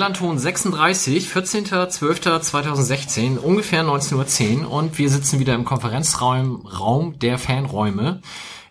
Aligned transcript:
Moin, 0.00 0.12
Millanton 0.12 0.38
36, 0.38 1.28
14.12.2016, 1.28 3.36
ungefähr 3.36 3.84
19.10 3.84 4.62
Uhr 4.62 4.72
und 4.72 4.96
wir 4.96 5.10
sitzen 5.10 5.40
wieder 5.40 5.54
im 5.54 5.66
Konferenzraum 5.66 6.64
Raum 6.64 7.18
der 7.18 7.36
Fanräume 7.36 8.22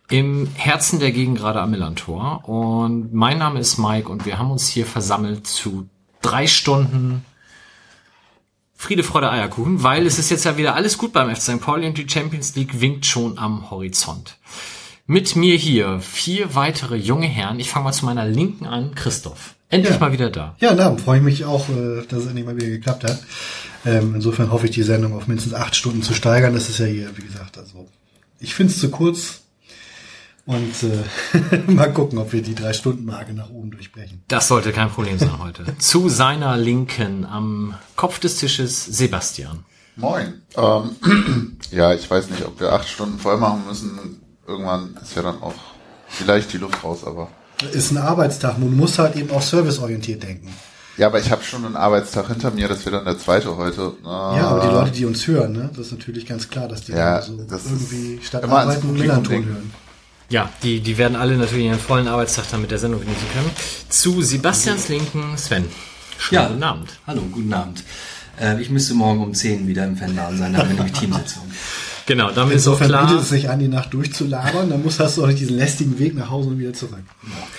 im 0.10 0.48
Herzen 0.56 1.00
der 1.00 1.12
Gegend 1.12 1.38
gerade 1.38 1.62
am 1.62 1.70
Millantor. 1.70 2.50
Und 2.50 3.14
mein 3.14 3.38
Name 3.38 3.60
ist 3.60 3.78
Mike 3.78 4.10
und 4.10 4.26
wir 4.26 4.40
haben 4.40 4.50
uns 4.50 4.70
hier 4.70 4.88
versammelt 4.88 5.46
zu 5.46 5.88
drei 6.24 6.48
Stunden 6.48 7.24
Friede, 8.74 9.04
Freude, 9.04 9.30
Eierkuchen, 9.30 9.84
weil 9.84 10.08
es 10.08 10.18
ist 10.18 10.32
jetzt 10.32 10.46
ja 10.46 10.58
wieder 10.58 10.74
alles 10.74 10.98
gut 10.98 11.14
beim 11.14 11.30
FC 11.30 11.42
St. 11.44 11.62
Pauli 11.62 11.86
und 11.86 12.00
die 12.00 12.10
Champions 12.10 12.56
League 12.56 12.82
winkt 12.82 13.06
schon 13.06 13.38
am 13.38 13.70
Horizont. 13.70 14.40
Mit 15.06 15.36
mir 15.36 15.58
hier 15.58 16.00
vier 16.00 16.56
weitere 16.56 16.96
junge 16.96 17.28
Herren. 17.28 17.60
Ich 17.60 17.70
fange 17.70 17.84
mal 17.84 17.94
zu 17.94 18.06
meiner 18.06 18.26
Linken 18.26 18.66
an, 18.66 18.96
Christoph. 18.96 19.54
Endlich 19.70 19.94
Ja. 19.94 20.00
mal 20.00 20.12
wieder 20.12 20.30
da. 20.32 20.56
Ja, 20.60 20.74
na, 20.74 20.96
freue 20.98 21.18
ich 21.20 21.24
mich 21.24 21.46
auch, 21.46 21.70
äh, 21.70 22.04
dass 22.08 22.22
es 22.24 22.28
endlich 22.28 22.46
mal 22.46 22.56
wieder 22.58 22.68
geklappt 22.70 23.04
hat. 23.04 23.20
Ähm, 23.86 24.16
insofern 24.16 24.52
hoffe 24.52 24.66
ich, 24.66 24.72
die 24.72 24.84
Sendung 24.84 25.14
auf 25.14 25.28
mindestens 25.28 25.54
acht 25.54 25.76
Stunden 25.76 26.02
zu 26.02 26.14
steigern. 26.14 26.54
Das 26.54 26.70
ist 26.70 26.80
ja 26.80 26.86
hier, 26.86 27.10
wie 27.18 27.22
gesagt, 27.22 27.58
also 27.58 27.88
ich 28.40 28.56
finde 28.56 28.74
es 28.74 28.80
zu 28.80 28.90
kurz. 28.90 29.42
Und 30.46 30.74
äh, 30.84 31.68
mal 31.72 31.94
gucken, 31.94 32.18
ob 32.18 32.34
wir 32.34 32.42
die 32.42 32.56
drei 32.56 32.74
Stunden 32.74 33.06
Marke 33.06 33.34
nach 33.34 33.52
oben 33.52 33.70
durchbrechen. 33.70 34.24
Das 34.28 34.48
sollte 34.48 34.72
kein 34.72 34.90
Problem 34.90 35.20
sein 35.20 35.38
heute. 35.40 35.66
Zu 35.78 36.10
seiner 36.10 36.58
Linken 36.58 37.24
am 37.26 37.76
Kopf 37.96 38.18
des 38.20 38.38
Tisches 38.38 38.84
Sebastian. 38.86 39.64
Moin. 39.96 40.42
Ähm, 40.58 41.58
ja, 41.72 41.94
ich 41.94 42.10
weiß 42.10 42.32
nicht, 42.32 42.44
ob 42.46 42.60
wir 42.60 42.72
acht 42.74 42.90
Stunden 42.90 43.20
voll 43.20 43.38
machen 43.38 43.62
müssen. 43.68 44.20
Irgendwann 44.48 44.98
ist 45.04 45.16
ja 45.16 45.22
dann 45.22 45.40
auch 45.44 45.54
vielleicht 46.08 46.52
die 46.54 46.58
Luft 46.58 46.84
raus, 46.84 47.04
aber. 47.06 47.28
Ist 47.74 47.92
ein 47.92 47.98
Arbeitstag. 47.98 48.58
Man 48.60 48.76
muss 48.76 49.00
halt 49.00 49.16
eben 49.16 49.32
auch 49.32 49.42
serviceorientiert 49.42 50.24
denken. 50.24 50.54
Ja, 50.98 51.08
aber 51.08 51.20
ich 51.20 51.32
habe 51.32 51.44
schon 51.44 51.66
einen 51.66 51.78
Arbeitstag 51.78 52.28
hinter 52.28 52.52
mir, 52.52 52.68
das 52.68 52.84
wird 52.86 52.94
dann 52.96 53.06
der 53.06 53.18
zweite 53.18 53.56
heute. 53.56 53.94
Ja, 54.04 54.10
aber 54.10 54.60
die 54.68 54.68
Leute, 54.74 54.92
die 54.92 55.06
uns 55.06 55.26
hören, 55.28 55.54
ne, 55.54 55.70
das 55.76 55.88
ist 55.88 55.92
natürlich 55.94 56.26
ganz 56.26 56.50
klar, 56.50 56.68
dass 56.68 56.84
die 56.84 56.92
Ja, 56.92 57.22
so 57.22 57.38
irgendwie 57.38 58.20
statt 58.22 58.44
Arbeiten 58.44 58.96
denken. 58.98 59.30
hören. 59.30 59.74
Ja, 60.30 60.50
die, 60.62 60.82
die 60.82 60.98
werden 60.98 61.16
alle 61.16 61.38
natürlich 61.38 61.66
ihren 61.66 61.80
vollen 61.80 62.08
Arbeitstag 62.08 62.46
dann 62.52 62.62
mit 62.62 62.72
der 62.72 62.80
Sendung 62.80 63.00
genießen 63.00 63.28
können. 63.34 63.50
Zu 63.90 64.22
Sebastians 64.22 64.90
Linken 64.90 65.38
Sven. 65.38 65.66
Schönen 66.18 66.42
Ja. 66.42 66.48
guten 66.50 66.64
Abend. 66.64 66.90
Hallo, 67.08 67.22
guten 67.32 67.54
Abend. 67.54 67.84
Äh, 68.40 68.62
ich 68.62 68.70
müsste 68.70 68.94
morgen 68.94 69.24
um 69.24 69.34
10 69.34 69.68
wieder 69.68 69.86
im 69.86 69.96
Fanladen 69.96 70.38
sein, 70.38 70.52
da 70.54 70.60
haben 70.60 70.70
wir 70.70 70.76
nämlich 70.76 70.94
Teamsitzung. 70.94 71.44
Genau, 72.10 72.32
damit 72.32 72.56
ist 72.56 72.68
auch 72.68 72.72
Insofern 72.82 72.88
klar. 72.88 73.06
bietet 73.06 73.22
es 73.22 73.30
sich 73.30 73.50
an, 73.52 73.60
die 73.60 73.68
Nacht 73.68 73.94
durchzulabern. 73.94 74.68
Dann 74.68 74.82
muss 74.82 75.00
hast 75.00 75.18
du 75.18 75.24
auch 75.24 75.28
nicht 75.28 75.40
diesen 75.40 75.58
lästigen 75.58 76.00
Weg 76.00 76.16
nach 76.16 76.32
Hause 76.32 76.50
und 76.50 76.58
wieder 76.60 76.74
zurück. 76.74 77.04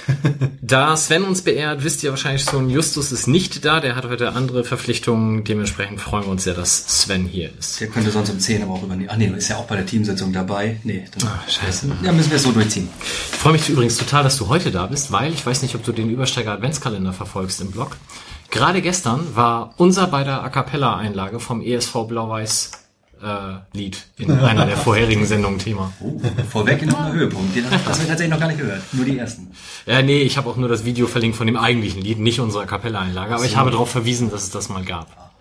Da 0.62 0.96
Sven 0.96 1.24
uns 1.24 1.42
beehrt, 1.42 1.82
wisst 1.82 2.04
ihr 2.04 2.10
wahrscheinlich 2.10 2.44
schon, 2.44 2.70
Justus 2.70 3.10
ist 3.10 3.26
nicht 3.26 3.64
da. 3.64 3.80
Der 3.80 3.96
hat 3.96 4.04
heute 4.08 4.32
andere 4.34 4.62
Verpflichtungen. 4.62 5.42
Dementsprechend 5.42 6.00
freuen 6.00 6.24
wir 6.24 6.30
uns 6.30 6.44
sehr, 6.44 6.54
dass 6.54 6.86
Sven 7.02 7.26
hier 7.26 7.50
ist. 7.58 7.80
Der 7.80 7.88
könnte 7.88 8.10
sonst 8.12 8.30
um 8.30 8.38
10 8.38 8.62
aber 8.62 8.74
auch 8.74 8.82
übernehmen. 8.84 9.08
Ach 9.12 9.16
nee, 9.16 9.26
ist 9.36 9.48
ja 9.48 9.56
auch 9.56 9.64
bei 9.66 9.74
der 9.76 9.86
Teamsitzung 9.86 10.32
dabei. 10.32 10.78
Nee, 10.84 11.04
dann 11.18 11.28
Ah, 11.28 11.40
scheiße. 11.48 11.86
ja, 12.04 12.12
müssen 12.12 12.30
wir 12.30 12.36
es 12.36 12.44
so 12.44 12.52
durchziehen. 12.52 12.88
Ich 13.32 13.38
freue 13.38 13.52
mich 13.54 13.68
übrigens 13.68 13.96
total, 13.96 14.22
dass 14.22 14.36
du 14.36 14.46
heute 14.48 14.70
da 14.70 14.86
bist, 14.86 15.10
weil 15.10 15.32
ich 15.32 15.44
weiß 15.44 15.62
nicht, 15.62 15.74
ob 15.74 15.82
du 15.84 15.90
den 15.92 16.08
Übersteiger 16.10 16.52
Adventskalender 16.52 17.12
verfolgst 17.12 17.60
im 17.60 17.72
Blog. 17.72 17.96
Gerade 18.50 18.80
gestern 18.82 19.20
war 19.34 19.74
unser 19.76 20.06
beider 20.06 20.42
A 20.44 20.50
Cappella 20.50 20.96
Einlage 20.96 21.40
vom 21.40 21.62
ESV 21.62 22.04
Blau-Weiß 22.08 22.70
äh, 23.22 23.76
Lied 23.76 24.06
in 24.16 24.30
einer 24.32 24.66
der 24.66 24.76
vorherigen 24.76 25.26
Sendungen 25.26 25.58
Thema. 25.58 25.92
Oh, 26.00 26.20
vorweg 26.50 26.84
noch 26.86 27.00
ein 27.00 27.12
Höhepunkt. 27.12 27.54
Den 27.54 27.64
das 27.64 27.72
haben 27.72 28.00
wir 28.00 28.08
tatsächlich 28.08 28.30
noch 28.30 28.40
gar 28.40 28.48
nicht 28.48 28.60
gehört. 28.60 28.82
Nur 28.92 29.04
die 29.04 29.18
ersten. 29.18 29.52
Ja, 29.86 30.02
nee, 30.02 30.22
ich 30.22 30.36
habe 30.36 30.48
auch 30.48 30.56
nur 30.56 30.68
das 30.68 30.84
Video 30.84 31.06
verlinkt 31.06 31.36
von 31.36 31.46
dem 31.46 31.56
eigentlichen 31.56 32.02
Lied, 32.02 32.18
nicht 32.18 32.40
unserer 32.40 32.62
A 32.62 32.66
Cappella 32.66 33.00
Einlage, 33.00 33.34
aber 33.34 33.44
ich 33.44 33.56
habe 33.56 33.70
darauf 33.70 33.90
verwiesen, 33.90 34.30
dass 34.30 34.44
es 34.44 34.50
das 34.50 34.68
mal 34.68 34.84
gab. 34.84 35.32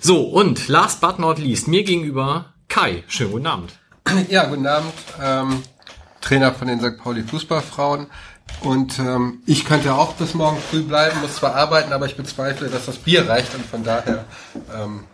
So, 0.00 0.22
und 0.22 0.68
last 0.68 1.00
but 1.00 1.18
not 1.18 1.38
least, 1.38 1.68
mir 1.68 1.82
gegenüber 1.82 2.52
Kai. 2.68 3.04
Schönen 3.08 3.32
guten 3.32 3.46
Abend. 3.46 3.72
Ja, 4.28 4.44
guten 4.44 4.66
Abend. 4.66 4.92
Ähm, 5.20 5.62
Trainer 6.20 6.52
von 6.52 6.68
den 6.68 6.80
St. 6.80 6.98
Pauli 6.98 7.22
Fußballfrauen. 7.22 8.06
Und 8.60 8.98
ähm, 8.98 9.42
ich 9.46 9.64
könnte 9.64 9.94
auch 9.94 10.14
bis 10.14 10.34
morgen 10.34 10.58
früh 10.58 10.82
bleiben, 10.82 11.20
muss 11.20 11.36
zwar 11.36 11.54
arbeiten, 11.54 11.92
aber 11.92 12.06
ich 12.06 12.16
bezweifle, 12.16 12.68
dass 12.68 12.86
das 12.86 12.96
Bier 12.96 13.28
reicht 13.28 13.54
und 13.54 13.64
von 13.64 13.84
daher 13.84 14.24
ähm, 14.74 15.04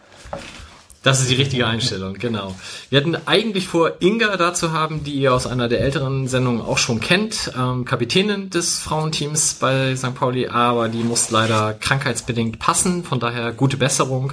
Das 1.02 1.20
ist 1.20 1.30
die 1.30 1.34
richtige 1.34 1.66
Einstellung, 1.66 2.14
genau. 2.14 2.54
Wir 2.88 3.00
hatten 3.00 3.16
eigentlich 3.26 3.66
vor, 3.66 3.94
Inga 3.98 4.36
da 4.36 4.54
zu 4.54 4.70
haben, 4.70 5.02
die 5.02 5.14
ihr 5.14 5.34
aus 5.34 5.48
einer 5.48 5.68
der 5.68 5.80
älteren 5.80 6.28
Sendungen 6.28 6.62
auch 6.62 6.78
schon 6.78 7.00
kennt, 7.00 7.52
ähm, 7.58 7.84
Kapitänin 7.84 8.50
des 8.50 8.78
Frauenteams 8.78 9.54
bei 9.54 9.96
St. 9.96 10.14
Pauli, 10.14 10.46
aber 10.46 10.88
die 10.88 11.02
muss 11.02 11.32
leider 11.32 11.74
krankheitsbedingt 11.74 12.60
passen, 12.60 13.02
von 13.02 13.18
daher 13.18 13.52
gute 13.52 13.76
Besserung. 13.76 14.32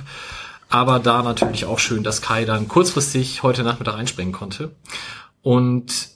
Aber 0.70 1.00
da 1.00 1.24
natürlich 1.24 1.66
auch 1.66 1.80
schön, 1.80 2.04
dass 2.04 2.22
Kai 2.22 2.46
dann 2.46 2.68
kurzfristig 2.68 3.42
heute 3.42 3.64
Nachmittag 3.64 3.96
einspringen 3.96 4.34
konnte. 4.34 4.76
Und 5.42 6.10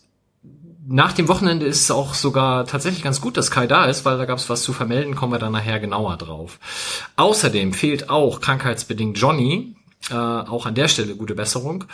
nach 0.85 1.13
dem 1.13 1.27
Wochenende 1.29 1.65
ist 1.65 1.81
es 1.81 1.89
auch 1.89 2.13
sogar 2.13 2.67
tatsächlich 2.67 3.03
ganz 3.03 3.21
gut, 3.21 3.37
dass 3.37 3.49
Kai 3.49 3.65
da 3.65 3.85
ist, 3.85 4.05
weil 4.05 4.19
da 4.19 4.25
gab 4.25 4.37
es 4.37 4.49
was 4.49 4.61
zu 4.61 4.73
vermelden, 4.73 5.15
kommen 5.15 5.31
wir 5.31 5.39
dann 5.39 5.53
nachher 5.53 5.79
genauer 5.79 6.17
drauf. 6.17 6.59
Außerdem 7.15 7.73
fehlt 7.73 8.11
auch 8.11 8.41
krankheitsbedingt 8.41 9.17
Johnny, 9.17 9.75
äh, 10.09 10.15
auch 10.15 10.65
an 10.65 10.75
der 10.75 10.87
Stelle 10.87 11.15
gute 11.15 11.35
Besserung. 11.35 11.85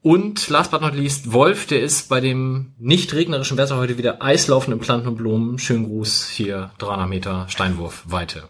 Und 0.00 0.48
last 0.48 0.70
but 0.70 0.80
not 0.80 0.94
least, 0.94 1.32
Wolf, 1.32 1.66
der 1.66 1.82
ist 1.82 2.08
bei 2.08 2.20
dem 2.20 2.72
nicht 2.78 3.12
regnerischen 3.14 3.56
Wetter 3.56 3.76
heute 3.76 3.98
wieder 3.98 4.22
Eislaufen 4.22 4.72
im 4.72 4.78
Planten 4.78 5.08
und 5.08 5.16
Blumen. 5.16 5.58
Schönen 5.58 5.86
Gruß 5.86 6.28
hier, 6.28 6.70
300 6.78 7.08
Meter 7.08 7.46
Steinwurfweite. 7.48 8.44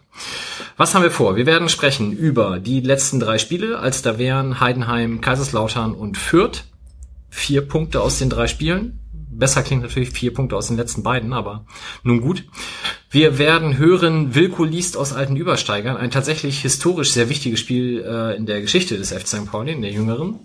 Was 0.77 0.93
haben 0.93 1.01
wir 1.01 1.11
vor? 1.11 1.35
Wir 1.35 1.47
werden 1.47 1.67
sprechen 1.67 2.11
über 2.11 2.59
die 2.59 2.81
letzten 2.81 3.19
drei 3.19 3.39
Spiele, 3.39 3.79
als 3.79 4.03
da 4.03 4.19
wären 4.19 4.59
Heidenheim, 4.59 5.21
Kaiserslautern 5.21 5.93
und 5.93 6.17
Fürth. 6.17 6.65
Vier 7.31 7.67
Punkte 7.67 8.01
aus 8.01 8.19
den 8.19 8.29
drei 8.29 8.47
Spielen. 8.47 8.99
Besser 9.39 9.63
klingt 9.63 9.81
natürlich 9.81 10.11
vier 10.11 10.33
Punkte 10.33 10.55
aus 10.55 10.67
den 10.67 10.77
letzten 10.77 11.01
beiden, 11.03 11.33
aber 11.33 11.65
nun 12.03 12.21
gut. 12.21 12.43
Wir 13.09 13.39
werden 13.39 13.77
hören, 13.77 14.35
Wilko 14.35 14.63
liest 14.63 14.97
aus 14.97 15.13
alten 15.13 15.35
Übersteigern, 15.35 15.97
ein 15.97 16.11
tatsächlich 16.11 16.61
historisch 16.61 17.11
sehr 17.11 17.29
wichtiges 17.29 17.59
Spiel 17.59 18.03
äh, 18.05 18.35
in 18.35 18.45
der 18.45 18.61
Geschichte 18.61 18.97
des 18.97 19.11
FC 19.11 19.27
St. 19.27 19.51
Pauli, 19.51 19.71
in 19.71 19.81
der 19.81 19.91
jüngeren. 19.91 20.39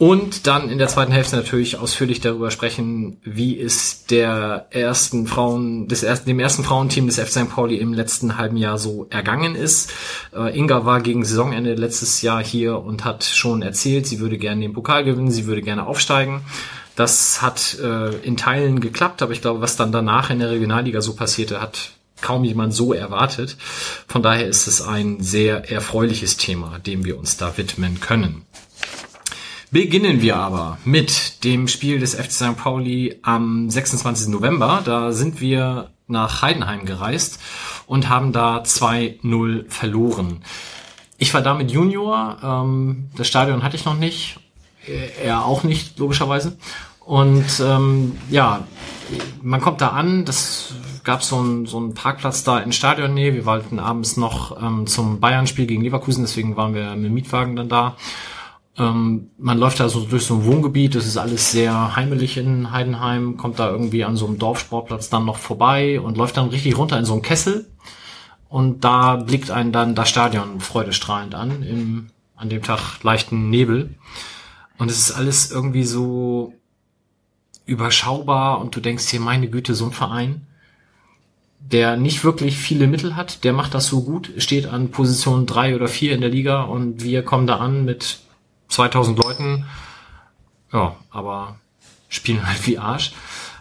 Und 0.00 0.46
dann 0.46 0.70
in 0.70 0.78
der 0.78 0.88
zweiten 0.88 1.12
Hälfte 1.12 1.36
natürlich 1.36 1.76
ausführlich 1.76 2.20
darüber 2.20 2.50
sprechen, 2.50 3.18
wie 3.22 3.60
es 3.60 4.06
der 4.06 4.68
ersten 4.70 5.26
Frauen, 5.26 5.88
des 5.88 6.02
ersten, 6.02 6.26
dem 6.26 6.40
ersten 6.40 6.64
Frauenteam 6.64 7.06
des 7.06 7.20
FC 7.20 7.32
St. 7.32 7.50
Pauli 7.50 7.76
im 7.76 7.92
letzten 7.92 8.38
halben 8.38 8.56
Jahr 8.56 8.78
so 8.78 9.08
ergangen 9.10 9.54
ist. 9.54 9.92
Äh, 10.34 10.58
Inga 10.58 10.86
war 10.86 11.02
gegen 11.02 11.22
Saisonende 11.22 11.74
letztes 11.74 12.22
Jahr 12.22 12.42
hier 12.42 12.78
und 12.78 13.04
hat 13.04 13.24
schon 13.24 13.60
erzählt, 13.60 14.06
sie 14.06 14.20
würde 14.20 14.38
gerne 14.38 14.62
den 14.62 14.72
Pokal 14.72 15.04
gewinnen, 15.04 15.30
sie 15.30 15.44
würde 15.44 15.60
gerne 15.60 15.86
aufsteigen. 15.86 16.40
Das 16.96 17.40
hat 17.40 17.78
äh, 17.78 18.16
in 18.16 18.36
Teilen 18.36 18.80
geklappt, 18.80 19.22
aber 19.22 19.32
ich 19.32 19.40
glaube, 19.40 19.60
was 19.60 19.76
dann 19.76 19.92
danach 19.92 20.30
in 20.30 20.38
der 20.38 20.50
Regionalliga 20.50 21.00
so 21.00 21.14
passierte, 21.14 21.60
hat 21.60 21.92
kaum 22.20 22.44
jemand 22.44 22.74
so 22.74 22.92
erwartet. 22.92 23.56
Von 24.06 24.22
daher 24.22 24.46
ist 24.46 24.66
es 24.66 24.82
ein 24.82 25.20
sehr 25.20 25.70
erfreuliches 25.70 26.36
Thema, 26.36 26.78
dem 26.78 27.04
wir 27.04 27.18
uns 27.18 27.36
da 27.36 27.56
widmen 27.56 28.00
können. 28.00 28.44
Beginnen 29.70 30.20
wir 30.20 30.36
aber 30.36 30.78
mit 30.84 31.44
dem 31.44 31.68
Spiel 31.68 32.00
des 32.00 32.14
FC 32.14 32.32
St. 32.32 32.56
Pauli 32.56 33.20
am 33.22 33.70
26. 33.70 34.28
November. 34.28 34.82
Da 34.84 35.12
sind 35.12 35.40
wir 35.40 35.90
nach 36.08 36.42
Heidenheim 36.42 36.84
gereist 36.84 37.40
und 37.86 38.08
haben 38.08 38.32
da 38.32 38.62
2-0 38.62 39.70
verloren. 39.70 40.42
Ich 41.18 41.34
war 41.34 41.42
da 41.42 41.54
mit 41.54 41.70
Junior, 41.70 42.38
ähm, 42.42 43.10
das 43.16 43.28
Stadion 43.28 43.62
hatte 43.62 43.76
ich 43.76 43.84
noch 43.84 43.96
nicht, 43.96 44.40
er 45.22 45.44
auch 45.44 45.62
nicht, 45.62 45.98
logischerweise. 45.98 46.56
Und 47.00 47.60
ähm, 47.60 48.16
ja, 48.30 48.64
man 49.42 49.60
kommt 49.60 49.80
da 49.80 49.88
an, 49.88 50.24
das 50.24 50.74
gab 51.02 51.22
so 51.22 51.36
einen 51.36 51.66
so 51.66 51.78
einen 51.78 51.94
Parkplatz 51.94 52.44
da 52.44 52.58
in 52.58 52.72
Stadionnähe. 52.72 53.34
Wir 53.34 53.46
wollten 53.46 53.78
abends 53.78 54.16
noch 54.16 54.62
ähm, 54.62 54.86
zum 54.86 55.18
Bayern-Spiel 55.18 55.66
gegen 55.66 55.82
Leverkusen, 55.82 56.24
deswegen 56.24 56.56
waren 56.56 56.74
wir 56.74 56.94
mit 56.94 57.06
dem 57.06 57.14
Mietwagen 57.14 57.56
dann 57.56 57.68
da. 57.68 57.96
Ähm, 58.78 59.30
man 59.38 59.58
läuft 59.58 59.80
da 59.80 59.88
so 59.88 60.04
durch 60.04 60.24
so 60.24 60.34
ein 60.34 60.44
Wohngebiet, 60.44 60.94
das 60.94 61.06
ist 61.06 61.16
alles 61.16 61.50
sehr 61.50 61.96
heimelig 61.96 62.36
in 62.36 62.70
Heidenheim, 62.70 63.36
kommt 63.36 63.58
da 63.58 63.70
irgendwie 63.70 64.04
an 64.04 64.16
so 64.16 64.26
einem 64.26 64.38
Dorfsportplatz 64.38 65.10
dann 65.10 65.24
noch 65.24 65.38
vorbei 65.38 66.00
und 66.00 66.16
läuft 66.16 66.36
dann 66.36 66.48
richtig 66.48 66.78
runter 66.78 66.98
in 66.98 67.04
so 67.04 67.14
einen 67.14 67.22
Kessel. 67.22 67.66
Und 68.48 68.84
da 68.84 69.16
blickt 69.16 69.50
einen 69.50 69.72
dann 69.72 69.94
das 69.94 70.08
Stadion 70.08 70.60
freudestrahlend 70.60 71.34
an, 71.34 71.62
im 71.62 72.10
an 72.40 72.48
dem 72.48 72.62
Tag 72.62 73.02
leichten 73.02 73.50
Nebel. 73.50 73.94
Und 74.80 74.90
es 74.90 74.98
ist 74.98 75.12
alles 75.12 75.50
irgendwie 75.50 75.84
so 75.84 76.54
überschaubar 77.66 78.60
und 78.60 78.74
du 78.74 78.80
denkst 78.80 79.08
hier, 79.08 79.20
meine 79.20 79.48
Güte, 79.48 79.74
so 79.74 79.84
ein 79.84 79.92
Verein. 79.92 80.46
der 81.60 81.98
nicht 81.98 82.24
wirklich 82.24 82.56
viele 82.56 82.86
Mittel 82.86 83.14
hat, 83.14 83.44
der 83.44 83.52
macht 83.52 83.74
das 83.74 83.86
so 83.86 84.02
gut, 84.02 84.32
steht 84.38 84.66
an 84.66 84.90
Position 84.90 85.44
drei 85.44 85.76
oder 85.76 85.88
vier 85.88 86.14
in 86.14 86.22
der 86.22 86.30
Liga 86.30 86.62
und 86.62 87.02
wir 87.02 87.22
kommen 87.22 87.46
da 87.46 87.56
an 87.56 87.84
mit 87.84 88.20
2000 88.68 89.22
Leuten. 89.22 89.66
Ja, 90.72 90.96
aber 91.10 91.58
spielen 92.08 92.48
halt 92.48 92.66
wie 92.66 92.78
Arsch. 92.78 93.12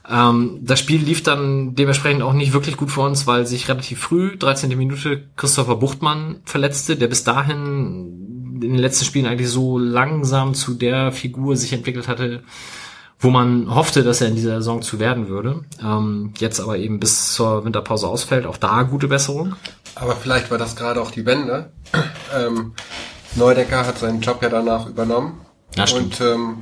Ähm, 0.09 0.59
das 0.61 0.79
Spiel 0.79 1.01
lief 1.01 1.21
dann 1.23 1.75
dementsprechend 1.75 2.23
auch 2.23 2.31
nicht 2.33 2.53
wirklich 2.53 2.77
gut 2.77 2.91
für 2.91 3.01
uns, 3.01 3.27
weil 3.27 3.45
sich 3.45 3.67
relativ 3.67 3.99
früh, 3.99 4.37
13. 4.37 4.75
Minute, 4.77 5.25
Christopher 5.35 5.75
Buchtmann 5.75 6.37
verletzte, 6.45 6.95
der 6.95 7.09
bis 7.09 7.25
dahin 7.25 8.28
in 8.63 8.73
den 8.73 8.77
letzten 8.77 9.05
Spielen 9.05 9.25
eigentlich 9.25 9.49
so 9.49 9.77
langsam 9.77 10.53
zu 10.53 10.73
der 10.73 11.11
Figur 11.11 11.55
sich 11.55 11.73
entwickelt 11.73 12.07
hatte, 12.07 12.43
wo 13.19 13.29
man 13.29 13.73
hoffte, 13.73 14.03
dass 14.03 14.21
er 14.21 14.27
in 14.29 14.35
dieser 14.35 14.57
Saison 14.57 14.81
zu 14.81 14.99
werden 14.99 15.27
würde. 15.27 15.65
Ähm, 15.83 16.33
jetzt 16.37 16.59
aber 16.59 16.77
eben 16.77 16.99
bis 16.99 17.33
zur 17.33 17.65
Winterpause 17.65 18.07
ausfällt. 18.07 18.45
Auch 18.45 18.57
da 18.57 18.83
gute 18.83 19.07
Besserung. 19.07 19.55
Aber 19.95 20.15
vielleicht 20.15 20.51
war 20.51 20.57
das 20.57 20.75
gerade 20.75 21.01
auch 21.01 21.11
die 21.11 21.25
Wende. 21.25 21.71
Ähm, 22.35 22.73
Neudecker 23.35 23.85
hat 23.85 23.97
seinen 23.97 24.21
Job 24.21 24.41
ja 24.41 24.49
danach 24.49 24.87
übernommen. 24.87 25.41
Ja, 25.75 25.85
stimmt. 25.85 26.19
Und 26.19 26.27
ähm, 26.27 26.57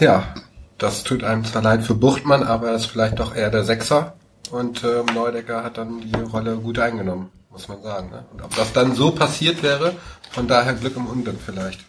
ja, 0.00 0.34
das 0.78 1.02
tut 1.02 1.24
einem 1.24 1.44
zwar 1.44 1.62
leid 1.62 1.84
für 1.84 1.94
Buchtmann, 1.94 2.42
aber 2.42 2.68
er 2.68 2.76
ist 2.76 2.86
vielleicht 2.86 3.18
doch 3.18 3.34
eher 3.34 3.50
der 3.50 3.64
Sechser. 3.64 4.14
Und 4.50 4.84
ähm, 4.84 5.06
Neudecker 5.14 5.64
hat 5.64 5.78
dann 5.78 6.00
die 6.00 6.20
Rolle 6.20 6.56
gut 6.56 6.78
eingenommen, 6.78 7.30
muss 7.54 7.68
man 7.68 7.82
sagen. 7.82 8.10
Ne? 8.10 8.26
Und 8.32 8.42
ob 8.42 8.54
das 8.54 8.72
dann 8.72 8.94
so 8.94 9.12
passiert 9.12 9.62
wäre, 9.62 9.94
von 10.32 10.46
daher 10.46 10.74
Glück 10.74 10.96
im 10.96 11.06
Unglück 11.06 11.38
vielleicht. 11.44 11.80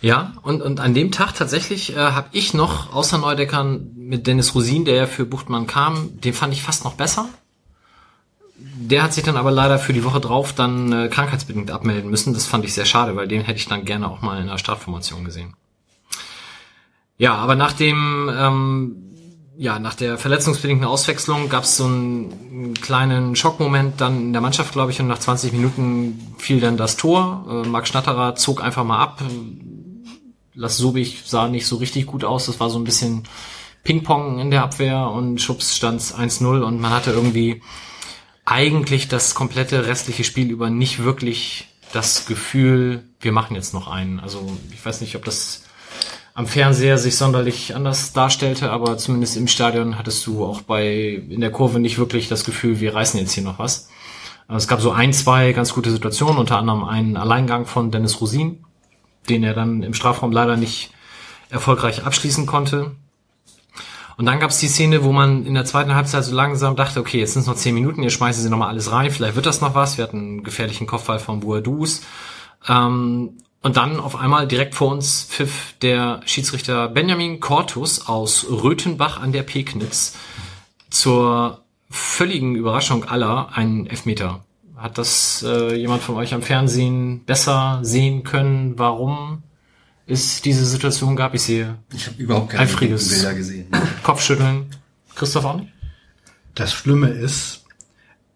Ja, 0.00 0.32
und, 0.42 0.62
und 0.62 0.80
an 0.80 0.94
dem 0.94 1.12
Tag 1.12 1.34
tatsächlich 1.34 1.94
äh, 1.94 1.98
habe 1.98 2.28
ich 2.32 2.54
noch, 2.54 2.94
außer 2.94 3.18
Neudeckern, 3.18 3.92
mit 3.94 4.26
Dennis 4.26 4.54
Rosin, 4.54 4.84
der 4.84 4.94
ja 4.96 5.06
für 5.06 5.24
Buchtmann 5.24 5.66
kam, 5.66 6.20
den 6.20 6.34
fand 6.34 6.52
ich 6.52 6.62
fast 6.62 6.84
noch 6.84 6.94
besser. 6.94 7.28
Der 8.56 9.02
hat 9.02 9.14
sich 9.14 9.24
dann 9.24 9.36
aber 9.36 9.50
leider 9.50 9.78
für 9.78 9.92
die 9.92 10.04
Woche 10.04 10.20
drauf 10.20 10.52
dann 10.54 10.92
äh, 10.92 11.08
krankheitsbedingt 11.08 11.70
abmelden 11.70 12.10
müssen. 12.10 12.34
Das 12.34 12.46
fand 12.46 12.64
ich 12.64 12.74
sehr 12.74 12.84
schade, 12.84 13.16
weil 13.16 13.28
den 13.28 13.42
hätte 13.42 13.58
ich 13.58 13.68
dann 13.68 13.84
gerne 13.84 14.10
auch 14.10 14.20
mal 14.20 14.40
in 14.40 14.48
der 14.48 14.58
Startformation 14.58 15.24
gesehen. 15.24 15.54
Ja, 17.16 17.34
aber 17.34 17.54
nach 17.54 17.72
dem, 17.72 18.30
ähm, 18.34 19.09
ja, 19.60 19.78
nach 19.78 19.92
der 19.92 20.16
verletzungsbedingten 20.16 20.86
Auswechslung 20.86 21.50
gab 21.50 21.64
es 21.64 21.76
so 21.76 21.84
einen, 21.84 22.32
einen 22.50 22.74
kleinen 22.80 23.36
Schockmoment 23.36 24.00
dann 24.00 24.18
in 24.22 24.32
der 24.32 24.40
Mannschaft, 24.40 24.72
glaube 24.72 24.90
ich, 24.90 25.00
und 25.00 25.06
nach 25.06 25.18
20 25.18 25.52
Minuten 25.52 26.34
fiel 26.38 26.60
dann 26.60 26.78
das 26.78 26.96
Tor. 26.96 27.44
Äh, 27.46 27.68
Marc 27.68 27.86
Schnatterer 27.86 28.36
zog 28.36 28.64
einfach 28.64 28.84
mal 28.84 28.98
ab. 28.98 29.22
Lass 30.54 30.78
Sobich 30.78 31.24
sah 31.26 31.46
nicht 31.48 31.66
so 31.66 31.76
richtig 31.76 32.06
gut 32.06 32.24
aus. 32.24 32.46
Das 32.46 32.58
war 32.58 32.70
so 32.70 32.78
ein 32.78 32.84
bisschen 32.84 33.24
Ping-Pong 33.84 34.38
in 34.38 34.50
der 34.50 34.62
Abwehr 34.62 35.10
und 35.10 35.42
Schubs 35.42 35.76
stand 35.76 36.00
1-0 36.00 36.62
und 36.62 36.80
man 36.80 36.92
hatte 36.92 37.10
irgendwie 37.10 37.60
eigentlich 38.46 39.08
das 39.08 39.34
komplette 39.34 39.86
restliche 39.86 40.24
Spiel 40.24 40.50
über 40.50 40.70
nicht 40.70 41.04
wirklich 41.04 41.68
das 41.92 42.24
Gefühl, 42.24 43.04
wir 43.20 43.32
machen 43.32 43.56
jetzt 43.56 43.74
noch 43.74 43.88
einen. 43.88 44.20
Also 44.20 44.56
ich 44.72 44.82
weiß 44.82 45.02
nicht, 45.02 45.16
ob 45.16 45.26
das 45.26 45.64
am 46.40 46.46
Fernseher 46.46 46.96
sich 46.96 47.18
sonderlich 47.18 47.76
anders 47.76 48.14
darstellte, 48.14 48.70
aber 48.70 48.96
zumindest 48.96 49.36
im 49.36 49.46
Stadion 49.46 49.98
hattest 49.98 50.26
du 50.26 50.42
auch 50.42 50.62
bei 50.62 51.22
in 51.28 51.42
der 51.42 51.52
Kurve 51.52 51.78
nicht 51.78 51.98
wirklich 51.98 52.28
das 52.28 52.44
Gefühl, 52.44 52.80
wir 52.80 52.94
reißen 52.94 53.20
jetzt 53.20 53.32
hier 53.32 53.44
noch 53.44 53.58
was. 53.58 53.90
Also 54.48 54.56
es 54.56 54.66
gab 54.66 54.80
so 54.80 54.90
ein, 54.90 55.12
zwei 55.12 55.52
ganz 55.52 55.74
gute 55.74 55.90
Situationen, 55.90 56.38
unter 56.38 56.56
anderem 56.56 56.82
einen 56.84 57.18
Alleingang 57.18 57.66
von 57.66 57.90
Dennis 57.90 58.22
Rosin, 58.22 58.64
den 59.28 59.44
er 59.44 59.52
dann 59.52 59.82
im 59.82 59.92
Strafraum 59.92 60.32
leider 60.32 60.56
nicht 60.56 60.94
erfolgreich 61.50 62.06
abschließen 62.06 62.46
konnte. 62.46 62.92
Und 64.16 64.24
dann 64.24 64.40
gab 64.40 64.48
es 64.48 64.60
die 64.60 64.68
Szene, 64.68 65.04
wo 65.04 65.12
man 65.12 65.44
in 65.44 65.52
der 65.52 65.66
zweiten 65.66 65.94
Halbzeit 65.94 66.24
so 66.24 66.34
langsam 66.34 66.74
dachte, 66.74 67.00
okay, 67.00 67.18
jetzt 67.18 67.34
sind 67.34 67.42
es 67.42 67.48
noch 67.48 67.56
zehn 67.56 67.74
Minuten, 67.74 68.02
ihr 68.02 68.08
schmeißen 68.08 68.42
sie 68.42 68.48
nochmal 68.48 68.68
alles 68.68 68.90
rein, 68.90 69.10
vielleicht 69.10 69.36
wird 69.36 69.44
das 69.44 69.60
noch 69.60 69.74
was. 69.74 69.98
Wir 69.98 70.04
hatten 70.04 70.18
einen 70.18 70.42
gefährlichen 70.42 70.86
Kopfball 70.86 71.18
von 71.18 71.40
Boadus. 71.40 72.00
Ähm, 72.66 73.34
und 73.62 73.76
dann 73.76 74.00
auf 74.00 74.16
einmal 74.16 74.48
direkt 74.48 74.74
vor 74.74 74.90
uns 74.90 75.24
pfiff 75.24 75.74
der 75.82 76.22
Schiedsrichter 76.24 76.88
Benjamin 76.88 77.40
Cortus 77.40 78.08
aus 78.08 78.46
Röthenbach 78.48 79.20
an 79.20 79.32
der 79.32 79.42
Pegnitz 79.42 80.16
zur 80.88 81.62
völligen 81.90 82.54
Überraschung 82.54 83.04
aller 83.04 83.56
einen 83.56 83.86
Elfmeter. 83.86 84.44
Hat 84.76 84.96
das 84.96 85.44
äh, 85.46 85.74
jemand 85.74 86.02
von 86.02 86.16
euch 86.16 86.32
am 86.32 86.42
Fernsehen 86.42 87.24
besser 87.24 87.80
sehen 87.82 88.22
können, 88.24 88.78
warum 88.78 89.42
es 90.06 90.40
diese 90.40 90.64
Situation 90.64 91.16
gab? 91.16 91.34
Ich 91.34 91.42
sehe 91.42 91.76
Ich 91.92 92.06
habe 92.06 92.16
überhaupt 92.16 92.50
keine 92.50 92.62
Eifriges. 92.62 93.10
Bilder 93.10 93.34
gesehen. 93.34 93.66
Kopfschütteln. 94.02 94.70
Christoph 95.14 95.44
auch 95.44 95.56
nicht? 95.56 95.72
Das 96.54 96.72
Schlimme 96.72 97.10
ist, 97.10 97.64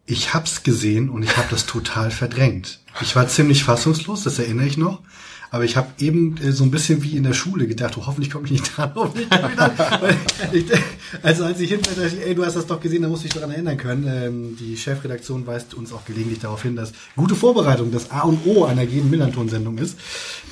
ich 0.06 0.34
hab's 0.34 0.62
gesehen 0.62 1.08
und 1.08 1.22
ich 1.22 1.36
habe 1.36 1.48
das 1.50 1.64
total 1.64 2.10
verdrängt. 2.10 2.80
Ich 3.00 3.16
war 3.16 3.26
ziemlich 3.28 3.64
fassungslos, 3.64 4.22
das 4.24 4.38
erinnere 4.38 4.66
ich 4.66 4.76
noch. 4.76 5.00
Aber 5.54 5.62
ich 5.62 5.76
habe 5.76 5.86
eben 6.00 6.36
äh, 6.38 6.50
so 6.50 6.64
ein 6.64 6.72
bisschen 6.72 7.04
wie 7.04 7.16
in 7.16 7.22
der 7.22 7.32
Schule 7.32 7.68
gedacht, 7.68 7.96
oh, 7.96 8.06
hoffentlich 8.06 8.28
komme 8.28 8.46
ich 8.46 8.50
nicht 8.50 8.76
dran, 8.76 8.90
hoffentlich 8.96 9.30
komme 9.30 9.50
ich 9.50 9.56
dran. 9.56 10.16
Ich, 10.52 10.64
also 11.22 11.44
als 11.44 11.60
ich 11.60 11.70
hinterher 11.70 12.08
dachte, 12.08 12.26
ey, 12.26 12.34
du 12.34 12.44
hast 12.44 12.56
das 12.56 12.66
doch 12.66 12.80
gesehen, 12.80 13.02
da 13.02 13.08
musst 13.08 13.22
du 13.22 13.28
dich 13.28 13.34
daran 13.34 13.52
erinnern 13.52 13.76
können. 13.76 14.04
Ähm, 14.08 14.56
die 14.58 14.76
Chefredaktion 14.76 15.46
weist 15.46 15.74
uns 15.74 15.92
auch 15.92 16.04
gelegentlich 16.06 16.40
darauf 16.40 16.62
hin, 16.62 16.74
dass 16.74 16.92
gute 17.14 17.36
Vorbereitung 17.36 17.92
das 17.92 18.10
A 18.10 18.22
und 18.22 18.44
O 18.46 18.64
einer 18.64 18.82
jeden 18.82 19.10
Millanton-Sendung 19.10 19.78
ist. 19.78 19.96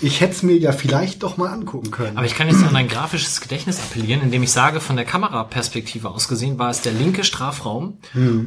Ich 0.00 0.20
hätte 0.20 0.34
es 0.34 0.44
mir 0.44 0.56
ja 0.56 0.70
vielleicht 0.70 1.24
doch 1.24 1.36
mal 1.36 1.48
angucken 1.48 1.90
können. 1.90 2.16
Aber 2.16 2.26
ich 2.26 2.36
kann 2.36 2.46
jetzt 2.46 2.62
an 2.62 2.76
ein 2.76 2.86
grafisches 2.86 3.40
Gedächtnis 3.40 3.80
appellieren, 3.80 4.22
indem 4.22 4.44
ich 4.44 4.52
sage, 4.52 4.78
von 4.78 4.94
der 4.94 5.04
Kameraperspektive 5.04 6.10
aus 6.10 6.28
gesehen 6.28 6.60
war 6.60 6.70
es 6.70 6.82
der 6.82 6.92
linke 6.92 7.24
Strafraum 7.24 7.98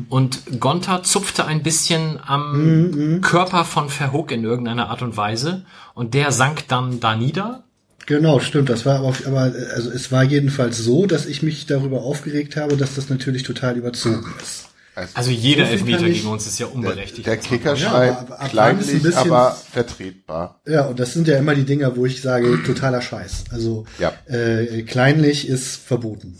und 0.07 0.59
Gonta 0.61 1.03
zupfte 1.03 1.43
ein 1.43 1.63
bisschen 1.63 2.17
am 2.25 3.19
Körper 3.21 3.65
von 3.65 3.89
Verhoek 3.89 4.31
in 4.31 4.45
irgendeiner 4.45 4.89
Art 4.89 5.01
und 5.01 5.17
Weise 5.17 5.65
und 5.95 6.13
der 6.13 6.31
sank 6.31 6.67
dann 6.67 6.99
da 6.99 7.15
nieder. 7.15 7.63
Genau, 8.05 8.39
stimmt. 8.39 8.69
Das 8.69 8.85
war 8.85 8.99
aber, 8.99 9.15
aber 9.25 9.51
also 9.73 9.89
es 9.89 10.11
war 10.11 10.23
jedenfalls 10.23 10.77
so, 10.77 11.07
dass 11.07 11.25
ich 11.25 11.41
mich 11.41 11.65
darüber 11.65 12.03
aufgeregt 12.03 12.55
habe, 12.55 12.77
dass 12.77 12.93
das 12.93 13.09
natürlich 13.09 13.41
total 13.41 13.77
überzogen 13.77 14.31
ist. 14.41 14.65
Also 15.13 15.29
jeder 15.31 15.63
So 15.65 15.71
viel 15.71 15.79
Elfmeter 15.79 16.05
ich- 16.07 16.17
gegen 16.19 16.27
uns 16.29 16.45
ist 16.47 16.57
ja 16.59 16.67
unberechtigt. 16.67 17.25
Der 17.27 17.35
Kicker 17.37 17.73
Ja, 17.75 17.89
schreibt 17.89 18.31
ein 18.31 18.49
kleinlich, 18.49 19.01
bisschen- 19.01 19.13
aber 19.31 19.57
vertretbar. 19.73 20.61
Ja, 20.67 20.85
und 20.85 20.99
das 20.99 21.13
sind 21.13 21.27
ja 21.27 21.37
immer 21.37 21.53
die 21.55 21.65
Dinger, 21.65 21.97
wo 21.97 22.05
ich 22.05 22.21
sage, 22.21 22.61
totaler 22.65 23.01
Scheiß. 23.01 23.45
Also 23.51 23.85
Ja. 23.99 24.13
äh, 24.27 24.83
kleinlich 24.83 25.47
ist 25.49 25.75
verboten. 25.77 26.37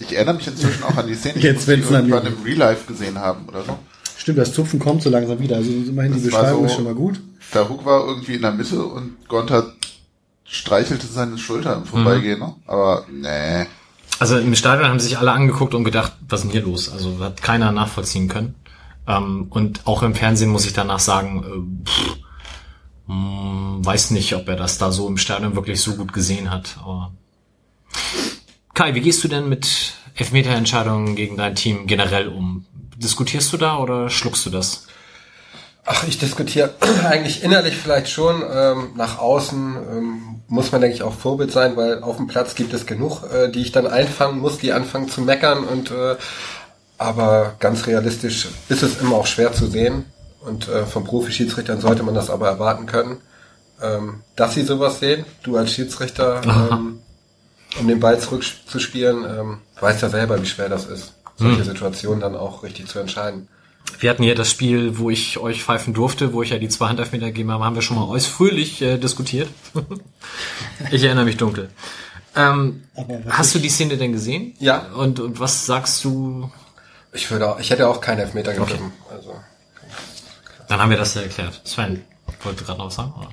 Ich 0.00 0.14
erinnere 0.14 0.34
mich 0.36 0.46
inzwischen 0.46 0.84
auch 0.84 0.96
an 0.96 1.08
die 1.08 1.14
Szene, 1.14 1.34
die 1.40 1.42
wir 1.42 1.78
irgendwann 1.78 2.26
im 2.26 2.42
Real 2.44 2.58
Life 2.58 2.86
gesehen 2.86 3.18
haben 3.18 3.48
oder 3.48 3.64
so. 3.64 3.78
Stimmt, 4.20 4.38
das 4.38 4.52
Zupfen 4.52 4.80
kommt 4.80 5.00
so 5.02 5.10
langsam 5.10 5.38
wieder. 5.38 5.56
Also 5.56 5.70
immerhin 5.70 6.12
die 6.12 6.22
Das 6.24 6.32
war 6.32 6.40
Beschreibung 6.42 6.60
so- 6.62 6.66
ist 6.66 6.74
schon 6.74 6.84
mal 6.84 6.94
gut. 6.94 7.20
Verhoek 7.38 7.84
war 7.84 8.04
irgendwie 8.06 8.34
in 8.34 8.42
der 8.42 8.52
Mitte 8.52 8.84
und 8.84 9.28
Gonta 9.28 9.62
streichelte 10.44 11.06
seine 11.06 11.38
Schulter 11.38 11.76
im 11.76 11.84
Vorbeigehen, 11.84 12.40
ne? 12.40 12.54
aber 12.66 13.06
nee. 13.10 13.66
Also 14.18 14.36
im 14.38 14.54
Stadion 14.56 14.88
haben 14.88 14.98
sich 14.98 15.18
alle 15.18 15.30
angeguckt 15.32 15.72
und 15.74 15.84
gedacht, 15.84 16.14
was 16.28 16.40
ist 16.40 16.44
denn 16.46 16.50
hier 16.52 16.62
los? 16.62 16.90
Also 16.90 17.18
hat 17.20 17.40
keiner 17.42 17.70
nachvollziehen 17.70 18.28
können. 18.28 18.54
Ähm, 19.06 19.46
und 19.50 19.86
auch 19.86 20.02
im 20.02 20.14
Fernsehen 20.14 20.50
muss 20.50 20.66
ich 20.66 20.72
danach 20.72 20.98
sagen, 20.98 21.44
äh, 21.44 21.88
pff, 21.88 22.16
mh, 23.06 23.78
weiß 23.86 24.10
nicht, 24.10 24.34
ob 24.34 24.48
er 24.48 24.56
das 24.56 24.78
da 24.78 24.90
so 24.90 25.06
im 25.06 25.16
Stadion 25.16 25.54
wirklich 25.54 25.80
so 25.80 25.94
gut 25.94 26.12
gesehen 26.12 26.50
hat. 26.50 26.76
Aber 26.82 27.12
Kai, 28.74 28.94
wie 28.94 29.00
gehst 29.00 29.22
du 29.22 29.28
denn 29.28 29.48
mit 29.48 29.94
Elfmeterentscheidungen 30.16 31.14
gegen 31.14 31.36
dein 31.36 31.54
Team 31.54 31.86
generell 31.86 32.28
um? 32.28 32.64
Diskutierst 32.98 33.52
du 33.52 33.56
da 33.56 33.78
oder 33.78 34.10
schluckst 34.10 34.44
du 34.44 34.50
das? 34.50 34.86
Ach, 35.84 36.04
ich 36.08 36.18
diskutiere 36.18 36.74
eigentlich 37.08 37.44
innerlich 37.44 37.76
vielleicht 37.76 38.08
schon. 38.08 38.42
Ähm, 38.52 38.90
nach 38.96 39.18
außen 39.18 39.76
ähm, 39.76 40.42
muss 40.48 40.72
man, 40.72 40.80
denke 40.80 40.96
ich, 40.96 41.02
auch 41.02 41.14
Vorbild 41.14 41.52
sein, 41.52 41.76
weil 41.76 42.02
auf 42.02 42.16
dem 42.16 42.26
Platz 42.26 42.56
gibt 42.56 42.74
es 42.74 42.86
genug, 42.86 43.22
äh, 43.32 43.50
die 43.50 43.62
ich 43.62 43.70
dann 43.70 43.86
einfangen 43.86 44.40
muss, 44.40 44.58
die 44.58 44.72
anfangen 44.72 45.08
zu 45.08 45.20
meckern. 45.20 45.64
Und 45.64 45.92
äh, 45.92 46.16
aber 46.98 47.54
ganz 47.60 47.86
realistisch 47.86 48.48
ist 48.68 48.82
es 48.82 49.00
immer 49.00 49.16
auch 49.16 49.26
schwer 49.26 49.52
zu 49.52 49.66
sehen. 49.68 50.06
Und 50.40 50.68
äh, 50.68 50.84
von 50.84 51.04
Profi-Schiedsrichtern 51.04 51.80
sollte 51.80 52.02
man 52.02 52.14
das 52.14 52.30
aber 52.30 52.48
erwarten 52.48 52.86
können, 52.86 53.18
ähm, 53.80 54.22
dass 54.34 54.54
sie 54.54 54.64
sowas 54.64 54.98
sehen. 54.98 55.24
Du 55.44 55.56
als 55.56 55.72
Schiedsrichter, 55.72 56.42
ähm, 56.44 56.98
um 57.78 57.86
den 57.86 58.00
Ball 58.00 58.18
zurückzuspielen, 58.18 59.24
ähm, 59.24 59.58
weißt 59.80 60.02
ja 60.02 60.08
selber, 60.08 60.42
wie 60.42 60.46
schwer 60.46 60.68
das 60.68 60.86
ist, 60.86 61.14
solche 61.38 61.64
Situationen 61.64 62.20
dann 62.20 62.36
auch 62.36 62.62
richtig 62.62 62.88
zu 62.88 62.98
entscheiden. 62.98 63.48
Wir 64.00 64.10
hatten 64.10 64.22
hier 64.22 64.34
das 64.34 64.50
Spiel, 64.50 64.98
wo 64.98 65.08
ich 65.08 65.38
euch 65.38 65.62
pfeifen 65.62 65.94
durfte, 65.94 66.32
wo 66.32 66.42
ich 66.42 66.50
ja 66.50 66.58
die 66.58 66.68
zwei 66.68 66.88
Handelfmeter 66.88 67.26
gegeben 67.26 67.50
habe, 67.50 67.64
haben 67.64 67.74
wir 67.74 67.82
schon 67.82 67.96
mal 67.96 68.04
ausführlich 68.04 68.82
äh, 68.82 68.98
diskutiert. 68.98 69.48
ich 70.90 71.02
erinnere 71.02 71.24
mich 71.24 71.36
dunkel. 71.36 71.70
Ähm, 72.36 72.82
hast 73.28 73.54
du 73.54 73.58
die 73.58 73.70
Szene 73.70 73.96
denn 73.96 74.12
gesehen? 74.12 74.54
Ja. 74.58 74.88
Und, 74.94 75.20
und 75.20 75.40
was 75.40 75.66
sagst 75.66 76.04
du? 76.04 76.50
Ich 77.12 77.30
würde 77.30 77.48
auch, 77.48 77.58
ich 77.58 77.70
hätte 77.70 77.88
auch 77.88 78.00
keinen 78.00 78.20
Elfmeter 78.20 78.52
gegeben. 78.52 78.92
Also 79.10 79.34
Dann 80.68 80.80
haben 80.80 80.90
wir 80.90 80.98
das 80.98 81.14
ja 81.14 81.22
erklärt. 81.22 81.60
Sven, 81.64 82.04
wollte 82.42 82.64
gerade 82.64 82.78
noch 82.78 82.86
was 82.86 82.96
sagen? 82.96 83.12
Oder? 83.18 83.30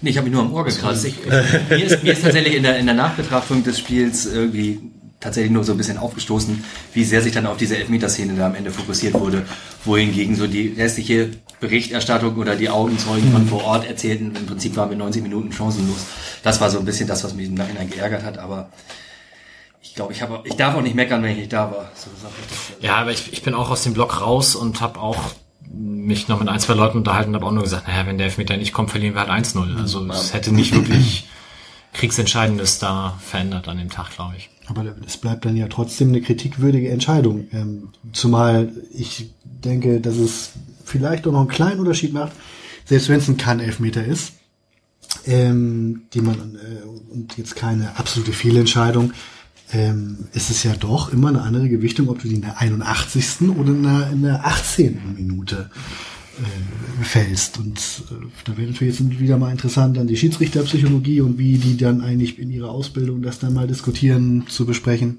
Nee, 0.00 0.10
ich 0.10 0.18
habe 0.18 0.26
mich 0.26 0.34
nur 0.34 0.42
am 0.42 0.52
Ohr 0.52 0.64
gekratzt. 0.64 1.04
Ich, 1.04 1.18
ich, 1.20 1.26
mir, 1.26 1.84
ist, 1.84 2.02
mir 2.02 2.12
ist 2.12 2.22
tatsächlich 2.22 2.56
in 2.56 2.64
der, 2.64 2.78
in 2.78 2.86
der 2.86 2.94
Nachbetrachtung 2.94 3.62
des 3.64 3.78
Spiels 3.78 4.26
irgendwie 4.26 4.80
tatsächlich 5.20 5.52
nur 5.52 5.64
so 5.64 5.72
ein 5.72 5.78
bisschen 5.78 5.98
aufgestoßen, 5.98 6.64
wie 6.92 7.04
sehr 7.04 7.22
sich 7.22 7.32
dann 7.32 7.46
auf 7.46 7.56
diese 7.56 7.76
Elfmeterszene 7.76 8.34
da 8.34 8.46
am 8.46 8.54
Ende 8.54 8.70
fokussiert 8.70 9.14
wurde, 9.14 9.46
wohingegen 9.84 10.36
so 10.36 10.46
die 10.46 10.74
restliche 10.76 11.30
Berichterstattung 11.60 12.36
oder 12.36 12.54
die 12.54 12.68
Augenzeugen 12.68 13.32
von 13.32 13.46
vor 13.46 13.64
Ort 13.64 13.86
erzählten, 13.86 14.34
im 14.36 14.46
Prinzip 14.46 14.76
waren 14.76 14.90
wir 14.90 14.96
90 14.96 15.22
Minuten 15.22 15.52
chancenlos. 15.52 16.06
Das 16.42 16.60
war 16.60 16.70
so 16.70 16.78
ein 16.78 16.84
bisschen 16.84 17.08
das, 17.08 17.24
was 17.24 17.34
mich 17.34 17.46
im 17.46 17.54
Nachhinein 17.54 17.88
geärgert 17.88 18.24
hat, 18.24 18.38
aber 18.38 18.70
ich 19.80 19.94
glaube, 19.94 20.12
ich 20.12 20.20
habe, 20.20 20.42
ich 20.44 20.56
darf 20.56 20.74
auch 20.74 20.82
nicht 20.82 20.94
meckern, 20.94 21.22
wenn 21.22 21.30
ich 21.30 21.38
nicht 21.38 21.52
da 21.52 21.70
war. 21.70 21.90
So 21.94 22.10
sag 22.20 22.30
ich 22.38 22.46
das. 22.48 22.82
Ja, 22.82 22.96
aber 22.96 23.12
ich, 23.12 23.32
ich 23.32 23.42
bin 23.42 23.54
auch 23.54 23.70
aus 23.70 23.82
dem 23.82 23.94
Block 23.94 24.20
raus 24.20 24.54
und 24.54 24.80
habe 24.82 25.00
auch 25.00 25.18
mich 25.72 26.28
noch 26.28 26.38
mit 26.38 26.48
ein, 26.48 26.60
zwei 26.60 26.74
Leuten 26.74 26.98
unterhalten 26.98 27.30
und 27.30 27.36
habe 27.36 27.46
auch 27.46 27.52
nur 27.52 27.62
gesagt, 27.62 27.88
naja, 27.88 28.06
wenn 28.06 28.18
der 28.18 28.26
Elfmeter 28.26 28.56
nicht 28.56 28.72
kommt, 28.72 28.90
verlieren 28.90 29.14
wir 29.14 29.26
halt 29.26 29.30
1-0. 29.30 29.78
Also 29.78 30.06
es 30.10 30.34
hätte 30.34 30.52
nicht 30.52 30.74
wirklich 30.74 31.28
kriegsentscheidendes 31.94 32.78
da 32.78 33.18
verändert 33.20 33.68
an 33.68 33.78
dem 33.78 33.90
Tag, 33.90 34.10
glaube 34.10 34.34
ich. 34.36 34.50
Aber 34.68 34.84
es 35.06 35.16
bleibt 35.16 35.44
dann 35.44 35.56
ja 35.56 35.68
trotzdem 35.68 36.08
eine 36.08 36.20
kritikwürdige 36.20 36.90
Entscheidung. 36.90 37.46
Ähm, 37.52 37.88
zumal 38.12 38.72
ich 38.92 39.30
denke, 39.44 40.00
dass 40.00 40.16
es 40.16 40.50
vielleicht 40.84 41.26
auch 41.26 41.32
noch 41.32 41.40
einen 41.40 41.48
kleinen 41.48 41.80
Unterschied 41.80 42.12
macht, 42.12 42.32
selbst 42.84 43.08
wenn 43.08 43.18
es 43.18 43.28
ein 43.28 43.36
Kann-Elfmeter 43.36 44.04
ist, 44.04 44.32
ähm, 45.26 46.02
die 46.14 46.20
man 46.20 46.56
äh, 46.56 47.12
und 47.12 47.36
jetzt 47.36 47.56
keine 47.56 47.96
absolute 47.98 48.32
Fehlentscheidung, 48.32 49.12
ähm, 49.72 50.28
ist 50.32 50.50
es 50.50 50.62
ja 50.62 50.74
doch 50.78 51.12
immer 51.12 51.28
eine 51.28 51.42
andere 51.42 51.68
Gewichtung, 51.68 52.08
ob 52.08 52.20
du 52.20 52.28
die 52.28 52.36
in 52.36 52.42
der 52.42 52.60
81. 52.60 53.48
oder 53.50 53.70
in 53.70 53.82
der, 53.82 54.10
in 54.12 54.22
der 54.22 54.46
18. 54.46 55.14
Minute 55.16 55.70
äh, 56.38 57.04
fällst. 57.04 57.58
Und 57.58 57.78
äh, 58.10 58.14
da 58.44 58.56
wäre 58.56 58.70
natürlich 58.70 58.98
jetzt 58.98 59.18
wieder 59.20 59.36
mal 59.38 59.50
interessant, 59.50 59.96
dann 59.96 60.06
die 60.06 60.16
Schiedsrichterpsychologie 60.16 61.20
und 61.20 61.38
wie 61.38 61.58
die 61.58 61.76
dann 61.76 62.00
eigentlich 62.02 62.38
in 62.38 62.50
ihrer 62.50 62.70
Ausbildung 62.70 63.22
das 63.22 63.38
dann 63.38 63.54
mal 63.54 63.66
diskutieren, 63.66 64.46
zu 64.48 64.66
besprechen. 64.66 65.18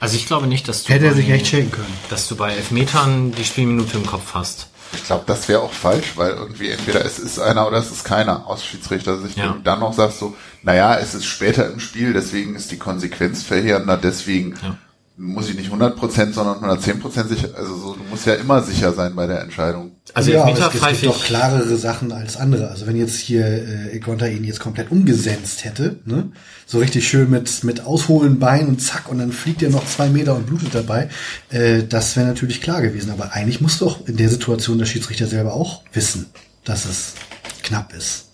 Also 0.00 0.16
ich 0.16 0.26
glaube 0.26 0.46
nicht, 0.46 0.68
dass 0.68 0.84
du 0.84 0.92
Hätte 0.92 1.06
er 1.06 1.10
bei- 1.12 1.16
sich 1.16 1.30
echt 1.30 1.46
schenken 1.48 1.72
können. 1.72 1.94
dass 2.10 2.28
du 2.28 2.36
bei 2.36 2.52
Elfmetern 2.54 3.32
die 3.32 3.44
Spielminute 3.44 3.96
im 3.96 4.06
Kopf 4.06 4.34
hast. 4.34 4.68
Ich 4.92 5.04
glaube, 5.04 5.24
das 5.26 5.48
wäre 5.48 5.60
auch 5.60 5.72
falsch, 5.72 6.12
weil 6.14 6.30
irgendwie 6.30 6.68
entweder 6.68 7.04
es 7.04 7.18
ist 7.18 7.40
einer 7.40 7.66
oder 7.66 7.78
es 7.78 7.90
ist 7.90 8.04
keiner 8.04 8.46
aus 8.46 8.64
Schiedsrichtersicht. 8.64 9.36
Ja. 9.36 9.50
Und 9.52 9.66
dann 9.66 9.80
noch 9.80 9.92
sagst 9.92 10.20
du, 10.20 10.36
naja, 10.62 10.96
es 10.98 11.14
ist 11.14 11.24
später 11.24 11.68
im 11.72 11.80
Spiel, 11.80 12.12
deswegen 12.12 12.54
ist 12.54 12.70
die 12.70 12.76
Konsequenz 12.76 13.42
verheerender, 13.42 13.96
deswegen 13.96 14.54
Ja. 14.62 14.76
muss 15.16 15.48
ich 15.48 15.56
nicht 15.56 15.72
100%, 15.72 16.32
sondern 16.34 16.58
110% 16.60 17.26
sicher, 17.28 17.48
also 17.56 17.76
so, 17.76 17.94
du 17.94 18.04
musst 18.08 18.26
ja 18.26 18.34
immer 18.34 18.62
sicher 18.62 18.92
sein 18.92 19.16
bei 19.16 19.26
der 19.26 19.40
Entscheidung. 19.40 19.90
Also 20.12 20.32
ja, 20.32 20.42
aber 20.42 20.50
Elfmeter 20.50 20.68
es, 20.68 20.74
es 20.74 20.80
pfeife 20.80 21.00
gibt 21.00 21.14
doch 21.14 21.24
klarere 21.24 21.76
Sachen 21.76 22.12
als 22.12 22.36
andere. 22.36 22.68
Also 22.68 22.86
wenn 22.86 22.96
jetzt 22.96 23.16
hier 23.16 23.46
äh, 23.46 23.96
Egonta 23.96 24.26
ihn 24.26 24.44
jetzt 24.44 24.60
komplett 24.60 24.90
umgesenzt 24.90 25.64
hätte, 25.64 25.98
ne? 26.04 26.30
so 26.66 26.78
richtig 26.78 27.08
schön 27.08 27.30
mit 27.30 27.64
mit 27.64 27.80
ausholen 27.86 28.38
Bein 28.38 28.68
und 28.68 28.82
zack 28.82 29.08
und 29.08 29.18
dann 29.18 29.32
fliegt 29.32 29.62
er 29.62 29.70
noch 29.70 29.86
zwei 29.86 30.10
Meter 30.10 30.34
und 30.36 30.46
blutet 30.46 30.74
dabei, 30.74 31.08
äh, 31.48 31.84
das 31.88 32.16
wäre 32.16 32.26
natürlich 32.26 32.60
klar 32.60 32.82
gewesen. 32.82 33.10
Aber 33.10 33.32
eigentlich 33.32 33.62
muss 33.62 33.78
doch 33.78 34.06
in 34.06 34.18
der 34.18 34.28
Situation 34.28 34.78
der 34.78 34.84
Schiedsrichter 34.84 35.26
selber 35.26 35.54
auch 35.54 35.82
wissen, 35.94 36.26
dass 36.64 36.84
es 36.84 37.14
knapp 37.62 37.94
ist. 37.94 38.26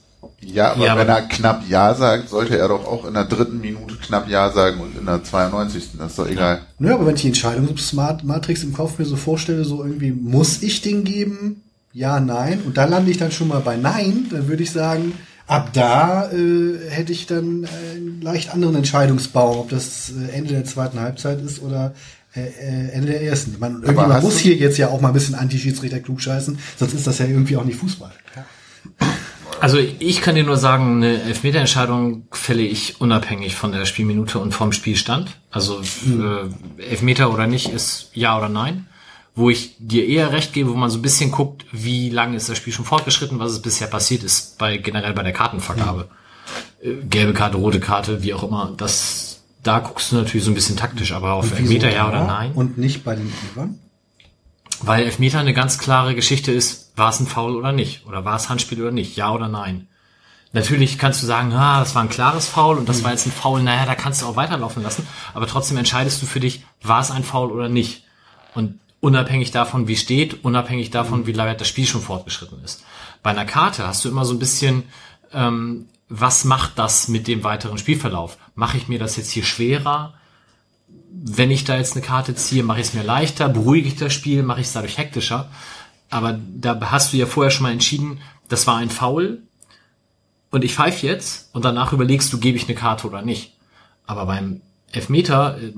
Ja, 0.42 0.72
aber 0.72 0.84
Ja, 0.86 0.94
wenn 0.96 1.08
aber- 1.10 1.20
er 1.20 1.28
knapp 1.28 1.64
Ja 1.68 1.94
sagt, 1.94 2.28
sollte 2.30 2.56
er 2.58 2.68
doch 2.68 2.86
auch 2.86 3.04
in 3.06 3.14
der 3.14 3.24
dritten 3.26 3.60
Minute 3.60 3.96
knapp 3.96 4.28
Ja 4.28 4.50
sagen 4.50 4.80
und 4.80 4.96
in 4.98 5.04
der 5.06 5.22
92. 5.22 5.90
Das 5.98 6.12
ist 6.12 6.18
doch 6.18 6.28
egal. 6.28 6.62
Naja, 6.78 6.94
aber 6.94 7.06
wenn 7.06 7.14
ich 7.14 7.22
die 7.22 7.28
Entscheidungsmatrix 7.28 8.62
im 8.62 8.72
Kopf 8.72 8.98
mir 8.98 9.04
so 9.04 9.16
vorstelle, 9.16 9.64
so 9.64 9.84
irgendwie, 9.84 10.12
muss 10.12 10.62
ich 10.62 10.80
den 10.82 11.04
geben? 11.04 11.62
Ja, 11.92 12.20
nein. 12.20 12.62
Und 12.64 12.76
da 12.76 12.84
lande 12.84 13.10
ich 13.10 13.18
dann 13.18 13.32
schon 13.32 13.48
mal 13.48 13.60
bei 13.60 13.76
Nein. 13.76 14.26
Dann 14.30 14.48
würde 14.48 14.62
ich 14.62 14.70
sagen, 14.70 15.12
ab 15.46 15.70
da 15.72 16.30
äh, 16.30 16.78
hätte 16.88 17.12
ich 17.12 17.26
dann 17.26 17.64
äh, 17.64 17.96
einen 17.96 18.20
leicht 18.22 18.54
anderen 18.54 18.76
Entscheidungsbaum, 18.76 19.58
ob 19.58 19.70
das 19.70 20.10
äh, 20.10 20.32
Ende 20.36 20.54
der 20.54 20.64
zweiten 20.64 21.00
Halbzeit 21.00 21.40
ist 21.42 21.60
oder 21.60 21.92
äh, 22.34 22.42
äh, 22.42 22.90
Ende 22.92 23.08
der 23.08 23.22
ersten. 23.22 23.50
Ich 23.54 23.58
meine, 23.58 23.74
irgendjemand 23.80 24.22
muss 24.22 24.38
hier 24.38 24.54
jetzt 24.54 24.78
ja 24.78 24.88
auch 24.88 25.00
mal 25.00 25.08
ein 25.08 25.14
bisschen 25.14 25.34
Anti-Schiedsrichter 25.34 25.98
klugscheißen, 25.98 26.58
sonst 26.78 26.94
ist 26.94 27.06
das 27.08 27.18
ja 27.18 27.26
irgendwie 27.26 27.56
auch 27.56 27.64
nicht 27.64 27.78
Fußball. 27.78 28.12
Also 29.60 29.78
ich 29.78 30.20
kann 30.22 30.34
dir 30.34 30.44
nur 30.44 30.56
sagen, 30.56 30.96
eine 30.96 31.22
Elfmeterentscheidung 31.22 32.28
fälle 32.32 32.62
ich 32.62 33.00
unabhängig 33.00 33.56
von 33.56 33.72
der 33.72 33.84
Spielminute 33.84 34.38
und 34.38 34.52
vom 34.52 34.72
Spielstand. 34.72 35.30
Also 35.50 35.80
äh, 35.80 36.82
Elfmeter 36.82 37.32
oder 37.32 37.46
nicht 37.46 37.68
ist 37.68 38.10
ja 38.14 38.36
oder 38.36 38.48
nein. 38.48 38.86
Wo 39.34 39.48
ich 39.50 39.76
dir 39.78 40.06
eher 40.06 40.32
recht 40.32 40.52
gebe, 40.52 40.70
wo 40.70 40.74
man 40.74 40.90
so 40.90 40.98
ein 40.98 41.02
bisschen 41.02 41.30
guckt, 41.30 41.64
wie 41.72 42.10
lange 42.10 42.36
ist 42.36 42.48
das 42.48 42.56
Spiel 42.56 42.72
schon 42.72 42.84
fortgeschritten, 42.84 43.38
was 43.38 43.52
ist 43.52 43.62
bisher 43.62 43.86
passiert 43.86 44.24
ist, 44.24 44.58
bei 44.58 44.76
generell 44.76 45.12
bei 45.12 45.22
der 45.22 45.32
Kartenvergabe. 45.32 46.08
Äh, 46.82 46.94
gelbe 47.08 47.32
Karte, 47.32 47.56
rote 47.56 47.80
Karte, 47.80 48.22
wie 48.22 48.34
auch 48.34 48.42
immer. 48.42 48.72
Das 48.76 49.30
da 49.62 49.78
guckst 49.80 50.10
du 50.12 50.16
natürlich 50.16 50.44
so 50.44 50.50
ein 50.50 50.54
bisschen 50.54 50.76
taktisch, 50.76 51.12
aber 51.12 51.34
auf 51.34 51.52
Elfmeter 51.52 51.92
ja 51.92 52.08
oder 52.08 52.24
nein. 52.26 52.52
Und 52.52 52.78
nicht 52.78 53.04
bei 53.04 53.14
den 53.14 53.26
Elfern? 53.26 53.78
Weil 54.82 55.04
Elfmeter 55.04 55.38
eine 55.38 55.52
ganz 55.52 55.78
klare 55.78 56.14
Geschichte 56.14 56.52
ist, 56.52 56.92
war 56.96 57.10
es 57.10 57.20
ein 57.20 57.26
Foul 57.26 57.56
oder 57.56 57.72
nicht? 57.72 58.06
Oder 58.06 58.24
war 58.24 58.36
es 58.36 58.48
Handspiel 58.48 58.80
oder 58.80 58.90
nicht? 58.90 59.16
Ja 59.16 59.32
oder 59.32 59.48
nein? 59.48 59.88
Natürlich 60.52 60.98
kannst 60.98 61.22
du 61.22 61.26
sagen, 61.26 61.52
ah, 61.52 61.78
das 61.78 61.94
war 61.94 62.02
ein 62.02 62.08
klares 62.08 62.48
Foul 62.48 62.78
und 62.78 62.88
das 62.88 63.04
war 63.04 63.12
jetzt 63.12 63.26
ein 63.26 63.32
Foul, 63.32 63.62
naja, 63.62 63.86
da 63.86 63.94
kannst 63.94 64.22
du 64.22 64.26
auch 64.26 64.36
weiterlaufen 64.36 64.82
lassen. 64.82 65.06
Aber 65.32 65.46
trotzdem 65.46 65.76
entscheidest 65.76 66.20
du 66.22 66.26
für 66.26 66.40
dich, 66.40 66.64
war 66.82 67.00
es 67.00 67.10
ein 67.10 67.22
Foul 67.22 67.52
oder 67.52 67.68
nicht? 67.68 68.04
Und 68.54 68.80
unabhängig 69.00 69.52
davon, 69.52 69.86
wie 69.86 69.96
steht, 69.96 70.44
unabhängig 70.44 70.90
davon, 70.90 71.26
wie 71.26 71.32
lange 71.32 71.54
das 71.54 71.68
Spiel 71.68 71.86
schon 71.86 72.02
fortgeschritten 72.02 72.62
ist. 72.64 72.84
Bei 73.22 73.30
einer 73.30 73.44
Karte 73.44 73.86
hast 73.86 74.04
du 74.04 74.08
immer 74.08 74.24
so 74.24 74.34
ein 74.34 74.40
bisschen, 74.40 74.84
ähm, 75.32 75.86
was 76.08 76.44
macht 76.44 76.78
das 76.78 77.06
mit 77.06 77.28
dem 77.28 77.44
weiteren 77.44 77.78
Spielverlauf? 77.78 78.36
Mache 78.56 78.76
ich 78.76 78.88
mir 78.88 78.98
das 78.98 79.16
jetzt 79.16 79.30
hier 79.30 79.44
schwerer? 79.44 80.14
Wenn 81.12 81.50
ich 81.50 81.64
da 81.64 81.76
jetzt 81.76 81.94
eine 81.94 82.04
Karte 82.04 82.34
ziehe, 82.34 82.62
mache 82.62 82.80
ich 82.80 82.88
es 82.88 82.94
mir 82.94 83.02
leichter, 83.02 83.48
beruhige 83.48 83.88
ich 83.88 83.96
das 83.96 84.12
Spiel, 84.12 84.42
mache 84.42 84.60
ich 84.60 84.66
es 84.66 84.72
dadurch 84.72 84.98
hektischer. 84.98 85.50
Aber 86.08 86.38
da 86.54 86.78
hast 86.90 87.12
du 87.12 87.16
ja 87.16 87.26
vorher 87.26 87.50
schon 87.50 87.64
mal 87.64 87.72
entschieden, 87.72 88.20
das 88.48 88.66
war 88.66 88.76
ein 88.76 88.90
Foul 88.90 89.42
und 90.50 90.64
ich 90.64 90.74
pfeife 90.74 91.06
jetzt 91.06 91.54
und 91.54 91.64
danach 91.64 91.92
überlegst 91.92 92.32
du, 92.32 92.38
gebe 92.38 92.56
ich 92.56 92.64
eine 92.64 92.74
Karte 92.74 93.06
oder 93.06 93.22
nicht. 93.22 93.54
Aber 94.06 94.26
beim 94.26 94.60
Elfmeter 94.92 95.58
äh, 95.62 95.72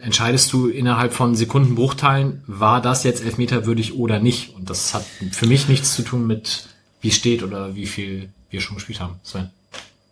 entscheidest 0.00 0.52
du 0.52 0.68
innerhalb 0.68 1.12
von 1.12 1.36
Sekundenbruchteilen, 1.36 2.42
war 2.46 2.80
das 2.80 3.04
jetzt 3.04 3.22
Elfmeter 3.22 3.66
würdig 3.66 3.94
oder 3.94 4.18
nicht. 4.18 4.54
Und 4.56 4.70
das 4.70 4.94
hat 4.94 5.04
für 5.30 5.46
mich 5.46 5.68
nichts 5.68 5.94
zu 5.94 6.02
tun 6.02 6.26
mit, 6.26 6.68
wie 7.00 7.12
steht 7.12 7.42
oder 7.42 7.76
wie 7.76 7.86
viel 7.86 8.30
wir 8.50 8.60
schon 8.60 8.76
gespielt 8.76 9.00
haben. 9.00 9.20
Sven. 9.22 9.50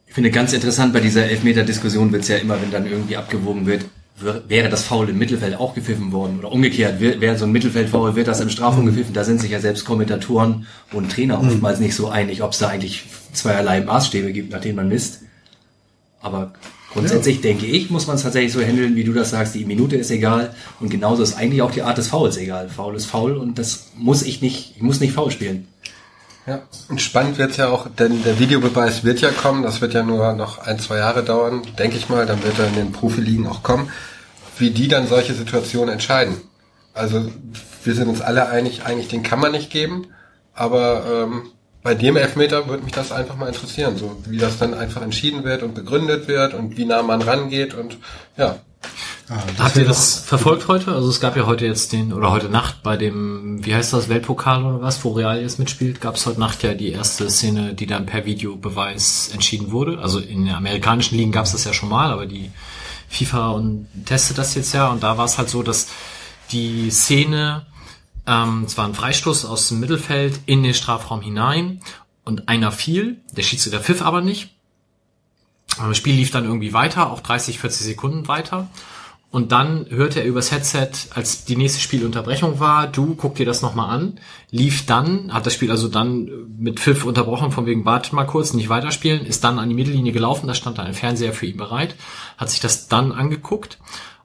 Ich 0.06 0.14
finde 0.14 0.30
ganz 0.30 0.52
interessant, 0.52 0.92
bei 0.92 1.00
dieser 1.00 1.24
Elfmeter-Diskussion 1.24 2.12
wird 2.12 2.22
es 2.22 2.28
ja 2.28 2.36
immer, 2.36 2.60
wenn 2.62 2.70
dann 2.70 2.86
irgendwie 2.86 3.16
abgewogen 3.16 3.66
wird, 3.66 3.84
wäre 4.48 4.68
das 4.68 4.82
Foul 4.84 5.08
im 5.08 5.18
Mittelfeld 5.18 5.56
auch 5.56 5.75
gepfiffen 5.75 6.12
worden 6.12 6.38
oder 6.40 6.50
umgekehrt, 6.50 7.00
wär- 7.00 7.20
wäre 7.20 7.38
so 7.38 7.44
ein 7.44 7.52
Mittelfeldfoul, 7.52 8.16
wird 8.16 8.26
das 8.28 8.40
im 8.40 8.50
Strafraum 8.50 8.87
gepfiffen, 8.87 9.14
da 9.14 9.25
sind 9.25 9.40
sich 9.40 9.50
ja 9.50 9.60
selbst 9.60 9.84
Kommentatoren 9.84 10.66
und 10.92 11.12
Trainer 11.12 11.40
oftmals 11.40 11.78
nicht 11.78 11.94
so 11.94 12.08
einig, 12.08 12.42
ob 12.42 12.52
es 12.52 12.58
da 12.58 12.68
eigentlich 12.68 13.04
zweierlei 13.32 13.80
Maßstäbe 13.80 14.32
gibt, 14.32 14.50
nach 14.50 14.60
denen 14.60 14.76
man 14.76 14.88
misst. 14.88 15.20
Aber 16.20 16.52
grundsätzlich 16.92 17.40
denke 17.42 17.66
ich, 17.66 17.90
muss 17.90 18.06
man 18.06 18.16
es 18.16 18.22
tatsächlich 18.22 18.52
so 18.52 18.60
handeln, 18.60 18.96
wie 18.96 19.04
du 19.04 19.12
das 19.12 19.30
sagst, 19.30 19.54
die 19.54 19.64
Minute 19.64 19.96
ist 19.96 20.10
egal 20.10 20.54
und 20.80 20.90
genauso 20.90 21.22
ist 21.22 21.37
eigentlich 21.37 21.62
auch 21.62 21.70
die 21.70 21.82
Art 21.82 21.98
des 21.98 22.08
Fouls 22.08 22.37
egal. 22.38 22.68
Foul 22.68 22.96
ist 22.96 23.06
Foul 23.06 23.37
und 23.37 23.58
das 23.58 23.92
muss 23.96 24.22
ich 24.22 24.42
nicht, 24.42 24.75
ich 24.76 24.82
muss 24.82 25.00
nicht 25.00 25.12
Foul 25.12 25.30
spielen. 25.30 25.68
Ja, 26.48 26.62
und 26.88 26.98
spannend 26.98 27.36
wird's 27.36 27.58
ja 27.58 27.68
auch, 27.68 27.88
denn 27.90 28.22
der 28.22 28.38
Videobeweis 28.38 29.04
wird 29.04 29.20
ja 29.20 29.28
kommen, 29.30 29.62
das 29.62 29.82
wird 29.82 29.92
ja 29.92 30.02
nur 30.02 30.32
noch 30.32 30.58
ein, 30.58 30.78
zwei 30.78 30.96
Jahre 30.96 31.22
dauern, 31.22 31.60
denke 31.78 31.98
ich 31.98 32.08
mal, 32.08 32.24
dann 32.24 32.42
wird 32.42 32.58
er 32.58 32.68
in 32.68 32.74
den 32.74 32.90
Profiligen 32.90 33.46
auch 33.46 33.62
kommen, 33.62 33.90
wie 34.56 34.70
die 34.70 34.88
dann 34.88 35.06
solche 35.06 35.34
Situationen 35.34 35.90
entscheiden. 35.90 36.40
Also 36.94 37.30
wir 37.84 37.94
sind 37.94 38.08
uns 38.08 38.22
alle 38.22 38.48
einig, 38.48 38.86
eigentlich 38.86 39.08
den 39.08 39.22
kann 39.22 39.40
man 39.40 39.52
nicht 39.52 39.70
geben, 39.70 40.06
aber 40.54 41.26
ähm, 41.26 41.50
bei 41.82 41.94
dem 41.94 42.16
Elfmeter 42.16 42.66
würde 42.66 42.82
mich 42.82 42.94
das 42.94 43.12
einfach 43.12 43.36
mal 43.36 43.48
interessieren, 43.48 43.98
so 43.98 44.16
wie 44.26 44.38
das 44.38 44.58
dann 44.58 44.72
einfach 44.72 45.02
entschieden 45.02 45.44
wird 45.44 45.62
und 45.62 45.74
begründet 45.74 46.28
wird 46.28 46.54
und 46.54 46.78
wie 46.78 46.86
nah 46.86 47.02
man 47.02 47.20
rangeht 47.20 47.74
und 47.74 47.98
ja, 48.38 48.56
Ah, 49.30 49.42
Habt 49.58 49.76
ihr 49.76 49.85
das 49.85 50.20
verfolgt 50.20 50.68
heute? 50.68 50.94
Also 50.94 51.11
es 51.11 51.20
gab 51.20 51.37
ja 51.37 51.44
heute 51.44 51.66
jetzt 51.66 51.92
den, 51.92 52.14
oder 52.14 52.30
heute 52.30 52.49
Nacht 52.49 52.82
bei 52.82 52.97
dem, 52.97 53.64
wie 53.64 53.75
heißt 53.75 53.92
das, 53.92 54.08
Weltpokal 54.08 54.64
oder 54.64 54.80
was, 54.80 55.04
wo 55.04 55.12
Real 55.12 55.40
jetzt 55.40 55.58
mitspielt, 55.58 56.00
gab 56.00 56.14
es 56.16 56.25
heute 56.25 56.40
Nacht 56.40 56.62
ja 56.62 56.73
die 56.73 56.90
erste 56.92 57.28
Szene, 57.28 57.75
die 57.75 57.87
dann 57.87 58.06
per 58.06 58.25
Videobeweis 58.25 59.28
entschieden 59.32 59.70
wurde. 59.70 59.99
Also 59.99 60.18
in 60.18 60.47
den 60.47 60.54
amerikanischen 60.54 61.16
Ligen 61.18 61.32
gab 61.32 61.44
es 61.44 61.52
das 61.52 61.64
ja 61.64 61.75
schon 61.75 61.90
mal, 61.90 62.11
aber 62.11 62.25
die 62.25 62.50
FIFA 63.11 63.50
und 63.50 63.87
testet 64.06 64.38
das 64.38 64.54
jetzt 64.54 64.73
ja 64.73 64.88
und 64.88 65.02
da 65.02 65.18
war 65.18 65.26
es 65.26 65.37
halt 65.37 65.50
so, 65.50 65.62
dass 65.62 65.88
die 66.50 66.90
Szene, 66.90 67.66
ähm, 68.26 68.64
es 68.64 68.78
war 68.78 68.87
ein 68.87 68.94
Freistoß 68.94 69.44
aus 69.44 69.68
dem 69.68 69.80
Mittelfeld 69.80 70.40
in 70.47 70.62
den 70.62 70.73
Strafraum 70.73 71.20
hinein 71.20 71.80
und 72.25 72.49
einer 72.49 72.73
fiel, 72.73 73.18
der 73.32 73.42
Schiedsrichter 73.42 73.80
pfiff 73.80 74.00
aber 74.00 74.23
nicht. 74.23 74.50
Das 75.76 75.99
Spiel 75.99 76.14
lief 76.14 76.30
dann 76.30 76.44
irgendwie 76.44 76.73
weiter, 76.73 77.11
auch 77.11 77.20
30, 77.20 77.58
40 77.58 77.87
Sekunden 77.87 78.26
weiter. 78.26 78.68
Und 79.30 79.52
dann 79.52 79.87
hörte 79.90 80.20
er 80.20 80.26
übers 80.26 80.52
Headset, 80.52 80.88
als 81.11 81.44
die 81.44 81.56
nächste 81.56 81.80
Spielunterbrechung 81.80 82.61
war, 82.61 82.87
du 82.87 83.14
guck 83.14 83.35
dir 83.35 83.44
das 83.44 83.61
nochmal 83.61 83.90
an, 83.90 84.20
lief 84.50 84.87
dann, 84.87 85.35
hat 85.35 85.44
das 85.44 85.52
Spiel 85.52 85.70
also 85.70 85.88
dann 85.88 86.30
mit 86.58 86.80
Pfiff 86.80 87.04
unterbrochen, 87.04 87.52
von 87.52 87.66
wegen 87.66 87.85
wartet 87.85 88.14
mal 88.14 88.25
kurz, 88.25 88.54
nicht 88.54 88.70
weiterspielen, 88.70 89.26
ist 89.26 89.44
dann 89.44 89.58
an 89.58 89.68
die 89.68 89.75
Mittellinie 89.75 90.12
gelaufen, 90.12 90.47
da 90.47 90.54
stand 90.54 90.78
da 90.78 90.82
ein 90.82 90.94
Fernseher 90.94 91.35
für 91.35 91.44
ihn 91.44 91.58
bereit, 91.58 91.94
hat 92.38 92.49
sich 92.49 92.61
das 92.61 92.88
dann 92.88 93.12
angeguckt 93.12 93.78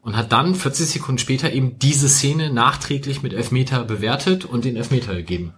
und 0.03 0.17
hat 0.17 0.31
dann 0.33 0.53
40 0.53 0.89
Sekunden 0.89 1.17
später 1.17 1.51
eben 1.51 1.79
diese 1.79 2.10
Szene 2.10 2.51
nachträglich 2.51 3.24
mit 3.24 3.33
Elfmeter 3.33 3.83
bewertet 3.86 4.43
und 4.43 4.65
den 4.65 4.75
Elfmeter 4.75 5.15
gegeben. 5.15 5.53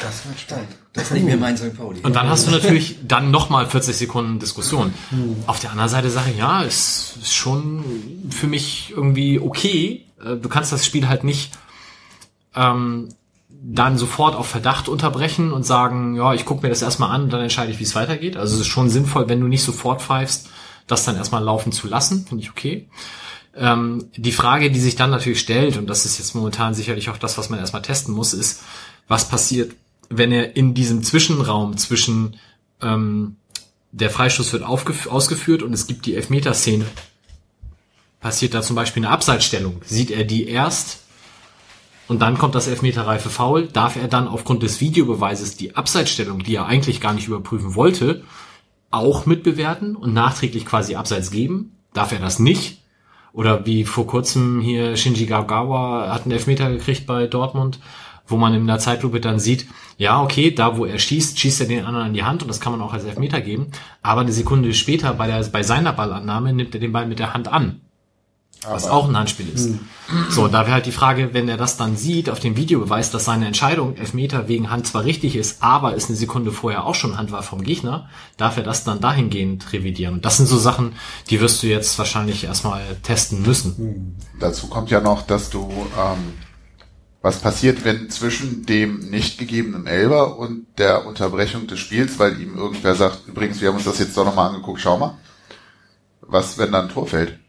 Das 0.00 0.26
wird 0.26 0.40
spannend. 0.40 0.68
Das 0.92 1.04
ist 1.04 1.12
nicht 1.12 1.24
mehr 1.24 1.36
mein 1.36 1.56
St. 1.56 1.76
Pauli. 1.76 2.00
Und 2.02 2.16
dann 2.16 2.28
hast 2.28 2.46
du 2.46 2.50
natürlich 2.50 2.98
dann 3.06 3.30
nochmal 3.30 3.66
40 3.66 3.96
Sekunden 3.96 4.40
Diskussion. 4.40 4.92
Auf 5.46 5.60
der 5.60 5.70
anderen 5.70 5.88
Seite 5.88 6.10
sage 6.10 6.32
ich, 6.32 6.38
ja, 6.38 6.64
es 6.64 7.16
ist 7.22 7.32
schon 7.34 7.84
für 8.30 8.48
mich 8.48 8.92
irgendwie 8.96 9.38
okay. 9.38 10.06
Äh, 10.22 10.36
Du 10.36 10.48
kannst 10.48 10.72
das 10.72 10.84
Spiel 10.84 11.08
halt 11.08 11.22
nicht 11.22 11.52
ähm, 12.54 13.10
dann 13.48 13.96
sofort 13.96 14.34
auf 14.34 14.48
Verdacht 14.48 14.88
unterbrechen 14.88 15.52
und 15.52 15.64
sagen, 15.64 16.16
ja, 16.16 16.34
ich 16.34 16.44
gucke 16.44 16.62
mir 16.62 16.68
das 16.68 16.82
erstmal 16.82 17.10
an 17.10 17.22
und 17.22 17.32
dann 17.32 17.40
entscheide 17.40 17.70
ich, 17.70 17.78
wie 17.78 17.84
es 17.84 17.94
weitergeht. 17.94 18.36
Also 18.36 18.56
es 18.56 18.62
ist 18.62 18.66
schon 18.66 18.90
sinnvoll, 18.90 19.28
wenn 19.28 19.40
du 19.40 19.46
nicht 19.46 19.62
sofort 19.62 20.02
pfeifst, 20.02 20.48
das 20.88 21.04
dann 21.04 21.16
erstmal 21.16 21.44
laufen 21.44 21.70
zu 21.70 21.86
lassen, 21.86 22.26
finde 22.26 22.42
ich 22.42 22.50
okay. 22.50 22.88
Ähm, 23.54 24.08
die 24.16 24.32
Frage, 24.32 24.70
die 24.70 24.80
sich 24.80 24.96
dann 24.96 25.10
natürlich 25.10 25.40
stellt, 25.40 25.76
und 25.76 25.88
das 25.88 26.04
ist 26.06 26.18
jetzt 26.18 26.34
momentan 26.34 26.74
sicherlich 26.74 27.10
auch 27.10 27.18
das, 27.18 27.36
was 27.38 27.50
man 27.50 27.58
erstmal 27.58 27.82
testen 27.82 28.14
muss, 28.14 28.32
ist, 28.32 28.62
was 29.08 29.28
passiert, 29.28 29.72
wenn 30.08 30.32
er 30.32 30.56
in 30.56 30.74
diesem 30.74 31.02
Zwischenraum 31.02 31.76
zwischen 31.76 32.36
ähm, 32.80 33.36
der 33.92 34.10
Freistoß 34.10 34.52
wird 34.52 34.62
ausgeführt 34.62 35.62
und 35.62 35.72
es 35.72 35.86
gibt 35.86 36.06
die 36.06 36.16
Elfmeterszene. 36.16 36.86
Passiert 38.20 38.54
da 38.54 38.62
zum 38.62 38.76
Beispiel 38.76 39.04
eine 39.04 39.12
Abseitsstellung? 39.12 39.82
Sieht 39.84 40.10
er 40.10 40.24
die 40.24 40.46
erst 40.46 41.00
und 42.08 42.20
dann 42.20 42.38
kommt 42.38 42.54
das 42.54 42.68
Elfmeterreife 42.68 43.30
Foul? 43.30 43.68
Darf 43.68 43.96
er 43.96 44.08
dann 44.08 44.28
aufgrund 44.28 44.62
des 44.62 44.80
Videobeweises 44.80 45.56
die 45.56 45.76
Abseitsstellung, 45.76 46.42
die 46.42 46.56
er 46.56 46.66
eigentlich 46.66 47.00
gar 47.00 47.12
nicht 47.12 47.26
überprüfen 47.26 47.74
wollte, 47.74 48.22
auch 48.90 49.26
mitbewerten 49.26 49.96
und 49.96 50.14
nachträglich 50.14 50.64
quasi 50.64 50.94
Abseits 50.94 51.30
geben? 51.30 51.76
Darf 51.92 52.12
er 52.12 52.18
das 52.18 52.38
nicht? 52.38 52.81
Oder 53.32 53.64
wie 53.66 53.84
vor 53.84 54.06
kurzem 54.06 54.60
hier 54.60 54.96
Shinji 54.96 55.26
Kagawa 55.26 56.12
hat 56.12 56.22
einen 56.22 56.32
Elfmeter 56.32 56.70
gekriegt 56.70 57.06
bei 57.06 57.26
Dortmund, 57.26 57.78
wo 58.26 58.36
man 58.36 58.54
in 58.54 58.66
der 58.66 58.78
Zeitlupe 58.78 59.20
dann 59.20 59.38
sieht, 59.38 59.66
ja, 59.96 60.22
okay, 60.22 60.50
da 60.50 60.76
wo 60.76 60.84
er 60.84 60.98
schießt, 60.98 61.38
schießt 61.38 61.60
er 61.60 61.68
den 61.68 61.84
anderen 61.84 62.08
in 62.08 62.14
die 62.14 62.24
Hand 62.24 62.42
und 62.42 62.48
das 62.48 62.60
kann 62.60 62.72
man 62.72 62.80
auch 62.80 62.92
als 62.92 63.04
Elfmeter 63.04 63.40
geben. 63.40 63.68
Aber 64.02 64.22
eine 64.22 64.32
Sekunde 64.32 64.74
später 64.74 65.14
bei, 65.14 65.26
der, 65.26 65.44
bei 65.44 65.62
seiner 65.62 65.92
Ballannahme 65.92 66.52
nimmt 66.52 66.74
er 66.74 66.80
den 66.80 66.92
Ball 66.92 67.06
mit 67.06 67.18
der 67.18 67.34
Hand 67.34 67.48
an. 67.48 67.81
Was 68.68 68.86
auch 68.86 69.08
ein 69.08 69.16
Handspiel 69.16 69.48
ist. 69.48 69.70
So, 70.28 70.46
da 70.46 70.62
wäre 70.62 70.74
halt 70.74 70.86
die 70.86 70.92
Frage, 70.92 71.30
wenn 71.32 71.48
er 71.48 71.56
das 71.56 71.76
dann 71.76 71.96
sieht 71.96 72.30
auf 72.30 72.38
dem 72.38 72.56
Videobeweis, 72.56 73.10
dass 73.10 73.24
seine 73.24 73.46
Entscheidung 73.46 73.96
Elfmeter 73.96 74.46
wegen 74.46 74.70
Hand 74.70 74.86
zwar 74.86 75.04
richtig 75.04 75.36
ist, 75.36 75.62
aber 75.62 75.96
es 75.96 76.08
eine 76.08 76.16
Sekunde 76.16 76.52
vorher 76.52 76.84
auch 76.84 76.94
schon 76.94 77.16
Hand 77.16 77.32
war 77.32 77.42
vom 77.42 77.62
Gegner, 77.64 78.08
darf 78.36 78.56
er 78.56 78.62
das 78.62 78.84
dann 78.84 79.00
dahingehend 79.00 79.72
revidieren. 79.72 80.14
Und 80.14 80.24
das 80.24 80.36
sind 80.36 80.46
so 80.46 80.58
Sachen, 80.58 80.92
die 81.30 81.40
wirst 81.40 81.62
du 81.62 81.66
jetzt 81.66 81.98
wahrscheinlich 81.98 82.44
erstmal 82.44 82.82
testen 83.02 83.42
müssen. 83.42 84.16
Dazu 84.38 84.68
kommt 84.68 84.90
ja 84.90 85.00
noch, 85.00 85.22
dass 85.22 85.50
du, 85.50 85.68
ähm, 85.98 86.34
was 87.20 87.38
passiert, 87.38 87.84
wenn 87.84 88.10
zwischen 88.10 88.66
dem 88.66 89.10
nicht 89.10 89.38
gegebenen 89.38 89.86
Elber 89.86 90.38
und 90.38 90.66
der 90.78 91.06
Unterbrechung 91.06 91.66
des 91.66 91.80
Spiels, 91.80 92.18
weil 92.18 92.40
ihm 92.40 92.56
irgendwer 92.56 92.94
sagt, 92.94 93.26
übrigens, 93.26 93.60
wir 93.60 93.68
haben 93.68 93.76
uns 93.76 93.84
das 93.84 93.98
jetzt 93.98 94.16
doch 94.16 94.24
nochmal 94.24 94.50
angeguckt, 94.50 94.80
schau 94.80 94.98
mal. 94.98 95.18
Was, 96.20 96.58
wenn 96.58 96.72
da 96.72 96.82
ein 96.82 96.88
Tor 96.88 97.06
fällt? 97.06 97.41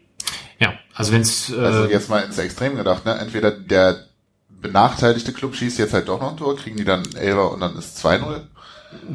Ja, 0.64 0.74
also 0.94 1.12
wenn's 1.12 1.50
äh, 1.50 1.60
Also 1.60 1.84
jetzt 1.84 2.08
mal 2.08 2.20
ins 2.20 2.38
Extrem 2.38 2.76
gedacht, 2.76 3.04
ne? 3.04 3.18
Entweder 3.18 3.50
der 3.50 4.04
benachteiligte 4.48 5.32
Club 5.32 5.54
schießt 5.54 5.78
jetzt 5.78 5.92
halt 5.92 6.08
doch 6.08 6.20
noch 6.20 6.30
ein 6.30 6.36
Tor, 6.38 6.56
kriegen 6.56 6.78
die 6.78 6.84
dann 6.84 7.04
Elber 7.14 7.52
und 7.52 7.60
dann 7.60 7.76
ist 7.76 8.04
2-0. 8.04 8.40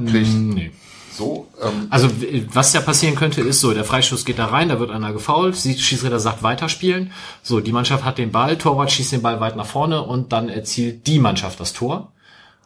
Kriegt 0.06 0.34
nee. 0.36 0.72
so, 1.12 1.48
ähm, 1.60 1.88
Also 1.90 2.10
was 2.54 2.74
ja 2.74 2.82
passieren 2.82 3.16
könnte, 3.16 3.42
ist 3.42 3.62
so, 3.62 3.74
der 3.74 3.84
Freistoß 3.84 4.26
geht 4.26 4.38
da 4.38 4.46
rein, 4.46 4.70
da 4.70 4.80
wird 4.80 4.92
einer 4.92 5.12
gefoult, 5.12 5.56
sieht, 5.56 5.80
Schiedsrichter 5.80 6.20
sagt 6.20 6.44
weiterspielen. 6.44 7.12
So, 7.42 7.62
die 7.62 7.72
Mannschaft 7.72 8.04
hat 8.04 8.20
den 8.20 8.32
Ball, 8.32 8.58
Torwart 8.58 8.92
schießt 8.92 9.14
den 9.14 9.24
Ball 9.24 9.40
weit 9.40 9.56
nach 9.56 9.66
vorne 9.66 10.04
und 10.04 10.32
dann 10.32 10.50
erzielt 10.50 11.08
die 11.08 11.18
Mannschaft 11.18 11.60
das 11.60 11.74
Tor. 11.74 12.12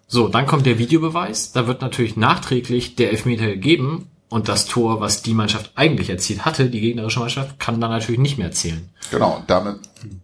So, 0.07 0.27
dann 0.27 0.45
kommt 0.45 0.65
der 0.65 0.77
Videobeweis, 0.77 1.53
da 1.53 1.67
wird 1.67 1.81
natürlich 1.81 2.17
nachträglich 2.17 2.95
der 2.95 3.11
Elfmeter 3.11 3.45
gegeben 3.45 4.09
und 4.33 4.47
das 4.47 4.65
Tor, 4.65 4.99
was 4.99 5.21
die 5.21 5.35
Mannschaft 5.35 5.73
eigentlich 5.75 6.09
erzielt 6.09 6.43
hatte, 6.43 6.67
die 6.67 6.81
gegnerische 6.81 7.19
Mannschaft, 7.19 7.59
kann 7.59 7.79
dann 7.79 7.91
natürlich 7.91 8.19
nicht 8.19 8.39
mehr 8.39 8.51
zählen. 8.51 8.89
Genau, 9.11 9.35
und 9.35 9.47
damit, 9.47 9.75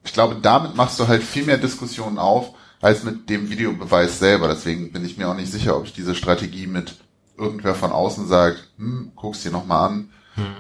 ich 0.04 0.14
glaube, 0.14 0.38
damit 0.42 0.76
machst 0.76 1.00
du 1.00 1.08
halt 1.08 1.22
viel 1.22 1.46
mehr 1.46 1.60
Diskussionen 1.60 2.18
auf, 2.18 2.56
als 2.82 3.04
mit 3.04 3.30
dem 3.30 3.52
Videobeweis 3.52 4.18
selber. 4.18 4.48
Deswegen 4.48 4.92
bin 4.92 5.06
ich 5.06 5.20
mir 5.20 5.30
auch 5.30 5.36
nicht 5.36 5.52
sicher, 5.52 5.78
ob 5.78 5.86
ich 5.86 5.94
diese 5.94 6.16
Strategie 6.16 6.66
mit 6.66 6.96
irgendwer 7.38 7.76
von 7.76 7.92
außen 7.92 8.28
sagt, 8.28 8.72
hm, 8.78 9.12
guck's 9.16 9.44
dir 9.44 9.52
nochmal 9.52 9.90
an, 9.90 10.10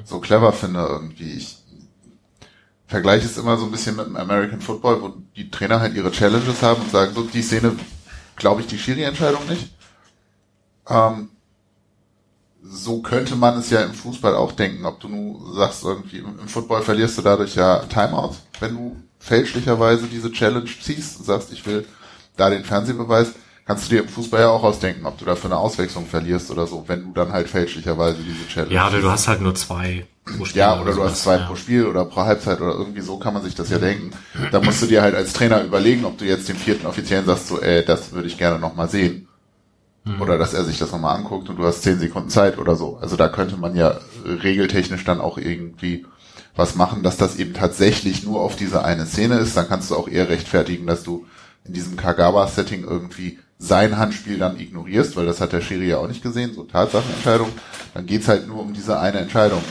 so 0.04 0.20
clever 0.20 0.54
finde 0.54 0.86
irgendwie. 0.88 1.34
Ich 1.34 1.58
vergleiche 2.86 3.26
es 3.26 3.40
immer 3.40 3.58
so 3.58 3.66
ein 3.66 3.72
bisschen 3.72 3.96
mit 3.96 4.06
dem 4.06 4.16
American 4.16 4.62
Football, 4.62 5.02
wo 5.02 5.14
die 5.36 5.50
Trainer 5.50 5.80
halt 5.80 5.96
ihre 5.96 6.12
Challenges 6.12 6.62
haben 6.62 6.84
und 6.84 6.92
sagen, 6.92 7.16
so, 7.16 7.24
die 7.24 7.42
Szene 7.42 7.76
glaube 8.36 8.62
ich 8.62 8.68
die 8.68 8.78
Schiri-Entscheidung 8.78 9.48
nicht. 9.48 9.74
Ähm, 10.88 11.32
so 12.64 13.02
könnte 13.02 13.36
man 13.36 13.58
es 13.58 13.70
ja 13.70 13.82
im 13.82 13.94
Fußball 13.94 14.36
auch 14.36 14.52
denken. 14.52 14.86
Ob 14.86 15.00
du 15.00 15.08
nur 15.08 15.56
sagst, 15.56 15.84
irgendwie 15.84 16.20
im 16.20 16.48
Football 16.48 16.82
verlierst 16.82 17.18
du 17.18 17.22
dadurch 17.22 17.56
ja 17.56 17.80
Timeout, 17.86 18.36
wenn 18.60 18.76
du 18.76 18.96
fälschlicherweise 19.20 20.08
diese 20.08 20.32
Challenge 20.32 20.70
ziehst 20.82 21.20
und 21.20 21.26
sagst, 21.26 21.52
ich 21.52 21.66
will 21.66 21.86
da 22.38 22.50
den 22.50 22.64
Fernsehbeweis, 22.64 23.34
kannst 23.66 23.86
du 23.86 23.96
dir 23.96 24.02
im 24.02 24.10
Fußball 24.10 24.42
ja 24.42 24.50
auch 24.50 24.64
ausdenken, 24.64 25.06
ob 25.06 25.18
du 25.18 25.26
dafür 25.26 25.52
eine 25.52 25.60
Auswechslung 25.60 26.06
verlierst 26.06 26.50
oder 26.52 26.66
so, 26.68 26.86
wenn 26.88 27.04
du 27.04 27.12
dann 27.14 27.32
halt 27.32 27.50
fälschlicherweise 27.50 28.18
diese 28.24 28.48
Challenge 28.48 28.74
Ja, 28.74 28.88
oder 28.88 29.02
du 29.02 29.12
hast 29.12 29.28
halt 29.28 29.42
nur 29.42 29.54
zwei 29.56 30.08
pro 30.26 30.46
Spiel 30.46 30.60
Ja, 30.60 30.76
oder 30.80 30.92
du 30.92 30.98
sowas, 30.98 31.12
hast 31.12 31.24
zwei 31.24 31.38
ja. 31.38 31.46
pro 31.46 31.56
Spiel 31.56 31.86
oder 31.86 32.06
pro 32.06 32.22
Halbzeit 32.22 32.62
oder 32.62 32.74
irgendwie 32.74 33.02
so 33.02 33.18
kann 33.20 33.34
man 33.34 33.44
sich 33.44 33.56
das 33.56 33.70
ja 33.70 33.78
denken. 33.78 34.12
Da 34.52 34.62
musst 34.62 34.82
du 34.82 34.86
dir 34.86 35.02
halt 35.02 35.16
als 35.16 35.34
Trainer 35.34 35.64
überlegen, 35.64 36.06
ob 36.06 36.18
du 36.18 36.26
jetzt 36.26 36.50
dem 36.50 36.56
vierten 36.56 36.86
Offiziellen 36.88 37.26
sagst, 37.26 37.48
so, 37.48 37.60
ey, 37.62 37.84
das 37.86 38.12
würde 38.12 38.28
ich 38.28 38.38
gerne 38.38 38.60
nochmal 38.60 38.90
sehen. 38.90 39.28
Mhm. 40.10 40.22
Oder 40.22 40.38
dass 40.38 40.54
er 40.54 40.64
sich 40.64 40.78
das 40.80 40.92
nochmal 40.92 41.16
anguckt 41.16 41.50
und 41.50 41.58
du 41.58 41.64
hast 41.64 41.84
zehn 41.84 42.00
Sekunden 42.00 42.30
Zeit 42.30 42.58
oder 42.58 42.76
so. 42.76 42.98
Also 43.02 43.16
da 43.16 43.28
könnte 43.30 43.58
man 43.58 43.76
ja 43.76 43.98
regeltechnisch 44.26 45.04
dann 45.04 45.22
auch 45.22 45.38
irgendwie 45.38 46.06
was 46.56 46.76
machen, 46.76 47.04
dass 47.04 47.18
das 47.18 47.38
eben 47.38 47.54
tatsächlich 47.54 48.24
nur 48.24 48.42
auf 48.42 48.56
diese 48.56 48.84
eine 48.84 49.06
Szene 49.06 49.36
ist. 49.36 49.56
Dann 49.56 49.68
kannst 49.68 49.92
du 49.92 49.96
auch 49.96 50.08
eher 50.08 50.30
rechtfertigen, 50.30 50.88
dass 50.88 51.04
du 51.04 51.26
in 51.66 51.74
diesem 51.74 51.96
Kagawa-Setting 51.96 52.84
irgendwie 52.84 53.40
sein 53.60 53.98
Handspiel 53.98 54.40
dann 54.40 54.60
ignorierst, 54.60 55.16
weil 55.16 55.26
das 55.26 55.42
hat 55.42 55.52
der 55.52 55.62
Schiri 55.62 55.90
ja 55.90 55.98
auch 55.98 56.08
nicht 56.08 56.24
gesehen, 56.24 56.54
so 56.54 56.64
Tatsachenentscheidung. 56.64 57.50
Dann 57.94 58.06
geht's 58.06 58.28
halt 58.28 58.48
nur 58.48 58.62
um 58.62 58.74
diese 58.74 59.00
eine 59.00 59.20
Entscheidung. 59.20 59.62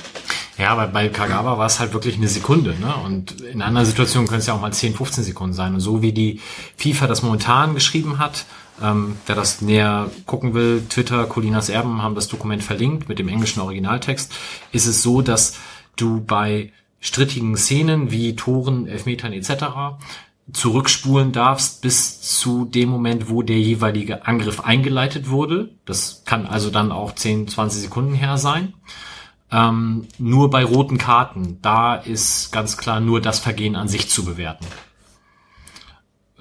Ja, 0.59 0.71
aber 0.71 0.89
bei 0.89 1.09
Kagawa 1.09 1.57
war 1.57 1.67
es 1.67 1.79
halt 1.79 1.95
wirklich 1.95 2.17
eine 2.17 2.29
Sekunde, 2.29 2.75
ne? 2.81 2.93
Und 3.05 3.41
in 3.41 3.63
einer 3.63 3.85
Situation 3.85 4.27
können 4.27 4.41
es 4.41 4.47
ja 4.47 4.55
auch 4.55 4.61
mal 4.61 4.73
10, 4.73 4.95
15 4.95 5.25
Sekunden 5.25 5.55
sein. 5.55 5.73
Und 5.73 5.81
so 5.81 6.03
wie 6.03 6.13
die 6.13 6.41
FIFA 6.77 7.07
das 7.07 7.23
momentan 7.23 7.75
geschrieben 7.75 8.19
hat, 8.19 8.45
ähm, 8.83 9.17
wer 9.27 9.35
das 9.35 9.61
näher 9.61 10.11
gucken 10.27 10.55
will, 10.55 10.85
Twitter, 10.89 11.27
Colinas 11.27 11.69
Erben 11.69 12.03
haben 12.03 12.15
das 12.15 12.29
Dokument 12.29 12.63
verlinkt 12.63 13.09
mit 13.09 13.19
dem 13.19 13.29
englischen 13.29 13.61
Originaltext, 13.61 14.35
ist 14.73 14.87
es 14.87 15.03
so, 15.03 15.23
dass 15.23 15.57
du 15.97 16.21
bei 16.21 16.73
strittigen 17.01 17.57
Szenen 17.57 18.11
wie 18.11 18.37
Toren, 18.37 18.87
Elfmetern 18.87 19.33
etc. 19.33 19.99
zurückspulen 20.53 21.33
darfst 21.33 21.83
bis 21.83 22.21
zu 22.21 22.65
dem 22.65 22.89
Moment, 22.89 23.29
wo 23.29 23.43
der 23.43 23.59
jeweilige 23.59 24.27
Angriff 24.27 24.61
eingeleitet 24.61 25.29
wurde. 25.29 25.71
Das 25.85 26.23
kann 26.25 26.47
also 26.47 26.71
dann 26.71 26.93
auch 26.93 27.15
10, 27.15 27.49
20 27.49 27.83
Sekunden 27.83 28.15
her 28.15 28.39
sein. 28.39 28.75
Ähm, 29.51 30.07
nur 30.19 30.51
bei 30.51 30.65
roten 30.65 30.99
Karten, 30.99 31.59
da 31.63 31.95
ist 31.95 32.53
ganz 32.53 32.77
klar 32.77 33.01
nur 33.01 33.21
das 33.21 33.39
Vergehen 33.39 33.77
an 33.77 33.89
sich 33.89 34.11
zu 34.11 34.25
bewerten. 34.25 34.67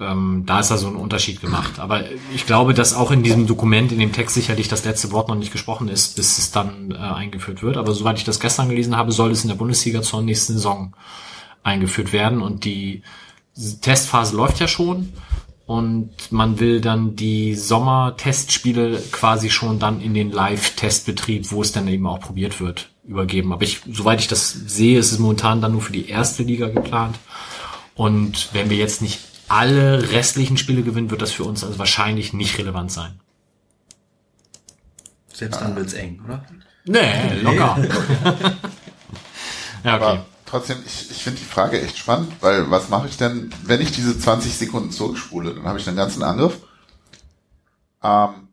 Ähm, 0.00 0.44
da 0.46 0.60
ist 0.60 0.70
also 0.70 0.86
ein 0.86 0.96
Unterschied 0.96 1.40
gemacht. 1.40 1.78
Aber 1.78 2.04
ich 2.34 2.46
glaube, 2.46 2.72
dass 2.74 2.94
auch 2.94 3.10
in 3.10 3.22
diesem 3.22 3.46
Dokument, 3.46 3.90
in 3.90 3.98
dem 3.98 4.12
Text 4.12 4.34
sicherlich 4.34 4.68
das 4.68 4.84
letzte 4.84 5.10
Wort 5.10 5.28
noch 5.28 5.34
nicht 5.34 5.52
gesprochen 5.52 5.88
ist, 5.88 6.16
bis 6.16 6.38
es 6.38 6.50
dann 6.52 6.92
äh, 6.92 6.96
eingeführt 6.96 7.62
wird. 7.62 7.76
Aber 7.76 7.92
soweit 7.92 8.18
ich 8.18 8.24
das 8.24 8.40
gestern 8.40 8.68
gelesen 8.68 8.96
habe, 8.96 9.12
soll 9.12 9.32
es 9.32 9.42
in 9.42 9.48
der 9.48 9.56
Bundesliga 9.56 10.02
zur 10.02 10.22
nächsten 10.22 10.54
Saison 10.54 10.94
eingeführt 11.62 12.12
werden. 12.12 12.42
Und 12.42 12.64
die 12.64 13.02
Testphase 13.80 14.36
läuft 14.36 14.60
ja 14.60 14.68
schon. 14.68 15.12
Und 15.66 16.32
man 16.32 16.60
will 16.60 16.80
dann 16.80 17.14
die 17.14 17.54
Sommer-Testspiele 17.54 19.02
quasi 19.12 19.50
schon 19.50 19.78
dann 19.78 20.00
in 20.00 20.14
den 20.14 20.30
Live-Testbetrieb, 20.30 21.50
wo 21.50 21.60
es 21.60 21.72
dann 21.72 21.88
eben 21.88 22.06
auch 22.06 22.20
probiert 22.20 22.58
wird, 22.58 22.88
übergeben. 23.06 23.52
Aber 23.52 23.64
ich, 23.64 23.82
soweit 23.92 24.20
ich 24.20 24.28
das 24.28 24.50
sehe, 24.50 24.98
ist 24.98 25.12
es 25.12 25.18
momentan 25.18 25.60
dann 25.60 25.72
nur 25.72 25.82
für 25.82 25.92
die 25.92 26.08
erste 26.08 26.42
Liga 26.42 26.68
geplant. 26.68 27.18
Und 27.94 28.48
wenn 28.54 28.70
wir 28.70 28.78
jetzt 28.78 29.02
nicht 29.02 29.27
alle 29.48 30.10
restlichen 30.12 30.56
Spiele 30.56 30.82
gewinnen, 30.82 31.10
wird 31.10 31.22
das 31.22 31.32
für 31.32 31.44
uns 31.44 31.64
also 31.64 31.78
wahrscheinlich 31.78 32.32
nicht 32.32 32.58
relevant 32.58 32.92
sein. 32.92 33.20
Selbst 35.32 35.60
dann 35.60 35.76
wird's 35.76 35.92
eng, 35.94 36.20
oder? 36.26 36.44
Nee, 36.84 37.40
locker. 37.42 37.78
ja, 39.84 39.94
okay. 39.96 40.04
Aber 40.04 40.26
trotzdem, 40.46 40.78
ich, 40.84 41.10
ich 41.10 41.22
finde 41.22 41.38
die 41.38 41.44
Frage 41.44 41.80
echt 41.80 41.98
spannend, 41.98 42.32
weil 42.40 42.70
was 42.70 42.88
mache 42.88 43.08
ich 43.08 43.16
denn, 43.16 43.50
wenn 43.64 43.80
ich 43.80 43.92
diese 43.92 44.18
20 44.18 44.56
Sekunden 44.56 44.90
zurückspule? 44.90 45.54
Dann 45.54 45.64
habe 45.64 45.78
ich 45.78 45.84
den 45.84 45.96
ganzen 45.96 46.22
Angriff. 46.22 46.58
Ähm, 48.02 48.48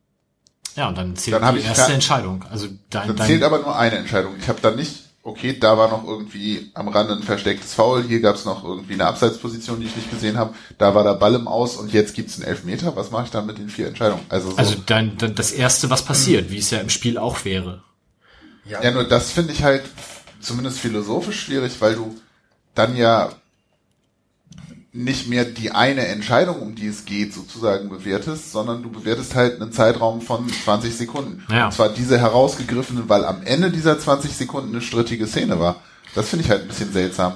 Ja, 0.76 0.90
und 0.90 0.98
dann 0.98 1.16
zählt 1.16 1.42
Dann 1.42 1.56
die 1.56 1.62
erste 1.62 1.94
Entscheidung. 1.94 2.44
Also 2.52 2.68
dein, 2.90 3.08
dann 3.08 3.16
dein, 3.16 3.28
zählt 3.28 3.44
aber 3.44 3.60
nur 3.60 3.76
eine 3.78 3.98
Entscheidung. 3.98 4.36
Ich 4.38 4.48
habe 4.48 4.62
dann 4.62 4.76
nicht, 4.76 5.05
okay, 5.26 5.58
da 5.60 5.76
war 5.76 5.90
noch 5.90 6.08
irgendwie 6.08 6.70
am 6.76 6.88
Rande 6.88 7.16
ein 7.16 7.24
verstecktes 7.24 7.74
Foul, 7.74 8.04
hier 8.04 8.22
gab 8.22 8.36
es 8.36 8.46
noch 8.46 8.64
irgendwie 8.64 8.94
eine 8.94 9.08
Abseitsposition, 9.08 9.80
die 9.80 9.88
ich 9.88 9.96
nicht 9.96 10.12
gesehen 10.12 10.38
habe, 10.38 10.54
da 10.78 10.94
war 10.94 11.04
der 11.04 11.16
Ball 11.16 11.34
im 11.34 11.48
Aus 11.48 11.78
und 11.78 11.92
jetzt 11.92 12.14
gibt's 12.14 12.36
einen 12.36 12.48
Elfmeter. 12.48 12.96
Was 12.96 13.10
mache 13.10 13.26
ich 13.26 13.32
dann 13.32 13.48
mit 13.48 13.58
den 13.58 13.70
vier 13.70 13.88
Entscheidungen? 13.88 14.24
Also, 14.30 14.52
so, 14.52 14.58
also 14.58 14.76
dein, 14.86 15.18
dein, 15.18 15.34
das 15.34 15.52
erste, 15.52 15.90
was 15.90 16.06
passiert, 16.06 16.52
wie 16.52 16.60
es 16.60 16.70
ja 16.70 16.78
im 16.78 16.92
Spiel 16.92 17.18
auch 17.18 17.44
wäre. 17.44 17.84
ja, 18.66 18.92
nur 18.92 19.04
das 19.04 19.32
finde 19.32 19.52
ich 19.52 19.64
halt 19.64 19.82
zumindest 20.40 20.80
philosophisch 20.80 21.42
schwierig, 21.42 21.74
weil 21.80 21.96
du 21.96 22.16
dann 22.76 22.96
ja 22.96 23.32
nicht 24.96 25.28
mehr 25.28 25.44
die 25.44 25.72
eine 25.72 26.08
Entscheidung, 26.08 26.62
um 26.62 26.76
die 26.76 26.88
es 26.88 27.06
geht, 27.06 27.34
sozusagen 27.34 27.90
bewertest, 27.90 28.52
sondern 28.52 28.82
du 28.82 28.90
bewertest 28.90 29.36
halt 29.36 29.62
einen 29.62 29.72
Zeitraum 29.72 30.22
von 30.22 30.48
20 30.48 30.96
Sekunden. 30.96 31.44
Ja. 31.52 31.66
Und 31.66 31.74
zwar 31.74 31.90
diese 31.90 32.18
herausgegriffene, 32.18 33.10
weil 33.10 33.26
am 33.26 33.44
Ende 33.44 33.72
dieser 33.72 34.00
20 34.00 34.36
Sekunden 34.36 34.70
eine 34.70 34.82
strittige 34.82 35.28
Szene 35.28 35.60
war. 35.60 35.82
Das 36.16 36.30
finde 36.30 36.46
ich 36.46 36.52
halt 36.52 36.62
ein 36.62 36.68
bisschen 36.70 36.94
seltsam. 36.94 37.34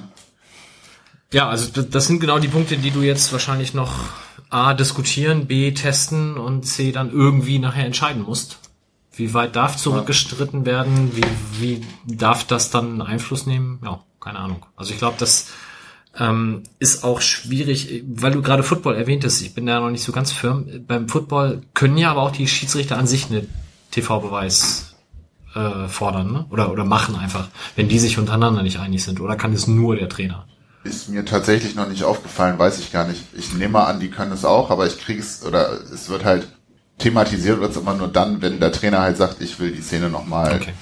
Ja, 1.34 1.50
also 1.50 1.82
das 1.82 2.08
sind 2.08 2.22
genau 2.22 2.40
die 2.40 2.48
Punkte, 2.48 2.78
die 2.78 2.92
du 2.92 3.02
jetzt 3.02 3.32
wahrscheinlich 3.34 3.74
noch 3.74 3.94
A 4.50 4.74
diskutieren, 4.74 5.46
B 5.46 5.72
testen 5.74 6.38
und 6.38 6.64
C 6.64 6.92
dann 6.92 7.12
irgendwie 7.12 7.60
nachher 7.60 7.86
entscheiden 7.86 8.24
musst. 8.24 8.58
Wie 9.14 9.34
weit 9.34 9.56
darf 9.56 9.76
zurückgestritten 9.76 10.66
werden? 10.66 11.12
Wie, 11.14 11.24
wie 11.60 11.86
darf 12.06 12.46
das 12.46 12.72
dann 12.72 13.02
Einfluss 13.02 13.46
nehmen? 13.46 13.80
Ja, 13.84 14.00
keine 14.22 14.40
Ahnung. 14.40 14.66
Also 14.78 14.94
ich 14.94 14.98
glaube, 14.98 15.18
das 15.20 15.48
ähm, 16.18 16.64
ist 16.80 17.04
auch 17.04 17.22
schwierig, 17.22 18.04
weil 18.08 18.32
du 18.32 18.42
gerade 18.42 18.64
Football 18.64 18.96
erwähntest. 18.96 19.42
Ich 19.42 19.54
bin 19.54 19.66
da 19.66 19.80
noch 19.80 19.92
nicht 19.92 20.04
so 20.04 20.12
ganz 20.12 20.32
firm. 20.32 20.66
Beim 20.88 21.08
Football 21.08 21.62
können 21.74 21.98
ja 21.98 22.12
aber 22.12 22.22
auch 22.24 22.32
die 22.32 22.48
Schiedsrichter 22.48 22.98
an 22.98 23.08
sich 23.08 23.28
eine 23.30 23.46
TV-Beweis 23.92 24.96
äh, 25.56 25.88
fordern, 25.88 26.32
ne? 26.32 26.46
Oder 26.50 26.72
oder 26.72 26.86
machen 26.86 27.16
einfach, 27.16 27.48
wenn 27.76 27.88
die 27.90 28.00
sich 28.00 28.18
untereinander 28.18 28.64
nicht 28.64 28.80
einig 28.80 29.04
sind. 29.04 29.20
Oder 29.20 29.36
kann 29.36 29.54
es 29.54 29.68
nur 29.68 29.96
der 29.96 30.10
Trainer? 30.10 30.46
Ist 30.84 31.10
mir 31.10 31.26
tatsächlich 31.26 31.76
noch 31.76 31.90
nicht 31.90 32.04
aufgefallen, 32.04 32.58
weiß 32.58 32.80
ich 32.80 32.92
gar 32.92 33.08
nicht. 33.08 33.22
Ich 33.34 33.54
nehme 33.54 33.74
mal 33.74 33.86
an, 33.86 34.00
die 34.00 34.10
können 34.10 34.32
es 34.32 34.46
auch, 34.46 34.70
aber 34.72 34.88
ich 34.88 34.98
kriege 35.00 35.20
es, 35.20 35.44
oder 35.46 35.72
es 35.94 36.10
wird 36.10 36.24
halt 36.24 36.48
thematisiert, 37.00 37.60
wird 37.60 37.72
es 37.72 37.78
immer 37.78 37.94
nur 37.96 38.08
dann, 38.08 38.42
wenn 38.42 38.60
der 38.60 38.72
Trainer 38.72 39.00
halt 39.02 39.18
sagt, 39.18 39.42
ich 39.42 39.60
will 39.60 39.72
die 39.72 39.82
Szene 39.82 40.10
nochmal, 40.10 40.56
Okay. 40.56 40.74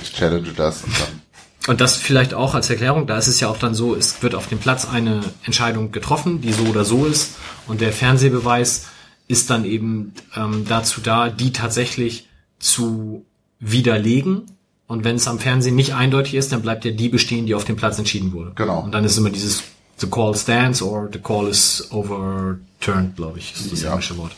ich 0.00 0.12
challenge 0.12 0.52
das 0.56 0.84
und 0.84 0.92
dann. 0.98 1.22
Und 1.66 1.80
das 1.80 1.96
vielleicht 1.96 2.32
auch 2.32 2.54
als 2.54 2.70
Erklärung, 2.70 3.06
da 3.06 3.18
ist 3.18 3.26
es 3.26 3.40
ja 3.40 3.48
auch 3.48 3.58
dann 3.58 3.74
so, 3.74 3.94
es 3.94 4.22
wird 4.22 4.34
auf 4.34 4.48
dem 4.48 4.58
Platz 4.58 4.86
eine 4.86 5.20
Entscheidung 5.44 5.92
getroffen, 5.92 6.40
die 6.40 6.52
so 6.52 6.64
oder 6.64 6.84
so 6.84 7.04
ist. 7.04 7.36
Und 7.66 7.80
der 7.80 7.92
Fernsehbeweis 7.92 8.86
ist 9.28 9.50
dann 9.50 9.64
eben 9.64 10.14
ähm, 10.34 10.64
dazu 10.66 11.00
da, 11.00 11.28
die 11.28 11.52
tatsächlich 11.52 12.28
zu 12.58 13.24
widerlegen. 13.60 14.42
Und 14.86 15.04
wenn 15.04 15.16
es 15.16 15.28
am 15.28 15.38
Fernsehen 15.38 15.76
nicht 15.76 15.94
eindeutig 15.94 16.34
ist, 16.34 16.50
dann 16.50 16.62
bleibt 16.62 16.84
ja 16.84 16.90
die 16.90 17.08
bestehen, 17.08 17.46
die 17.46 17.54
auf 17.54 17.64
dem 17.64 17.76
Platz 17.76 17.98
entschieden 17.98 18.32
wurde. 18.32 18.52
Genau. 18.56 18.80
Und 18.80 18.92
dann 18.92 19.04
ist 19.04 19.16
immer 19.18 19.30
dieses 19.30 19.62
The 19.98 20.08
call 20.08 20.34
stands 20.34 20.80
or 20.80 21.10
the 21.12 21.18
call 21.18 21.46
is 21.46 21.88
overturned, 21.92 23.16
glaube 23.16 23.38
ich, 23.38 23.52
ist 23.54 23.70
das 23.70 23.82
Ja. 23.82 23.90
englische 23.90 24.16
Wort. 24.16 24.32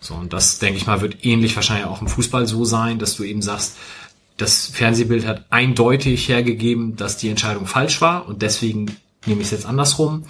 So, 0.00 0.14
und 0.14 0.32
das, 0.32 0.58
denke 0.58 0.78
ich 0.78 0.86
mal, 0.86 1.00
wird 1.02 1.24
ähnlich 1.24 1.54
wahrscheinlich 1.54 1.86
auch 1.86 2.00
im 2.00 2.08
Fußball 2.08 2.46
so 2.46 2.64
sein, 2.64 2.98
dass 2.98 3.16
du 3.16 3.24
eben 3.24 3.42
sagst, 3.42 3.76
das 4.36 4.66
Fernsehbild 4.66 5.26
hat 5.26 5.46
eindeutig 5.50 6.28
hergegeben, 6.28 6.96
dass 6.96 7.16
die 7.16 7.30
Entscheidung 7.30 7.66
falsch 7.66 8.00
war 8.00 8.28
und 8.28 8.42
deswegen 8.42 8.86
nehme 9.24 9.40
ich 9.40 9.46
es 9.46 9.52
jetzt 9.52 9.66
andersrum. 9.66 10.24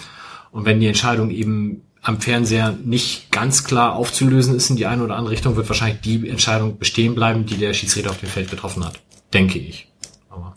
Und 0.53 0.65
wenn 0.65 0.81
die 0.81 0.87
Entscheidung 0.87 1.31
eben 1.31 1.83
am 2.03 2.21
Fernseher 2.21 2.73
nicht 2.85 3.33
ganz 3.33 3.65
klar 3.65 3.95
aufzulösen 3.95 4.55
ist 4.55 4.71
in 4.71 4.77
die 4.77 4.87
eine 4.87 5.03
oder 5.03 5.17
andere 5.17 5.33
Richtung, 5.33 5.57
wird 5.57 5.69
wahrscheinlich 5.69 6.01
die 6.01 6.29
Entscheidung 6.29 6.79
bestehen 6.79 7.15
bleiben, 7.15 7.47
die 7.47 7.57
der 7.57 7.75
Schiedsrichter 7.75 8.11
auf 8.11 8.21
dem 8.21 8.29
Feld 8.29 8.49
getroffen 8.49 8.85
hat. 8.85 9.01
Denke 9.35 9.59
ich. 9.59 9.89
Aber 10.31 10.57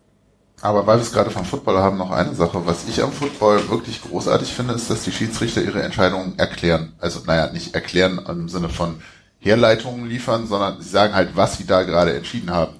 Aber 0.62 0.86
weil 0.86 0.98
wir 1.00 1.02
es 1.02 1.12
gerade 1.12 1.32
vom 1.32 1.44
Football 1.44 1.78
haben, 1.78 1.98
noch 1.98 2.12
eine 2.12 2.36
Sache. 2.36 2.66
Was 2.66 2.88
ich 2.88 3.02
am 3.02 3.12
Football 3.12 3.68
wirklich 3.70 4.02
großartig 4.04 4.50
finde, 4.50 4.76
ist, 4.76 4.92
dass 4.92 5.04
die 5.04 5.12
Schiedsrichter 5.12 5.64
ihre 5.64 5.82
Entscheidungen 5.82 6.38
erklären. 6.38 6.94
Also, 7.00 7.22
naja, 7.26 7.52
nicht 7.52 7.74
erklären 7.74 8.22
im 8.30 8.48
Sinne 8.48 8.70
von 8.70 9.02
Herleitungen 9.40 10.08
liefern, 10.08 10.48
sondern 10.48 10.82
sie 10.82 10.90
sagen 10.90 11.16
halt, 11.16 11.36
was 11.36 11.58
sie 11.58 11.66
da 11.66 11.82
gerade 11.84 12.16
entschieden 12.16 12.52
haben. 12.52 12.79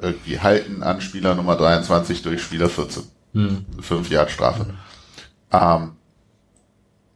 Irgendwie 0.00 0.38
halten 0.38 0.82
an 0.82 1.00
Spieler 1.00 1.34
Nummer 1.34 1.56
23 1.56 2.22
durch 2.22 2.42
Spieler 2.42 2.68
14. 2.68 3.02
Fünf 3.80 4.10
Jahre 4.10 4.30
Strafe. 4.30 4.66
Ähm, 5.52 5.92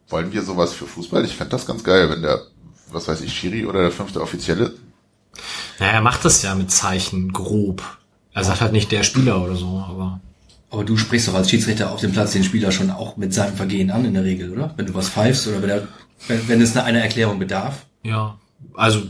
wollen 0.09 0.33
wir 0.33 0.43
sowas 0.43 0.73
für 0.73 0.87
Fußball? 0.87 1.25
Ich 1.25 1.37
fände 1.37 1.51
das 1.53 1.67
ganz 1.67 1.83
geil, 1.85 2.11
wenn 2.11 2.23
der, 2.23 2.43
was 2.91 3.09
weiß 3.09 3.21
ich, 3.23 3.33
Schiri 3.33 3.67
oder 3.67 3.83
der 3.83 3.93
fünfte 3.93 4.21
Offizielle 4.21 4.75
naja, 5.79 5.93
er 5.93 6.01
macht 6.03 6.25
das 6.25 6.43
ja 6.43 6.55
mit 6.55 6.71
Zeichen 6.71 7.33
grob. 7.33 7.83
Er 8.35 8.45
sagt 8.45 8.61
halt 8.61 8.73
nicht 8.73 8.93
der 8.93 9.03
Spieler 9.03 9.43
oder 9.43 9.57
so, 9.57 9.85
aber 9.89 10.21
Aber 10.71 10.85
du 10.85 10.97
sprichst 10.97 11.29
doch 11.29 11.35
als 11.35 11.51
Schiedsrichter 11.51 11.91
auf 11.91 12.01
dem 12.01 12.13
Platz 12.13 12.33
den 12.33 12.45
Spieler 12.45 12.73
schon 12.73 12.91
auch 12.91 13.17
mit 13.17 13.35
seinem 13.35 13.57
Vergehen 13.57 13.91
an 13.91 14.05
in 14.05 14.15
der 14.15 14.25
Regel, 14.25 14.53
oder? 14.53 14.73
Wenn 14.77 14.87
du 14.87 14.95
was 14.95 15.09
pfeifst 15.09 15.47
oder 15.49 15.61
wenn, 15.61 15.71
er, 15.71 15.89
wenn, 16.29 16.49
wenn 16.49 16.61
es 16.63 16.77
eine, 16.77 16.85
eine 16.85 17.03
Erklärung 17.03 17.39
bedarf. 17.39 17.85
Ja, 18.03 18.39
also 18.75 19.03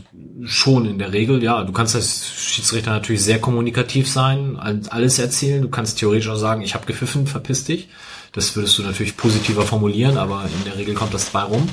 schon 0.45 0.85
in 0.85 0.99
der 0.99 1.13
Regel, 1.13 1.41
ja. 1.43 1.63
Du 1.63 1.71
kannst 1.71 1.95
als 1.95 2.27
Schiedsrichter 2.29 2.91
natürlich 2.91 3.23
sehr 3.23 3.39
kommunikativ 3.39 4.09
sein, 4.09 4.57
all- 4.57 4.81
alles 4.89 5.19
erzählen. 5.19 5.61
Du 5.61 5.69
kannst 5.69 5.99
theoretisch 5.99 6.27
auch 6.29 6.35
sagen, 6.37 6.61
ich 6.61 6.73
habe 6.75 6.85
gepfiffen, 6.85 7.27
verpiss 7.27 7.63
dich. 7.63 7.89
Das 8.33 8.55
würdest 8.55 8.77
du 8.77 8.83
natürlich 8.83 9.15
positiver 9.15 9.61
formulieren, 9.63 10.17
aber 10.17 10.43
in 10.45 10.63
der 10.65 10.77
Regel 10.77 10.95
kommt 10.95 11.13
das 11.13 11.31
dabei 11.31 11.47
rum. 11.47 11.69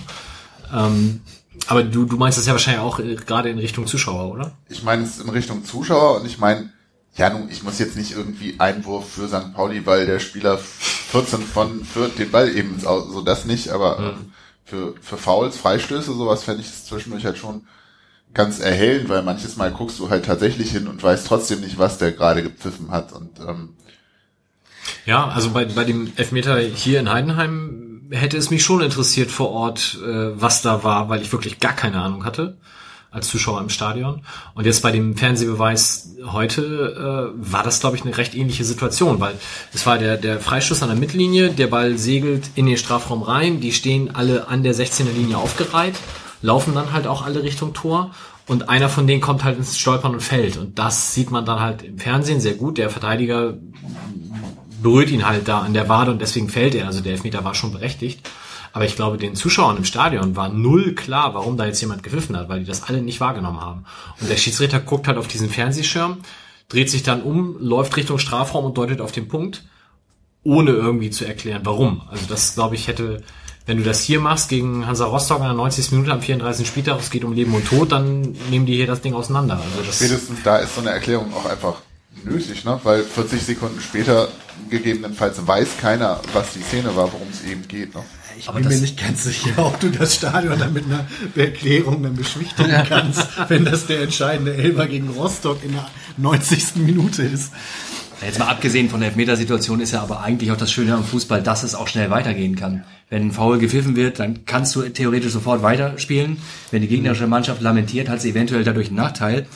Ähm, 0.73 1.21
aber 1.67 1.83
du, 1.83 2.05
du 2.05 2.17
meinst 2.17 2.39
das 2.39 2.47
ja 2.47 2.53
wahrscheinlich 2.53 2.83
auch 2.83 2.99
äh, 3.01 3.17
gerade 3.17 3.51
in 3.51 3.59
Richtung 3.59 3.87
Zuschauer, 3.87 4.31
oder? 4.33 4.53
ich 4.69 4.83
meine 4.83 5.03
es 5.03 5.19
in 5.19 5.29
Richtung 5.29 5.65
Zuschauer 5.65 6.21
und 6.21 6.27
ich 6.27 6.39
meine, 6.39 6.71
ja 7.17 7.31
nun, 7.31 7.49
ich 7.51 7.63
muss 7.63 7.79
jetzt 7.79 7.97
nicht 7.97 8.13
irgendwie 8.13 8.55
Einwurf 8.59 9.09
für 9.11 9.27
St. 9.29 9.53
Pauli, 9.55 9.85
weil 9.85 10.07
der 10.07 10.21
Spieler 10.21 10.59
14 10.59 11.41
von 11.43 11.85
Fürth 11.85 12.19
den 12.19 12.31
Ball 12.31 12.49
eben 12.55 12.79
so 12.79 13.21
das 13.23 13.47
nicht, 13.47 13.71
aber 13.71 13.99
ähm, 13.99 14.33
für, 14.71 14.95
für 15.01 15.17
Fouls, 15.17 15.57
Freistöße, 15.57 16.15
sowas 16.15 16.45
fände 16.45 16.63
ich 16.63 16.85
zwischendurch 16.85 17.25
halt 17.25 17.39
schon 17.39 17.67
ganz 18.33 18.61
erhellend, 18.61 19.09
weil 19.09 19.23
manches 19.23 19.57
Mal 19.57 19.73
guckst 19.73 19.99
du 19.99 20.09
halt 20.09 20.25
tatsächlich 20.25 20.71
hin 20.71 20.87
und 20.87 21.03
weißt 21.03 21.27
trotzdem 21.27 21.61
nicht, 21.61 21.79
was 21.79 21.99
der 21.99 22.13
gerade 22.13 22.43
gepfiffen 22.43 22.91
hat 22.93 23.13
und 23.13 23.41
ähm, 23.41 23.71
Ja, 25.05 25.29
also 25.29 25.51
bei, 25.51 25.65
bei 25.65 25.85
dem 25.85 26.13
Elfmeter 26.17 26.59
hier 26.61 27.01
in 27.01 27.11
Heidenheim 27.11 28.09
hätte 28.13 28.37
es 28.37 28.51
mich 28.51 28.63
schon 28.63 28.81
interessiert 28.81 29.31
vor 29.31 29.51
Ort, 29.51 29.99
äh, 30.03 30.41
was 30.41 30.63
da 30.63 30.85
war, 30.85 31.09
weil 31.09 31.23
ich 31.23 31.33
wirklich 31.33 31.59
gar 31.59 31.75
keine 31.75 32.01
Ahnung 32.01 32.25
hatte 32.25 32.57
als 33.11 33.29
Zuschauer 33.29 33.61
im 33.61 33.69
Stadion. 33.71 34.23
Und 34.55 34.67
jetzt 34.67 34.83
bei 34.83 34.93
dem 34.93 35.17
Fernsehbeweis 35.17 36.17
heute 36.27 37.33
äh, 37.35 37.53
war 37.53 37.63
das, 37.63 37.81
glaube 37.81 37.97
ich, 37.97 38.03
eine 38.03 38.17
recht 38.17 38.35
ähnliche 38.35 38.65
Situation, 38.65 39.21
weil 39.21 39.35
es 39.73 39.85
war 39.87 39.99
der, 39.99 40.17
der 40.17 40.41
Freistoß 40.41 40.83
an 40.83 40.91
der 40.91 40.99
Mittellinie, 40.99 41.51
der 41.51 41.67
Ball 41.67 41.99
segelt 41.99 42.51
in 42.55 42.67
den 42.67 42.77
Strafraum 42.77 43.23
rein, 43.23 43.61
die 43.61 43.73
stehen 43.73 44.15
alle 44.15 44.49
an 44.49 44.63
der 44.63 44.75
16er 44.75 45.13
Linie 45.13 45.39
aufgereiht, 45.39 45.95
laufen 46.43 46.75
dann 46.75 46.93
halt 46.93 47.07
auch 47.07 47.25
alle 47.25 47.43
Richtung 47.43 47.75
Tor 47.75 48.13
und 48.47 48.69
einer 48.69 48.89
von 48.89 49.07
denen 49.07 49.21
kommt 49.21 49.45
halt 49.45 49.59
ins 49.59 49.79
Stolpern 49.79 50.13
und 50.13 50.23
fällt. 50.23 50.57
Und 50.57 50.79
das 50.79 51.15
sieht 51.15 51.31
man 51.31 51.45
dann 51.45 51.61
halt 51.61 51.83
im 51.83 51.99
Fernsehen 51.99 52.41
sehr 52.41 52.55
gut. 52.55 52.79
Der 52.79 52.91
Verteidiger 52.91 53.55
berührt 54.83 55.11
ihn 55.11 55.27
halt 55.27 55.47
da 55.47 55.61
an 55.61 55.75
der 55.75 55.89
Wade 55.89 56.11
und 56.11 56.21
deswegen 56.21 56.49
fällt 56.49 56.75
er. 56.75 56.87
Also 56.87 57.01
der 57.01 57.13
Elfmeter 57.13 57.45
war 57.45 57.55
schon 57.55 57.73
berechtigt. 57.73 58.29
Aber 58.73 58.85
ich 58.85 58.97
glaube, 58.97 59.19
den 59.19 59.35
Zuschauern 59.35 59.77
im 59.77 59.85
Stadion 59.85 60.37
war 60.37 60.49
null 60.49 60.95
klar, 60.95 61.35
warum 61.35 61.57
da 61.57 61.67
jetzt 61.67 61.81
jemand 61.81 62.03
gepfiffen 62.03 62.37
hat, 62.37 62.49
weil 62.49 62.61
die 62.61 62.67
das 62.67 62.85
alle 62.85 63.03
nicht 63.03 63.21
wahrgenommen 63.21 63.61
haben. 63.61 63.85
Und 64.21 64.31
der 64.31 64.37
Schiedsrichter 64.37 64.81
guckt 64.81 65.09
halt 65.09 65.19
auf 65.19 65.29
diesen 65.29 65.51
Fernsehschirm, 65.51 66.19
dreht 66.69 66.91
sich 66.91 67.03
dann 67.03 67.23
um, 67.23 67.57
läuft 67.61 67.97
Richtung 67.97 68.19
Strafraum 68.19 68.65
und 68.65 68.79
deutet 68.79 69.01
auf 69.01 69.13
den 69.13 69.29
Punkt, 69.29 69.65
ohne 70.45 70.71
irgendwie 70.71 71.11
zu 71.11 71.25
erklären, 71.25 71.63
warum. 71.65 72.03
Also 72.09 72.27
das, 72.29 72.55
glaube 72.55 72.77
ich, 72.77 72.87
hätte, 72.87 73.23
wenn 73.67 73.77
du 73.77 73.83
das 73.83 74.03
hier 74.03 74.21
machst 74.21 74.49
gegen 74.49 74.87
Hansa 74.87 75.05
Rostock 75.05 75.39
in 75.39 75.45
der 75.45 75.55
90. 75.55 75.91
Minute 75.93 76.13
am 76.13 76.23
34. 76.23 76.67
Spieltag, 76.67 77.01
es 77.01 77.11
geht 77.11 77.25
um 77.25 77.33
Leben 77.33 77.55
und 77.55 77.67
Tod, 77.67 77.91
dann 77.93 78.37
nehmen 78.51 78.67
die 78.67 78.77
hier 78.77 78.87
das 78.87 79.01
Ding 79.01 79.15
auseinander. 79.15 79.57
Also 79.57 79.85
das, 79.85 79.97
spätestens 79.97 80.43
da 80.45 80.59
ist 80.59 80.77
so 80.77 80.81
eine 80.81 80.91
Erklärung 80.91 81.35
auch 81.35 81.47
einfach 81.47 81.75
nötig, 82.25 82.65
ne? 82.65 82.81
weil 82.85 83.03
40 83.03 83.43
Sekunden 83.43 83.81
später 83.81 84.29
gegebenenfalls 84.71 85.47
weiß 85.47 85.79
keiner, 85.81 86.21
was 86.33 86.53
die 86.53 86.63
Szene 86.63 86.95
war, 86.95 87.13
worum 87.13 87.29
es 87.31 87.45
eben 87.45 87.67
geht. 87.67 87.95
Ne? 87.95 88.03
Ich 88.41 88.49
Aber 88.49 88.59
bin 88.59 88.69
mir 88.69 88.79
nicht 88.79 88.99
ganz 88.99 89.25
sicher, 89.25 89.51
ob 89.59 89.79
du 89.81 89.91
das 89.91 90.15
Stadion 90.15 90.59
dann 90.59 90.73
mit 90.73 90.87
einer 90.87 91.07
Erklärung 91.37 92.03
dann 92.03 92.15
beschwichtigen 92.15 92.73
kannst, 92.89 93.29
wenn 93.49 93.67
das 93.67 93.87
der 93.87 94.01
entscheidende 94.01 94.55
Elfer 94.55 94.87
gegen 94.87 95.11
Rostock 95.11 95.63
in 95.63 95.73
der 95.73 95.87
90. 96.17 96.77
Minute 96.77 97.23
ist. 97.23 97.53
Jetzt 98.23 98.39
mal 98.39 98.49
abgesehen 98.49 98.89
von 98.89 99.01
der 99.01 99.11
Elfmetersituation 99.11 99.81
ist 99.81 99.93
ja 99.93 100.01
aber 100.01 100.21
eigentlich 100.21 100.51
auch 100.53 100.57
das 100.57 100.73
Schöne 100.73 100.95
am 100.95 101.05
Fußball, 101.05 101.43
dass 101.43 101.65
es 101.65 101.75
auch 101.75 101.87
schnell 101.87 102.09
weitergehen 102.11 102.57
kann. 102.57 102.85
Wenn 103.11 103.27
ein 103.27 103.33
Foul 103.33 103.59
gepfiffen 103.59 103.95
wird, 103.95 104.19
dann 104.21 104.47
kannst 104.47 104.75
du 104.75 104.89
theoretisch 104.89 105.33
sofort 105.33 105.63
weiterspielen. 105.63 106.39
Wenn 106.71 106.81
die 106.81 106.89
gegnerische 106.89 107.27
Mannschaft 107.27 107.61
lamentiert, 107.61 108.09
hat 108.09 108.23
sie 108.23 108.31
eventuell 108.31 108.65
dadurch 108.65 108.87
einen 108.87 108.97
Nachteil. 108.97 109.47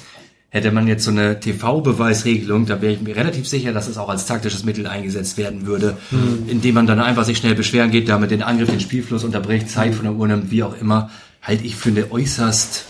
Hätte 0.55 0.71
man 0.71 0.87
jetzt 0.87 1.03
so 1.03 1.11
eine 1.11 1.41
TV-Beweisregelung, 1.41 2.65
da 2.67 2.81
wäre 2.81 2.93
ich 2.93 3.01
mir 3.01 3.17
relativ 3.17 3.49
sicher, 3.49 3.73
dass 3.73 3.89
es 3.89 3.99
auch 3.99 4.09
als 4.09 4.25
taktisches 4.27 4.63
Mittel 4.63 4.87
eingesetzt 4.87 5.37
werden 5.37 5.67
würde, 5.67 5.97
indem 6.47 6.77
man 6.77 6.87
dann 6.87 7.01
einfach 7.01 7.25
sich 7.25 7.39
schnell 7.39 7.57
beschweren 7.57 7.91
geht, 7.91 8.09
damit 8.09 8.31
den 8.31 8.45
Angriff, 8.45 8.71
den 8.71 8.79
Spielfluss 8.79 9.25
unterbricht, 9.25 9.69
Zeit 9.69 9.97
von 9.97 10.05
der 10.05 10.15
Uhr 10.15 10.29
nimmt, 10.29 10.53
wie 10.53 10.63
auch 10.63 10.81
immer, 10.81 11.11
halte 11.43 11.65
ich 11.65 11.75
für 11.75 11.89
eine 11.89 12.13
äußerst, 12.13 12.85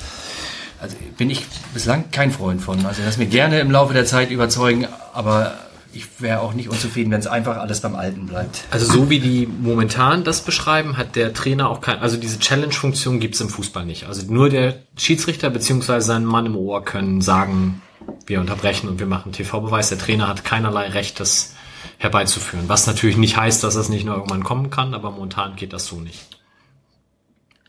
also 0.78 0.94
bin 1.16 1.30
ich 1.30 1.46
bislang 1.72 2.10
kein 2.10 2.32
Freund 2.32 2.60
von. 2.60 2.84
Also 2.84 3.00
lass 3.02 3.16
mir 3.16 3.24
gerne 3.24 3.60
im 3.60 3.70
Laufe 3.70 3.94
der 3.94 4.04
Zeit 4.04 4.30
überzeugen, 4.30 4.86
aber 5.14 5.54
ich 5.94 6.20
wäre 6.20 6.40
auch 6.40 6.54
nicht 6.54 6.68
unzufrieden, 6.68 7.10
wenn 7.10 7.20
es 7.20 7.26
einfach 7.26 7.56
alles 7.56 7.80
beim 7.80 7.94
Alten 7.94 8.26
bleibt. 8.26 8.64
Also 8.70 8.90
so 8.90 9.10
wie 9.10 9.20
die 9.20 9.46
momentan 9.46 10.24
das 10.24 10.42
beschreiben, 10.42 10.96
hat 10.96 11.16
der 11.16 11.32
Trainer 11.32 11.70
auch 11.70 11.80
kein, 11.80 11.98
also 11.98 12.16
diese 12.16 12.38
Challenge-Funktion 12.38 13.20
gibt's 13.20 13.40
im 13.40 13.48
Fußball 13.48 13.84
nicht. 13.84 14.06
Also 14.06 14.30
nur 14.32 14.48
der 14.48 14.76
Schiedsrichter 14.96 15.50
beziehungsweise 15.50 16.06
sein 16.06 16.24
Mann 16.24 16.46
im 16.46 16.56
Ohr 16.56 16.84
können 16.84 17.20
sagen, 17.20 17.82
wir 18.26 18.40
unterbrechen 18.40 18.88
und 18.88 18.98
wir 18.98 19.06
machen 19.06 19.32
TV-Beweis. 19.32 19.88
Der 19.88 19.98
Trainer 19.98 20.28
hat 20.28 20.44
keinerlei 20.44 20.88
Recht, 20.88 21.20
das 21.20 21.54
herbeizuführen. 21.98 22.68
Was 22.68 22.86
natürlich 22.86 23.16
nicht 23.16 23.36
heißt, 23.36 23.64
dass 23.64 23.74
es 23.74 23.88
nicht 23.88 24.04
nur 24.04 24.16
irgendwann 24.16 24.44
kommen 24.44 24.70
kann, 24.70 24.94
aber 24.94 25.10
momentan 25.10 25.56
geht 25.56 25.72
das 25.72 25.86
so 25.86 26.00
nicht. 26.00 26.33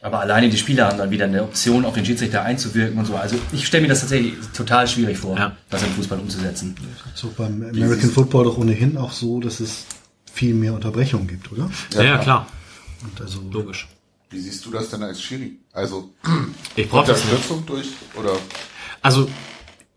Aber 0.06 0.20
alleine 0.20 0.50
die 0.50 0.58
Spieler 0.58 0.88
haben 0.88 1.00
dann 1.00 1.10
wieder 1.10 1.26
eine 1.26 1.42
Option, 1.42 1.84
auf 1.84 1.96
den 1.96 2.06
Schiedsrichter 2.06 2.44
einzuwirken 2.44 3.00
und 3.00 3.06
so. 3.06 3.16
Also 3.16 3.38
ich 3.52 3.66
stelle 3.66 3.82
mir 3.82 3.88
das 3.88 4.02
tatsächlich 4.02 4.36
total 4.56 4.88
schwierig 4.88 5.18
vor, 5.18 5.36
Ja. 5.36 5.58
das 5.72 5.82
im 5.82 5.90
Fußball 5.94 6.20
umzusetzen. 6.20 6.76
So 7.16 7.34
beim 7.36 7.64
American 7.74 8.12
Football 8.12 8.44
doch 8.46 8.58
ohnehin 8.60 8.98
auch 8.98 9.12
so, 9.12 9.40
dass 9.40 9.60
es 9.60 9.86
viel 10.32 10.54
mehr 10.54 10.74
Unterbrechungen 10.76 11.28
gibt, 11.28 11.52
oder? 11.52 11.72
Ja, 11.96 12.04
ja 12.04 12.18
klar. 12.20 12.46
Und 13.02 13.20
also 13.20 13.42
Logisch. 13.52 13.88
Wie 14.30 14.40
siehst 14.40 14.64
du 14.66 14.70
das 14.70 14.90
denn 14.92 15.02
als 15.02 15.20
Schiri? 15.22 15.58
Also 15.74 16.12
Ich 16.76 16.88
brauche 16.88 17.08
das 17.08 17.24
nicht. 17.24 17.32
Unterstützung 17.32 17.66
durch 17.66 17.88
oder 18.20 18.34
Also 19.02 19.28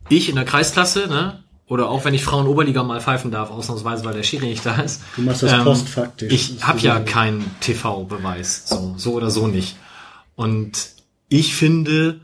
ich 0.08 0.30
in 0.30 0.36
der 0.36 0.44
Kreisklasse, 0.46 1.06
ne? 1.08 1.42
Oder 1.66 1.90
auch 1.90 2.06
wenn 2.06 2.14
ich 2.14 2.24
Frauen 2.24 2.46
Oberliga 2.46 2.82
mal 2.82 2.98
pfeifen 3.02 3.30
darf, 3.30 3.50
ausnahmsweise, 3.50 4.02
weil 4.06 4.14
der 4.14 4.22
Schiri 4.22 4.46
nicht 4.46 4.64
da 4.64 4.76
ist. 4.80 5.02
Du 5.16 5.20
machst 5.22 5.42
das 5.42 5.62
postfaktisch. 5.62 6.32
Ich 6.32 6.64
habe 6.66 6.78
ja 6.78 6.96
so- 6.98 7.04
keinen 7.04 7.44
TV-Beweis, 7.60 8.62
so, 8.64 8.94
so 8.96 9.12
oder 9.12 9.30
so 9.30 9.48
nicht. 9.48 9.76
Und 10.38 10.90
ich 11.28 11.56
finde, 11.56 12.20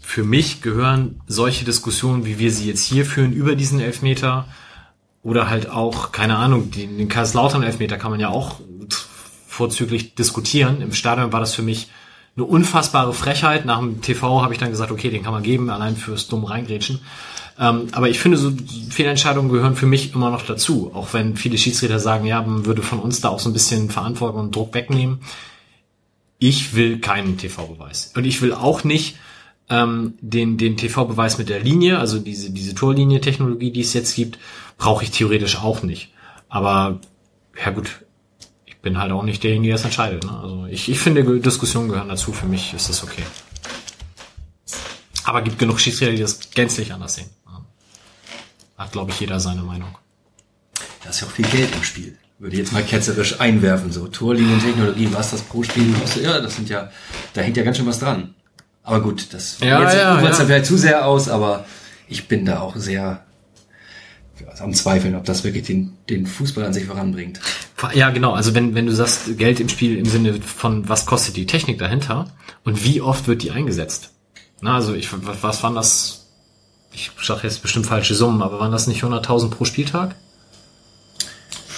für 0.00 0.24
mich 0.24 0.62
gehören 0.62 1.20
solche 1.26 1.66
Diskussionen, 1.66 2.24
wie 2.24 2.38
wir 2.38 2.50
sie 2.50 2.66
jetzt 2.66 2.86
hier 2.86 3.04
führen, 3.04 3.34
über 3.34 3.54
diesen 3.54 3.80
Elfmeter 3.80 4.48
oder 5.22 5.50
halt 5.50 5.68
auch, 5.68 6.10
keine 6.10 6.36
Ahnung, 6.36 6.70
den, 6.70 6.96
den 6.96 7.10
Kaiserslautern-Elfmeter 7.10 7.98
kann 7.98 8.10
man 8.10 8.18
ja 8.18 8.30
auch 8.30 8.60
vorzüglich 9.46 10.14
diskutieren. 10.14 10.80
Im 10.80 10.94
Stadion 10.94 11.34
war 11.34 11.40
das 11.40 11.54
für 11.54 11.60
mich 11.60 11.90
eine 12.34 12.46
unfassbare 12.46 13.12
Frechheit. 13.12 13.66
Nach 13.66 13.78
dem 13.78 14.00
TV 14.00 14.40
habe 14.40 14.54
ich 14.54 14.58
dann 14.58 14.70
gesagt, 14.70 14.90
okay, 14.90 15.10
den 15.10 15.22
kann 15.22 15.34
man 15.34 15.42
geben, 15.42 15.68
allein 15.68 15.98
fürs 15.98 16.28
dumm 16.28 16.44
reingrätschen. 16.44 17.00
Ähm, 17.60 17.88
aber 17.92 18.08
ich 18.08 18.20
finde, 18.20 18.38
so 18.38 18.52
Fehlentscheidungen 18.88 19.52
gehören 19.52 19.76
für 19.76 19.86
mich 19.86 20.14
immer 20.14 20.30
noch 20.30 20.46
dazu. 20.46 20.92
Auch 20.94 21.12
wenn 21.12 21.36
viele 21.36 21.58
Schiedsrichter 21.58 21.98
sagen, 21.98 22.24
ja, 22.24 22.40
man 22.40 22.64
würde 22.64 22.80
von 22.80 23.00
uns 23.00 23.20
da 23.20 23.28
auch 23.28 23.38
so 23.38 23.50
ein 23.50 23.52
bisschen 23.52 23.90
Verantwortung 23.90 24.40
und 24.40 24.56
Druck 24.56 24.72
wegnehmen. 24.72 25.20
Ich 26.38 26.74
will 26.74 27.00
keinen 27.00 27.38
TV-Beweis. 27.38 28.12
Und 28.14 28.24
ich 28.24 28.42
will 28.42 28.52
auch 28.52 28.84
nicht 28.84 29.16
ähm, 29.70 30.14
den, 30.20 30.58
den 30.58 30.76
TV-Beweis 30.76 31.38
mit 31.38 31.48
der 31.48 31.60
Linie, 31.60 31.98
also 31.98 32.18
diese, 32.18 32.50
diese 32.50 32.74
Torlinie-Technologie, 32.74 33.70
die 33.70 33.80
es 33.80 33.92
jetzt 33.94 34.14
gibt, 34.14 34.38
brauche 34.76 35.04
ich 35.04 35.10
theoretisch 35.10 35.56
auch 35.56 35.82
nicht. 35.82 36.12
Aber, 36.48 37.00
ja 37.62 37.70
gut, 37.70 38.04
ich 38.66 38.76
bin 38.78 38.98
halt 38.98 39.12
auch 39.12 39.22
nicht 39.22 39.42
derjenige, 39.42 39.68
der 39.68 39.76
das 39.76 39.84
entscheidet. 39.84 40.24
Ne? 40.24 40.38
Also 40.38 40.66
ich, 40.66 40.88
ich 40.88 40.98
finde, 40.98 41.40
Diskussionen 41.40 41.88
gehören 41.88 42.08
dazu. 42.08 42.32
Für 42.32 42.46
mich 42.46 42.74
ist 42.74 42.88
das 42.88 43.02
okay. 43.02 43.22
Aber 45.24 45.40
gibt 45.40 45.58
genug 45.58 45.80
Schiedsrichter, 45.80 46.12
die 46.12 46.20
das 46.20 46.50
gänzlich 46.50 46.92
anders 46.92 47.14
sehen. 47.14 47.30
Hat, 48.76 48.92
glaube 48.92 49.12
ich, 49.12 49.20
jeder 49.20 49.40
seine 49.40 49.62
Meinung. 49.62 49.96
Da 51.02 51.10
ist 51.10 51.20
ja 51.20 51.26
auch 51.26 51.30
viel 51.30 51.46
Geld 51.46 51.74
im 51.74 51.82
Spiel. 51.84 52.18
Würde 52.44 52.56
ich 52.56 52.60
jetzt 52.60 52.74
mal 52.74 52.82
ketzerisch 52.82 53.40
einwerfen, 53.40 53.90
so 53.90 54.06
Torlinientechnologie, 54.06 55.08
was 55.12 55.30
das 55.30 55.40
pro 55.40 55.62
Spiel 55.62 55.94
kostet. 55.94 56.24
Ja, 56.24 56.40
das 56.42 56.56
sind 56.56 56.68
ja, 56.68 56.90
da 57.32 57.40
hängt 57.40 57.56
ja 57.56 57.62
ganz 57.62 57.78
schön 57.78 57.86
was 57.86 58.00
dran. 58.00 58.34
Aber 58.82 59.00
gut, 59.00 59.32
das 59.32 59.60
Ja, 59.60 59.80
jetzt 59.80 59.94
ja, 59.94 60.20
ja. 60.22 60.34
vielleicht 60.34 60.66
zu 60.66 60.76
sehr 60.76 61.06
aus, 61.06 61.30
aber 61.30 61.64
ich 62.06 62.28
bin 62.28 62.44
da 62.44 62.60
auch 62.60 62.76
sehr 62.76 63.24
am 64.58 64.74
Zweifeln, 64.74 65.14
ob 65.14 65.24
das 65.24 65.42
wirklich 65.42 65.64
den, 65.64 65.96
den 66.10 66.26
Fußball 66.26 66.66
an 66.66 66.74
sich 66.74 66.84
voranbringt. 66.84 67.40
Ja, 67.94 68.10
genau. 68.10 68.34
Also 68.34 68.54
wenn, 68.54 68.74
wenn 68.74 68.84
du 68.84 68.92
sagst, 68.92 69.38
Geld 69.38 69.58
im 69.58 69.70
Spiel 69.70 69.96
im 69.96 70.04
Sinne 70.04 70.34
von, 70.34 70.86
was 70.86 71.06
kostet 71.06 71.36
die 71.36 71.46
Technik 71.46 71.78
dahinter 71.78 72.26
und 72.62 72.84
wie 72.84 73.00
oft 73.00 73.26
wird 73.26 73.42
die 73.42 73.52
eingesetzt? 73.52 74.10
Na, 74.60 74.74
also 74.74 74.92
ich, 74.92 75.08
was, 75.26 75.42
was 75.42 75.62
waren 75.62 75.74
das? 75.74 76.26
Ich 76.92 77.10
sage 77.22 77.40
jetzt 77.44 77.62
bestimmt 77.62 77.86
falsche 77.86 78.14
Summen, 78.14 78.42
aber 78.42 78.60
waren 78.60 78.70
das 78.70 78.86
nicht 78.86 79.02
100.000 79.02 79.48
pro 79.48 79.64
Spieltag? 79.64 80.16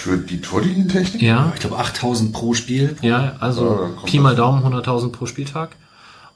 Für 0.07 0.17
die 0.17 0.41
Torlinientechnik? 0.41 1.21
Ja. 1.21 1.51
Ich 1.53 1.59
glaube 1.61 1.77
8000 1.77 2.31
pro 2.33 2.53
Spiel. 2.53 2.95
Ja, 3.01 3.09
Ja, 3.25 3.35
also 3.39 3.89
kommt 3.95 4.05
Pi 4.05 4.19
mal 4.19 4.35
Daumen 4.35 4.63
100.000 4.63 5.11
pro 5.11 5.25
Spieltag. 5.25 5.75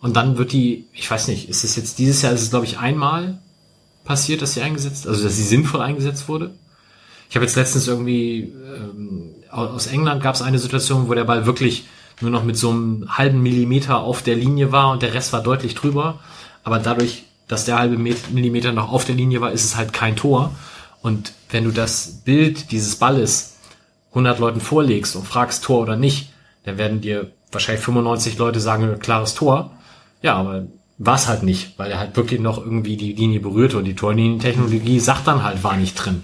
Und 0.02 0.16
dann 0.16 0.38
wird 0.38 0.52
die, 0.52 0.86
ich 0.94 1.10
weiß 1.10 1.28
nicht, 1.28 1.48
ist 1.50 1.64
es 1.64 1.76
jetzt 1.76 2.00
dieses 2.00 2.22
Jahr, 2.22 2.34
ist 2.34 2.42
es 2.42 2.50
glaube 2.50 2.66
ich 2.66 2.80
einmal 2.80 3.40
passiert, 4.04 4.42
dass 4.42 4.54
sie 4.56 4.62
eingesetzt, 4.62 5.08
also 5.08 5.24
dass 5.24 5.36
sie 5.38 5.44
sinnvoll 5.44 5.82
eingesetzt 5.82 6.28
wurde. 6.28 6.52
Ich 7.30 7.36
habe 7.36 7.46
jetzt 7.46 7.56
letztens 7.56 7.88
irgendwie 7.88 8.52
ähm, 8.76 9.30
aus 9.52 9.88
England 9.88 10.22
gab 10.24 10.36
es 10.36 10.42
eine 10.42 10.60
Situation, 10.60 11.08
wo 11.08 11.14
der 11.14 11.24
Ball 11.24 11.46
wirklich 11.46 11.86
nur 12.20 12.32
noch 12.32 12.44
mit 12.44 12.58
so 12.58 12.72
einem 12.72 13.06
halben 13.18 13.42
Millimeter 13.42 14.00
auf 14.02 14.22
der 14.22 14.36
Linie 14.36 14.72
war 14.72 14.92
und 14.92 15.02
der 15.02 15.14
Rest 15.14 15.34
war 15.34 15.42
deutlich 15.42 15.76
drüber. 15.76 16.20
Aber 16.64 16.80
dadurch, 16.80 17.24
dass 17.48 17.66
der 17.66 17.78
halbe 17.80 17.98
Met- 17.98 18.32
Millimeter 18.34 18.72
noch 18.74 18.92
auf 18.92 19.06
der 19.06 19.16
Linie 19.16 19.40
war, 19.42 19.52
ist 19.52 19.64
es 19.66 19.76
halt 19.76 19.94
kein 19.94 20.16
Tor. 20.16 20.52
Und 21.02 21.34
wenn 21.50 21.64
du 21.64 21.72
das 21.72 22.22
Bild 22.26 22.72
dieses 22.72 22.96
Balles 22.98 23.56
100 24.12 24.40
Leuten 24.40 24.62
vorlegst 24.62 25.16
und 25.16 25.28
fragst 25.28 25.64
Tor 25.64 25.82
oder 25.82 25.96
nicht, 25.96 26.32
dann 26.64 26.78
werden 26.78 27.02
dir 27.02 27.32
wahrscheinlich 27.52 27.84
95 27.84 28.38
Leute 28.38 28.60
sagen, 28.60 29.00
klares 29.00 29.34
Tor. 29.36 29.72
Ja, 30.22 30.36
aber 30.36 30.68
war 30.98 31.16
es 31.16 31.28
halt 31.28 31.44
nicht, 31.44 31.80
weil 31.80 31.92
er 31.92 32.00
halt 32.00 32.16
wirklich 32.16 32.40
noch 32.40 32.60
irgendwie 32.60 32.96
die 32.96 33.14
Linie 33.14 33.40
berührte 33.40 33.78
und 33.78 33.86
die 33.86 33.96
Torlinientechnologie 33.96 35.00
sagt 35.00 35.28
dann 35.28 35.44
halt, 35.44 35.64
war 35.64 35.76
nicht 35.76 35.96
drin. 35.96 36.24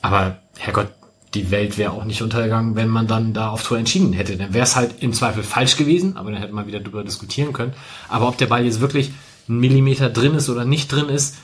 Aber 0.00 0.38
Herrgott, 0.58 0.88
die 1.34 1.50
Welt 1.50 1.78
wäre 1.78 1.92
auch 1.92 2.04
nicht 2.04 2.22
untergegangen, 2.22 2.76
wenn 2.76 2.88
man 2.88 3.06
dann 3.06 3.32
da 3.32 3.50
auf 3.50 3.62
Tor 3.62 3.78
entschieden 3.78 4.12
hätte. 4.12 4.36
Dann 4.36 4.54
wäre 4.54 4.64
es 4.64 4.76
halt 4.76 5.02
im 5.02 5.12
Zweifel 5.12 5.42
falsch 5.42 5.76
gewesen, 5.76 6.16
aber 6.16 6.30
dann 6.30 6.40
hätte 6.40 6.54
man 6.54 6.66
wieder 6.66 6.80
drüber 6.80 7.04
diskutieren 7.04 7.52
können. 7.52 7.74
Aber 8.08 8.28
ob 8.28 8.38
der 8.38 8.46
Ball 8.46 8.64
jetzt 8.64 8.80
wirklich 8.80 9.12
einen 9.48 9.58
Millimeter 9.58 10.08
drin 10.08 10.34
ist 10.34 10.48
oder 10.48 10.64
nicht 10.64 10.90
drin 10.92 11.08
ist, 11.08 11.36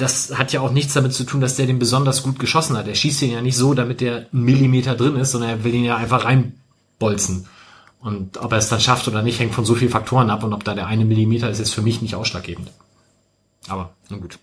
das 0.00 0.38
hat 0.38 0.52
ja 0.52 0.60
auch 0.60 0.70
nichts 0.70 0.94
damit 0.94 1.12
zu 1.12 1.24
tun, 1.24 1.40
dass 1.40 1.56
der 1.56 1.66
den 1.66 1.78
besonders 1.78 2.22
gut 2.22 2.38
geschossen 2.38 2.76
hat. 2.76 2.86
Er 2.86 2.94
schießt 2.94 3.22
den 3.22 3.32
ja 3.32 3.42
nicht 3.42 3.56
so, 3.56 3.74
damit 3.74 4.00
der 4.00 4.28
einen 4.32 4.44
Millimeter 4.44 4.94
drin 4.94 5.16
ist, 5.16 5.32
sondern 5.32 5.50
er 5.50 5.64
will 5.64 5.74
ihn 5.74 5.84
ja 5.84 5.96
einfach 5.96 6.24
reinbolzen. 6.24 7.46
Und 8.00 8.38
ob 8.38 8.52
er 8.52 8.58
es 8.58 8.68
dann 8.68 8.80
schafft 8.80 9.08
oder 9.08 9.22
nicht, 9.22 9.40
hängt 9.40 9.54
von 9.54 9.64
so 9.64 9.74
vielen 9.74 9.90
Faktoren 9.90 10.30
ab 10.30 10.44
und 10.44 10.52
ob 10.52 10.64
da 10.64 10.74
der 10.74 10.86
eine 10.86 11.04
Millimeter 11.04 11.50
ist, 11.50 11.58
ist 11.58 11.74
für 11.74 11.82
mich 11.82 12.00
nicht 12.00 12.14
ausschlaggebend. 12.14 12.70
Aber, 13.66 13.92
nun 14.08 14.20
gut. 14.20 14.38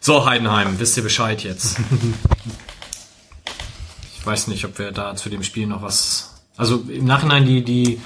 So, 0.00 0.26
Heidenheim, 0.26 0.78
wisst 0.78 0.96
ihr 0.96 1.02
Bescheid 1.02 1.42
jetzt? 1.44 1.78
ich 4.18 4.26
weiß 4.26 4.48
nicht, 4.48 4.64
ob 4.64 4.78
wir 4.78 4.92
da 4.92 5.16
zu 5.16 5.30
dem 5.30 5.42
Spiel 5.42 5.66
noch 5.66 5.82
was. 5.82 6.42
Also 6.56 6.84
im 6.88 7.04
Nachhinein 7.04 7.46
die, 7.46 7.64
die, 7.64 8.00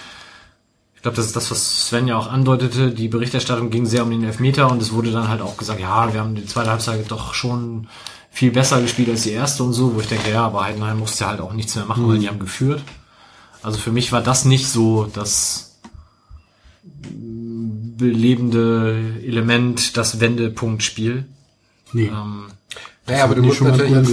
ich 0.99 1.03
glaube, 1.03 1.17
das 1.17 1.27
ist 1.27 1.37
das, 1.37 1.49
was 1.53 1.87
Sven 1.87 2.09
ja 2.09 2.19
auch 2.19 2.27
andeutete, 2.27 2.91
die 2.91 3.07
Berichterstattung 3.07 3.71
ging 3.71 3.87
sehr 3.87 4.03
um 4.03 4.11
den 4.11 4.25
Elfmeter 4.25 4.69
und 4.69 4.83
es 4.83 4.93
wurde 4.93 5.13
dann 5.13 5.29
halt 5.29 5.41
auch 5.41 5.57
gesagt, 5.57 5.79
ja, 5.79 6.13
wir 6.13 6.19
haben 6.19 6.35
die 6.35 6.45
zweite 6.45 6.71
Halbzeit 6.71 7.09
doch 7.09 7.35
schon 7.35 7.87
viel 8.33 8.51
besser 8.51 8.83
gespielt 8.83 9.09
als 9.09 9.23
die 9.23 9.31
erste 9.31 9.63
und 9.63 9.75
so, 9.75 9.95
wo 9.95 10.01
ich 10.01 10.09
denke, 10.09 10.33
ja, 10.33 10.45
aber 10.45 10.65
Heidenheim 10.65 10.99
musste 10.99 11.29
halt 11.29 11.41
auch 11.41 11.53
nichts 11.53 11.77
mehr 11.77 11.85
machen, 11.85 12.09
weil 12.09 12.19
die 12.19 12.29
haben 12.29 12.41
geführt. 12.41 12.83
Also 13.63 13.79
für 13.79 13.93
mich 13.93 14.11
war 14.11 14.23
das 14.23 14.45
nicht 14.45 14.67
so 14.67 15.05
das 15.05 15.79
belebende 17.97 19.21
Element, 19.25 19.97
das 19.97 20.19
Wendepunktspiel. 20.19 21.27
Nee. 21.93 22.07
Ähm, 22.07 22.49
Naja, 23.07 23.23
aber 23.23 23.37
du 23.37 23.43
musst 23.43 23.61
natürlich 23.61 23.95
als. 23.95 24.11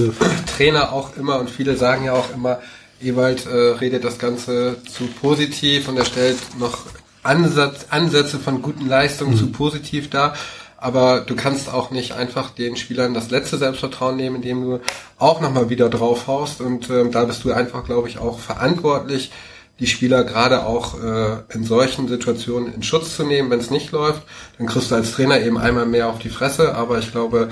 Trainer 0.56 0.94
auch 0.94 1.18
immer, 1.18 1.40
und 1.40 1.50
viele 1.50 1.78
sagen 1.78 2.06
ja 2.06 2.14
auch 2.14 2.32
immer, 2.32 2.60
Ewald 3.02 3.46
äh, 3.46 3.50
redet 3.50 4.04
das 4.04 4.20
Ganze 4.20 4.78
zu 4.84 5.06
positiv 5.08 5.88
und 5.88 5.98
er 5.98 6.06
stellt 6.06 6.38
noch 6.60 6.80
Ansatz, 7.24 7.88
Ansätze 7.90 8.40
von 8.40 8.62
guten 8.62 8.88
Leistungen 8.88 9.36
zu 9.36 9.52
positiv 9.52 10.10
dar. 10.10 10.36
Aber 10.78 11.22
du 11.22 11.36
kannst 11.36 11.74
auch 11.74 11.90
nicht 11.90 12.12
einfach 12.12 12.52
den 12.52 12.76
Spielern 12.76 13.14
das 13.14 13.32
letzte 13.32 13.58
Selbstvertrauen 13.58 14.16
nehmen, 14.16 14.38
indem 14.38 14.62
du 14.62 14.80
auch 15.18 15.42
nochmal 15.42 15.70
wieder 15.70 15.90
draufhaust. 15.90 16.62
Und 16.62 16.90
ähm, 16.90 17.12
da 17.12 17.24
bist 17.24 17.44
du 17.44 17.52
einfach, 17.52 17.86
glaube 17.86 18.08
ich, 18.08 18.20
auch 18.20 18.40
verantwortlich, 18.40 19.32
die 19.80 19.88
Spieler 19.88 20.24
gerade 20.24 20.66
auch 20.66 21.02
äh, 21.02 21.38
in 21.50 21.64
solchen 21.64 22.08
Situationen 22.08 22.74
in 22.74 22.84
Schutz 22.84 23.16
zu 23.16 23.24
nehmen, 23.24 23.50
wenn 23.50 23.60
es 23.60 23.72
nicht 23.72 23.92
läuft. 23.92 24.22
Dann 24.58 24.68
kriegst 24.68 24.92
du 24.92 24.96
als 24.96 25.14
Trainer 25.14 25.40
eben 25.42 25.58
einmal 25.58 25.86
mehr 25.86 26.08
auf 26.08 26.20
die 26.20 26.30
Fresse. 26.30 26.76
Aber 26.76 27.00
ich 27.00 27.12
glaube, 27.12 27.50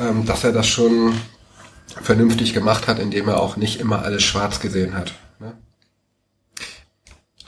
ähm, 0.00 0.26
dass 0.26 0.44
er 0.44 0.52
das 0.52 0.66
schon 0.66 1.14
vernünftig 2.02 2.54
gemacht 2.54 2.86
hat, 2.88 2.98
indem 2.98 3.28
er 3.28 3.40
auch 3.40 3.56
nicht 3.56 3.80
immer 3.80 4.02
alles 4.02 4.22
schwarz 4.22 4.60
gesehen 4.60 4.94
hat. 4.94 5.14
Ne? 5.40 5.56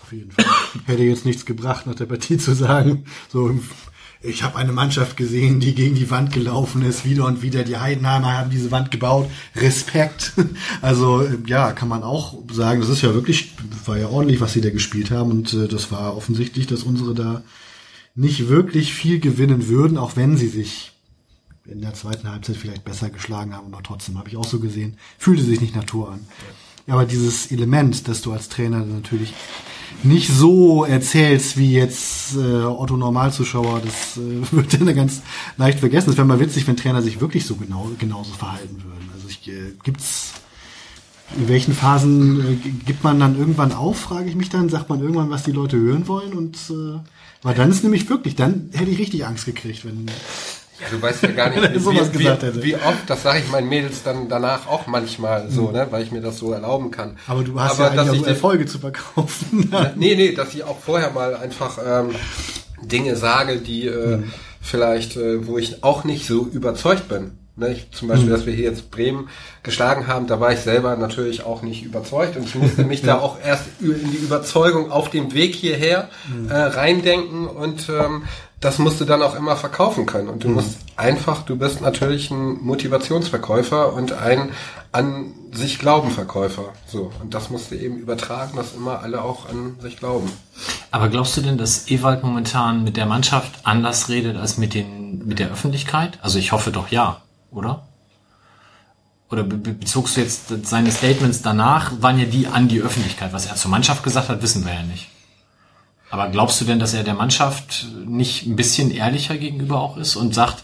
Auf 0.03 0.13
jeden 0.13 0.31
Fall. 0.31 0.45
Hätte 0.87 1.03
jetzt 1.03 1.25
nichts 1.25 1.45
gebracht, 1.45 1.87
nach 1.87 1.95
der 1.95 2.07
Partie 2.07 2.39
zu 2.39 2.55
sagen, 2.55 3.05
so 3.29 3.59
ich 4.21 4.43
habe 4.43 4.57
eine 4.57 4.73
Mannschaft 4.73 5.17
gesehen, 5.17 5.61
die 5.61 5.75
gegen 5.75 5.95
die 5.95 6.11
Wand 6.11 6.33
gelaufen 6.33 6.83
ist, 6.83 7.05
wieder 7.05 7.25
und 7.25 7.41
wieder. 7.41 7.63
Die 7.63 7.77
Heidenheimer 7.77 8.37
haben 8.37 8.51
diese 8.51 8.71
Wand 8.71 8.91
gebaut. 8.91 9.31
Respekt. 9.57 10.33
Also 10.81 11.27
ja, 11.47 11.73
kann 11.73 11.89
man 11.89 12.03
auch 12.03 12.39
sagen, 12.51 12.81
das 12.81 12.89
ist 12.89 13.03
ja 13.03 13.15
wirklich, 13.15 13.53
war 13.85 13.99
ja 13.99 14.09
ordentlich, 14.09 14.41
was 14.41 14.53
sie 14.53 14.61
da 14.61 14.71
gespielt 14.71 15.11
haben. 15.11 15.31
Und 15.31 15.53
äh, 15.53 15.69
das 15.69 15.91
war 15.93 16.17
offensichtlich, 16.17 16.67
dass 16.67 16.83
unsere 16.83 17.15
da 17.15 17.43
nicht 18.15 18.49
wirklich 18.49 18.93
viel 18.95 19.21
gewinnen 19.21 19.69
würden, 19.69 19.99
auch 19.99 20.17
wenn 20.17 20.37
sie 20.37 20.49
sich 20.49 20.93
in 21.71 21.81
der 21.81 21.95
zweiten 21.95 22.31
Halbzeit 22.31 22.57
vielleicht 22.57 22.85
besser 22.85 23.11
geschlagen 23.11 23.55
haben, 23.55 23.73
aber 23.73 23.83
trotzdem 23.83 24.19
habe 24.19 24.29
ich 24.29 24.37
auch 24.37 24.45
so 24.45 24.59
gesehen, 24.59 24.97
fühlte 25.19 25.45
sich 25.45 25.61
nicht 25.61 25.77
Natur 25.77 26.13
an. 26.13 26.27
Aber 26.87 27.05
dieses 27.05 27.51
Element, 27.53 28.09
das 28.09 28.23
du 28.23 28.33
als 28.33 28.49
Trainer 28.49 28.79
natürlich 28.79 29.35
nicht 30.03 30.29
so 30.29 30.85
erzählst 30.85 31.59
wie 31.59 31.73
jetzt 31.73 32.35
äh, 32.37 32.63
Otto 32.65 32.97
Normalzuschauer, 32.97 33.83
das 33.85 34.17
äh, 34.17 34.53
wird 34.57 34.73
dann 34.75 34.95
ganz 34.95 35.23
leicht 35.57 35.81
vergessen. 35.81 36.11
Es 36.11 36.17
wäre 36.17 36.27
mal 36.27 36.41
witzig, 36.41 36.67
wenn 36.67 36.77
Trainer 36.77 37.03
sich 37.03 37.21
wirklich 37.21 37.45
so 37.45 37.57
genau 37.57 37.91
genauso 37.99 38.33
verhalten 38.33 38.83
würden. 38.85 39.11
Also 39.15 39.29
ich, 39.29 39.49
äh, 39.49 39.75
gibt's 39.83 40.33
in 41.37 41.49
welchen 41.49 41.75
Phasen 41.75 42.41
äh, 42.41 42.69
gibt 42.87 43.05
man 43.05 43.21
dann 43.21 43.39
irgendwann 43.39 43.73
auf, 43.73 43.99
frage 43.99 44.29
ich 44.29 44.35
mich 44.35 44.49
dann, 44.49 44.69
sagt 44.69 44.89
man 44.89 45.01
irgendwann, 45.01 45.31
was 45.31 45.43
die 45.43 45.53
Leute 45.53 45.77
hören 45.77 46.09
wollen 46.09 46.33
und 46.33 46.57
äh, 46.71 46.99
weil 47.43 47.55
dann 47.55 47.71
ist 47.71 47.85
nämlich 47.85 48.09
wirklich, 48.09 48.35
dann 48.35 48.71
hätte 48.73 48.91
ich 48.91 48.99
richtig 48.99 49.27
Angst 49.27 49.45
gekriegt, 49.45 49.85
wenn 49.85 50.07
Ja, 50.81 50.87
du 50.91 51.03
weißt 51.03 51.23
ja 51.23 51.31
gar 51.33 51.51
nicht, 51.51 51.63
wie, 51.75 52.19
wie, 52.19 52.63
wie 52.63 52.75
oft, 52.75 53.09
das 53.09 53.23
sage 53.23 53.41
ich 53.41 53.51
meinen 53.51 53.69
Mädels 53.69 54.03
dann 54.03 54.29
danach 54.29 54.67
auch 54.67 54.87
manchmal 54.87 55.51
so, 55.51 55.71
ne, 55.71 55.87
weil 55.91 56.03
ich 56.03 56.13
mir 56.13 56.21
das 56.21 56.39
so 56.39 56.53
erlauben 56.53 56.91
kann. 56.91 57.17
Aber 57.27 57.43
du 57.43 57.59
hast 57.61 57.81
Aber 57.81 57.95
ja 57.95 58.03
eigentlich 58.03 58.23
auch 58.23 58.27
Erfolge 58.27 58.67
zu 58.67 58.79
verkaufen. 58.79 59.73
Nee, 59.97 60.15
nee, 60.15 60.33
dass 60.33 60.55
ich 60.55 60.65
auch 60.65 60.79
vorher 60.79 61.11
mal 61.11 61.37
einfach 61.37 61.79
ähm, 61.85 62.11
Dinge 62.83 63.17
sage, 63.17 63.57
die 63.59 63.87
äh, 63.87 64.19
vielleicht, 64.61 65.17
äh, 65.17 65.47
wo 65.47 65.59
ich 65.59 65.83
auch 65.83 66.05
nicht 66.05 66.27
so 66.27 66.47
überzeugt 66.47 67.09
bin. 67.09 67.33
Ne, 67.57 67.73
ich, 67.73 67.91
zum 67.91 68.07
Beispiel, 68.07 68.31
dass 68.31 68.47
wir 68.47 68.53
hier 68.53 68.67
jetzt 68.67 68.93
Bremen 68.93 69.29
geschlagen 69.65 70.07
haben, 70.07 70.29
da 70.29 70.39
war 70.39 70.53
ich 70.53 70.61
selber 70.61 70.95
natürlich 70.97 71.45
auch 71.45 71.63
nicht 71.63 71.83
überzeugt 71.83 72.37
und 72.37 72.45
ich 72.45 72.55
musste 72.55 72.85
mich 72.85 73.03
da 73.03 73.19
auch 73.19 73.37
erst 73.45 73.65
in 73.81 74.13
die 74.13 74.19
Überzeugung 74.19 74.93
auf 74.93 75.11
dem 75.11 75.35
Weg 75.35 75.57
hierher 75.57 76.09
äh, 76.49 76.55
reindenken 76.55 77.49
und 77.49 77.89
ähm, 77.89 78.23
das 78.61 78.79
musst 78.79 79.01
du 79.01 79.05
dann 79.05 79.23
auch 79.23 79.37
immer 79.37 79.57
verkaufen 79.57 80.05
können. 80.05 80.29
Und 80.29 80.43
du 80.43 80.49
musst 80.49 80.79
einfach, 80.97 81.43
du 81.43 81.57
bist 81.57 81.81
natürlich 81.81 82.31
ein 82.31 82.61
Motivationsverkäufer 82.61 83.93
und 83.93 84.13
ein 84.13 84.51
an 84.91 85.35
sich 85.53 85.79
glauben 85.79 86.11
Verkäufer. 86.11 86.73
So. 86.87 87.13
Und 87.23 87.35
das 87.35 87.51
musst 87.51 87.71
du 87.71 87.77
eben 87.77 87.99
übertragen, 87.99 88.57
dass 88.57 88.75
immer 88.75 89.01
alle 89.01 89.23
auch 89.23 89.49
an 89.49 89.77
sich 89.81 89.99
glauben. 89.99 90.31
Aber 90.91 91.09
glaubst 91.09 91.37
du 91.37 91.41
denn, 91.41 91.59
dass 91.59 91.89
Ewald 91.89 92.25
momentan 92.25 92.83
mit 92.83 92.97
der 92.97 93.07
Mannschaft 93.07 93.53
anders 93.63 94.09
redet 94.09 94.37
als 94.37 94.59
mit 94.59 94.75
den 94.75 95.27
mit 95.27 95.39
der 95.39 95.51
Öffentlichkeit? 95.51 96.19
Also 96.23 96.39
ich 96.39 96.53
hoffe 96.53 96.73
doch 96.73 96.89
ja, 96.89 97.23
oder? 97.51 97.87
Oder 99.31 99.43
be- 99.45 99.57
be- 99.57 99.75
bezogst 99.75 100.17
du 100.17 100.23
jetzt 100.23 100.49
seine 100.67 100.91
Statements 100.91 101.43
danach, 101.43 101.93
waren 102.01 102.19
ja 102.19 102.25
die 102.25 102.47
an 102.47 102.67
die 102.67 102.81
Öffentlichkeit. 102.81 103.33
Was 103.33 103.47
er 103.47 103.57
zur 103.57 103.71
Mannschaft 103.71 104.03
gesagt 104.03 104.31
hat, 104.31 104.43
wissen 104.43 104.65
wir 104.65 104.73
ja 104.73 104.83
nicht. 104.83 105.09
Aber 106.11 106.29
glaubst 106.29 106.61
du 106.61 106.65
denn, 106.65 106.79
dass 106.79 106.95
er 106.95 107.05
der 107.05 107.15
Mannschaft 107.15 107.87
nicht 108.07 108.47
ein 108.47 108.57
bisschen 108.57 108.91
ehrlicher 108.91 109.37
gegenüber 109.37 109.81
auch 109.81 109.97
ist 109.97 110.17
und 110.17 110.35
sagt, 110.35 110.63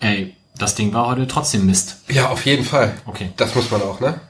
ey, 0.00 0.34
das 0.58 0.74
Ding 0.74 0.92
war 0.92 1.06
heute 1.06 1.26
trotzdem 1.26 1.66
Mist? 1.66 1.98
Ja, 2.08 2.28
auf 2.28 2.44
jeden 2.44 2.64
Fall. 2.64 2.94
Okay. 3.06 3.30
Das 3.36 3.54
muss 3.54 3.70
man 3.70 3.82
auch, 3.82 4.00
ne? 4.00 4.20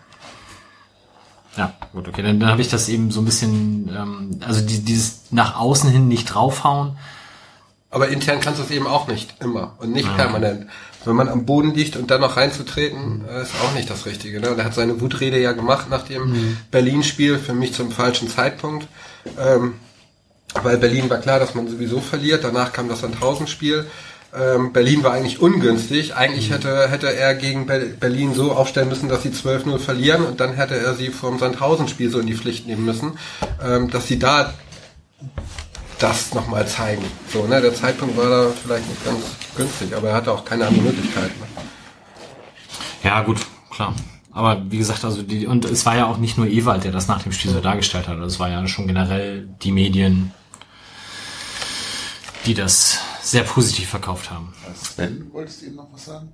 Ja, 1.57 1.73
gut, 1.93 2.07
okay. 2.09 2.23
Dann, 2.23 2.39
dann 2.39 2.51
habe 2.51 2.61
ich 2.61 2.69
das 2.69 2.89
eben 2.89 3.11
so 3.11 3.21
ein 3.21 3.25
bisschen, 3.25 3.89
ähm, 3.89 4.41
also 4.47 4.61
die, 4.61 4.85
dieses 4.85 5.23
nach 5.31 5.59
außen 5.59 5.91
hin 5.91 6.07
nicht 6.07 6.27
draufhauen. 6.27 6.97
Aber 7.91 8.09
intern 8.09 8.41
kannst 8.41 8.61
du 8.61 8.65
es 8.65 8.71
eben 8.71 8.87
auch 8.87 9.09
nicht 9.09 9.37
immer 9.41 9.75
und 9.79 9.93
nicht 9.93 10.15
permanent. 10.17 10.67
Wenn 11.05 11.17
man 11.17 11.29
am 11.29 11.47
Boden 11.47 11.73
liegt 11.73 11.97
und 11.97 12.11
dann 12.11 12.21
noch 12.21 12.37
reinzutreten, 12.37 13.25
äh, 13.27 13.43
ist 13.43 13.53
auch 13.65 13.73
nicht 13.75 13.89
das 13.89 14.07
Richtige. 14.07 14.41
Ne? 14.41 14.51
Und 14.51 14.59
er 14.59 14.65
hat 14.65 14.75
seine 14.75 15.01
Wutrede 15.01 15.41
ja 15.41 15.53
gemacht 15.53 15.89
nach 15.89 16.03
dem 16.03 16.59
Berlin-Spiel, 16.71 17.39
für 17.39 17.55
mich 17.55 17.73
zum 17.73 17.91
falschen 17.91 18.29
Zeitpunkt. 18.29 18.87
Ähm, 19.39 19.75
weil 20.63 20.79
Berlin 20.79 21.11
war 21.11 21.19
klar, 21.19 21.39
dass 21.39 21.55
man 21.55 21.69
sowieso 21.69 22.01
verliert. 22.01 22.45
Danach 22.45 22.73
kam 22.73 22.89
das 22.89 23.01
Sandhausen-Spiel. 23.01 23.87
Ähm, 24.35 24.73
Berlin 24.73 25.03
war 25.03 25.13
eigentlich 25.13 25.41
ungünstig. 25.41 26.15
Eigentlich 26.15 26.51
hätte, 26.51 26.89
hätte 26.89 27.15
er 27.15 27.35
gegen 27.35 27.67
Be 27.67 27.95
Berlin 27.99 28.35
so 28.35 28.53
aufstellen 28.53 28.89
müssen, 28.89 29.09
dass 29.09 29.23
sie 29.23 29.31
12-0 29.31 29.79
verlieren 29.79 30.25
und 30.25 30.41
dann 30.41 30.55
hätte 30.55 30.77
er 30.77 30.95
sie 30.95 31.09
vom 31.09 31.39
Sandhausen-Spiel 31.39 32.11
so 32.11 32.21
in 32.21 32.27
die 32.27 32.35
Pflicht 32.35 32.67
nehmen 32.67 32.85
müssen, 32.85 33.19
ähm, 33.65 33.91
dass 33.91 34.07
sie 34.07 34.19
da 34.19 34.53
das 35.99 36.35
nochmal 36.35 36.67
zeigen. 36.67 37.05
So, 37.33 37.47
ne? 37.47 37.61
Der 37.61 37.75
Zeitpunkt 37.75 38.17
war 38.17 38.29
da 38.29 38.51
vielleicht 38.51 38.89
nicht 38.89 39.05
ganz 39.05 39.21
günstig, 39.57 39.97
aber 39.97 40.11
er 40.11 40.17
hatte 40.17 40.33
auch 40.33 40.45
keine 40.45 40.67
andere 40.67 40.83
Möglichkeit. 40.83 41.31
Ne? 41.41 41.47
Ja, 43.03 43.23
gut, 43.23 43.39
klar. 43.71 43.95
Aber 44.37 44.71
wie 44.71 44.77
gesagt, 44.77 45.03
also 45.03 45.23
die, 45.23 45.47
und 45.47 45.65
es 45.65 45.87
war 45.87 45.97
ja 45.97 46.05
auch 46.05 46.19
nicht 46.19 46.37
nur 46.37 46.47
Ewald, 46.47 46.85
der 46.85 46.93
das 46.93 47.09
nach 47.09 47.23
dem 47.23 47.33
Spiel 47.33 47.53
so 47.53 47.61
dargestellt 47.61 48.07
hat. 48.07 48.19
Es 48.19 48.39
war 48.39 48.51
ja 48.51 48.69
schon 48.69 48.87
generell 48.87 49.49
die 49.63 49.73
Medien, 49.73 50.31
die 52.45 52.53
das 52.53 52.99
sehr 53.23 53.45
positiv 53.45 53.89
verkauft 53.89 54.31
haben. 54.31 54.53
Sven, 54.75 55.21
du 55.21 55.33
wolltest 55.33 55.63
eben 55.63 55.77
noch 55.77 55.89
was 55.91 56.05
sagen? 56.05 56.29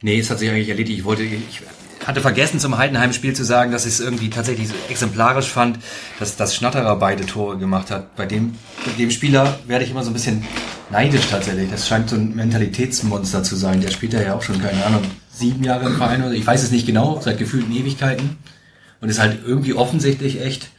Nee, 0.00 0.18
es 0.18 0.30
hat 0.30 0.38
sich 0.38 0.48
eigentlich 0.48 0.70
erledigt. 0.70 1.00
Ich 1.00 1.04
wollte, 1.04 1.24
ich 1.24 1.60
hatte 2.06 2.22
vergessen 2.22 2.58
zum 2.58 2.78
Heidenheim-Spiel 2.78 3.34
zu 3.34 3.44
sagen, 3.44 3.70
dass 3.70 3.84
ich 3.84 3.92
es 3.92 4.00
irgendwie 4.00 4.30
tatsächlich 4.30 4.68
so 4.68 4.74
exemplarisch 4.88 5.48
fand, 5.48 5.78
dass 6.18 6.36
das 6.36 6.56
Schnatterer 6.56 6.96
beide 6.96 7.26
Tore 7.26 7.58
gemacht 7.58 7.90
hat. 7.90 8.16
Bei 8.16 8.24
dem, 8.24 8.54
bei 8.86 8.92
dem 8.92 9.10
Spieler 9.10 9.58
werde 9.66 9.84
ich 9.84 9.90
immer 9.90 10.04
so 10.04 10.08
ein 10.08 10.14
bisschen 10.14 10.42
neidisch 10.88 11.28
tatsächlich. 11.28 11.70
Das 11.70 11.86
scheint 11.86 12.08
so 12.08 12.16
ein 12.16 12.34
Mentalitätsmonster 12.34 13.42
zu 13.42 13.56
sein. 13.56 13.82
Der 13.82 13.90
spielt 13.90 14.14
ja 14.14 14.34
auch 14.34 14.42
schon, 14.42 14.58
keine 14.58 14.86
Ahnung, 14.86 15.02
sieben 15.38 15.64
Jahre 15.64 15.86
im 15.86 15.96
Verein 15.96 16.22
oder 16.22 16.32
ich 16.32 16.46
weiß 16.46 16.62
es 16.62 16.70
nicht 16.70 16.86
genau, 16.86 17.20
seit 17.20 17.38
gefühlten 17.38 17.72
Ewigkeiten. 17.72 18.36
Und 19.00 19.08
ist 19.08 19.20
halt 19.20 19.38
irgendwie 19.46 19.74
offensichtlich 19.74 20.40
echt 20.40 20.70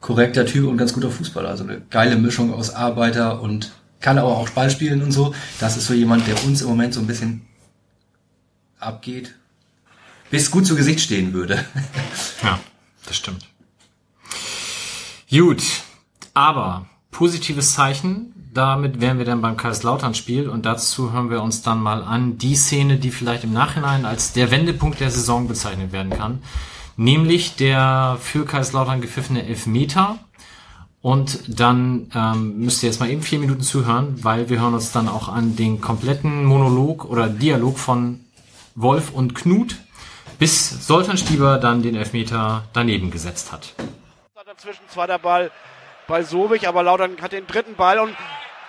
korrekter 0.00 0.46
Typ 0.46 0.68
und 0.68 0.76
ganz 0.76 0.92
guter 0.92 1.10
Fußballer. 1.10 1.48
Also 1.48 1.64
eine 1.64 1.82
geile 1.90 2.16
Mischung 2.16 2.54
aus 2.54 2.70
Arbeiter 2.70 3.40
und 3.42 3.72
kann 4.00 4.18
aber 4.18 4.36
auch 4.36 4.48
Ball 4.50 4.70
spielen 4.70 5.02
und 5.02 5.10
so. 5.10 5.34
Das 5.58 5.76
ist 5.76 5.86
so 5.86 5.94
jemand, 5.94 6.26
der 6.28 6.42
uns 6.44 6.62
im 6.62 6.68
Moment 6.68 6.94
so 6.94 7.00
ein 7.00 7.08
bisschen 7.08 7.42
abgeht, 8.78 9.34
bis 10.30 10.50
gut 10.50 10.66
zu 10.66 10.76
Gesicht 10.76 11.00
stehen 11.00 11.32
würde. 11.32 11.64
Ja, 12.42 12.60
das 13.06 13.16
stimmt. 13.16 13.46
Gut, 15.30 15.62
aber 16.34 16.86
positives 17.10 17.72
Zeichen. 17.72 18.35
Damit 18.56 19.02
wären 19.02 19.18
wir 19.18 19.26
dann 19.26 19.42
beim 19.42 19.58
Kaiserslautern-Spiel 19.58 20.48
und 20.48 20.64
dazu 20.64 21.12
hören 21.12 21.28
wir 21.28 21.42
uns 21.42 21.60
dann 21.60 21.78
mal 21.78 22.02
an 22.02 22.38
die 22.38 22.56
Szene, 22.56 22.96
die 22.96 23.10
vielleicht 23.10 23.44
im 23.44 23.52
Nachhinein 23.52 24.06
als 24.06 24.32
der 24.32 24.50
Wendepunkt 24.50 24.98
der 24.98 25.10
Saison 25.10 25.46
bezeichnet 25.46 25.92
werden 25.92 26.08
kann. 26.08 26.42
Nämlich 26.96 27.56
der 27.56 28.16
für 28.18 28.46
Kaiserslautern 28.46 29.02
gepfiffene 29.02 29.44
Elfmeter. 29.44 30.18
Und 31.02 31.60
dann 31.60 32.10
ähm, 32.14 32.56
müsst 32.56 32.82
ihr 32.82 32.88
jetzt 32.88 32.98
mal 32.98 33.10
eben 33.10 33.20
vier 33.20 33.40
Minuten 33.40 33.60
zuhören, 33.60 34.24
weil 34.24 34.48
wir 34.48 34.58
hören 34.58 34.72
uns 34.72 34.90
dann 34.90 35.06
auch 35.06 35.28
an 35.28 35.54
den 35.56 35.82
kompletten 35.82 36.46
Monolog 36.46 37.04
oder 37.04 37.28
Dialog 37.28 37.78
von 37.78 38.20
Wolf 38.74 39.10
und 39.12 39.34
Knut, 39.34 39.76
bis 40.38 40.86
Soltan 40.86 41.18
Stieber 41.18 41.58
dann 41.58 41.82
den 41.82 41.94
Elfmeter 41.94 42.64
daneben 42.72 43.10
gesetzt 43.10 43.52
hat. 43.52 43.74
Dazwischen 44.46 44.88
zweiter 44.88 45.18
Ball 45.18 45.50
bei 46.08 46.22
Sobich, 46.22 46.66
aber 46.66 46.82
Lautern 46.82 47.20
hat 47.20 47.32
den 47.32 47.46
dritten 47.46 47.74
Ball 47.74 47.98
und 47.98 48.16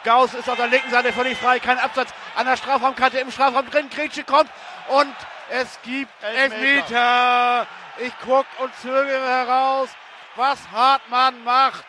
Gauss 0.08 0.34
ist 0.36 0.50
auf 0.50 0.56
der 0.56 0.68
linken 0.68 0.90
Seite 0.90 1.12
völlig 1.12 1.38
frei, 1.38 1.60
kein 1.60 1.78
Absatz 1.78 2.12
an 2.38 2.46
der 2.46 2.56
Strafraumkante 2.56 3.20
im 3.20 3.30
Strafraum 3.30 3.70
drin, 3.70 3.90
Grätsche 3.90 4.24
kommt 4.24 4.50
und 4.88 5.14
es 5.50 5.78
gibt 5.84 6.24
Elfmeter. 6.24 7.68
Ich 7.98 8.14
guck 8.24 8.46
und 8.60 8.74
zögere 8.82 9.28
heraus, 9.28 9.90
was 10.38 10.60
Hartmann 10.72 11.44
macht. 11.44 11.84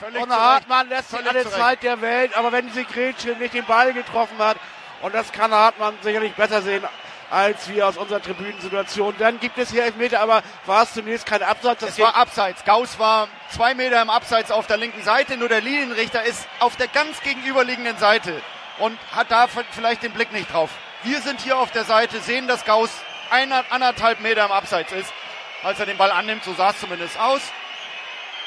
Völlig 0.00 0.20
und 0.20 0.32
Hartmann 0.32 0.88
lässt 0.88 1.10
sich 1.10 1.24
alle. 1.24 1.48
Zeit 1.48 1.84
der 1.84 2.00
Welt, 2.00 2.36
aber 2.36 2.50
wenn 2.50 2.72
sie 2.72 2.84
Grätsche 2.84 3.36
nicht 3.36 3.54
den 3.54 3.66
Ball 3.66 3.92
getroffen 3.92 4.38
hat, 4.38 4.56
und 5.02 5.14
das 5.14 5.30
kann 5.30 5.52
Hartmann 5.52 5.96
sicherlich 6.02 6.34
besser 6.34 6.62
sehen 6.62 6.82
als 7.30 7.68
wir 7.68 7.86
aus 7.86 7.96
unserer 7.96 8.20
Tribünensituation. 8.20 9.14
Dann 9.18 9.38
gibt 9.40 9.56
es 9.56 9.70
hier 9.70 9.84
Elfmeter, 9.84 10.20
aber 10.20 10.42
war 10.66 10.82
es 10.82 10.92
zunächst 10.92 11.26
kein 11.26 11.42
Absatz. 11.42 11.80
Das 11.80 11.90
Es 11.90 11.98
war 11.98 12.16
abseits. 12.16 12.64
Gauss 12.64 12.98
war 12.98 13.28
zwei 13.48 13.74
Meter 13.74 14.02
im 14.02 14.10
Abseits 14.10 14.50
auf 14.50 14.66
der 14.66 14.76
linken 14.76 15.02
Seite, 15.02 15.36
nur 15.36 15.48
der 15.48 15.60
Linienrichter 15.60 16.22
ist 16.24 16.46
auf 16.58 16.76
der 16.76 16.88
ganz 16.88 17.20
gegenüberliegenden 17.22 17.96
Seite 17.98 18.42
und 18.78 18.98
hat 19.14 19.30
da 19.30 19.46
vielleicht 19.46 20.02
den 20.02 20.12
Blick 20.12 20.32
nicht 20.32 20.52
drauf. 20.52 20.70
Wir 21.02 21.20
sind 21.20 21.40
hier 21.40 21.56
auf 21.56 21.70
der 21.70 21.84
Seite, 21.84 22.20
sehen, 22.20 22.46
dass 22.46 22.64
Gauss 22.64 22.90
einer, 23.30 23.64
anderthalb 23.70 24.20
Meter 24.20 24.44
im 24.44 24.52
Abseits 24.52 24.92
ist, 24.92 25.12
als 25.62 25.78
er 25.78 25.86
den 25.86 25.96
Ball 25.96 26.10
annimmt, 26.10 26.44
so 26.44 26.52
sah 26.54 26.70
es 26.70 26.80
zumindest 26.80 27.18
aus. 27.18 27.40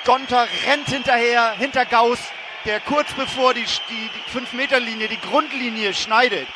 Gonter 0.05 0.45
rennt 0.67 0.89
hinterher, 0.89 1.51
hinter 1.51 1.86
Gauss, 1.86 2.19
der 2.65 2.79
kurz 2.81 3.11
bevor 3.13 3.53
die, 3.53 3.63
die, 3.89 4.09
die 4.09 4.38
5-Meter-Linie, 4.38 5.07
die 5.07 5.19
Grundlinie 5.19 5.93
schneidet. 5.93 6.47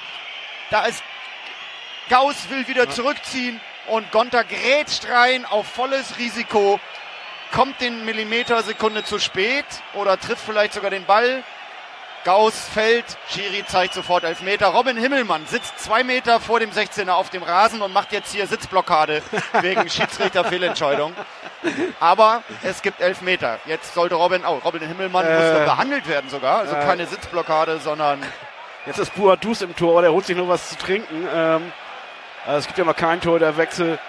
Da 0.69 0.85
ist 0.85 1.03
Gauss 2.09 2.49
will 2.49 2.67
wieder 2.67 2.89
zurückziehen 2.89 3.59
und 3.87 4.11
Gonter 4.11 4.43
grätscht 4.43 5.09
rein 5.09 5.45
auf 5.45 5.67
volles 5.67 6.17
Risiko, 6.17 6.79
kommt 7.53 7.79
den 7.81 8.05
Millimetersekunde 8.05 9.03
zu 9.03 9.19
spät 9.19 9.65
oder 9.93 10.19
trifft 10.19 10.43
vielleicht 10.45 10.73
sogar 10.73 10.89
den 10.89 11.05
Ball. 11.05 11.43
Gauss 12.23 12.67
fällt, 12.73 13.05
Schiri 13.29 13.63
zeigt 13.65 13.93
sofort 13.93 14.25
Elfmeter. 14.25 14.67
Robin 14.67 14.97
Himmelmann 14.97 15.45
sitzt 15.45 15.79
zwei 15.79 16.03
Meter 16.03 16.41
vor 16.41 16.59
dem 16.59 16.71
16er 16.71 17.11
auf 17.11 17.29
dem 17.29 17.41
Rasen 17.41 17.81
und 17.81 17.93
macht 17.93 18.11
jetzt 18.11 18.33
hier 18.33 18.47
Sitzblockade 18.47 19.21
wegen 19.61 19.89
Schiedsrichterfehlentscheidung. 19.89 21.13
Aber 22.01 22.43
es 22.63 22.81
gibt 22.81 22.99
Elfmeter. 22.99 23.59
Jetzt 23.65 23.93
sollte 23.93 24.15
Robin, 24.15 24.43
oh, 24.45 24.59
Robin 24.63 24.81
Himmelmann 24.81 25.25
Äh, 25.25 25.35
musste 25.35 25.65
behandelt 25.65 26.09
werden 26.09 26.29
sogar. 26.29 26.59
Also 26.59 26.75
äh, 26.75 26.79
keine 26.81 27.05
Sitzblockade, 27.05 27.79
sondern 27.79 28.21
Jetzt 28.87 28.99
ist 28.99 29.15
Buadus 29.15 29.61
im 29.61 29.75
Tor, 29.75 30.01
der 30.01 30.13
holt 30.13 30.25
sich 30.25 30.37
nur 30.37 30.47
was 30.47 30.69
zu 30.69 30.77
trinken. 30.77 31.27
Ähm, 31.33 31.73
also 32.47 32.59
es 32.59 32.67
gibt 32.67 32.77
ja 32.79 32.85
noch 32.85 32.95
kein 32.95 33.21
Tor, 33.21 33.39
der 33.39 33.57
Wechsel. 33.57 33.99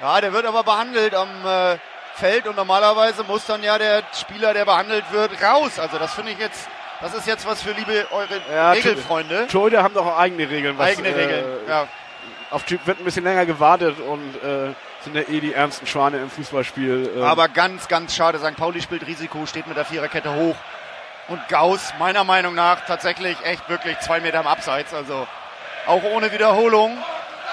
Ja, 0.00 0.20
der 0.20 0.32
wird 0.32 0.46
aber 0.46 0.62
behandelt 0.64 1.14
am 1.14 1.28
äh, 1.46 1.76
Feld 2.14 2.46
und 2.46 2.56
normalerweise 2.56 3.22
muss 3.24 3.46
dann 3.46 3.62
ja 3.62 3.78
der 3.78 4.02
Spieler, 4.18 4.52
der 4.52 4.64
behandelt 4.64 5.04
wird, 5.12 5.30
raus. 5.42 5.78
Also 5.78 5.98
das 5.98 6.12
finde 6.14 6.32
ich 6.32 6.38
jetzt, 6.38 6.68
das 7.00 7.14
ist 7.14 7.26
jetzt 7.26 7.46
was 7.46 7.62
für 7.62 7.70
liebe 7.72 8.06
eure 8.10 8.40
Ja, 8.52 8.72
Regelfreunde. 8.72 9.46
Torhüter 9.46 9.82
haben 9.82 9.94
doch 9.94 10.06
auch 10.06 10.18
eigene 10.18 10.48
Regeln. 10.50 10.76
Was, 10.76 10.88
Eigene 10.88 11.08
Regeln. 11.14 11.44
Äh, 11.66 11.70
Ja. 11.70 11.86
Auf 12.50 12.64
Typ 12.64 12.86
wird 12.86 12.98
ein 12.98 13.04
bisschen 13.04 13.24
länger 13.24 13.46
gewartet 13.46 13.98
und 13.98 14.34
äh, 14.44 14.74
sind 15.00 15.14
ja 15.16 15.22
eh 15.22 15.40
die 15.40 15.54
ernsten 15.54 15.86
Schwane 15.86 16.18
im 16.18 16.28
Fußballspiel. 16.28 17.12
Ähm, 17.16 17.22
Aber 17.22 17.48
ganz, 17.48 17.88
ganz 17.88 18.14
schade. 18.14 18.38
St. 18.38 18.56
Pauli 18.56 18.82
spielt 18.82 19.06
Risiko, 19.06 19.46
steht 19.46 19.66
mit 19.66 19.76
der 19.78 19.86
Viererkette 19.86 20.34
hoch. 20.34 20.56
Und 21.28 21.48
Gauss, 21.48 21.94
meiner 21.98 22.24
Meinung 22.24 22.54
nach, 22.54 22.84
tatsächlich 22.86 23.36
echt 23.44 23.68
wirklich 23.68 23.98
zwei 24.00 24.20
Meter 24.20 24.40
im 24.40 24.46
Abseits. 24.46 24.92
Also 24.92 25.26
auch 25.86 26.02
ohne 26.02 26.32
Wiederholung. 26.32 26.96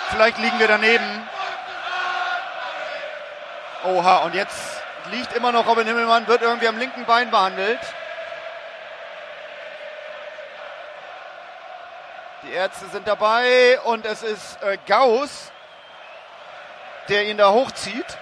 Vielleicht 0.09 0.38
liegen 0.39 0.59
wir 0.59 0.67
daneben. 0.67 1.30
Oha, 3.84 4.17
und 4.17 4.36
jetzt 4.36 4.82
liegt 5.11 5.34
immer 5.34 5.51
noch 5.51 5.67
Robin 5.67 5.88
Himmelmann, 5.88 6.28
wird 6.28 6.41
irgendwie 6.41 6.67
am 6.67 6.78
linken 6.78 7.05
Bein 7.05 7.32
behandelt. 7.32 7.80
Die 12.43 12.51
Ärzte 12.51 12.88
sind 12.88 13.07
dabei 13.07 13.80
und 13.84 14.05
es 14.05 14.24
ist 14.24 14.61
äh, 14.63 14.78
Gauss, 14.88 15.51
der 17.07 17.26
ihn 17.26 17.38
da 17.38 17.51
hochzieht. 17.51 18.17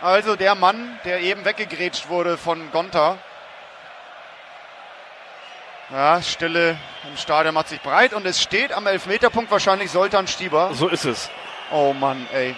Also 0.00 0.36
der 0.36 0.54
Mann, 0.54 0.98
der 1.04 1.20
eben 1.20 1.44
weggegrätscht 1.44 2.08
wurde 2.08 2.38
von 2.38 2.70
Gonta. 2.72 3.18
Ja, 5.92 6.22
Stille 6.22 6.76
im 7.10 7.16
Stadion 7.16 7.54
macht 7.54 7.68
sich 7.68 7.80
breit 7.80 8.12
und 8.14 8.24
es 8.26 8.40
steht 8.40 8.72
am 8.72 8.86
Elfmeterpunkt 8.86 9.50
wahrscheinlich 9.50 9.90
Soltan 9.90 10.26
Stieber. 10.28 10.70
so 10.72 10.88
ist 10.88 11.04
es. 11.04 11.30
Oh 11.72 11.92
Mann, 11.92 12.26
ey. 12.32 12.54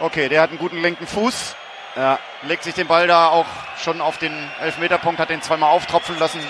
Okay, 0.00 0.28
der 0.28 0.42
hat 0.42 0.50
einen 0.50 0.58
guten 0.58 0.80
linken 0.82 1.06
Fuß. 1.06 1.56
Ja, 1.96 2.18
Legt 2.42 2.62
sich 2.64 2.74
den 2.74 2.86
Ball 2.86 3.06
da 3.06 3.28
auch 3.28 3.46
schon 3.82 4.02
auf 4.02 4.18
den 4.18 4.34
Elfmeterpunkt, 4.60 5.18
hat 5.18 5.30
den 5.30 5.40
zweimal 5.40 5.70
auftropfen 5.70 6.18
lassen. 6.18 6.40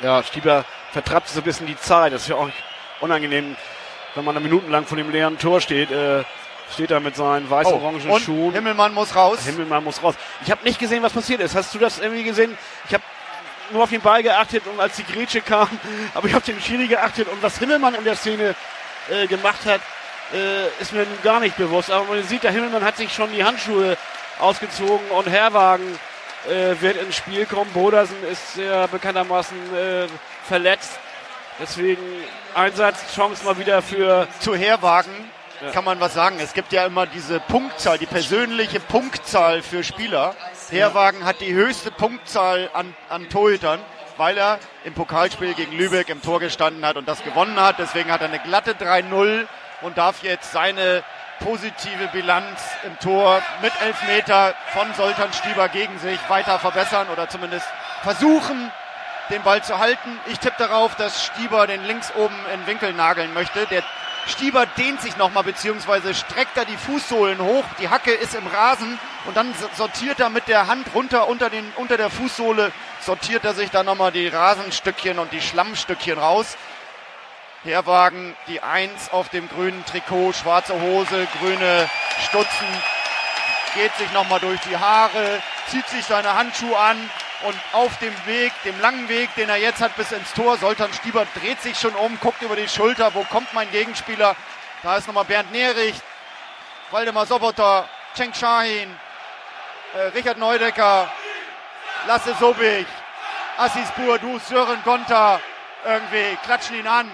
ja, 0.00 0.22
Stieber 0.22 0.64
vertrappt 0.92 1.28
so 1.28 1.40
ein 1.40 1.44
bisschen 1.44 1.66
die 1.66 1.76
Zeit. 1.76 2.14
Das 2.14 2.22
ist 2.22 2.28
ja 2.28 2.36
auch 2.36 2.48
unangenehm, 3.00 3.56
wenn 4.14 4.24
man 4.24 4.34
da 4.34 4.40
minutenlang 4.40 4.86
vor 4.86 4.96
dem 4.96 5.10
leeren 5.10 5.38
Tor 5.38 5.60
steht. 5.60 5.90
Äh, 5.90 6.24
steht 6.72 6.90
da 6.90 7.00
mit 7.00 7.14
seinen 7.16 7.50
weiß-orangen 7.50 8.08
Oh, 8.08 8.18
Schuhen. 8.18 8.52
Himmelmann 8.54 8.94
muss 8.94 9.14
raus. 9.14 9.40
Himmelmann 9.44 9.84
muss 9.84 10.02
raus. 10.02 10.14
Ich 10.44 10.50
habe 10.50 10.64
nicht 10.64 10.78
gesehen, 10.78 11.02
was 11.02 11.12
passiert 11.12 11.40
ist. 11.40 11.54
Hast 11.54 11.74
du 11.74 11.78
das 11.78 11.98
irgendwie 11.98 12.22
gesehen? 12.22 12.56
Ich 12.88 12.94
habe 12.94 13.02
nur 13.72 13.84
auf 13.84 13.90
den 13.90 14.00
Ball 14.00 14.22
geachtet 14.22 14.66
und 14.66 14.80
als 14.80 14.96
die 14.96 15.04
Grätsche 15.04 15.40
kam, 15.40 15.68
aber 16.14 16.26
ich 16.28 16.34
habe 16.34 16.44
den 16.44 16.60
Schiri 16.60 16.86
geachtet 16.86 17.28
und 17.28 17.42
was 17.42 17.58
Himmelmann 17.58 17.94
in 17.94 18.04
der 18.04 18.16
Szene 18.16 18.54
äh, 19.10 19.26
gemacht 19.26 19.64
hat, 19.66 19.80
äh, 20.32 20.68
ist 20.80 20.92
mir 20.92 21.06
gar 21.22 21.40
nicht 21.40 21.56
bewusst. 21.56 21.90
Aber 21.90 22.04
man 22.04 22.22
sieht, 22.24 22.42
der 22.42 22.52
Himmelmann 22.52 22.84
hat 22.84 22.96
sich 22.96 23.12
schon 23.12 23.32
die 23.32 23.44
Handschuhe 23.44 23.96
ausgezogen 24.38 25.10
und 25.10 25.28
Herwagen 25.28 25.98
äh, 26.48 26.80
wird 26.80 26.96
ins 26.96 27.16
Spiel 27.16 27.46
kommen. 27.46 27.70
Bodersen 27.72 28.16
ist 28.30 28.56
ja 28.56 28.86
bekanntermaßen 28.86 29.56
äh, 29.76 30.06
verletzt. 30.46 30.98
Deswegen 31.60 32.02
Einsatzchance 32.54 33.44
mal 33.44 33.58
wieder 33.58 33.82
für 33.82 34.26
zu 34.40 34.54
Herwagen 34.54 35.12
kann 35.72 35.84
man 35.84 36.00
was 36.00 36.14
sagen. 36.14 36.38
Es 36.40 36.54
gibt 36.54 36.72
ja 36.72 36.86
immer 36.86 37.06
diese 37.06 37.38
Punktzahl, 37.40 37.98
die 37.98 38.06
persönliche 38.06 38.80
Punktzahl 38.80 39.62
für 39.62 39.84
Spieler. 39.84 40.34
Herwagen 40.70 41.24
hat 41.24 41.40
die 41.40 41.52
höchste 41.52 41.90
Punktzahl 41.90 42.70
an, 42.72 42.94
an 43.08 43.28
Torhütern, 43.28 43.80
weil 44.16 44.38
er 44.38 44.58
im 44.84 44.94
Pokalspiel 44.94 45.54
gegen 45.54 45.72
Lübeck 45.72 46.08
im 46.08 46.22
Tor 46.22 46.38
gestanden 46.38 46.84
hat 46.86 46.96
und 46.96 47.08
das 47.08 47.24
gewonnen 47.24 47.58
hat. 47.60 47.78
Deswegen 47.78 48.12
hat 48.12 48.20
er 48.20 48.28
eine 48.28 48.38
glatte 48.38 48.74
3-0 48.74 49.46
und 49.82 49.98
darf 49.98 50.22
jetzt 50.22 50.52
seine 50.52 51.02
positive 51.40 52.08
Bilanz 52.12 52.60
im 52.84 52.98
Tor 52.98 53.42
mit 53.62 53.72
Elfmeter 53.82 54.54
von 54.72 54.92
Soltan 54.94 55.32
Stieber 55.32 55.68
gegen 55.68 55.98
sich 55.98 56.18
weiter 56.28 56.58
verbessern 56.58 57.08
oder 57.12 57.28
zumindest 57.28 57.66
versuchen, 58.02 58.70
den 59.30 59.42
Ball 59.42 59.64
zu 59.64 59.78
halten. 59.78 60.20
Ich 60.26 60.38
tippe 60.38 60.56
darauf, 60.58 60.94
dass 60.96 61.24
Stieber 61.24 61.66
den 61.66 61.84
links 61.84 62.12
oben 62.14 62.34
in 62.52 62.60
den 62.60 62.66
Winkel 62.66 62.92
nageln 62.92 63.32
möchte. 63.34 63.66
Der 63.66 63.82
Stieber 64.26 64.66
dehnt 64.66 65.00
sich 65.00 65.16
nochmal, 65.16 65.44
beziehungsweise 65.44 66.14
streckt 66.14 66.56
er 66.56 66.64
die 66.64 66.76
Fußsohlen 66.76 67.40
hoch. 67.40 67.64
Die 67.80 67.88
Hacke 67.88 68.12
ist 68.12 68.34
im 68.34 68.46
Rasen 68.46 68.98
und 69.26 69.36
dann 69.36 69.54
sortiert 69.76 70.20
er 70.20 70.30
mit 70.30 70.48
der 70.48 70.66
Hand 70.66 70.86
runter 70.94 71.28
unter, 71.28 71.50
den, 71.50 71.70
unter 71.76 71.96
der 71.96 72.10
Fußsohle, 72.10 72.72
sortiert 73.00 73.44
er 73.44 73.54
sich 73.54 73.70
dann 73.70 73.86
nochmal 73.86 74.12
die 74.12 74.28
Rasenstückchen 74.28 75.18
und 75.18 75.32
die 75.32 75.42
Schlammstückchen 75.42 76.18
raus. 76.18 76.56
Herwagen, 77.62 78.34
die 78.46 78.62
Eins 78.62 79.10
auf 79.10 79.28
dem 79.28 79.48
grünen 79.48 79.84
Trikot, 79.84 80.32
schwarze 80.32 80.80
Hose, 80.80 81.28
grüne 81.38 81.90
Stutzen, 82.26 82.66
geht 83.74 83.94
sich 83.96 84.10
nochmal 84.12 84.40
durch 84.40 84.60
die 84.62 84.76
Haare, 84.76 85.42
zieht 85.68 85.86
sich 85.88 86.04
seine 86.06 86.34
Handschuhe 86.34 86.78
an 86.78 86.96
und 87.44 87.54
auf 87.72 87.98
dem 87.98 88.14
Weg, 88.26 88.52
dem 88.64 88.80
langen 88.80 89.08
Weg, 89.10 89.34
den 89.34 89.50
er 89.50 89.56
jetzt 89.56 89.82
hat 89.82 89.94
bis 89.96 90.10
ins 90.12 90.32
Tor, 90.32 90.56
Soltan 90.56 90.92
Stieber 90.94 91.26
dreht 91.40 91.60
sich 91.60 91.78
schon 91.78 91.94
um, 91.94 92.18
guckt 92.20 92.40
über 92.40 92.56
die 92.56 92.68
Schulter, 92.68 93.14
wo 93.14 93.24
kommt 93.24 93.52
mein 93.52 93.70
Gegenspieler? 93.70 94.36
Da 94.82 94.96
ist 94.96 95.06
nochmal 95.06 95.26
Bernd 95.26 95.52
Nerich, 95.52 95.96
Waldemar 96.90 97.26
Sobotter, 97.26 97.88
Cenk 98.14 98.34
Shahin, 98.34 98.96
Richard 100.14 100.38
Neudecker, 100.38 101.10
Lasse 102.06 102.34
Sobich, 102.38 102.86
Assis 103.56 103.90
Buadu, 103.96 104.38
Sören 104.38 104.78
Gonta, 104.84 105.40
irgendwie 105.84 106.36
klatschen 106.44 106.76
ihn 106.76 106.86
an. 106.86 107.10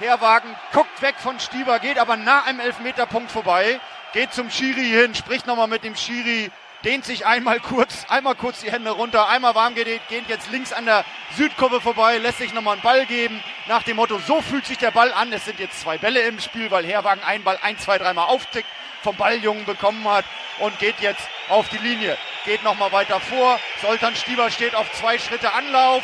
Herwagen 0.00 0.54
guckt 0.72 1.00
weg 1.02 1.14
von 1.18 1.38
Stieber, 1.38 1.78
geht 1.78 1.98
aber 1.98 2.16
nah 2.16 2.42
am 2.48 2.58
Elfmeterpunkt 2.58 3.30
vorbei, 3.30 3.80
geht 4.12 4.34
zum 4.34 4.50
Schiri 4.50 4.86
hin, 4.86 5.14
spricht 5.14 5.46
nochmal 5.46 5.68
mit 5.68 5.84
dem 5.84 5.94
Schiri, 5.94 6.50
dehnt 6.84 7.04
sich 7.04 7.26
einmal 7.26 7.60
kurz, 7.60 8.06
einmal 8.08 8.34
kurz 8.34 8.60
die 8.60 8.70
Hände 8.70 8.90
runter, 8.90 9.28
einmal 9.28 9.54
warm 9.54 9.74
gedehnt, 9.74 10.02
geht 10.08 10.28
jetzt 10.28 10.50
links 10.50 10.72
an 10.72 10.86
der 10.86 11.04
Südkurve 11.36 11.80
vorbei, 11.80 12.18
lässt 12.18 12.38
sich 12.38 12.52
nochmal 12.52 12.74
einen 12.74 12.82
Ball 12.82 13.06
geben, 13.06 13.42
nach 13.66 13.82
dem 13.82 13.96
Motto, 13.96 14.18
so 14.18 14.40
fühlt 14.40 14.66
sich 14.66 14.78
der 14.78 14.90
Ball 14.90 15.12
an. 15.12 15.32
Es 15.32 15.44
sind 15.44 15.58
jetzt 15.58 15.80
zwei 15.80 15.98
Bälle 15.98 16.20
im 16.20 16.40
Spiel, 16.40 16.70
weil 16.70 16.86
Herwagen 16.86 17.22
einen 17.24 17.44
Ball 17.44 17.58
ein, 17.62 17.78
zwei, 17.78 17.98
dreimal 17.98 18.26
auftickt, 18.26 18.68
vom 19.02 19.16
Balljungen 19.16 19.64
bekommen 19.64 20.06
hat 20.08 20.24
und 20.58 20.78
geht 20.78 21.00
jetzt 21.00 21.28
auf 21.48 21.68
die 21.68 21.78
Linie. 21.78 22.16
Geht 22.44 22.62
nochmal 22.62 22.92
weiter 22.92 23.20
vor, 23.20 23.58
Soltan 23.82 24.14
Stieber 24.16 24.50
steht 24.50 24.74
auf 24.74 24.90
zwei 24.92 25.18
Schritte 25.18 25.52
Anlauf, 25.52 26.02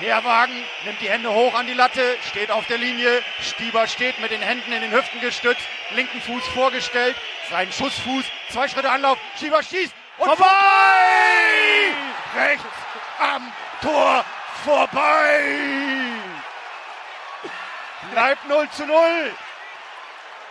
Herwagen 0.00 0.54
nimmt 0.84 1.00
die 1.00 1.10
Hände 1.10 1.32
hoch 1.32 1.54
an 1.54 1.66
die 1.66 1.74
Latte, 1.74 2.16
steht 2.28 2.50
auf 2.50 2.66
der 2.66 2.78
Linie. 2.78 3.22
Stieber 3.40 3.86
steht 3.86 4.18
mit 4.20 4.30
den 4.30 4.40
Händen 4.40 4.72
in 4.72 4.80
den 4.80 4.92
Hüften 4.92 5.20
gestützt, 5.20 5.62
linken 5.94 6.20
Fuß 6.22 6.46
vorgestellt, 6.48 7.16
sein 7.50 7.70
Schussfuß, 7.70 8.24
zwei 8.50 8.68
Schritte 8.68 8.90
Anlauf. 8.90 9.18
Stieber 9.36 9.62
schießt 9.62 9.94
und 10.18 10.26
vorbei! 10.26 10.46
Rechts 12.34 12.64
am 13.18 13.52
Tor 13.82 14.24
vorbei! 14.64 15.54
Bleibt 18.12 18.48
0 18.48 18.68
zu 18.70 18.86
0. 18.86 18.96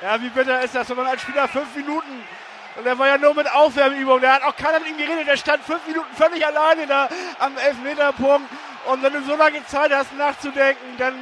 Ja, 0.01 0.21
wie 0.21 0.29
bitter 0.29 0.61
ist 0.61 0.75
das, 0.75 0.89
wenn 0.89 0.97
man 0.97 1.07
als 1.07 1.21
Spieler 1.21 1.47
fünf 1.47 1.75
Minuten 1.75 2.23
und 2.75 2.85
der 2.85 2.97
war 2.97 3.07
ja 3.07 3.17
nur 3.17 3.33
mit 3.33 3.51
Aufwärmübung, 3.51 4.21
der 4.21 4.33
hat 4.33 4.43
auch 4.43 4.55
keiner 4.55 4.79
mit 4.79 4.89
ihm 4.89 4.97
geredet, 4.97 5.27
der 5.27 5.35
stand 5.35 5.63
fünf 5.65 5.85
Minuten 5.85 6.15
völlig 6.15 6.45
alleine 6.45 6.87
da 6.87 7.09
am 7.39 7.57
Elfmeterpunkt 7.57 8.49
und 8.91 9.03
wenn 9.03 9.13
du 9.13 9.23
so 9.23 9.35
lange 9.35 9.65
Zeit 9.67 9.91
hast 9.91 10.15
nachzudenken, 10.17 10.97
dann 10.97 11.13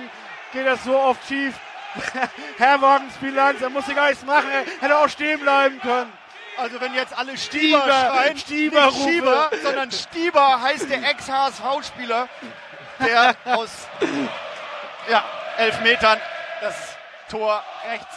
geht 0.54 0.66
das 0.66 0.84
so 0.84 0.98
oft 0.98 1.26
schief. 1.28 1.54
Herwagens 2.58 3.14
Bilanz, 3.20 3.62
er 3.62 3.70
musste 3.70 3.94
gar 3.96 4.10
nichts 4.10 4.26
machen, 4.26 4.50
er 4.52 4.82
hätte 4.82 4.98
auch 4.98 5.10
stehen 5.10 5.40
bleiben 5.40 5.80
können. 5.82 6.12
Also 6.58 6.82
wenn 6.82 6.94
jetzt 6.94 7.18
alle 7.18 7.38
Stieber, 7.38 7.82
Stieber, 7.82 8.12
schreien, 8.12 8.38
Stieber 8.38 8.86
nicht 8.86 8.96
rufe. 8.96 9.10
Stieber, 9.10 9.50
sondern 9.64 9.92
Stieber 9.92 10.62
heißt 10.62 10.90
der 10.90 11.10
Ex-HSV-Spieler, 11.10 12.28
der 13.00 13.36
aus 13.46 13.70
ja, 15.10 15.24
elf 15.58 15.82
Metern 15.82 16.20
das 16.62 16.76
Tor 17.30 17.64
rechts 17.92 18.16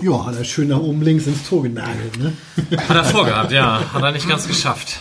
Ja, 0.00 0.26
hat 0.26 0.36
er 0.36 0.44
schön 0.44 0.68
nach 0.68 0.78
oben 0.78 1.02
links 1.02 1.26
ins 1.26 1.48
Tor 1.48 1.62
genagelt, 1.62 2.18
ne? 2.18 2.36
Hat 2.88 2.96
er 2.96 3.04
vorgehabt, 3.04 3.52
ja. 3.52 3.82
Hat 3.92 4.02
er 4.02 4.12
nicht 4.12 4.28
ganz 4.28 4.48
geschafft. 4.48 5.00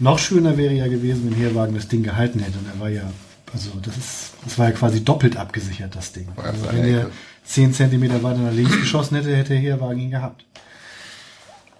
Noch 0.00 0.18
schöner 0.18 0.56
wäre 0.56 0.74
ja 0.74 0.86
gewesen, 0.86 1.30
wenn 1.30 1.34
Herwagen 1.34 1.74
das 1.74 1.88
Ding 1.88 2.02
gehalten 2.02 2.38
hätte. 2.40 2.58
Und 2.58 2.66
er 2.72 2.80
war 2.80 2.88
ja, 2.88 3.10
also 3.52 3.70
das 3.82 3.96
ist, 3.96 4.32
das 4.44 4.58
war 4.58 4.66
ja 4.66 4.72
quasi 4.72 5.04
doppelt 5.04 5.36
abgesichert, 5.36 5.96
das 5.96 6.12
Ding. 6.12 6.28
Also 6.36 6.64
so 6.64 6.72
wenn 6.72 6.84
er 6.84 7.00
Ecke. 7.00 7.10
10 7.44 7.72
Zentimeter 7.72 8.22
weiter 8.22 8.38
nach 8.38 8.52
links 8.52 8.78
geschossen 8.78 9.16
hätte, 9.16 9.34
hätte 9.34 9.54
Herwagen 9.54 10.00
ihn 10.00 10.10
gehabt. 10.10 10.44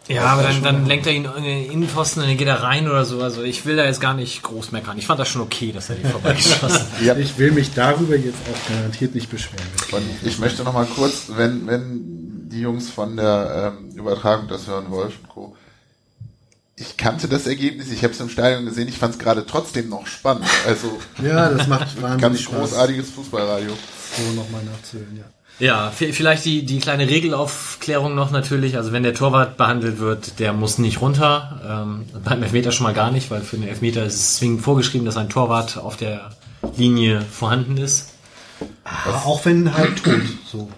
Ja, 0.08 0.24
aber 0.24 0.42
dann, 0.42 0.62
dann 0.62 0.86
lenkt 0.86 1.06
er 1.06 1.12
ihn 1.12 1.28
in 1.36 1.44
den 1.44 1.70
Innenpfosten 1.70 2.22
und 2.22 2.28
dann 2.28 2.38
geht 2.38 2.48
er 2.48 2.62
rein 2.62 2.88
oder 2.88 3.04
so. 3.04 3.20
Also 3.22 3.42
ich 3.42 3.66
will 3.66 3.76
da 3.76 3.84
jetzt 3.84 4.00
gar 4.00 4.14
nicht 4.14 4.42
groß 4.42 4.72
meckern. 4.72 4.96
Ich 4.96 5.06
fand 5.06 5.20
das 5.20 5.28
schon 5.28 5.42
okay, 5.42 5.70
dass 5.70 5.90
er 5.90 5.96
die 5.96 6.04
vorbeigeschossen 6.08 6.80
hat. 6.80 7.02
Ja. 7.02 7.14
Ich 7.16 7.36
will 7.36 7.52
mich 7.52 7.74
darüber 7.74 8.16
jetzt 8.16 8.38
auch 8.50 8.68
garantiert 8.70 9.14
nicht 9.14 9.30
beschweren. 9.30 9.66
Und 9.92 10.02
ich 10.22 10.38
möchte 10.38 10.64
noch 10.64 10.72
mal 10.72 10.86
kurz, 10.86 11.26
wenn, 11.36 11.66
wenn 11.66 12.48
die 12.48 12.60
Jungs 12.60 12.88
von 12.88 13.16
der 13.16 13.74
ähm, 13.78 13.90
Übertragung 13.94 14.48
das 14.48 14.66
hören, 14.66 14.90
Wolf 14.90 15.18
und 15.22 15.28
Co., 15.28 15.56
ich 16.80 16.96
kannte 16.96 17.28
das 17.28 17.46
Ergebnis, 17.46 17.90
ich 17.90 18.02
habe 18.04 18.12
es 18.12 18.20
im 18.20 18.28
Stadion 18.28 18.64
gesehen, 18.64 18.88
ich 18.88 18.98
fand 18.98 19.14
es 19.14 19.18
gerade 19.18 19.44
trotzdem 19.46 19.88
noch 19.88 20.06
spannend. 20.06 20.46
Also 20.66 20.98
Ja, 21.22 21.48
das 21.50 21.66
macht 21.66 22.00
wahnsinnig 22.02 22.20
ganz 22.20 22.40
Spaß, 22.40 22.58
großartiges 22.58 23.10
Fußballradio. 23.10 23.70
so 24.16 24.32
nochmal 24.34 24.62
nachzuhören, 24.64 25.16
ja. 25.16 25.24
Ja, 25.60 25.90
vielleicht 25.90 26.44
die, 26.44 26.64
die 26.64 26.78
kleine 26.78 27.08
Regelaufklärung 27.08 28.14
noch 28.14 28.30
natürlich. 28.30 28.76
Also 28.76 28.92
wenn 28.92 29.02
der 29.02 29.12
Torwart 29.12 29.56
behandelt 29.56 29.98
wird, 29.98 30.38
der 30.38 30.52
muss 30.52 30.78
nicht 30.78 31.00
runter. 31.00 31.60
Ähm, 31.68 32.04
beim 32.22 32.44
Elfmeter 32.44 32.70
schon 32.70 32.84
mal 32.84 32.94
gar 32.94 33.10
nicht, 33.10 33.28
weil 33.32 33.40
für 33.40 33.56
den 33.56 33.68
Elfmeter 33.68 34.04
ist 34.04 34.14
es 34.14 34.36
zwingend 34.36 34.62
vorgeschrieben, 34.62 35.04
dass 35.04 35.16
ein 35.16 35.28
Torwart 35.28 35.76
auf 35.76 35.96
der 35.96 36.30
Linie 36.76 37.22
vorhanden 37.22 37.76
ist. 37.76 38.10
Aber 38.84 39.26
auch 39.26 39.44
wenn 39.46 39.74
halb 39.74 40.00
tot, 40.00 40.20
so. 40.46 40.70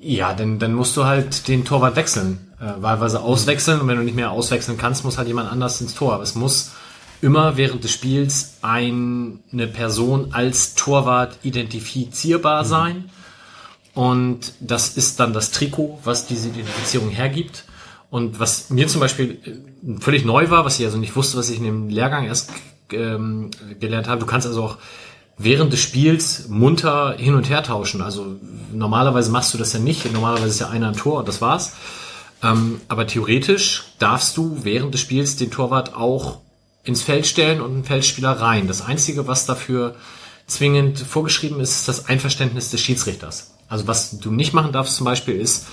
Ja, 0.00 0.34
dann, 0.34 0.60
dann 0.60 0.74
musst 0.74 0.96
du 0.96 1.04
halt 1.04 1.48
den 1.48 1.64
Torwart 1.64 1.96
wechseln, 1.96 2.52
äh, 2.64 2.82
wahlweise 2.82 3.20
auswechseln 3.20 3.80
und 3.80 3.88
wenn 3.88 3.96
du 3.96 4.02
nicht 4.02 4.16
mehr 4.16 4.30
auswechseln 4.30 4.78
kannst, 4.78 5.04
muss 5.04 5.18
halt 5.18 5.28
jemand 5.28 5.50
anders 5.50 5.80
ins 5.80 5.94
Tor. 5.94 6.14
Aber 6.14 6.22
es 6.22 6.34
muss 6.34 6.72
immer 7.20 7.56
während 7.56 7.84
des 7.84 7.92
Spiels 7.92 8.54
ein, 8.62 9.40
eine 9.52 9.66
Person 9.66 10.28
als 10.32 10.74
Torwart 10.74 11.38
identifizierbar 11.42 12.64
sein 12.64 13.10
und 13.94 14.52
das 14.60 14.96
ist 14.96 15.20
dann 15.20 15.32
das 15.32 15.52
Trikot, 15.52 16.00
was 16.02 16.26
diese 16.26 16.48
Identifizierung 16.48 17.10
hergibt. 17.10 17.64
Und 18.10 18.38
was 18.38 18.70
mir 18.70 18.86
zum 18.88 19.00
Beispiel 19.00 19.38
äh, 19.44 20.00
völlig 20.00 20.24
neu 20.24 20.50
war, 20.50 20.64
was 20.64 20.78
ich 20.78 20.84
also 20.84 20.98
nicht 20.98 21.16
wusste, 21.16 21.38
was 21.38 21.48
ich 21.48 21.58
in 21.58 21.64
dem 21.64 21.88
Lehrgang 21.88 22.26
erst 22.26 22.50
ähm, 22.92 23.50
gelernt 23.80 24.08
habe, 24.08 24.20
du 24.20 24.26
kannst 24.26 24.46
also 24.46 24.62
auch 24.62 24.78
während 25.36 25.72
des 25.72 25.80
Spiels 25.80 26.48
munter 26.48 27.14
hin 27.16 27.34
und 27.34 27.48
her 27.48 27.62
tauschen. 27.62 28.02
Also 28.02 28.36
normalerweise 28.72 29.30
machst 29.30 29.54
du 29.54 29.58
das 29.58 29.72
ja 29.72 29.78
nicht. 29.78 30.12
Normalerweise 30.12 30.48
ist 30.48 30.60
ja 30.60 30.68
einer 30.68 30.88
ein 30.88 30.96
Tor 30.96 31.20
und 31.20 31.28
das 31.28 31.40
war's. 31.40 31.72
Ähm, 32.44 32.80
aber 32.88 33.06
theoretisch 33.06 33.84
darfst 33.98 34.36
du 34.36 34.58
während 34.62 34.92
des 34.94 35.00
Spiels 35.00 35.36
den 35.36 35.50
Torwart 35.50 35.94
auch 35.94 36.38
ins 36.84 37.02
Feld 37.02 37.26
stellen 37.26 37.60
und 37.62 37.72
einen 37.72 37.84
Feldspieler 37.84 38.32
rein. 38.32 38.68
Das 38.68 38.82
Einzige, 38.82 39.26
was 39.26 39.46
dafür 39.46 39.94
zwingend 40.46 40.98
vorgeschrieben 40.98 41.58
ist, 41.60 41.70
ist 41.70 41.88
das 41.88 42.06
Einverständnis 42.06 42.70
des 42.70 42.82
Schiedsrichters. 42.82 43.54
Also 43.68 43.86
was 43.86 44.18
du 44.18 44.30
nicht 44.30 44.52
machen 44.52 44.72
darfst 44.72 44.96
zum 44.96 45.06
Beispiel 45.06 45.40
ist, 45.40 45.66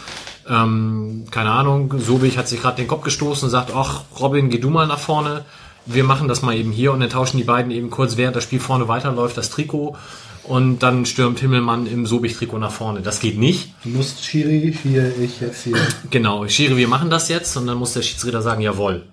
ähm, 0.49 1.25
keine 1.29 1.51
Ahnung, 1.51 1.93
Sobich 1.99 2.37
hat 2.37 2.47
sich 2.47 2.61
gerade 2.61 2.77
den 2.77 2.87
Kopf 2.87 3.03
gestoßen 3.03 3.45
und 3.45 3.51
sagt, 3.51 3.71
ach 3.75 4.03
Robin, 4.19 4.49
geh 4.49 4.59
du 4.59 4.69
mal 4.69 4.87
nach 4.87 4.99
vorne. 4.99 5.45
Wir 5.85 6.03
machen 6.03 6.27
das 6.27 6.41
mal 6.41 6.55
eben 6.55 6.71
hier 6.71 6.93
und 6.93 7.01
dann 7.01 7.09
tauschen 7.09 7.37
die 7.37 7.43
beiden 7.43 7.71
eben 7.71 7.89
kurz, 7.89 8.15
während 8.15 8.35
das 8.35 8.45
Spiel 8.45 8.59
vorne 8.59 8.87
weiterläuft, 8.87 9.37
das 9.37 9.49
Trikot 9.49 9.97
und 10.43 10.79
dann 10.79 11.05
stürmt 11.05 11.39
Himmelmann 11.39 11.85
im 11.87 12.05
Sobich-Trikot 12.05 12.57
nach 12.57 12.71
vorne. 12.71 13.01
Das 13.01 13.19
geht 13.19 13.37
nicht. 13.37 13.73
Du 13.83 13.89
musst 13.89 14.23
Schiri, 14.23 14.75
hier, 14.81 15.17
ich 15.19 15.39
jetzt 15.41 15.63
hier. 15.63 15.77
Genau, 16.09 16.47
Schiri, 16.47 16.77
wir 16.77 16.87
machen 16.87 17.09
das 17.09 17.29
jetzt 17.29 17.55
und 17.57 17.67
dann 17.67 17.77
muss 17.77 17.93
der 17.93 18.01
Schiedsrichter 18.01 18.41
sagen, 18.41 18.61
jawohl. 18.61 19.03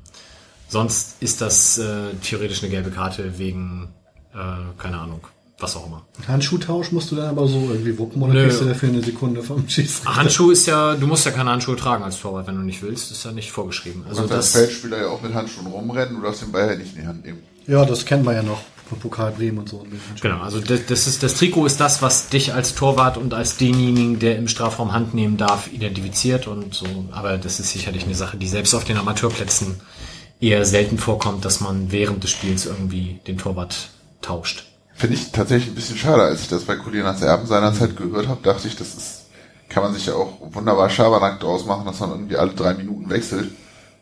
Sonst 0.68 1.16
ist 1.20 1.40
das 1.40 1.78
äh, 1.78 1.84
theoretisch 2.22 2.62
eine 2.62 2.70
gelbe 2.70 2.90
Karte 2.90 3.38
wegen, 3.38 3.88
äh, 4.34 4.36
keine 4.78 4.98
Ahnung, 4.98 5.20
was 5.58 5.76
auch 5.76 5.86
immer. 5.86 6.04
Handschuhtausch 6.26 6.92
musst 6.92 7.10
du 7.10 7.16
dann 7.16 7.28
aber 7.28 7.46
so 7.48 7.70
irgendwie 7.70 7.98
wuppen 7.98 8.20
oder 8.22 8.34
Nö. 8.34 8.42
kriegst 8.44 8.60
du 8.60 8.66
dafür 8.66 8.90
eine 8.90 9.02
Sekunde 9.02 9.42
vom 9.42 9.66
Schiedsrichter? 9.68 10.14
Handschuh 10.16 10.50
ist 10.50 10.66
ja, 10.66 10.94
du 10.94 11.06
musst 11.06 11.24
ja 11.24 11.30
keine 11.30 11.50
Handschuhe 11.50 11.76
tragen 11.76 12.04
als 12.04 12.20
Torwart, 12.20 12.46
wenn 12.46 12.56
du 12.56 12.62
nicht 12.62 12.82
willst, 12.82 13.10
ist 13.10 13.24
ja 13.24 13.32
nicht 13.32 13.50
vorgeschrieben. 13.50 14.02
Du 14.02 14.10
Also 14.10 14.20
kannst 14.22 14.34
als 14.34 14.52
das, 14.52 14.60
Feldspieler 14.62 14.98
ja 14.98 15.08
auch 15.08 15.22
mit 15.22 15.32
Handschuhen 15.32 15.66
rumrennen, 15.68 16.16
du 16.16 16.22
darfst 16.22 16.42
den 16.42 16.52
Ball 16.52 16.68
ja 16.68 16.76
nicht 16.76 16.94
in 16.96 17.02
die 17.02 17.06
Hand 17.06 17.24
nehmen. 17.24 17.38
Ja, 17.66 17.84
das 17.86 18.04
kennen 18.04 18.24
wir 18.24 18.34
ja 18.34 18.42
noch 18.42 18.60
vom 18.88 18.98
Pokal 18.98 19.32
Bremen 19.32 19.58
und 19.58 19.68
so. 19.68 19.82
ein 19.82 19.90
bisschen. 19.90 20.16
genau, 20.20 20.40
also 20.40 20.60
das, 20.60 20.86
das 20.86 21.06
ist, 21.06 21.22
das 21.22 21.34
Trikot 21.34 21.66
ist 21.66 21.80
das, 21.80 22.02
was 22.02 22.28
dich 22.28 22.54
als 22.54 22.74
Torwart 22.74 23.16
und 23.16 23.34
als 23.34 23.56
denjenigen, 23.56 24.18
der 24.18 24.36
im 24.36 24.48
Strafraum 24.48 24.92
Hand 24.92 25.14
nehmen 25.14 25.36
darf, 25.36 25.72
identifiziert 25.72 26.46
und 26.46 26.74
so. 26.74 26.86
Aber 27.12 27.38
das 27.38 27.60
ist 27.60 27.70
sicherlich 27.70 28.04
eine 28.04 28.14
Sache, 28.14 28.36
die 28.36 28.48
selbst 28.48 28.74
auf 28.74 28.84
den 28.84 28.96
Amateurplätzen 28.96 29.80
eher 30.40 30.64
selten 30.64 30.98
vorkommt, 30.98 31.44
dass 31.44 31.60
man 31.60 31.90
während 31.90 32.22
des 32.22 32.30
Spiels 32.30 32.66
irgendwie 32.66 33.20
den 33.26 33.38
Torwart 33.38 33.90
tauscht. 34.22 34.64
Finde 34.94 35.16
ich 35.16 35.30
tatsächlich 35.30 35.70
ein 35.70 35.74
bisschen 35.74 35.96
schade, 35.96 36.22
als 36.22 36.42
ich 36.42 36.48
das 36.48 36.64
bei 36.64 36.76
Colinas 36.76 37.22
Erben 37.22 37.46
seinerzeit 37.46 37.96
gehört 37.96 38.26
habe, 38.26 38.42
dachte 38.42 38.66
ich, 38.66 38.76
das 38.76 38.94
ist, 38.94 39.26
kann 39.68 39.82
man 39.82 39.94
sich 39.94 40.06
ja 40.06 40.14
auch 40.14 40.32
wunderbar 40.40 40.90
Schabernack 40.90 41.40
draus 41.40 41.66
machen, 41.66 41.86
dass 41.86 42.00
man 42.00 42.10
irgendwie 42.10 42.36
alle 42.36 42.52
drei 42.52 42.74
Minuten 42.74 43.08
wechselt, 43.10 43.50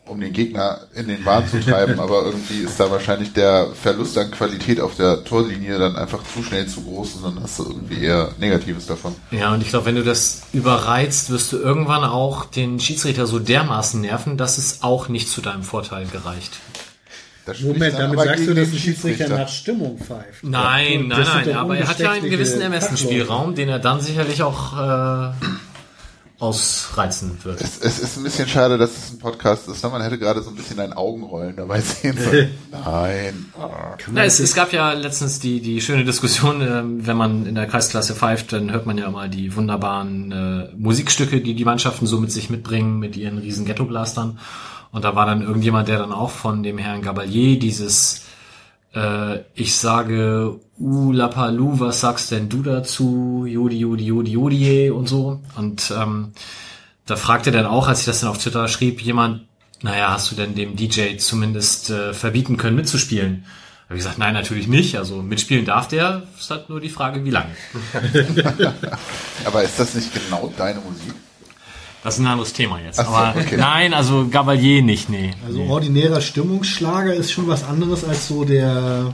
um 0.07 0.19
den 0.19 0.33
Gegner 0.33 0.79
in 0.95 1.07
den 1.07 1.25
Wahn 1.25 1.47
zu 1.47 1.59
treiben, 1.59 1.99
aber 1.99 2.25
irgendwie 2.25 2.59
ist 2.59 2.79
da 2.79 2.89
wahrscheinlich 2.89 3.33
der 3.33 3.67
Verlust 3.73 4.17
an 4.17 4.31
Qualität 4.31 4.79
auf 4.79 4.95
der 4.95 5.23
Torlinie 5.23 5.77
dann 5.77 5.95
einfach 5.95 6.19
zu 6.23 6.43
schnell 6.43 6.67
zu 6.67 6.81
groß 6.81 7.15
und 7.15 7.23
dann 7.23 7.43
hast 7.43 7.59
du 7.59 7.63
irgendwie 7.63 8.03
eher 8.03 8.31
Negatives 8.39 8.87
davon. 8.87 9.15
Ja, 9.31 9.53
und 9.53 9.61
ich 9.61 9.69
glaube, 9.69 9.85
wenn 9.85 9.95
du 9.95 10.03
das 10.03 10.43
überreizt, 10.53 11.29
wirst 11.29 11.51
du 11.51 11.57
irgendwann 11.57 12.03
auch 12.03 12.45
den 12.45 12.79
Schiedsrichter 12.79 13.27
so 13.27 13.39
dermaßen 13.39 14.01
nerven, 14.01 14.37
dass 14.37 14.57
es 14.57 14.83
auch 14.83 15.09
nicht 15.09 15.29
zu 15.29 15.41
deinem 15.41 15.63
Vorteil 15.63 16.05
gereicht. 16.07 16.59
Moment, 17.61 17.97
damit 17.97 18.19
sagst 18.19 18.47
du, 18.47 18.53
dass 18.53 18.67
ein 18.67 18.77
Schiedsrichter 18.77 19.29
nach 19.29 19.47
Stimmung 19.47 19.97
pfeift. 19.97 20.43
Nein, 20.43 21.09
Das 21.09 21.27
nein, 21.29 21.45
nein, 21.45 21.55
aber 21.55 21.77
er 21.77 21.87
hat 21.87 21.99
ja 21.99 22.11
einen 22.11 22.29
gewissen. 22.29 22.59
Ermessensspielraum, 22.59 23.55
den 23.55 23.69
er 23.69 23.79
dann 23.79 24.01
sicherlich 24.01 24.43
auch 24.43 24.73
äh, 24.73 25.31
ausreizen 26.39 27.39
wird. 27.43 27.61
Es, 27.61 27.79
es 27.79 27.97
ist 27.97 28.17
ein 28.17 28.23
bisschen 28.23 28.47
schade, 28.47 28.77
dass 28.77 28.91
es 28.91 29.11
ein 29.11 29.19
Podcast 29.19 29.67
ist. 29.67 29.83
Man 29.83 30.01
hätte 30.01 30.19
gerade 30.19 30.43
so 30.43 30.51
ein 30.51 30.55
bisschen 30.55 30.79
ein 30.79 30.93
Augenrollen 30.93 31.55
dabei 31.55 31.81
sehen 31.81 32.15
sollen. 32.15 32.51
Nein. 32.71 33.45
Na, 34.11 34.23
es, 34.23 34.39
es 34.39 34.53
gab 34.53 34.71
ja 34.71 34.93
letztens 34.93 35.39
die, 35.39 35.61
die 35.61 35.81
schöne 35.81 36.05
Diskussion, 36.05 36.61
ähm, 36.61 37.07
wenn 37.07 37.17
man 37.17 37.47
in 37.47 37.55
der 37.55 37.65
Kreisklasse 37.65 38.13
pfeift, 38.13 38.53
dann 38.53 38.71
hört 38.71 38.85
man 38.85 38.99
ja 38.99 39.07
immer 39.07 39.27
die 39.27 39.55
wunderbaren 39.55 40.31
äh, 40.31 40.69
Musikstücke, 40.77 41.41
die 41.41 41.55
die 41.55 41.65
Mannschaften 41.65 42.05
so 42.05 42.19
mit 42.19 42.31
sich 42.31 42.51
mitbringen, 42.51 42.99
mit 42.99 43.17
ihren 43.17 43.39
riesen 43.39 43.65
Ghetto-Blastern. 43.65 44.37
Und 44.91 45.03
da 45.03 45.15
war 45.15 45.25
dann 45.25 45.41
irgendjemand, 45.41 45.87
der 45.87 45.97
dann 45.97 46.13
auch 46.13 46.29
von 46.31 46.61
dem 46.61 46.77
Herrn 46.77 47.01
Gabalier 47.01 47.57
dieses 47.57 48.26
äh, 48.97 49.43
ich 49.53 49.75
sage 49.75 50.59
U 50.79 51.11
Lapalu, 51.11 51.79
was 51.79 52.01
sagst 52.01 52.31
denn 52.31 52.49
du 52.49 52.61
dazu? 52.61 53.45
Jodi, 53.47 53.77
Jodi, 53.79 54.05
Jodi, 54.05 54.31
Jodie 54.31 54.89
und 54.89 55.07
so. 55.07 55.41
Und 55.55 55.93
ähm, 55.95 56.33
da 57.05 57.15
fragte 57.15 57.51
dann 57.51 57.65
auch, 57.65 57.87
als 57.87 58.01
ich 58.01 58.05
das 58.05 58.21
dann 58.21 58.29
auf 58.29 58.37
Twitter 58.37 58.67
schrieb, 58.67 59.01
jemand, 59.01 59.45
naja, 59.81 60.11
hast 60.11 60.31
du 60.31 60.35
denn 60.35 60.55
dem 60.55 60.75
DJ 60.75 61.17
zumindest 61.17 61.89
äh, 61.89 62.13
verbieten 62.13 62.57
können, 62.57 62.75
mitzuspielen? 62.75 63.45
Habe 63.85 63.95
ich 63.95 64.03
gesagt, 64.03 64.17
nein, 64.17 64.33
natürlich 64.33 64.67
nicht. 64.67 64.97
Also 64.97 65.21
mitspielen 65.21 65.65
darf 65.65 65.87
der. 65.87 66.23
Ist 66.37 66.49
halt 66.49 66.67
nur 66.69 66.81
die 66.81 66.89
Frage, 66.89 67.23
wie 67.23 67.29
lange. 67.29 67.55
Aber 69.45 69.63
ist 69.63 69.79
das 69.79 69.93
nicht 69.93 70.13
genau 70.13 70.51
deine 70.57 70.81
Musik? 70.81 71.13
Das 72.07 72.15
ist 72.15 72.21
ein 72.21 72.27
anderes 72.27 72.53
Thema 72.53 72.79
jetzt. 72.79 73.01
Ach 73.01 73.05
so, 73.05 73.11
Aber 73.13 73.37
okay. 73.37 73.57
nein, 73.57 73.93
also 73.93 74.29
Gabalier 74.31 74.81
nicht, 74.81 75.09
nee. 75.09 75.33
Also 75.45 75.59
nee. 75.59 75.69
ordinärer 75.69 76.21
Stimmungsschlager 76.21 77.13
ist 77.13 77.33
schon 77.33 77.49
was 77.49 77.65
anderes 77.65 78.05
als 78.05 78.29
so 78.29 78.45
der, 78.45 79.13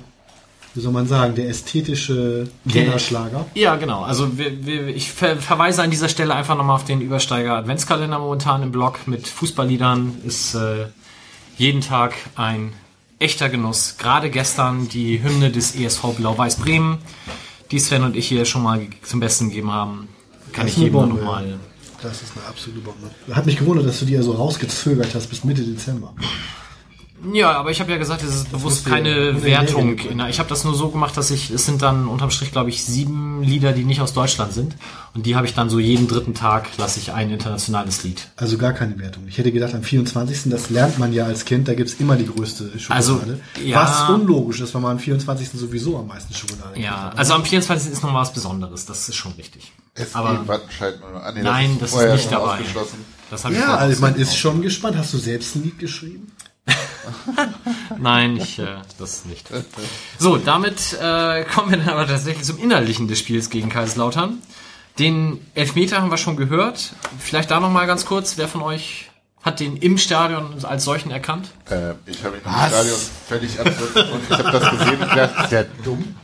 wie 0.75 0.79
soll 0.79 0.91
man 0.91 1.07
sagen, 1.07 1.33
der 1.33 1.49
ästhetische 1.49 2.47
Kinderschlager. 2.69 3.47
Ja, 3.55 3.77
genau. 3.77 4.03
Also 4.03 4.37
wir, 4.37 4.63
wir, 4.63 4.89
ich 4.89 5.11
ver 5.11 5.37
verweise 5.37 5.81
an 5.81 5.89
dieser 5.89 6.07
Stelle 6.07 6.35
einfach 6.35 6.55
nochmal 6.55 6.75
auf 6.75 6.85
den 6.85 7.01
Übersteiger 7.01 7.55
Adventskalender 7.55 8.19
momentan 8.19 8.61
im 8.61 8.71
Blog 8.71 8.99
mit 9.07 9.27
Fußballliedern. 9.27 10.17
Ist 10.23 10.53
äh, 10.53 10.85
jeden 11.57 11.81
Tag 11.81 12.13
ein 12.35 12.73
echter 13.17 13.49
Genuss. 13.49 13.95
Gerade 13.97 14.29
gestern 14.29 14.87
die 14.87 15.23
Hymne 15.23 15.49
des 15.49 15.75
ESV 15.75 16.13
Blau-Weiß 16.15 16.57
Bremen, 16.57 16.99
die 17.71 17.79
Sven 17.79 18.03
und 18.03 18.15
ich 18.15 18.27
hier 18.27 18.45
schon 18.45 18.61
mal 18.61 18.85
zum 19.01 19.19
Besten 19.19 19.49
gegeben 19.49 19.71
haben. 19.71 20.09
Kann 20.51 20.67
Das 20.67 20.75
ich 20.75 20.83
jedem 20.83 21.09
nochmal. 21.09 21.57
Das 22.03 22.21
ist 22.21 22.35
eine 22.35 22.45
absolute 22.45 22.81
Bombe. 22.81 23.09
Hat 23.31 23.45
mich 23.45 23.57
gewundert, 23.57 23.87
dass 23.87 23.99
du 23.99 24.05
die 24.05 24.13
ja 24.13 24.21
so 24.21 24.33
rausgezögert 24.33 25.15
hast 25.15 25.27
bis 25.27 25.45
Mitte 25.45 25.63
Dezember. 25.63 26.13
Ja, 27.31 27.51
aber 27.53 27.71
ich 27.71 27.79
habe 27.79 27.91
ja 27.91 27.97
gesagt, 27.97 28.23
es 28.23 28.35
ist 28.35 28.51
bewusst 28.51 28.85
keine 28.85 29.43
Wertung. 29.43 29.97
Ich 30.29 30.39
habe 30.39 30.49
das 30.49 30.63
nur 30.63 30.75
so 30.75 30.89
gemacht, 30.89 31.15
dass 31.15 31.31
ich, 31.31 31.49
es 31.51 31.65
sind 31.65 31.81
dann 31.81 32.07
unterm 32.07 32.31
Strich, 32.31 32.51
glaube 32.51 32.69
ich, 32.69 32.83
sieben 32.83 33.41
Lieder, 33.43 33.71
die 33.71 33.83
nicht 33.85 34.01
aus 34.01 34.13
Deutschland 34.13 34.51
sind. 34.53 34.75
Und 35.13 35.25
die 35.25 35.35
habe 35.35 35.45
ich 35.45 35.53
dann 35.53 35.69
so 35.69 35.79
jeden 35.79 36.07
dritten 36.07 36.33
Tag, 36.33 36.67
lasse 36.77 36.99
ich 36.99 37.13
ein 37.13 37.29
internationales 37.29 38.03
Lied. 38.03 38.27
Also 38.35 38.57
gar 38.57 38.73
keine 38.73 38.97
Wertung. 38.99 39.23
Ich 39.27 39.37
hätte 39.37 39.51
gedacht, 39.51 39.73
am 39.73 39.83
24. 39.83 40.51
das 40.51 40.69
lernt 40.69 40.97
man 40.99 41.13
ja 41.13 41.25
als 41.25 41.45
Kind, 41.45 41.67
da 41.67 41.75
gibt's 41.75 41.93
immer 41.95 42.15
die 42.15 42.25
größte 42.25 42.77
Schokolade. 42.79 42.93
Also, 42.95 43.21
ja. 43.63 43.75
Was 43.81 44.09
unlogisch 44.09 44.59
ist, 44.61 44.73
weil 44.73 44.81
man 44.81 44.91
am 44.93 44.99
24. 44.99 45.49
sowieso 45.51 45.97
am 45.99 46.07
meisten 46.07 46.33
Schokolade 46.33 46.79
Ja, 46.79 47.05
kriegt. 47.07 47.19
also 47.19 47.33
am 47.35 47.45
24. 47.45 47.91
ist 47.93 48.03
noch 48.03 48.13
was 48.13 48.33
Besonderes, 48.33 48.85
das 48.85 49.07
ist 49.07 49.15
schon 49.15 49.33
richtig. 49.33 49.71
Es 49.95 50.15
Aber- 50.15 50.43
nee, 51.35 51.41
Nein, 51.43 51.71
ist 51.73 51.81
das 51.81 51.93
ist 51.93 52.11
nicht 52.13 52.31
dabei. 52.31 52.53
ausgeschlossen. 52.57 52.97
Das 53.29 53.43
habe 53.45 53.53
ich 53.53 53.59
Ja, 53.59 53.65
vorher 53.67 53.83
also 53.83 54.01
man 54.01 54.15
ist 54.15 54.35
schon 54.35 54.61
gespannt. 54.61 54.97
Hast 54.97 55.13
du 55.13 55.17
selbst 55.19 55.55
ein 55.55 55.63
Lied 55.63 55.77
geschrieben? 55.79 56.31
Nein, 57.99 58.37
ich, 58.37 58.59
äh, 58.59 58.65
das 58.97 59.25
nicht. 59.25 59.49
So, 60.19 60.37
damit 60.37 60.93
äh, 61.01 61.43
kommen 61.45 61.71
wir 61.71 61.77
dann 61.77 61.89
aber 61.89 62.07
tatsächlich 62.07 62.45
zum 62.45 62.57
Innerlichen 62.57 63.07
des 63.07 63.19
Spiels 63.19 63.49
gegen 63.49 63.69
Kaiserslautern. 63.69 64.41
Den 64.99 65.39
Elfmeter 65.55 66.01
haben 66.01 66.11
wir 66.11 66.17
schon 66.17 66.37
gehört. 66.37 66.93
Vielleicht 67.19 67.51
da 67.51 67.59
noch 67.59 67.71
mal 67.71 67.87
ganz 67.87 68.05
kurz, 68.05 68.37
wer 68.37 68.47
von 68.47 68.61
euch 68.61 69.09
Hat 69.41 69.59
den 69.59 69.75
im 69.77 69.97
Stadion 69.97 70.63
als 70.63 70.85
solchen 70.85 71.11
erkannt? 71.11 71.49
Äh, 71.69 71.93
ich 72.05 72.23
habe 72.23 72.37
ihn 72.37 72.43
im 72.45 72.67
Stadion 72.69 72.97
völlig 73.27 73.59
absurd 73.59 73.95
und 74.11 74.21
ich 74.29 74.37
habe 74.37 74.51
das 74.59 74.71
gesehen 74.71 75.01
und 75.01 75.09
gedacht, 75.09 75.43
ist 75.43 75.51
der 75.51 75.63
dumm? 75.83 76.15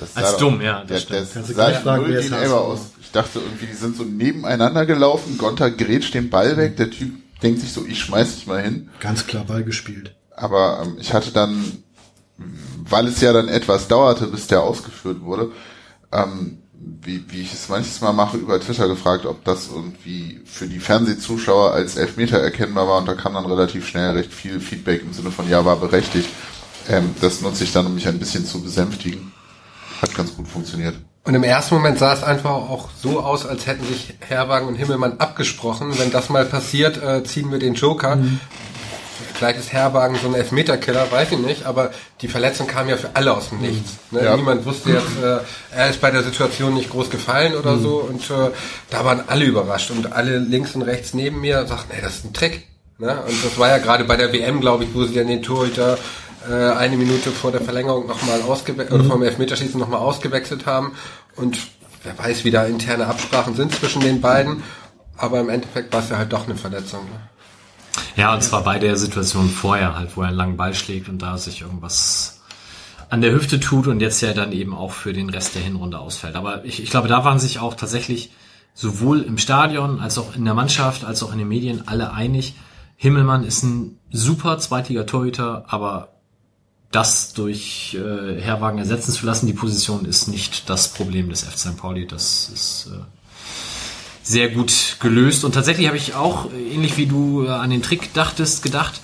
Das 0.00 0.16
Als 0.16 0.26
sah 0.26 0.32
doch- 0.32 0.38
dumm, 0.40 0.60
ja, 0.60 0.80
das 0.80 0.88
Der, 0.88 0.98
stimmt. 0.98 1.10
der 1.10 1.42
Kannst 1.42 1.54
sah 1.56 1.80
fragen, 1.80 2.10
null 2.10 2.34
aber- 2.34 2.60
aus. 2.60 2.80
Ich 3.00 3.12
dachte 3.12 3.38
irgendwie, 3.38 3.66
die 3.66 3.72
sind 3.74 3.96
so 3.96 4.02
nebeneinander 4.04 4.84
gelaufen. 4.84 5.38
Gonter 5.38 5.70
grätscht 5.70 6.12
den 6.14 6.28
Ball 6.28 6.56
weg. 6.56 6.76
Der 6.76 6.90
Typ 6.90 7.14
denkt 7.42 7.60
sich 7.60 7.72
so, 7.72 7.84
ich 7.84 8.00
schmeiß 8.00 8.36
dich 8.36 8.46
mal 8.46 8.62
hin. 8.62 8.90
Ganz 9.00 9.26
klar 9.26 9.44
Ball 9.44 9.64
gespielt. 9.64 10.14
Aber 10.34 10.82
ähm, 10.84 10.96
ich 11.00 11.12
hatte 11.12 11.32
dann, 11.32 11.82
weil 12.36 13.06
es 13.06 13.20
ja 13.20 13.32
dann 13.32 13.48
etwas 13.48 13.88
dauerte, 13.88 14.26
bis 14.26 14.46
der 14.46 14.62
ausgeführt 14.62 15.20
wurde, 15.20 15.52
ähm, 16.12 16.58
wie, 16.80 17.24
wie 17.30 17.42
ich 17.42 17.52
es 17.52 17.68
manches 17.68 18.00
Mal 18.00 18.12
mache, 18.12 18.36
über 18.36 18.60
Twitter 18.60 18.88
gefragt, 18.88 19.26
ob 19.26 19.44
das 19.44 19.68
irgendwie 19.68 20.40
für 20.44 20.66
die 20.66 20.78
Fernsehzuschauer 20.78 21.72
als 21.72 21.96
Elfmeter 21.96 22.38
erkennbar 22.38 22.86
war. 22.86 22.98
Und 22.98 23.06
da 23.06 23.14
kam 23.14 23.34
dann 23.34 23.46
relativ 23.46 23.86
schnell 23.86 24.10
recht 24.12 24.32
viel 24.32 24.60
Feedback 24.60 25.02
im 25.02 25.12
Sinne 25.12 25.30
von, 25.30 25.48
ja, 25.48 25.64
war 25.64 25.76
berechtigt. 25.76 26.28
Ähm, 26.88 27.14
das 27.20 27.40
nutze 27.40 27.64
ich 27.64 27.72
dann, 27.72 27.86
um 27.86 27.94
mich 27.94 28.06
ein 28.06 28.18
bisschen 28.18 28.46
zu 28.46 28.62
besänftigen. 28.62 29.32
Hat 30.00 30.14
ganz 30.14 30.34
gut 30.34 30.46
funktioniert. 30.46 30.94
Und 31.24 31.34
im 31.34 31.42
ersten 31.42 31.74
Moment 31.74 31.98
sah 31.98 32.14
es 32.14 32.22
einfach 32.22 32.50
auch 32.50 32.88
so 33.02 33.20
aus, 33.20 33.44
als 33.44 33.66
hätten 33.66 33.86
sich 33.86 34.14
Herwagen 34.20 34.66
und 34.66 34.76
Himmelmann 34.76 35.18
abgesprochen. 35.18 35.98
Wenn 35.98 36.10
das 36.10 36.30
mal 36.30 36.46
passiert, 36.46 37.02
äh, 37.02 37.22
ziehen 37.22 37.50
wir 37.50 37.58
den 37.58 37.74
Joker. 37.74 38.18
Vielleicht 39.34 39.60
ist 39.60 39.72
Herwagen 39.72 40.16
so 40.16 40.26
ein 40.26 40.34
Elfmeterkiller, 40.34 41.12
weiß 41.12 41.30
ich 41.30 41.38
nicht, 41.38 41.64
aber 41.64 41.92
die 42.22 42.28
Verletzung 42.28 42.66
kam 42.66 42.88
ja 42.88 42.96
für 42.96 43.10
alle 43.14 43.36
aus 43.36 43.50
dem 43.50 43.60
Nichts. 43.60 43.92
Ne? 44.10 44.24
Ja. 44.24 44.36
Niemand 44.36 44.64
wusste 44.64 44.90
jetzt, 44.90 45.22
äh, 45.22 45.38
er 45.76 45.90
ist 45.90 46.00
bei 46.00 46.10
der 46.10 46.24
Situation 46.24 46.74
nicht 46.74 46.90
groß 46.90 47.08
gefallen 47.08 47.54
oder 47.54 47.78
so 47.78 47.98
und 47.98 48.28
äh, 48.30 48.50
da 48.90 49.04
waren 49.04 49.22
alle 49.28 49.44
überrascht 49.44 49.92
und 49.92 50.12
alle 50.12 50.38
links 50.38 50.74
und 50.74 50.82
rechts 50.82 51.14
neben 51.14 51.40
mir 51.40 51.66
sagten, 51.66 51.92
ey, 51.94 52.00
das 52.02 52.16
ist 52.16 52.24
ein 52.24 52.32
Trick. 52.32 52.66
Ne? 52.98 53.16
Und 53.28 53.44
das 53.44 53.56
war 53.58 53.68
ja 53.68 53.78
gerade 53.78 54.02
bei 54.02 54.16
der 54.16 54.32
WM, 54.32 54.60
glaube 54.60 54.82
ich, 54.82 54.92
wo 54.92 55.04
sie 55.04 55.14
dann 55.14 55.28
den 55.28 55.42
Torhüter 55.42 55.98
äh, 56.48 56.72
eine 56.72 56.96
Minute 56.96 57.30
vor 57.30 57.52
der 57.52 57.60
Verlängerung 57.60 58.06
nochmal 58.06 58.42
ausgewechselt, 58.42 58.92
oder 58.92 59.04
vor 59.04 59.16
dem 59.16 59.24
Elfmeterschießen 59.24 59.78
nochmal 59.78 60.00
ausgewechselt 60.00 60.66
haben. 60.66 60.92
Und 61.36 61.58
wer 62.02 62.18
weiß, 62.18 62.44
wie 62.44 62.50
da 62.50 62.64
interne 62.64 63.06
Absprachen 63.06 63.54
sind 63.54 63.74
zwischen 63.74 64.00
den 64.00 64.20
beiden. 64.20 64.62
Aber 65.16 65.40
im 65.40 65.48
Endeffekt 65.48 65.92
war 65.92 66.00
es 66.00 66.10
ja 66.10 66.16
halt 66.16 66.32
doch 66.32 66.46
eine 66.46 66.56
Verletzung. 66.56 67.04
Ne? 67.04 67.20
Ja, 68.16 68.34
und 68.34 68.42
zwar 68.42 68.62
bei 68.62 68.78
der 68.78 68.96
Situation 68.96 69.48
vorher 69.48 69.96
halt, 69.96 70.16
wo 70.16 70.22
er 70.22 70.28
einen 70.28 70.36
langen 70.36 70.56
Ball 70.56 70.74
schlägt 70.74 71.08
und 71.08 71.20
da 71.20 71.38
sich 71.38 71.62
irgendwas 71.62 72.40
an 73.10 73.20
der 73.20 73.32
Hüfte 73.32 73.58
tut 73.58 73.86
und 73.86 74.00
jetzt 74.00 74.20
ja 74.20 74.34
dann 74.34 74.52
eben 74.52 74.74
auch 74.74 74.92
für 74.92 75.12
den 75.12 75.30
Rest 75.30 75.54
der 75.54 75.62
Hinrunde 75.62 75.98
ausfällt. 75.98 76.36
Aber 76.36 76.64
ich, 76.64 76.82
ich 76.82 76.90
glaube, 76.90 77.08
da 77.08 77.24
waren 77.24 77.38
sich 77.38 77.58
auch 77.58 77.74
tatsächlich 77.74 78.30
sowohl 78.74 79.22
im 79.22 79.38
Stadion 79.38 80.00
als 80.00 80.18
auch 80.18 80.36
in 80.36 80.44
der 80.44 80.54
Mannschaft 80.54 81.04
als 81.04 81.22
auch 81.22 81.32
in 81.32 81.38
den 81.38 81.48
Medien 81.48 81.88
alle 81.88 82.12
einig. 82.12 82.54
Himmelmann 82.96 83.44
ist 83.44 83.62
ein 83.62 83.98
super 84.10 84.58
zweitiger 84.58 85.06
Torhüter, 85.06 85.64
aber 85.68 86.17
das 86.90 87.34
durch 87.34 87.96
äh, 88.00 88.40
Herwagen 88.40 88.78
ersetzen 88.78 89.12
zu 89.12 89.26
lassen, 89.26 89.46
die 89.46 89.52
Position 89.52 90.04
ist 90.04 90.28
nicht 90.28 90.70
das 90.70 90.88
Problem 90.88 91.28
des 91.28 91.42
FC 91.42 91.58
St. 91.58 91.76
Pauli. 91.76 92.06
Das 92.06 92.48
ist 92.48 92.90
äh, 92.92 93.00
sehr 94.22 94.48
gut 94.48 94.96
gelöst. 95.00 95.44
Und 95.44 95.52
tatsächlich 95.52 95.86
habe 95.86 95.96
ich 95.96 96.14
auch, 96.14 96.50
äh, 96.52 96.74
ähnlich 96.74 96.96
wie 96.96 97.06
du 97.06 97.44
äh, 97.44 97.50
an 97.50 97.70
den 97.70 97.82
Trick 97.82 98.14
dachtest, 98.14 98.62
gedacht, 98.62 99.00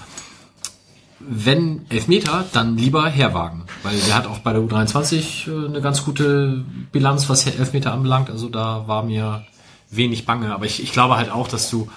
wenn 1.21 1.87
Elfmeter, 1.89 2.45
dann 2.53 2.77
lieber 2.77 3.09
Herwagen. 3.09 3.65
Weil 3.83 3.99
der 3.99 4.15
hat 4.15 4.27
auch 4.27 4.39
bei 4.39 4.53
der 4.53 4.63
U23 4.63 5.49
äh, 5.49 5.67
eine 5.69 5.81
ganz 5.81 6.05
gute 6.05 6.65
Bilanz, 6.93 7.29
was 7.29 7.47
Elfmeter 7.47 7.93
anbelangt. 7.93 8.31
Also 8.31 8.49
da 8.49 8.87
war 8.87 9.03
mir 9.03 9.45
wenig 9.91 10.27
bange. 10.27 10.55
Aber 10.55 10.67
ich, 10.67 10.83
ich 10.83 10.93
glaube 10.93 11.17
halt 11.17 11.31
auch, 11.31 11.49
dass 11.49 11.71
du 11.71 11.89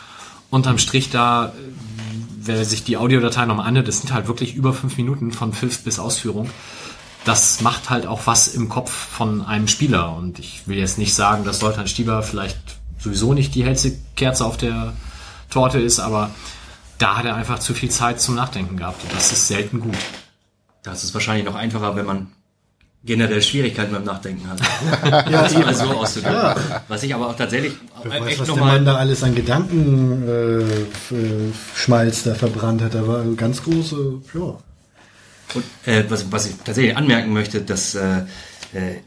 unterm 0.50 0.78
Strich 0.78 1.10
da, 1.10 1.48
äh, 1.48 1.52
wer 2.48 2.64
sich 2.66 2.84
die 2.84 2.98
Audiodatei 2.98 3.46
nochmal 3.46 3.68
anhört, 3.68 3.88
das 3.88 4.00
sind 4.00 4.14
halt 4.14 4.28
wirklich 4.28 4.56
über 4.56 4.74
fünf 4.74 4.98
Minuten 4.98 5.32
von 5.32 5.54
Pfiff 5.54 5.84
bis 5.84 6.00
Ausführung. 6.00 6.50
Das 7.26 7.62
macht 7.62 7.90
halt 7.90 8.08
auch 8.08 8.22
was 8.26 8.48
im 8.48 8.70
Kopf 8.70 8.92
von 8.92 9.46
einem 9.46 9.68
Spieler. 9.68 10.16
Und 10.16 10.40
ich 10.40 10.68
will 10.68 10.78
jetzt 10.78 10.98
nicht 10.98 11.14
sagen, 11.14 11.44
dass 11.44 11.60
Soltan 11.60 11.88
Stieber 11.88 12.24
vielleicht 12.24 12.58
sowieso 13.00 13.34
nicht 13.34 13.54
die 13.56 13.64
hellste 13.64 13.98
Kerze 14.16 14.46
auf 14.46 14.58
der 14.58 14.94
Torte 15.50 15.80
ist, 15.80 16.00
aber 16.00 16.32
da 16.98 17.18
hat 17.18 17.26
er 17.26 17.36
einfach 17.36 17.60
zu 17.60 17.74
viel 17.74 17.92
Zeit 17.92 18.20
zum 18.20 18.36
Nachdenken 18.36 18.78
gehabt. 18.78 19.04
Und 19.04 19.14
das 19.14 19.32
ist 19.32 19.48
selten 19.48 19.82
gut. 19.82 19.98
Das 20.84 21.04
ist 21.04 21.14
wahrscheinlich 21.14 21.46
noch 21.46 21.56
einfacher, 21.56 21.96
wenn 21.96 22.06
man 22.06 22.32
generell 23.08 23.42
Schwierigkeiten 23.42 23.92
beim 23.92 24.04
Nachdenken 24.04 24.48
hat. 24.48 24.60
ja, 25.32 25.42
das 25.42 25.54
mal 25.56 25.74
so 25.74 25.86
auszudrücken. 25.86 26.64
Was 26.88 27.02
ich 27.02 27.16
aber 27.16 27.30
auch 27.30 27.36
tatsächlich 27.36 27.74
Wer 28.04 28.22
weiß, 28.22 28.40
was 28.40 28.48
der 28.48 28.58
Mann 28.58 28.86
da 28.86 28.98
alles 28.98 29.24
an 29.24 29.34
Gedanken 29.34 30.28
äh, 30.28 31.16
Schmalz 31.76 32.24
da 32.24 32.36
verbrannt 32.36 32.82
hat. 32.82 32.94
Da 32.94 33.08
war 33.08 33.22
eine 33.22 33.36
ganz 33.36 33.64
große, 33.64 34.22
ja. 34.36 34.58
Und, 35.56 35.64
äh, 35.86 36.04
was, 36.10 36.32
was 36.32 36.48
ich 36.48 36.56
tatsächlich 36.64 36.96
anmerken 36.96 37.32
möchte, 37.34 37.62
dass 37.62 37.96
äh, 37.96 38.20
äh, 38.74 38.98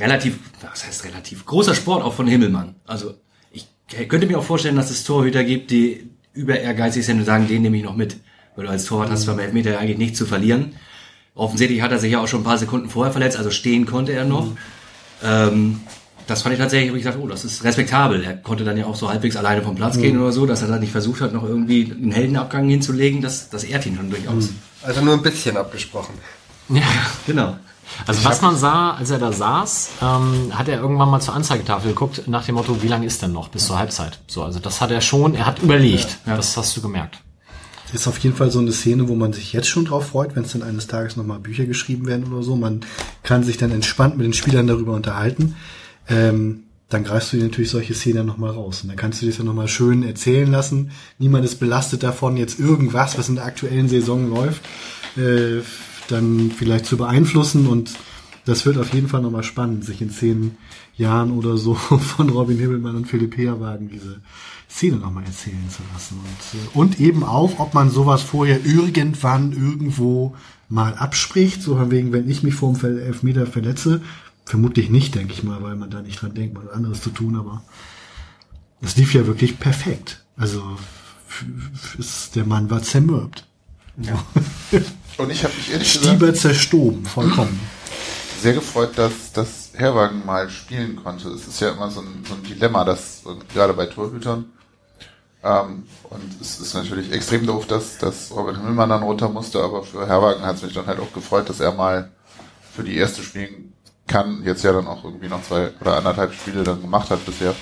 relativ, 0.00 0.38
was 0.62 0.86
heißt 0.86 1.04
relativ, 1.04 1.44
großer 1.44 1.74
Sport 1.74 2.02
auch 2.04 2.14
von 2.14 2.26
Himmelmann. 2.26 2.76
Also 2.86 3.14
ich 3.50 3.66
könnte 4.08 4.26
mir 4.26 4.38
auch 4.38 4.44
vorstellen, 4.44 4.76
dass 4.76 4.90
es 4.90 5.04
Torhüter 5.04 5.42
gibt, 5.42 5.72
die 5.72 6.10
über 6.32 6.58
ehrgeizig 6.58 7.04
sind 7.04 7.18
und 7.18 7.24
sagen, 7.24 7.48
den 7.48 7.62
nehme 7.62 7.76
ich 7.76 7.82
noch 7.82 7.96
mit. 7.96 8.16
Weil 8.54 8.66
du 8.66 8.70
als 8.70 8.84
Torwart 8.84 9.10
hast 9.10 9.26
beim 9.26 9.38
Elfmeter 9.38 9.72
ja 9.72 9.78
eigentlich 9.78 9.98
nichts 9.98 10.18
zu 10.18 10.26
verlieren. 10.26 10.74
Offensichtlich 11.34 11.80
hat 11.82 11.92
er 11.92 11.98
sich 11.98 12.12
ja 12.12 12.20
auch 12.20 12.28
schon 12.28 12.40
ein 12.40 12.44
paar 12.44 12.58
Sekunden 12.58 12.88
vorher 12.88 13.12
verletzt, 13.12 13.36
also 13.36 13.50
stehen 13.50 13.86
konnte 13.86 14.12
er 14.12 14.24
noch. 14.24 14.48
Ähm, 15.22 15.80
das 16.26 16.42
fand 16.42 16.52
ich 16.52 16.60
tatsächlich, 16.60 16.92
wo 16.92 16.96
ich 16.96 17.02
dachte, 17.02 17.18
oh, 17.20 17.26
das 17.26 17.44
ist 17.44 17.64
respektabel. 17.64 18.22
Er 18.22 18.36
konnte 18.36 18.62
dann 18.62 18.76
ja 18.76 18.86
auch 18.86 18.94
so 18.94 19.08
halbwegs 19.08 19.36
alleine 19.36 19.62
vom 19.62 19.74
Platz 19.74 19.98
gehen 19.98 20.16
oder 20.16 20.30
so, 20.30 20.46
dass 20.46 20.62
er 20.62 20.68
da 20.68 20.78
nicht 20.78 20.92
versucht 20.92 21.20
hat, 21.20 21.32
noch 21.32 21.42
irgendwie 21.42 21.90
einen 21.90 22.12
Heldenabgang 22.12 22.68
hinzulegen. 22.68 23.20
Das, 23.20 23.50
das 23.50 23.64
ehrt 23.64 23.84
ihn 23.86 23.96
schon 23.96 24.10
durchaus. 24.10 24.50
Also 24.82 25.00
nur 25.00 25.14
ein 25.14 25.22
bisschen 25.22 25.56
abgesprochen. 25.56 26.14
Ja. 26.68 26.82
Genau. 27.26 27.56
Also 28.06 28.24
was 28.24 28.40
man 28.40 28.56
sah, 28.56 28.92
als 28.92 29.10
er 29.10 29.18
da 29.18 29.32
saß, 29.32 29.90
ähm, 30.00 30.52
hat 30.56 30.68
er 30.68 30.78
irgendwann 30.78 31.10
mal 31.10 31.20
zur 31.20 31.34
Anzeigetafel 31.34 31.90
geguckt, 31.90 32.28
nach 32.28 32.44
dem 32.46 32.54
Motto, 32.54 32.80
wie 32.82 32.86
lange 32.86 33.06
ist 33.06 33.20
denn 33.22 33.32
noch 33.32 33.48
bis 33.48 33.66
zur 33.66 33.78
Halbzeit? 33.80 34.20
So, 34.28 34.44
also 34.44 34.60
das 34.60 34.80
hat 34.80 34.92
er 34.92 35.00
schon, 35.00 35.34
er 35.34 35.46
hat 35.46 35.60
überlegt. 35.60 36.18
Das 36.24 36.56
hast 36.56 36.76
du 36.76 36.80
gemerkt. 36.80 37.18
Ist 37.92 38.06
auf 38.06 38.18
jeden 38.18 38.36
Fall 38.36 38.50
so 38.50 38.60
eine 38.60 38.72
Szene, 38.72 39.08
wo 39.08 39.16
man 39.16 39.32
sich 39.32 39.52
jetzt 39.52 39.68
schon 39.68 39.84
drauf 39.84 40.08
freut, 40.08 40.36
wenn 40.36 40.44
es 40.44 40.52
dann 40.52 40.62
eines 40.62 40.86
Tages 40.86 41.16
nochmal 41.16 41.40
Bücher 41.40 41.66
geschrieben 41.66 42.06
werden 42.06 42.32
oder 42.32 42.42
so. 42.42 42.54
Man 42.56 42.80
kann 43.22 43.42
sich 43.42 43.56
dann 43.56 43.72
entspannt 43.72 44.16
mit 44.16 44.24
den 44.24 44.32
Spielern 44.32 44.66
darüber 44.66 44.92
unterhalten. 44.92 45.56
Ähm, 46.08 46.64
dann 46.88 47.04
greifst 47.04 47.32
du 47.32 47.36
dir 47.36 47.44
natürlich 47.44 47.70
solche 47.70 47.94
Szenen 47.94 48.26
nochmal 48.26 48.50
raus. 48.50 48.82
Und 48.82 48.88
dann 48.88 48.96
kannst 48.96 49.20
du 49.20 49.26
dir 49.26 49.30
das 49.30 49.38
ja 49.38 49.44
nochmal 49.44 49.68
schön 49.68 50.02
erzählen 50.02 50.50
lassen. 50.50 50.90
Niemand 51.18 51.44
ist 51.44 51.56
belastet 51.60 52.02
davon, 52.02 52.36
jetzt 52.36 52.58
irgendwas, 52.58 53.16
was 53.16 53.28
in 53.28 53.36
der 53.36 53.44
aktuellen 53.44 53.88
Saison 53.88 54.28
läuft, 54.28 54.62
äh, 55.16 55.62
dann 56.08 56.50
vielleicht 56.56 56.86
zu 56.86 56.96
beeinflussen. 56.96 57.68
Und 57.68 57.92
das 58.44 58.66
wird 58.66 58.76
auf 58.76 58.92
jeden 58.92 59.08
Fall 59.08 59.22
nochmal 59.22 59.44
spannend, 59.44 59.84
sich 59.84 60.02
in 60.02 60.10
zehn 60.10 60.56
Jahren 61.00 61.32
oder 61.32 61.56
so 61.56 61.74
von 62.14 62.30
Robin 62.30 62.58
Hibbelmann 62.58 62.96
und 62.96 63.06
Philipp 63.06 63.36
Heerwagen 63.36 63.88
diese 63.88 64.20
Szene 64.70 64.96
nochmal 64.96 65.24
erzählen 65.24 65.68
zu 65.68 65.82
lassen. 65.92 66.20
Und, 66.20 66.60
äh, 66.60 66.78
und 66.78 67.00
eben 67.00 67.24
auch, 67.24 67.58
ob 67.58 67.74
man 67.74 67.90
sowas 67.90 68.22
vorher 68.22 68.64
irgendwann 68.64 69.52
irgendwo 69.52 70.36
mal 70.68 70.94
abspricht, 70.94 71.62
so 71.62 71.76
von 71.76 71.90
wegen, 71.90 72.12
wenn 72.12 72.30
ich 72.30 72.42
mich 72.42 72.54
vor 72.54 72.72
dem 72.72 72.98
Elfmeter 72.98 73.46
verletze, 73.46 74.00
vermutlich 74.44 74.88
nicht, 74.90 75.16
denke 75.16 75.32
ich 75.32 75.42
mal, 75.42 75.62
weil 75.62 75.76
man 75.76 75.90
da 75.90 76.00
nicht 76.02 76.22
dran 76.22 76.34
denkt, 76.34 76.54
mal 76.54 76.64
was 76.66 76.72
anderes 76.72 77.00
zu 77.00 77.10
tun, 77.10 77.36
aber 77.36 77.62
das 78.80 78.96
lief 78.96 79.12
ja 79.14 79.26
wirklich 79.26 79.58
perfekt. 79.58 80.24
Also 80.36 80.62
ist, 81.98 82.36
der 82.36 82.44
Mann 82.44 82.70
war 82.70 82.82
zermürbt. 82.82 83.46
Und 85.18 85.30
ich 85.30 85.44
habe 85.44 85.54
mich 85.54 85.70
ehrlich 85.70 85.92
gesagt 85.92 86.06
Stieber 86.06 86.34
zerstoben, 86.34 87.04
vollkommen. 87.04 87.58
sehr 88.40 88.54
gefreut, 88.54 88.92
dass, 88.96 89.32
dass 89.32 89.59
Herwagen 89.80 90.24
mal 90.24 90.48
spielen 90.50 90.96
konnte. 90.96 91.28
Es 91.30 91.46
ist 91.48 91.60
ja 91.60 91.70
immer 91.70 91.90
so 91.90 92.00
ein, 92.00 92.24
so 92.28 92.34
ein 92.34 92.42
Dilemma, 92.42 92.84
das 92.84 93.22
gerade 93.52 93.72
bei 93.72 93.86
Torhütern. 93.86 94.52
Ähm, 95.42 95.84
und 96.10 96.40
es 96.40 96.60
ist 96.60 96.74
natürlich 96.74 97.12
extrem 97.12 97.46
doof, 97.46 97.66
dass, 97.66 97.98
dass 97.98 98.30
Robert 98.30 98.56
Himmelmann 98.56 98.90
dann 98.90 99.02
runter 99.02 99.28
musste, 99.28 99.62
aber 99.62 99.82
für 99.82 100.06
Herwagen 100.06 100.44
hat 100.44 100.56
es 100.56 100.62
mich 100.62 100.74
dann 100.74 100.86
halt 100.86 101.00
auch 101.00 101.12
gefreut, 101.12 101.48
dass 101.48 101.60
er 101.60 101.72
mal 101.72 102.10
für 102.74 102.82
die 102.84 102.96
erste 102.96 103.22
spielen 103.22 103.72
kann. 104.06 104.42
Jetzt 104.44 104.62
ja 104.64 104.72
dann 104.72 104.86
auch 104.86 105.04
irgendwie 105.04 105.28
noch 105.28 105.42
zwei 105.42 105.72
oder 105.80 105.96
anderthalb 105.96 106.34
Spiele 106.34 106.62
dann 106.62 106.82
gemacht 106.82 107.10
hat 107.10 107.24
bisher. 107.24 107.54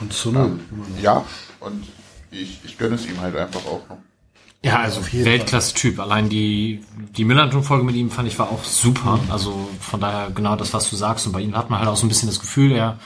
Und 0.00 0.12
zur 0.12 0.32
Not. 0.32 0.46
Ähm, 0.46 0.62
ja, 1.00 1.24
und 1.60 1.86
ich, 2.30 2.60
ich 2.64 2.76
gönne 2.76 2.96
es 2.96 3.06
ihm 3.06 3.20
halt 3.20 3.36
einfach 3.36 3.64
auch 3.66 3.88
noch. 3.88 3.98
Ja, 4.64 4.78
also 4.78 5.00
Weltklasse-Typ. 5.12 5.98
Allein 5.98 6.28
die, 6.28 6.84
die 7.16 7.24
Millanton-Folge 7.24 7.84
mit 7.84 7.96
ihm 7.96 8.10
fand 8.10 8.28
ich 8.28 8.38
war 8.38 8.50
auch 8.50 8.62
super. 8.62 9.18
Also 9.28 9.68
von 9.80 10.00
daher 10.00 10.30
genau 10.30 10.54
das, 10.54 10.72
was 10.72 10.88
du 10.88 10.94
sagst. 10.94 11.26
Und 11.26 11.32
bei 11.32 11.40
ihm 11.40 11.56
hat 11.56 11.68
man 11.68 11.80
halt 11.80 11.88
auch 11.88 11.96
so 11.96 12.06
ein 12.06 12.08
bisschen 12.08 12.28
das 12.28 12.38
Gefühl, 12.38 12.70
er 12.70 12.98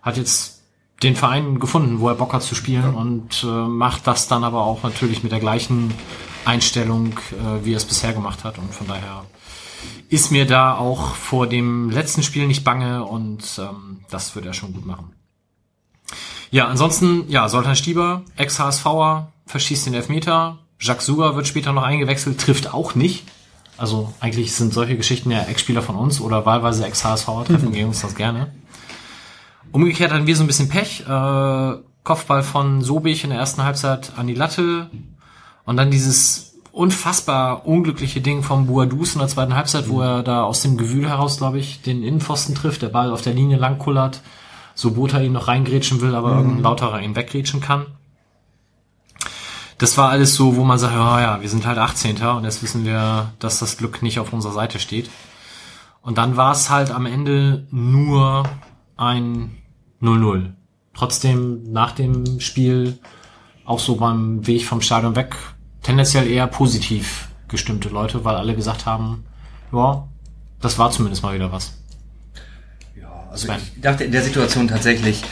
hat 0.00 0.16
jetzt 0.16 0.62
den 1.02 1.16
Verein 1.16 1.58
gefunden, 1.58 1.98
wo 1.98 2.08
er 2.08 2.14
Bock 2.14 2.32
hat 2.32 2.42
zu 2.42 2.54
spielen 2.54 2.94
und 2.94 3.42
äh, 3.42 3.46
macht 3.46 4.06
das 4.06 4.28
dann 4.28 4.44
aber 4.44 4.62
auch 4.62 4.84
natürlich 4.84 5.24
mit 5.24 5.32
der 5.32 5.40
gleichen 5.40 5.92
Einstellung, 6.44 7.18
äh, 7.32 7.64
wie 7.64 7.72
er 7.72 7.78
es 7.78 7.84
bisher 7.84 8.12
gemacht 8.12 8.44
hat. 8.44 8.58
Und 8.58 8.72
von 8.72 8.86
daher 8.86 9.24
ist 10.08 10.30
mir 10.30 10.46
da 10.46 10.76
auch 10.76 11.16
vor 11.16 11.48
dem 11.48 11.90
letzten 11.90 12.22
Spiel 12.22 12.46
nicht 12.46 12.62
bange 12.62 13.04
und 13.04 13.42
ähm, 13.58 14.00
das 14.10 14.36
wird 14.36 14.46
er 14.46 14.52
schon 14.52 14.72
gut 14.72 14.86
machen. 14.86 15.12
Ja, 16.50 16.68
ansonsten, 16.68 17.28
ja, 17.28 17.48
Soltan 17.48 17.74
Stieber, 17.74 18.22
Ex-HSVer, 18.36 19.32
verschießt 19.46 19.86
den 19.86 19.94
Elfmeter. 19.94 20.58
Jacques 20.82 21.06
Suga 21.06 21.36
wird 21.36 21.46
später 21.46 21.72
noch 21.72 21.84
eingewechselt, 21.84 22.40
trifft 22.40 22.74
auch 22.74 22.96
nicht. 22.96 23.24
Also 23.78 24.12
eigentlich 24.18 24.52
sind 24.52 24.74
solche 24.74 24.96
Geschichten 24.96 25.30
ja 25.30 25.42
Ex-Spieler 25.44 25.80
von 25.80 25.94
uns 25.94 26.20
oder 26.20 26.44
wahlweise 26.44 26.84
Ex-HSV 26.84 27.26
treffen 27.46 27.72
gegen 27.72 27.88
uns 27.88 28.00
das 28.00 28.16
gerne. 28.16 28.52
Umgekehrt 29.70 30.12
hatten 30.12 30.26
wir 30.26 30.36
so 30.36 30.42
ein 30.42 30.48
bisschen 30.48 30.68
Pech. 30.68 31.04
Äh, 31.08 31.72
Kopfball 32.02 32.42
von 32.42 32.82
Sobich 32.82 33.22
in 33.22 33.30
der 33.30 33.38
ersten 33.38 33.62
Halbzeit 33.62 34.12
an 34.16 34.26
die 34.26 34.34
Latte. 34.34 34.90
Und 35.64 35.76
dann 35.76 35.92
dieses 35.92 36.56
unfassbar 36.72 37.64
unglückliche 37.64 38.20
Ding 38.20 38.42
vom 38.42 38.66
Boadus 38.66 39.14
in 39.14 39.20
der 39.20 39.28
zweiten 39.28 39.54
Halbzeit, 39.54 39.88
wo 39.88 40.00
er 40.00 40.24
da 40.24 40.42
aus 40.42 40.62
dem 40.62 40.76
Gewühl 40.76 41.08
heraus, 41.08 41.38
glaube 41.38 41.60
ich, 41.60 41.82
den 41.82 42.02
Innenpfosten 42.02 42.56
trifft, 42.56 42.82
der 42.82 42.88
Ball 42.88 43.12
auf 43.12 43.22
der 43.22 43.34
Linie 43.34 43.56
lang 43.56 43.78
kullert, 43.78 44.20
so 44.74 44.90
Bota 44.90 45.20
ihn 45.20 45.32
noch 45.32 45.46
reingrätschen 45.46 46.00
will, 46.00 46.16
aber 46.16 46.36
irgendein 46.36 46.62
Lauterer 46.62 47.00
ihn 47.00 47.14
weggrätschen 47.14 47.60
kann. 47.60 47.86
Das 49.82 49.98
war 49.98 50.10
alles 50.10 50.36
so, 50.36 50.54
wo 50.54 50.62
man 50.62 50.78
sagt, 50.78 50.94
ja, 50.94 51.20
ja, 51.20 51.42
wir 51.42 51.48
sind 51.48 51.66
halt 51.66 51.76
18. 51.76 52.24
und 52.24 52.44
jetzt 52.44 52.62
wissen 52.62 52.84
wir, 52.84 53.32
dass 53.40 53.58
das 53.58 53.78
Glück 53.78 54.00
nicht 54.00 54.20
auf 54.20 54.32
unserer 54.32 54.52
Seite 54.52 54.78
steht. 54.78 55.10
Und 56.02 56.18
dann 56.18 56.36
war 56.36 56.52
es 56.52 56.70
halt 56.70 56.92
am 56.92 57.04
Ende 57.04 57.66
nur 57.72 58.44
ein 58.96 59.58
0-0. 60.00 60.52
Trotzdem 60.94 61.64
nach 61.72 61.90
dem 61.90 62.38
Spiel 62.38 63.00
auch 63.64 63.80
so 63.80 63.96
beim 63.96 64.46
Weg 64.46 64.66
vom 64.66 64.82
Stadion 64.82 65.16
weg 65.16 65.34
tendenziell 65.82 66.28
eher 66.28 66.46
positiv 66.46 67.30
gestimmte 67.48 67.88
Leute, 67.88 68.24
weil 68.24 68.36
alle 68.36 68.54
gesagt 68.54 68.86
haben, 68.86 69.24
ja, 69.72 70.06
das 70.60 70.78
war 70.78 70.92
zumindest 70.92 71.24
mal 71.24 71.34
wieder 71.34 71.50
was. 71.50 71.76
Also 73.32 73.48
ich 73.50 73.80
dachte 73.80 74.04
in 74.04 74.12
der 74.12 74.22
Situation 74.22 74.68
tatsächlich, 74.68 75.24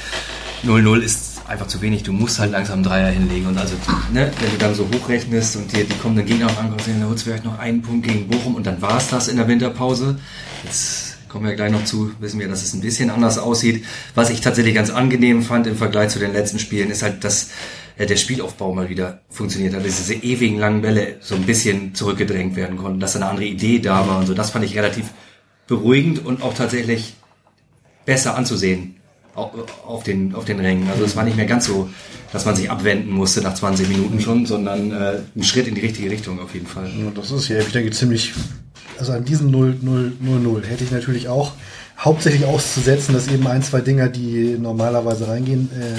0-0 0.65 0.99
ist 0.99 1.30
einfach 1.51 1.67
zu 1.67 1.83
wenig. 1.83 2.05
Du 2.05 2.13
musst 2.13 2.39
halt 2.39 2.53
langsam 2.53 2.75
einen 2.75 2.85
Dreier 2.85 3.11
hinlegen. 3.11 3.47
Und 3.47 3.59
also, 3.59 3.75
ne, 4.13 4.31
wenn 4.41 4.51
du 4.51 4.59
dann 4.59 4.75
so 4.75 4.89
hochrechnest 4.95 5.57
und 5.57 5.73
dir 5.73 5.85
die 5.85 5.99
kommenden 5.99 6.27
Gegner 6.27 6.47
auch 6.47 6.59
anguckst, 6.59 6.89
dann 6.89 7.05
holst 7.07 7.27
du 7.27 7.31
vielleicht 7.31 7.45
noch 7.45 7.59
einen 7.59 7.83
Punkt 7.83 8.07
gegen 8.07 8.29
Bochum 8.29 8.55
und 8.55 8.67
dann 8.67 8.81
war 8.81 8.97
es 8.97 9.09
das 9.09 9.29
in 9.29 9.37
der 9.37 9.49
Winterpause. 9.49 10.19
Jetzt 10.65 11.19
kommen 11.29 11.47
wir 11.47 11.55
gleich 11.55 11.73
noch 11.73 11.85
zu, 11.85 12.13
wissen 12.21 12.41
wir, 12.41 12.49
dass 12.49 12.63
es 12.63 12.73
ein 12.73 12.81
bisschen 12.81 13.11
anders 13.11 13.39
aussieht. 13.39 13.85
Was 14.15 14.31
ich 14.31 14.41
tatsächlich 14.41 14.75
ganz 14.75 14.91
angenehm 14.91 15.43
fand 15.43 15.67
im 15.67 15.77
Vergleich 15.77 16.11
zu 16.11 16.19
den 16.19 16.33
letzten 16.33 16.59
Spielen, 16.59 16.91
ist 16.91 17.03
halt, 17.03 17.25
dass 17.25 17.51
äh, 17.99 18.07
der 18.07 18.17
Spielaufbau 18.17 18.73
mal 18.73 18.89
wieder 18.89 19.21
funktioniert 19.29 19.75
hat, 19.75 19.85
dass 19.85 19.97
diese 19.97 20.15
ewigen 20.15 20.59
langen 20.59 20.83
Bälle 20.83 21.17
so 21.21 21.35
ein 21.35 21.43
bisschen 21.43 21.95
zurückgedrängt 21.95 22.57
werden 22.57 22.77
konnten, 22.77 23.01
dass 23.01 23.17
eine 23.17 23.27
andere 23.27 23.47
Idee 23.47 23.81
da 23.81 24.07
war 24.09 24.19
und 24.19 24.27
so. 24.27 24.35
Das 24.35 24.51
fand 24.51 24.65
ich 24.65 24.77
relativ 24.77 25.11
beruhigend 25.67 26.25
und 26.25 26.43
auch 26.43 26.55
tatsächlich 26.55 27.15
besser 28.07 28.37
anzusehen 28.37 29.00
auf 29.35 30.03
den, 30.03 30.35
auf 30.35 30.45
den 30.45 30.61
Rängen. 30.61 30.89
Also 30.91 31.05
es 31.05 31.17
war 31.17 31.25
nicht 31.25 31.37
mehr 31.37 31.47
ganz 31.47 31.67
so, 31.67 31.89
dass 32.33 32.45
man 32.45 32.57
sich 32.57 32.71
abwenden 32.71 33.11
musste 33.11 33.41
nach 33.43 33.55
20 33.55 33.89
Minuten 33.89 34.21
schon, 34.21 34.47
sondern 34.47 34.93
äh, 34.93 35.21
ein 35.37 35.43
Schritt 35.43 35.69
in 35.69 35.75
die 35.75 35.81
richtige 35.81 36.11
Richtung 36.11 36.41
auf 36.41 36.55
jeden 36.55 36.67
Fall. 36.67 36.87
Ja, 36.87 37.11
das 37.15 37.31
ist 37.31 37.49
ja, 37.49 37.59
ich 37.59 37.73
denke, 37.73 37.91
ziemlich, 37.91 38.33
also 38.99 39.13
an 39.13 39.25
diesem 39.25 39.51
0-0-0-0 39.51 40.65
hätte 40.65 40.85
ich 40.85 40.91
natürlich 40.91 41.29
auch 41.29 41.53
hauptsächlich 41.99 42.45
auszusetzen, 42.47 43.15
dass 43.15 43.29
eben 43.29 43.47
ein, 43.47 43.63
zwei 43.63 43.81
Dinger, 43.81 44.09
die 44.09 44.57
normalerweise 44.59 45.29
reingehen, 45.29 45.71
äh, 45.79 45.99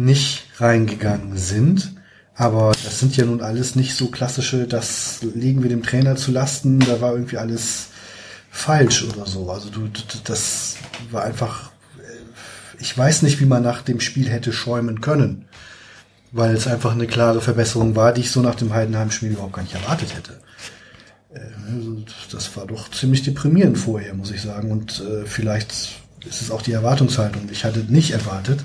nicht 0.00 0.44
reingegangen 0.58 1.36
sind. 1.36 1.94
Aber 2.34 2.72
das 2.84 3.00
sind 3.00 3.16
ja 3.16 3.24
nun 3.24 3.40
alles 3.40 3.76
nicht 3.76 3.96
so 3.96 4.08
klassische, 4.08 4.66
das 4.66 5.20
legen 5.22 5.62
wir 5.62 5.70
dem 5.70 5.82
Trainer 5.82 6.16
zu 6.16 6.32
Lasten, 6.32 6.80
da 6.80 7.00
war 7.00 7.12
irgendwie 7.12 7.38
alles 7.38 7.88
falsch 8.50 9.04
oder 9.04 9.26
so. 9.26 9.50
Also 9.50 9.70
du, 9.70 9.88
das 10.24 10.76
war 11.10 11.24
einfach, 11.24 11.70
ich 12.78 12.96
weiß 12.96 13.22
nicht, 13.22 13.40
wie 13.40 13.46
man 13.46 13.62
nach 13.62 13.82
dem 13.82 14.00
Spiel 14.00 14.28
hätte 14.28 14.52
schäumen 14.52 15.00
können 15.00 15.46
weil 16.36 16.54
es 16.54 16.66
einfach 16.66 16.92
eine 16.92 17.06
klare 17.06 17.40
Verbesserung 17.40 17.96
war, 17.96 18.12
die 18.12 18.20
ich 18.20 18.30
so 18.30 18.42
nach 18.42 18.54
dem 18.54 18.72
Heidenheim-Spiel 18.72 19.32
überhaupt 19.32 19.54
gar 19.54 19.62
nicht 19.62 19.74
erwartet 19.74 20.14
hätte. 20.14 20.40
Äh, 21.32 21.40
Das 22.30 22.56
war 22.56 22.66
doch 22.66 22.90
ziemlich 22.90 23.22
deprimierend 23.22 23.78
vorher, 23.78 24.14
muss 24.14 24.30
ich 24.30 24.42
sagen. 24.42 24.70
Und 24.70 25.00
äh, 25.00 25.24
vielleicht 25.24 25.70
ist 26.26 26.42
es 26.42 26.50
auch 26.50 26.62
die 26.62 26.72
Erwartungshaltung. 26.72 27.48
Ich 27.50 27.64
hatte 27.64 27.80
nicht 27.80 28.10
erwartet, 28.10 28.60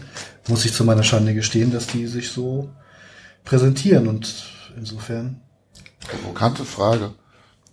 muss 0.47 0.65
ich 0.65 0.73
zu 0.73 0.83
meiner 0.83 1.03
Schande 1.03 1.33
gestehen, 1.33 1.71
dass 1.71 1.87
die 1.87 2.07
sich 2.07 2.31
so 2.31 2.69
präsentieren. 3.45 4.07
Und 4.07 4.45
insofern, 4.75 5.41
Provokante 6.01 6.65
Frage. 6.65 7.13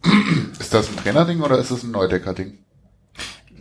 Ist 0.60 0.74
das 0.74 0.88
ein 0.88 0.96
Trainerding 0.96 1.40
oder 1.40 1.58
ist 1.58 1.72
es 1.72 1.82
ein 1.82 1.90
Neudecker-Ding? 1.90 2.58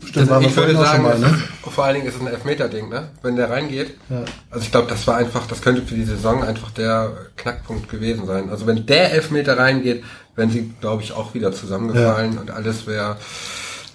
Stimmt, 0.07 0.29
wir 0.29 0.41
ich 0.41 0.55
würde 0.55 0.75
sagen, 0.77 1.03
mal, 1.03 1.17
ne? 1.19 1.27
es- 1.65 1.73
vor 1.73 1.83
allen 1.85 1.95
Dingen 1.95 2.07
ist 2.07 2.15
es 2.15 2.21
ein 2.21 2.27
Elfmeter-Ding, 2.27 2.89
ne? 2.89 3.09
Wenn 3.21 3.35
der 3.35 3.49
reingeht. 3.49 3.95
Ja. 4.09 4.23
Also 4.49 4.63
ich 4.65 4.71
glaube, 4.71 4.87
das 4.89 5.05
war 5.07 5.17
einfach, 5.17 5.45
das 5.47 5.61
könnte 5.61 5.81
für 5.83 5.95
die 5.95 6.05
Saison 6.05 6.43
einfach 6.43 6.71
der 6.71 7.11
Knackpunkt 7.35 7.89
gewesen 7.89 8.25
sein. 8.25 8.49
Also 8.49 8.65
wenn 8.67 8.85
der 8.85 9.11
Elfmeter 9.13 9.57
reingeht, 9.57 10.03
wären 10.35 10.49
sie, 10.49 10.73
glaube 10.81 11.03
ich, 11.03 11.13
auch 11.13 11.33
wieder 11.33 11.51
zusammengefallen 11.51 12.37
und 12.37 12.51
alles 12.51 12.87
wäre 12.87 13.17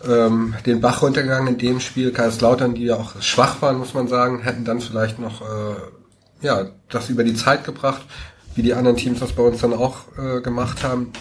ähm, 0.08 0.54
den 0.66 0.80
Bach 0.80 1.02
runtergegangen 1.02 1.54
in 1.54 1.58
dem 1.58 1.80
Spiel. 1.80 2.12
Kaiserslautern, 2.12 2.74
die 2.74 2.84
ja 2.86 2.96
auch 2.96 3.20
schwach 3.20 3.62
waren, 3.62 3.78
muss 3.78 3.94
man 3.94 4.08
sagen, 4.08 4.40
hätten 4.42 4.64
dann 4.64 4.80
vielleicht 4.80 5.18
noch 5.18 5.40
äh, 5.42 6.46
ja 6.46 6.66
das 6.88 7.08
über 7.08 7.22
die 7.24 7.34
Zeit 7.34 7.64
gebracht, 7.64 8.02
wie 8.54 8.62
die 8.62 8.74
anderen 8.74 8.96
Teams 8.96 9.20
das 9.20 9.32
bei 9.32 9.42
uns 9.42 9.60
dann 9.60 9.72
auch 9.72 9.96
äh, 10.18 10.40
gemacht 10.40 10.82
haben 10.84 11.12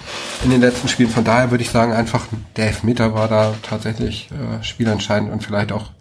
in 0.44 0.50
den 0.50 0.62
letzten 0.62 0.88
Spielen. 0.88 1.10
Von 1.10 1.24
daher 1.24 1.52
würde 1.52 1.64
ich 1.64 1.70
sagen, 1.70 1.94
einfach 1.94 2.26
der 2.56 2.68
Elfmeter 2.68 3.14
war 3.14 3.28
da 3.28 3.54
tatsächlich 3.62 4.30
äh, 4.32 4.64
spielentscheidend 4.64 5.32
und 5.32 5.44
vielleicht 5.44 5.72
auch 5.72 5.92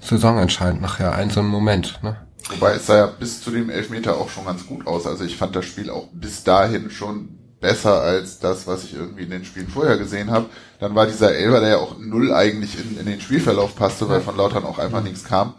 saisonentscheidend 0.00 0.80
nachher 0.80 1.14
ein 1.14 1.30
so 1.30 1.40
ein 1.40 1.46
Moment. 1.46 2.00
Ne? 2.02 2.16
Wobei 2.50 2.74
es 2.74 2.86
sah 2.86 2.96
ja 2.96 3.06
bis 3.06 3.42
zu 3.42 3.50
dem 3.50 3.68
Elfmeter 3.68 4.16
auch 4.16 4.30
schon 4.30 4.46
ganz 4.46 4.66
gut 4.66 4.86
aus. 4.86 5.06
Also 5.06 5.24
ich 5.24 5.36
fand 5.36 5.54
das 5.54 5.66
Spiel 5.66 5.90
auch 5.90 6.08
bis 6.12 6.44
dahin 6.44 6.90
schon 6.90 7.38
besser 7.60 8.00
als 8.00 8.38
das, 8.38 8.66
was 8.66 8.84
ich 8.84 8.94
irgendwie 8.94 9.24
in 9.24 9.30
den 9.30 9.44
Spielen 9.44 9.68
vorher 9.68 9.98
gesehen 9.98 10.30
habe. 10.30 10.46
Dann 10.80 10.94
war 10.94 11.06
dieser 11.06 11.34
Elber, 11.34 11.60
der 11.60 11.70
ja 11.70 11.76
auch 11.78 11.98
null 11.98 12.32
eigentlich 12.32 12.78
in, 12.78 12.98
in 12.98 13.06
den 13.06 13.20
Spielverlauf 13.20 13.74
passte, 13.74 14.08
weil 14.08 14.20
von 14.20 14.36
Lautern 14.36 14.64
auch 14.64 14.78
einfach 14.78 15.02
nichts 15.02 15.24
kam. 15.24 15.54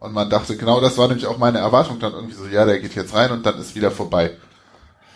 Und 0.00 0.12
man 0.12 0.28
dachte, 0.28 0.56
genau 0.56 0.80
das 0.80 0.98
war 0.98 1.08
nämlich 1.08 1.26
auch 1.26 1.38
meine 1.38 1.58
Erwartung 1.58 1.98
dann 1.98 2.12
irgendwie 2.12 2.34
so, 2.34 2.46
ja, 2.46 2.66
der 2.66 2.80
geht 2.80 2.94
jetzt 2.94 3.14
rein 3.14 3.30
und 3.30 3.46
dann 3.46 3.58
ist 3.58 3.74
wieder 3.74 3.90
vorbei. 3.90 4.32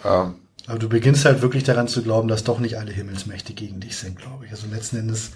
Ähm, 0.04 0.34
Aber 0.66 0.78
du 0.78 0.88
beginnst 0.88 1.24
halt 1.24 1.42
wirklich 1.42 1.64
daran 1.64 1.88
zu 1.88 2.02
glauben, 2.02 2.28
dass 2.28 2.44
doch 2.44 2.60
nicht 2.60 2.78
alle 2.78 2.92
Himmelsmächte 2.92 3.54
gegen 3.54 3.80
dich 3.80 3.96
sind, 3.96 4.18
glaube 4.18 4.46
ich. 4.46 4.50
Also 4.50 4.66
letzten 4.72 4.98
Endes 4.98 5.30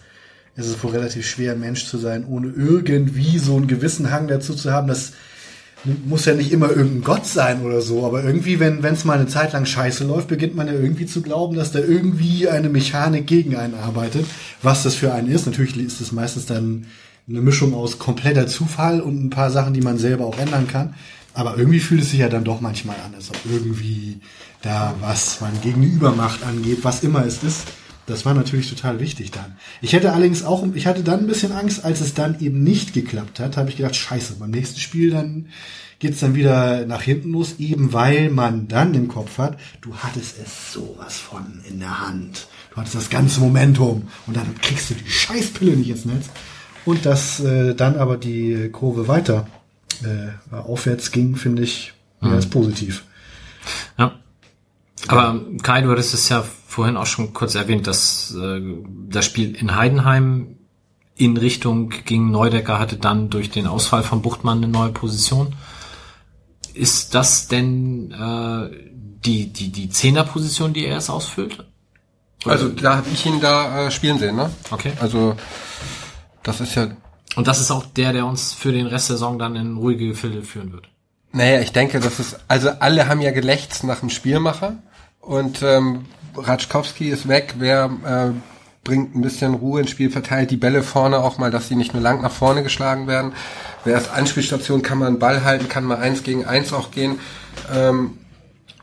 ist 0.56 0.66
es 0.66 0.82
wohl 0.82 0.90
relativ 0.90 1.26
schwer, 1.26 1.56
Mensch 1.56 1.86
zu 1.86 1.98
sein, 1.98 2.26
ohne 2.26 2.48
irgendwie 2.48 3.38
so 3.38 3.56
einen 3.56 3.66
gewissen 3.66 4.10
Hang 4.10 4.28
dazu 4.28 4.54
zu 4.54 4.72
haben. 4.72 4.88
Das 4.88 5.12
muss 6.04 6.26
ja 6.26 6.34
nicht 6.34 6.52
immer 6.52 6.70
irgendein 6.70 7.02
Gott 7.02 7.26
sein 7.26 7.62
oder 7.62 7.80
so, 7.80 8.06
aber 8.06 8.22
irgendwie, 8.22 8.60
wenn 8.60 8.84
es 8.84 9.04
mal 9.04 9.18
eine 9.18 9.26
Zeit 9.26 9.52
lang 9.52 9.64
scheiße 9.66 10.04
läuft, 10.04 10.28
beginnt 10.28 10.54
man 10.54 10.68
ja 10.68 10.74
irgendwie 10.74 11.06
zu 11.06 11.22
glauben, 11.22 11.56
dass 11.56 11.72
da 11.72 11.80
irgendwie 11.80 12.48
eine 12.48 12.68
Mechanik 12.68 13.26
gegen 13.26 13.56
einen 13.56 13.74
arbeitet. 13.74 14.26
Was 14.62 14.84
das 14.84 14.94
für 14.94 15.12
einen 15.12 15.28
ist, 15.28 15.46
natürlich 15.46 15.76
ist 15.76 16.00
es 16.00 16.12
meistens 16.12 16.46
dann 16.46 16.86
eine 17.28 17.40
Mischung 17.40 17.74
aus 17.74 17.98
kompletter 17.98 18.46
Zufall 18.46 19.00
und 19.00 19.24
ein 19.24 19.30
paar 19.30 19.50
Sachen, 19.50 19.74
die 19.74 19.80
man 19.80 19.98
selber 19.98 20.26
auch 20.26 20.38
ändern 20.38 20.68
kann. 20.68 20.94
Aber 21.34 21.56
irgendwie 21.56 21.80
fühlt 21.80 22.02
es 22.02 22.10
sich 22.10 22.20
ja 22.20 22.28
dann 22.28 22.44
doch 22.44 22.60
manchmal 22.60 22.96
an, 23.06 23.14
als 23.14 23.30
ob 23.30 23.38
irgendwie 23.50 24.20
da 24.62 24.94
was 25.00 25.40
man 25.40 25.60
Gegenübermacht 25.60 26.44
angeht, 26.44 26.78
was 26.82 27.02
immer 27.02 27.24
es 27.26 27.42
ist. 27.42 27.64
Das 28.06 28.24
war 28.24 28.34
natürlich 28.34 28.68
total 28.68 28.98
wichtig 28.98 29.30
dann. 29.30 29.56
Ich 29.80 29.92
hätte 29.92 30.12
allerdings 30.12 30.44
auch, 30.44 30.66
ich 30.74 30.86
hatte 30.86 31.04
dann 31.04 31.20
ein 31.20 31.26
bisschen 31.26 31.52
Angst, 31.52 31.84
als 31.84 32.00
es 32.00 32.14
dann 32.14 32.40
eben 32.40 32.62
nicht 32.62 32.94
geklappt 32.94 33.38
hat, 33.38 33.56
habe 33.56 33.70
ich 33.70 33.76
gedacht, 33.76 33.94
scheiße, 33.94 34.34
beim 34.34 34.50
nächsten 34.50 34.80
Spiel 34.80 35.10
dann 35.10 35.46
geht's 36.00 36.18
dann 36.18 36.34
wieder 36.34 36.84
nach 36.84 37.02
hinten 37.02 37.30
los, 37.30 37.54
eben 37.60 37.92
weil 37.92 38.28
man 38.28 38.66
dann 38.66 38.92
im 38.94 39.06
Kopf 39.06 39.38
hat, 39.38 39.56
du 39.82 39.94
hattest 39.94 40.36
es 40.42 40.72
sowas 40.72 41.16
von 41.16 41.62
in 41.68 41.78
der 41.78 42.00
Hand. 42.00 42.48
Du 42.70 42.78
hattest 42.78 42.96
das 42.96 43.08
ganze 43.08 43.38
Momentum 43.38 44.08
und 44.26 44.36
dann 44.36 44.52
kriegst 44.60 44.90
du 44.90 44.94
die 44.94 45.08
Scheißpille 45.08 45.76
nicht 45.76 45.90
ins 45.90 46.04
Netz. 46.04 46.26
Und 46.84 47.06
dass 47.06 47.38
äh, 47.38 47.76
dann 47.76 47.94
aber 47.94 48.16
die 48.16 48.68
Kurve 48.72 49.06
weiter 49.06 49.46
äh, 50.02 50.56
aufwärts 50.56 51.12
ging, 51.12 51.36
finde 51.36 51.62
ich 51.62 51.92
mehr 52.20 52.32
als 52.32 52.46
positiv. 52.46 53.04
Ja. 53.96 54.18
Aber 55.08 55.40
Kai, 55.62 55.82
du 55.82 55.90
hattest 55.90 56.14
es 56.14 56.28
ja 56.28 56.44
vorhin 56.66 56.96
auch 56.96 57.06
schon 57.06 57.34
kurz 57.34 57.54
erwähnt, 57.54 57.86
dass 57.86 58.34
äh, 58.34 58.60
das 59.08 59.24
Spiel 59.24 59.54
in 59.54 59.76
Heidenheim 59.76 60.58
in 61.16 61.36
Richtung 61.36 61.90
gegen 61.90 62.30
Neudecker 62.30 62.78
hatte 62.78 62.96
dann 62.96 63.28
durch 63.30 63.50
den 63.50 63.66
Ausfall 63.66 64.02
von 64.02 64.22
Buchtmann 64.22 64.58
eine 64.58 64.68
neue 64.68 64.90
Position. 64.90 65.54
Ist 66.74 67.14
das 67.14 67.48
denn 67.48 68.12
äh, 68.12 68.70
die, 69.24 69.52
die, 69.52 69.70
die 69.70 69.90
Zehnerposition, 69.90 70.72
die 70.72 70.86
er 70.86 70.94
erst 70.94 71.10
ausfüllt? 71.10 71.64
Also 72.44 72.68
da 72.70 72.96
habe 72.96 73.08
ich 73.12 73.26
ihn 73.26 73.40
da 73.40 73.86
äh, 73.86 73.90
spielen 73.90 74.18
sehen, 74.18 74.36
ne? 74.36 74.50
Okay. 74.70 74.92
Also 75.00 75.36
das 76.42 76.60
ist 76.60 76.74
ja 76.74 76.88
Und 77.36 77.46
das 77.46 77.60
ist 77.60 77.70
auch 77.70 77.86
der, 77.86 78.12
der 78.12 78.26
uns 78.26 78.52
für 78.52 78.72
den 78.72 78.86
Rest 78.86 79.10
der 79.10 79.16
Saison 79.16 79.38
dann 79.38 79.54
in 79.54 79.76
ruhige 79.76 80.08
Gefilde 80.08 80.42
führen 80.42 80.72
wird. 80.72 80.88
Naja, 81.32 81.60
ich 81.60 81.72
denke, 81.72 82.00
das 82.00 82.18
ist, 82.18 82.40
also 82.48 82.70
alle 82.80 83.08
haben 83.08 83.20
ja 83.20 83.30
gelächzt 83.30 83.84
nach 83.84 84.00
dem 84.00 84.10
Spielmacher 84.10 84.82
und 85.22 85.62
ähm, 85.62 86.04
Ratschkowski 86.36 87.08
ist 87.08 87.26
weg, 87.26 87.54
wer 87.58 87.90
äh, 88.04 88.30
bringt 88.84 89.14
ein 89.14 89.22
bisschen 89.22 89.54
Ruhe 89.54 89.80
ins 89.80 89.90
Spiel, 89.90 90.10
verteilt 90.10 90.50
die 90.50 90.56
Bälle 90.56 90.82
vorne 90.82 91.18
auch 91.18 91.38
mal, 91.38 91.50
dass 91.50 91.68
sie 91.68 91.76
nicht 91.76 91.94
nur 91.94 92.02
lang 92.02 92.20
nach 92.20 92.32
vorne 92.32 92.62
geschlagen 92.62 93.06
werden. 93.06 93.32
Wer 93.84 93.96
ist 93.96 94.10
Anspielstation, 94.10 94.82
kann 94.82 94.98
man 94.98 95.08
einen 95.08 95.18
Ball 95.18 95.44
halten, 95.44 95.68
kann 95.68 95.84
mal 95.84 95.98
eins 95.98 96.22
gegen 96.22 96.44
eins 96.44 96.72
auch 96.72 96.90
gehen. 96.90 97.18
Ähm, 97.72 98.18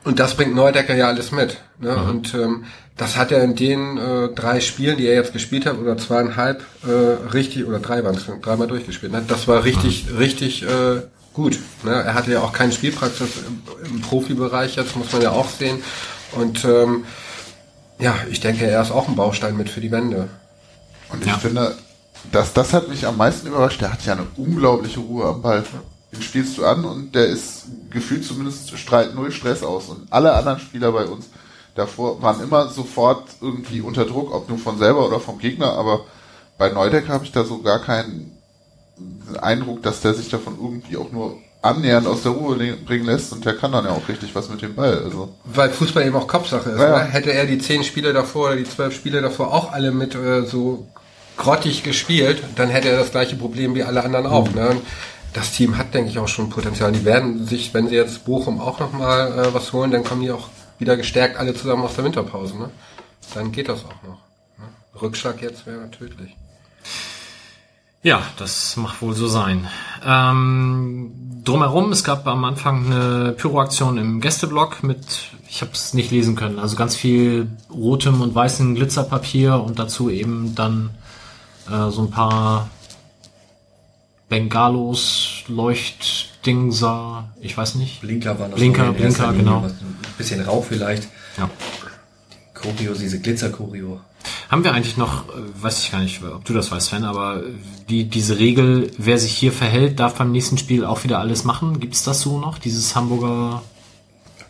Und 0.06 0.20
das 0.20 0.36
bringt 0.36 0.56
Neudecker 0.56 0.96
ja 0.96 1.08
alles 1.08 1.32
mit. 1.32 1.58
Ne? 1.80 1.96
Mhm. 1.96 2.10
Und 2.10 2.34
ähm, 2.34 2.64
das 2.96 3.18
hat 3.18 3.32
er 3.32 3.44
in 3.44 3.56
den 3.56 3.98
äh, 3.98 4.30
drei 4.30 4.62
Spielen, 4.62 4.98
die 4.98 5.08
er 5.08 5.16
jetzt 5.16 5.34
gespielt 5.34 5.66
hat, 5.66 5.78
oder 5.78 5.98
zweieinhalb, 5.98 6.64
äh, 6.88 7.32
richtig, 7.34 7.66
oder 7.66 7.80
drei 7.80 8.04
waren 8.04 8.16
es, 8.16 8.26
dreimal 8.42 8.68
durchgespielt. 8.68 9.12
Ne? 9.12 9.24
Das 9.28 9.48
war 9.48 9.64
richtig, 9.66 10.10
mhm. 10.10 10.18
richtig 10.18 10.64
äh, 10.64 11.02
gut. 11.34 11.60
Ne? 11.84 11.92
Er 11.92 12.14
hatte 12.14 12.32
ja 12.32 12.42
auch 12.42 12.54
keine 12.54 12.72
Spielpraxis 12.72 13.30
im, 13.48 13.62
im 13.86 14.02
Profibereich, 14.02 14.78
jetzt 14.78 14.96
muss 14.96 15.12
man 15.12 15.22
ja 15.22 15.32
auch 15.32 15.50
sehen. 15.50 15.84
Und 16.34 16.66
ähm, 16.66 17.06
ja, 18.00 18.16
ich 18.30 18.40
denke, 18.40 18.66
er 18.66 18.82
ist 18.82 18.92
auch 18.92 19.08
ein 19.08 19.16
Baustein 19.16 19.58
mit 19.58 19.70
für 19.70 19.82
die 19.82 19.92
Wende. 19.92 20.30
Und 21.12 21.22
ich 21.22 21.28
ja. 21.28 21.38
finde, 21.38 21.76
dass 22.32 22.54
das 22.54 22.74
hat 22.74 22.88
mich 22.88 23.06
am 23.06 23.18
meisten 23.18 23.48
überrascht. 23.48 23.82
Der 23.82 23.92
hat 23.92 24.06
ja 24.06 24.14
eine 24.14 24.28
unglaubliche 24.38 25.00
Ruhe 25.00 25.26
am 25.26 25.42
Ball. 25.42 25.64
Den 26.12 26.22
spielst 26.22 26.58
du 26.58 26.66
an 26.66 26.86
und 26.86 27.14
der 27.14 27.28
ist 27.28 27.66
gefühlt 27.92 28.26
zumindest 28.26 28.78
strahlt 28.78 29.16
null 29.16 29.32
Stress 29.32 29.64
aus. 29.64 29.90
Und 29.90 30.12
alle 30.12 30.34
anderen 30.34 30.60
Spieler 30.60 30.92
bei 30.92 31.06
uns 31.06 31.28
davor 31.76 32.22
waren 32.22 32.42
immer 32.42 32.70
sofort 32.70 33.28
irgendwie 33.42 33.82
unter 33.82 34.06
Druck, 34.06 34.34
ob 34.34 34.50
nur 34.50 34.58
von 34.58 34.78
selber 34.78 35.06
oder 35.08 35.20
vom 35.20 35.40
Gegner. 35.40 35.74
Aber 35.74 36.06
bei 36.58 36.70
Neudeck 36.70 37.10
habe 37.10 37.26
ich 37.26 37.32
da 37.32 37.44
so 37.44 37.62
gar 37.62 37.80
keinen 37.80 38.38
Eindruck, 39.42 39.84
dass 39.84 40.02
der 40.02 40.14
sich 40.14 40.30
davon 40.30 40.58
irgendwie 40.60 40.98
auch 40.98 41.12
nur 41.12 41.38
annähernd 41.62 42.07
aus 42.07 42.24
der 42.24 42.32
Ruhe 42.32 42.55
bringen 42.86 43.05
lässt 43.05 43.34
und 43.34 43.43
der 43.43 43.55
kann 43.55 43.72
dann 43.72 43.86
ja 43.86 43.91
auch 43.91 44.07
richtig 44.07 44.34
was 44.34 44.49
mit 44.49 44.62
dem 44.62 44.76
Ball. 44.76 45.03
Also. 45.03 45.34
Weil 45.43 45.70
Fußball 45.70 46.05
eben 46.05 46.16
auch 46.16 46.28
Kopfsache 46.28 46.70
ist. 46.70 46.80
Ja, 46.80 46.89
ja. 46.89 47.03
Ne? 47.03 47.12
Hätte 47.12 47.34
er 47.34 47.45
die 47.45 47.57
zehn 47.60 47.84
Spiele 47.84 48.14
davor 48.14 48.47
oder 48.47 48.55
die 48.55 48.64
zwölf 48.64 48.95
Spiele 48.95 49.22
davor 49.22 49.53
auch 49.53 49.74
alle 49.74 49.91
mit 49.91 50.16
äh, 50.16 50.45
so 50.45 50.88
grottig 51.36 51.84
gespielt, 51.84 52.43
dann 52.55 52.70
hätte 52.70 52.89
er 52.89 52.97
das 52.97 53.12
gleiche 53.12 53.36
Problem 53.36 53.76
wie 53.76 53.84
alle 53.84 54.03
anderen 54.03 54.26
auch. 54.26 54.49
Mhm. 54.49 54.55
Ne? 54.55 54.82
Das 55.34 55.51
Team 55.51 55.78
hat, 55.78 55.93
denke 55.93 56.10
ich, 56.10 56.20
auch 56.20 56.28
schon 56.28 56.49
Potenzial. 56.49 56.91
Die 56.91 57.05
werden 57.05 57.45
sich, 57.45 57.74
wenn 57.74 57.88
sie 57.88 57.95
jetzt 57.95 58.26
Bochum 58.26 58.60
auch 58.60 58.80
nochmal 58.80 59.32
äh, 59.39 59.53
was 59.53 59.74
holen, 59.74 59.91
dann 59.91 60.03
kommen 60.03 60.22
die 60.22 60.32
auch 60.32 60.49
wieder 60.80 60.95
gestärkt 60.97 61.38
alle 61.38 61.53
zusammen 61.53 61.84
aus 61.84 61.95
der 61.95 62.05
Winterpause. 62.05 62.57
Ne? 62.57 62.70
Dann 63.34 63.51
geht 63.51 63.70
das 63.70 63.86
auch 63.86 64.03
noch. 64.03 64.18
Ne? 64.57 65.01
Rückschlag 65.01 65.41
jetzt 65.41 65.66
wäre 65.66 65.91
tödlich. 65.91 66.36
Ja, 68.02 68.22
das 68.38 68.78
macht 68.78 69.02
wohl 69.02 69.14
so 69.14 69.28
sein. 69.28 69.68
Ähm, 70.06 71.12
drumherum, 71.43 71.91
es 71.91 72.04
gab 72.04 72.26
am 72.28 72.45
Anfang 72.45 72.86
eine 72.86 73.34
Pyroaktion 73.34 73.97
im 73.97 74.22
Gästeblock 74.22 74.84
mit, 74.84 75.00
ich 75.50 75.62
habe 75.62 75.72
es 75.74 75.93
nicht 75.93 76.12
lesen 76.12 76.36
können, 76.36 76.60
also 76.60 76.78
ganz 76.78 76.95
viel 76.95 77.50
rotem 77.70 78.22
und 78.22 78.34
weißem 78.34 78.76
Glitzerpapier 78.76 79.62
und 79.62 79.80
dazu 79.80 80.10
eben 80.10 80.56
dann 80.56 80.91
äh, 81.70 81.89
so 81.89 82.04
ein 82.04 82.10
paar 82.10 82.70
Bengalos, 84.30 85.43
Leuchtdingser, 85.47 87.30
ich 87.41 87.58
weiß 87.58 87.76
nicht. 87.76 88.00
Blinker 88.00 88.39
waren 88.39 88.52
das. 88.52 88.60
Blinker, 88.60 88.93
Blinker, 88.93 89.34
genau. 89.34 89.64
Ein 89.64 89.95
bisschen 90.18 90.41
Rauch 90.41 90.64
vielleicht. 90.64 91.10
Ja. 91.38 91.50
Choreo, 92.54 92.93
diese 92.93 93.20
Glitzer-Choreo. 93.20 94.00
Haben 94.49 94.63
wir 94.63 94.74
eigentlich 94.74 94.97
noch, 94.97 95.30
äh, 95.30 95.61
weiß 95.61 95.80
ich 95.84 95.91
gar 95.91 96.01
nicht, 96.01 96.24
ob 96.24 96.43
du 96.45 96.53
das 96.53 96.72
weißt, 96.72 96.88
Sven, 96.88 97.03
aber 97.03 97.43
die, 97.89 98.05
diese 98.05 98.39
Regel, 98.39 98.91
wer 98.97 99.17
sich 99.17 99.32
hier 99.32 99.51
verhält, 99.51 99.99
darf 99.99 100.15
beim 100.15 100.32
nächsten 100.32 100.57
Spiel 100.57 100.86
auch 100.86 101.03
wieder 101.03 101.20
alles 101.20 101.43
machen. 101.43 101.80
Gibt 101.80 101.93
es 101.93 102.03
das 102.03 102.22
so 102.22 102.39
noch, 102.39 102.57
dieses 102.57 102.95
Hamburger 102.95 103.61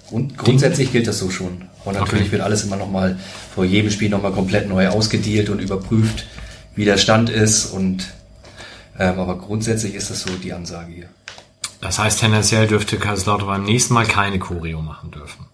Grund, 0.10 0.38
grundsätzlich 0.38 0.92
gilt 0.92 1.08
das 1.08 1.20
so 1.20 1.30
schon. 1.30 1.66
Und 1.86 1.94
natürlich 1.94 2.24
okay. 2.24 2.32
wird 2.34 2.42
alles 2.42 2.64
immer 2.64 2.78
nochmal 2.78 3.20
vor 3.54 3.64
jedem 3.64 3.92
Spiel 3.92 4.10
nochmal 4.10 4.32
komplett 4.32 4.68
neu 4.68 4.88
ausgedealt 4.90 5.50
und 5.50 5.60
überprüft, 5.60 6.26
wie 6.76 6.86
der 6.86 6.98
Stand 6.98 7.30
ist. 7.30 7.68
Und 7.68 8.08
ähm, 8.98 9.20
aber 9.20 9.38
grundsätzlich 9.38 9.94
ist 9.94 10.10
das 10.10 10.22
so 10.22 10.30
die 10.44 10.52
Ansage 10.52 10.92
hier. 10.92 11.10
Das 11.80 12.00
heißt, 12.00 12.20
tendenziell 12.20 12.68
dürfte 12.68 12.98
Kaiserslautern 12.98 13.48
beim 13.48 13.64
nächsten 13.64 13.94
Mal 13.94 14.06
keine 14.06 14.40
Choreo 14.40 14.82
machen 14.82 15.12
dürfen. 15.12 15.46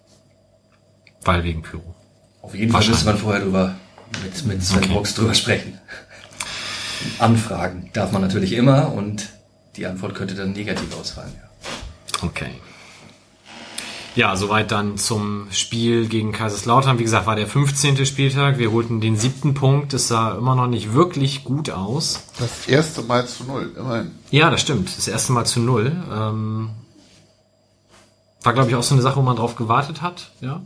Weil 1.23 1.43
wegen 1.43 1.61
Pyro. 1.61 1.95
Auf 2.41 2.55
jeden 2.55 2.71
Fall 2.71 2.87
müsste 2.87 3.05
man 3.05 3.17
vorher 3.17 3.41
drüber 3.41 3.75
mit, 4.23 4.45
mit 4.45 4.63
Sven 4.63 4.83
okay. 4.83 4.93
Box 4.93 5.15
drüber 5.15 5.33
sprechen. 5.33 5.79
Anfragen 7.19 7.89
darf 7.93 8.11
man 8.11 8.21
natürlich 8.21 8.53
immer 8.53 8.91
und 8.91 9.29
die 9.75 9.85
Antwort 9.85 10.15
könnte 10.15 10.35
dann 10.35 10.53
negativ 10.53 10.97
ausfallen. 10.97 11.33
Ja. 11.35 12.23
Okay. 12.23 12.51
Ja, 14.15 14.37
soweit 14.37 14.71
dann 14.71 14.97
zum 14.97 15.47
Spiel 15.51 16.07
gegen 16.07 16.31
Kaiserslautern. 16.31 16.99
Wie 16.99 17.03
gesagt, 17.03 17.27
war 17.27 17.35
der 17.35 17.47
15. 17.47 18.05
Spieltag. 18.05 18.57
Wir 18.57 18.71
holten 18.71 19.01
den 19.01 19.17
siebten 19.17 19.53
Punkt. 19.53 19.93
Es 19.93 20.07
sah 20.07 20.37
immer 20.37 20.55
noch 20.55 20.67
nicht 20.67 20.93
wirklich 20.93 21.43
gut 21.43 21.69
aus. 21.69 22.23
Das 22.39 22.67
erste 22.67 23.01
Mal 23.01 23.27
zu 23.27 23.43
null, 23.43 23.75
immerhin. 23.77 24.11
Ja, 24.31 24.49
das 24.49 24.61
stimmt. 24.61 24.97
Das 24.97 25.09
erste 25.09 25.33
Mal 25.33 25.43
zu 25.43 25.59
null. 25.59 25.91
Ähm, 26.09 26.69
war, 28.41 28.53
glaube 28.53 28.69
ich, 28.69 28.75
auch 28.75 28.83
so 28.83 28.95
eine 28.95 29.01
Sache, 29.01 29.17
wo 29.17 29.21
man 29.21 29.35
drauf 29.35 29.57
gewartet 29.57 30.01
hat. 30.01 30.31
Ja. 30.39 30.61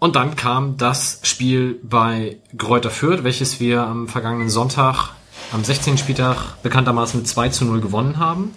Und 0.00 0.16
dann 0.16 0.34
kam 0.34 0.78
das 0.78 1.20
Spiel 1.24 1.78
bei 1.82 2.38
Gräuter 2.56 2.90
Fürth, 2.90 3.22
welches 3.22 3.60
wir 3.60 3.82
am 3.82 4.08
vergangenen 4.08 4.48
Sonntag, 4.48 5.10
am 5.52 5.62
16. 5.62 5.98
Spieltag, 5.98 6.62
bekanntermaßen 6.62 7.20
mit 7.20 7.28
2 7.28 7.50
zu 7.50 7.66
0 7.66 7.82
gewonnen 7.82 8.18
haben. 8.18 8.54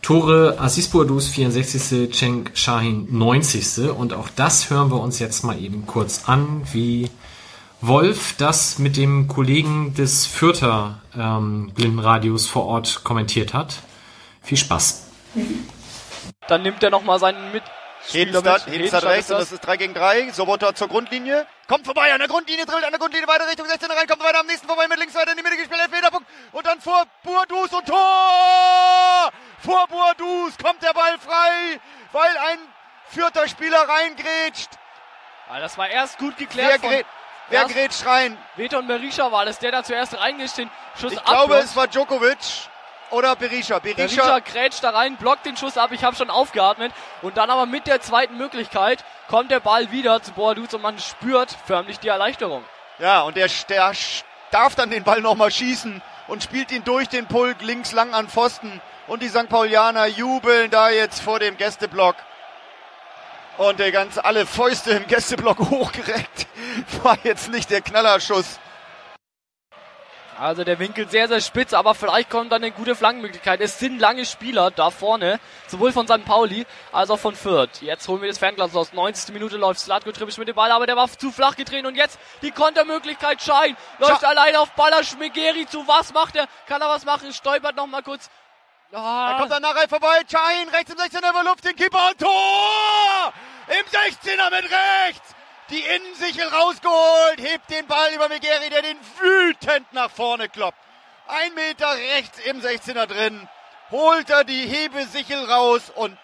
Tore 0.00 0.60
Aziz 0.60 0.86
Bourdous 0.86 1.26
64. 1.26 2.14
Cenk 2.14 2.52
Shahin 2.54 3.08
90. 3.10 3.90
Und 3.90 4.12
auch 4.12 4.28
das 4.36 4.70
hören 4.70 4.92
wir 4.92 5.00
uns 5.00 5.18
jetzt 5.18 5.42
mal 5.42 5.60
eben 5.60 5.86
kurz 5.86 6.28
an, 6.28 6.62
wie 6.72 7.10
Wolf 7.80 8.36
das 8.38 8.78
mit 8.78 8.96
dem 8.96 9.26
Kollegen 9.26 9.92
des 9.94 10.24
Fürther 10.24 11.00
ähm, 11.18 11.72
Blindenradios 11.74 12.46
vor 12.46 12.66
Ort 12.66 13.00
kommentiert 13.02 13.54
hat. 13.54 13.82
Viel 14.40 14.58
Spaß. 14.58 15.08
Dann 16.46 16.62
nimmt 16.62 16.80
er 16.84 16.90
nochmal 16.90 17.18
seinen 17.18 17.50
mit 17.52 17.64
Hedenstadt, 18.08 18.66
Hedenstadt 18.66 19.04
rechts 19.04 19.30
und 19.30 19.38
das 19.38 19.52
ist 19.52 19.60
3 19.60 19.76
gegen 19.76 19.94
3. 19.94 20.30
Sobotta 20.32 20.74
zur 20.74 20.88
Grundlinie. 20.88 21.46
Kommt 21.66 21.84
vorbei 21.84 22.12
an 22.12 22.18
der 22.18 22.28
Grundlinie, 22.28 22.64
drillt 22.64 22.84
an 22.84 22.90
der 22.90 22.98
Grundlinie 22.98 23.26
weiter 23.26 23.46
Richtung 23.48 23.66
16 23.66 23.90
rein, 23.90 24.06
kommt 24.06 24.22
weiter 24.22 24.40
am 24.40 24.46
nächsten 24.46 24.66
vorbei 24.66 24.86
mit 24.88 24.98
links 24.98 25.14
weiter 25.14 25.32
in 25.32 25.36
die 25.36 25.42
Mitte 25.42 25.56
gespielt, 25.56 25.80
Elfmeterpunkt. 25.80 26.28
Und 26.52 26.66
dann 26.66 26.80
vor 26.80 27.04
Burdus 27.22 27.72
und 27.72 27.86
Tor! 27.86 29.32
Vor 29.58 29.86
Burdus 29.88 30.54
kommt 30.62 30.82
der 30.82 30.92
Ball 30.92 31.18
frei, 31.18 31.80
weil 32.12 32.36
ein 32.50 32.58
vierter 33.08 33.48
Spieler 33.48 33.88
reingrätscht. 33.88 34.70
Ah, 35.48 35.60
das 35.60 35.76
war 35.76 35.88
erst 35.88 36.18
gut 36.18 36.36
geklärt. 36.36 36.82
Wer, 36.82 36.90
grät, 36.90 37.06
wer 37.48 37.64
grätscht 37.66 38.06
rein? 38.06 38.36
Veton 38.56 38.86
Berisha 38.86 39.30
war 39.30 39.44
das, 39.44 39.58
der 39.58 39.72
da 39.72 39.82
zuerst 39.82 40.18
reingeschissen. 40.18 40.70
Schuss 41.00 41.12
Ich 41.12 41.24
glaube, 41.24 41.56
es 41.58 41.74
war 41.76 41.86
Djokovic 41.88 42.68
oder 43.10 43.36
Berisha. 43.36 43.78
Berisha, 43.78 44.04
Berisha 44.04 44.38
grätscht 44.40 44.84
da 44.84 44.90
rein, 44.90 45.16
blockt 45.16 45.46
den 45.46 45.56
Schuss 45.56 45.78
ab, 45.78 45.90
ich 45.92 46.04
habe 46.04 46.16
schon 46.16 46.30
aufgeatmet. 46.30 46.92
Und 47.22 47.36
dann 47.36 47.50
aber 47.50 47.66
mit 47.66 47.86
der 47.86 48.00
zweiten 48.00 48.36
Möglichkeit 48.36 49.04
kommt 49.28 49.50
der 49.50 49.60
Ball 49.60 49.90
wieder 49.90 50.22
zu 50.22 50.32
Boaduz 50.32 50.74
und 50.74 50.82
man 50.82 50.98
spürt 50.98 51.56
förmlich 51.66 51.98
die 51.98 52.08
Erleichterung. 52.08 52.64
Ja, 52.98 53.22
und 53.22 53.36
der, 53.36 53.48
der 53.68 53.92
darf 54.50 54.74
dann 54.74 54.90
den 54.90 55.04
Ball 55.04 55.20
nochmal 55.20 55.50
schießen 55.50 56.02
und 56.28 56.42
spielt 56.42 56.72
ihn 56.72 56.84
durch 56.84 57.08
den 57.08 57.26
Pulk 57.26 57.62
links 57.62 57.92
lang 57.92 58.14
an 58.14 58.28
Pfosten. 58.28 58.80
Und 59.06 59.22
die 59.22 59.28
St. 59.28 59.48
Paulianer 59.48 60.06
jubeln 60.06 60.70
da 60.70 60.90
jetzt 60.90 61.20
vor 61.20 61.38
dem 61.38 61.56
Gästeblock. 61.56 62.16
Und 63.58 63.78
der 63.78 63.92
ganze, 63.92 64.24
alle 64.24 64.46
Fäuste 64.46 64.90
im 64.90 65.06
Gästeblock 65.06 65.58
hochgereckt. 65.70 66.46
War 67.02 67.18
jetzt 67.22 67.48
nicht 67.48 67.70
der 67.70 67.80
Knallerschuss 67.80 68.58
also 70.38 70.64
der 70.64 70.78
Winkel 70.78 71.08
sehr, 71.08 71.28
sehr 71.28 71.40
spitz, 71.40 71.72
aber 71.72 71.94
vielleicht 71.94 72.30
kommt 72.30 72.52
dann 72.52 72.62
eine 72.62 72.72
gute 72.72 72.94
Flankenmöglichkeit. 72.94 73.60
Es 73.60 73.78
sind 73.78 73.98
lange 73.98 74.24
Spieler 74.24 74.70
da 74.70 74.90
vorne, 74.90 75.40
sowohl 75.66 75.92
von 75.92 76.06
St. 76.06 76.24
Pauli 76.24 76.66
als 76.92 77.10
auch 77.10 77.18
von 77.18 77.34
Fürth. 77.34 77.80
Jetzt 77.80 78.06
holen 78.08 78.20
wir 78.22 78.28
das 78.28 78.38
Fernglas 78.38 78.74
aus. 78.74 78.92
90. 78.92 79.32
Minute 79.32 79.56
läuft 79.56 79.80
Slatko 79.80 80.12
Tribic 80.12 80.36
mit 80.38 80.48
dem 80.48 80.56
Ball, 80.56 80.70
aber 80.70 80.86
der 80.86 80.96
war 80.96 81.08
zu 81.08 81.30
flach 81.30 81.56
gedreht. 81.56 81.86
Und 81.86 81.94
jetzt 81.94 82.18
die 82.42 82.50
Kontermöglichkeit 82.50 83.42
Schein. 83.42 83.76
Läuft 83.98 84.20
Scha 84.20 84.28
allein 84.28 84.56
auf 84.56 84.70
Baller 84.72 85.04
Schmegeri 85.04 85.66
zu. 85.66 85.86
Was 85.86 86.12
macht 86.12 86.36
er? 86.36 86.46
Kann 86.66 86.82
er 86.82 86.88
was 86.88 87.04
machen? 87.04 87.32
Stolpert 87.32 87.76
noch 87.76 87.86
mal 87.86 88.02
kurz. 88.02 88.30
Ah. 88.92 89.32
Da 89.32 89.38
kommt 89.38 89.52
er 89.52 89.60
nachher 89.60 89.88
vorbei. 89.88 90.20
Schein 90.30 90.68
rechts 90.68 90.92
im 90.92 90.98
16er 90.98 91.30
überluft 91.30 91.64
den 91.64 91.76
Keeper 91.76 92.10
und 92.10 92.18
Tor! 92.18 93.32
Im 93.68 93.84
16er 93.86 94.50
mit 94.50 94.70
rechts! 94.70 95.35
Die 95.70 95.80
Innensichel 95.80 96.46
rausgeholt, 96.48 97.40
hebt 97.40 97.70
den 97.70 97.86
Ball 97.86 98.12
über 98.14 98.28
Megeri, 98.28 98.70
der 98.70 98.82
den 98.82 98.98
wütend 99.20 99.92
nach 99.92 100.10
vorne 100.10 100.48
kloppt. 100.48 100.78
Ein 101.26 101.54
Meter 101.54 101.92
rechts 102.14 102.38
im 102.40 102.60
16er 102.60 103.06
drin, 103.06 103.48
holt 103.90 104.30
er 104.30 104.44
die 104.44 104.66
Hebesichel 104.66 105.44
raus 105.50 105.90
und 105.94 106.16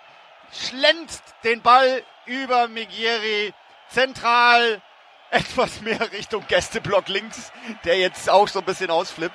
schlänzt 0.53 1.23
den 1.45 1.61
Ball 1.61 2.05
über 2.27 2.69
Megeri 2.69 3.53
zentral 3.89 4.81
etwas 5.31 5.81
mehr 5.81 6.13
Richtung 6.13 6.47
Gästeblock 6.47 7.09
links, 7.09 7.53
der 7.85 7.99
jetzt 7.99 8.29
auch 8.29 8.49
so 8.49 8.59
ein 8.61 8.65
bisschen 8.65 8.91
ausflippt. 8.91 9.35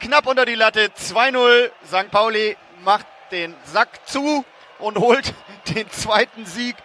Knapp 0.00 0.26
unter 0.26 0.44
die 0.44 0.54
Latte, 0.54 0.86
2-0. 0.86 1.70
St. 1.86 2.10
Pauli 2.10 2.56
macht 2.82 3.06
den 3.30 3.54
Sack 3.64 4.08
zu 4.08 4.44
und 4.78 4.98
holt 4.98 5.34
den 5.74 5.90
zweiten 5.90 6.46
Sieg 6.46 6.76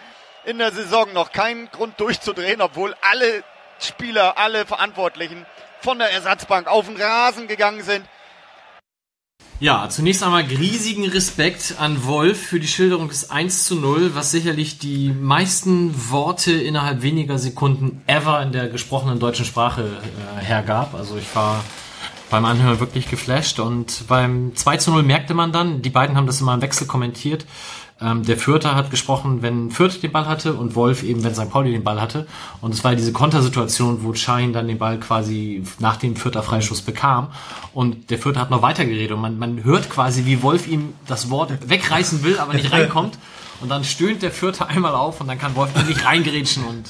in 0.48 0.58
der 0.60 0.72
Saison 0.72 1.12
noch 1.14 1.34
keinen 1.34 1.70
Grund 1.72 2.00
durchzudrehen, 2.00 2.62
obwohl 2.62 2.95
alle 3.02 3.43
Spieler, 3.80 4.38
alle 4.38 4.66
Verantwortlichen 4.66 5.45
von 5.82 6.00
der 6.00 6.12
Ersatzbank 6.12 6.68
auf 6.68 6.88
den 6.88 6.95
Rasen 6.95 7.48
gegangen 7.48 7.84
sind. 7.84 8.06
Ja, 9.60 9.89
zunächst 9.89 10.24
einmal 10.24 10.43
riesigen 10.43 11.06
Respekt 11.10 11.76
an 11.80 12.06
Wolf 12.06 12.39
für 12.39 12.60
die 12.60 12.68
Schilderung 12.68 13.10
des 13.10 13.30
1 13.30 13.66
zu 13.66 13.76
0, 13.76 14.16
was 14.16 14.32
sicherlich 14.32 14.78
die 14.78 15.10
meisten 15.10 16.12
Worte 16.12 16.54
innerhalb 16.54 17.02
weniger 17.02 17.39
Sekunden 17.39 18.02
ever 18.08 18.41
in 18.41 18.52
der 18.52 18.70
gesprochenen 18.70 19.20
deutschen 19.20 19.45
Sprache 19.45 19.82
äh, 19.82 20.41
hergab. 20.41 20.93
Also 20.93 21.18
ich 21.18 21.36
war 21.36 21.64
beim 22.30 22.45
Anhören 22.45 22.80
wirklich 22.80 23.10
geflasht 23.10 23.60
und 23.60 24.08
beim 24.08 24.56
2 24.56 24.78
zu 24.78 24.91
0 24.91 25.04
merkte 25.04 25.34
man 25.34 25.52
dann, 25.52 25.82
die 25.82 25.89
beiden 25.89 26.16
haben 26.16 26.28
das 26.28 26.39
immer 26.39 26.54
im 26.54 26.62
Wechsel 26.62 26.88
kommentiert, 26.88 27.45
ähm, 28.00 28.24
der 28.24 28.38
Fürther 28.38 28.76
hat 28.76 28.91
gesprochen, 28.91 29.41
wenn 29.41 29.72
Fürth 29.72 30.02
den 30.02 30.12
Ball 30.12 30.28
hatte 30.28 30.54
und 30.54 30.76
Wolf 30.76 31.04
eben, 31.04 31.24
wenn 31.24 31.34
St. 31.34 31.50
Pauli 31.50 31.72
den 31.72 31.84
Ball 31.84 32.00
hatte. 32.00 32.28
Und 32.62 32.74
es 32.74 32.84
war 32.84 32.95
diese 32.95 33.12
Kontersituation, 33.12 34.04
wo 34.04 34.14
Schein 34.14 34.54
dann 34.54 34.68
den 34.68 34.78
Ball 34.78 35.00
quasi 35.00 35.64
nach 35.80 35.98
dem 35.98 36.16
Fürther 36.16 36.43
Freischuss 36.43 36.82
bekam. 36.82 37.30
Und 37.74 38.12
der 38.12 38.20
Fürther 38.20 38.41
hat 38.41 38.52
noch 38.52 38.62
weitergeredet 38.62 39.14
und 39.14 39.22
man, 39.22 39.39
man 39.39 39.64
hört 39.64 39.89
quasi, 39.89 40.26
wie 40.26 40.43
Wolf 40.43 40.68
ihm 40.68 40.93
das 41.08 41.30
Wort 41.32 41.70
wegreißen 41.70 42.24
will, 42.24 42.38
aber 42.38 42.54
nicht 42.54 42.72
reinkommt. 42.72 43.18
Und 43.62 43.70
dann 43.70 43.84
stöhnt 43.84 44.22
der 44.22 44.32
Fürther 44.32 44.68
einmal 44.68 44.93
auf 44.93 45.20
und 45.20 45.28
dann 45.28 45.39
kann 45.39 45.56
Wolf 45.56 45.76
endlich 45.76 46.06
reingerätschen 46.06 46.64
und 46.66 46.86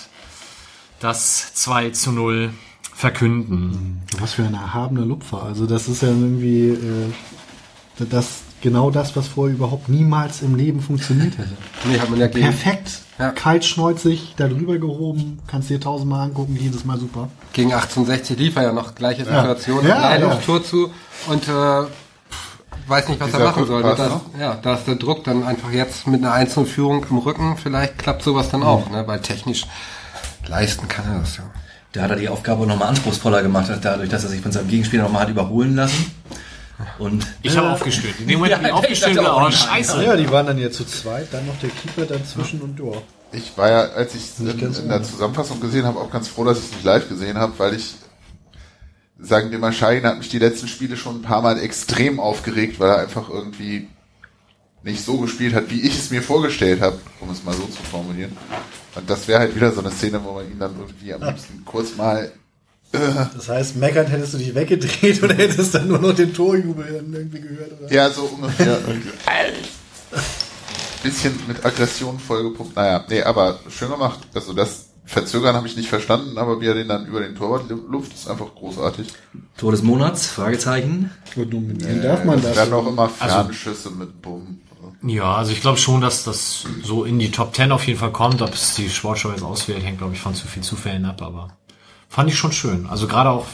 das 1.00 1.54
2 1.54 1.92
zu 1.92 2.12
0 2.12 2.50
verkünden. 2.94 4.02
Was 4.20 4.34
für 4.34 4.44
ein 4.44 4.56
erhabener 4.56 5.06
Lupfer. 5.06 5.44
Also 5.44 5.68
das 5.68 5.88
ist 5.88 6.02
ja 6.02 6.10
irgendwie 6.10 6.70
äh, 6.70 8.06
das 8.10 8.42
genau 8.62 8.90
das, 8.92 9.16
was 9.16 9.28
vorher 9.28 9.56
überhaupt 9.56 9.90
niemals 9.90 10.42
im 10.42 10.56
Leben 10.56 10.82
funktioniert 10.82 11.38
hätte. 11.38 11.50
Nee, 11.86 12.00
hat 12.00 12.10
man 12.10 12.20
ja 12.20 12.28
gegen, 12.28 12.42
Perfekt, 12.46 12.90
Ja. 13.20 13.32
kaltschneuzig, 13.32 14.34
da 14.38 14.48
drüber 14.48 14.78
gehoben, 14.78 15.40
kannst 15.48 15.70
dir 15.70 15.80
tausendmal 15.80 16.22
angucken, 16.28 16.58
jedes 16.60 16.84
Mal 16.86 17.00
super. 17.00 17.30
gegen 17.54 17.72
1860 17.74 18.38
lief 18.38 18.56
er 18.56 18.64
ja 18.64 18.74
noch 18.74 18.96
gleiche 18.96 19.24
Situation, 19.26 19.86
Ja, 19.86 19.96
alleine 19.98 20.26
ja. 20.26 20.32
aufs 20.34 20.46
Tor 20.46 20.64
zu 20.64 20.92
und 21.28 21.48
äh, 21.48 21.52
weiß 22.88 23.10
nicht, 23.10 23.20
was 23.20 23.28
er 23.34 23.40
Dieser 23.40 23.46
machen 23.52 23.66
soll. 23.68 23.84
Rückpass, 23.86 24.12
Das, 24.34 24.42
ja, 24.42 24.56
da 24.62 24.74
ist 24.76 24.88
der 24.88 24.96
Druck 24.96 25.24
dann 25.24 25.44
einfach 25.44 25.72
jetzt 25.72 26.08
mit 26.08 26.24
einer 26.24 26.34
1-0-Führung 26.34 27.06
im 27.10 27.18
Rücken, 27.20 27.58
vielleicht 27.62 27.98
klappt 27.98 28.24
sowas 28.24 28.50
dann 28.50 28.64
auch, 28.64 28.90
ne? 28.90 29.04
weil 29.08 29.20
technisch 29.22 29.66
leisten 30.48 30.88
kann 30.88 31.06
er 31.12 31.20
das 31.20 31.38
ja. 31.38 31.44
Da 31.94 32.02
hat 32.04 32.10
er 32.12 32.16
die 32.18 32.30
Aufgabe 32.30 32.68
nochmal 32.68 32.90
anspruchsvoller 32.90 33.42
gemacht, 33.42 33.70
dadurch, 33.82 34.10
dass 34.10 34.24
er 34.24 34.30
sich 34.30 34.42
von 34.42 34.52
seinem 34.52 34.68
Gegenspieler 34.68 35.04
nochmal 35.04 35.24
hat 35.24 35.30
überholen 35.30 35.76
lassen. 35.76 36.12
Und 37.00 37.26
Ich 37.42 37.58
habe 37.58 37.72
aufgestöhnt. 37.72 38.20
In 38.20 38.28
dem 38.28 38.40
Moment, 38.40 38.52
Ja, 38.62 38.80
bin 38.80 38.92
ich 38.92 39.00
ich 39.00 39.06
aufgestöhnt 39.06 39.28
oh 39.28 39.52
scheiße. 39.52 40.04
Ja, 40.04 40.16
die 40.16 40.30
waren 40.30 40.46
dann 40.46 40.58
ja 40.58 40.70
zu 40.70 40.86
zweit, 40.86 41.28
dann 41.32 41.46
noch 41.48 41.58
der 41.60 41.70
Keeper 41.70 42.06
dazwischen 42.06 42.62
und 42.62 42.78
Tor. 42.78 43.02
Ich 43.32 43.58
war 43.58 43.70
ja, 43.70 43.82
als 43.90 44.16
ich 44.16 44.24
es 44.24 44.40
in, 44.40 44.60
ganz 44.60 44.80
in 44.80 44.88
der. 44.88 45.04
Zusammenfassung 45.04 45.60
gesehen 45.60 45.86
habe, 45.86 46.00
auch 46.00 46.12
ganz 46.12 46.28
froh, 46.28 46.46
dass 46.46 46.60
ich 46.60 46.66
es 46.66 46.72
nicht 46.72 46.84
live 46.84 47.10
gesehen 47.10 47.38
habe, 47.38 47.54
weil 47.58 47.74
ich, 47.74 47.96
sagen 49.20 49.52
wir 49.52 49.60
mal, 49.60 49.74
Schein 49.74 50.04
hat 50.06 50.18
mich 50.18 50.30
die 50.30 50.40
letzten 50.40 50.68
Spiele 50.68 50.96
schon 50.96 51.18
ein 51.18 51.22
paar 51.24 51.42
Mal 51.42 51.60
extrem 51.60 52.20
aufgeregt, 52.20 52.80
weil 52.80 52.90
er 52.90 53.00
einfach 53.00 53.30
irgendwie 53.30 53.88
nicht 54.84 55.04
so 55.04 55.18
gespielt 55.18 55.54
hat, 55.54 55.70
wie 55.70 55.82
ich 55.82 55.98
es 55.98 56.12
mir 56.12 56.22
vorgestellt 56.22 56.82
habe, 56.82 57.00
um 57.20 57.30
es 57.32 57.44
mal 57.44 57.54
so 57.54 57.66
zu 57.66 57.82
formulieren. 57.84 58.38
Und 58.96 59.10
das 59.10 59.28
wäre 59.28 59.40
halt 59.40 59.56
wieder 59.56 59.72
so 59.72 59.82
eine 59.82 59.92
Szene, 59.92 60.24
wo 60.24 60.34
man 60.34 60.50
ihn 60.50 60.60
dann 60.60 60.76
irgendwie 60.80 61.14
am 61.14 61.24
liebsten 61.24 61.66
kurz 61.66 61.96
mal 61.96 62.32
Das 62.92 63.50
heißt, 63.50 63.76
meckernd 63.76 64.10
hättest 64.10 64.34
du 64.34 64.38
dich 64.38 64.56
weggedreht 64.56 65.22
oder 65.22 65.36
hättest 65.36 65.76
dann 65.76 65.88
nur 65.88 66.00
noch 66.00 66.16
den 66.16 66.34
Torjubel 66.34 66.86
irgendwie 67.14 67.42
gehört? 67.42 67.80
Oder? 67.82 67.92
Ja, 67.94 68.10
so 68.10 68.24
ungefähr. 68.24 68.80
Bisschen 71.04 71.34
mit 71.48 71.64
Aggression 71.64 72.18
vollgepumpt. 72.20 72.76
Naja, 72.76 73.04
nee, 73.10 73.22
aber 73.22 73.60
schön 73.70 73.90
gemacht. 73.90 74.20
Also 74.34 74.54
das 74.54 74.88
Verzögern 75.06 75.56
habe 75.56 75.68
ich 75.68 75.76
nicht 75.78 75.90
verstanden, 75.90 76.38
aber 76.38 76.60
wie 76.60 76.66
er 76.68 76.74
den 76.74 76.88
dann 76.88 77.06
über 77.06 77.20
den 77.20 77.36
Torwart 77.36 77.70
luft, 77.70 78.14
ist 78.14 78.28
einfach 78.30 78.54
großartig. 78.56 79.08
Tor 79.58 79.72
des 79.72 79.84
Monats, 79.84 80.28
Fragezeichen. 80.28 81.12
Und 81.36 81.54
nominieren 81.54 82.02
darf 82.02 82.24
man 82.26 82.42
das 82.42 82.56
werden 82.56 82.74
auch 82.74 82.88
immer 82.88 83.04
Also- 83.20 83.36
Fernschüsse 83.36 83.92
mit 83.92 84.22
Bumm. 84.22 84.62
Ja, 85.04 85.36
also 85.36 85.52
ich 85.52 85.62
glaube 85.62 85.78
schon, 85.78 86.02
dass 86.02 86.24
das 86.24 86.64
so 86.84 87.04
in 87.06 87.20
die 87.20 87.30
Top 87.30 87.56
10 87.56 87.72
auf 87.72 87.86
jeden 87.86 88.00
Fall 88.00 88.12
kommt. 88.12 88.42
Ob 88.42 88.54
es 88.54 88.74
die 88.74 88.90
Sportschau 88.90 89.30
jetzt 89.30 89.44
auswählt, 89.44 89.84
hängt, 89.84 90.00
glaube 90.00 90.14
ich, 90.14 90.20
von 90.20 90.34
zu 90.34 90.48
viel 90.48 90.64
Zufällen 90.64 91.06
ab, 91.06 91.22
aber 91.22 91.50
fand 92.10 92.30
ich 92.30 92.38
schon 92.38 92.52
schön. 92.52 92.88
Also 92.88 93.08
gerade 93.08 93.30
auch, 93.30 93.46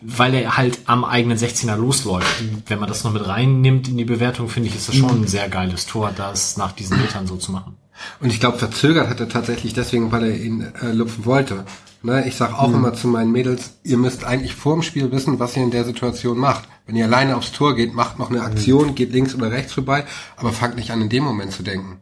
weil 0.00 0.34
er 0.34 0.56
halt 0.56 0.80
am 0.86 1.04
eigenen 1.04 1.38
16er 1.38 1.76
losläuft. 1.76 2.42
Wenn 2.66 2.80
man 2.80 2.88
das 2.88 3.04
noch 3.04 3.12
mit 3.12 3.26
reinnimmt 3.26 3.88
in 3.88 3.96
die 3.96 4.04
Bewertung, 4.04 4.48
finde 4.48 4.68
ich, 4.68 4.76
ist 4.76 4.88
das 4.88 4.96
schon 4.96 5.22
ein 5.22 5.28
sehr 5.28 5.48
geiles 5.48 5.86
Tor, 5.86 6.12
das 6.16 6.56
nach 6.56 6.72
diesen 6.72 7.00
Metern 7.00 7.26
so 7.26 7.36
zu 7.36 7.52
machen. 7.52 7.76
Und 8.20 8.32
ich 8.32 8.40
glaube, 8.40 8.58
verzögert 8.58 9.08
hat 9.08 9.20
er 9.20 9.28
tatsächlich 9.28 9.74
deswegen, 9.74 10.10
weil 10.10 10.24
er 10.24 10.36
ihn 10.36 10.72
äh, 10.82 10.92
lupfen 10.92 11.24
wollte. 11.24 11.64
Ne, 12.04 12.26
ich 12.26 12.34
sage 12.34 12.58
auch 12.58 12.72
immer 12.72 12.94
zu 12.94 13.06
meinen 13.06 13.30
Mädels, 13.30 13.78
ihr 13.84 13.96
müsst 13.96 14.24
eigentlich 14.24 14.56
vor 14.56 14.74
dem 14.74 14.82
Spiel 14.82 15.12
wissen, 15.12 15.38
was 15.38 15.56
ihr 15.56 15.62
in 15.62 15.70
der 15.70 15.84
Situation 15.84 16.36
macht. 16.36 16.68
Wenn 16.84 16.96
ihr 16.96 17.04
alleine 17.04 17.36
aufs 17.36 17.52
Tor 17.52 17.76
geht, 17.76 17.94
macht 17.94 18.18
noch 18.18 18.28
eine 18.28 18.42
Aktion, 18.42 18.96
geht 18.96 19.12
links 19.12 19.36
oder 19.36 19.52
rechts 19.52 19.72
vorbei, 19.72 20.04
aber 20.36 20.52
fangt 20.52 20.74
nicht 20.74 20.90
an, 20.90 21.00
in 21.00 21.10
dem 21.10 21.22
Moment 21.22 21.52
zu 21.52 21.62
denken. 21.62 22.00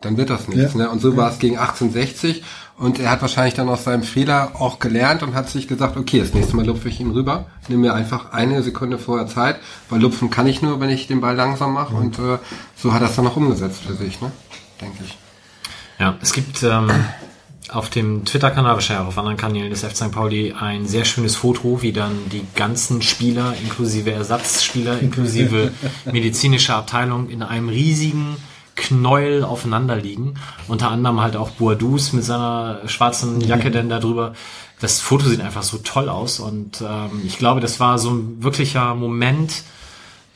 Dann 0.00 0.16
wird 0.16 0.30
das 0.30 0.46
nichts. 0.46 0.74
Ja. 0.74 0.78
Ne? 0.78 0.90
Und 0.90 1.00
so 1.00 1.16
war 1.16 1.32
es 1.32 1.40
gegen 1.40 1.58
1860 1.58 2.44
und 2.80 2.98
er 2.98 3.10
hat 3.10 3.20
wahrscheinlich 3.20 3.52
dann 3.52 3.68
aus 3.68 3.84
seinem 3.84 4.02
Fehler 4.02 4.52
auch 4.54 4.78
gelernt 4.78 5.22
und 5.22 5.34
hat 5.34 5.50
sich 5.50 5.68
gesagt, 5.68 5.98
okay, 5.98 6.20
das 6.20 6.32
nächste 6.32 6.56
Mal 6.56 6.64
lupfe 6.64 6.88
ich 6.88 6.98
ihn 6.98 7.10
rüber, 7.10 7.44
nimm 7.68 7.82
mir 7.82 7.92
einfach 7.92 8.32
eine 8.32 8.62
Sekunde 8.62 8.98
vorher 8.98 9.26
Zeit, 9.26 9.60
weil 9.90 10.00
lupfen 10.00 10.30
kann 10.30 10.46
ich 10.46 10.62
nur, 10.62 10.80
wenn 10.80 10.88
ich 10.88 11.06
den 11.06 11.20
Ball 11.20 11.36
langsam 11.36 11.74
mache 11.74 11.94
und 11.94 12.18
äh, 12.18 12.38
so 12.74 12.94
hat 12.94 13.02
er 13.02 13.10
es 13.10 13.16
dann 13.16 13.26
auch 13.26 13.36
umgesetzt 13.36 13.82
für 13.86 13.94
sich, 13.94 14.22
ne? 14.22 14.32
denke 14.80 15.04
ich. 15.04 15.18
Ja, 15.98 16.16
es 16.22 16.32
gibt 16.32 16.62
ähm, 16.62 16.90
auf 17.68 17.90
dem 17.90 18.24
Twitter-Kanal, 18.24 18.72
wahrscheinlich 18.72 19.04
auch 19.04 19.08
auf 19.08 19.18
anderen 19.18 19.36
Kanälen 19.36 19.68
des 19.68 19.84
FC 19.84 19.96
St. 19.96 20.12
Pauli, 20.12 20.54
ein 20.58 20.86
sehr 20.86 21.04
schönes 21.04 21.36
Foto, 21.36 21.82
wie 21.82 21.92
dann 21.92 22.30
die 22.32 22.46
ganzen 22.54 23.02
Spieler, 23.02 23.54
inklusive 23.62 24.10
Ersatzspieler, 24.10 25.00
inklusive 25.00 25.70
medizinische 26.10 26.74
Abteilung 26.74 27.28
in 27.28 27.42
einem 27.42 27.68
riesigen 27.68 28.38
Knäuel 28.80 29.44
aufeinander 29.44 29.96
liegen. 29.96 30.34
Unter 30.66 30.90
anderem 30.90 31.20
halt 31.20 31.36
auch 31.36 31.50
Boadus 31.50 32.12
mit 32.12 32.24
seiner 32.24 32.80
schwarzen 32.86 33.40
Jacke 33.40 33.70
denn 33.70 33.88
da 33.88 33.98
drüber. 33.98 34.32
Das 34.80 35.00
Foto 35.00 35.28
sieht 35.28 35.42
einfach 35.42 35.62
so 35.62 35.78
toll 35.78 36.08
aus 36.08 36.40
und 36.40 36.80
ähm, 36.80 37.20
ich 37.24 37.36
glaube, 37.36 37.60
das 37.60 37.80
war 37.80 37.98
so 37.98 38.10
ein 38.10 38.42
wirklicher 38.42 38.94
Moment, 38.94 39.62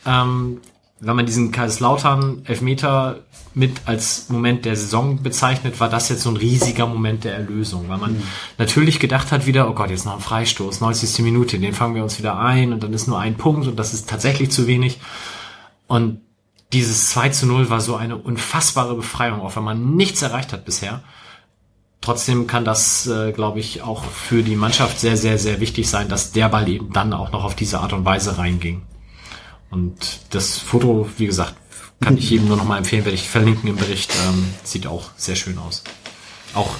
ähm, 0.04 0.60
wenn 1.00 1.16
man 1.16 1.26
diesen 1.26 1.50
Kaiserslautern 1.50 2.42
Elfmeter 2.44 3.20
mit 3.54 3.82
als 3.86 4.28
Moment 4.28 4.64
der 4.64 4.76
Saison 4.76 5.22
bezeichnet, 5.22 5.80
war 5.80 5.88
das 5.88 6.08
jetzt 6.08 6.22
so 6.22 6.30
ein 6.30 6.36
riesiger 6.36 6.86
Moment 6.86 7.24
der 7.24 7.34
Erlösung, 7.34 7.88
weil 7.88 7.98
man 7.98 8.22
natürlich 8.58 9.00
gedacht 9.00 9.32
hat 9.32 9.46
wieder, 9.46 9.68
oh 9.70 9.74
Gott, 9.74 9.90
jetzt 9.90 10.04
noch 10.04 10.14
ein 10.14 10.20
Freistoß, 10.20 10.80
90. 10.80 11.24
Minute, 11.24 11.58
den 11.58 11.72
fangen 11.72 11.94
wir 11.94 12.02
uns 12.02 12.18
wieder 12.18 12.38
ein 12.38 12.72
und 12.72 12.82
dann 12.82 12.92
ist 12.92 13.06
nur 13.06 13.18
ein 13.18 13.36
Punkt 13.36 13.66
und 13.66 13.78
das 13.78 13.94
ist 13.94 14.08
tatsächlich 14.08 14.50
zu 14.50 14.66
wenig. 14.66 15.00
Und 15.86 16.20
dieses 16.74 17.10
2 17.10 17.28
zu 17.30 17.46
0 17.46 17.70
war 17.70 17.80
so 17.80 17.94
eine 17.94 18.16
unfassbare 18.16 18.96
Befreiung, 18.96 19.40
auch 19.40 19.54
wenn 19.56 19.62
man 19.62 19.94
nichts 19.94 20.22
erreicht 20.22 20.52
hat 20.52 20.64
bisher. 20.64 21.02
Trotzdem 22.00 22.46
kann 22.46 22.64
das, 22.64 23.06
äh, 23.06 23.32
glaube 23.32 23.60
ich, 23.60 23.80
auch 23.82 24.04
für 24.04 24.42
die 24.42 24.56
Mannschaft 24.56 25.00
sehr, 25.00 25.16
sehr, 25.16 25.38
sehr 25.38 25.60
wichtig 25.60 25.88
sein, 25.88 26.08
dass 26.08 26.32
der 26.32 26.48
Ball 26.48 26.68
eben 26.68 26.92
dann 26.92 27.12
auch 27.12 27.32
noch 27.32 27.44
auf 27.44 27.54
diese 27.54 27.80
Art 27.80 27.92
und 27.92 28.04
Weise 28.04 28.36
reinging. 28.36 28.82
Und 29.70 30.20
das 30.30 30.58
Foto, 30.58 31.08
wie 31.16 31.26
gesagt, 31.26 31.54
kann 32.00 32.18
ich 32.18 32.28
jedem 32.28 32.48
nur 32.48 32.56
noch 32.56 32.64
mal 32.64 32.78
empfehlen, 32.78 33.04
werde 33.04 33.14
ich 33.14 33.28
verlinken 33.28 33.70
im 33.70 33.76
Bericht. 33.76 34.12
Ähm, 34.26 34.52
sieht 34.64 34.86
auch 34.86 35.10
sehr 35.16 35.36
schön 35.36 35.56
aus. 35.58 35.84
Auch 36.54 36.74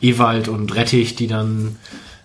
Ewald 0.00 0.48
und 0.48 0.74
Rettich, 0.74 1.14
die 1.14 1.26
dann 1.26 1.76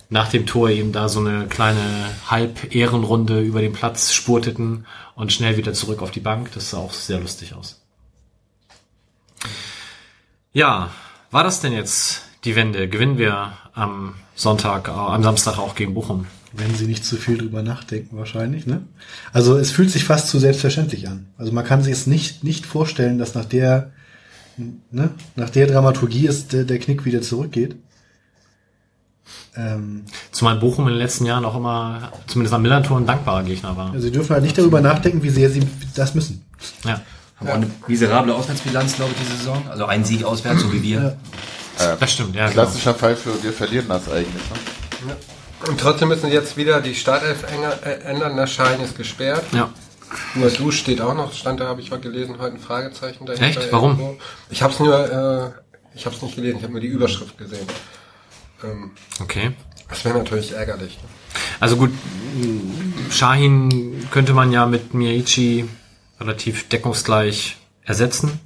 nach 0.09 0.29
dem 0.29 0.45
Tor 0.45 0.69
eben 0.69 0.91
da 0.91 1.07
so 1.07 1.19
eine 1.19 1.47
kleine 1.47 1.79
Halb-Ehrenrunde 2.27 3.41
über 3.41 3.61
den 3.61 3.73
Platz 3.73 4.11
spurteten 4.11 4.85
und 5.15 5.31
schnell 5.31 5.55
wieder 5.57 5.73
zurück 5.73 6.01
auf 6.01 6.11
die 6.11 6.19
Bank. 6.19 6.51
Das 6.53 6.71
sah 6.71 6.77
auch 6.77 6.93
sehr 6.93 7.19
lustig 7.19 7.53
aus. 7.53 7.81
Ja, 10.51 10.89
war 11.29 11.43
das 11.43 11.61
denn 11.61 11.73
jetzt 11.73 12.23
die 12.43 12.55
Wende? 12.55 12.89
Gewinnen 12.89 13.19
wir 13.19 13.53
am 13.73 14.15
Sonntag, 14.33 14.87
äh, 14.87 14.91
am 14.91 15.21
Samstag 15.21 15.59
auch 15.59 15.75
gegen 15.75 15.93
Bochum? 15.93 16.25
Wenn 16.53 16.73
sie 16.73 16.87
nicht 16.87 17.05
zu 17.05 17.15
viel 17.15 17.37
drüber 17.37 17.61
nachdenken, 17.61 18.17
wahrscheinlich, 18.17 18.65
ne? 18.65 18.81
Also 19.31 19.57
es 19.57 19.69
fühlt 19.69 19.91
sich 19.91 20.03
fast 20.03 20.29
zu 20.29 20.39
selbstverständlich 20.39 21.07
an. 21.07 21.27
Also 21.37 21.51
man 21.51 21.63
kann 21.63 21.83
sich 21.83 21.93
es 21.93 22.07
nicht, 22.07 22.43
nicht 22.43 22.65
vorstellen, 22.65 23.19
dass 23.19 23.35
nach 23.35 23.45
der, 23.45 23.91
ne, 24.57 25.11
nach 25.35 25.51
der 25.51 25.67
Dramaturgie 25.67 26.25
ist 26.25 26.53
der, 26.53 26.63
der 26.63 26.79
Knick 26.79 27.05
wieder 27.05 27.21
zurückgeht. 27.21 27.75
Ähm, 29.55 30.05
Zumal 30.31 30.55
Bochum 30.57 30.87
in 30.87 30.93
den 30.93 30.99
letzten 30.99 31.25
Jahren 31.25 31.43
auch 31.45 31.55
immer, 31.55 32.11
zumindest 32.27 32.53
am 32.53 32.61
Millantor, 32.61 32.97
ein 32.97 33.05
dankbarer 33.05 33.43
Gegner 33.43 33.75
war. 33.75 33.87
also 33.87 33.99
sie 33.99 34.11
dürfen 34.11 34.33
halt 34.33 34.43
nicht 34.43 34.57
darüber 34.57 34.81
nachdenken, 34.81 35.23
wie 35.23 35.29
sehr 35.29 35.49
sie 35.49 35.61
das 35.95 36.15
müssen. 36.15 36.45
Ja, 36.85 37.01
Haben 37.37 37.49
auch 37.49 37.53
eine 37.53 37.69
miserable 37.87 38.33
Auswärtsbilanz, 38.35 38.95
glaube 38.95 39.11
ich, 39.13 39.25
diese 39.25 39.37
Saison. 39.37 39.63
Also 39.69 39.85
ein 39.85 40.03
Sieg 40.05 40.23
auswärts, 40.23 40.61
so 40.61 40.71
wie 40.71 40.83
wir. 40.83 41.17
das 41.99 42.11
stimmt. 42.11 42.35
Ja, 42.35 42.49
genau. 42.49 42.63
Klassischer 42.63 42.93
Fall 42.93 43.15
für 43.15 43.41
wir 43.43 43.53
verlieren 43.53 43.87
das 43.87 44.09
eigentlich. 44.09 44.43
Ne? 45.05 45.15
Und 45.67 45.79
trotzdem 45.79 46.07
müssen 46.07 46.31
jetzt 46.31 46.55
wieder 46.57 46.79
die 46.81 46.95
Startelf 46.95 47.43
äh, 47.83 47.91
ändern. 48.03 48.37
Der 48.37 48.47
Schein 48.47 48.79
ist 48.81 48.95
gesperrt. 48.95 49.43
Ja. 49.51 49.69
Nuasu 50.35 50.71
steht 50.71 51.01
auch 51.01 51.13
noch, 51.13 51.33
stand 51.33 51.59
da, 51.59 51.67
habe 51.67 51.81
ich 51.81 51.91
mal 51.91 51.99
gelesen, 51.99 52.35
heute 52.39 52.55
ein 52.55 52.59
Fragezeichen 52.59 53.25
dahinter. 53.25 53.61
Echt? 53.61 53.71
Warum? 53.71 53.91
irgendwo. 53.91 54.17
Ich 54.49 54.61
habe 54.61 54.73
es 54.73 54.79
nur, 54.79 54.95
äh, 54.95 55.97
ich 55.97 56.05
habe 56.05 56.15
es 56.15 56.21
nicht 56.21 56.35
gelesen, 56.35 56.57
ich 56.57 56.63
habe 56.63 56.71
nur 56.73 56.81
die 56.81 56.87
Überschrift 56.87 57.37
gesehen. 57.37 57.67
Ähm, 58.63 58.91
Okay. 59.21 59.51
das 59.89 60.03
wäre 60.05 60.17
natürlich 60.17 60.53
ärgerlich. 60.53 60.97
Ne? 60.97 61.07
Also 61.59 61.75
gut, 61.77 61.91
Shahin 63.11 64.07
könnte 64.11 64.33
man 64.33 64.51
ja 64.51 64.65
mit 64.65 64.93
Miyaichi 64.93 65.65
relativ 66.19 66.67
deckungsgleich 66.69 67.57
ersetzen. 67.83 68.39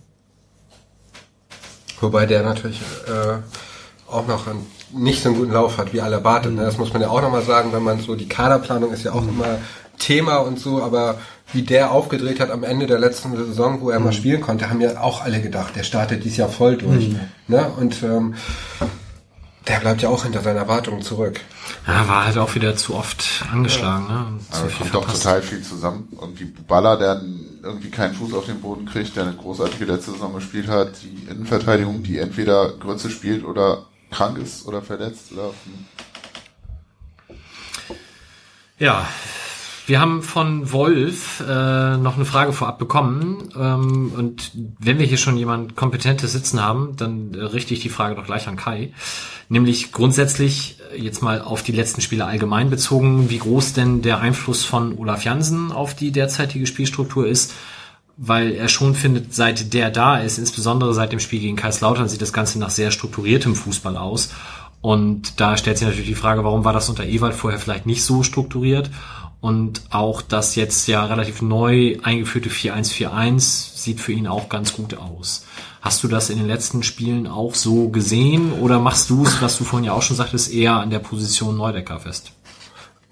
Wobei 2.01 2.25
der 2.25 2.43
natürlich 2.43 2.81
äh, 3.07 4.11
auch 4.11 4.27
noch 4.27 4.47
einen, 4.47 4.65
nicht 4.91 5.23
so 5.23 5.29
einen 5.29 5.37
guten 5.37 5.51
Lauf 5.53 5.77
hat, 5.77 5.93
wie 5.93 6.01
alle 6.01 6.17
erwartet. 6.17 6.53
Ne? 6.53 6.63
Das 6.63 6.77
muss 6.77 6.91
man 6.91 7.01
ja 7.01 7.09
auch 7.09 7.21
nochmal 7.21 7.43
sagen, 7.43 7.71
wenn 7.71 7.83
man 7.83 7.99
so, 8.01 8.15
die 8.15 8.27
Kaderplanung 8.27 8.91
ist 8.91 9.03
ja 9.03 9.13
auch 9.13 9.27
immer 9.27 9.57
Thema 9.99 10.37
und 10.37 10.59
so, 10.59 10.81
aber 10.83 11.19
wie 11.53 11.61
der 11.61 11.91
aufgedreht 11.91 12.39
hat 12.39 12.51
am 12.51 12.63
Ende 12.63 12.87
der 12.87 12.99
letzten 12.99 13.35
Saison, 13.37 13.79
wo 13.79 13.89
er 13.89 13.99
mal 13.99 14.11
spielen 14.11 14.41
konnte, 14.41 14.69
haben 14.69 14.81
ja 14.81 14.99
auch 14.99 15.21
alle 15.23 15.39
gedacht, 15.41 15.75
der 15.75 15.83
startet 15.83 16.23
dieses 16.23 16.37
Jahr 16.37 16.49
voll 16.49 16.77
durch. 16.77 17.09
Ne? 17.47 17.71
Und 17.77 18.01
ähm, 18.03 18.33
der 19.67 19.79
bleibt 19.79 20.01
ja 20.01 20.09
auch 20.09 20.23
hinter 20.23 20.41
seinen 20.41 20.57
Erwartungen 20.57 21.01
zurück. 21.01 21.39
Ja, 21.87 22.07
war 22.07 22.25
halt 22.25 22.37
auch 22.37 22.53
wieder 22.55 22.75
zu 22.75 22.95
oft 22.95 23.45
angeschlagen. 23.51 24.07
Ne? 24.07 24.17
Und 24.27 24.41
Aber 24.49 24.59
zu 24.59 24.65
es 24.67 24.71
viel 24.73 24.77
kommt 24.79 24.95
doch 24.95 25.03
verpasst. 25.03 25.23
total 25.23 25.41
viel 25.41 25.61
zusammen. 25.61 26.07
Irgendwie 26.19 26.45
Baller, 26.45 26.97
der 26.97 27.21
irgendwie 27.63 27.89
keinen 27.89 28.13
Fuß 28.13 28.33
auf 28.33 28.45
den 28.45 28.59
Boden 28.59 28.85
kriegt, 28.85 29.15
der 29.15 29.23
eine 29.23 29.33
großartige 29.35 29.85
letzte 29.85 30.11
Saison 30.11 30.33
gespielt 30.33 30.67
hat, 30.67 30.91
die 31.01 31.29
Innenverteidigung, 31.31 32.03
die 32.03 32.17
entweder 32.17 32.73
Grütze 32.73 33.09
spielt 33.09 33.45
oder 33.45 33.85
krank 34.11 34.37
ist 34.37 34.65
oder 34.67 34.81
verletzt 34.81 35.31
oder 35.31 35.51
Ja, 38.79 39.07
wir 39.85 39.99
haben 39.99 40.21
von 40.23 40.71
Wolf 40.71 41.43
äh, 41.47 41.97
noch 41.97 42.15
eine 42.15 42.25
Frage 42.25 42.53
vorab 42.53 42.79
bekommen. 42.79 43.49
Ähm, 43.55 44.13
und 44.15 44.51
wenn 44.79 44.99
wir 44.99 45.05
hier 45.05 45.17
schon 45.17 45.37
jemand 45.37 45.75
Kompetentes 45.75 46.31
sitzen 46.31 46.63
haben, 46.63 46.95
dann 46.95 47.33
äh, 47.33 47.43
richte 47.43 47.73
ich 47.73 47.81
die 47.81 47.89
Frage 47.89 48.15
doch 48.15 48.25
gleich 48.25 48.47
an 48.47 48.55
Kai. 48.55 48.93
Nämlich 49.49 49.91
grundsätzlich 49.91 50.77
äh, 50.93 51.01
jetzt 51.01 51.21
mal 51.21 51.41
auf 51.41 51.63
die 51.63 51.73
letzten 51.73 52.01
Spiele 52.01 52.25
allgemein 52.25 52.69
bezogen, 52.69 53.29
wie 53.29 53.39
groß 53.39 53.73
denn 53.73 54.01
der 54.01 54.19
Einfluss 54.19 54.63
von 54.63 54.97
Olaf 54.97 55.25
Jansen 55.25 55.71
auf 55.71 55.95
die 55.95 56.11
derzeitige 56.11 56.65
Spielstruktur 56.65 57.27
ist. 57.27 57.53
Weil 58.15 58.51
er 58.51 58.69
schon 58.69 58.95
findet, 58.95 59.33
seit 59.33 59.73
der 59.73 59.89
da 59.89 60.17
ist, 60.17 60.37
insbesondere 60.37 60.93
seit 60.93 61.11
dem 61.11 61.19
Spiel 61.19 61.39
gegen 61.39 61.55
Kaiserslautern, 61.57 62.07
sieht 62.07 62.21
das 62.21 62.31
Ganze 62.31 62.59
nach 62.59 62.69
sehr 62.69 62.91
strukturiertem 62.91 63.55
Fußball 63.55 63.97
aus. 63.97 64.29
Und 64.83 65.39
da 65.39 65.57
stellt 65.57 65.77
sich 65.77 65.87
natürlich 65.87 66.09
die 66.09 66.15
Frage, 66.15 66.43
warum 66.43 66.65
war 66.65 66.73
das 66.73 66.89
unter 66.89 67.05
Ewald 67.05 67.33
vorher 67.33 67.59
vielleicht 67.59 67.85
nicht 67.85 68.03
so 68.03 68.21
strukturiert? 68.21 68.91
Und 69.43 69.81
auch 69.89 70.21
das 70.21 70.55
jetzt 70.55 70.87
ja 70.87 71.05
relativ 71.05 71.41
neu 71.41 71.97
eingeführte 72.01 72.47
4-1-4-1 72.47 73.39
sieht 73.75 73.99
für 73.99 74.13
ihn 74.13 74.25
auch 74.25 74.47
ganz 74.47 74.71
gut 74.71 74.95
aus. 74.95 75.43
Hast 75.81 76.01
du 76.01 76.07
das 76.07 76.29
in 76.29 76.37
den 76.37 76.47
letzten 76.47 76.81
Spielen 76.81 77.27
auch 77.27 77.53
so 77.53 77.89
gesehen 77.89 78.53
oder 78.53 78.79
machst 78.79 79.09
du 79.09 79.23
es, 79.25 79.41
was 79.41 79.57
du 79.57 79.65
vorhin 79.65 79.87
ja 79.87 79.91
auch 79.91 80.01
schon 80.01 80.15
sagtest, 80.15 80.53
eher 80.53 80.75
an 80.75 80.91
der 80.91 80.99
Position 80.99 81.57
Neudecker 81.57 81.99
fest? 81.99 82.31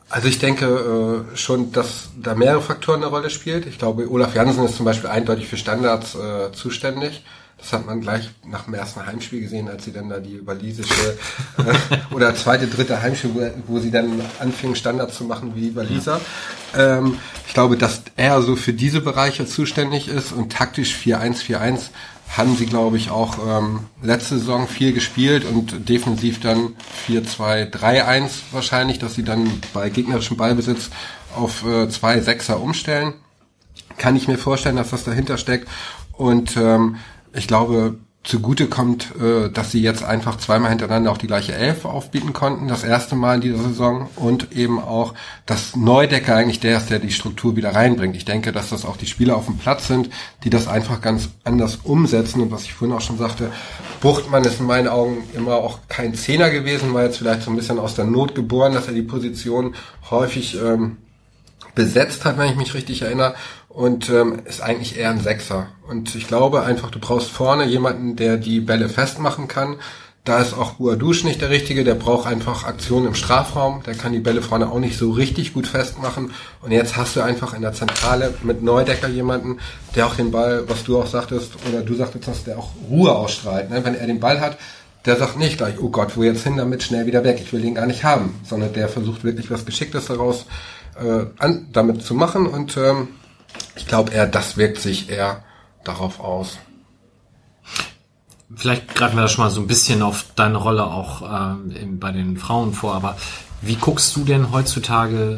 Also 0.09 0.29
ich 0.29 0.39
denke 0.39 1.25
äh, 1.34 1.36
schon, 1.36 1.73
dass 1.73 2.11
da 2.15 2.34
mehrere 2.34 2.61
Faktoren 2.61 3.01
eine 3.01 3.11
Rolle 3.11 3.29
spielt. 3.29 3.65
Ich 3.65 3.77
glaube, 3.77 4.09
Olaf 4.09 4.34
Jansen 4.34 4.63
ist 4.63 4.77
zum 4.77 4.86
Beispiel 4.86 5.09
eindeutig 5.09 5.49
für 5.49 5.57
Standards 5.57 6.15
äh, 6.15 6.53
zuständig. 6.53 7.25
Das 7.62 7.74
hat 7.74 7.86
man 7.86 8.01
gleich 8.01 8.32
nach 8.45 8.66
dem 8.66 8.74
ersten 8.74 9.05
Heimspiel 9.05 9.39
gesehen, 9.39 9.70
als 9.70 9.86
sie 9.86 9.93
dann 9.93 10.09
da 10.09 10.20
die 10.20 10.45
walisische 10.45 11.18
äh, 11.57 12.14
oder 12.14 12.34
zweite, 12.36 12.68
dritte 12.68 13.01
Heimspiel, 13.01 13.32
wo, 13.34 13.74
wo 13.74 13.80
sie 13.80 13.91
dann 13.91 14.20
anfingen, 14.39 14.76
Standards 14.76 15.18
zu 15.18 15.26
machen 15.26 15.53
wie 15.55 15.76
Waliser. 15.76 16.20
Ähm, 16.76 17.20
ich 17.47 17.53
glaube, 17.53 17.78
dass 17.78 18.01
er 18.16 18.41
so 18.41 18.55
für 18.55 18.74
diese 18.74 19.01
Bereiche 19.01 19.45
zuständig 19.45 20.07
ist 20.07 20.32
und 20.32 20.51
taktisch 20.51 20.95
4-1-4-1 20.95 21.89
haben 22.36 22.55
sie, 22.55 22.66
glaube 22.66 22.97
ich, 22.97 23.12
auch 23.12 23.38
ähm, 23.45 23.82
letzte 24.01 24.39
Saison 24.39 24.68
viel 24.68 24.93
gespielt 24.93 25.45
und 25.45 25.89
defensiv 25.89 26.39
dann 26.39 26.76
4-2-3-1 27.07 28.30
wahrscheinlich, 28.53 28.99
dass 28.99 29.16
sie 29.16 29.24
dann 29.24 29.62
bei 29.74 29.89
gegnerischem 29.89 30.38
Ballbesitz 30.38 30.89
auf 31.36 31.66
äh, 31.66 31.89
zwei 31.89 32.22
Sechser 32.22 32.62
umstellen. 32.62 33.14
Kann 33.97 34.16
ich 34.16 34.28
mir 34.28 34.38
vorstellen, 34.38 34.78
dass 34.78 34.91
das 34.91 35.03
dahinter 35.03 35.38
steckt. 35.38 35.68
Und 36.14 36.55
ähm, 36.55 36.97
ich 37.34 37.47
glaube, 37.47 37.97
zugute 38.23 38.67
kommt, 38.67 39.15
äh, 39.19 39.49
dass 39.49 39.71
sie 39.71 39.82
jetzt 39.82 40.03
einfach 40.03 40.38
zweimal 40.38 40.69
hintereinander 40.69 41.11
auch 41.11 41.17
die 41.17 41.27
gleiche 41.27 41.53
Elf 41.53 41.86
aufbieten 41.86 42.34
konnten, 42.34 42.67
das 42.67 42.84
erste 42.84 43.15
Mal 43.15 43.36
in 43.36 43.41
dieser 43.41 43.63
Saison. 43.63 44.09
Und 44.15 44.51
eben 44.51 44.79
auch, 44.79 45.15
dass 45.47 45.75
Neudecker 45.75 46.36
eigentlich 46.36 46.59
der 46.59 46.77
ist, 46.77 46.91
der 46.91 46.99
die 46.99 47.11
Struktur 47.11 47.55
wieder 47.55 47.73
reinbringt. 47.73 48.15
Ich 48.15 48.25
denke, 48.25 48.51
dass 48.51 48.69
das 48.69 48.86
auch 48.86 48.97
die 48.97 49.07
Spieler 49.07 49.36
auf 49.36 49.47
dem 49.47 49.57
Platz 49.57 49.88
sind, 49.88 50.09
die 50.43 50.51
das 50.51 50.67
einfach 50.67 51.01
ganz 51.01 51.29
anders 51.43 51.79
umsetzen. 51.84 52.41
Und 52.41 52.51
was 52.51 52.63
ich 52.63 52.73
vorhin 52.73 52.95
auch 52.95 53.01
schon 53.01 53.17
sagte, 53.17 53.51
Buchtmann 54.01 54.43
ist 54.43 54.59
in 54.59 54.67
meinen 54.67 54.88
Augen 54.88 55.23
immer 55.34 55.55
auch 55.55 55.79
kein 55.88 56.13
Zehner 56.13 56.51
gewesen, 56.51 56.93
war 56.93 57.03
jetzt 57.03 57.17
vielleicht 57.17 57.41
so 57.41 57.49
ein 57.49 57.57
bisschen 57.57 57.79
aus 57.79 57.95
der 57.95 58.05
Not 58.05 58.36
geboren, 58.36 58.73
dass 58.73 58.88
er 58.88 58.93
die 58.93 59.01
Position 59.01 59.73
häufig 60.11 60.59
ähm, 60.61 60.97
besetzt 61.73 62.25
hat, 62.25 62.38
wenn 62.38 62.49
ich 62.49 62.55
mich 62.55 62.73
richtig 62.73 63.01
erinnere, 63.01 63.34
und 63.74 64.09
ähm, 64.09 64.41
ist 64.45 64.61
eigentlich 64.61 64.97
eher 64.97 65.09
ein 65.09 65.22
Sechser. 65.22 65.67
Und 65.88 66.15
ich 66.15 66.28
glaube 66.28 66.63
einfach, 66.63 66.91
du 66.91 66.99
brauchst 66.99 67.30
vorne 67.30 67.65
jemanden, 67.65 68.15
der 68.15 68.38
die 68.38 68.59
Bälle 68.59 68.89
festmachen 68.89 69.47
kann. 69.47 69.78
Da 70.24 70.39
ist 70.39 70.53
auch 70.53 70.74
Buadusch 70.74 71.24
nicht 71.24 71.41
der 71.41 71.49
Richtige, 71.49 71.84
der 71.84 71.95
braucht 71.95 72.28
einfach 72.28 72.65
Aktionen 72.65 73.07
im 73.07 73.15
Strafraum, 73.15 73.82
der 73.88 73.95
kann 73.95 74.13
die 74.13 74.19
Bälle 74.19 74.43
vorne 74.43 74.72
auch 74.72 74.78
nicht 74.78 74.95
so 74.95 75.09
richtig 75.09 75.53
gut 75.53 75.65
festmachen. 75.65 76.32
Und 76.61 76.72
jetzt 76.72 76.95
hast 76.95 77.15
du 77.15 77.22
einfach 77.22 77.55
in 77.55 77.63
der 77.63 77.74
Zentrale 77.74 78.32
mit 78.43 78.61
Neudecker 78.61 79.07
jemanden, 79.07 79.57
der 79.95 80.05
auch 80.05 80.15
den 80.15 80.30
Ball, 80.30 80.65
was 80.67 80.84
du 80.84 80.99
auch 80.99 81.07
sagtest, 81.07 81.53
oder 81.67 81.82
du 81.82 81.95
sagtest, 81.95 82.28
dass 82.28 82.43
der 82.43 82.59
auch 82.59 82.69
Ruhe 82.88 83.15
ausstrahlt. 83.15 83.72
Ne? 83.72 83.84
Wenn 83.84 83.95
er 83.95 84.05
den 84.05 84.19
Ball 84.19 84.39
hat, 84.41 84.59
der 85.05 85.15
sagt 85.15 85.39
nicht 85.39 85.57
gleich, 85.57 85.80
oh 85.80 85.89
Gott, 85.89 86.15
wo 86.15 86.22
jetzt 86.22 86.43
hin 86.43 86.57
damit, 86.57 86.84
schnell 86.84 87.07
wieder 87.07 87.24
weg, 87.24 87.39
ich 87.41 87.51
will 87.51 87.61
den 87.61 87.74
gar 87.74 87.88
nicht 87.88 88.03
haben, 88.03 88.39
sondern 88.43 88.74
der 88.74 88.89
versucht 88.89 89.24
wirklich 89.24 89.49
was 89.49 89.65
Geschicktes 89.65 90.05
daraus 90.05 90.45
äh, 90.99 91.26
an, 91.39 91.69
damit 91.74 92.03
zu 92.03 92.13
machen 92.13 92.45
und 92.45 92.78
ähm, 92.78 93.07
ich 93.76 93.88
glaube 93.88 94.12
eher, 94.12 94.28
das 94.28 94.58
wirkt 94.58 94.80
sich 94.80 95.10
eher 95.10 95.43
darauf 95.84 96.20
aus. 96.20 96.58
Vielleicht 98.54 98.95
greifen 98.95 99.16
wir 99.16 99.22
da 99.22 99.28
schon 99.28 99.45
mal 99.45 99.49
so 99.49 99.62
ein 99.62 99.68
bisschen 99.68 100.02
auf 100.02 100.26
deine 100.36 100.58
Rolle 100.58 100.86
auch 100.86 101.22
in, 101.74 101.99
bei 101.99 102.12
den 102.12 102.38
Frauen 102.38 102.74
vor, 102.74 102.95
aber 102.95 103.18
wie 103.62 103.76
guckst 103.76 104.16
du 104.16 104.24
denn 104.24 104.52
heutzutage 104.52 105.38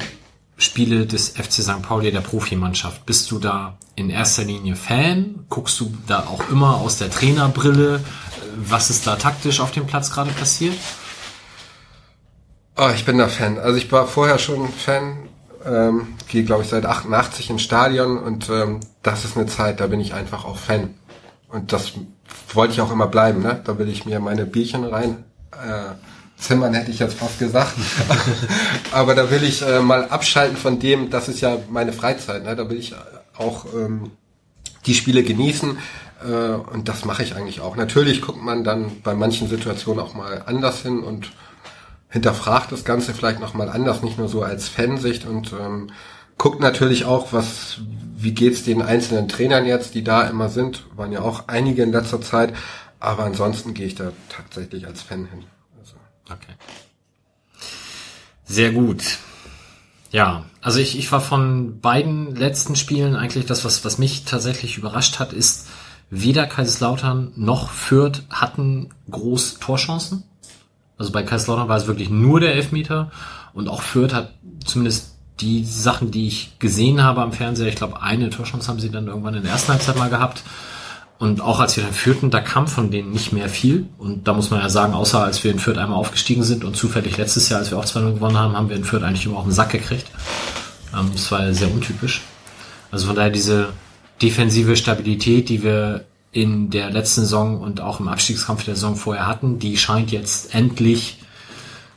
Spiele 0.57 1.05
des 1.05 1.29
FC 1.29 1.61
St. 1.61 1.81
Pauli 1.81 2.11
der 2.11 2.21
Profimannschaft? 2.21 3.05
Bist 3.05 3.29
du 3.31 3.39
da 3.39 3.77
in 3.95 4.09
erster 4.09 4.43
Linie 4.43 4.75
Fan? 4.75 5.45
Guckst 5.49 5.79
du 5.79 5.93
da 6.07 6.21
auch 6.21 6.49
immer 6.49 6.77
aus 6.77 6.97
der 6.97 7.11
Trainerbrille? 7.11 7.99
Was 8.55 8.89
ist 8.89 9.05
da 9.05 9.15
taktisch 9.15 9.59
auf 9.59 9.71
dem 9.71 9.87
Platz 9.87 10.11
gerade 10.11 10.31
passiert? 10.31 10.75
Oh, 12.75 12.89
ich 12.95 13.05
bin 13.05 13.17
da 13.17 13.27
Fan. 13.27 13.59
Also 13.59 13.77
ich 13.77 13.91
war 13.91 14.07
vorher 14.07 14.39
schon 14.39 14.67
Fan, 14.69 15.29
ähm, 15.65 16.15
gehe 16.27 16.43
glaube 16.43 16.63
ich 16.63 16.69
seit 16.69 16.85
88 16.85 17.49
ins 17.49 17.61
Stadion 17.61 18.17
und 18.17 18.49
ähm, 18.49 18.79
das 19.01 19.25
ist 19.25 19.37
eine 19.37 19.45
Zeit, 19.45 19.79
da 19.79 19.87
bin 19.87 19.99
ich 19.99 20.13
einfach 20.13 20.45
auch 20.45 20.57
Fan. 20.57 20.95
Und 21.49 21.71
das 21.71 21.93
wollte 22.53 22.73
ich 22.73 22.81
auch 22.81 22.91
immer 22.91 23.07
bleiben. 23.07 23.41
Ne? 23.41 23.61
Da 23.63 23.77
will 23.77 23.87
ich 23.87 24.05
mir 24.05 24.19
meine 24.19 24.45
Bierchen 24.45 24.85
rein 24.85 25.23
äh, 25.51 25.93
zimmern, 26.37 26.73
hätte 26.73 26.89
ich 26.89 26.99
jetzt 26.99 27.15
fast 27.15 27.37
gesagt. 27.37 27.73
Aber 28.91 29.13
da 29.13 29.29
will 29.29 29.43
ich 29.43 29.61
äh, 29.61 29.79
mal 29.79 30.05
abschalten 30.09 30.57
von 30.57 30.79
dem, 30.79 31.09
das 31.11 31.29
ist 31.29 31.41
ja 31.41 31.57
meine 31.69 31.93
Freizeit. 31.93 32.43
Ne? 32.43 32.55
Da 32.55 32.69
will 32.69 32.77
ich 32.77 32.95
auch 33.37 33.65
ähm, 33.75 34.11
die 34.85 34.95
Spiele 34.95 35.23
genießen. 35.23 35.77
Äh, 36.25 36.31
und 36.73 36.89
das 36.89 37.05
mache 37.05 37.23
ich 37.23 37.35
eigentlich 37.35 37.61
auch. 37.61 37.75
Natürlich 37.75 38.21
guckt 38.21 38.41
man 38.41 38.63
dann 38.63 39.01
bei 39.03 39.13
manchen 39.13 39.47
Situationen 39.47 40.03
auch 40.03 40.13
mal 40.15 40.43
anders 40.45 40.81
hin 40.81 40.99
und 40.99 41.31
hinterfragt 42.13 42.71
das 42.71 42.85
Ganze 42.85 43.11
vielleicht 43.15 43.39
nochmal 43.39 43.69
anders, 43.69 44.03
nicht 44.03 44.19
nur 44.19 44.29
so 44.29 44.43
als 44.43 44.69
Fansicht 44.69 45.25
und 45.25 45.51
ähm, 45.51 45.89
guckt 46.37 46.59
natürlich 46.59 47.05
auch, 47.05 47.33
was, 47.33 47.79
wie 48.15 48.33
geht's 48.33 48.63
den 48.63 48.83
einzelnen 48.83 49.27
Trainern 49.27 49.65
jetzt, 49.65 49.95
die 49.95 50.03
da 50.03 50.21
immer 50.21 50.47
sind, 50.49 50.85
waren 50.95 51.11
ja 51.11 51.21
auch 51.21 51.47
einige 51.47 51.81
in 51.81 51.91
letzter 51.91 52.21
Zeit, 52.21 52.53
aber 52.99 53.23
ansonsten 53.23 53.73
gehe 53.73 53.87
ich 53.87 53.95
da 53.95 54.11
tatsächlich 54.29 54.85
als 54.85 55.01
Fan 55.01 55.25
hin. 55.25 55.45
Also. 55.79 55.95
Okay. 56.29 56.53
Sehr 58.45 58.71
gut. 58.73 59.17
Ja, 60.11 60.45
also 60.61 60.77
ich, 60.77 60.95
ich 60.99 61.11
war 61.11 61.19
von 61.19 61.79
beiden 61.79 62.35
letzten 62.35 62.75
Spielen 62.75 63.15
eigentlich 63.15 63.47
das, 63.47 63.65
was, 63.65 63.83
was 63.85 63.97
mich 63.97 64.25
tatsächlich 64.25 64.77
überrascht 64.77 65.17
hat, 65.17 65.33
ist, 65.33 65.67
weder 66.11 66.45
Kaiserslautern 66.45 67.31
noch 67.35 67.71
Fürth 67.71 68.21
hatten 68.29 68.89
groß 69.09 69.55
Torchancen. 69.55 70.25
Also 71.03 71.11
bei 71.11 71.23
Kaiserslautern 71.23 71.67
war 71.67 71.75
es 71.75 71.85
wirklich 71.85 72.09
nur 72.09 72.39
der 72.39 72.55
Elfmeter 72.55 73.11
und 73.53 73.67
auch 73.67 73.81
Fürth 73.81 74.13
hat 74.13 74.35
zumindest 74.63 75.17
die 75.41 75.65
Sachen, 75.65 76.11
die 76.11 76.27
ich 76.27 76.57
gesehen 76.59 77.03
habe 77.03 77.21
am 77.21 77.33
Fernseher, 77.33 77.67
ich 77.67 77.75
glaube, 77.75 78.01
eine 78.01 78.29
Torchance 78.29 78.69
haben 78.69 78.79
sie 78.79 78.89
dann 78.89 79.07
irgendwann 79.07 79.33
in 79.33 79.43
der 79.43 79.51
ersten 79.51 79.73
Halbzeit 79.73 79.97
mal 79.97 80.09
gehabt. 80.09 80.43
Und 81.19 81.41
auch 81.41 81.59
als 81.59 81.75
wir 81.75 81.83
dann 81.83 81.91
führten, 81.91 82.29
da 82.29 82.39
kam 82.39 82.67
von 82.69 82.89
denen 82.89 83.11
nicht 83.11 83.33
mehr 83.33 83.49
viel. 83.49 83.87
Und 83.97 84.29
da 84.29 84.33
muss 84.33 84.49
man 84.49 84.61
ja 84.61 84.69
sagen, 84.69 84.93
außer 84.93 85.21
als 85.21 85.43
wir 85.43 85.51
in 85.51 85.59
Fürth 85.59 85.77
einmal 85.77 85.99
aufgestiegen 85.99 86.43
sind 86.45 86.63
und 86.63 86.77
zufällig 86.77 87.17
letztes 87.17 87.49
Jahr, 87.49 87.59
als 87.59 87.69
wir 87.69 87.77
auch 87.77 87.85
2-0 87.85 88.13
gewonnen 88.13 88.39
haben, 88.39 88.55
haben 88.55 88.69
wir 88.69 88.77
in 88.77 88.85
Fürth 88.85 89.03
eigentlich 89.03 89.25
immer 89.25 89.39
auf 89.39 89.43
den 89.43 89.51
Sack 89.51 89.71
gekriegt. 89.71 90.07
Ähm, 90.97 91.09
das 91.11 91.29
war 91.33 91.53
sehr 91.53 91.69
untypisch. 91.69 92.21
Also 92.91 93.07
von 93.07 93.17
daher 93.17 93.29
diese 93.29 93.73
defensive 94.21 94.77
Stabilität, 94.77 95.49
die 95.49 95.63
wir 95.63 96.05
in 96.33 96.69
der 96.69 96.89
letzten 96.89 97.21
Saison 97.21 97.61
und 97.61 97.79
auch 97.79 97.99
im 98.01 98.09
Abstiegskampf 98.09 98.65
der 98.65 98.75
Saison 98.75 98.95
vorher 98.95 99.27
hatten, 99.27 99.59
die 99.59 99.77
scheint 99.77 100.11
jetzt 100.11 100.53
endlich 100.53 101.19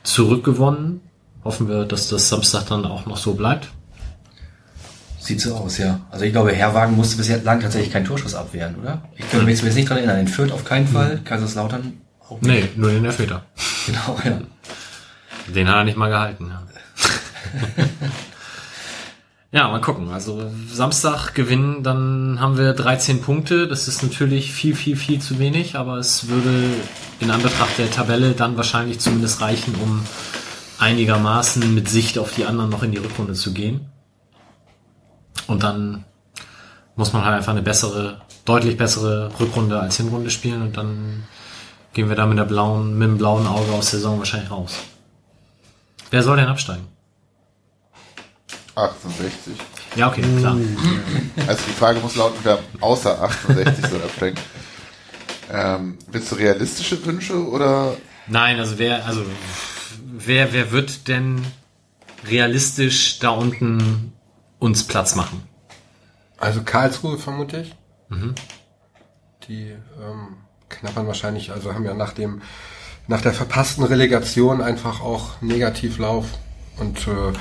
zurückgewonnen 0.03 1.01
hoffen 1.47 1.69
wir, 1.69 1.85
dass 1.85 2.09
das 2.09 2.27
Samstag 2.27 2.67
dann 2.67 2.85
auch 2.85 3.05
noch 3.05 3.17
so 3.17 3.33
bleibt. 3.33 3.69
Sieht 5.17 5.39
so 5.41 5.55
aus, 5.55 5.77
ja. 5.77 6.01
Also 6.11 6.25
ich 6.25 6.33
glaube, 6.33 6.51
Herrwagen 6.51 6.95
musste 6.95 7.17
bisher 7.17 7.41
lang 7.41 7.61
tatsächlich 7.61 7.91
keinen 7.91 8.05
Torschuss 8.05 8.35
abwehren, 8.35 8.75
oder? 8.75 9.01
Ich 9.15 9.29
kann 9.29 9.45
mich 9.45 9.61
jetzt 9.61 9.75
nicht 9.75 9.89
dran 9.89 9.97
erinnern. 9.97 10.19
In 10.19 10.27
Fürth 10.27 10.51
auf 10.51 10.65
keinen 10.65 10.87
Fall, 10.87 11.21
Kaiserslautern 11.23 11.93
auch 12.29 12.41
nicht. 12.41 12.51
Nee, 12.51 12.69
nur 12.75 12.91
den 12.91 13.05
Elfmeter. 13.05 13.43
Genau, 13.87 14.19
ja. 14.25 14.41
Den 15.55 15.69
hat 15.69 15.75
er 15.77 15.83
nicht 15.85 15.95
mal 15.95 16.09
gehalten. 16.09 16.51
Ja. 16.51 16.61
ja, 19.51 19.69
mal 19.69 19.81
gucken. 19.81 20.09
Also 20.09 20.51
Samstag 20.69 21.33
gewinnen, 21.33 21.83
dann 21.83 22.39
haben 22.41 22.57
wir 22.57 22.73
13 22.73 23.21
Punkte. 23.21 23.67
Das 23.67 23.87
ist 23.87 24.03
natürlich 24.03 24.51
viel, 24.51 24.75
viel, 24.75 24.97
viel 24.97 25.19
zu 25.19 25.39
wenig, 25.39 25.75
aber 25.75 25.97
es 25.97 26.27
würde 26.27 26.73
in 27.19 27.31
Anbetracht 27.31 27.77
der 27.77 27.89
Tabelle 27.89 28.33
dann 28.33 28.57
wahrscheinlich 28.57 28.99
zumindest 28.99 29.41
reichen, 29.41 29.75
um 29.75 30.03
einigermaßen 30.79 31.73
mit 31.73 31.87
Sicht 31.89 32.19
auf 32.19 32.33
die 32.33 32.45
anderen 32.45 32.69
noch 32.69 32.83
in 32.83 32.91
die 32.91 32.97
Rückrunde 32.97 33.33
zu 33.33 33.53
gehen. 33.53 33.89
Und 35.47 35.63
dann 35.63 36.03
muss 36.95 37.13
man 37.13 37.23
halt 37.23 37.35
einfach 37.35 37.53
eine 37.53 37.61
bessere, 37.61 38.21
deutlich 38.43 38.75
bessere 38.75 39.31
Rückrunde 39.39 39.79
als 39.79 39.97
Hinrunde 39.97 40.29
spielen 40.29 40.61
und 40.61 40.75
dann 40.75 41.23
gehen 41.93 42.09
wir 42.09 42.15
da 42.15 42.25
mit 42.25 42.37
der 42.37 42.43
blauen, 42.43 42.97
mit 42.97 43.07
dem 43.07 43.17
blauen 43.17 43.47
Auge 43.47 43.71
aus 43.71 43.91
der 43.91 43.99
Saison 43.99 44.19
wahrscheinlich 44.19 44.51
raus. 44.51 44.77
Wer 46.11 46.21
soll 46.21 46.37
denn 46.37 46.47
absteigen? 46.47 46.96
68. 48.77 49.53
Ja, 49.95 50.09
okay, 50.09 50.23
klar. 50.37 50.57
Also 51.47 51.63
die 51.67 51.73
Frage 51.73 51.99
muss 51.99 52.15
lauten, 52.15 52.39
wer 52.43 52.59
außer 52.79 53.21
68 53.21 53.87
soll 53.87 54.01
absteigen. 54.03 54.39
Ähm, 55.51 55.97
willst 56.11 56.31
du 56.31 56.35
realistische 56.35 57.03
Wünsche 57.05 57.47
oder 57.47 57.95
Nein, 58.27 58.59
also 58.59 58.77
wer, 58.77 59.05
also 59.05 59.25
wer, 60.05 60.51
wer 60.53 60.71
wird 60.71 61.07
denn 61.07 61.45
realistisch 62.25 63.19
da 63.19 63.29
unten 63.29 64.13
uns 64.59 64.83
Platz 64.83 65.15
machen? 65.15 65.43
Also 66.37 66.61
Karlsruhe 66.63 67.17
vermute 67.17 67.61
ich. 67.61 67.75
Die 69.47 69.69
ähm, 69.71 70.37
knappern 70.69 71.07
wahrscheinlich, 71.07 71.51
also 71.51 71.73
haben 71.73 71.85
ja 71.85 71.93
nach 71.93 72.13
dem 72.13 72.41
nach 73.07 73.21
der 73.21 73.33
verpassten 73.33 73.85
Relegation 73.85 74.61
einfach 74.61 74.99
auch 74.99 75.41
Negativlauf 75.41 76.25
und 76.77 77.07
äh, 77.07 77.31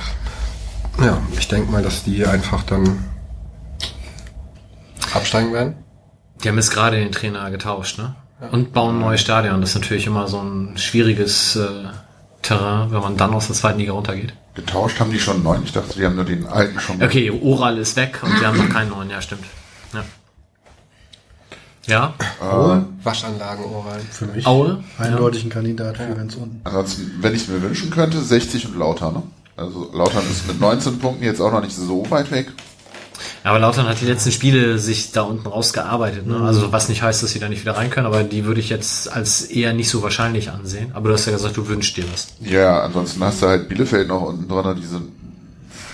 ja, 1.00 1.18
ich 1.38 1.48
denke 1.48 1.70
mal, 1.70 1.82
dass 1.82 2.04
die 2.04 2.24
einfach 2.26 2.62
dann 2.64 3.04
absteigen 5.14 5.52
werden. 5.52 5.74
Die 6.42 6.48
haben 6.48 6.56
jetzt 6.56 6.70
gerade 6.70 6.96
den 6.98 7.12
Trainer 7.12 7.50
getauscht, 7.50 7.98
ne? 7.98 8.14
Und 8.52 8.72
bauen 8.74 8.96
ein 8.96 9.00
neues 9.00 9.20
Stadion. 9.22 9.60
Das 9.62 9.70
ist 9.70 9.76
natürlich 9.76 10.06
immer 10.06 10.28
so 10.28 10.40
ein 10.42 10.76
schwieriges 10.76 11.56
äh, 11.56 11.68
Terrain, 12.42 12.90
wenn 12.90 13.00
man 13.00 13.16
dann 13.16 13.32
aus 13.32 13.46
der 13.46 13.56
zweiten 13.56 13.78
Liga 13.78 13.92
runtergeht. 13.92 14.34
getauscht 14.54 15.00
haben 15.00 15.10
die 15.10 15.18
schon 15.18 15.42
neun? 15.42 15.62
Ich 15.64 15.72
dachte, 15.72 15.94
die 15.98 16.04
haben 16.04 16.16
nur 16.16 16.24
den 16.26 16.46
alten 16.46 16.78
schon. 16.78 17.02
Okay, 17.02 17.30
Oral 17.30 17.78
ist 17.78 17.96
weg 17.96 18.20
und 18.22 18.38
wir 18.38 18.46
haben 18.46 18.58
noch 18.58 18.68
keinen 18.68 18.90
neuen, 18.90 19.08
ja, 19.08 19.22
stimmt. 19.22 19.44
Ja. 19.94 20.04
Ja, 21.88 22.14
Äh, 22.42 22.82
Waschanlagen 23.04 23.64
oral. 23.64 24.00
Für 24.10 24.26
mich 24.26 24.44
Aue. 24.44 24.82
eindeutig 24.98 25.44
ein 25.44 25.50
Kandidat 25.50 25.96
für 25.96 26.14
ganz 26.14 26.34
unten. 26.34 26.60
ansonsten, 26.64 27.12
wenn 27.20 27.32
ich 27.34 27.42
es 27.42 27.48
mir 27.48 27.62
wünschen 27.62 27.90
könnte, 27.90 28.20
60 28.20 28.66
und 28.66 28.76
Lautern. 28.78 29.14
Ne? 29.14 29.22
Also 29.56 29.90
Lautern 29.92 30.28
ist 30.30 30.46
mit 30.46 30.60
19 30.60 30.98
Punkten 30.98 31.24
jetzt 31.24 31.40
auch 31.40 31.50
noch 31.50 31.62
nicht 31.62 31.74
so 31.74 32.08
weit 32.10 32.30
weg. 32.30 32.52
Aber 33.42 33.58
Lautern 33.58 33.86
hat 33.88 34.00
die 34.00 34.04
letzten 34.06 34.32
Spiele 34.32 34.78
sich 34.78 35.12
da 35.12 35.22
unten 35.22 35.46
rausgearbeitet. 35.46 36.26
Ne? 36.26 36.36
Also 36.40 36.72
was 36.72 36.88
nicht 36.88 37.02
heißt, 37.02 37.22
dass 37.22 37.30
sie 37.30 37.38
da 37.38 37.48
nicht 37.48 37.62
wieder 37.62 37.76
rein 37.76 37.90
können, 37.90 38.06
aber 38.06 38.22
die 38.24 38.44
würde 38.44 38.60
ich 38.60 38.68
jetzt 38.68 39.10
als 39.10 39.42
eher 39.42 39.72
nicht 39.72 39.88
so 39.88 40.02
wahrscheinlich 40.02 40.50
ansehen. 40.50 40.90
Aber 40.94 41.08
du 41.08 41.14
hast 41.14 41.26
ja 41.26 41.32
gesagt, 41.32 41.56
du 41.56 41.66
wünschst 41.68 41.96
dir 41.96 42.04
was. 42.12 42.28
Ja, 42.40 42.82
ansonsten 42.82 43.22
hast 43.24 43.40
du 43.42 43.46
halt 43.46 43.68
Bielefeld 43.68 44.08
noch 44.08 44.22
unten 44.22 44.48
dran, 44.48 44.76
die 44.78 44.86
sind 44.86 45.10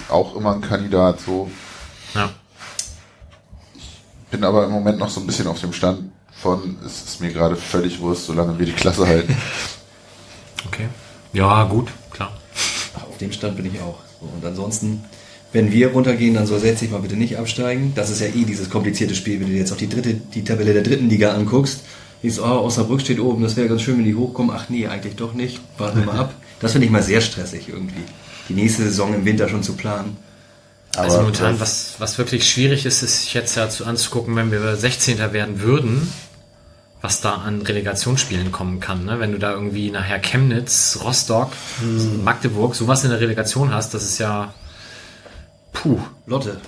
auch 0.09 0.35
immer 0.35 0.55
ein 0.55 0.61
Kandidat. 0.61 1.21
So 1.21 1.51
Ja. 2.15 2.31
bin 4.31 4.43
aber 4.45 4.65
im 4.65 4.71
Moment 4.73 4.99
noch 4.99 5.11
so 5.11 5.21
ein 5.21 5.27
bisschen 5.27 5.47
auf 5.47 5.61
dem 5.61 5.73
Stand 5.73 6.11
von, 6.35 6.77
es 6.85 7.05
ist 7.05 7.21
mir 7.21 7.33
gerade 7.33 7.55
völlig 7.55 8.01
wurscht, 8.01 8.25
solange 8.25 8.59
wir 8.59 8.67
die 8.67 8.73
Klasse 8.73 9.07
halten. 9.07 9.37
Okay. 10.65 10.87
Ja, 11.33 11.65
gut, 11.65 11.89
dem 13.23 13.33
Stand 13.33 13.57
bin 13.57 13.67
ich 13.67 13.81
auch. 13.81 13.99
So, 14.21 14.29
und 14.37 14.45
ansonsten, 14.45 15.05
wenn 15.53 15.73
wir 15.73 15.89
runtergehen, 15.93 16.35
dann 16.35 16.47
soll 16.47 16.59
60 16.61 16.91
mal 16.91 17.01
bitte 17.01 17.17
nicht 17.17 17.39
absteigen. 17.39 17.93
Das 17.95 18.11
ist 18.11 18.21
ja 18.21 18.27
eh 18.29 18.45
dieses 18.45 18.69
komplizierte 18.71 19.15
Spiel, 19.15 19.41
wenn 19.41 19.47
du 19.49 19.53
dir 19.53 19.59
jetzt 19.61 19.73
auch 19.73 19.77
die 19.77 19.89
dritte, 19.89 20.15
die 20.15 20.45
Tabelle 20.45 20.73
der 20.73 20.83
dritten 20.83 21.09
Liga 21.09 21.33
anguckst. 21.35 21.81
Siehst, 22.23 22.39
oh, 22.41 22.45
Osnabrück 22.45 23.01
steht 23.01 23.19
oben, 23.19 23.43
das 23.43 23.57
wäre 23.57 23.69
ganz 23.69 23.83
schön, 23.83 23.99
wenn 23.99 24.05
die 24.05 24.15
hochkommen. 24.15 24.55
Ach 24.57 24.69
nee, 24.69 24.87
eigentlich 24.87 25.17
doch 25.17 25.35
nicht. 25.35 25.61
Warten 25.79 25.99
wir 26.01 26.07
mal 26.07 26.19
ab. 26.19 26.35
Das 26.61 26.73
finde 26.73 26.87
ich 26.87 26.93
mal 26.93 27.03
sehr 27.03 27.21
stressig 27.21 27.69
irgendwie. 27.69 28.03
Die 28.49 28.55
nächste 28.55 28.85
Saison 28.85 29.13
im 29.15 29.25
Winter 29.25 29.49
schon 29.49 29.63
zu 29.65 29.73
planen. 29.73 30.17
Also 30.97 31.15
Aber 31.17 31.23
momentan, 31.25 31.59
das- 31.59 31.61
was, 31.61 31.95
was 32.01 32.19
wirklich 32.19 32.49
schwierig 32.49 32.87
ist, 32.87 33.03
ist 33.03 33.23
sich 33.23 33.35
jetzt 33.35 33.57
ja 33.57 33.69
zu 33.69 33.85
anzugucken, 33.87 34.37
wenn 34.37 34.53
wir 34.53 34.77
16. 34.77 35.19
werden 35.33 35.61
würden, 35.63 36.13
was 37.03 37.21
da 37.21 37.35
an 37.35 37.63
Relegationsspielen 37.63 38.53
kommen 38.53 38.79
kann. 38.81 39.05
Ne? 39.05 39.19
Wenn 39.21 39.33
du 39.33 39.39
da 39.39 39.51
irgendwie 39.53 39.91
nachher 39.91 40.21
Chemnitz, 40.21 40.99
Rostock, 41.03 41.51
Magdeburg, 42.25 42.75
sowas 42.77 43.03
in 43.05 43.11
der 43.11 43.21
Relegation 43.21 43.75
hast, 43.75 43.93
das 43.93 44.05
ist 44.05 44.19
ja 44.19 44.55
puh. 45.73 45.99
Lotte. 46.27 46.59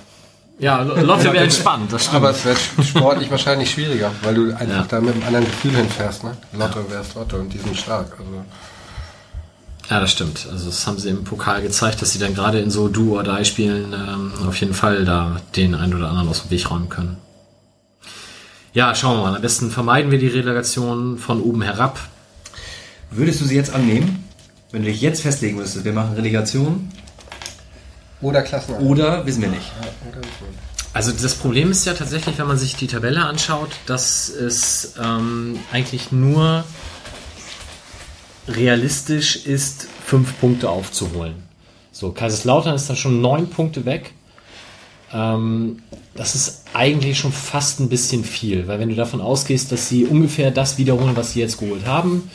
Ja, 0.59 0.83
Lotte 0.83 1.25
wäre 1.33 1.45
entspannt, 1.45 1.93
das 1.93 2.03
stimmt. 2.05 2.17
Aber 2.17 2.31
es 2.31 2.45
wird 2.45 2.59
sportlich 2.87 3.31
wahrscheinlich 3.31 3.71
schwieriger, 3.71 4.11
weil 4.23 4.35
du 4.35 4.53
einfach 4.57 4.67
Ja. 4.69 4.87
da 4.89 5.01
mit 5.01 5.15
einem 5.15 5.25
anderen 5.25 5.45
Gefühl 5.47 5.73
hinfährst. 5.77 6.25
Ne? 6.25 6.37
Lotte 6.53 6.85
wärst 6.91 7.15
Lotte 7.15 7.37
und 7.39 7.53
die 7.53 7.59
sind 7.59 7.77
stark. 7.77 8.13
Also 8.19 8.45
Ja, 9.91 10.01
das 10.01 10.13
stimmt. 10.13 10.47
Also 10.51 10.67
das 10.67 10.87
haben 10.87 10.99
sie 10.99 11.11
im 11.11 11.25
Pokal 11.25 11.61
gezeigt, 11.63 12.03
dass 12.03 12.13
sie 12.13 12.19
dann 12.19 12.35
gerade 12.35 12.59
in 12.61 12.71
so 12.71 12.89
Do 12.89 13.17
or 13.17 13.23
Die 13.25 13.45
Spielen 13.45 13.93
ähm, 13.93 14.33
auf 14.49 14.57
jeden 14.57 14.75
Fall 14.75 15.05
da 15.05 15.37
den 15.57 15.75
einen 15.75 15.95
oder 15.95 16.09
anderen 16.09 16.29
aus 16.29 16.43
dem 16.43 16.51
Weg 16.51 16.71
räumen 16.71 16.89
können. 16.89 17.17
Ja, 18.75 18.93
schauen 18.97 19.19
wir 19.19 19.23
mal. 19.23 19.37
Am 19.37 19.41
besten 19.41 19.71
vermeiden 19.71 20.11
wir 20.11 20.19
die 20.19 20.27
Relegation 20.27 21.17
von 21.17 21.41
oben 21.41 21.63
herab. 21.63 22.01
Würdest 23.13 23.41
du 23.41 23.45
sie 23.45 23.55
jetzt 23.55 23.73
annehmen? 23.73 24.29
Wenn 24.73 24.83
du 24.83 24.89
dich 24.91 25.01
jetzt 25.01 25.23
festlegen 25.23 25.57
müsstest, 25.57 25.85
wir 25.85 25.93
machen 25.93 26.15
Relegation 26.15 26.91
oder 28.21 28.43
Klassen. 28.43 28.75
oder 28.79 29.25
wissen 29.27 29.43
wir 29.43 29.51
nicht. 29.51 29.71
Also 30.93 31.13
das 31.13 31.37
Problem 31.37 31.71
ist 31.71 31.85
ja 31.85 31.95
tatsächlich, 31.95 32.37
wenn 32.39 32.49
man 32.49 32.59
sich 32.59 32.75
die 32.75 32.89
Tabelle 32.89 33.25
anschaut, 33.25 33.71
dass 33.87 34.29
es 34.29 34.95
ähm, 35.01 35.61
eigentlich 35.71 36.11
nur 36.11 36.65
realistisch 38.49 39.37
ist, 39.47 39.87
fünf 40.05 40.41
Punkte 40.41 40.69
aufzuholen. 40.69 41.35
So, 41.93 42.11
Kaiserslautern 42.11 42.75
ist 42.75 42.91
dann 42.91 42.97
schon 42.97 43.21
neun 43.21 43.49
Punkte 43.51 43.85
weg. 43.85 44.15
Ähm, 45.15 45.79
das 46.15 46.35
ist 46.35 46.65
eigentlich 46.75 47.19
schon 47.19 47.33
fast 47.33 47.81
ein 47.81 47.89
bisschen 47.89 48.25
viel, 48.25 48.69
weil 48.69 48.79
wenn 48.79 48.89
du 48.89 48.95
davon 48.95 49.21
ausgehst, 49.21 49.73
dass 49.73 49.89
sie 49.89 50.05
ungefähr 50.05 50.51
das 50.51 50.79
wiederholen, 50.79 51.17
was 51.17 51.33
sie 51.33 51.41
jetzt 51.41 51.59
geholt 51.59 51.87
haben, 51.87 52.31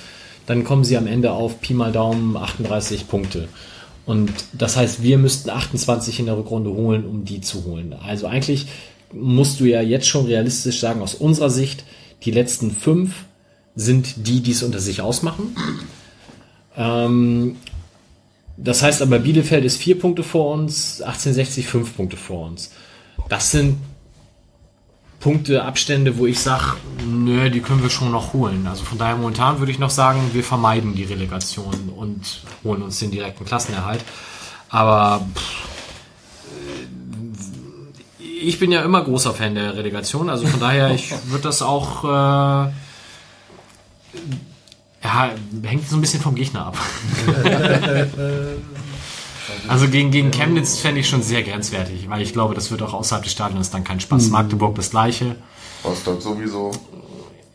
dann 0.46 0.64
kommen 0.64 0.84
sie 0.84 0.98
am 0.98 1.08
Ende 1.08 1.32
auf 1.32 1.62
Pi 1.62 1.74
mal 1.74 1.92
Daumen 1.92 2.36
38 2.36 3.08
Punkte. 3.08 3.48
Und 4.06 4.32
das 4.54 4.76
heißt, 4.76 5.04
wir 5.04 5.18
müssten 5.18 5.52
28 5.52 6.20
in 6.20 6.26
der 6.26 6.38
Rückrunde 6.38 6.72
holen, 6.72 7.06
um 7.06 7.26
die 7.26 7.42
zu 7.42 7.66
holen. 7.66 7.94
Also 7.94 8.26
eigentlich 8.26 8.66
musst 9.14 9.60
du 9.60 9.66
ja 9.66 9.82
jetzt 9.82 10.08
schon 10.08 10.26
realistisch 10.26 10.80
sagen, 10.80 11.02
aus 11.02 11.14
unserer 11.14 11.50
Sicht, 11.50 11.84
die 12.24 12.32
letzten 12.32 12.72
fünf 12.72 13.26
sind 13.76 14.28
die, 14.28 14.42
die 14.42 14.52
es 14.52 14.64
unter 14.64 14.80
sich 14.80 15.02
ausmachen. 15.02 15.56
Ähm, 16.76 17.58
das 18.62 18.84
heißt 18.84 19.02
aber, 19.02 19.20
Bielefeld 19.20 19.64
ist 19.64 19.78
vier 19.78 19.98
Punkte 19.98 20.24
vor 20.24 20.54
uns, 20.54 21.02
1860 21.02 21.68
fünf 21.68 21.96
Punkte 21.96 22.18
vor 22.18 22.48
uns. 22.48 22.72
Das 23.30 23.52
sind 23.52 23.78
Punkte, 25.20 25.64
Abstände, 25.64 26.18
wo 26.18 26.26
ich 26.26 26.40
sage, 26.40 26.78
nö, 27.06 27.50
die 27.50 27.60
können 27.62 27.84
wir 27.84 27.90
schon 27.90 28.12
noch 28.12 28.34
holen. 28.34 28.68
Also 28.68 28.84
von 28.84 28.98
daher 28.98 29.18
momentan 29.18 29.60
würde 29.60 29.72
ich 29.72 29.80
noch 29.80 29.90
sagen, 29.90 30.30
wir 30.34 30.44
vermeiden 30.44 30.96
die 30.96 31.04
Relegation 31.04 31.90
und 31.96 32.42
holen 32.64 32.82
uns 32.82 33.00
den 33.00 33.12
direkten 33.12 33.46
Klassenerhalt. 33.46 34.04
Aber 34.70 35.26
pff, 35.36 35.70
ich 38.42 38.60
bin 38.60 38.72
ja 38.72 38.82
immer 38.84 39.04
großer 39.04 39.34
Fan 39.34 39.56
der 39.56 39.76
Relegation, 39.76 40.30
also 40.30 40.48
von 40.48 40.60
daher, 40.60 40.92
ich 40.92 41.12
würde 41.26 41.44
das 41.44 41.62
auch, 41.62 42.04
äh, 42.06 42.72
ja, 45.04 45.32
hängt 45.64 45.88
so 45.90 45.96
ein 45.96 46.02
bisschen 46.02 46.22
vom 46.22 46.36
Gegner 46.36 46.68
ab. 46.68 46.78
Also 49.68 49.88
gegen, 49.88 50.12
gegen 50.12 50.32
Chemnitz 50.32 50.78
fände 50.80 51.02
ich 51.02 51.10
schon 51.10 51.22
sehr 51.24 51.44
grenzwertig, 51.44 52.10
weil 52.10 52.22
ich 52.22 52.34
glaube, 52.34 52.54
das 52.56 52.72
wird 52.72 52.82
auch 52.82 52.94
außerhalb 52.94 53.24
des 53.24 53.32
Stadions 53.32 53.70
dann 53.72 53.84
kein 53.84 54.00
Spaß. 54.00 54.30
Magdeburg 54.30 54.76
das 54.76 54.90
gleiche. 54.92 55.36
Rostock 55.84 56.22
sowieso, 56.22 56.72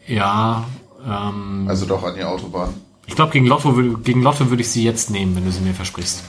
Ja, 0.07 0.65
ähm, 1.07 1.67
also 1.69 1.87
doch 1.87 2.03
an 2.03 2.15
die 2.17 2.25
Autobahn. 2.25 2.73
ich 3.07 3.15
glaube, 3.15 3.33
gegen 3.33 3.47
Lotto, 3.47 3.77
würde- 3.77 3.99
gegen 4.03 4.23
Lotto 4.23 4.49
würde 4.51 4.63
ich 4.63 4.71
sie 4.71 4.83
jetzt 4.83 5.11
nehmen, 5.11 5.37
wenn 5.37 5.45
du 5.45 5.53
sie 5.53 5.61
mir 5.61 5.75
versprichst. 5.75 6.23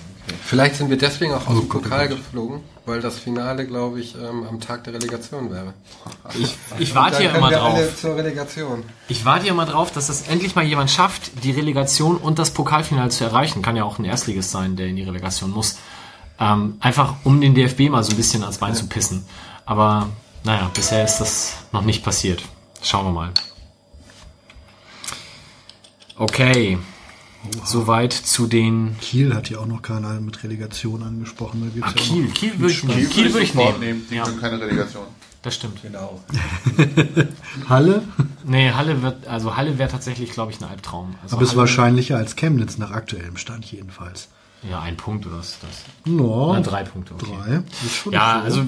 Vielleicht 0.43 0.75
sind 0.75 0.89
wir 0.89 0.97
deswegen 0.97 1.33
auch 1.33 1.47
aus 1.47 1.59
dem 1.59 1.69
Pokal 1.69 2.07
geflogen, 2.07 2.61
weil 2.85 3.01
das 3.01 3.19
Finale, 3.19 3.65
glaube 3.67 3.99
ich, 3.99 4.15
ähm, 4.15 4.45
am 4.47 4.59
Tag 4.59 4.83
der 4.83 4.93
Relegation 4.93 5.51
wäre. 5.51 5.73
Ich, 6.33 6.55
ich 6.79 6.95
warte 6.95 7.23
ja 7.23 7.31
immer 7.31 7.51
drauf. 7.51 7.79
zur 7.99 8.15
Relegation. 8.15 8.83
Ich 9.07 9.25
warte 9.25 9.45
ja 9.47 9.53
mal 9.53 9.65
drauf, 9.65 9.91
dass 9.91 10.07
das 10.07 10.27
endlich 10.27 10.55
mal 10.55 10.65
jemand 10.65 10.89
schafft, 10.89 11.43
die 11.43 11.51
Relegation 11.51 12.17
und 12.17 12.39
das 12.39 12.51
Pokalfinale 12.51 13.09
zu 13.09 13.23
erreichen. 13.23 13.61
Kann 13.61 13.75
ja 13.75 13.83
auch 13.83 13.99
ein 13.99 14.05
Erstligist 14.05 14.51
sein, 14.51 14.75
der 14.75 14.87
in 14.87 14.95
die 14.95 15.03
Relegation 15.03 15.51
muss. 15.51 15.77
Ähm, 16.39 16.77
einfach 16.79 17.15
um 17.23 17.39
den 17.39 17.53
DFB 17.53 17.89
mal 17.89 18.03
so 18.03 18.11
ein 18.11 18.17
bisschen 18.17 18.41
ans 18.41 18.57
Bein 18.57 18.75
zu 18.75 18.87
pissen. 18.87 19.25
Aber 19.65 20.09
naja, 20.43 20.69
bisher 20.73 21.03
ist 21.03 21.17
das 21.17 21.53
noch 21.71 21.83
nicht 21.83 22.03
passiert. 22.03 22.43
Schauen 22.81 23.05
wir 23.05 23.11
mal. 23.11 23.31
Okay. 26.17 26.77
Soweit 27.63 28.13
zu 28.13 28.47
den. 28.47 28.95
Kiel 29.01 29.33
hat 29.35 29.49
ja 29.49 29.59
auch 29.59 29.65
noch 29.65 29.81
keiner 29.81 30.19
mit 30.19 30.43
Relegation 30.43 31.03
angesprochen. 31.03 31.61
Da 31.63 31.69
gibt's 31.73 31.89
Ah, 31.89 31.93
ja 31.95 32.01
Kiel. 32.15 32.27
Kiel 32.31 32.59
würde 32.59 32.73
ich 32.73 32.83
nehmen. 32.83 32.91
Spannend. 32.93 33.11
Kiel 33.13 33.33
würde 33.33 33.43
ich 33.45 33.51
sofort 33.53 33.79
nehmen. 33.79 34.05
Die 34.09 34.15
Ja, 34.15 34.23
können 34.23 34.39
keine 34.41 34.59
Relegation. 34.61 35.03
das 35.41 35.55
stimmt. 35.55 35.81
Genau. 35.81 36.21
Halle, 37.69 38.03
Nee, 38.47 38.71
Halle 38.71 39.01
wird, 39.01 39.27
also 39.27 39.55
Halle 39.55 39.77
wäre 39.79 39.89
tatsächlich, 39.89 40.31
glaube 40.31 40.51
ich, 40.51 40.61
ein 40.61 40.69
Albtraum. 40.69 41.15
Also 41.23 41.35
aber 41.35 41.43
ist 41.43 41.49
Halle- 41.51 41.59
wahrscheinlicher 41.61 42.17
als 42.17 42.35
Chemnitz 42.35 42.77
nach 42.77 42.91
aktuellem 42.91 43.37
Stand 43.37 43.65
jedenfalls. 43.71 44.29
Ja, 44.69 44.79
ein 44.81 44.97
Punkt 44.97 45.25
oder 45.27 45.37
was 45.37 45.49
ist 45.49 45.57
das? 45.63 46.11
No, 46.11 46.53
Na, 46.53 46.59
drei 46.61 46.83
Punkte, 46.83 47.13
okay. 47.13 47.25
Drei. 47.43 47.63
Ist 47.85 48.05
Ja, 48.11 48.39
so. 48.39 48.45
also 48.45 48.61
äh, 48.61 48.65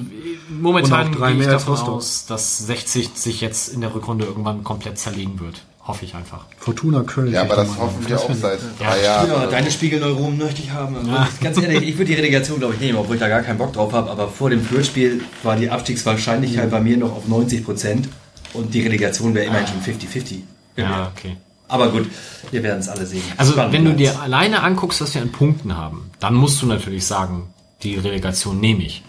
momentan 0.60 1.10
gehe 1.12 1.40
ich 1.40 1.46
davon 1.46 1.76
aus, 1.76 2.26
dass 2.26 2.58
60 2.58 3.10
sich 3.14 3.40
jetzt 3.40 3.68
in 3.68 3.80
der 3.80 3.92
Rückrunde 3.94 4.24
irgendwann 4.24 4.62
komplett 4.62 4.98
zerlegen 4.98 5.40
wird. 5.40 5.62
Hoffe 5.88 6.04
ich 6.04 6.14
einfach. 6.14 6.44
Fortuna 6.58 7.02
Köln. 7.02 7.32
Ja, 7.32 7.40
aber 7.40 7.56
das 7.56 7.78
hoffen 7.78 8.06
wir 8.06 8.14
Das 8.14 8.24
auch 8.24 8.34
seit 8.34 8.60
Ja, 8.78 8.90
drei 8.90 9.02
Jahren. 9.02 9.28
Ja, 9.30 9.46
deine. 9.46 9.70
Spiegelneuronen 9.70 10.36
möchte 10.36 10.60
ich 10.60 10.70
haben. 10.70 10.96
Also 10.96 11.10
Ganz 11.40 11.56
ehrlich, 11.56 11.82
ich 11.88 11.94
würde 11.96 12.12
die 12.12 12.14
Relegation, 12.14 12.58
glaube 12.58 12.74
ich, 12.74 12.80
nehmen, 12.80 12.98
obwohl 12.98 13.14
ich 13.14 13.20
da 13.20 13.28
gar 13.28 13.40
keinen 13.40 13.56
Bock 13.56 13.72
drauf 13.72 13.94
habe. 13.94 14.10
Aber 14.10 14.28
vor 14.28 14.50
dem 14.50 14.62
Fürth-Spiel 14.62 15.22
war 15.42 15.56
die 15.56 15.70
Abstiegswahrscheinlichkeit 15.70 16.70
bei 16.70 16.80
mir 16.80 16.98
noch 16.98 17.16
auf 17.16 17.26
90 17.26 17.64
Prozent. 17.64 18.08
Und 18.52 18.74
die 18.74 18.82
Relegation 18.82 19.34
wäre 19.34 19.46
immerhin 19.46 19.66
schon 19.66 19.80
50-50. 19.82 20.40
Ja, 20.76 21.10
okay. 21.16 21.38
Aber 21.68 21.88
gut, 21.90 22.06
wir 22.50 22.62
werden 22.62 22.80
es 22.80 22.88
alle 22.88 23.06
sehen. 23.06 23.22
Also 23.38 23.52
Spannend 23.52 23.72
wenn 23.72 23.84
du 23.86 23.94
dir 23.94 24.20
alleine 24.20 24.62
anguckst, 24.62 25.00
was 25.00 25.14
wir 25.14 25.22
an 25.22 25.32
Punkten 25.32 25.74
haben, 25.74 26.10
dann 26.20 26.34
musst 26.34 26.60
du 26.60 26.66
natürlich 26.66 27.06
sagen, 27.06 27.48
die 27.82 27.94
Relegation 27.94 28.60
nehme 28.60 28.82
ich. 28.82 29.02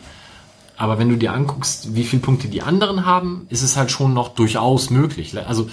Aber 0.77 0.97
wenn 0.97 1.09
du 1.09 1.17
dir 1.17 1.33
anguckst, 1.33 1.93
wie 1.93 2.05
viele 2.05 2.21
Punkte 2.21 2.47
die 2.47 2.61
anderen 2.61 3.05
haben, 3.05 3.47
ist 3.49 3.63
es 3.63 3.75
halt 3.75 3.91
schon 3.91 4.13
noch 4.13 4.29
durchaus 4.29 4.89
möglich. 4.89 5.35
Also 5.45 5.69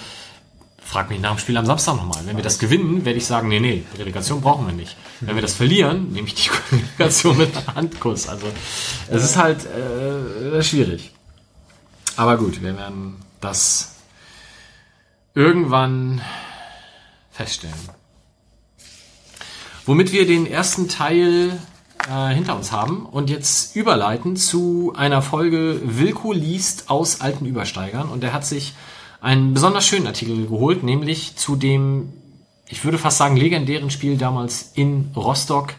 frag 0.87 1.09
mich 1.09 1.19
nach 1.19 1.31
dem 1.31 1.39
Spiel 1.39 1.57
am 1.57 1.65
Samstag 1.65 1.95
nochmal. 1.97 2.25
Wenn 2.25 2.37
wir 2.37 2.43
das 2.43 2.59
gewinnen, 2.59 3.03
werde 3.03 3.17
ich 3.17 3.25
sagen, 3.25 3.49
nee, 3.49 3.59
nee, 3.59 3.83
Relegation 3.97 4.39
brauchen 4.39 4.65
wir 4.67 4.73
nicht. 4.73 4.95
Wenn 5.19 5.35
wir 5.35 5.41
das 5.41 5.53
verlieren, 5.53 6.13
nehme 6.13 6.27
ich 6.27 6.35
die 6.35 6.49
Relegation 6.71 7.37
mit 7.37 7.51
Handkuss. 7.75 8.29
Also 8.29 8.47
es 9.09 9.23
ist 9.23 9.35
halt 9.35 9.65
äh, 9.65 10.63
schwierig. 10.63 11.11
Aber 12.15 12.37
gut, 12.37 12.61
wir 12.61 12.77
werden 12.77 13.15
das 13.41 13.95
irgendwann 15.35 16.21
feststellen. 17.31 17.75
Womit 19.85 20.13
wir 20.13 20.25
den 20.25 20.47
ersten 20.47 20.87
Teil 20.87 21.59
äh, 22.09 22.33
hinter 22.33 22.55
uns 22.55 22.71
haben 22.71 23.05
und 23.05 23.29
jetzt 23.29 23.75
überleiten 23.75 24.37
zu 24.37 24.93
einer 24.95 25.21
Folge 25.21 25.81
Wilko 25.83 26.31
liest 26.31 26.89
aus 26.89 27.21
alten 27.21 27.45
Übersteigern 27.45 28.09
und 28.09 28.23
er 28.23 28.33
hat 28.33 28.45
sich 28.45 28.73
einen 29.21 29.53
besonders 29.53 29.85
schönen 29.87 30.07
Artikel 30.07 30.47
geholt, 30.47 30.83
nämlich 30.83 31.35
zu 31.35 31.55
dem, 31.55 32.13
ich 32.67 32.83
würde 32.83 32.97
fast 32.97 33.17
sagen, 33.17 33.37
legendären 33.37 33.89
Spiel 33.89 34.17
damals 34.17 34.71
in 34.75 35.11
Rostock, 35.15 35.73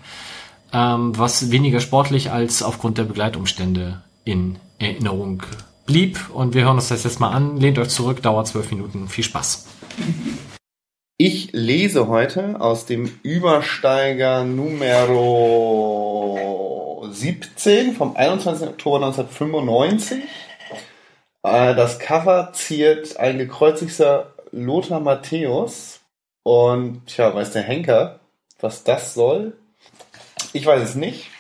ähm, 0.73 1.17
was 1.17 1.51
weniger 1.51 1.81
sportlich 1.81 2.31
als 2.31 2.63
aufgrund 2.63 2.99
der 2.99 3.05
Begleitumstände 3.05 4.03
in 4.25 4.59
Erinnerung 4.79 5.43
blieb. 5.87 6.31
Und 6.33 6.55
wir 6.55 6.65
hören 6.65 6.77
uns 6.77 6.89
das 6.89 7.05
jetzt 7.05 7.21
mal 7.21 7.31
an. 7.31 7.57
Lehnt 7.59 7.79
euch 7.79 7.89
zurück, 7.89 8.23
dauert 8.23 8.47
zwölf 8.47 8.71
Minuten. 8.71 9.09
Viel 9.09 9.25
Spaß. 9.25 9.67
Ich 11.17 11.51
lese 11.53 12.07
heute 12.07 12.61
aus 12.61 12.87
dem 12.87 13.11
Übersteiger 13.23 14.45
Numero 14.45 15.49
17 17.11 17.95
vom 17.95 18.15
21. 18.15 18.69
Oktober 18.69 19.05
1995. 19.05 20.23
Äh, 21.43 21.75
Das 21.75 21.99
Cover 21.99 22.53
ziert 22.53 23.17
ein 23.19 23.39
gekreuzigter 23.39 24.35
Lothar 24.53 25.01
Matthäus. 25.01 26.01
Und 26.43 27.07
tja, 27.07 27.35
weiß 27.35 27.53
der 27.53 27.63
Henker, 27.63 28.21
was 28.61 28.85
das 28.85 29.15
soll? 29.15 29.57
Ich 30.53 30.65
weiß 30.65 30.83
es 30.83 30.95
nicht. 30.95 31.31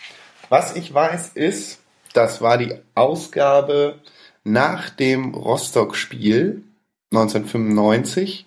Was 0.51 0.77
ich 0.77 0.93
weiß 0.93 1.31
ist, 1.35 1.81
das 2.13 2.41
war 2.41 2.59
die 2.59 2.75
Ausgabe 2.95 4.01
nach 4.45 4.91
dem 4.91 5.35
Rostock-Spiel 5.35 6.63
1995 7.11 8.47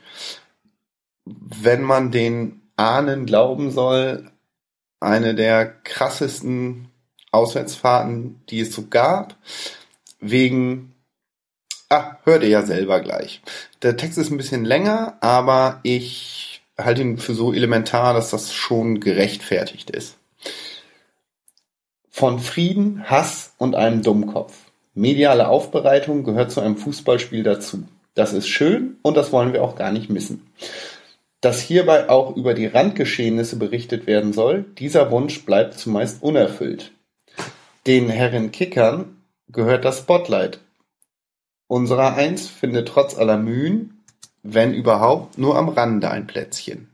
wenn 1.25 1.81
man 1.81 2.11
den 2.11 2.61
Ahnen 2.75 3.25
glauben 3.25 3.71
soll, 3.71 4.31
eine 4.99 5.35
der 5.35 5.65
krassesten 5.65 6.89
Auswärtsfahrten, 7.31 8.41
die 8.49 8.61
es 8.61 8.73
so 8.73 8.87
gab, 8.87 9.35
wegen, 10.19 10.90
ah, 11.91 12.17
hört 12.23 12.43
ihr 12.43 12.49
ja 12.49 12.61
selber 12.63 12.99
gleich. 13.01 13.41
Der 13.81 13.97
Text 13.97 14.17
ist 14.17 14.31
ein 14.31 14.37
bisschen 14.37 14.65
länger, 14.65 15.17
aber 15.21 15.79
ich 15.83 16.61
halte 16.77 17.01
ihn 17.01 17.17
für 17.17 17.33
so 17.33 17.53
elementar, 17.53 18.13
dass 18.13 18.31
das 18.31 18.53
schon 18.53 18.99
gerechtfertigt 18.99 19.89
ist. 19.89 20.17
Von 22.09 22.39
Frieden, 22.39 23.03
Hass 23.09 23.53
und 23.57 23.75
einem 23.75 24.01
Dummkopf. 24.01 24.53
Mediale 24.93 25.47
Aufbereitung 25.47 26.23
gehört 26.23 26.51
zu 26.51 26.59
einem 26.59 26.77
Fußballspiel 26.77 27.43
dazu. 27.43 27.83
Das 28.13 28.33
ist 28.33 28.47
schön 28.47 28.97
und 29.01 29.15
das 29.15 29.31
wollen 29.31 29.53
wir 29.53 29.63
auch 29.63 29.75
gar 29.75 29.91
nicht 29.91 30.09
missen. 30.09 30.51
Dass 31.39 31.61
hierbei 31.61 32.09
auch 32.09 32.35
über 32.35 32.53
die 32.53 32.67
Randgeschehnisse 32.67 33.55
berichtet 33.55 34.05
werden 34.05 34.33
soll, 34.33 34.65
dieser 34.77 35.09
Wunsch 35.11 35.45
bleibt 35.45 35.75
zumeist 35.75 36.21
unerfüllt. 36.21 36.91
Den 37.87 38.09
Herren 38.09 38.51
Kickern 38.51 39.21
gehört 39.49 39.85
das 39.85 39.99
Spotlight. 39.99 40.59
Unserer 41.71 42.15
eins 42.15 42.49
findet 42.49 42.89
trotz 42.89 43.17
aller 43.17 43.37
Mühen, 43.37 44.03
wenn 44.43 44.73
überhaupt, 44.73 45.37
nur 45.37 45.57
am 45.57 45.69
Rande 45.69 46.11
ein 46.11 46.27
Plätzchen. 46.27 46.89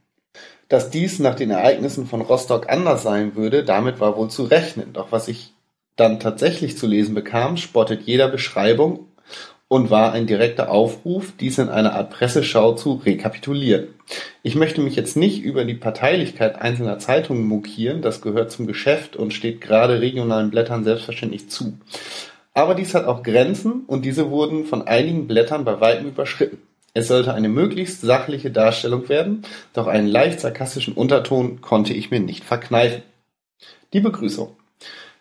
Dass 0.70 0.92
dies 0.92 1.18
nach 1.18 1.34
den 1.34 1.50
Ereignissen 1.50 2.06
von 2.06 2.22
Rostock 2.22 2.70
anders 2.70 3.02
sein 3.02 3.36
würde, 3.36 3.64
damit 3.64 4.00
war 4.00 4.16
wohl 4.16 4.30
zu 4.30 4.44
rechnen. 4.44 4.94
Doch 4.94 5.12
was 5.12 5.30
ich 5.30 5.56
dann 5.96 6.20
tatsächlich 6.20 6.78
zu 6.78 6.86
lesen 6.86 7.16
bekam, 7.16 7.58
spottet 7.58 8.04
jeder 8.04 8.28
Beschreibung 8.28 9.08
und 9.68 9.90
war 9.90 10.12
ein 10.12 10.28
direkter 10.28 10.70
Aufruf, 10.70 11.34
dies 11.40 11.58
in 11.58 11.70
einer 11.70 11.96
Art 11.96 12.12
Presseschau 12.12 12.74
zu 12.74 13.02
rekapitulieren. 13.04 13.88
Ich 14.44 14.54
möchte 14.54 14.82
mich 14.82 14.96
jetzt 14.96 15.18
nicht 15.18 15.42
über 15.42 15.66
die 15.66 15.74
Parteilichkeit 15.74 16.62
einzelner 16.62 17.00
Zeitungen 17.00 17.48
mokieren, 17.48 18.04
das 18.04 18.22
gehört 18.22 18.52
zum 18.52 18.68
Geschäft 18.68 19.16
und 19.16 19.34
steht 19.34 19.60
gerade 19.60 20.02
regionalen 20.02 20.52
Blättern 20.52 20.84
selbstverständlich 20.84 21.50
zu. 21.50 21.80
Aber 22.58 22.74
dies 22.74 22.96
hat 22.96 23.06
auch 23.06 23.22
Grenzen 23.22 23.84
und 23.86 24.04
diese 24.04 24.32
wurden 24.32 24.66
von 24.66 24.88
einigen 24.88 25.28
Blättern 25.28 25.64
bei 25.64 25.80
weitem 25.80 26.08
überschritten. 26.08 26.58
Es 26.96 27.08
sollte 27.08 27.36
eine 27.36 27.50
möglichst 27.50 28.02
sachliche 28.02 28.50
Darstellung 28.50 29.10
werden, 29.10 29.44
doch 29.74 29.86
einen 29.86 30.08
leicht 30.08 30.40
sarkastischen 30.40 30.96
Unterton 30.96 31.62
konnte 31.62 31.94
ich 31.94 32.10
mir 32.10 32.20
nicht 32.20 32.44
verkneifen. 32.44 33.04
Die 33.94 34.00
Begrüßung. 34.00 34.56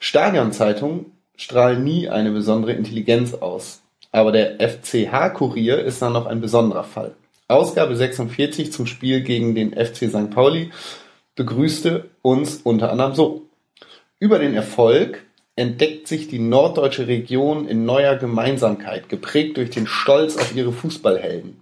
Stadionzeitungen 0.00 1.12
strahlen 1.36 1.84
nie 1.84 2.08
eine 2.08 2.30
besondere 2.30 2.72
Intelligenz 2.72 3.34
aus. 3.34 3.82
Aber 4.12 4.32
der 4.32 4.58
FCH-Kurier 4.58 5.84
ist 5.84 6.00
dann 6.00 6.14
noch 6.14 6.24
ein 6.24 6.40
besonderer 6.40 6.84
Fall. 6.84 7.14
Ausgabe 7.48 7.96
46 7.96 8.72
zum 8.72 8.86
Spiel 8.86 9.20
gegen 9.20 9.54
den 9.54 9.74
FC 9.74 10.08
St. 10.08 10.30
Pauli 10.30 10.70
begrüßte 11.34 12.08
uns 12.22 12.62
unter 12.64 12.90
anderem 12.90 13.14
so. 13.14 13.42
Über 14.18 14.38
den 14.38 14.54
Erfolg 14.54 15.25
entdeckt 15.56 16.06
sich 16.06 16.28
die 16.28 16.38
norddeutsche 16.38 17.08
Region 17.08 17.66
in 17.66 17.84
neuer 17.84 18.16
Gemeinsamkeit, 18.16 19.08
geprägt 19.08 19.56
durch 19.56 19.70
den 19.70 19.86
Stolz 19.86 20.36
auf 20.36 20.54
ihre 20.54 20.72
Fußballhelden. 20.72 21.56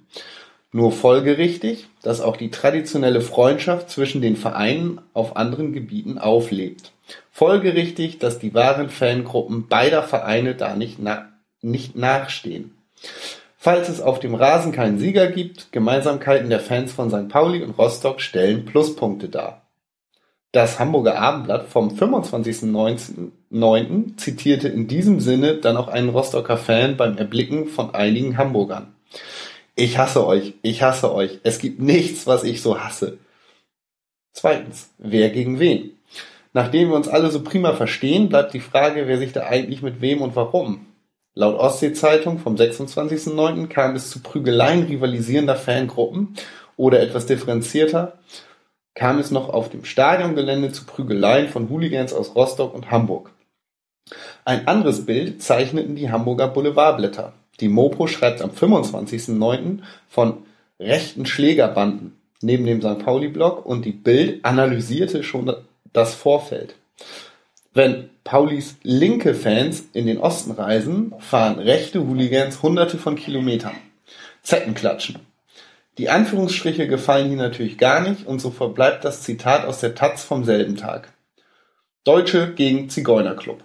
Nur 0.72 0.90
folgerichtig, 0.90 1.86
dass 2.02 2.20
auch 2.20 2.36
die 2.36 2.50
traditionelle 2.50 3.20
Freundschaft 3.20 3.90
zwischen 3.90 4.20
den 4.20 4.36
Vereinen 4.36 5.00
auf 5.12 5.36
anderen 5.36 5.72
Gebieten 5.72 6.18
auflebt. 6.18 6.90
Folgerichtig, 7.30 8.18
dass 8.18 8.40
die 8.40 8.54
wahren 8.54 8.90
Fangruppen 8.90 9.68
beider 9.68 10.02
Vereine 10.02 10.56
da 10.56 10.74
nicht, 10.74 10.98
na 10.98 11.28
nicht 11.62 11.96
nachstehen. 11.96 12.76
Falls 13.56 13.88
es 13.88 14.00
auf 14.00 14.18
dem 14.18 14.34
Rasen 14.34 14.72
keinen 14.72 14.98
Sieger 14.98 15.28
gibt, 15.28 15.70
Gemeinsamkeiten 15.72 16.50
der 16.50 16.60
Fans 16.60 16.92
von 16.92 17.08
St. 17.08 17.28
Pauli 17.28 17.62
und 17.62 17.78
Rostock 17.78 18.20
stellen 18.20 18.64
Pluspunkte 18.64 19.28
dar. 19.28 19.62
Das 20.52 20.78
Hamburger 20.78 21.18
Abendblatt 21.18 21.68
vom 21.68 21.88
25.09. 21.88 23.30
zitierte 24.16 24.68
in 24.68 24.88
diesem 24.88 25.20
Sinne 25.20 25.56
dann 25.56 25.76
auch 25.76 25.88
einen 25.88 26.08
Rostocker 26.08 26.56
Fan 26.56 26.96
beim 26.96 27.16
Erblicken 27.16 27.66
von 27.66 27.94
einigen 27.94 28.36
Hamburgern. 28.36 28.94
Ich 29.76 29.98
hasse 29.98 30.26
euch, 30.26 30.54
ich 30.62 30.82
hasse 30.82 31.12
euch. 31.12 31.40
Es 31.42 31.58
gibt 31.58 31.80
nichts, 31.80 32.26
was 32.26 32.44
ich 32.44 32.62
so 32.62 32.80
hasse. 32.80 33.18
Zweitens, 34.32 34.90
wer 34.98 35.30
gegen 35.30 35.58
wen? 35.58 35.92
Nachdem 36.52 36.90
wir 36.90 36.96
uns 36.96 37.08
alle 37.08 37.30
so 37.30 37.42
prima 37.42 37.72
verstehen, 37.74 38.28
bleibt 38.28 38.54
die 38.54 38.60
Frage, 38.60 39.06
wer 39.06 39.18
sich 39.18 39.32
da 39.32 39.44
eigentlich 39.46 39.82
mit 39.82 40.00
wem 40.00 40.22
und 40.22 40.36
warum. 40.36 40.86
Laut 41.34 41.58
Ostsee-Zeitung 41.58 42.38
vom 42.38 42.54
26.09. 42.54 43.66
kam 43.66 43.96
es 43.96 44.10
zu 44.10 44.20
Prügeleien 44.20 44.84
rivalisierender 44.84 45.56
Fangruppen 45.56 46.36
oder 46.76 47.00
etwas 47.00 47.26
differenzierter 47.26 48.18
kam 48.94 49.18
es 49.18 49.30
noch 49.30 49.48
auf 49.48 49.70
dem 49.70 49.84
Stadiongelände 49.84 50.72
zu 50.72 50.84
Prügeleien 50.84 51.48
von 51.48 51.68
Hooligans 51.68 52.12
aus 52.12 52.34
Rostock 52.34 52.74
und 52.74 52.90
Hamburg. 52.90 53.30
Ein 54.44 54.68
anderes 54.68 55.06
Bild 55.06 55.42
zeichneten 55.42 55.96
die 55.96 56.10
Hamburger 56.10 56.48
Boulevardblätter. 56.48 57.32
Die 57.60 57.68
Mopo 57.68 58.06
schreibt 58.06 58.42
am 58.42 58.50
25.09. 58.50 59.78
von 60.08 60.38
rechten 60.78 61.24
Schlägerbanden 61.24 62.18
neben 62.42 62.66
dem 62.66 62.82
St. 62.82 62.98
Pauli-Block 62.98 63.64
und 63.64 63.84
die 63.84 63.92
Bild 63.92 64.44
analysierte 64.44 65.22
schon 65.22 65.54
das 65.92 66.14
Vorfeld. 66.14 66.74
Wenn 67.72 68.10
Paulis 68.22 68.76
linke 68.82 69.34
Fans 69.34 69.84
in 69.94 70.06
den 70.06 70.18
Osten 70.18 70.50
reisen, 70.52 71.14
fahren 71.18 71.58
rechte 71.58 72.06
Hooligans 72.06 72.62
hunderte 72.62 72.98
von 72.98 73.16
Kilometern. 73.16 73.74
Zecken 74.42 74.74
klatschen. 74.74 75.20
Die 75.96 76.10
Anführungsstriche 76.10 76.86
gefallen 76.86 77.28
hier 77.28 77.36
natürlich 77.36 77.78
gar 77.78 78.00
nicht 78.00 78.26
und 78.26 78.40
so 78.40 78.50
verbleibt 78.50 79.04
das 79.04 79.22
Zitat 79.22 79.64
aus 79.64 79.80
der 79.80 79.94
Taz 79.94 80.22
vom 80.22 80.44
selben 80.44 80.76
Tag. 80.76 81.12
Deutsche 82.04 82.52
gegen 82.52 82.90
Zigeunerclub. 82.90 83.62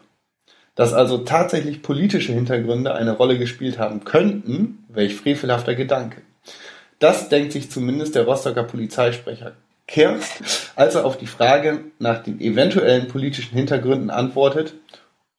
Dass 0.79 0.93
also 0.93 1.17
tatsächlich 1.17 1.81
politische 1.81 2.31
Hintergründe 2.31 2.95
eine 2.95 3.17
Rolle 3.17 3.37
gespielt 3.37 3.79
haben 3.79 4.05
könnten, 4.05 4.85
welch 4.87 5.13
frevelhafter 5.13 5.75
Gedanke. 5.75 6.21
Das 6.99 7.27
denkt 7.27 7.51
sich 7.51 7.69
zumindest 7.69 8.15
der 8.15 8.23
Rostocker 8.23 8.63
Polizeisprecher 8.63 9.57
Kirst, 9.89 10.71
als 10.77 10.95
er 10.95 11.03
auf 11.03 11.17
die 11.17 11.27
Frage 11.27 11.81
nach 11.99 12.23
den 12.23 12.39
eventuellen 12.39 13.09
politischen 13.09 13.57
Hintergründen 13.57 14.09
antwortet, 14.09 14.73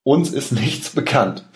uns 0.02 0.30
ist 0.30 0.52
nichts 0.52 0.90
bekannt. 0.90 1.46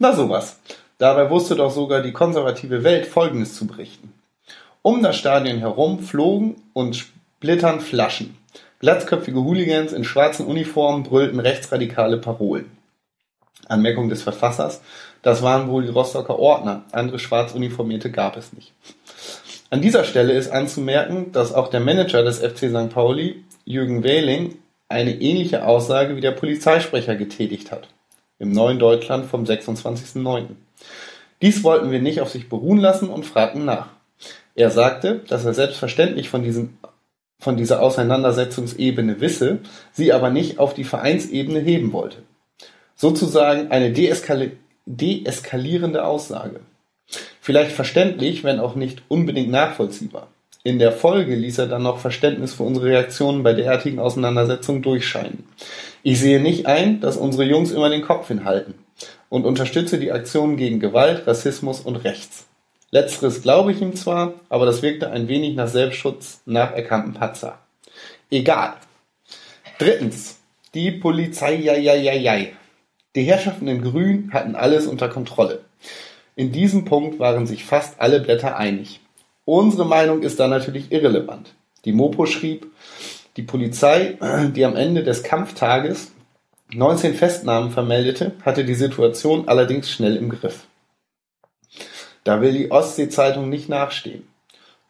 Na 0.00 0.16
sowas. 0.16 0.58
Dabei 0.98 1.30
wusste 1.30 1.54
doch 1.54 1.70
sogar 1.70 2.02
die 2.02 2.10
konservative 2.10 2.82
Welt 2.82 3.06
Folgendes 3.06 3.54
zu 3.54 3.68
berichten. 3.68 4.12
Um 4.82 5.00
das 5.00 5.16
Stadion 5.16 5.58
herum 5.58 6.00
flogen 6.00 6.56
und 6.72 6.96
splittern 6.96 7.78
Flaschen. 7.78 8.36
Glatzköpfige 8.80 9.44
Hooligans 9.44 9.92
in 9.92 10.02
schwarzen 10.02 10.44
Uniformen 10.44 11.04
brüllten 11.04 11.38
rechtsradikale 11.38 12.18
Parolen. 12.18 12.81
Anmerkung 13.72 14.08
des 14.08 14.22
Verfassers, 14.22 14.80
das 15.22 15.42
waren 15.42 15.68
wohl 15.68 15.82
die 15.82 15.90
Rostocker 15.90 16.38
Ordner, 16.38 16.84
andere 16.92 17.18
schwarz 17.18 17.52
uniformierte 17.54 18.10
gab 18.10 18.36
es 18.36 18.52
nicht. 18.52 18.72
An 19.70 19.80
dieser 19.80 20.04
Stelle 20.04 20.34
ist 20.34 20.52
anzumerken, 20.52 21.32
dass 21.32 21.54
auch 21.54 21.68
der 21.68 21.80
Manager 21.80 22.22
des 22.22 22.40
FC 22.40 22.68
St. 22.68 22.90
Pauli, 22.90 23.42
Jürgen 23.64 24.04
Wehling, 24.04 24.58
eine 24.88 25.14
ähnliche 25.20 25.66
Aussage 25.66 26.14
wie 26.16 26.20
der 26.20 26.32
Polizeisprecher 26.32 27.16
getätigt 27.16 27.72
hat. 27.72 27.88
Im 28.38 28.52
Neuen 28.52 28.78
Deutschland 28.78 29.26
vom 29.26 29.44
26.09. 29.44 30.48
Dies 31.40 31.64
wollten 31.64 31.90
wir 31.90 32.00
nicht 32.00 32.20
auf 32.20 32.28
sich 32.28 32.48
beruhen 32.48 32.78
lassen 32.78 33.08
und 33.08 33.24
fragten 33.24 33.64
nach. 33.64 33.88
Er 34.54 34.70
sagte, 34.70 35.22
dass 35.28 35.44
er 35.44 35.54
selbstverständlich 35.54 36.28
von, 36.28 36.42
diesen, 36.42 36.78
von 37.40 37.56
dieser 37.56 37.80
Auseinandersetzungsebene 37.80 39.20
wisse, 39.20 39.60
sie 39.92 40.12
aber 40.12 40.30
nicht 40.30 40.58
auf 40.58 40.74
die 40.74 40.84
Vereinsebene 40.84 41.60
heben 41.60 41.92
wollte. 41.92 42.18
Sozusagen 43.02 43.72
eine 43.72 43.90
deeskali 43.90 44.52
deeskalierende 44.86 46.04
Aussage. 46.04 46.60
Vielleicht 47.40 47.72
verständlich, 47.72 48.44
wenn 48.44 48.60
auch 48.60 48.76
nicht 48.76 49.02
unbedingt 49.08 49.50
nachvollziehbar. 49.50 50.28
In 50.62 50.78
der 50.78 50.92
Folge 50.92 51.34
ließ 51.34 51.58
er 51.58 51.66
dann 51.66 51.82
noch 51.82 51.98
Verständnis 51.98 52.54
für 52.54 52.62
unsere 52.62 52.86
Reaktionen 52.86 53.42
bei 53.42 53.54
derartigen 53.54 53.98
Auseinandersetzungen 53.98 54.82
durchscheinen. 54.82 55.48
Ich 56.04 56.20
sehe 56.20 56.40
nicht 56.40 56.66
ein, 56.66 57.00
dass 57.00 57.16
unsere 57.16 57.42
Jungs 57.42 57.72
immer 57.72 57.90
den 57.90 58.02
Kopf 58.02 58.28
hinhalten 58.28 58.74
und 59.28 59.46
unterstütze 59.46 59.98
die 59.98 60.12
Aktionen 60.12 60.56
gegen 60.56 60.78
Gewalt, 60.78 61.26
Rassismus 61.26 61.80
und 61.80 61.96
Rechts. 61.96 62.46
Letzteres 62.92 63.42
glaube 63.42 63.72
ich 63.72 63.82
ihm 63.82 63.96
zwar, 63.96 64.34
aber 64.48 64.64
das 64.64 64.80
wirkte 64.80 65.10
ein 65.10 65.26
wenig 65.26 65.56
nach 65.56 65.66
Selbstschutz 65.66 66.40
nach 66.46 66.72
erkannten 66.72 67.14
Patzer. 67.14 67.58
Egal. 68.30 68.74
Drittens. 69.80 70.38
Die 70.72 70.92
Polizei, 70.92 71.56
ja, 71.56 71.74
ja, 71.74 71.96
ja, 71.96 72.14
ja. 72.14 72.46
Die 73.14 73.24
Herrschaften 73.24 73.68
in 73.68 73.82
Grün 73.82 74.30
hatten 74.32 74.54
alles 74.54 74.86
unter 74.86 75.08
Kontrolle. 75.08 75.60
In 76.34 76.50
diesem 76.50 76.86
Punkt 76.86 77.18
waren 77.18 77.46
sich 77.46 77.64
fast 77.64 78.00
alle 78.00 78.20
Blätter 78.20 78.56
einig. 78.56 79.00
Unsere 79.44 79.84
Meinung 79.84 80.22
ist 80.22 80.40
da 80.40 80.48
natürlich 80.48 80.90
irrelevant. 80.92 81.54
Die 81.84 81.92
Mopo 81.92 82.24
schrieb, 82.24 82.68
die 83.36 83.42
Polizei, 83.42 84.16
die 84.54 84.64
am 84.64 84.76
Ende 84.76 85.02
des 85.02 85.22
Kampftages 85.22 86.12
19 86.72 87.14
Festnahmen 87.14 87.70
vermeldete, 87.70 88.32
hatte 88.42 88.64
die 88.64 88.74
Situation 88.74 89.46
allerdings 89.46 89.90
schnell 89.90 90.16
im 90.16 90.30
Griff. 90.30 90.66
Da 92.24 92.40
will 92.40 92.52
die 92.52 92.70
Ostsee-Zeitung 92.70 93.50
nicht 93.50 93.68
nachstehen. 93.68 94.26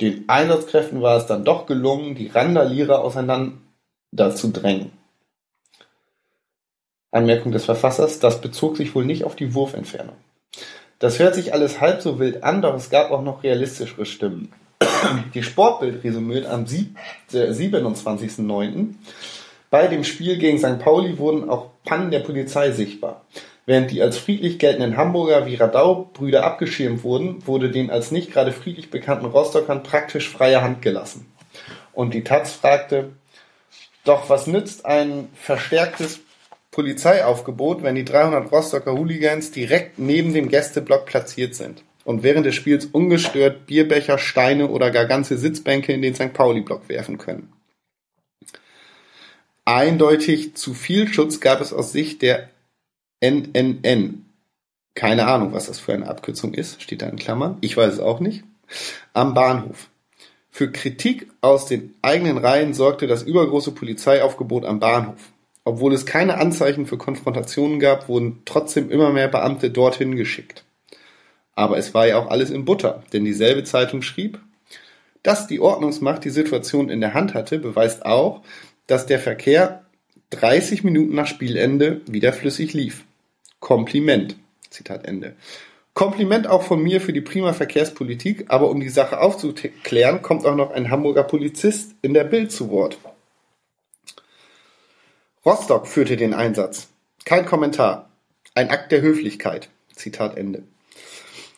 Den 0.00 0.28
Einsatzkräften 0.28 1.02
war 1.02 1.16
es 1.16 1.26
dann 1.26 1.44
doch 1.44 1.66
gelungen, 1.66 2.14
die 2.14 2.28
Randalierer 2.28 3.00
auseinander 3.00 3.56
zu 4.34 4.52
drängen. 4.52 4.92
Anmerkung 7.12 7.52
des 7.52 7.66
Verfassers, 7.66 8.18
das 8.18 8.40
bezog 8.40 8.76
sich 8.76 8.92
wohl 8.94 9.04
nicht 9.04 9.24
auf 9.24 9.36
die 9.36 9.54
Wurfentfernung. 9.54 10.16
Das 10.98 11.18
hört 11.18 11.34
sich 11.34 11.52
alles 11.52 11.80
halb 11.80 12.00
so 12.00 12.18
wild 12.18 12.42
an, 12.42 12.62
doch 12.62 12.74
es 12.74 12.90
gab 12.90 13.10
auch 13.10 13.22
noch 13.22 13.44
realistischere 13.44 14.06
Stimmen. 14.06 14.52
Die 15.34 15.42
Sportbild 15.42 16.04
resümiert 16.04 16.46
am 16.46 16.64
27.09. 16.64 18.94
Bei 19.70 19.88
dem 19.88 20.04
Spiel 20.04 20.38
gegen 20.38 20.58
St. 20.58 20.78
Pauli 20.78 21.18
wurden 21.18 21.50
auch 21.50 21.66
Pannen 21.84 22.10
der 22.10 22.20
Polizei 22.20 22.72
sichtbar. 22.72 23.26
Während 23.64 23.90
die 23.90 24.02
als 24.02 24.18
friedlich 24.18 24.58
geltenden 24.58 24.96
Hamburger 24.96 25.46
wie 25.46 25.54
Radau-Brüder 25.54 26.44
abgeschirmt 26.44 27.04
wurden, 27.04 27.46
wurde 27.46 27.70
den 27.70 27.90
als 27.90 28.10
nicht 28.10 28.32
gerade 28.32 28.52
friedlich 28.52 28.90
bekannten 28.90 29.26
Rostockern 29.26 29.82
praktisch 29.82 30.28
freie 30.28 30.62
Hand 30.62 30.82
gelassen. 30.82 31.32
Und 31.92 32.14
die 32.14 32.24
Taz 32.24 32.52
fragte, 32.52 33.10
doch 34.04 34.28
was 34.28 34.46
nützt 34.46 34.84
ein 34.84 35.28
verstärktes 35.34 36.20
Polizeiaufgebot, 36.72 37.82
wenn 37.82 37.94
die 37.94 38.04
300 38.04 38.50
Rostocker 38.50 38.94
Hooligans 38.94 39.52
direkt 39.52 39.98
neben 39.98 40.32
dem 40.32 40.48
Gästeblock 40.48 41.06
platziert 41.06 41.54
sind 41.54 41.84
und 42.04 42.22
während 42.22 42.46
des 42.46 42.54
Spiels 42.54 42.86
ungestört 42.86 43.66
Bierbecher, 43.66 44.18
Steine 44.18 44.68
oder 44.68 44.90
gar 44.90 45.04
ganze 45.06 45.36
Sitzbänke 45.36 45.92
in 45.92 46.02
den 46.02 46.14
St. 46.14 46.32
Pauli-Block 46.32 46.88
werfen 46.88 47.18
können. 47.18 47.52
Eindeutig 49.64 50.54
zu 50.54 50.74
viel 50.74 51.06
Schutz 51.12 51.40
gab 51.40 51.60
es 51.60 51.72
aus 51.72 51.92
Sicht 51.92 52.22
der 52.22 52.48
NNN. 53.20 54.24
Keine 54.94 55.26
Ahnung, 55.26 55.52
was 55.52 55.66
das 55.66 55.78
für 55.78 55.92
eine 55.92 56.08
Abkürzung 56.08 56.54
ist, 56.54 56.82
steht 56.82 57.02
da 57.02 57.06
in 57.06 57.16
Klammern. 57.16 57.58
Ich 57.60 57.76
weiß 57.76 57.94
es 57.94 58.00
auch 58.00 58.18
nicht. 58.18 58.44
Am 59.12 59.34
Bahnhof. 59.34 59.88
Für 60.50 60.72
Kritik 60.72 61.30
aus 61.42 61.66
den 61.66 61.94
eigenen 62.02 62.38
Reihen 62.38 62.74
sorgte 62.74 63.06
das 63.06 63.22
übergroße 63.22 63.72
Polizeiaufgebot 63.72 64.64
am 64.64 64.80
Bahnhof. 64.80 65.32
Obwohl 65.64 65.92
es 65.94 66.06
keine 66.06 66.38
Anzeichen 66.38 66.86
für 66.86 66.98
Konfrontationen 66.98 67.78
gab, 67.78 68.08
wurden 68.08 68.42
trotzdem 68.44 68.90
immer 68.90 69.10
mehr 69.10 69.28
Beamte 69.28 69.70
dorthin 69.70 70.16
geschickt. 70.16 70.64
Aber 71.54 71.78
es 71.78 71.94
war 71.94 72.06
ja 72.06 72.18
auch 72.18 72.28
alles 72.28 72.50
in 72.50 72.64
Butter, 72.64 73.02
denn 73.12 73.24
dieselbe 73.24 73.62
Zeitung 73.62 74.02
schrieb, 74.02 74.40
dass 75.22 75.46
die 75.46 75.60
Ordnungsmacht 75.60 76.24
die 76.24 76.30
Situation 76.30 76.88
in 76.88 77.00
der 77.00 77.14
Hand 77.14 77.34
hatte, 77.34 77.58
beweist 77.58 78.04
auch, 78.04 78.42
dass 78.86 79.06
der 79.06 79.20
Verkehr 79.20 79.84
30 80.30 80.82
Minuten 80.82 81.14
nach 81.14 81.26
Spielende 81.26 82.00
wieder 82.06 82.32
flüssig 82.32 82.72
lief. 82.72 83.04
Kompliment. 83.60 84.36
Zitat 84.70 85.06
Ende. 85.06 85.36
Kompliment 85.94 86.46
auch 86.46 86.62
von 86.62 86.82
mir 86.82 87.02
für 87.02 87.12
die 87.12 87.20
prima 87.20 87.52
Verkehrspolitik, 87.52 88.46
aber 88.48 88.70
um 88.70 88.80
die 88.80 88.88
Sache 88.88 89.20
aufzuklären, 89.20 90.22
kommt 90.22 90.46
auch 90.46 90.56
noch 90.56 90.70
ein 90.70 90.90
Hamburger 90.90 91.22
Polizist 91.22 91.92
in 92.00 92.14
der 92.14 92.24
Bild 92.24 92.50
zu 92.50 92.70
Wort. 92.70 92.98
Rostock 95.44 95.88
führte 95.88 96.16
den 96.16 96.34
Einsatz. 96.34 96.86
Kein 97.24 97.46
Kommentar. 97.46 98.10
Ein 98.54 98.70
Akt 98.70 98.92
der 98.92 99.00
Höflichkeit. 99.00 99.70
Zitat 99.92 100.36
Ende. 100.36 100.62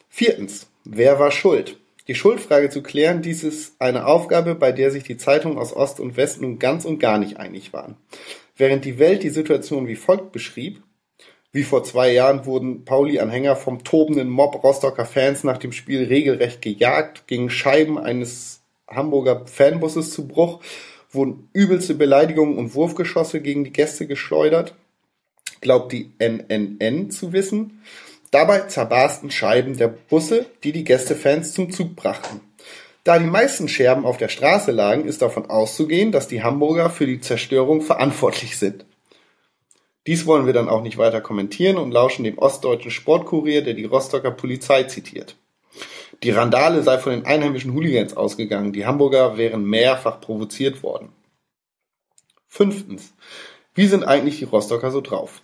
Viertens. 0.09 0.69
Wer 0.85 1.19
war 1.19 1.31
schuld? 1.31 1.77
Die 2.09 2.15
Schuldfrage 2.15 2.71
zu 2.71 2.83
klären, 2.83 3.21
dies 3.21 3.45
ist 3.45 3.75
eine 3.79 4.07
Aufgabe, 4.07 4.55
bei 4.55 4.73
der 4.73 4.91
sich 4.91 5.03
die 5.05 5.19
Zeitungen 5.19 5.59
aus 5.59 5.77
Ost 5.77 6.01
und 6.01 6.17
West 6.17 6.41
nun 6.41 6.59
ganz 6.59 6.87
und 6.87 6.99
gar 6.99 7.19
nicht 7.19 7.37
einig 7.37 7.75
waren. 7.75 7.97
Während 8.57 8.87
die 8.87 8.99
Welt 8.99 9.23
die 9.23 9.29
Situation 9.29 9.87
wie 9.87 9.97
folgt 9.97 10.33
beschrieb, 10.33 10.83
wie 11.53 11.63
vor 11.63 11.85
zwei 11.85 12.11
Jahren 12.11 12.47
wurden 12.47 12.87
Pauli-Anhänger 12.87 13.55
vom 13.55 13.85
tobenden 13.85 14.31
Mob 14.31 14.65
Rostocker 14.65 15.05
Fans 15.05 15.45
nach 15.45 15.59
dem 15.59 15.73
Spiel 15.73 16.05
regelrecht 16.05 16.63
gejagt, 16.63 17.27
gingen 17.27 17.51
Scheiben 17.51 17.99
eines 17.99 18.63
Hamburger 18.89 19.47
Fanbusses 19.47 20.11
zu 20.11 20.27
Bruch 20.27 20.61
wurden 21.15 21.49
übelste 21.53 21.95
Beleidigungen 21.95 22.59
und 22.59 22.75
Wurfgeschosse 22.75 23.41
gegen 23.41 23.65
die 23.65 23.73
Gäste 23.73 24.07
geschleudert, 24.07 24.75
glaubt 25.61 25.93
die 25.93 26.11
NNN 26.19 27.11
zu 27.11 27.33
wissen. 27.33 27.83
Dabei 28.31 28.61
zerbarsten 28.61 29.31
Scheiben 29.31 29.77
der 29.77 29.89
Busse, 29.89 30.47
die 30.65 30.73
die 30.73 30.85
Gästefans 30.85 31.53
zum 31.53 31.71
Zug 31.71 31.95
brachten. 31.95 32.41
Da 33.05 33.19
die 33.19 33.27
meisten 33.27 33.69
Scherben 33.69 34.07
auf 34.07 34.17
der 34.17 34.29
Straße 34.29 34.73
lagen, 34.73 35.05
ist 35.05 35.23
davon 35.23 35.51
auszugehen, 35.51 36.11
dass 36.11 36.27
die 36.27 36.43
Hamburger 36.43 36.89
für 36.89 37.07
die 37.07 37.21
Zerstörung 37.21 37.83
verantwortlich 37.83 38.57
sind. 38.57 38.87
Dies 40.07 40.27
wollen 40.27 40.47
wir 40.47 40.53
dann 40.53 40.69
auch 40.69 40.83
nicht 40.83 40.99
weiter 40.99 41.21
kommentieren 41.21 41.77
und 41.77 41.93
lauschen 41.93 42.25
dem 42.25 42.39
ostdeutschen 42.39 42.91
Sportkurier, 42.91 43.63
der 43.63 43.75
die 43.75 43.85
Rostocker 43.85 44.31
Polizei 44.31 44.85
zitiert. 44.85 45.37
Die 46.25 46.31
Randale 46.31 46.83
sei 46.83 46.97
von 46.97 47.13
den 47.13 47.27
einheimischen 47.27 47.75
Hooligans 47.75 48.17
ausgegangen, 48.17 48.73
die 48.73 48.87
Hamburger 48.87 49.37
wären 49.37 49.63
mehrfach 49.67 50.23
provoziert 50.23 50.83
worden. 50.83 51.11
Fünftens. 52.49 53.13
Wie 53.75 53.87
sind 53.87 54.05
eigentlich 54.05 54.39
die 54.39 54.47
Rostocker 54.47 54.91
so 54.91 55.03
drauf? 55.03 55.43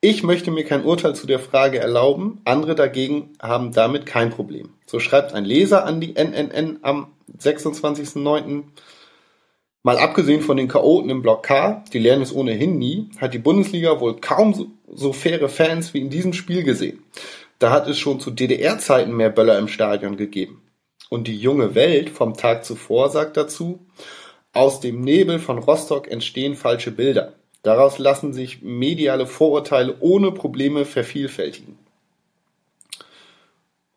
Ich 0.00 0.22
möchte 0.22 0.50
mir 0.50 0.64
kein 0.64 0.84
Urteil 0.84 1.14
zu 1.14 1.26
der 1.26 1.40
Frage 1.40 1.78
erlauben, 1.78 2.40
andere 2.46 2.74
dagegen 2.74 3.34
haben 3.42 3.72
damit 3.72 4.06
kein 4.06 4.30
Problem. 4.30 4.70
So 4.86 4.98
schreibt 4.98 5.34
ein 5.34 5.44
Leser 5.44 5.84
an 5.84 6.00
die 6.00 6.14
NNN 6.14 6.78
am 6.80 7.08
26.09. 7.38 8.62
Mal 9.82 9.98
abgesehen 9.98 10.40
von 10.40 10.56
den 10.56 10.68
Chaoten 10.68 11.10
im 11.10 11.20
Block 11.20 11.42
K, 11.42 11.84
die 11.92 11.98
lernen 11.98 12.22
es 12.22 12.34
ohnehin 12.34 12.78
nie, 12.78 13.10
hat 13.18 13.34
die 13.34 13.38
Bundesliga 13.38 14.00
wohl 14.00 14.16
kaum 14.18 14.54
so, 14.54 14.68
so 14.90 15.12
faire 15.12 15.50
Fans 15.50 15.92
wie 15.92 16.00
in 16.00 16.08
diesem 16.08 16.32
Spiel 16.32 16.62
gesehen. 16.62 17.02
Da 17.58 17.70
hat 17.70 17.88
es 17.88 17.98
schon 17.98 18.20
zu 18.20 18.30
DDR-Zeiten 18.30 19.12
mehr 19.12 19.30
Böller 19.30 19.58
im 19.58 19.68
Stadion 19.68 20.16
gegeben. 20.16 20.62
Und 21.10 21.28
die 21.28 21.38
junge 21.38 21.74
Welt 21.74 22.10
vom 22.10 22.36
Tag 22.36 22.64
zuvor 22.64 23.10
sagt 23.10 23.36
dazu, 23.36 23.86
aus 24.52 24.80
dem 24.80 25.00
Nebel 25.00 25.38
von 25.38 25.58
Rostock 25.58 26.08
entstehen 26.08 26.54
falsche 26.54 26.90
Bilder. 26.90 27.34
Daraus 27.62 27.98
lassen 27.98 28.32
sich 28.32 28.62
mediale 28.62 29.26
Vorurteile 29.26 29.96
ohne 30.00 30.32
Probleme 30.32 30.84
vervielfältigen. 30.84 31.78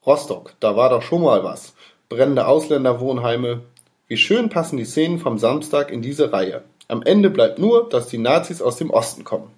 Rostock, 0.05 0.53
da 0.61 0.75
war 0.75 0.89
doch 0.89 1.01
schon 1.01 1.21
mal 1.21 1.43
was. 1.43 1.73
Brennende 2.07 2.47
Ausländerwohnheime, 2.47 3.61
wie 4.07 4.17
schön 4.17 4.49
passen 4.49 4.77
die 4.77 4.85
Szenen 4.85 5.19
vom 5.19 5.38
Samstag 5.38 5.91
in 5.91 6.01
diese 6.01 6.31
Reihe. 6.31 6.63
Am 6.88 7.03
Ende 7.03 7.29
bleibt 7.29 7.59
nur, 7.59 7.89
dass 7.89 8.07
die 8.07 8.17
Nazis 8.17 8.61
aus 8.61 8.77
dem 8.77 8.89
Osten 8.89 9.25
kommen. 9.25 9.51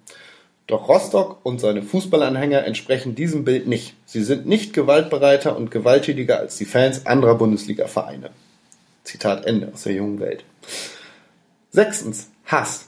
Doch 0.70 0.88
Rostock 0.88 1.40
und 1.42 1.60
seine 1.60 1.82
Fußballanhänger 1.82 2.64
entsprechen 2.64 3.16
diesem 3.16 3.44
Bild 3.44 3.66
nicht. 3.66 3.96
Sie 4.06 4.22
sind 4.22 4.46
nicht 4.46 4.72
gewaltbereiter 4.72 5.56
und 5.56 5.72
gewalttätiger 5.72 6.38
als 6.38 6.58
die 6.58 6.64
Fans 6.64 7.06
anderer 7.06 7.34
Bundesliga-Vereine. 7.34 8.30
Zitat 9.02 9.46
Ende 9.46 9.72
aus 9.74 9.82
der 9.82 9.94
jungen 9.94 10.20
Welt. 10.20 10.44
Sechstens. 11.72 12.30
Hass. 12.46 12.86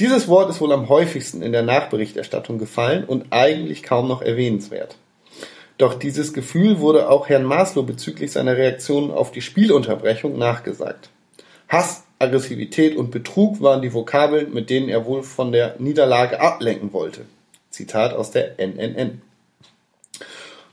Dieses 0.00 0.26
Wort 0.26 0.50
ist 0.50 0.60
wohl 0.60 0.72
am 0.72 0.88
häufigsten 0.88 1.40
in 1.40 1.52
der 1.52 1.62
Nachberichterstattung 1.62 2.58
gefallen 2.58 3.04
und 3.04 3.26
eigentlich 3.30 3.84
kaum 3.84 4.08
noch 4.08 4.20
erwähnenswert. 4.20 4.96
Doch 5.78 5.94
dieses 5.94 6.32
Gefühl 6.32 6.80
wurde 6.80 7.08
auch 7.08 7.28
Herrn 7.28 7.44
Maslow 7.44 7.84
bezüglich 7.84 8.32
seiner 8.32 8.56
Reaktion 8.56 9.12
auf 9.12 9.30
die 9.30 9.42
Spielunterbrechung 9.42 10.36
nachgesagt. 10.36 11.10
Hass, 11.68 12.03
Aggressivität 12.24 12.96
und 12.96 13.10
Betrug 13.10 13.60
waren 13.60 13.82
die 13.82 13.92
Vokabeln, 13.92 14.52
mit 14.52 14.70
denen 14.70 14.88
er 14.88 15.06
wohl 15.06 15.22
von 15.22 15.52
der 15.52 15.76
Niederlage 15.78 16.40
ablenken 16.40 16.92
wollte. 16.92 17.22
Zitat 17.70 18.12
aus 18.14 18.30
der 18.30 18.58
NNN. 18.58 19.22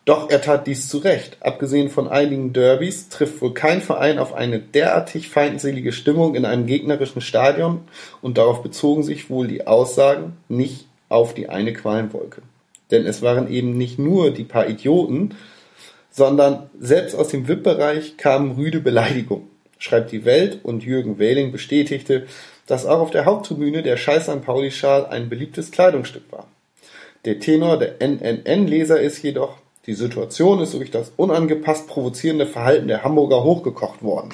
Doch 0.06 0.32
er 0.32 0.42
tat 0.42 0.66
dies 0.66 0.88
zu 0.88 0.98
Recht. 0.98 1.38
Abgesehen 1.42 1.90
von 1.90 2.08
einigen 2.08 2.54
Derbys 2.54 3.10
trifft 3.10 3.42
wohl 3.42 3.54
kein 3.54 3.82
Verein 3.82 4.18
auf 4.18 4.34
eine 4.34 4.60
derartig 4.60 5.30
feindselige 5.30 5.92
Stimmung 5.92 6.34
in 6.34 6.46
einem 6.46 6.66
gegnerischen 6.66 7.22
Stadion 7.22 7.82
und 8.22 8.38
darauf 8.38 8.64
bezogen 8.64 9.04
sich 9.04 9.30
wohl 9.30 9.48
die 9.48 9.68
Aussagen 9.68 10.38
nicht 10.50 10.88
auf 11.08 11.36
die 11.36 11.50
eine 11.50 11.74
Qualmwolke. 11.74 12.42
Denn 12.90 13.06
es 13.06 13.22
waren 13.22 13.48
eben 13.48 13.78
nicht 13.78 14.00
nur 14.00 14.32
die 14.32 14.44
paar 14.44 14.68
Idioten, 14.68 15.36
sondern 16.10 16.70
selbst 16.80 17.16
aus 17.16 17.30
dem 17.30 17.48
VIP-Bereich 17.48 18.18
kamen 18.18 18.52
rüde 18.52 18.80
Beleidigungen, 18.80 19.48
schreibt 19.82 20.12
die 20.12 20.26
Welt 20.26 20.60
und 20.64 20.84
Jürgen 20.84 21.18
Wähling 21.18 21.52
bestätigte, 21.52 22.28
dass 22.68 22.86
auch 22.86 23.00
auf 23.00 23.10
der 23.10 23.26
Haupttribüne 23.26 23.82
der 23.82 23.98
Scheiß 23.98 24.26
St. 24.26 24.46
Pauli-Schal 24.46 25.08
ein 25.08 25.28
beliebtes 25.28 25.72
Kleidungsstück 25.72 26.32
war. 26.32 26.48
Der 27.26 27.40
Tenor 27.40 27.78
der 27.78 27.96
NNN-Leser 28.00 29.02
ist 29.02 29.22
jedoch, 29.24 29.58
die 29.88 29.96
Situation 29.96 30.62
ist 30.62 30.76
durch 30.76 30.92
das 30.92 31.12
unangepasst 31.18 31.88
provozierende 31.88 32.46
Verhalten 32.46 32.88
der 32.88 33.04
Hamburger 33.04 33.44
hochgekocht 33.44 34.04
worden. 34.04 34.30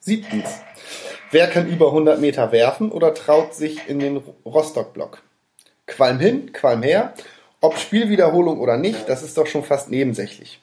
Siebtens. 0.00 0.60
Wer 1.30 1.46
kann 1.46 1.68
über 1.68 1.86
100 1.86 2.20
Meter 2.20 2.50
werfen 2.50 2.90
oder 2.90 3.14
traut 3.14 3.54
sich 3.54 3.88
in 3.88 4.00
den 4.00 4.20
Rostock-Block? 4.44 5.22
Qualm 5.86 6.18
hin, 6.18 6.52
Qualm 6.52 6.82
her. 6.82 7.14
Ob 7.60 7.78
Spielwiederholung 7.78 8.60
oder 8.60 8.76
nicht, 8.76 9.08
das 9.08 9.22
ist 9.22 9.38
doch 9.38 9.46
schon 9.46 9.62
fast 9.62 9.90
nebensächlich. 9.90 10.60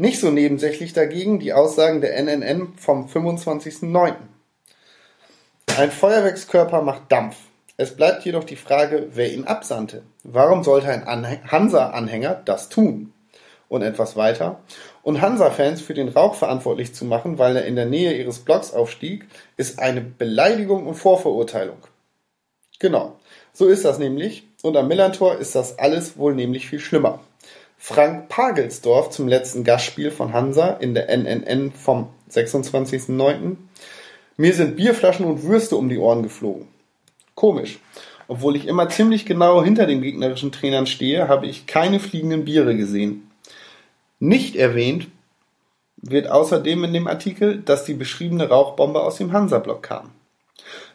Nicht 0.00 0.18
so 0.18 0.30
nebensächlich 0.30 0.94
dagegen 0.94 1.40
die 1.40 1.52
Aussagen 1.52 2.00
der 2.00 2.18
NNN 2.22 2.72
vom 2.78 3.06
25.09. 3.06 4.14
Ein 5.76 5.90
Feuerwerkskörper 5.90 6.80
macht 6.80 7.12
Dampf. 7.12 7.36
Es 7.76 7.94
bleibt 7.96 8.24
jedoch 8.24 8.44
die 8.44 8.56
Frage, 8.56 9.08
wer 9.12 9.30
ihn 9.30 9.44
absandte. 9.44 10.02
Warum 10.24 10.64
sollte 10.64 10.88
ein 10.88 11.06
Hansa-Anhänger 11.52 12.40
das 12.46 12.70
tun? 12.70 13.12
Und 13.68 13.82
etwas 13.82 14.16
weiter. 14.16 14.60
Und 15.02 15.20
Hansa-Fans 15.20 15.82
für 15.82 15.92
den 15.92 16.08
Rauch 16.08 16.34
verantwortlich 16.34 16.94
zu 16.94 17.04
machen, 17.04 17.38
weil 17.38 17.56
er 17.56 17.66
in 17.66 17.76
der 17.76 17.84
Nähe 17.84 18.14
ihres 18.14 18.38
Blocks 18.38 18.72
aufstieg, 18.72 19.26
ist 19.58 19.78
eine 19.78 20.00
Beleidigung 20.00 20.86
und 20.86 20.94
Vorverurteilung. 20.94 21.76
Genau. 22.78 23.18
So 23.52 23.68
ist 23.68 23.84
das 23.84 23.98
nämlich. 23.98 24.44
Und 24.62 24.78
am 24.78 24.88
Millantor 24.88 25.36
ist 25.36 25.54
das 25.54 25.78
alles 25.78 26.16
wohl 26.16 26.34
nämlich 26.34 26.70
viel 26.70 26.80
schlimmer. 26.80 27.20
Frank 27.82 28.28
Pagelsdorf 28.28 29.08
zum 29.08 29.26
letzten 29.26 29.64
Gastspiel 29.64 30.10
von 30.10 30.34
Hansa 30.34 30.68
in 30.68 30.92
der 30.92 31.08
NNN 31.08 31.72
vom 31.72 32.08
26.09. 32.30 33.56
Mir 34.36 34.52
sind 34.52 34.76
Bierflaschen 34.76 35.24
und 35.24 35.44
Würste 35.44 35.76
um 35.76 35.88
die 35.88 35.96
Ohren 35.96 36.22
geflogen. 36.22 36.68
Komisch. 37.34 37.78
Obwohl 38.28 38.54
ich 38.54 38.68
immer 38.68 38.90
ziemlich 38.90 39.24
genau 39.24 39.64
hinter 39.64 39.86
den 39.86 40.02
gegnerischen 40.02 40.52
Trainern 40.52 40.86
stehe, 40.86 41.26
habe 41.26 41.46
ich 41.46 41.66
keine 41.66 42.00
fliegenden 42.00 42.44
Biere 42.44 42.76
gesehen. 42.76 43.30
Nicht 44.18 44.56
erwähnt 44.56 45.08
wird 45.96 46.30
außerdem 46.30 46.84
in 46.84 46.92
dem 46.92 47.08
Artikel, 47.08 47.62
dass 47.62 47.86
die 47.86 47.94
beschriebene 47.94 48.50
Rauchbombe 48.50 49.00
aus 49.00 49.16
dem 49.16 49.32
Hansa-Block 49.32 49.82
kam. 49.82 50.10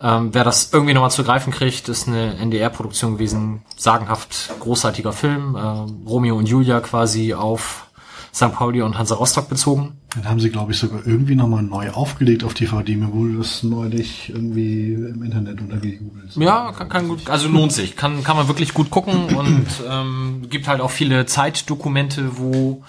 Ähm, 0.01 0.33
wer 0.33 0.43
das 0.43 0.73
irgendwie 0.73 0.93
nochmal 0.95 1.11
zu 1.11 1.23
greifen 1.23 1.53
kriegt, 1.53 1.87
ist 1.87 2.07
eine 2.07 2.35
NDR-Produktion 2.37 3.13
gewesen. 3.13 3.61
Sagenhaft 3.77 4.51
großartiger 4.59 5.13
Film. 5.13 5.55
Äh, 5.55 6.09
Romeo 6.09 6.37
und 6.37 6.49
Julia 6.49 6.79
quasi 6.79 7.35
auf 7.35 7.87
St. 8.33 8.51
Pauli 8.53 8.81
und 8.81 8.97
Hansa 8.97 9.15
Rostock 9.15 9.47
bezogen. 9.47 10.00
Dann 10.15 10.27
haben 10.27 10.39
sie, 10.41 10.49
glaube 10.49 10.73
ich, 10.73 10.77
sogar 10.77 11.07
irgendwie 11.07 11.35
nochmal 11.35 11.63
neu 11.63 11.89
aufgelegt 11.91 12.43
auf 12.43 12.53
DVD. 12.53 12.97
Mir 12.97 13.13
wurde 13.13 13.37
das 13.37 13.63
neulich 13.63 14.29
irgendwie 14.29 14.93
im 14.93 15.23
Internet 15.23 15.61
untergegoogelt. 15.61 16.35
Ja, 16.35 16.73
kann, 16.73 16.89
kann 16.89 17.07
gut, 17.07 17.29
also 17.29 17.47
lohnt 17.47 17.71
sich. 17.71 17.95
Kann, 17.95 18.21
kann 18.21 18.35
man 18.35 18.49
wirklich 18.49 18.73
gut 18.73 18.89
gucken 18.89 19.35
und 19.37 19.67
ähm, 19.89 20.47
gibt 20.49 20.67
halt 20.67 20.81
auch 20.81 20.91
viele 20.91 21.25
Zeitdokumente, 21.25 22.37
wo 22.37 22.83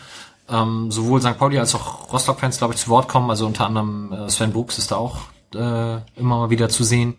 ähm, 0.48 0.90
sowohl 0.90 1.20
St. 1.20 1.38
Pauli 1.38 1.58
als 1.60 1.76
auch 1.76 2.12
Rostock-Fans, 2.12 2.58
glaube 2.58 2.74
ich, 2.74 2.80
zu 2.80 2.88
Wort 2.88 3.06
kommen. 3.06 3.30
Also 3.30 3.46
unter 3.46 3.66
anderem 3.66 4.12
äh, 4.12 4.28
Sven 4.28 4.52
Brooks 4.52 4.78
ist 4.78 4.90
da 4.90 4.96
auch 4.96 5.20
äh, 5.54 5.98
immer 6.16 6.38
mal 6.38 6.50
wieder 6.50 6.68
zu 6.68 6.82
sehen. 6.82 7.14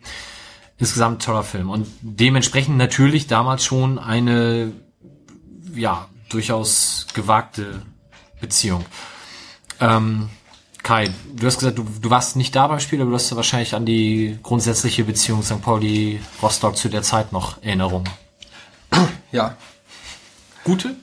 Insgesamt 0.80 1.24
toller 1.24 1.44
Film. 1.44 1.70
Und 1.70 1.88
dementsprechend 2.02 2.78
natürlich 2.78 3.28
damals 3.28 3.64
schon 3.64 4.00
eine, 4.00 4.74
ja, 5.74 6.10
durchaus 6.28 7.08
gewagte 7.14 7.82
Beziehung. 8.42 8.84
Ähm, 9.80 10.30
Kai, 10.84 11.10
du 11.34 11.48
hast 11.48 11.60
gesagt, 11.60 11.78
du, 11.78 11.86
du 12.02 12.10
warst 12.10 12.36
nicht 12.36 12.56
da 12.56 12.68
beim 12.68 12.82
Spiel, 12.82 13.02
aber 13.02 13.12
du 13.12 13.16
hast 13.16 13.34
wahrscheinlich 13.36 13.74
an 13.74 13.86
die 13.86 14.38
grundsätzliche 14.44 15.06
Beziehung 15.06 15.42
St. 15.42 15.62
Pauli-Rostock 15.62 16.76
zu 16.76 16.90
der 16.90 17.04
Zeit 17.04 17.32
noch 17.32 17.62
Erinnerungen. 17.64 18.10
Ja. 19.32 19.56
Gute? 20.66 20.96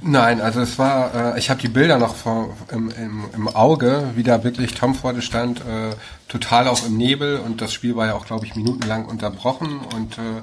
Nein, 0.00 0.40
also 0.40 0.60
es 0.60 0.78
war, 0.78 1.34
äh, 1.34 1.38
ich 1.38 1.50
habe 1.50 1.60
die 1.60 1.68
Bilder 1.68 1.98
noch 1.98 2.14
vor, 2.14 2.56
im, 2.70 2.90
im, 2.90 3.24
im 3.34 3.48
Auge, 3.48 4.10
wie 4.14 4.22
da 4.22 4.44
wirklich 4.44 4.74
Tom 4.74 4.94
vor 4.94 5.12
dir 5.14 5.22
stand, 5.22 5.60
äh, 5.60 5.94
total 6.28 6.68
auch 6.68 6.84
im 6.86 6.96
Nebel 6.96 7.38
und 7.38 7.60
das 7.60 7.72
Spiel 7.72 7.96
war 7.96 8.06
ja 8.06 8.14
auch, 8.14 8.26
glaube 8.26 8.44
ich, 8.44 8.54
minutenlang 8.54 9.06
unterbrochen 9.06 9.80
und 9.94 10.18
äh, 10.18 10.42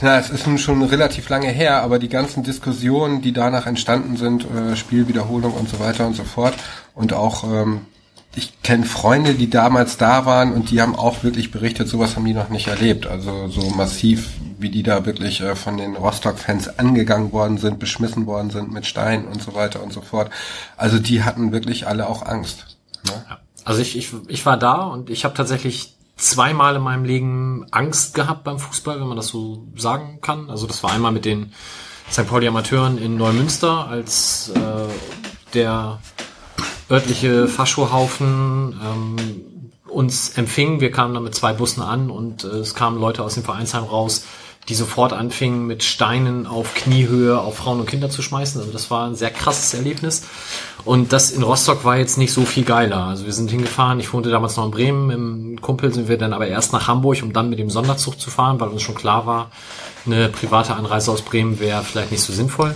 na, 0.00 0.18
es 0.18 0.30
ist 0.30 0.46
nun 0.46 0.58
schon 0.58 0.82
relativ 0.82 1.28
lange 1.28 1.48
her, 1.48 1.82
aber 1.82 1.98
die 1.98 2.08
ganzen 2.08 2.42
Diskussionen, 2.42 3.20
die 3.20 3.32
danach 3.32 3.66
entstanden 3.66 4.16
sind, 4.16 4.44
äh, 4.44 4.76
Spielwiederholung 4.76 5.54
und 5.54 5.68
so 5.68 5.80
weiter 5.80 6.06
und 6.06 6.14
so 6.14 6.24
fort 6.24 6.54
und 6.94 7.12
auch 7.12 7.44
ähm, 7.44 7.86
ich 8.36 8.62
kenne 8.62 8.84
Freunde, 8.84 9.34
die 9.34 9.50
damals 9.50 9.96
da 9.96 10.24
waren 10.24 10.52
und 10.52 10.70
die 10.70 10.80
haben 10.80 10.94
auch 10.94 11.24
wirklich 11.24 11.50
berichtet, 11.50 11.88
sowas 11.88 12.14
haben 12.14 12.24
die 12.24 12.32
noch 12.32 12.48
nicht 12.48 12.68
erlebt. 12.68 13.06
Also 13.06 13.48
so 13.48 13.70
massiv, 13.70 14.30
wie 14.58 14.70
die 14.70 14.84
da 14.84 15.04
wirklich 15.04 15.40
äh, 15.40 15.56
von 15.56 15.76
den 15.76 15.96
Rostock-Fans 15.96 16.78
angegangen 16.78 17.32
worden 17.32 17.58
sind, 17.58 17.80
beschmissen 17.80 18.26
worden 18.26 18.50
sind 18.50 18.72
mit 18.72 18.86
Steinen 18.86 19.26
und 19.26 19.42
so 19.42 19.54
weiter 19.54 19.82
und 19.82 19.92
so 19.92 20.00
fort. 20.00 20.30
Also 20.76 21.00
die 21.00 21.24
hatten 21.24 21.50
wirklich 21.50 21.88
alle 21.88 22.08
auch 22.08 22.24
Angst. 22.24 22.78
Ne? 23.04 23.12
Also 23.64 23.82
ich, 23.82 23.96
ich, 23.96 24.12
ich 24.28 24.46
war 24.46 24.56
da 24.56 24.82
und 24.82 25.10
ich 25.10 25.24
habe 25.24 25.34
tatsächlich 25.34 25.96
zweimal 26.20 26.76
in 26.76 26.82
meinem 26.82 27.04
Leben 27.04 27.66
Angst 27.70 28.14
gehabt 28.14 28.44
beim 28.44 28.58
Fußball, 28.58 29.00
wenn 29.00 29.08
man 29.08 29.16
das 29.16 29.28
so 29.28 29.66
sagen 29.76 30.20
kann. 30.20 30.50
Also 30.50 30.66
das 30.66 30.82
war 30.82 30.92
einmal 30.92 31.12
mit 31.12 31.24
den 31.24 31.52
St. 32.10 32.26
Pauli 32.26 32.46
Amateuren 32.46 32.98
in 32.98 33.16
Neumünster, 33.16 33.88
als 33.88 34.50
äh, 34.50 35.52
der 35.54 36.00
örtliche 36.90 37.48
Faschohaufen 37.48 38.78
ähm, 38.82 39.16
uns 39.86 40.30
empfing. 40.30 40.80
Wir 40.80 40.90
kamen 40.90 41.14
dann 41.14 41.24
mit 41.24 41.34
zwei 41.34 41.52
Bussen 41.52 41.82
an 41.82 42.10
und 42.10 42.44
äh, 42.44 42.48
es 42.48 42.74
kamen 42.74 43.00
Leute 43.00 43.22
aus 43.22 43.34
dem 43.34 43.44
Vereinsheim 43.44 43.84
raus, 43.84 44.24
die 44.68 44.74
sofort 44.74 45.12
anfingen, 45.12 45.66
mit 45.66 45.82
Steinen 45.82 46.46
auf 46.46 46.74
Kniehöhe 46.74 47.40
auf 47.40 47.56
Frauen 47.56 47.80
und 47.80 47.86
Kinder 47.86 48.10
zu 48.10 48.22
schmeißen. 48.22 48.60
Also 48.60 48.72
das 48.72 48.90
war 48.90 49.06
ein 49.06 49.14
sehr 49.14 49.30
krasses 49.30 49.72
Erlebnis. 49.74 50.24
Und 50.84 51.12
das 51.12 51.30
in 51.30 51.42
Rostock 51.42 51.84
war 51.84 51.98
jetzt 51.98 52.16
nicht 52.16 52.32
so 52.32 52.44
viel 52.44 52.64
geiler. 52.64 53.04
Also 53.04 53.26
wir 53.26 53.32
sind 53.32 53.50
hingefahren, 53.50 54.00
ich 54.00 54.12
wohnte 54.12 54.30
damals 54.30 54.56
noch 54.56 54.64
in 54.64 54.70
Bremen, 54.70 55.10
im 55.10 55.60
Kumpel 55.60 55.92
sind 55.92 56.08
wir 56.08 56.16
dann 56.16 56.32
aber 56.32 56.46
erst 56.46 56.72
nach 56.72 56.88
Hamburg, 56.88 57.22
um 57.22 57.32
dann 57.32 57.50
mit 57.50 57.58
dem 57.58 57.70
Sonderzug 57.70 58.18
zu 58.18 58.30
fahren, 58.30 58.60
weil 58.60 58.68
uns 58.68 58.82
schon 58.82 58.94
klar 58.94 59.26
war, 59.26 59.50
eine 60.06 60.28
private 60.28 60.74
Anreise 60.74 61.10
aus 61.10 61.22
Bremen 61.22 61.60
wäre 61.60 61.82
vielleicht 61.82 62.10
nicht 62.10 62.22
so 62.22 62.32
sinnvoll. 62.32 62.74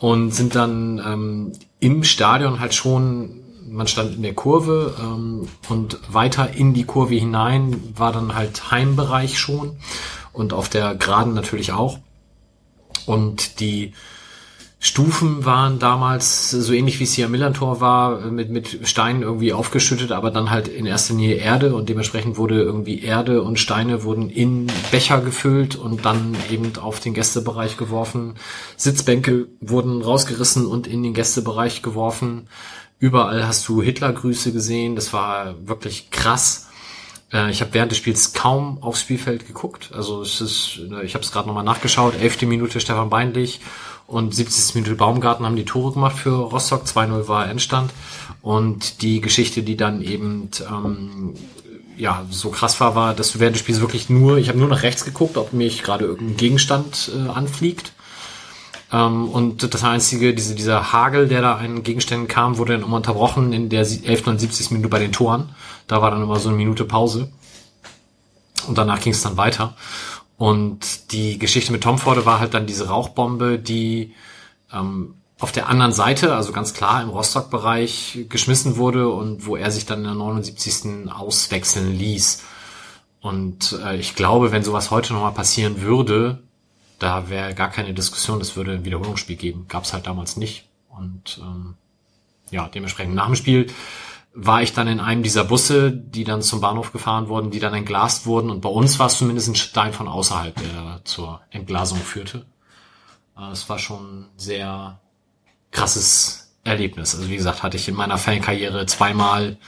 Und 0.00 0.34
sind 0.34 0.54
dann 0.54 0.98
ähm, 0.98 1.52
im 1.78 2.02
Stadion 2.04 2.58
halt 2.58 2.74
schon, 2.74 3.40
man 3.68 3.86
stand 3.86 4.16
in 4.16 4.22
der 4.22 4.34
Kurve 4.34 4.96
ähm, 4.98 5.48
und 5.68 5.98
weiter 6.08 6.54
in 6.54 6.74
die 6.74 6.84
Kurve 6.84 7.14
hinein 7.14 7.92
war 7.96 8.12
dann 8.12 8.34
halt 8.34 8.70
Heimbereich 8.70 9.38
schon 9.38 9.76
und 10.32 10.52
auf 10.52 10.68
der 10.68 10.94
Geraden 10.94 11.34
natürlich 11.34 11.72
auch. 11.72 11.98
Und 13.06 13.60
die 13.60 13.92
Stufen 14.84 15.44
waren 15.44 15.78
damals 15.78 16.50
so 16.50 16.72
ähnlich 16.72 16.98
wie 16.98 17.04
es 17.04 17.12
hier 17.12 17.26
am 17.26 17.30
Millantor 17.30 17.80
war, 17.80 18.18
mit, 18.32 18.50
mit 18.50 18.80
Steinen 18.82 19.22
irgendwie 19.22 19.52
aufgeschüttet, 19.52 20.10
aber 20.10 20.32
dann 20.32 20.50
halt 20.50 20.66
in 20.66 20.86
erster 20.86 21.14
Linie 21.14 21.36
Erde 21.36 21.76
und 21.76 21.88
dementsprechend 21.88 22.36
wurde 22.36 22.60
irgendwie 22.60 23.00
Erde 23.00 23.42
und 23.42 23.60
Steine 23.60 24.02
wurden 24.02 24.28
in 24.28 24.66
Becher 24.90 25.20
gefüllt 25.20 25.76
und 25.76 26.04
dann 26.04 26.36
eben 26.50 26.76
auf 26.78 26.98
den 26.98 27.14
Gästebereich 27.14 27.76
geworfen. 27.76 28.34
Sitzbänke 28.76 29.46
wurden 29.60 30.02
rausgerissen 30.02 30.66
und 30.66 30.88
in 30.88 31.04
den 31.04 31.14
Gästebereich 31.14 31.82
geworfen. 31.82 32.48
Überall 32.98 33.46
hast 33.46 33.68
du 33.68 33.82
Hitlergrüße 33.82 34.52
gesehen, 34.52 34.96
das 34.96 35.12
war 35.12 35.54
wirklich 35.64 36.10
krass. 36.10 36.66
Äh, 37.32 37.52
ich 37.52 37.60
habe 37.60 37.72
während 37.74 37.92
des 37.92 37.98
Spiels 37.98 38.32
kaum 38.32 38.82
aufs 38.82 39.02
Spielfeld 39.02 39.46
geguckt. 39.46 39.90
Also 39.94 40.22
es 40.22 40.40
ist, 40.40 40.80
ich 41.04 41.14
habe 41.14 41.22
es 41.22 41.30
gerade 41.30 41.46
nochmal 41.46 41.62
nachgeschaut, 41.62 42.20
elfte 42.20 42.46
Minute 42.46 42.80
Stefan 42.80 43.10
Beinlich 43.10 43.60
und 44.12 44.34
70. 44.34 44.74
Minute 44.74 44.94
Baumgarten 44.94 45.46
haben 45.46 45.56
die 45.56 45.64
Tore 45.64 45.94
gemacht 45.94 46.16
für 46.16 46.34
Rostock. 46.34 46.84
2-0 46.84 47.28
war 47.28 47.48
Endstand. 47.48 47.92
Und 48.42 49.00
die 49.00 49.22
Geschichte, 49.22 49.62
die 49.62 49.76
dann 49.76 50.02
eben 50.02 50.50
ähm, 50.70 51.34
ja 51.96 52.26
so 52.30 52.50
krass 52.50 52.78
war, 52.80 52.94
war, 52.94 53.14
dass 53.14 53.40
während 53.40 53.56
des 53.56 53.62
Spiels 53.62 53.80
wirklich 53.80 54.10
nur, 54.10 54.36
ich 54.36 54.48
habe 54.48 54.58
nur 54.58 54.68
nach 54.68 54.82
rechts 54.82 55.06
geguckt, 55.06 55.38
ob 55.38 55.54
mich 55.54 55.82
gerade 55.82 56.04
irgendein 56.04 56.36
Gegenstand 56.36 57.10
äh, 57.16 57.30
anfliegt. 57.30 57.92
Ähm, 58.92 59.30
und 59.30 59.72
das 59.72 59.82
einzige, 59.82 60.34
diese, 60.34 60.54
dieser 60.54 60.92
Hagel, 60.92 61.26
der 61.26 61.40
da 61.40 61.54
an 61.54 61.82
Gegenständen 61.82 62.28
kam, 62.28 62.58
wurde 62.58 62.74
dann 62.74 62.82
immer 62.82 62.96
unterbrochen 62.96 63.54
in 63.54 63.70
der 63.70 63.80
11. 63.80 64.26
und 64.26 64.38
70. 64.38 64.72
Minute 64.72 64.90
bei 64.90 64.98
den 64.98 65.12
Toren. 65.12 65.54
Da 65.86 66.02
war 66.02 66.10
dann 66.10 66.22
immer 66.22 66.38
so 66.38 66.50
eine 66.50 66.58
Minute 66.58 66.84
Pause. 66.84 67.30
Und 68.68 68.76
danach 68.76 69.00
ging 69.00 69.12
es 69.14 69.22
dann 69.22 69.38
weiter. 69.38 69.74
Und 70.42 71.12
die 71.12 71.38
Geschichte 71.38 71.70
mit 71.70 71.84
Tom 71.84 71.98
Forde 71.98 72.26
war 72.26 72.40
halt 72.40 72.52
dann 72.52 72.66
diese 72.66 72.88
Rauchbombe, 72.88 73.60
die 73.60 74.12
ähm, 74.72 75.14
auf 75.38 75.52
der 75.52 75.68
anderen 75.68 75.92
Seite, 75.92 76.34
also 76.34 76.50
ganz 76.50 76.74
klar 76.74 77.00
im 77.00 77.10
Rostock-Bereich 77.10 78.26
geschmissen 78.28 78.76
wurde 78.76 79.08
und 79.08 79.46
wo 79.46 79.54
er 79.54 79.70
sich 79.70 79.86
dann 79.86 80.00
in 80.00 80.06
der 80.06 80.14
79. 80.14 81.12
auswechseln 81.12 81.96
ließ. 81.96 82.42
Und 83.20 83.78
äh, 83.84 83.94
ich 83.94 84.16
glaube, 84.16 84.50
wenn 84.50 84.64
sowas 84.64 84.90
heute 84.90 85.12
nochmal 85.12 85.30
passieren 85.30 85.80
würde, 85.80 86.42
da 86.98 87.28
wäre 87.30 87.54
gar 87.54 87.70
keine 87.70 87.94
Diskussion, 87.94 88.40
das 88.40 88.56
würde 88.56 88.72
ein 88.72 88.84
Wiederholungsspiel 88.84 89.36
geben. 89.36 89.66
Gab 89.68 89.84
es 89.84 89.92
halt 89.92 90.08
damals 90.08 90.36
nicht. 90.36 90.66
Und 90.88 91.40
ähm, 91.40 91.74
ja, 92.50 92.66
dementsprechend 92.66 93.14
nach 93.14 93.26
dem 93.26 93.36
Spiel 93.36 93.68
war 94.34 94.62
ich 94.62 94.72
dann 94.72 94.88
in 94.88 95.00
einem 95.00 95.22
dieser 95.22 95.44
Busse, 95.44 95.92
die 95.92 96.24
dann 96.24 96.42
zum 96.42 96.60
Bahnhof 96.60 96.92
gefahren 96.92 97.28
wurden, 97.28 97.50
die 97.50 97.58
dann 97.60 97.74
entglast 97.74 98.26
wurden. 98.26 98.50
Und 98.50 98.60
bei 98.60 98.68
uns 98.68 98.98
war 98.98 99.06
es 99.06 99.18
zumindest 99.18 99.48
ein 99.48 99.54
Stein 99.54 99.92
von 99.92 100.08
außerhalb, 100.08 100.54
der 100.54 101.00
zur 101.04 101.40
Entglasung 101.50 101.98
führte. 101.98 102.46
Äh, 103.36 103.50
es 103.52 103.68
war 103.68 103.78
schon 103.78 104.26
sehr 104.36 105.00
krasses 105.70 106.54
Erlebnis. 106.64 107.14
Also 107.14 107.28
wie 107.28 107.36
gesagt, 107.36 107.62
hatte 107.62 107.76
ich 107.76 107.88
in 107.88 107.94
meiner 107.94 108.18
Fankarriere 108.18 108.86
zweimal 108.86 109.58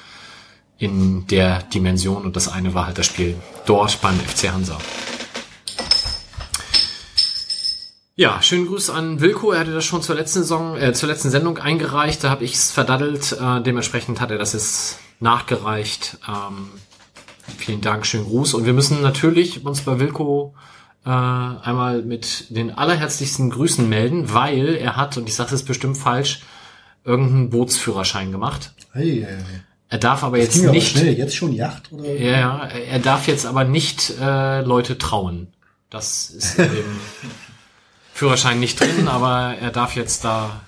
in 0.79 1.27
der 1.27 1.63
Dimension 1.63 2.25
und 2.25 2.37
das 2.37 2.49
eine 2.49 2.75
war 2.75 2.87
halt 2.87 2.99
das 2.99 3.07
Spiel 3.07 3.37
dort 3.67 4.01
beim 4.01 4.19
FC 4.19 4.53
Hansa. 4.53 4.79
Ja, 8.17 8.41
schönen 8.43 8.67
Gruß 8.67 8.91
an 8.91 9.21
Wilko. 9.21 9.51
Er 9.51 9.61
hatte 9.61 9.73
das 9.73 9.85
schon 9.85 10.01
zur 10.01 10.15
letzten 10.15 10.41
Saison, 10.41 10.77
äh, 10.77 10.93
zur 10.93 11.09
letzten 11.09 11.31
Sendung 11.31 11.59
eingereicht. 11.59 12.23
Da 12.23 12.31
habe 12.31 12.45
ich 12.45 12.55
es 12.55 12.71
verdaddelt. 12.71 13.33
Äh, 13.33 13.61
dementsprechend 13.63 14.21
hat 14.21 14.31
er 14.31 14.39
das 14.39 14.53
jetzt 14.53 14.99
nachgereicht. 15.19 16.19
Ähm, 16.29 16.71
vielen 17.59 17.81
Dank, 17.81 18.07
schönen 18.07 18.25
Gruß. 18.27 18.55
Und 18.55 18.67
wir 18.67 18.73
müssen 18.73 19.03
natürlich 19.03 19.65
uns 19.67 19.81
bei 19.81 19.99
Wilko 19.99 20.55
äh, 21.05 21.09
einmal 21.09 22.03
mit 22.03 22.47
den 22.55 22.71
allerherzlichsten 22.71 23.51
Grüßen 23.51 23.89
melden, 23.89 24.33
weil 24.33 24.77
er 24.77 24.95
hat, 24.97 25.17
und 25.17 25.29
ich 25.29 25.35
sage 25.35 25.53
es 25.53 25.65
bestimmt 25.65 25.99
falsch, 25.99 26.43
irgendeinen 27.05 27.51
Bootsführerschein 27.51 28.31
gemacht. 28.31 28.75
Hey, 28.93 29.25
hey, 29.27 29.39
hey. 29.39 29.61
Er 29.89 29.99
darf 29.99 30.23
aber 30.23 30.39
Das 30.39 30.55
jetzt 30.55 30.63
aber 30.63 30.73
nicht. 30.73 30.97
schnell. 30.97 31.19
Jetzt 31.19 31.35
schon 31.35 31.53
Yacht 31.53 31.91
oder? 31.93 32.09
Ja, 32.15 32.31
ja, 32.39 32.59
er 32.67 32.99
darf 33.01 33.27
jetzt 33.27 33.45
aber 33.45 33.65
nicht 33.65 34.15
äh, 34.21 34.61
Leute 34.61 34.99
trauen. 34.99 35.49
Das 35.91 36.31
ist 36.31 36.59
dem 36.59 37.01
Führerschein 38.15 38.61
nicht 38.61 38.79
drin, 38.79 39.09
aber 39.09 39.57
er 39.61 39.73
darf 39.73 39.97
jetzt 39.97 40.25
da 40.25 40.61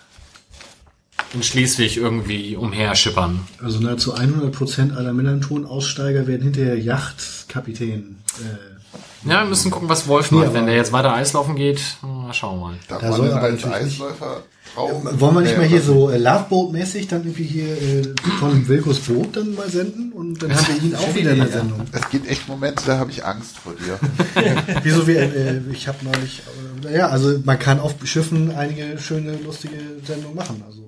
in 1.37 1.43
Schleswig 1.43 1.97
irgendwie 1.99 2.57
umherschippern. 2.57 3.41
Also 3.63 3.79
nahezu 3.81 4.15
100 4.15 4.53
Prozent 4.53 4.97
aller 4.97 5.13
Millanton-Aussteiger 5.13 6.27
werden 6.27 6.43
hinterher 6.43 6.79
Yachtkapitän. 6.79 8.17
Äh, 8.39 9.29
Ja, 9.31 9.43
wir 9.43 9.49
müssen 9.51 9.71
gucken, 9.71 9.89
was 9.89 10.09
Wolf 10.09 10.31
macht. 10.31 10.55
Wenn 10.55 10.67
der 10.67 10.75
jetzt 10.77 10.93
weiter 10.93 11.13
Eislaufen 11.13 11.55
geht, 11.57 11.81
mal 12.03 12.33
schauen 12.33 12.59
wir 12.59 12.67
mal. 12.69 12.75
Darf 12.89 13.01
Da 13.03 13.09
man 13.11 13.17
soll 13.19 13.31
aber 13.33 13.43
als 13.43 13.65
Eisläufer 13.65 14.43
Frau. 14.75 15.03
Wollen 15.05 15.35
wir 15.35 15.41
nicht 15.43 15.53
Ja, 15.53 15.59
mal 15.59 15.67
hier 15.67 15.81
so 15.81 16.11
äh, 16.11 16.19
Loveboat-mäßig 16.19 17.09
dann 17.09 17.23
irgendwie 17.23 17.45
hier 17.45 17.67
äh, 17.67 18.03
von 18.41 18.67
Wilkos 18.69 18.99
Boot 19.01 19.37
dann 19.37 19.55
mal 19.55 19.69
senden 19.71 20.13
und 20.13 20.43
dann 20.43 20.55
haben 20.55 20.67
wir 20.69 20.83
ihn 20.83 20.95
auch 20.97 21.15
wieder 21.15 21.33
in 21.33 21.39
der 21.39 21.49
Sendung. 21.49 21.81
Es 21.93 22.09
gibt 22.11 22.29
echt 22.29 22.49
Momente, 22.49 22.83
da 22.87 22.99
habe 22.99 23.11
ich 23.11 23.25
Angst 23.25 23.57
vor 23.59 23.75
dir. 23.75 23.99
Wieso 24.83 25.07
wir, 25.07 25.21
äh, 25.21 25.61
ich 25.73 25.87
habe 25.89 25.99
neulich, 26.05 26.43
äh, 26.85 26.97
ja, 26.97 27.09
also 27.09 27.39
man 27.45 27.59
kann 27.59 27.79
auf 27.81 27.95
Schiffen 28.05 28.51
einige 28.55 28.99
schöne, 28.99 29.37
lustige 29.45 29.77
Sendungen 30.07 30.37
machen, 30.37 30.63
also? 30.67 30.83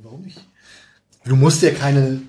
Du 1.28 1.36
musst 1.36 1.62
ja 1.62 1.70
keine 1.70 2.22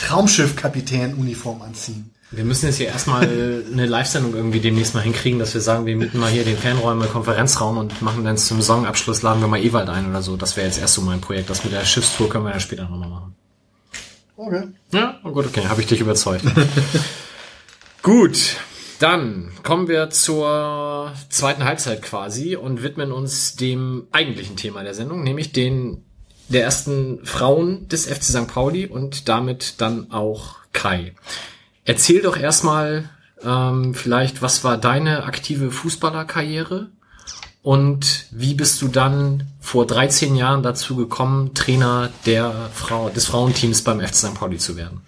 Traumschiff-Kapitän-Uniform 0.00 1.60
anziehen. 1.60 2.10
Wir 2.30 2.44
müssen 2.44 2.66
jetzt 2.66 2.76
hier 2.76 2.88
erstmal 2.88 3.22
eine 3.22 3.86
Live-Sendung 3.86 4.34
irgendwie 4.34 4.58
demnächst 4.58 4.94
mal 4.94 5.02
hinkriegen, 5.02 5.38
dass 5.38 5.54
wir 5.54 5.60
sagen, 5.60 5.86
wir 5.86 5.96
mieten 5.96 6.18
mal 6.18 6.30
hier 6.30 6.44
den 6.44 6.56
Fanräume, 6.56 7.06
Konferenzraum 7.06 7.78
und 7.78 8.02
machen 8.02 8.24
dann 8.24 8.36
zum 8.36 8.60
Saisonabschluss, 8.60 9.22
laden 9.22 9.40
wir 9.40 9.48
mal 9.48 9.62
Ewald 9.62 9.88
ein 9.88 10.08
oder 10.08 10.22
so. 10.22 10.36
Das 10.36 10.56
wäre 10.56 10.66
jetzt 10.66 10.78
erst 10.78 10.94
so 10.94 11.02
mein 11.02 11.20
Projekt. 11.20 11.50
Das 11.50 11.62
mit 11.62 11.72
der 11.72 11.84
Schiffstour 11.84 12.28
können 12.28 12.44
wir 12.44 12.52
ja 12.52 12.58
später 12.58 12.84
nochmal 12.84 13.08
machen. 13.10 13.34
Okay. 14.36 14.64
Ja, 14.92 15.20
oh 15.22 15.30
gut, 15.30 15.46
okay, 15.46 15.66
habe 15.66 15.80
ich 15.80 15.86
dich 15.86 16.00
überzeugt. 16.00 16.44
gut, 18.02 18.56
dann 18.98 19.52
kommen 19.62 19.88
wir 19.88 20.10
zur 20.10 21.12
zweiten 21.28 21.64
Halbzeit 21.64 22.02
quasi 22.02 22.56
und 22.56 22.82
widmen 22.82 23.12
uns 23.12 23.56
dem 23.56 24.08
eigentlichen 24.10 24.56
Thema 24.56 24.82
der 24.82 24.94
Sendung, 24.94 25.22
nämlich 25.22 25.52
den 25.52 26.05
der 26.48 26.64
ersten 26.64 27.24
Frauen 27.24 27.88
des 27.88 28.06
FC 28.06 28.24
St. 28.24 28.46
Pauli 28.48 28.86
und 28.86 29.28
damit 29.28 29.80
dann 29.80 30.10
auch 30.12 30.56
Kai. 30.72 31.14
Erzähl 31.84 32.22
doch 32.22 32.36
erstmal 32.36 33.08
ähm, 33.42 33.94
vielleicht, 33.94 34.42
was 34.42 34.64
war 34.64 34.78
deine 34.78 35.24
aktive 35.24 35.70
Fußballerkarriere 35.70 36.88
und 37.62 38.26
wie 38.30 38.54
bist 38.54 38.80
du 38.80 38.88
dann 38.88 39.48
vor 39.60 39.86
13 39.86 40.36
Jahren 40.36 40.62
dazu 40.62 40.96
gekommen, 40.96 41.54
Trainer 41.54 42.10
der 42.24 42.70
Frau, 42.72 43.08
des 43.08 43.26
Frauenteams 43.26 43.82
beim 43.82 44.00
FC 44.00 44.14
St. 44.14 44.34
Pauli 44.34 44.58
zu 44.58 44.76
werden? 44.76 45.00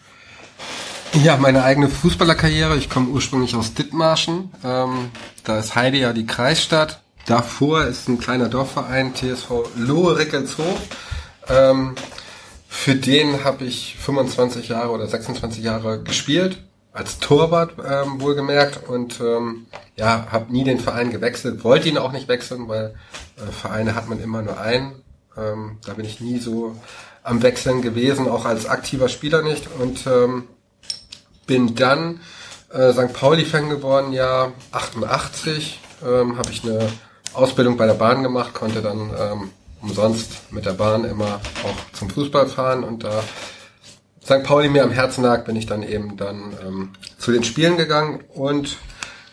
Ja, 1.23 1.37
meine 1.37 1.65
eigene 1.65 1.89
Fußballerkarriere. 1.89 2.77
Ich 2.77 2.91
komme 2.91 3.09
ursprünglich 3.09 3.55
aus 3.55 3.75
Dithmarschen. 3.75 4.51
Ähm, 4.63 5.11
da 5.45 5.59
ist 5.59 5.75
Heide 5.75 5.99
ja 5.99 6.13
die 6.13 6.27
Kreisstadt. 6.27 7.01
Davor 7.27 7.85
ist 7.85 8.09
ein 8.09 8.19
kleiner 8.19 8.49
Dorfverein, 8.49 9.15
TSV 9.15 9.71
Lohe-Rickelshof. 9.77 10.79
Ähm, 11.49 11.95
für 12.69 12.95
den 12.95 13.45
habe 13.45 13.65
ich 13.65 13.97
25 13.99 14.69
Jahre 14.69 14.91
oder 14.91 15.07
26 15.07 15.63
Jahre 15.63 16.03
gespielt. 16.03 16.59
Als 16.93 17.19
Torwart 17.19 17.75
ähm, 17.79 18.21
wohlgemerkt 18.21 18.89
und 18.89 19.21
ähm, 19.21 19.67
ja, 19.97 20.27
habe 20.31 20.53
nie 20.53 20.65
den 20.65 20.81
Verein 20.81 21.11
gewechselt, 21.11 21.63
wollte 21.63 21.89
ihn 21.89 21.99
auch 21.99 22.13
nicht 22.13 22.29
wechseln, 22.29 22.67
weil 22.69 22.95
äh, 23.37 23.53
Vereine 23.53 23.95
hat 23.95 24.09
man 24.09 24.21
immer 24.21 24.43
nur 24.43 24.59
einen. 24.59 25.03
Ähm, 25.37 25.79
da 25.87 25.95
bin 25.95 26.05
ich 26.05 26.21
nie 26.21 26.39
so 26.39 26.77
am 27.23 27.43
Wechseln 27.43 27.83
gewesen, 27.83 28.29
auch 28.29 28.45
als 28.45 28.67
aktiver 28.67 29.09
Spieler 29.09 29.43
nicht. 29.43 29.69
Und 29.79 30.07
ähm, 30.07 30.45
bin 31.47 31.75
dann 31.75 32.21
äh, 32.73 32.93
St. 32.93 33.13
Pauli-Fan 33.13 33.69
geworden, 33.69 34.13
ja 34.13 34.53
88. 34.73 35.81
Ähm, 36.05 36.39
habe 36.39 36.51
ich 36.51 36.65
eine 36.65 36.89
Ausbildung 37.35 37.77
bei 37.77 37.87
der 37.87 37.95
Bahn 37.95 38.23
gemacht, 38.23 38.55
konnte 38.55 38.83
dann 38.83 39.11
ähm, 39.19 39.51
umsonst 39.83 40.53
mit 40.53 40.67
der 40.67 40.73
Bahn 40.73 41.05
immer 41.05 41.41
auch 41.65 41.99
zum 41.99 42.11
Fußball 42.11 42.49
fahren 42.49 42.85
und 42.85 43.05
da 43.05 43.23
St. 44.25 44.43
Pauli 44.43 44.69
mir 44.69 44.83
am 44.83 44.91
Herzen 44.91 45.25
lag, 45.25 45.45
bin 45.45 45.57
ich 45.57 45.67
dann 45.67 45.83
eben 45.83 46.17
dann 46.17 46.55
ähm, 46.65 46.91
zu 47.19 47.33
den 47.33 47.45
Spielen 47.45 47.77
gegangen 47.77 48.21
und 48.35 48.77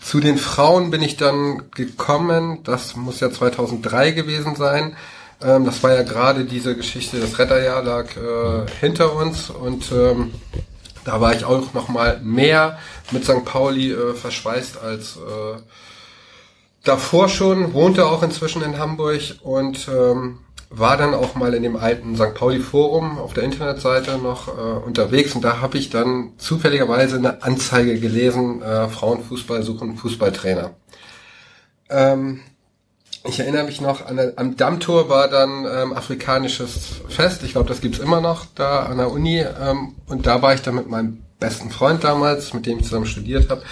zu 0.01 0.19
den 0.19 0.37
Frauen 0.37 0.91
bin 0.91 1.01
ich 1.01 1.17
dann 1.17 1.71
gekommen, 1.71 2.63
das 2.63 2.95
muss 2.95 3.19
ja 3.19 3.31
2003 3.31 4.11
gewesen 4.11 4.55
sein. 4.55 4.95
Ähm, 5.43 5.65
das 5.65 5.83
war 5.83 5.93
ja 5.93 6.03
gerade 6.03 6.45
diese 6.45 6.75
Geschichte, 6.75 7.19
das 7.19 7.37
Retterjahr 7.39 7.83
lag 7.83 8.15
äh, 8.15 8.69
hinter 8.79 9.15
uns 9.15 9.49
und 9.49 9.91
ähm, 9.91 10.31
da 11.03 11.19
war 11.21 11.35
ich 11.35 11.43
auch 11.43 11.73
noch 11.73 11.87
mal 11.87 12.19
mehr 12.23 12.79
mit 13.11 13.25
St. 13.25 13.43
Pauli 13.43 13.91
äh, 13.91 14.13
verschweißt 14.13 14.77
als 14.81 15.17
äh, 15.17 15.59
davor 16.85 17.27
schon, 17.27 17.73
wohnte 17.73 18.05
auch 18.05 18.23
inzwischen 18.23 18.61
in 18.61 18.79
Hamburg 18.79 19.21
und 19.41 19.87
ähm, 19.89 20.39
war 20.69 20.97
dann 20.97 21.13
auch 21.13 21.35
mal 21.35 21.53
in 21.53 21.63
dem 21.63 21.75
alten 21.75 22.15
St. 22.15 22.33
Pauli 22.33 22.59
Forum 22.59 23.17
auf 23.17 23.33
der 23.33 23.43
Internetseite 23.43 24.17
noch 24.17 24.47
äh, 24.47 24.51
unterwegs 24.51 25.35
und 25.35 25.43
da 25.43 25.61
habe 25.61 25.77
ich 25.77 25.89
dann 25.89 26.33
zufälligerweise 26.37 27.17
eine 27.17 27.43
Anzeige 27.43 27.99
gelesen, 27.99 28.61
äh, 28.61 28.87
Frauenfußball 28.87 29.63
suchen 29.63 29.97
Fußballtrainer. 29.97 30.71
Ähm, 31.89 32.41
ich 33.27 33.39
erinnere 33.39 33.63
mich 33.63 33.81
noch, 33.81 34.05
an 34.05 34.33
am 34.35 34.55
Dammtor 34.55 35.09
war 35.09 35.27
dann 35.27 35.65
ähm, 35.65 35.93
afrikanisches 35.93 37.01
Fest, 37.07 37.43
ich 37.43 37.53
glaube, 37.53 37.67
das 37.67 37.81
gibt's 37.81 37.99
immer 37.99 38.21
noch 38.21 38.45
da 38.55 38.83
an 38.83 38.97
der 38.97 39.11
Uni 39.11 39.39
ähm, 39.39 39.95
und 40.07 40.27
da 40.27 40.41
war 40.41 40.53
ich 40.53 40.61
dann 40.61 40.75
mit 40.75 40.89
meinem 40.89 41.23
besten 41.39 41.69
Freund 41.69 42.03
damals, 42.03 42.53
mit 42.53 42.65
dem 42.65 42.79
ich 42.79 42.85
zusammen 42.85 43.05
studiert 43.05 43.49
habe 43.49 43.63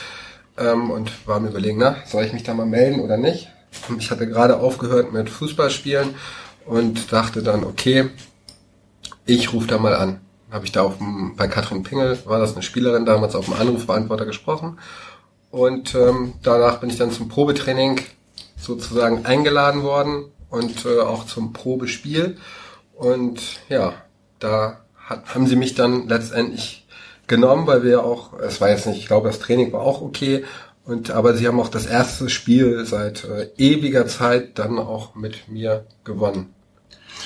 ähm, 0.58 0.92
und 0.92 1.28
war 1.28 1.40
mir 1.40 1.50
überlegen, 1.50 1.78
na, 1.80 1.98
soll 2.06 2.24
ich 2.24 2.34
mich 2.34 2.44
da 2.44 2.54
mal 2.54 2.66
melden 2.66 3.00
oder 3.00 3.18
nicht? 3.18 3.50
Ich 3.98 4.12
hatte 4.12 4.28
gerade 4.28 4.60
aufgehört 4.60 5.14
mit 5.14 5.30
Fußballspielen 5.30 6.16
und 6.66 7.12
dachte 7.12 7.42
dann, 7.42 7.64
okay, 7.64 8.10
ich 9.26 9.54
rufe 9.54 9.68
da 9.68 9.78
mal 9.78 9.96
an. 9.96 10.22
Habe 10.52 10.66
ich 10.66 10.72
da 10.72 10.84
auf 10.84 10.98
dem, 10.98 11.36
bei 11.36 11.48
Katrin 11.48 11.84
Pingel, 11.84 12.20
war 12.26 12.40
das 12.40 12.54
eine 12.54 12.62
Spielerin 12.62 13.06
damals, 13.06 13.36
auf 13.36 13.46
dem 13.46 13.56
Anrufbeantworter 13.56 14.26
gesprochen. 14.26 14.78
Und 15.50 15.96
ähm, 15.96 16.34
danach 16.44 16.80
bin 16.80 16.90
ich 16.90 16.98
dann 16.98 17.12
zum 17.12 17.30
Probetraining 17.30 18.02
sozusagen 18.58 19.26
eingeladen 19.26 19.84
worden 19.84 20.26
und 20.50 20.86
äh, 20.86 21.00
auch 21.00 21.26
zum 21.26 21.54
Probespiel. 21.54 22.38
Und 22.94 23.42
ja, 23.70 23.94
da 24.40 24.82
hat, 24.96 25.34
haben 25.34 25.48
sie 25.48 25.56
mich 25.56 25.74
dann 25.74 26.08
letztendlich 26.08 26.83
genommen, 27.28 27.68
weil 27.68 27.84
wir 27.84 28.04
auch, 28.04 28.34
es 28.40 28.62
war 28.62 28.70
jetzt 28.70 28.88
nicht, 28.88 29.00
ich 29.00 29.08
glaube, 29.08 29.28
das 29.28 29.40
Training 29.40 29.72
war 29.74 29.82
auch 29.82 30.02
okay. 30.02 30.44
Und 30.86 31.12
aber 31.12 31.36
sie 31.36 31.48
haben 31.48 31.60
auch 31.60 31.70
das 31.70 31.86
erste 31.86 32.30
Spiel 32.30 32.86
seit 32.86 33.24
äh, 33.24 33.50
ewiger 33.58 34.06
Zeit 34.08 34.60
dann 34.60 34.78
auch 34.80 35.16
mit 35.16 35.48
mir 35.48 35.86
gewonnen. 36.04 36.54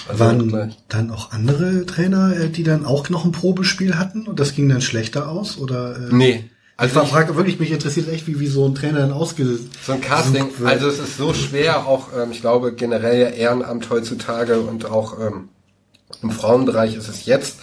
Also 0.08 0.24
Waren 0.24 0.76
dann 0.90 1.10
auch 1.10 1.32
andere 1.32 1.86
Trainer, 1.86 2.36
äh, 2.38 2.50
die 2.50 2.64
dann 2.64 2.86
auch 2.86 3.10
noch 3.10 3.26
ein 3.26 3.32
Probespiel 3.32 3.98
hatten 3.98 4.28
und 4.28 4.40
das 4.40 4.54
ging 4.54 4.70
dann 4.70 4.82
schlechter 4.82 5.30
aus? 5.30 5.58
Oder, 5.58 5.96
äh, 5.96 6.14
Nee. 6.14 6.50
Also 6.80 7.00
Also 7.00 7.08
ich 7.08 7.12
frage 7.12 7.36
wirklich, 7.36 7.60
mich 7.60 7.72
interessiert 7.72 8.08
echt, 8.08 8.28
wie, 8.28 8.40
wie 8.40 8.46
so 8.46 8.68
ein 8.68 8.76
Trainer 8.76 9.00
dann 9.00 9.12
ausge... 9.12 9.58
So 9.84 9.94
ein 9.94 10.02
Casting, 10.02 10.52
also 10.64 10.88
es 10.88 11.00
ist 11.00 11.18
so 11.18 11.34
schwer, 11.34 11.88
auch 11.88 12.10
ähm, 12.16 12.30
ich 12.32 12.42
glaube 12.42 12.74
generell 12.74 13.20
ja 13.20 13.30
Ehrenamt 13.30 13.90
heutzutage 13.90 14.60
und 14.60 14.86
auch 14.86 15.20
ähm, 15.20 15.50
im 16.22 16.30
Frauenbereich 16.30 16.96
ist 16.96 17.10
es 17.10 17.26
jetzt 17.26 17.58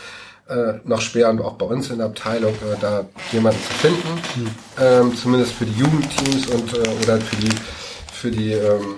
äh, 0.49 0.75
noch 0.85 1.01
schwer 1.01 1.31
und 1.31 1.41
auch 1.41 1.55
bei 1.55 1.67
uns 1.67 1.91
in 1.91 1.99
der 1.99 2.07
Abteilung 2.07 2.55
äh, 2.55 2.77
da 2.81 3.07
jemanden 3.33 3.61
zu 3.63 3.73
finden, 3.75 4.57
ähm, 4.81 5.17
zumindest 5.17 5.53
für 5.53 5.65
die 5.65 5.79
Jugendteams 5.79 6.47
und 6.49 6.75
äh, 6.75 6.89
oder 7.03 7.21
für 7.21 7.37
die 7.37 7.51
für 8.13 8.31
die 8.31 8.53
ähm, 8.53 8.97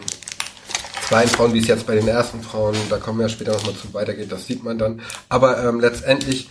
zweiten 1.07 1.31
Frauen, 1.31 1.55
wie 1.55 1.59
es 1.59 1.69
jetzt 1.69 1.87
bei 1.87 1.95
den 1.95 2.09
ersten 2.09 2.43
Frauen, 2.43 2.77
da 2.91 2.99
kommen 2.99 3.19
wir 3.19 3.27
ja 3.27 3.29
später 3.29 3.53
nochmal 3.53 3.75
zu 3.75 3.93
weitergeht, 3.95 4.31
das 4.31 4.47
sieht 4.47 4.65
man 4.65 4.79
dann. 4.79 5.03
Aber 5.29 5.63
ähm, 5.65 5.81
letztendlich 5.81 6.49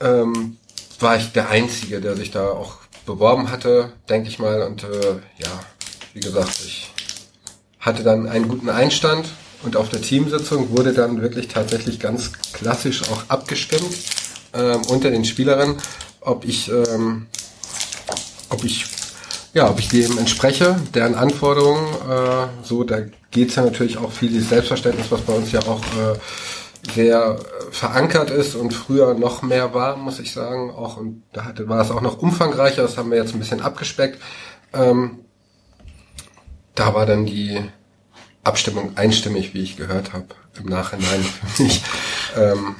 ähm, 0.00 0.56
war 1.00 1.16
ich 1.16 1.32
der 1.32 1.48
Einzige, 1.50 2.00
der 2.00 2.16
sich 2.16 2.30
da 2.30 2.48
auch 2.48 2.76
beworben 3.06 3.50
hatte, 3.50 3.92
denke 4.08 4.28
ich 4.28 4.38
mal. 4.38 4.62
Und 4.62 4.84
äh, 4.84 5.16
ja, 5.38 5.60
wie 6.14 6.20
gesagt, 6.20 6.60
ich 6.64 6.92
hatte 7.80 8.02
dann 8.02 8.28
einen 8.28 8.48
guten 8.48 8.70
Einstand 8.70 9.28
und 9.62 9.76
auf 9.76 9.88
der 9.88 10.00
Teamsitzung 10.00 10.76
wurde 10.76 10.92
dann 10.92 11.20
wirklich 11.20 11.48
tatsächlich 11.48 12.00
ganz 12.00 12.32
klassisch 12.52 13.02
auch 13.10 13.24
abgestimmt 13.28 13.94
ähm, 14.54 14.82
unter 14.88 15.10
den 15.10 15.24
Spielerinnen, 15.24 15.76
ob 16.20 16.44
ich, 16.44 16.70
ähm, 16.70 17.26
ob 18.50 18.64
ich 18.64 18.86
ja, 19.54 19.68
ob 19.70 19.78
ich 19.78 19.88
dem 19.88 20.18
entspreche, 20.18 20.76
deren 20.94 21.14
Anforderungen, 21.14 21.86
äh, 22.08 22.46
so, 22.62 22.84
da 22.84 22.98
geht's 23.30 23.56
ja 23.56 23.64
natürlich 23.64 23.96
auch 23.98 24.12
viel 24.12 24.28
dieses 24.28 24.50
Selbstverständnis, 24.50 25.10
was 25.10 25.22
bei 25.22 25.32
uns 25.32 25.50
ja 25.52 25.60
auch 25.60 25.80
äh, 25.80 26.92
sehr 26.94 27.38
äh, 27.38 27.72
verankert 27.72 28.30
ist 28.30 28.54
und 28.54 28.72
früher 28.72 29.14
noch 29.14 29.42
mehr 29.42 29.74
war, 29.74 29.96
muss 29.96 30.20
ich 30.20 30.32
sagen. 30.32 30.70
Auch 30.70 30.96
und 30.96 31.22
da 31.32 31.44
hatte, 31.44 31.68
war 31.68 31.80
es 31.80 31.90
auch 31.90 32.00
noch 32.00 32.18
umfangreicher, 32.18 32.82
das 32.82 32.96
haben 32.96 33.10
wir 33.10 33.18
jetzt 33.18 33.34
ein 33.34 33.40
bisschen 33.40 33.60
abgespeckt. 33.60 34.20
Ähm, 34.72 35.20
da 36.74 36.94
war 36.94 37.06
dann 37.06 37.26
die 37.26 37.60
Abstimmung 38.48 38.96
einstimmig, 38.96 39.54
wie 39.54 39.62
ich 39.62 39.76
gehört 39.76 40.12
habe, 40.12 40.26
im 40.58 40.66
Nachhinein 40.66 41.22
für 41.22 41.62
mich. 41.62 41.82
Ähm, 42.36 42.76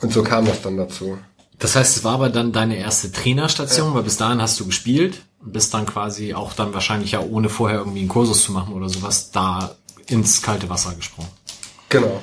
und 0.00 0.12
so 0.12 0.22
kam 0.22 0.46
das 0.46 0.62
dann 0.62 0.76
dazu. 0.76 1.18
Das 1.58 1.74
heißt, 1.74 1.96
es 1.96 2.04
war 2.04 2.14
aber 2.14 2.28
dann 2.30 2.52
deine 2.52 2.76
erste 2.76 3.10
Trainerstation, 3.10 3.94
weil 3.94 4.04
bis 4.04 4.16
dahin 4.16 4.40
hast 4.40 4.58
du 4.60 4.66
gespielt 4.66 5.22
und 5.42 5.52
bist 5.52 5.74
dann 5.74 5.86
quasi 5.86 6.34
auch 6.34 6.52
dann 6.52 6.72
wahrscheinlich 6.72 7.12
ja 7.12 7.20
ohne 7.20 7.48
vorher 7.48 7.78
irgendwie 7.78 8.00
einen 8.00 8.08
Kursus 8.08 8.44
zu 8.44 8.52
machen 8.52 8.74
oder 8.74 8.88
sowas 8.88 9.30
da 9.32 9.74
ins 10.06 10.42
kalte 10.42 10.68
Wasser 10.70 10.94
gesprungen. 10.94 11.30
Genau. 11.88 12.22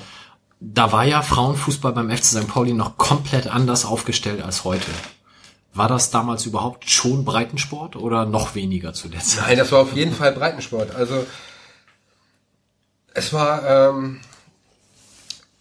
Da 0.62 0.92
war 0.92 1.04
ja 1.04 1.22
Frauenfußball 1.22 1.92
beim 1.92 2.10
FC 2.10 2.24
St. 2.24 2.48
Pauli 2.48 2.74
noch 2.74 2.98
komplett 2.98 3.48
anders 3.48 3.86
aufgestellt 3.86 4.42
als 4.42 4.64
heute. 4.64 4.90
War 5.74 5.90
das 5.90 6.10
damals 6.10 6.46
überhaupt 6.46 6.90
schon 6.90 7.26
Breitensport 7.26 7.98
oder 7.98 8.26
noch 8.26 8.56
weniger 8.56 8.94
zu 8.94 9.10
der 9.10 9.20
Zeit? 9.20 9.48
Nein, 9.48 9.58
das 9.58 9.74
war 9.74 9.80
auf 9.80 9.94
jeden 9.94 10.14
Fall 10.14 10.32
Breitensport. 10.32 10.96
Also 10.96 11.26
es 13.16 13.34
war, 13.34 13.68
ähm, 13.68 14.20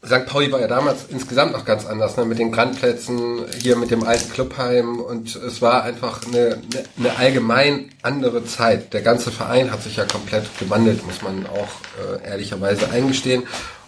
St. 0.04 0.26
Pauli 0.26 0.52
war 0.52 0.60
ja 0.60 0.66
damals 0.66 1.06
insgesamt 1.08 1.52
noch 1.52 1.64
ganz 1.64 1.86
anders, 1.86 2.16
ne? 2.18 2.26
mit 2.26 2.38
den 2.38 2.52
Grandplätzen, 2.52 3.46
hier 3.62 3.76
mit 3.76 3.90
dem 3.90 4.04
alten 4.04 4.30
Clubheim 4.30 5.00
und 5.00 5.34
es 5.34 5.62
war 5.62 5.82
einfach 5.84 6.20
eine, 6.26 6.60
eine, 6.98 7.16
allgemein 7.16 7.90
andere 8.02 8.44
Zeit. 8.44 8.92
Der 8.92 9.00
ganze 9.00 9.30
Verein 9.30 9.72
hat 9.72 9.82
sich 9.82 9.96
ja 9.96 10.04
komplett 10.04 10.44
gewandelt, 10.58 11.06
muss 11.06 11.22
man 11.22 11.46
auch 11.46 12.20
äh, 12.22 12.28
ehrlicherweise 12.28 12.90
eingestehen. 12.90 13.44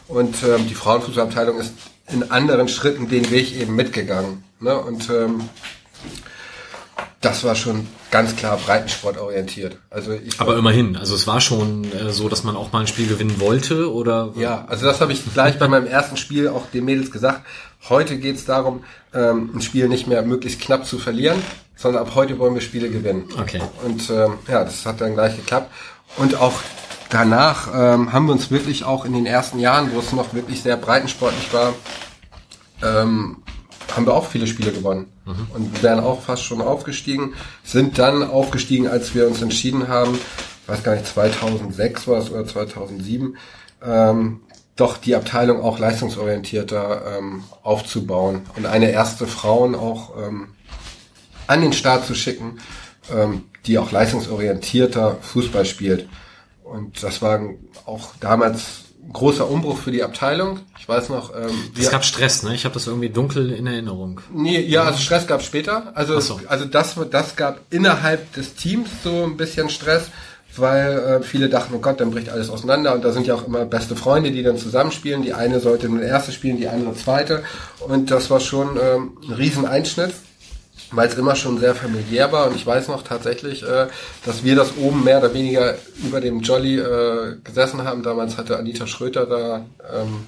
Und 0.09 0.43
ähm, 0.43 0.69
die 0.69 0.75
Frauenfußballabteilung 0.75 1.59
ist 1.59 1.75
in 2.11 2.31
anderen 2.31 2.69
Schritten 2.69 3.09
den 3.09 3.31
Weg 3.31 3.55
eben 3.61 3.75
mitgegangen. 3.75 4.45
Ne? 4.61 4.79
Und 4.79 5.11
ähm, 5.11 5.49
das 7.27 7.43
war 7.43 7.57
schon 7.57 7.87
ganz 8.11 8.37
klar 8.37 8.57
Breitensport 8.57 9.19
orientiert. 9.19 9.79
Also 9.91 10.13
ich 10.13 10.41
Aber 10.41 10.57
immerhin, 10.57 10.97
also 10.97 11.15
es 11.15 11.27
war 11.27 11.41
schon 11.41 11.85
äh, 11.93 12.11
so, 12.13 12.29
dass 12.29 12.45
man 12.45 12.57
auch 12.57 12.73
mal 12.73 12.81
ein 12.81 12.87
Spiel 12.87 13.09
gewinnen 13.09 13.41
wollte, 13.41 13.93
oder? 13.93 14.33
Ja, 14.37 14.65
also 14.69 14.87
das 14.87 15.01
habe 15.01 15.13
ich 15.13 15.23
gleich 15.35 15.59
bei 15.59 15.67
meinem 15.67 15.87
ersten 15.87 16.17
Spiel 16.17 16.49
auch 16.49 16.67
den 16.71 16.85
Mädels 16.85 17.11
gesagt. 17.11 17.43
Heute 17.89 18.19
geht 18.19 18.37
es 18.37 18.45
darum, 18.45 18.85
ähm, 19.13 19.51
ein 19.55 19.61
Spiel 19.61 19.89
nicht 19.89 20.07
mehr 20.07 20.23
möglichst 20.23 20.61
knapp 20.61 20.87
zu 20.87 20.99
verlieren, 20.99 21.43
sondern 21.75 22.03
ab 22.03 22.13
heute 22.15 22.39
wollen 22.39 22.55
wir 22.55 22.61
Spiele 22.61 22.91
gewinnen. 22.91 23.29
Okay. 23.41 23.61
Und 23.85 24.09
ähm, 24.09 24.39
ja, 24.49 24.65
das 24.65 24.87
hat 24.87 25.01
dann 25.01 25.15
gleich 25.15 25.37
geklappt. 25.37 25.73
Und 26.17 26.37
auch 26.37 26.55
danach 27.11 27.69
ähm, 27.75 28.13
haben 28.13 28.27
wir 28.27 28.33
uns 28.33 28.53
wirklich 28.53 28.85
auch 28.85 29.05
in 29.05 29.13
den 29.13 29.27
ersten 29.27 29.59
Jahren, 29.59 29.93
wo 29.93 29.99
es 29.99 30.13
noch 30.13 30.33
wirklich 30.33 30.63
sehr 30.63 30.77
breitensportlich 30.77 31.53
war, 31.53 31.75
ähm, 32.83 33.39
haben 33.95 34.07
wir 34.07 34.15
auch 34.15 34.27
viele 34.27 34.47
Spiele 34.47 34.73
gewonnen 34.73 35.13
mhm. 35.25 35.47
und 35.55 35.83
wären 35.83 36.01
auch 36.01 36.23
fast 36.23 36.43
schon 36.43 36.61
aufgestiegen, 36.61 37.35
sind 37.65 37.99
dann 37.99 38.23
aufgestiegen, 38.23 38.89
als 38.89 39.15
wir 39.15 39.27
uns 39.27 39.43
entschieden 39.43 39.89
haben, 39.89 40.19
weiß 40.67 40.83
gar 40.83 40.95
nicht, 40.95 41.07
2006 41.07 42.09
war 42.09 42.19
es 42.19 42.31
oder 42.31 42.47
2007, 42.47 43.37
ähm, 43.85 44.41
doch 44.75 44.99
die 44.99 45.15
Abteilung 45.15 45.63
auch 45.63 45.79
leistungsorientierter 45.79 47.19
ähm, 47.19 47.45
aufzubauen 47.63 48.43
und 48.57 48.67
eine 48.67 48.91
erste 48.91 49.27
Frauen 49.27 49.75
auch 49.75 50.13
ähm, 50.19 50.49
an 51.47 51.63
den 51.63 51.73
Start 51.73 52.05
zu 52.07 52.15
schicken, 52.15 52.59
ähm, 53.15 53.45
die 53.67 53.79
auch 53.79 53.91
leistungsorientierter 53.91 55.19
Fußball 55.21 55.65
spielt. 55.65 56.09
Und 56.63 57.03
das 57.03 57.23
war 57.23 57.41
auch 57.87 58.11
damals 58.21 58.86
großer 59.17 59.49
Umbruch 59.49 59.79
für 59.79 59.91
die 59.91 60.03
Abteilung. 60.03 60.61
Ich 60.79 60.87
weiß 60.89 61.09
noch. 61.09 61.35
Ähm, 61.35 61.51
es 61.79 61.91
gab 61.91 62.05
Stress, 62.05 62.43
ne? 62.43 62.55
Ich 62.55 62.65
habe 62.65 62.75
das 62.75 62.87
irgendwie 62.87 63.09
dunkel 63.09 63.51
in 63.51 63.67
Erinnerung. 63.67 64.21
Nee, 64.33 64.61
ja, 64.61 64.85
also 64.85 64.99
Stress 64.99 65.27
gab 65.27 65.43
später. 65.43 65.93
Also, 65.95 66.21
so. 66.21 66.41
also 66.49 66.67
das, 66.67 66.97
das 67.11 67.35
gab 67.35 67.61
innerhalb 67.71 68.33
des 68.35 68.55
Teams 68.55 68.91
so 69.03 69.25
ein 69.25 69.39
bisschen 69.39 69.71
Stress, 69.71 70.11
weil 70.57 70.99
äh, 70.99 71.23
viele 71.23 71.49
dachten, 71.49 71.75
oh 71.75 71.79
Gott, 71.79 71.99
dann 72.01 72.11
bricht 72.11 72.29
alles 72.29 72.51
auseinander. 72.51 72.93
Und 72.95 73.05
da 73.05 73.13
sind 73.13 73.27
ja 73.27 73.35
auch 73.35 73.47
immer 73.47 73.65
beste 73.65 73.97
Freunde, 73.97 74.31
die 74.31 74.43
dann 74.43 74.59
zusammenspielen. 74.59 75.23
Die 75.23 75.33
eine 75.33 75.61
sollte 75.61 75.89
nur 75.89 76.03
erste 76.03 76.33
spielen, 76.33 76.59
die 76.59 76.69
andere 76.69 76.95
zweite. 76.95 77.43
Und 77.81 78.11
das 78.11 78.31
war 78.31 78.41
schon 78.41 78.79
ähm, 78.81 79.17
ein 79.27 79.33
Rieseneinschnitt 79.33 80.13
weil 80.97 81.09
es 81.09 81.15
immer 81.15 81.37
schon 81.37 81.59
sehr 81.59 81.75
familiär 81.75 82.33
war. 82.33 82.49
Und 82.49 82.57
ich 82.57 82.67
weiß 82.67 82.89
noch 82.89 83.03
tatsächlich, 83.03 83.63
äh, 83.63 83.87
dass 84.25 84.43
wir 84.43 84.57
das 84.57 84.77
oben 84.77 85.05
mehr 85.05 85.19
oder 85.19 85.35
weniger 85.35 85.77
über 86.05 86.21
dem 86.21 86.41
Jolly 86.41 86.79
äh, 86.79 87.37
gesessen 87.45 87.85
haben. 87.85 88.03
Damals 88.03 88.37
hatte 88.37 88.59
Anita 88.59 88.87
Schröter 88.87 89.27
da 89.27 89.65
ähm, 89.95 90.27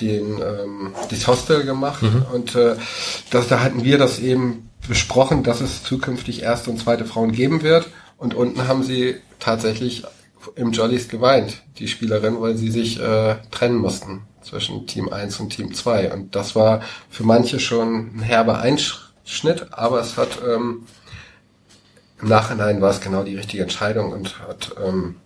den 0.00 0.38
ähm, 0.38 0.94
das 1.10 1.26
Hostel 1.26 1.64
gemacht. 1.64 2.02
Mhm. 2.02 2.24
und 2.32 2.54
äh, 2.56 2.76
das, 3.30 3.48
da 3.48 3.60
hatten 3.60 3.84
wir 3.84 3.98
das 3.98 4.18
eben 4.18 4.70
besprochen, 4.88 5.44
dass 5.44 5.60
es 5.60 5.84
zukünftig 5.84 6.42
erste 6.42 6.70
und 6.70 6.78
zweite 6.78 7.04
Frauen 7.04 7.32
geben 7.32 7.62
wird. 7.62 7.86
Und 8.16 8.34
unten 8.34 8.66
haben 8.66 8.82
sie 8.82 9.16
tatsächlich 9.38 10.04
im 10.56 10.72
Jollies 10.72 11.08
geweint, 11.08 11.62
die 11.78 11.88
Spielerin, 11.88 12.40
weil 12.40 12.56
sie 12.56 12.70
sich 12.70 13.00
äh, 13.00 13.36
trennen 13.50 13.76
mussten 13.76 14.22
zwischen 14.42 14.86
Team 14.86 15.08
1 15.08 15.40
und 15.40 15.50
Team 15.50 15.72
2 15.72 16.12
und 16.12 16.36
das 16.36 16.54
war 16.54 16.82
für 17.08 17.24
manche 17.24 17.58
schon 17.60 18.14
ein 18.16 18.20
herber 18.20 18.58
Einschritt 18.58 19.13
Schnitt, 19.24 19.72
aber 19.72 20.00
es 20.00 20.16
hat 20.16 20.38
ähm, 20.46 20.86
im 22.20 22.28
Nachhinein 22.28 22.80
war 22.80 22.90
es 22.90 23.00
genau 23.00 23.22
die 23.22 23.36
richtige 23.36 23.62
Entscheidung 23.62 24.12
und 24.12 24.38
hat 24.40 24.72
ähm, 24.84 25.16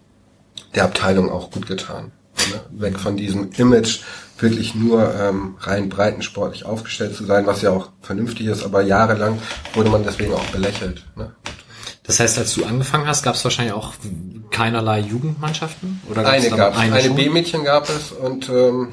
der 0.75 0.85
Abteilung 0.85 1.31
auch 1.31 1.51
gut 1.51 1.67
getan. 1.67 2.13
Ne? 2.53 2.61
Weg 2.71 2.99
von 2.99 3.17
diesem 3.17 3.51
Image, 3.53 4.01
wirklich 4.39 4.75
nur 4.75 5.15
ähm, 5.15 5.57
rein 5.61 5.89
breitensportlich 5.89 6.65
aufgestellt 6.65 7.15
zu 7.15 7.25
sein, 7.25 7.47
was 7.47 7.63
ja 7.63 7.71
auch 7.71 7.91
vernünftig 8.01 8.47
ist, 8.47 8.65
aber 8.65 8.83
jahrelang 8.83 9.41
wurde 9.75 9.91
man 9.91 10.05
deswegen 10.05 10.35
auch 10.35 10.45
belächelt. 10.47 11.05
Ne? 11.17 11.33
Das 12.05 12.21
heißt, 12.21 12.39
als 12.39 12.55
du 12.55 12.65
angefangen 12.65 13.07
hast, 13.07 13.23
gab 13.23 13.35
es 13.35 13.45
wahrscheinlich 13.45 13.75
auch 13.75 13.93
keinerlei 14.51 15.01
Jugendmannschaften? 15.01 16.01
Oder 16.09 16.27
eine 16.27 16.49
gab 16.51 16.73
es. 16.73 16.79
Eine, 16.79 16.95
eine 16.95 17.11
B-Mädchen 17.11 17.65
gab 17.65 17.89
es 17.91 18.13
und 18.13 18.49
ähm, 18.49 18.89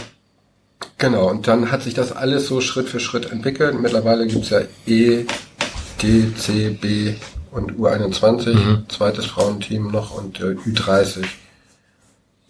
Genau, 0.98 1.30
und 1.30 1.48
dann 1.48 1.72
hat 1.72 1.84
sich 1.84 1.94
das 1.94 2.12
alles 2.12 2.48
so 2.48 2.62
Schritt 2.62 2.90
für 2.90 3.00
Schritt 3.00 3.32
entwickelt. 3.32 3.80
Mittlerweile 3.80 4.28
gibt's 4.28 4.50
ja 4.50 4.62
E, 4.86 5.26
D, 6.02 6.34
C, 6.36 6.70
B 6.70 7.16
und 7.52 7.74
U21, 7.74 8.54
mhm. 8.54 8.86
zweites 8.90 9.26
Frauenteam 9.26 9.92
noch 9.92 10.12
und 10.12 10.40
äh, 10.40 10.56
Ü30. 10.56 11.26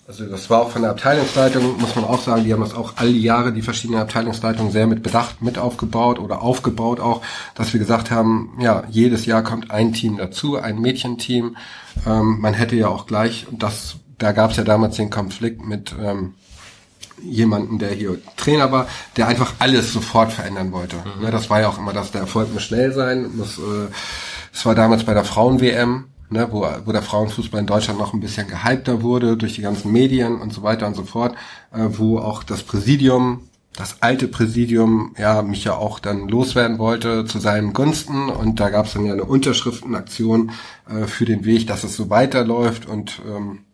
Also 0.07 0.25
das 0.27 0.51
war 0.51 0.61
auch 0.61 0.69
von 0.69 0.83
der 0.83 0.91
Abteilungsleitung, 0.91 1.79
muss 1.79 1.95
man 1.95 2.05
auch 2.05 2.21
sagen, 2.21 2.43
die 2.43 2.53
haben 2.53 2.61
das 2.61 2.75
auch 2.75 2.93
alle 2.97 3.09
Jahre, 3.09 3.51
die 3.51 3.63
verschiedenen 3.63 3.99
Abteilungsleitungen 3.99 4.71
sehr 4.71 4.85
mit 4.85 5.01
Bedacht 5.01 5.41
mit 5.41 5.57
aufgebaut 5.57 6.19
oder 6.19 6.43
aufgebaut 6.43 6.99
auch, 6.99 7.23
dass 7.55 7.73
wir 7.73 7.79
gesagt 7.79 8.11
haben, 8.11 8.55
ja, 8.59 8.83
jedes 8.87 9.25
Jahr 9.25 9.41
kommt 9.41 9.71
ein 9.71 9.93
Team 9.93 10.17
dazu, 10.17 10.57
ein 10.57 10.79
Mädchenteam. 10.79 11.57
Ähm, 12.05 12.39
man 12.39 12.53
hätte 12.53 12.75
ja 12.75 12.87
auch 12.87 13.07
gleich, 13.07 13.47
und 13.49 13.63
das, 13.63 13.95
da 14.19 14.31
gab 14.31 14.51
es 14.51 14.57
ja 14.57 14.63
damals 14.63 14.95
den 14.95 15.09
Konflikt 15.09 15.65
mit 15.65 15.95
ähm, 15.99 16.35
jemanden, 17.25 17.79
der 17.79 17.91
hier 17.91 18.17
Trainer 18.37 18.71
war, 18.71 18.87
der 19.17 19.27
einfach 19.27 19.53
alles 19.59 19.91
sofort 19.91 20.31
verändern 20.31 20.71
wollte. 20.71 20.97
Mhm. 20.97 21.25
Ne, 21.25 21.31
das 21.31 21.49
war 21.49 21.61
ja 21.61 21.69
auch 21.69 21.77
immer, 21.77 21.93
dass 21.93 22.11
der 22.11 22.21
Erfolg 22.21 22.53
muss 22.53 22.63
schnell 22.63 22.93
sein. 22.93 23.35
Muss, 23.35 23.57
äh, 23.57 23.87
das 24.51 24.65
war 24.65 24.75
damals 24.75 25.03
bei 25.03 25.13
der 25.13 25.25
Frauen-WM, 25.25 26.05
ne, 26.29 26.47
wo, 26.51 26.67
wo 26.85 26.91
der 26.91 27.01
Frauenfußball 27.01 27.59
in 27.59 27.67
Deutschland 27.67 27.99
noch 27.99 28.13
ein 28.13 28.19
bisschen 28.19 28.47
gehypter 28.47 29.01
wurde 29.01 29.37
durch 29.37 29.55
die 29.55 29.61
ganzen 29.61 29.91
Medien 29.91 30.39
und 30.39 30.53
so 30.53 30.63
weiter 30.63 30.87
und 30.87 30.95
so 30.95 31.03
fort, 31.03 31.35
äh, 31.73 31.85
wo 31.89 32.19
auch 32.19 32.43
das 32.43 32.63
Präsidium 32.63 33.41
das 33.77 34.01
alte 34.01 34.27
Präsidium 34.27 35.13
ja 35.17 35.41
mich 35.41 35.65
ja 35.65 35.75
auch 35.75 35.99
dann 35.99 36.29
loswerden 36.29 36.79
wollte 36.79 37.25
zu 37.25 37.39
seinen 37.39 37.73
Gunsten 37.73 38.29
und 38.29 38.59
da 38.59 38.69
gab 38.69 38.85
es 38.85 38.93
dann 38.93 39.05
ja 39.05 39.13
eine 39.13 39.25
Unterschriftenaktion 39.25 40.51
äh, 40.89 41.07
für 41.07 41.25
den 41.25 41.43
Weg, 41.43 41.67
dass 41.67 41.83
es 41.83 41.95
so 41.95 42.09
weiterläuft 42.09 42.85
und 42.85 43.21
ähm, 43.27 43.64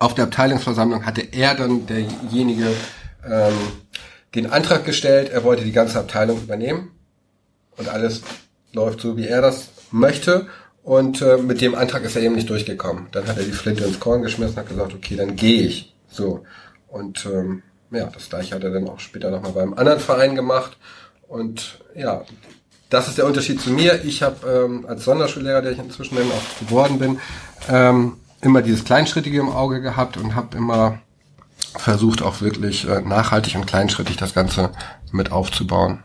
auf 0.00 0.14
der 0.14 0.24
Abteilungsversammlung 0.24 1.06
hatte 1.06 1.20
er 1.20 1.54
dann 1.54 1.86
derjenige 1.86 2.66
ähm, 3.24 3.52
den 4.34 4.50
Antrag 4.50 4.84
gestellt, 4.84 5.30
er 5.30 5.44
wollte 5.44 5.62
die 5.62 5.72
ganze 5.72 6.00
Abteilung 6.00 6.42
übernehmen 6.42 6.90
und 7.76 7.88
alles 7.88 8.22
läuft 8.72 9.00
so, 9.00 9.16
wie 9.16 9.26
er 9.26 9.42
das 9.42 9.68
möchte. 9.90 10.46
Und 10.82 11.20
äh, 11.20 11.36
mit 11.36 11.60
dem 11.60 11.74
Antrag 11.74 12.04
ist 12.04 12.16
er 12.16 12.22
eben 12.22 12.34
nicht 12.34 12.48
durchgekommen. 12.48 13.08
Dann 13.12 13.26
hat 13.26 13.36
er 13.36 13.44
die 13.44 13.52
Flinte 13.52 13.84
ins 13.84 14.00
Korn 14.00 14.22
geschmissen 14.22 14.54
und 14.54 14.60
hat 14.60 14.68
gesagt, 14.68 14.94
okay, 14.94 15.16
dann 15.16 15.36
gehe 15.36 15.62
ich. 15.62 15.94
So. 16.08 16.44
Und 16.88 17.26
ähm, 17.26 17.62
ja, 17.90 18.06
das 18.06 18.30
gleiche 18.30 18.54
hat 18.54 18.64
er 18.64 18.70
dann 18.70 18.88
auch 18.88 19.00
später 19.00 19.30
nochmal 19.30 19.52
beim 19.52 19.74
anderen 19.74 20.00
Verein 20.00 20.34
gemacht. 20.34 20.78
Und 21.28 21.80
ja, 21.94 22.24
das 22.88 23.08
ist 23.08 23.18
der 23.18 23.26
Unterschied 23.26 23.60
zu 23.60 23.70
mir. 23.70 24.04
Ich 24.04 24.22
habe 24.22 24.48
ähm, 24.48 24.86
als 24.86 25.04
Sonderschullehrer, 25.04 25.60
der 25.60 25.72
ich 25.72 25.78
inzwischen 25.78 26.16
dann 26.16 26.30
auch 26.30 26.66
geworden 26.66 26.98
bin, 26.98 27.20
ähm, 27.68 28.16
immer 28.40 28.62
dieses 28.62 28.84
Kleinschrittige 28.84 29.40
im 29.40 29.50
Auge 29.50 29.80
gehabt 29.80 30.16
und 30.16 30.34
habe 30.34 30.56
immer 30.56 31.00
versucht, 31.76 32.22
auch 32.22 32.40
wirklich 32.40 32.88
äh, 32.88 33.00
nachhaltig 33.00 33.54
und 33.56 33.66
kleinschrittig 33.66 34.16
das 34.16 34.34
Ganze 34.34 34.72
mit 35.12 35.32
aufzubauen. 35.32 36.02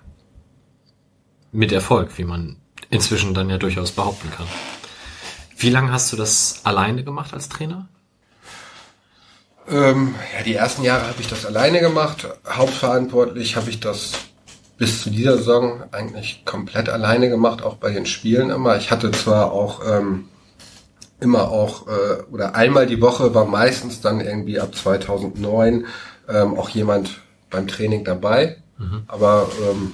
Mit 1.51 1.71
Erfolg, 1.71 2.17
wie 2.17 2.25
man 2.25 2.57
inzwischen 2.89 3.33
dann 3.33 3.49
ja 3.49 3.57
durchaus 3.57 3.91
behaupten 3.91 4.29
kann. 4.31 4.47
Wie 5.57 5.69
lange 5.69 5.91
hast 5.91 6.11
du 6.11 6.17
das 6.17 6.61
alleine 6.63 7.03
gemacht 7.03 7.33
als 7.33 7.49
Trainer? 7.49 7.87
Ähm, 9.67 10.13
ja, 10.37 10.43
die 10.43 10.53
ersten 10.53 10.83
Jahre 10.83 11.07
habe 11.07 11.21
ich 11.21 11.27
das 11.27 11.45
alleine 11.45 11.79
gemacht. 11.79 12.27
Hauptverantwortlich 12.47 13.55
habe 13.55 13.69
ich 13.69 13.79
das 13.79 14.11
bis 14.77 15.01
zu 15.01 15.09
dieser 15.09 15.37
Saison 15.37 15.83
eigentlich 15.91 16.43
komplett 16.45 16.89
alleine 16.89 17.29
gemacht, 17.29 17.63
auch 17.63 17.77
bei 17.77 17.91
den 17.91 18.05
Spielen 18.05 18.49
immer. 18.49 18.77
Ich 18.77 18.91
hatte 18.91 19.11
zwar 19.11 19.51
auch 19.51 19.81
ähm, 19.87 20.27
immer 21.19 21.49
auch, 21.49 21.87
äh, 21.87 22.23
oder 22.31 22.55
einmal 22.55 22.87
die 22.87 23.01
Woche 23.01 23.33
war 23.33 23.45
meistens 23.45 24.01
dann 24.01 24.19
irgendwie 24.19 24.59
ab 24.59 24.75
2009 24.75 25.85
ähm, 26.27 26.57
auch 26.57 26.69
jemand 26.69 27.21
beim 27.49 27.67
Training 27.67 28.03
dabei. 28.03 28.57
Mhm. 28.77 29.03
Aber 29.07 29.49
ähm, 29.61 29.93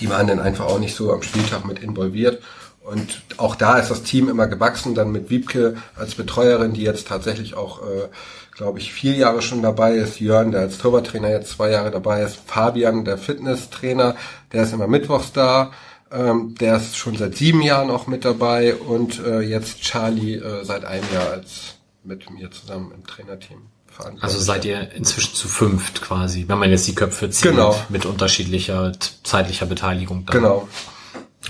die 0.00 0.08
waren 0.08 0.26
dann 0.26 0.40
einfach 0.40 0.66
auch 0.66 0.78
nicht 0.78 0.94
so 0.94 1.12
am 1.12 1.22
Spieltag 1.22 1.64
mit 1.64 1.80
involviert. 1.80 2.42
Und 2.80 3.20
auch 3.36 3.54
da 3.54 3.78
ist 3.78 3.90
das 3.90 4.02
Team 4.02 4.30
immer 4.30 4.46
gewachsen, 4.46 4.94
dann 4.94 5.12
mit 5.12 5.28
Wiebke 5.28 5.76
als 5.94 6.14
Betreuerin, 6.14 6.72
die 6.72 6.82
jetzt 6.82 7.06
tatsächlich 7.06 7.54
auch, 7.54 7.82
äh, 7.82 8.08
glaube 8.56 8.78
ich, 8.78 8.94
vier 8.94 9.12
Jahre 9.14 9.42
schon 9.42 9.60
dabei 9.60 9.96
ist. 9.96 10.20
Jörn, 10.20 10.52
der 10.52 10.62
als 10.62 10.78
Torwarttrainer 10.78 11.28
jetzt 11.28 11.50
zwei 11.50 11.70
Jahre 11.70 11.90
dabei 11.90 12.22
ist. 12.22 12.38
Fabian, 12.46 13.04
der 13.04 13.18
Fitnesstrainer, 13.18 14.16
der 14.52 14.62
ist 14.62 14.72
immer 14.72 14.86
mittwochs 14.86 15.32
da. 15.32 15.72
Ähm, 16.10 16.54
der 16.58 16.76
ist 16.76 16.96
schon 16.96 17.16
seit 17.16 17.36
sieben 17.36 17.60
Jahren 17.62 17.90
auch 17.90 18.06
mit 18.06 18.24
dabei 18.24 18.74
und 18.74 19.18
äh, 19.24 19.40
jetzt 19.40 19.82
Charlie 19.82 20.34
äh, 20.36 20.64
seit 20.64 20.84
einem 20.84 21.04
Jahr 21.12 21.30
als 21.30 21.76
mit 22.04 22.30
mir 22.30 22.50
zusammen 22.50 22.92
im 22.94 23.06
Trainerteam. 23.06 23.58
verantwortlich. 23.86 24.22
Also 24.24 24.38
seid 24.40 24.64
ihr 24.64 24.92
inzwischen 24.92 25.34
zu 25.34 25.48
fünft 25.48 26.00
quasi, 26.00 26.44
wenn 26.48 26.58
man 26.58 26.70
jetzt 26.70 26.86
die 26.86 26.94
Köpfe 26.94 27.28
zieht 27.30 27.50
Genau. 27.50 27.78
mit 27.88 28.06
unterschiedlicher 28.06 28.92
zeitlicher 29.24 29.66
Beteiligung. 29.66 30.24
Dann. 30.24 30.36
Genau. 30.36 30.68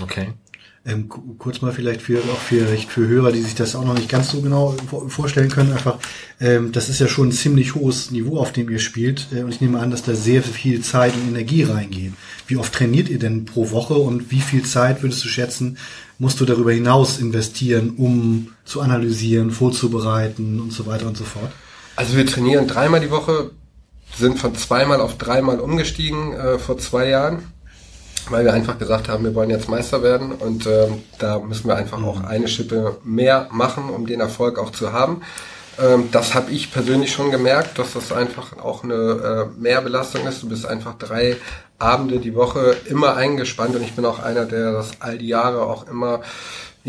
Okay. 0.01 0.33
Ähm, 0.85 1.09
ku- 1.09 1.35
kurz 1.37 1.61
mal 1.61 1.73
vielleicht 1.73 2.01
für, 2.01 2.19
auch 2.19 2.39
vielleicht 2.39 2.89
für 2.89 3.05
Hörer, 3.05 3.31
die 3.33 3.41
sich 3.41 3.53
das 3.53 3.75
auch 3.75 3.83
noch 3.83 3.95
nicht 3.95 4.07
ganz 4.07 4.31
so 4.31 4.41
genau 4.41 4.75
vor- 4.89 5.09
vorstellen 5.09 5.49
können, 5.49 5.73
einfach, 5.73 5.97
ähm, 6.39 6.71
das 6.71 6.87
ist 6.87 6.99
ja 6.99 7.07
schon 7.09 7.27
ein 7.27 7.31
ziemlich 7.33 7.75
hohes 7.75 8.11
Niveau, 8.11 8.39
auf 8.39 8.53
dem 8.53 8.69
ihr 8.69 8.79
spielt. 8.79 9.27
Äh, 9.33 9.43
und 9.43 9.49
ich 9.49 9.59
nehme 9.59 9.79
an, 9.79 9.91
dass 9.91 10.03
da 10.03 10.15
sehr 10.15 10.41
viel 10.41 10.81
Zeit 10.81 11.13
und 11.15 11.27
Energie 11.27 11.63
reingeht. 11.63 12.13
Wie 12.47 12.55
oft 12.55 12.73
trainiert 12.73 13.09
ihr 13.09 13.19
denn 13.19 13.43
pro 13.45 13.71
Woche 13.71 13.95
und 13.95 14.31
wie 14.31 14.39
viel 14.39 14.63
Zeit 14.63 15.03
würdest 15.03 15.23
du 15.23 15.27
schätzen, 15.27 15.77
musst 16.17 16.39
du 16.39 16.45
darüber 16.45 16.71
hinaus 16.71 17.19
investieren, 17.19 17.91
um 17.97 18.47
zu 18.63 18.79
analysieren, 18.81 19.51
vorzubereiten 19.51 20.59
und 20.61 20.71
so 20.71 20.85
weiter 20.85 21.07
und 21.07 21.17
so 21.17 21.25
fort? 21.25 21.51
Also 21.97 22.15
wir 22.15 22.25
trainieren 22.25 22.67
dreimal 22.67 23.01
die 23.01 23.11
Woche, 23.11 23.51
sind 24.17 24.39
von 24.39 24.55
zweimal 24.55 25.01
auf 25.01 25.17
dreimal 25.17 25.59
umgestiegen 25.59 26.33
äh, 26.33 26.57
vor 26.57 26.77
zwei 26.77 27.09
Jahren, 27.09 27.39
weil 28.29 28.45
wir 28.45 28.53
einfach 28.53 28.77
gesagt 28.77 29.09
haben, 29.09 29.23
wir 29.23 29.35
wollen 29.35 29.49
jetzt 29.49 29.69
Meister 29.69 30.03
werden 30.03 30.31
und 30.31 30.65
ähm, 30.67 31.03
da 31.17 31.39
müssen 31.39 31.67
wir 31.67 31.75
einfach 31.75 32.01
auch 32.03 32.23
eine 32.23 32.47
Schippe 32.47 32.97
mehr 33.03 33.47
machen, 33.51 33.89
um 33.89 34.05
den 34.05 34.19
Erfolg 34.19 34.57
auch 34.59 34.71
zu 34.71 34.93
haben. 34.93 35.21
Ähm, 35.79 36.09
das 36.11 36.35
habe 36.35 36.51
ich 36.51 36.71
persönlich 36.71 37.11
schon 37.11 37.31
gemerkt, 37.31 37.79
dass 37.79 37.93
das 37.93 38.11
einfach 38.11 38.57
auch 38.57 38.83
eine 38.83 38.93
äh, 38.93 39.59
Mehrbelastung 39.59 40.27
ist. 40.27 40.43
Du 40.43 40.49
bist 40.49 40.65
einfach 40.65 40.95
drei 40.97 41.37
Abende 41.77 42.19
die 42.19 42.35
Woche 42.35 42.75
immer 42.85 43.15
eingespannt 43.15 43.75
und 43.75 43.83
ich 43.83 43.93
bin 43.93 44.05
auch 44.05 44.19
einer, 44.19 44.45
der 44.45 44.73
das 44.73 44.91
all 44.99 45.17
die 45.17 45.27
Jahre 45.27 45.61
auch 45.61 45.87
immer 45.87 46.21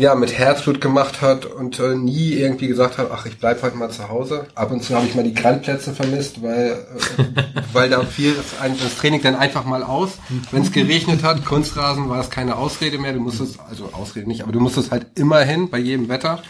ja, 0.01 0.15
mit 0.15 0.35
Herzblut 0.35 0.81
gemacht 0.81 1.21
hat 1.21 1.45
und 1.45 1.79
äh, 1.79 1.95
nie 1.95 2.33
irgendwie 2.33 2.67
gesagt 2.67 2.97
hat, 2.97 3.09
ach, 3.13 3.27
ich 3.27 3.37
bleib 3.37 3.61
heute 3.61 3.77
mal 3.77 3.91
zu 3.91 4.09
Hause. 4.09 4.47
Ab 4.55 4.71
und 4.71 4.83
zu 4.83 4.95
habe 4.95 5.05
ich 5.05 5.13
mal 5.13 5.23
die 5.23 5.35
Grandplätze 5.35 5.93
vermisst, 5.93 6.41
weil, 6.41 6.71
äh, 7.17 7.23
weil 7.73 7.89
da 7.89 8.03
fiel 8.03 8.35
das 8.35 8.95
Training 8.97 9.21
dann 9.21 9.35
einfach 9.35 9.63
mal 9.63 9.83
aus. 9.83 10.17
Wenn 10.51 10.63
es 10.63 10.71
geregnet 10.71 11.23
hat, 11.23 11.45
Kunstrasen, 11.45 12.09
war 12.09 12.19
es 12.19 12.31
keine 12.31 12.55
Ausrede 12.55 12.97
mehr. 12.97 13.13
Du 13.13 13.19
musstest, 13.19 13.59
also 13.69 13.91
Ausrede 13.93 14.27
nicht, 14.27 14.41
aber 14.41 14.51
du 14.51 14.59
musstest 14.59 14.91
halt 14.91 15.05
immer 15.19 15.41
hin, 15.41 15.69
bei 15.69 15.77
jedem 15.77 16.09
Wetter. 16.09 16.41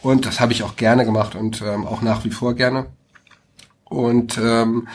Und 0.00 0.24
das 0.24 0.38
habe 0.38 0.52
ich 0.52 0.62
auch 0.62 0.76
gerne 0.76 1.04
gemacht 1.04 1.34
und 1.34 1.62
ähm, 1.62 1.86
auch 1.86 2.02
nach 2.02 2.24
wie 2.24 2.30
vor 2.30 2.54
gerne. 2.54 2.86
Und 3.84 4.38
ähm, 4.38 4.86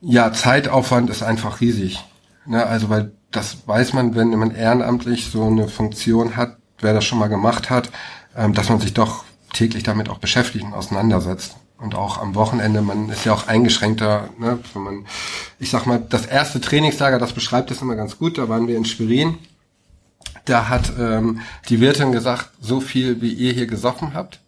ja, 0.00 0.32
Zeitaufwand 0.32 1.10
ist 1.10 1.24
einfach 1.24 1.60
riesig. 1.60 1.98
Ne, 2.46 2.64
also 2.64 2.88
weil 2.88 3.10
das 3.32 3.66
weiß 3.66 3.92
man, 3.92 4.14
wenn 4.14 4.30
man 4.30 4.54
ehrenamtlich 4.54 5.30
so 5.30 5.44
eine 5.44 5.66
Funktion 5.66 6.36
hat, 6.36 6.58
wer 6.80 6.94
das 6.94 7.04
schon 7.04 7.18
mal 7.18 7.28
gemacht 7.28 7.70
hat, 7.70 7.90
ähm, 8.36 8.54
dass 8.54 8.68
man 8.68 8.80
sich 8.80 8.94
doch 8.94 9.24
täglich 9.52 9.82
damit 9.82 10.08
auch 10.08 10.18
beschäftigt 10.18 10.64
und 10.64 10.74
auseinandersetzt. 10.74 11.56
Und 11.78 11.94
auch 11.94 12.18
am 12.18 12.34
Wochenende, 12.34 12.82
man 12.82 13.08
ist 13.08 13.24
ja 13.24 13.32
auch 13.32 13.46
eingeschränkter, 13.46 14.30
ne, 14.38 14.58
wenn 14.74 14.82
man, 14.82 15.06
ich 15.60 15.70
sag 15.70 15.86
mal, 15.86 16.02
das 16.08 16.26
erste 16.26 16.60
Trainingslager, 16.60 17.18
das 17.20 17.32
beschreibt 17.32 17.70
es 17.70 17.82
immer 17.82 17.94
ganz 17.94 18.18
gut, 18.18 18.36
da 18.36 18.48
waren 18.48 18.66
wir 18.66 18.76
in 18.76 18.84
Schwerin. 18.84 19.38
Da 20.44 20.68
hat 20.68 20.92
ähm, 20.98 21.40
die 21.68 21.80
Wirtin 21.80 22.10
gesagt, 22.10 22.50
so 22.60 22.80
viel 22.80 23.20
wie 23.20 23.32
ihr 23.32 23.52
hier 23.52 23.66
gesoffen 23.66 24.14
habt, 24.14 24.40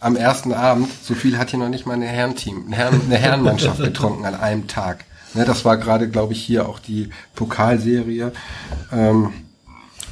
am 0.00 0.16
ersten 0.16 0.54
Abend, 0.54 0.88
so 1.02 1.14
viel 1.14 1.36
hat 1.36 1.50
hier 1.50 1.58
noch 1.58 1.68
nicht 1.68 1.84
mal 1.84 1.94
ein 1.94 2.02
Herrenteam, 2.02 2.64
eine, 2.66 2.76
Herren, 2.76 3.00
eine 3.04 3.16
Herrenmannschaft 3.16 3.80
getrunken 3.80 4.24
an 4.24 4.34
einem 4.34 4.66
Tag. 4.66 5.04
Ne, 5.34 5.44
das 5.44 5.66
war 5.66 5.76
gerade, 5.76 6.08
glaube 6.08 6.32
ich, 6.32 6.42
hier 6.42 6.68
auch 6.68 6.78
die 6.78 7.10
Pokalserie 7.34 8.32
ähm, 8.92 9.32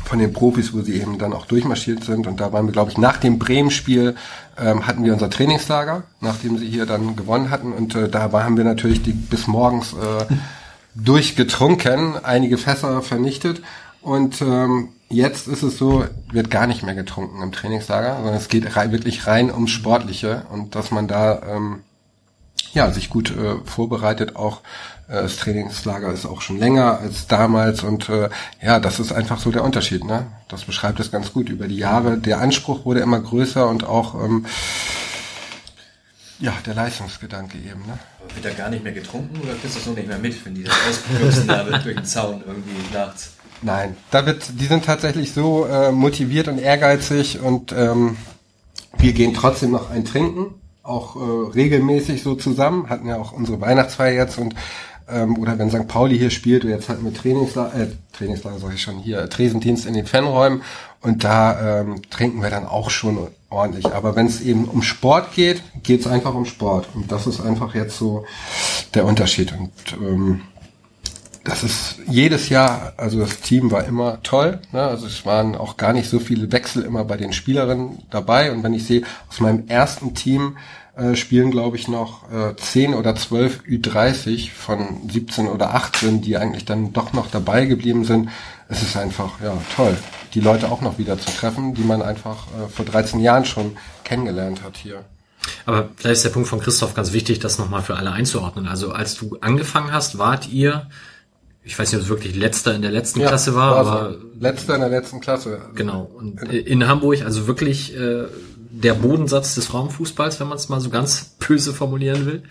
von 0.07 0.19
den 0.19 0.33
Profis, 0.33 0.73
wo 0.73 0.83
sie 0.83 1.01
eben 1.01 1.19
dann 1.19 1.33
auch 1.33 1.47
durchmarschiert 1.47 2.05
sind. 2.05 2.27
Und 2.27 2.41
da 2.41 2.53
waren 2.53 2.67
wir, 2.67 2.73
glaube 2.73 2.91
ich, 2.91 2.99
nach 2.99 3.17
dem 3.17 3.39
Bremen-Spiel 3.39 4.15
ähm, 4.59 4.87
hatten 4.87 5.05
wir 5.05 5.13
unser 5.13 5.31
Trainingslager, 5.31 6.05
nachdem 6.21 6.59
sie 6.59 6.69
hier 6.69 6.87
dann 6.87 7.17
gewonnen 7.17 7.51
hatten. 7.51 7.73
Und 7.73 7.95
äh, 7.95 8.09
da 8.09 8.33
war, 8.33 8.45
haben 8.45 8.57
wir 8.57 8.65
natürlich 8.65 9.03
die, 9.03 9.13
bis 9.13 9.47
morgens 9.47 9.95
äh, 9.95 10.27
durchgetrunken, 10.95 12.25
einige 12.25 12.57
Fässer 12.57 13.03
vernichtet. 13.03 13.63
Und 14.01 14.41
ähm, 14.43 14.91
jetzt 15.09 15.49
ist 15.49 15.65
es 15.65 15.77
so, 15.77 16.05
wird 16.31 16.51
gar 16.51 16.69
nicht 16.69 16.85
mehr 16.85 16.95
getrunken 16.95 17.43
im 17.43 17.51
Trainingslager, 17.51 18.17
sondern 18.17 18.35
es 18.35 18.49
geht 18.49 18.77
rei 18.77 18.93
wirklich 18.93 19.27
rein 19.27 19.51
ums 19.53 19.73
Sportliche 19.73 20.47
und 20.53 20.77
dass 20.77 20.93
man 20.93 21.09
da 21.09 21.43
ähm, 21.43 21.81
ja 22.73 22.91
sich 22.93 23.11
gut 23.11 23.37
äh, 23.37 23.57
vorbereitet. 23.65 24.37
Auch 24.37 24.61
das 25.09 25.37
Trainingslager 25.37 26.13
ist 26.13 26.27
auch 26.27 26.41
schon 26.41 26.59
länger 26.59 26.99
als 26.99 27.27
damals 27.27 27.83
und 27.85 28.09
äh, 28.09 28.29
ja, 28.61 28.81
das 28.81 28.99
ist 28.99 29.13
einfach 29.13 29.39
so 29.39 29.53
der 29.53 29.63
Unterschied. 29.63 30.05
Ne? 30.05 30.27
Das 30.49 30.65
beschreibt 30.65 30.99
es 30.99 31.13
ganz 31.13 31.33
gut 31.33 31.49
über 31.49 31.69
die 31.69 31.77
Jahre. 31.77 32.19
Der 32.19 32.41
Anspruch 32.41 32.85
wurde 32.85 33.01
immer 33.01 33.21
größer 33.21 33.69
und 33.69 33.85
auch 33.85 34.15
ähm, 34.17 34.47
ja 36.41 36.53
der 36.67 36.75
Leistungsgedanke 36.75 37.57
eben. 37.59 37.87
Ne? 37.87 37.99
Wird 38.35 38.45
da 38.45 38.51
gar 38.51 38.69
nicht 38.69 38.83
mehr 38.83 38.93
getrunken 38.93 39.41
oder 39.43 39.55
kriegst 39.55 39.77
du 39.77 39.79
das 39.79 39.87
noch 39.87 39.95
nicht 39.95 40.09
mehr 40.09 40.19
mit, 40.19 40.45
wenn 40.45 40.55
die 40.55 40.65
das 40.65 40.75
ausklopsen 40.89 41.47
da 41.47 41.63
durch 41.63 41.85
den 41.85 42.05
Zaun 42.05 42.43
irgendwie 42.45 42.93
nachts? 42.93 43.33
Nein, 43.63 43.97
da 44.11 44.27
wird, 44.27 44.61
die 44.61 44.67
sind 44.67 44.85
tatsächlich 44.85 45.33
so 45.33 45.67
äh, 45.67 45.91
motiviert 45.91 46.49
und 46.49 46.59
ehrgeizig 46.59 47.41
und 47.41 47.73
ähm, 47.73 48.17
wir 48.99 49.13
gehen 49.13 49.35
trotzdem 49.35 49.71
noch 49.71 49.91
ein 49.91 50.05
Trinken, 50.05 50.55
auch 50.83 51.17
äh, 51.17 51.51
regelmäßig 51.55 52.23
so 52.23 52.35
zusammen, 52.35 52.91
hatten 52.91 53.09
ja 53.09 53.17
auch 53.17 53.33
unsere 53.33 53.61
Weihnachtsfeier 53.61 54.13
jetzt 54.13 54.39
und 54.39 54.55
ähm, 55.09 55.39
oder 55.39 55.59
wenn 55.59 55.71
St. 55.71 55.87
Pauli 55.89 56.19
hier 56.19 56.31
spielt, 56.31 56.65
jetzt 56.65 56.89
hatten 56.89 57.05
wir 57.05 57.15
Trainingslager, 57.15 57.75
äh, 57.79 57.87
Trainingslager 58.13 58.59
sag 58.59 58.75
ich 58.75 58.83
schon 58.83 58.99
hier, 58.99 59.29
Tresendienst 59.29 59.87
in 59.87 59.95
den 59.95 60.07
Fanräumen 60.07 60.63
und 61.01 61.25
da 61.25 61.81
ähm, 61.81 62.03
trinken 62.11 62.43
wir 62.43 62.51
dann 62.51 62.67
auch 62.67 62.91
schon 62.91 63.19
ordentlich. 63.51 63.87
Aber 63.87 64.17
wenn 64.17 64.27
es 64.27 64.41
eben 64.41 64.65
um 64.65 64.83
Sport 64.83 65.35
geht, 65.35 65.63
geht 65.83 66.01
es 66.01 66.07
einfach 66.07 66.35
um 66.35 66.45
Sport 66.45 66.89
und 66.95 67.13
das 67.13 67.27
ist 67.27 67.41
einfach 67.41 67.75
jetzt 67.75 67.99
so 67.99 68.25
der 68.95 69.05
Unterschied 69.05 69.53
und 69.53 69.71
ähm, 70.01 70.43
das 71.47 71.63
ist 71.63 72.01
jedes 72.09 72.49
Jahr, 72.49 72.95
also 72.97 73.21
das 73.21 73.41
Team 73.41 73.71
war 73.71 73.85
immer 73.85 74.21
toll. 74.25 74.59
Ne? 74.73 74.83
Also 74.83 75.07
es 75.07 75.25
waren 75.25 75.55
auch 75.55 75.77
gar 75.77 75.93
nicht 75.93 76.11
so 76.11 76.19
viele 76.19 76.51
Wechsel 76.51 76.83
immer 76.83 77.05
bei 77.05 77.17
den 77.17 77.33
Spielerinnen 77.33 78.03
dabei. 78.11 78.51
Und 78.51 78.65
wenn 78.65 78.75
ich 78.75 78.85
sehe, 78.85 79.03
aus 79.29 79.39
meinem 79.39 79.69
ersten 79.69 80.15
Team 80.15 80.57
äh, 80.97 81.15
spielen, 81.15 81.51
glaube 81.51 81.77
ich, 81.77 81.89
noch 81.89 82.31
äh, 82.33 82.57
10 82.57 82.95
oder 82.95 83.15
12 83.15 83.65
Ü30 83.69 84.51
von 84.51 85.09
17 85.11 85.47
oder 85.47 85.75
18, 85.75 86.23
die 86.23 86.39
eigentlich 86.39 86.65
dann 86.65 86.95
doch 86.95 87.13
noch 87.13 87.31
dabei 87.31 87.67
geblieben 87.67 88.07
sind. 88.07 88.31
Es 88.71 88.83
ist 88.83 88.97
einfach, 88.97 89.41
ja, 89.43 89.57
toll, 89.75 89.95
die 90.33 90.41
Leute 90.41 90.71
auch 90.73 90.81
noch 90.81 90.97
wieder 90.97 91.19
zu 91.19 91.31
treffen, 91.31 91.75
die 91.75 91.83
man 91.83 92.01
einfach 92.01 92.47
äh, 92.47 92.69
vor 92.69 92.87
13 92.87 93.21
Jahren 93.21 93.45
schon 93.45 93.77
kennengelernt 94.05 94.63
hat 94.65 94.79
hier. 94.79 95.05
Aber 95.67 95.91
vielleicht 95.97 96.17
ist 96.17 96.25
der 96.25 96.31
Punkt 96.31 96.49
von 96.49 96.61
Christoph 96.61 96.95
ganz 96.95 97.13
wichtig, 97.13 97.41
das 97.41 97.59
nochmal 97.59 97.83
für 97.83 97.97
alle 97.97 98.13
einzuordnen. 98.13 98.67
Also 98.67 98.93
als 98.93 99.17
du 99.17 99.37
angefangen 99.43 99.93
hast, 99.93 100.17
wart 100.17 100.49
ihr, 100.49 100.89
ich 101.63 101.79
weiß 101.79 101.93
nicht, 101.93 101.99
ob 101.99 102.05
es 102.05 102.09
wirklich 102.09 102.35
letzter 102.35 102.75
in 102.75 102.81
der 102.81 102.91
letzten 102.91 103.21
Klasse 103.21 103.55
war, 103.55 103.85
so. 103.85 103.91
aber 103.91 104.17
letzter 104.41 104.77
in 104.77 104.81
der 104.81 104.89
letzten 104.89 105.21
Klasse. 105.21 105.59
Also, 105.61 105.75
genau. 105.75 106.11
Und 106.17 106.43
in 106.43 106.89
Hamburg, 106.89 107.23
also 107.23 107.47
wirklich 107.47 107.95
äh, 107.95 108.25
der 108.71 108.95
Bodensatz 108.95 109.55
des 109.55 109.67
Frauenfußballs, 109.67 110.41
wenn 110.41 110.49
man 110.49 110.59
es 110.59 110.69
mal 110.69 110.81
so 110.81 110.91
ganz 110.91 111.37
böse 111.39 111.73
formulieren 111.73 112.27
will. 112.27 112.43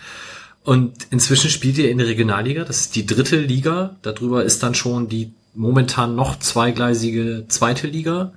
Und 0.63 1.07
inzwischen 1.11 1.49
spielt 1.49 1.77
ihr 1.77 1.91
in 1.91 1.99
der 1.99 2.07
Regionalliga, 2.07 2.63
das 2.63 2.81
ist 2.81 2.95
die 2.95 3.05
dritte 3.05 3.39
Liga. 3.39 3.97
Darüber 4.01 4.43
ist 4.43 4.63
dann 4.63 4.73
schon 4.73 5.07
die 5.07 5.33
momentan 5.53 6.15
noch 6.15 6.39
zweigleisige 6.39 7.45
zweite 7.47 7.87
Liga, 7.87 8.33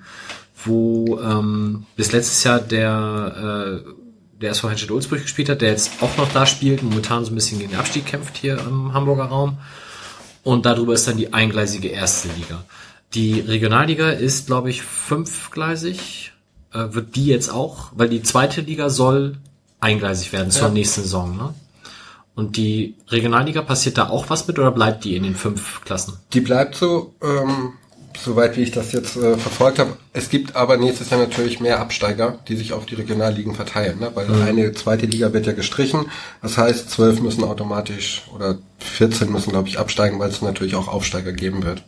wo 0.64 1.18
ähm, 1.20 1.86
bis 1.96 2.12
letztes 2.12 2.44
Jahr 2.44 2.60
der 2.60 3.82
äh, 3.86 3.90
der 4.40 4.50
SV 4.50 4.70
Henschel 4.70 4.92
Ulzburg 4.92 5.22
gespielt 5.22 5.48
hat, 5.48 5.60
der 5.62 5.70
jetzt 5.70 5.90
auch 6.00 6.16
noch 6.16 6.32
da 6.32 6.46
spielt, 6.46 6.82
momentan 6.82 7.24
so 7.24 7.32
ein 7.32 7.34
bisschen 7.34 7.58
gegen 7.58 7.72
den 7.72 7.80
Abstieg 7.80 8.06
kämpft 8.06 8.36
hier 8.36 8.58
im 8.58 8.92
Hamburger 8.92 9.24
Raum. 9.24 9.58
Und 10.44 10.64
darüber 10.64 10.94
ist 10.94 11.08
dann 11.08 11.16
die 11.16 11.32
eingleisige 11.32 11.88
erste 11.88 12.28
Liga. 12.28 12.64
Die 13.14 13.40
Regionalliga 13.40 14.10
ist, 14.10 14.46
glaube 14.46 14.70
ich, 14.70 14.82
fünfgleisig. 14.82 16.32
Äh, 16.72 16.92
wird 16.94 17.16
die 17.16 17.26
jetzt 17.26 17.50
auch, 17.50 17.90
weil 17.94 18.08
die 18.08 18.22
zweite 18.22 18.60
Liga 18.60 18.90
soll 18.90 19.38
eingleisig 19.80 20.32
werden 20.32 20.50
zur 20.50 20.68
Ja. 20.68 20.74
nächsten 20.74 21.02
Saison. 21.02 21.36
Ne? 21.36 21.54
Und 22.34 22.56
die 22.56 22.94
Regionalliga 23.08 23.62
passiert 23.62 23.98
da 23.98 24.10
auch 24.10 24.28
was 24.30 24.46
mit 24.46 24.58
oder 24.58 24.70
bleibt 24.70 25.04
die 25.04 25.16
in 25.16 25.22
den 25.22 25.34
fünf 25.34 25.80
Klassen? 25.84 26.18
Die 26.32 26.40
bleibt 26.40 26.74
so, 26.74 27.14
ähm, 27.22 27.72
soweit 28.22 28.56
wie 28.56 28.62
ich 28.62 28.70
das 28.70 28.92
jetzt 28.92 29.16
äh, 29.16 29.36
verfolgt 29.36 29.78
habe. 29.78 29.96
Es 30.12 30.28
gibt 30.28 30.56
aber 30.56 30.76
nächstes 30.76 31.10
Jahr 31.10 31.20
natürlich 31.20 31.58
mehr 31.60 31.80
Absteiger, 31.80 32.38
die 32.48 32.56
sich 32.56 32.72
auf 32.72 32.86
die 32.86 32.96
Regionalligen 32.96 33.54
verteilen, 33.54 33.98
ne? 34.00 34.10
weil 34.14 34.30
eine 34.42 34.72
zweite 34.72 35.06
Liga 35.06 35.32
wird 35.32 35.46
ja 35.46 35.52
gestrichen. 35.52 36.06
Das 36.42 36.58
heißt, 36.58 36.90
zwölf 36.90 37.20
müssen 37.20 37.44
automatisch 37.44 38.22
oder 38.34 38.58
14 38.78 39.32
müssen, 39.32 39.50
glaube 39.50 39.68
ich, 39.68 39.78
absteigen, 39.78 40.18
weil 40.18 40.28
es 40.30 40.42
natürlich 40.42 40.74
auch 40.74 40.88
Aufsteiger 40.88 41.32
geben 41.32 41.64
wird. 41.64 41.82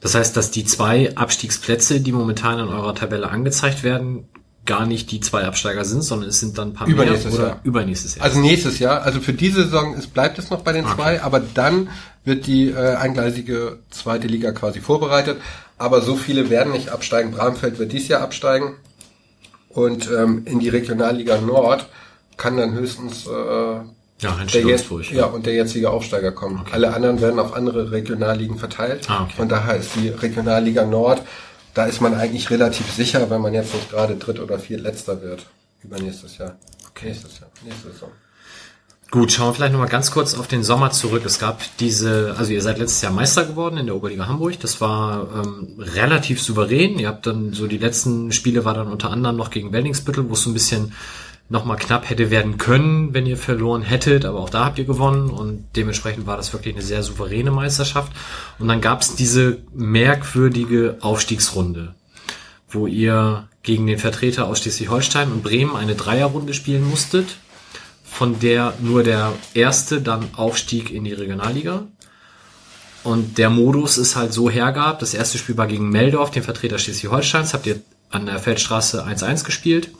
Das 0.00 0.14
heißt, 0.14 0.36
dass 0.36 0.50
die 0.50 0.64
zwei 0.64 1.16
Abstiegsplätze, 1.16 2.00
die 2.00 2.12
momentan 2.12 2.58
in 2.58 2.68
eurer 2.68 2.94
Tabelle 2.94 3.30
angezeigt 3.30 3.82
werden, 3.82 4.28
gar 4.66 4.86
nicht 4.86 5.10
die 5.10 5.20
zwei 5.20 5.44
Absteiger 5.44 5.84
sind, 5.84 6.02
sondern 6.02 6.28
es 6.28 6.38
sind 6.38 6.58
dann 6.58 6.68
ein 6.68 6.74
paar 6.74 6.86
Übernächstes 6.86 7.32
mehr 7.32 7.40
oder 7.40 7.48
Jahr. 7.48 7.60
übernächstes 7.64 8.14
Jahr. 8.16 8.24
Also 8.24 8.40
nächstes 8.40 8.78
Jahr, 8.78 9.02
also 9.02 9.20
für 9.20 9.32
diese 9.32 9.64
Saison 9.64 9.94
ist, 9.94 10.12
bleibt 10.12 10.38
es 10.38 10.50
noch 10.50 10.60
bei 10.60 10.72
den 10.72 10.86
zwei, 10.86 11.22
aber 11.22 11.40
dann 11.40 11.88
wird 12.24 12.46
die 12.46 12.70
äh, 12.70 12.94
eingleisige 12.94 13.78
zweite 13.90 14.26
Liga 14.26 14.52
quasi 14.52 14.80
vorbereitet. 14.80 15.40
Aber 15.78 16.02
so 16.02 16.14
viele 16.14 16.50
werden 16.50 16.72
nicht 16.72 16.90
absteigen. 16.90 17.30
Bramfeld 17.30 17.78
wird 17.78 17.92
dies 17.92 18.08
Jahr 18.08 18.20
absteigen. 18.20 18.76
Und 19.70 20.10
ähm, 20.10 20.42
in 20.44 20.58
die 20.60 20.68
Regionalliga 20.68 21.40
Nord 21.40 21.88
kann 22.36 22.56
dann 22.56 22.74
höchstens 22.74 23.26
äh, 23.26 23.80
Ja, 24.20 24.36
der 24.52 24.62
jetzt, 24.66 24.90
ja, 25.10 25.24
und 25.26 25.46
der 25.46 25.54
jetzige 25.54 25.90
Aufsteiger 25.90 26.32
kommen. 26.32 26.64
Alle 26.70 26.92
anderen 26.92 27.20
werden 27.20 27.38
auf 27.38 27.54
andere 27.54 27.90
Regionalligen 27.90 28.58
verteilt. 28.58 29.08
Ah, 29.08 29.24
okay. 29.24 29.32
Von 29.36 29.48
daher 29.48 29.76
ist 29.76 29.96
die 29.96 30.08
Regionalliga 30.08 30.84
Nord, 30.84 31.22
da 31.74 31.86
ist 31.86 32.00
man 32.00 32.14
eigentlich 32.14 32.50
relativ 32.50 32.92
sicher, 32.92 33.30
wenn 33.30 33.40
man 33.40 33.54
jetzt 33.54 33.74
nicht 33.74 33.90
gerade 33.90 34.16
Dritt- 34.16 34.40
oder 34.40 34.58
Viertletzter 34.58 35.22
wird. 35.22 35.46
Übernächstes 35.82 36.38
Jahr. 36.38 36.56
Okay. 36.90 37.08
Nächstes 37.08 37.40
Jahr. 37.40 37.50
Nächste 37.64 37.92
Saison. 37.92 38.10
Gut, 39.10 39.32
schauen 39.32 39.48
wir 39.48 39.54
vielleicht 39.54 39.72
nochmal 39.72 39.88
ganz 39.88 40.12
kurz 40.12 40.34
auf 40.34 40.46
den 40.46 40.62
Sommer 40.62 40.92
zurück. 40.92 41.24
Es 41.24 41.40
gab 41.40 41.62
diese, 41.78 42.36
also 42.38 42.52
ihr 42.52 42.62
seid 42.62 42.78
letztes 42.78 43.02
Jahr 43.02 43.12
Meister 43.12 43.44
geworden 43.44 43.76
in 43.76 43.86
der 43.86 43.96
Oberliga 43.96 44.28
Hamburg. 44.28 44.60
Das 44.60 44.80
war 44.80 45.26
ähm, 45.34 45.74
relativ 45.78 46.40
souverän. 46.40 46.96
Ihr 46.98 47.08
habt 47.08 47.26
dann 47.26 47.52
so 47.52 47.66
die 47.66 47.78
letzten 47.78 48.30
Spiele 48.30 48.64
war 48.64 48.74
dann 48.74 48.86
unter 48.86 49.10
anderem 49.10 49.36
noch 49.36 49.50
gegen 49.50 49.72
Wellingsbüttel, 49.72 50.28
wo 50.28 50.34
es 50.34 50.42
so 50.42 50.50
ein 50.50 50.54
bisschen 50.54 50.92
nochmal 51.50 51.76
knapp 51.76 52.08
hätte 52.08 52.30
werden 52.30 52.58
können, 52.58 53.12
wenn 53.12 53.26
ihr 53.26 53.36
verloren 53.36 53.82
hättet, 53.82 54.24
aber 54.24 54.38
auch 54.38 54.50
da 54.50 54.64
habt 54.64 54.78
ihr 54.78 54.84
gewonnen 54.84 55.30
und 55.30 55.66
dementsprechend 55.76 56.26
war 56.26 56.36
das 56.36 56.52
wirklich 56.52 56.74
eine 56.74 56.84
sehr 56.84 57.02
souveräne 57.02 57.50
Meisterschaft. 57.50 58.12
Und 58.58 58.68
dann 58.68 58.80
gab 58.80 59.02
es 59.02 59.16
diese 59.16 59.58
merkwürdige 59.74 60.98
Aufstiegsrunde, 61.00 61.94
wo 62.68 62.86
ihr 62.86 63.48
gegen 63.64 63.86
den 63.88 63.98
Vertreter 63.98 64.46
aus 64.46 64.60
Schleswig-Holstein 64.60 65.32
und 65.32 65.42
Bremen 65.42 65.74
eine 65.74 65.96
Dreierrunde 65.96 66.54
spielen 66.54 66.88
musstet, 66.88 67.36
von 68.04 68.38
der 68.38 68.74
nur 68.80 69.02
der 69.02 69.32
erste 69.52 70.00
dann 70.00 70.28
aufstieg 70.34 70.90
in 70.90 71.02
die 71.02 71.12
Regionalliga. 71.12 71.82
Und 73.02 73.38
der 73.38 73.50
Modus 73.50 73.98
ist 73.98 74.14
halt 74.14 74.32
so 74.32 74.50
hergab. 74.50 75.00
Das 75.00 75.14
erste 75.14 75.38
Spiel 75.38 75.56
war 75.56 75.66
gegen 75.66 75.88
Meldorf, 75.88 76.30
den 76.30 76.42
Vertreter 76.42 76.78
Schleswig-Holsteins. 76.78 77.54
Habt 77.54 77.66
ihr 77.66 77.80
an 78.10 78.26
der 78.26 78.38
Feldstraße 78.38 79.04
1-1 79.04 79.44
gespielt. 79.44 79.90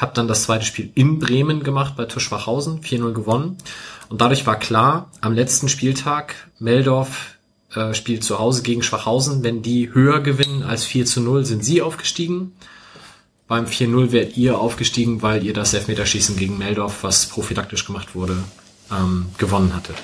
Habt 0.00 0.16
dann 0.16 0.28
das 0.28 0.44
zweite 0.44 0.64
Spiel 0.64 0.90
in 0.94 1.18
Bremen 1.18 1.62
gemacht 1.62 1.94
bei 1.94 2.06
TuS 2.06 2.22
Schwachhausen, 2.22 2.80
4-0 2.80 3.12
gewonnen. 3.12 3.58
Und 4.08 4.22
dadurch 4.22 4.46
war 4.46 4.58
klar, 4.58 5.10
am 5.20 5.34
letzten 5.34 5.68
Spieltag, 5.68 6.34
Meldorf 6.58 7.36
äh, 7.74 7.92
spielt 7.92 8.24
zu 8.24 8.38
Hause 8.38 8.62
gegen 8.62 8.82
Schwachhausen. 8.82 9.44
Wenn 9.44 9.60
die 9.60 9.92
höher 9.92 10.20
gewinnen 10.20 10.62
als 10.62 10.84
4 10.84 11.04
zu 11.04 11.20
0, 11.20 11.44
sind 11.44 11.64
sie 11.64 11.82
aufgestiegen. 11.82 12.52
Beim 13.46 13.66
4-0 13.66 14.10
werdet 14.12 14.36
ihr 14.38 14.58
aufgestiegen, 14.58 15.20
weil 15.20 15.44
ihr 15.44 15.52
das 15.52 15.74
Elfmeterschießen 15.74 16.36
gegen 16.36 16.56
Meldorf, 16.56 17.02
was 17.02 17.26
prophylaktisch 17.26 17.84
gemacht 17.84 18.14
wurde, 18.14 18.38
ähm, 18.90 19.26
gewonnen 19.36 19.74
hattet. 19.74 19.96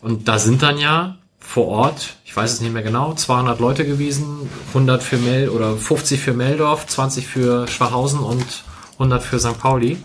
Und 0.00 0.26
da 0.26 0.40
sind 0.40 0.62
dann 0.62 0.76
ja 0.78 1.18
vor 1.38 1.68
Ort, 1.68 2.16
ich 2.24 2.34
weiß 2.34 2.52
es 2.52 2.60
nicht 2.60 2.72
mehr 2.72 2.82
genau, 2.82 3.14
200 3.14 3.60
Leute 3.60 3.84
gewesen, 3.84 4.48
100 4.68 5.02
für 5.02 5.18
Mel 5.18 5.50
oder 5.50 5.76
50 5.76 6.20
für 6.20 6.32
Meldorf, 6.32 6.86
20 6.86 7.26
für 7.26 7.68
Schwachhausen 7.68 8.20
und 8.20 8.64
100 9.00 9.22
für 9.22 9.40
St. 9.40 9.58
Pauli. 9.58 9.96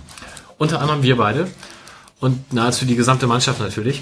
Unter 0.57 0.81
anderem 0.81 1.03
wir 1.03 1.17
beide 1.17 1.47
und 2.21 2.53
nahezu 2.53 2.85
die 2.85 2.95
gesamte 2.95 3.27
Mannschaft 3.27 3.59
natürlich. 3.59 4.01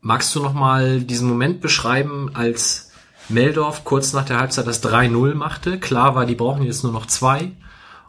Magst 0.00 0.34
du 0.34 0.40
noch 0.40 0.52
mal 0.52 1.00
diesen 1.00 1.28
Moment 1.28 1.60
beschreiben, 1.60 2.30
als 2.34 2.92
Meldorf 3.28 3.84
kurz 3.84 4.12
nach 4.12 4.24
der 4.24 4.38
Halbzeit 4.38 4.66
das 4.66 4.82
3-0 4.84 5.34
machte? 5.34 5.80
Klar 5.80 6.14
war, 6.14 6.26
die 6.26 6.36
brauchen 6.36 6.62
jetzt 6.62 6.84
nur 6.84 6.92
noch 6.92 7.06
zwei 7.06 7.50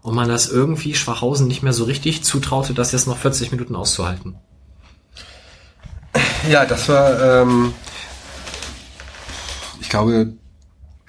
und 0.02 0.14
man 0.14 0.30
das 0.30 0.48
irgendwie 0.48 0.94
Schwachhausen 0.94 1.48
nicht 1.48 1.64
mehr 1.64 1.74
so 1.74 1.86
richtig 1.86 2.24
zutraute, 2.24 2.76
das 2.76 2.92
jetzt 2.92 3.08
noch 3.08 3.18
40 3.18 3.52
Minuten 3.52 3.76
auszuhalten. 3.76 4.36
Ja, 6.48 6.66
das 6.66 6.88
war, 6.90 7.42
ähm, 7.42 7.74
ich 9.82 9.90
glaube, 9.90 10.34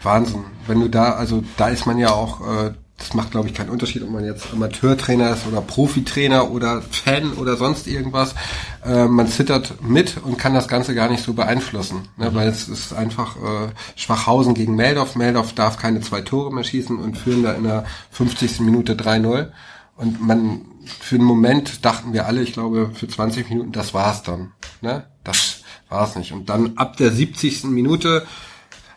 Wahnsinn. 0.02 0.44
Wenn 0.66 0.80
du 0.80 0.88
da, 0.88 1.12
also 1.12 1.44
da 1.58 1.68
ist 1.68 1.86
man 1.86 1.98
ja 1.98 2.10
auch, 2.10 2.40
äh, 2.40 2.72
das 2.98 3.12
macht, 3.12 3.30
glaube 3.30 3.48
ich, 3.48 3.54
keinen 3.54 3.68
Unterschied, 3.68 4.02
ob 4.02 4.10
man 4.10 4.24
jetzt 4.24 4.52
Amateurtrainer 4.52 5.30
ist 5.30 5.46
oder 5.46 5.60
Profitrainer 5.60 6.50
oder 6.50 6.82
Fan 6.82 7.34
oder 7.34 7.56
sonst 7.56 7.86
irgendwas. 7.86 8.34
Äh, 8.84 9.06
man 9.06 9.28
zittert 9.28 9.82
mit 9.82 10.16
und 10.24 10.38
kann 10.38 10.54
das 10.54 10.66
Ganze 10.66 10.94
gar 10.94 11.10
nicht 11.10 11.22
so 11.22 11.34
beeinflussen, 11.34 12.08
ne? 12.16 12.34
weil 12.34 12.48
es 12.48 12.68
ist 12.68 12.94
einfach 12.94 13.36
äh, 13.36 13.68
Schwachhausen 13.96 14.54
gegen 14.54 14.76
Meldorf. 14.76 15.14
Meldorf 15.14 15.52
darf 15.52 15.76
keine 15.76 16.00
zwei 16.00 16.22
Tore 16.22 16.52
mehr 16.52 16.64
schießen 16.64 16.98
und 16.98 17.18
führen 17.18 17.42
da 17.42 17.52
in 17.52 17.64
der 17.64 17.84
50. 18.12 18.60
Minute 18.60 18.94
3-0. 18.94 19.50
Und 19.96 20.26
man, 20.26 20.62
für 21.00 21.16
einen 21.16 21.24
Moment 21.24 21.84
dachten 21.84 22.12
wir 22.12 22.26
alle, 22.26 22.42
ich 22.42 22.54
glaube, 22.54 22.90
für 22.94 23.08
20 23.08 23.48
Minuten, 23.50 23.72
das 23.72 23.92
war's 23.92 24.22
dann. 24.22 24.52
Ne? 24.80 25.04
Das 25.22 25.62
war's 25.88 26.16
nicht. 26.16 26.32
Und 26.32 26.48
dann 26.48 26.76
ab 26.76 26.96
der 26.96 27.12
70. 27.12 27.64
Minute 27.64 28.26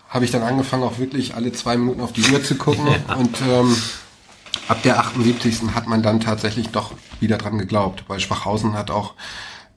habe 0.10 0.26
ich 0.26 0.32
dann 0.32 0.42
angefangen, 0.42 0.84
auch 0.84 0.98
wirklich 0.98 1.36
alle 1.36 1.54
zwei 1.54 1.78
Minuten 1.78 2.02
auf 2.02 2.12
die 2.12 2.26
Uhr 2.32 2.44
zu 2.44 2.56
gucken. 2.56 2.88
Und 3.18 3.38
ähm, 3.48 3.76
ab 4.68 4.82
der 4.84 5.00
78. 5.00 5.74
hat 5.76 5.88
man 5.88 6.04
dann 6.04 6.20
tatsächlich 6.20 6.70
doch 6.70 6.94
wieder 7.20 7.38
dran 7.38 7.58
geglaubt, 7.58 8.06
weil 8.08 8.20
Schwachhausen 8.20 8.74
hat 8.74 8.92
auch 8.92 9.14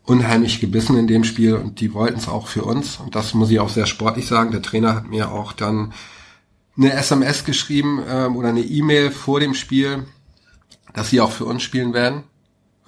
unheimlich 0.05 0.61
gebissen 0.61 0.97
in 0.97 1.07
dem 1.07 1.23
Spiel 1.23 1.55
und 1.55 1.79
die 1.81 1.95
wollten 1.95 2.19
es 2.19 2.29
auch 2.29 2.49
für 2.49 2.65
uns. 2.65 2.97
Und 2.97 3.15
das 3.15 3.35
muss 3.35 3.51
ich 3.51 3.61
auch 3.61 3.69
sehr 3.69 3.87
sportlich 3.87 4.27
sagen. 4.27 4.51
Der 4.51 4.63
Trainer 4.63 4.97
hat 4.97 5.07
mir 5.09 5.31
auch 5.31 5.53
dann 5.53 5.93
eine 6.77 6.93
SMS 6.93 7.45
geschrieben 7.45 8.03
ähm, 8.09 8.37
oder 8.37 8.49
eine 8.49 8.63
E-Mail 8.63 9.11
vor 9.11 9.39
dem 9.39 9.55
Spiel, 9.55 10.05
dass 10.93 11.11
sie 11.11 11.21
auch 11.21 11.31
für 11.31 11.45
uns 11.45 11.63
spielen 11.63 11.95
werden, 11.95 12.25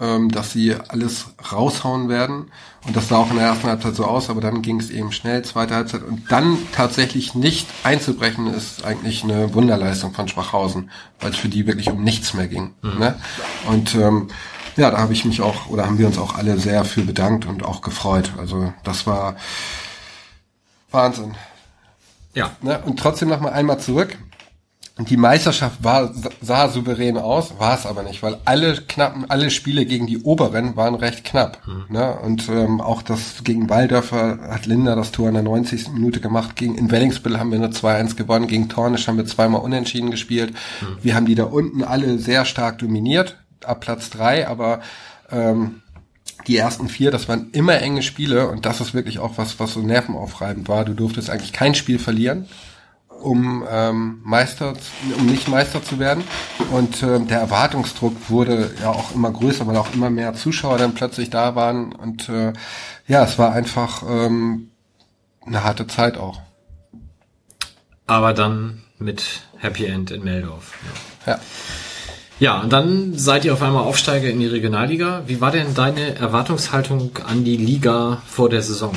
ähm, 0.01 0.31
dass 0.31 0.53
sie 0.53 0.75
alles 0.89 1.27
raushauen 1.53 2.09
werden. 2.09 2.51
Und 2.87 2.97
das 2.97 3.09
sah 3.09 3.19
auch 3.19 3.31
in 3.31 3.37
der 3.37 3.47
ersten 3.47 3.69
Halbzeit 3.69 3.95
so 3.95 4.05
aus, 4.05 4.29
aber 4.29 4.41
dann 4.41 4.61
ging 4.61 4.81
es 4.81 4.91
eben 4.91 5.13
schnell, 5.13 5.43
zweite 5.43 5.75
Halbzeit. 5.75 6.03
Und 6.03 6.31
dann 6.31 6.59
tatsächlich 6.73 7.35
nicht 7.35 7.69
einzubrechen, 7.83 8.53
ist 8.53 8.85
eigentlich 8.85 9.25
eine 9.25 9.55
Wunderleistung 9.55 10.13
von 10.13 10.29
Schwachhausen, 10.29 10.91
weil 11.21 11.31
es 11.31 11.37
für 11.37 11.49
die 11.49 11.67
wirklich 11.67 11.91
um 11.91 12.03
nichts 12.03 12.35
mehr 12.35 12.49
ging. 12.49 12.75
Ne? 12.83 13.15
Und 13.67 13.95
ähm, 13.95 14.29
ja, 14.77 14.91
da 14.91 14.99
habe 14.99 15.13
ich 15.13 15.25
mich 15.25 15.41
auch, 15.41 15.69
oder 15.69 15.87
haben 15.87 15.99
wir 15.99 16.07
uns 16.07 16.19
auch 16.19 16.35
alle 16.35 16.59
sehr 16.59 16.85
für 16.85 17.03
bedankt 17.03 17.47
und 17.47 17.65
auch 17.65 17.81
gefreut. 17.81 18.33
Also 18.39 18.73
das 18.83 19.07
war 19.07 19.37
Wahnsinn. 20.91 21.35
Ja. 22.35 22.51
Ne? 22.61 22.81
Und 22.85 22.99
trotzdem 22.99 23.29
noch 23.29 23.41
mal 23.41 23.53
einmal 23.53 23.79
zurück. 23.79 24.19
Die 24.97 25.17
Meisterschaft 25.17 25.83
war, 25.83 26.15
sah 26.41 26.69
souverän 26.69 27.17
aus, 27.19 27.59
war 27.59 27.77
es 27.77 27.85
aber 27.85 28.05
nicht, 28.05 28.23
weil 28.23 28.39
alle 28.45 28.77
knappen, 28.77 29.29
alle 29.29 29.51
Spiele 29.51 29.87
gegen 29.87 30.07
die 30.07 30.23
Oberen 30.23 30.77
waren 30.77 30.95
recht 30.95 31.25
knapp. 31.25 31.61
Ne? 31.89 32.17
Und 32.21 32.49
ähm, 32.49 32.81
auch 32.81 33.03
das 33.03 33.43
gegen 33.43 33.69
Waldörfer 33.69 34.39
hat 34.49 34.67
Linda 34.67 34.95
das 34.95 35.11
Tor 35.11 35.27
in 35.27 35.35
der 35.35 35.43
90. 35.43 35.89
Minute 35.89 36.21
gemacht. 36.21 36.55
Gegen 36.55 36.77
in 36.77 36.93
Wellingsbill 36.93 37.41
haben 37.41 37.51
wir 37.51 37.59
nur 37.59 37.71
2-1 37.71 38.15
gewonnen. 38.15 38.47
Gegen 38.47 38.69
Tornisch 38.69 39.09
haben 39.09 39.17
wir 39.17 39.27
zweimal 39.27 39.63
unentschieden 39.63 40.13
gespielt. 40.13 40.55
Wir 41.03 41.17
haben 41.17 41.27
die 41.27 41.35
da 41.35 41.45
unten 41.45 41.83
alle 41.83 42.19
sehr 42.19 42.45
stark 42.45 42.79
dominiert, 42.79 43.37
ab 43.65 43.81
Platz 43.81 44.11
drei, 44.11 44.47
aber 44.47 44.81
ähm, 45.33 45.83
die 46.47 46.57
ersten 46.57 46.89
vier, 46.89 47.11
das 47.11 47.29
waren 47.29 47.51
immer 47.51 47.81
enge 47.81 48.03
Spiele 48.03 48.49
und 48.49 48.65
das 48.65 48.81
ist 48.81 48.95
wirklich 48.95 49.19
auch 49.19 49.39
was, 49.39 49.59
was 49.59 49.73
so 49.73 49.81
nervenaufreibend 49.81 50.69
war. 50.69 50.85
Du 50.85 50.95
durftest 50.95 51.31
eigentlich 51.31 51.53
kein 51.53 51.75
Spiel 51.75 51.99
verlieren, 51.99 52.47
um 53.25 53.65
ähm, 53.69 54.21
Meister, 54.23 54.75
um 55.19 55.27
nicht 55.27 55.49
Meister 55.49 55.83
zu 55.83 55.99
werden. 55.99 56.25
Und 56.71 57.03
ähm, 57.03 57.27
der 57.27 57.41
Erwartungsdruck 57.41 58.15
wurde 58.29 58.71
ja 58.83 58.91
auch 58.91 59.15
immer 59.15 59.31
größer, 59.31 59.67
weil 59.67 59.77
auch 59.77 59.93
immer 59.95 60.11
mehr 60.11 60.35
Zuschauer 60.35 60.79
dann 60.79 60.95
plötzlich 60.95 61.31
da 61.31 61.55
waren. 61.55 61.93
Und 61.93 62.29
äh, 62.29 62.53
ja, 63.07 63.25
es 63.25 63.39
war 63.39 63.53
einfach 63.53 64.03
ähm, 64.09 64.71
eine 65.47 65.65
harte 65.65 65.87
Zeit 65.87 66.17
auch. 66.17 66.41
Aber 68.07 68.35
dann 68.35 68.83
mit 68.99 69.43
Happy 69.57 69.87
End 69.87 70.11
in 70.11 70.25
Meldorf. 70.25 70.73
Ja. 71.27 71.33
Ja. 71.35 71.41
Ja, 72.41 72.61
und 72.61 72.73
dann 72.73 73.17
seid 73.17 73.45
ihr 73.45 73.53
auf 73.53 73.63
einmal 73.63 73.85
Aufsteiger 73.85 74.29
in 74.29 74.41
die 74.41 74.47
Regionalliga. 74.47 75.23
Wie 75.27 75.41
war 75.41 75.53
denn 75.53 75.73
deine 75.75 76.17
Erwartungshaltung 76.17 77.17
an 77.25 77.45
die 77.45 77.57
Liga 77.57 78.23
vor 78.27 78.51
der 78.51 78.61
Saison? 78.61 78.93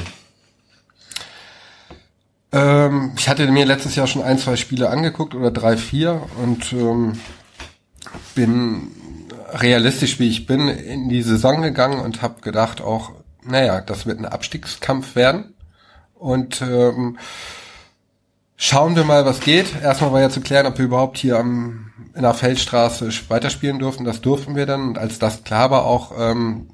Ähm, 2.52 3.14
ich 3.18 3.28
hatte 3.28 3.50
mir 3.52 3.66
letztes 3.66 3.96
Jahr 3.96 4.08
schon 4.08 4.24
ein, 4.24 4.38
zwei 4.38 4.56
Spiele 4.56 4.90
angeguckt 4.90 5.36
oder 5.36 5.52
drei, 5.52 5.78
vier 5.78 6.22
und 6.42 6.72
ähm, 6.74 7.20
bin 8.36 8.92
realistisch 9.54 10.20
wie 10.20 10.30
ich 10.30 10.46
bin 10.46 10.68
in 10.68 11.10
die 11.10 11.22
Saison 11.22 11.62
gegangen 11.62 12.00
und 12.00 12.22
habe 12.22 12.42
gedacht 12.42 12.82
auch, 12.82 13.12
naja, 13.44 13.82
das 13.82 14.06
wird 14.06 14.20
ein 14.20 14.26
Abstiegskampf 14.26 15.16
werden 15.16 15.54
und 16.14 16.62
ähm, 16.62 17.18
schauen 18.56 18.96
wir 18.96 19.04
mal, 19.04 19.26
was 19.26 19.40
geht. 19.40 19.82
Erstmal 19.82 20.12
war 20.12 20.22
ja 20.22 20.30
zu 20.30 20.42
klären, 20.42 20.66
ob 20.66 20.78
wir 20.78 20.86
überhaupt 20.86 21.18
hier 21.18 21.38
am, 21.38 21.92
in 22.14 22.24
der 22.24 22.34
Feldstraße 22.34 23.10
weiterspielen 23.30 23.80
durften. 23.80 24.04
Das 24.04 24.22
durften 24.22 24.56
wir 24.56 24.66
dann 24.66 24.90
und 24.90 24.98
als 24.98 25.20
das 25.20 25.44
klar 25.44 25.72
war 25.72 25.86
auch, 25.86 26.12
ähm, 26.18 26.68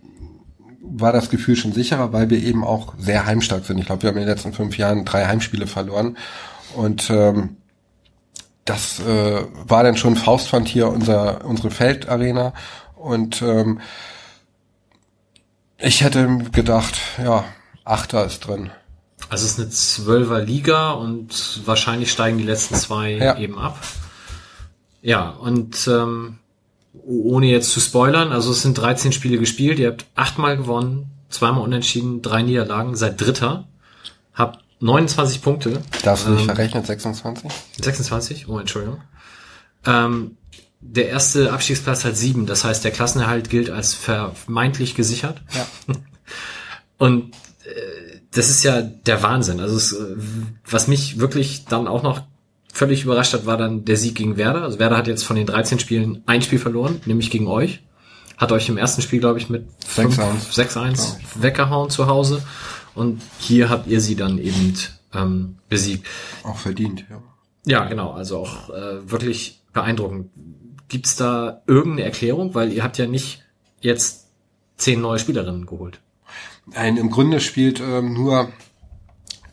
war 0.86 1.14
das 1.14 1.30
Gefühl 1.30 1.56
schon 1.56 1.72
sicherer, 1.72 2.12
weil 2.12 2.30
wir 2.30 2.44
eben 2.44 2.64
auch 2.64 2.94
sehr 2.98 3.26
heimstark 3.26 3.66
sind. 3.66 3.78
Ich 3.80 3.86
glaube, 3.86 4.04
wir 4.04 4.10
haben 4.10 4.18
in 4.18 4.24
den 4.24 4.30
letzten 4.30 4.54
fünf 4.54 4.78
Jahren 4.78 5.06
drei 5.06 5.26
Heimspiele 5.26 5.66
verloren 5.66 6.18
und 6.76 7.10
ähm, 7.10 7.58
das 8.66 9.00
äh, 9.00 9.42
war 9.68 9.84
dann 9.84 9.98
schon 9.98 10.16
Faustpfand 10.16 10.68
hier 10.68 10.88
unser 10.88 11.46
unsere 11.46 11.72
Feldarena 11.72 12.54
und 12.96 13.42
ähm, 13.42 13.80
ich 15.78 16.02
hätte 16.04 16.38
gedacht, 16.52 16.96
ja, 17.22 17.44
Achter 17.84 18.26
ist 18.26 18.48
drin. 18.48 18.70
Also 19.30 19.46
es 19.46 19.54
ist 19.54 19.60
eine 19.60 19.70
Zwölfer 19.70 20.42
Liga 20.42 20.92
und 20.92 21.62
wahrscheinlich 21.66 22.12
steigen 22.12 22.38
die 22.38 22.44
letzten 22.46 22.76
zwei 22.76 23.12
Ja. 23.14 23.38
eben 23.38 23.58
ab. 23.58 23.78
Ja, 25.02 25.30
und 25.30 25.88
ähm, 25.88 26.40
ohne 26.94 27.48
jetzt 27.48 27.72
zu 27.72 27.80
spoilern, 27.80 28.32
also 28.32 28.52
es 28.52 28.62
sind 28.62 28.78
13 28.78 29.12
Spiele 29.12 29.38
gespielt, 29.38 29.80
ihr 29.80 29.90
habt 29.90 30.06
achtmal 30.16 30.58
gewonnen, 30.58 31.12
zweimal 31.30 31.64
unentschieden, 31.64 32.22
drei 32.22 32.44
Niederlagen, 32.44 32.96
seid 32.96 33.20
Dritter, 33.20 33.68
habt 34.34 34.64
29 34.80 35.42
Punkte. 35.42 35.82
Darfst 36.04 36.28
du 36.28 36.32
nicht 36.32 36.42
Ähm, 36.42 36.46
verrechnen, 36.48 36.84
26? 36.84 37.52
26? 37.82 38.48
Oh, 38.48 38.60
Entschuldigung. 38.60 39.02
Ähm, 39.86 40.38
der 40.82 41.08
erste 41.10 41.52
Abstiegsplatz 41.54 42.04
hat 42.04 42.18
sieben, 42.18 42.46
das 42.46 42.64
heißt, 42.64 42.84
der 42.84 42.92
Klassenerhalt 42.92 43.50
gilt 43.50 43.70
als 43.70 43.94
vermeintlich 43.94 44.96
gesichert. 44.96 45.42
Ja. 45.54 45.66
Und 46.98 47.34
äh, 47.66 48.20
das 48.32 48.50
ist 48.50 48.64
ja 48.64 48.82
der 48.82 49.24
Wahnsinn. 49.24 49.60
Also 49.60 49.78
es, 49.78 49.94
äh, 49.94 50.16
was 50.70 50.88
mich 50.88 51.20
wirklich 51.20 51.66
dann 51.66 51.88
auch 51.88 52.04
noch 52.04 52.22
völlig 52.74 53.04
überrascht 53.04 53.34
hat, 53.34 53.46
war 53.46 53.56
dann 53.56 53.86
der 53.86 53.96
Sieg 53.98 54.16
gegen 54.16 54.36
Werder. 54.36 54.64
Also 54.64 54.80
Werder 54.80 54.98
hat 54.98 55.08
jetzt 55.08 55.24
von 55.24 55.36
den 55.36 55.46
13 55.46 55.78
Spielen 55.78 56.24
ein 56.26 56.42
Spiel 56.42 56.58
verloren, 56.58 57.00
nämlich 57.06 57.30
gegen 57.30 57.48
euch. 57.48 57.84
Hat 58.36 58.52
euch 58.52 58.68
im 58.68 58.78
ersten 58.78 59.04
Spiel, 59.04 59.20
glaube 59.20 59.38
ich, 59.38 59.48
mit 59.48 59.68
6-1. 59.96 60.52
6-1 60.52 61.18
weggehauen 61.36 61.92
zu 61.92 62.08
Hause. 62.08 62.42
Und 62.96 63.22
hier 63.38 63.70
habt 63.70 63.88
ihr 63.88 64.02
sie 64.02 64.16
dann 64.16 64.40
eben 64.40 64.74
ähm, 65.14 65.58
besiegt. 65.70 66.08
Auch 66.44 66.58
verdient, 66.58 67.06
ja. 67.10 67.22
Ja, 67.66 67.86
genau. 67.86 68.12
Also 68.12 68.40
auch 68.40 68.72
äh, 68.72 69.10
wirklich 69.10 69.62
beeindruckend. 69.72 70.32
Gibt's 70.90 71.16
da 71.16 71.62
irgendeine 71.68 72.06
Erklärung? 72.06 72.56
Weil 72.56 72.74
ihr 72.74 72.84
habt 72.84 72.98
ja 72.98 73.06
nicht 73.06 73.44
jetzt 73.82 74.28
zehn 74.78 75.00
neue 75.00 75.20
Spielerinnen 75.20 75.68
geholt. 75.68 76.00
Nein, 76.66 76.98
im 76.98 77.12
Grunde 77.12 77.40
spielt 77.40 77.80
ähm, 77.80 78.14
nur 78.14 78.52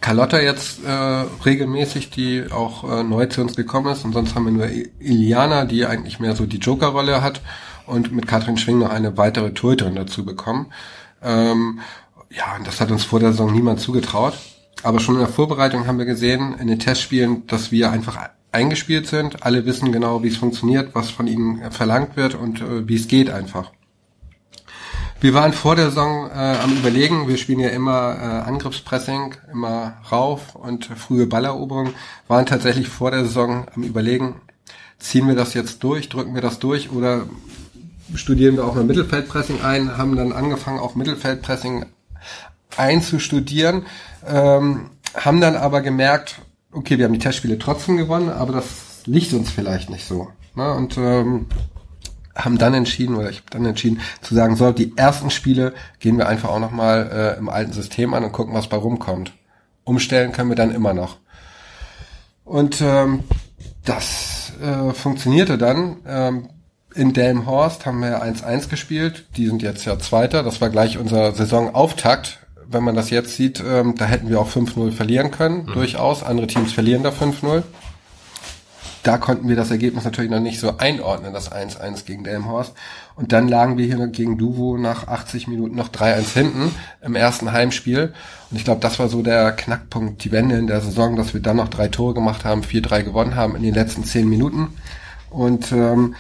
Carlotta 0.01 0.41
jetzt 0.41 0.83
äh, 0.85 0.91
regelmäßig, 0.91 2.11
die 2.11 2.47
auch 2.51 2.91
äh, 2.91 3.03
neu 3.03 3.27
zu 3.27 3.43
uns 3.43 3.55
gekommen 3.55 3.93
ist. 3.93 4.05
Und 4.05 4.13
sonst 4.13 4.35
haben 4.35 4.47
wir 4.47 4.53
nur 4.53 4.69
Iliana, 4.99 5.67
die 5.67 5.85
eigentlich 5.85 6.21
mehr 6.21 6.35
so 6.35 6.47
die 6.47 6.59
Joker-Rolle 6.59 7.23
hat. 7.23 7.43
Und 7.87 8.13
mit 8.13 8.27
Katrin 8.27 8.57
Schwing 8.57 8.79
noch 8.79 8.91
eine 8.91 9.17
weitere 9.17 9.53
Torhüterin 9.53 9.97
dazu 9.97 10.25
bekommen. 10.25 10.73
Ähm, 11.23 11.81
ja, 12.31 12.57
und 12.57 12.67
das 12.67 12.81
hat 12.81 12.91
uns 12.91 13.05
vor 13.05 13.21
der 13.21 13.33
Saison 13.33 13.53
niemand 13.53 13.81
zugetraut. 13.81 14.35
Aber 14.83 15.01
schon 15.01 15.17
in 15.17 15.21
der 15.21 15.29
Vorbereitung 15.29 15.87
haben 15.87 15.99
wir 15.99 16.07
gesehen, 16.07 16.55
in 16.59 16.69
den 16.69 16.79
Testspielen, 16.79 17.47
dass 17.47 17.71
wir 17.71 17.91
einfach 17.91 18.17
eingespielt 18.53 19.07
sind. 19.07 19.43
Alle 19.43 19.67
wissen 19.67 19.93
genau, 19.93 20.23
wie 20.23 20.29
es 20.29 20.37
funktioniert, 20.37 20.95
was 20.95 21.11
von 21.11 21.27
ihnen 21.27 21.71
verlangt 21.71 22.17
wird 22.17 22.35
und 22.35 22.61
äh, 22.63 22.89
wie 22.89 22.97
es 22.97 23.09
geht 23.09 23.29
einfach. 23.29 23.73
Wir 25.21 25.35
waren 25.35 25.53
vor 25.53 25.77
der 25.77 25.91
Saison 25.91 26.31
äh, 26.31 26.33
am 26.33 26.73
überlegen, 26.79 27.29
wir 27.29 27.37
spielen 27.37 27.61
ja 27.61 27.69
immer 27.69 28.17
äh, 28.17 28.49
Angriffspressing, 28.49 29.35
immer 29.53 29.99
rauf 30.11 30.55
und 30.55 30.87
frühe 30.87 31.27
Balleroberung, 31.27 31.91
waren 32.27 32.47
tatsächlich 32.47 32.89
vor 32.89 33.11
der 33.11 33.25
Saison 33.25 33.67
am 33.75 33.83
überlegen, 33.83 34.41
ziehen 34.99 35.29
wir 35.29 35.35
das 35.35 35.53
jetzt 35.53 35.85
durch, 35.85 36.09
drücken 36.09 36.35
wir 36.35 36.41
das 36.41 36.59
durch? 36.59 36.91
Oder 36.91 37.27
studieren 38.15 38.57
wir 38.57 38.65
auch 38.65 38.75
mal 38.75 38.85
Mittelfeldpressing 38.85 39.61
ein, 39.61 39.99
haben 39.99 40.17
dann 40.17 40.33
angefangen 40.33 40.79
auch 40.79 40.95
Mittelfeldpressing 40.95 41.85
einzustudieren, 42.79 43.85
ähm, 44.27 44.89
haben 45.15 45.43
dann 45.43 45.55
aber 45.55 45.83
gemerkt, 45.83 46.41
okay, 46.73 46.97
wir 46.97 47.05
haben 47.05 47.13
die 47.13 47.19
Testspiele 47.19 47.59
trotzdem 47.59 47.99
gewonnen, 47.99 48.31
aber 48.31 48.55
das 48.55 49.03
liegt 49.05 49.35
uns 49.35 49.51
vielleicht 49.51 49.91
nicht 49.91 50.07
so. 50.07 50.29
Ne? 50.55 50.73
Und 50.73 50.97
ähm, 50.97 51.45
haben 52.35 52.59
dann 52.59 52.75
entschieden, 52.75 53.17
oder 53.17 53.31
ich 53.31 53.39
habe 53.39 53.51
dann 53.51 53.67
entschieden, 53.67 54.01
zu 54.21 54.35
sagen, 54.35 54.57
so, 54.57 54.73
die 54.73 54.97
ersten 54.97 55.31
Spiele 55.31 55.75
gehen 55.99 56.19
wir 56.19 56.29
einfach 56.29 56.51
auch 56.51 56.61
nochmal 56.61 57.11
äh, 57.13 57.39
im 57.39 57.49
alten 57.49 57.73
System 57.73 58.15
an 58.15 58.25
und 58.25 58.33
gucken, 58.33 58.55
was 58.55 58.69
bei 58.69 58.77
rumkommt. 58.77 59.33
Umstellen 59.85 60.33
können 60.33 60.51
wir 60.51 60.57
dann 60.57 60.75
immer 60.75 60.95
noch. 60.95 61.19
Und 62.45 62.81
ähm, 62.81 63.25
das 63.85 64.53
äh, 64.63 64.93
funktionierte 64.93 65.59
dann. 65.59 65.97
Ähm, 66.07 66.49
in 66.95 67.13
Delmhorst 67.13 67.87
haben 67.87 68.01
wir 68.01 68.23
1-1 68.23 68.69
gespielt. 68.69 69.27
Die 69.37 69.47
sind 69.47 69.63
jetzt 69.63 69.85
ja 69.85 69.99
Zweiter. 69.99 70.43
Das 70.43 70.61
war 70.61 70.71
gleich 70.71 70.99
unser 70.99 71.33
Saisonauftakt. 71.33 72.39
Wenn 72.69 72.85
man 72.85 72.95
das 72.95 73.11
jetzt 73.11 73.37
sieht, 73.37 73.63
ähm, 73.67 73.95
da 73.97 74.05
hätten 74.05 74.29
wir 74.29 74.41
auch 74.41 74.49
5-0 74.49 74.93
verlieren 74.93 75.31
können, 75.31 75.67
durchaus. 75.67 76.23
Andere 76.23 76.47
Teams 76.47 76.73
verlieren 76.73 77.03
da 77.03 77.11
5-0 77.11 77.63
da 79.03 79.17
konnten 79.17 79.49
wir 79.49 79.57
das 79.57 79.71
Ergebnis 79.71 80.05
natürlich 80.05 80.31
noch 80.31 80.41
nicht 80.41 80.61
so 80.61 80.77
einordnen, 80.77 81.33
das 81.33 81.51
1-1 81.51 82.05
gegen 82.05 82.25
Delmhorst. 82.25 82.75
Und 83.17 83.33
dann 83.33 83.49
lagen 83.49 83.79
wir 83.79 83.87
hier 83.87 84.07
gegen 84.09 84.37
Duvo 84.37 84.77
nach 84.77 85.09
80 85.09 85.49
Minuten 85.49 85.77
noch 85.77 85.89
3-1 85.89 86.33
hinten 86.33 86.75
im 87.03 87.15
ersten 87.15 87.53
Heimspiel. 87.53 88.13
Und 88.51 88.57
ich 88.57 88.65
glaube, 88.65 88.81
das 88.81 88.99
war 88.99 89.09
so 89.09 89.23
der 89.23 89.53
Knackpunkt, 89.53 90.25
die 90.25 90.33
Wende 90.33 90.57
in 90.57 90.67
der 90.67 90.81
Saison, 90.81 91.17
dass 91.17 91.33
wir 91.33 91.41
dann 91.41 91.57
noch 91.57 91.69
drei 91.69 91.89
Tore 91.89 92.15
gemacht 92.15 92.45
haben, 92.45 92.63
4-3 92.63 93.03
gewonnen 93.03 93.37
haben 93.37 93.57
in 93.57 93.63
den 93.63 93.75
letzten 93.75 94.05
zehn 94.05 94.29
Minuten. 94.29 94.69
Und 95.31 95.73
ähm, 95.73 96.15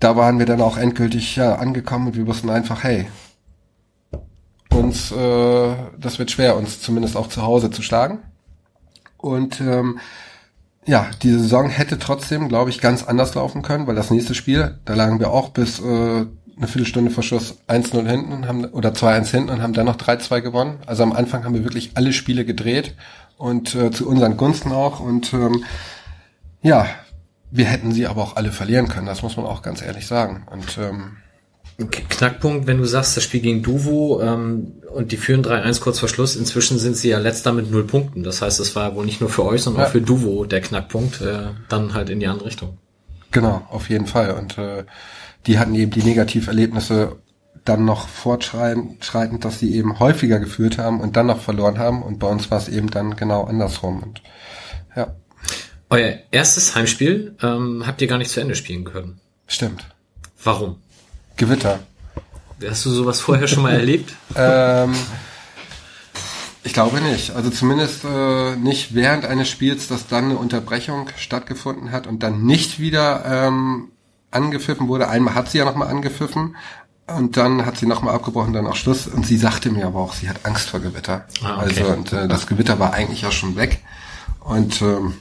da 0.00 0.16
waren 0.16 0.38
wir 0.38 0.46
dann 0.46 0.60
auch 0.60 0.76
endgültig 0.76 1.36
ja, 1.36 1.56
angekommen 1.56 2.08
und 2.08 2.16
wir 2.16 2.26
wussten 2.26 2.50
einfach, 2.50 2.82
hey, 2.82 3.06
uns, 4.70 5.12
äh, 5.12 5.74
das 5.98 6.18
wird 6.18 6.30
schwer, 6.30 6.56
uns 6.56 6.80
zumindest 6.80 7.16
auch 7.16 7.28
zu 7.28 7.42
Hause 7.42 7.70
zu 7.70 7.82
schlagen. 7.82 8.18
Und 9.16 9.60
ähm, 9.60 9.98
ja, 10.86 11.06
die 11.22 11.32
Saison 11.32 11.68
hätte 11.68 11.98
trotzdem, 11.98 12.48
glaube 12.48 12.70
ich, 12.70 12.80
ganz 12.80 13.02
anders 13.02 13.34
laufen 13.34 13.62
können, 13.62 13.86
weil 13.86 13.96
das 13.96 14.10
nächste 14.10 14.34
Spiel, 14.34 14.78
da 14.84 14.94
lagen 14.94 15.18
wir 15.18 15.30
auch 15.30 15.50
bis 15.50 15.80
äh, 15.80 15.82
eine 16.56 16.68
Viertelstunde 16.68 17.10
vor 17.10 17.22
Schluss 17.22 17.58
1-0 17.68 18.06
hinten 18.08 18.48
haben, 18.48 18.64
oder 18.66 18.90
2-1 18.90 19.30
hinten 19.30 19.50
und 19.50 19.62
haben 19.62 19.72
dann 19.72 19.86
noch 19.86 19.96
3-2 19.96 20.40
gewonnen. 20.40 20.78
Also 20.86 21.02
am 21.02 21.12
Anfang 21.12 21.44
haben 21.44 21.54
wir 21.54 21.64
wirklich 21.64 21.90
alle 21.94 22.12
Spiele 22.12 22.44
gedreht 22.44 22.94
und 23.36 23.74
äh, 23.74 23.90
zu 23.90 24.08
unseren 24.08 24.36
Gunsten 24.36 24.72
auch. 24.72 25.00
Und 25.00 25.34
ähm, 25.34 25.64
ja, 26.62 26.86
wir 27.50 27.66
hätten 27.66 27.92
sie 27.92 28.06
aber 28.06 28.22
auch 28.22 28.36
alle 28.36 28.52
verlieren 28.52 28.88
können, 28.88 29.06
das 29.06 29.22
muss 29.22 29.36
man 29.36 29.46
auch 29.46 29.62
ganz 29.62 29.82
ehrlich 29.82 30.06
sagen. 30.06 30.46
Und 30.50 30.78
ähm, 30.78 31.16
Knackpunkt, 31.78 32.66
wenn 32.66 32.78
du 32.78 32.84
sagst, 32.86 33.16
das 33.16 33.24
Spiel 33.24 33.40
gegen 33.40 33.62
Duvo 33.62 34.22
ähm, 34.22 34.72
und 34.94 35.12
die 35.12 35.18
führen 35.18 35.44
3-1 35.44 35.80
kurz 35.80 35.98
vor 36.00 36.08
Schluss, 36.08 36.34
inzwischen 36.34 36.78
sind 36.78 36.96
sie 36.96 37.10
ja 37.10 37.18
letzter 37.18 37.52
mit 37.52 37.70
null 37.70 37.84
Punkten. 37.84 38.22
Das 38.22 38.40
heißt, 38.40 38.60
es 38.60 38.74
war 38.74 38.94
wohl 38.94 39.04
nicht 39.04 39.20
nur 39.20 39.28
für 39.28 39.44
euch, 39.44 39.62
sondern 39.62 39.82
Ja. 39.82 39.88
auch 39.88 39.92
für 39.92 40.00
Duvo 40.00 40.46
der 40.46 40.62
Knackpunkt, 40.62 41.20
äh, 41.20 41.48
dann 41.68 41.92
halt 41.92 42.08
in 42.08 42.20
die 42.20 42.26
andere 42.28 42.46
Richtung. 42.48 42.78
Genau, 43.30 43.66
auf 43.70 43.90
jeden 43.90 44.06
Fall. 44.06 44.30
Und 44.32 44.56
äh, 44.56 44.84
die 45.46 45.58
hatten 45.58 45.74
eben 45.74 45.90
die 45.90 46.02
Negativerlebnisse 46.02 47.16
dann 47.66 47.84
noch 47.84 48.08
fortschreitend, 48.08 49.44
dass 49.44 49.58
sie 49.58 49.74
eben 49.74 49.98
häufiger 49.98 50.38
geführt 50.38 50.78
haben 50.78 51.00
und 51.00 51.16
dann 51.16 51.26
noch 51.26 51.40
verloren 51.40 51.78
haben. 51.78 52.02
Und 52.02 52.18
bei 52.20 52.28
uns 52.28 52.50
war 52.50 52.58
es 52.58 52.68
eben 52.68 52.88
dann 52.90 53.16
genau 53.16 53.44
andersrum. 53.44 54.02
Und 54.02 54.22
ja, 54.96 55.14
Euer 55.90 56.14
erstes 56.30 56.74
Heimspiel 56.74 57.34
ähm, 57.42 57.84
habt 57.86 58.00
ihr 58.00 58.08
gar 58.08 58.18
nicht 58.18 58.30
zu 58.30 58.40
Ende 58.40 58.54
spielen 58.54 58.84
können. 58.84 59.20
stimmt. 59.46 59.86
Warum? 60.42 60.76
Gewitter. 61.36 61.80
Hast 62.66 62.84
du 62.86 62.90
sowas 62.90 63.20
vorher 63.20 63.48
schon 63.48 63.62
mal 63.62 63.74
erlebt? 63.74 64.14
Ähm, 64.34 64.94
ich 66.64 66.72
glaube 66.72 67.00
nicht. 67.00 67.30
Also 67.36 67.50
zumindest 67.50 68.04
äh, 68.04 68.56
nicht 68.56 68.94
während 68.94 69.24
eines 69.24 69.48
Spiels, 69.48 69.88
dass 69.88 70.06
dann 70.06 70.26
eine 70.26 70.36
Unterbrechung 70.36 71.08
stattgefunden 71.16 71.92
hat 71.92 72.06
und 72.06 72.22
dann 72.22 72.44
nicht 72.44 72.80
wieder 72.80 73.24
ähm, 73.26 73.92
angepfiffen 74.30 74.88
wurde. 74.88 75.08
Einmal 75.08 75.34
hat 75.34 75.50
sie 75.50 75.58
ja 75.58 75.64
nochmal 75.64 75.88
angepfiffen 75.88 76.56
und 77.06 77.36
dann 77.36 77.64
hat 77.64 77.76
sie 77.76 77.86
nochmal 77.86 78.14
abgebrochen, 78.14 78.52
dann 78.52 78.66
auch 78.66 78.74
Schluss. 78.74 79.06
Und 79.06 79.26
sie 79.26 79.36
sagte 79.36 79.70
mir 79.70 79.86
aber 79.86 80.00
auch, 80.00 80.14
sie 80.14 80.28
hat 80.28 80.44
Angst 80.44 80.70
vor 80.70 80.80
Gewitter. 80.80 81.26
Ah, 81.42 81.58
okay. 81.62 81.80
Also 81.82 81.92
und 81.92 82.12
äh, 82.12 82.26
das 82.26 82.46
Gewitter 82.46 82.78
war 82.78 82.92
eigentlich 82.94 83.26
auch 83.26 83.32
schon 83.32 83.56
weg. 83.56 83.80
Und 84.40 84.82
ähm, 84.82 85.14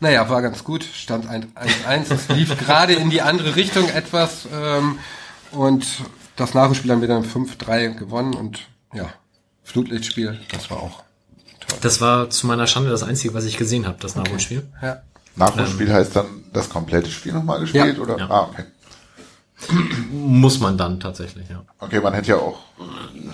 naja, 0.00 0.28
war 0.28 0.42
ganz 0.42 0.64
gut. 0.64 0.84
Stand 0.84 1.26
1-1. 1.26 2.12
Es 2.12 2.28
lief 2.28 2.56
gerade 2.58 2.94
in 2.94 3.10
die 3.10 3.22
andere 3.22 3.56
Richtung 3.56 3.88
etwas. 3.88 4.46
Ähm, 4.52 4.98
und 5.50 5.86
das 6.36 6.54
Nachspiel 6.54 6.92
haben 6.92 7.00
wir 7.00 7.08
dann 7.08 7.24
5-3 7.24 7.94
gewonnen. 7.94 8.34
Und 8.34 8.60
ja, 8.92 9.08
Flutlichtspiel, 9.64 10.38
das 10.52 10.70
war 10.70 10.78
auch 10.78 11.02
toll. 11.60 11.78
Das 11.82 12.00
war 12.00 12.30
zu 12.30 12.46
meiner 12.46 12.66
Schande 12.66 12.90
das 12.90 13.02
Einzige, 13.02 13.34
was 13.34 13.44
ich 13.44 13.56
gesehen 13.56 13.86
habe, 13.86 13.98
das 14.00 14.14
Nachholspiel. 14.14 14.66
Ja. 14.80 15.02
Nachholspiel 15.36 15.92
heißt 15.92 16.16
dann 16.16 16.44
das 16.52 16.68
komplette 16.68 17.10
Spiel 17.10 17.32
nochmal 17.32 17.60
gespielt? 17.60 17.96
Ja. 17.96 18.02
oder? 18.02 18.18
Ja. 18.18 18.30
Ah, 18.30 18.48
okay. 18.50 18.64
Muss 20.12 20.60
man 20.60 20.78
dann 20.78 21.00
tatsächlich, 21.00 21.48
ja. 21.48 21.64
Okay, 21.80 22.00
man 22.00 22.14
hätte 22.14 22.28
ja 22.28 22.36
auch 22.36 22.60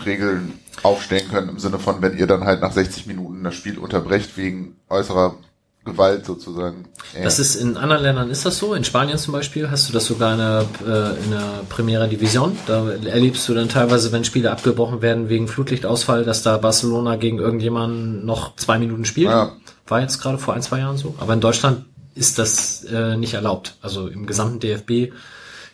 Regeln 0.07 0.59
aufstellen 0.83 1.29
können 1.29 1.51
im 1.51 1.59
Sinne 1.59 1.79
von, 1.79 2.01
wenn 2.03 2.17
ihr 2.17 2.27
dann 2.27 2.45
halt 2.45 2.61
nach 2.61 2.73
60 2.73 3.07
Minuten 3.07 3.45
das 3.45 3.55
Spiel 3.55 3.79
unterbrecht 3.79 4.37
wegen 4.37 4.77
äußerer 4.89 5.37
Gewalt 5.85 6.25
sozusagen. 6.25 6.87
Ja. 7.15 7.25
Das 7.25 7.39
ist 7.39 7.57
in 7.57 7.77
anderen 7.77 8.03
Ländern 8.03 8.31
ist 8.31 8.47
das 8.47 8.59
so. 8.59 8.75
In 8.75 8.85
Spanien 8.85 9.19
zum 9.19 9.33
Beispiel 9.33 9.71
hast 9.71 9.89
du 9.89 9.93
das 9.93 10.07
sogar 10.07 10.33
in 10.33 10.39
der, 10.39 10.65
äh, 10.87 11.25
in 11.25 11.31
der 11.31 11.63
Primera 11.69 12.07
Division. 12.07 12.57
Da 12.67 12.91
erlebst 12.91 13.49
du 13.49 13.55
dann 13.55 13.69
teilweise, 13.69 14.11
wenn 14.11 14.25
Spiele 14.25 14.51
abgebrochen 14.51 15.03
werden 15.03 15.29
wegen 15.29 15.47
Flutlichtausfall, 15.47 16.25
dass 16.25 16.43
da 16.43 16.57
Barcelona 16.57 17.17
gegen 17.17 17.39
irgendjemanden 17.39 18.25
noch 18.25 18.57
zwei 18.57 18.79
Minuten 18.79 19.05
spielt. 19.05 19.31
Ja. 19.31 19.53
War 19.87 20.01
jetzt 20.01 20.21
gerade 20.23 20.39
vor 20.39 20.55
ein, 20.55 20.63
zwei 20.63 20.79
Jahren 20.79 20.97
so. 20.97 21.15
Aber 21.19 21.35
in 21.35 21.41
Deutschland 21.41 21.85
ist 22.15 22.39
das 22.39 22.85
äh, 22.85 23.17
nicht 23.17 23.35
erlaubt. 23.35 23.77
Also 23.83 24.09
im 24.09 24.25
gesamten 24.27 24.61
DFB 24.61 25.13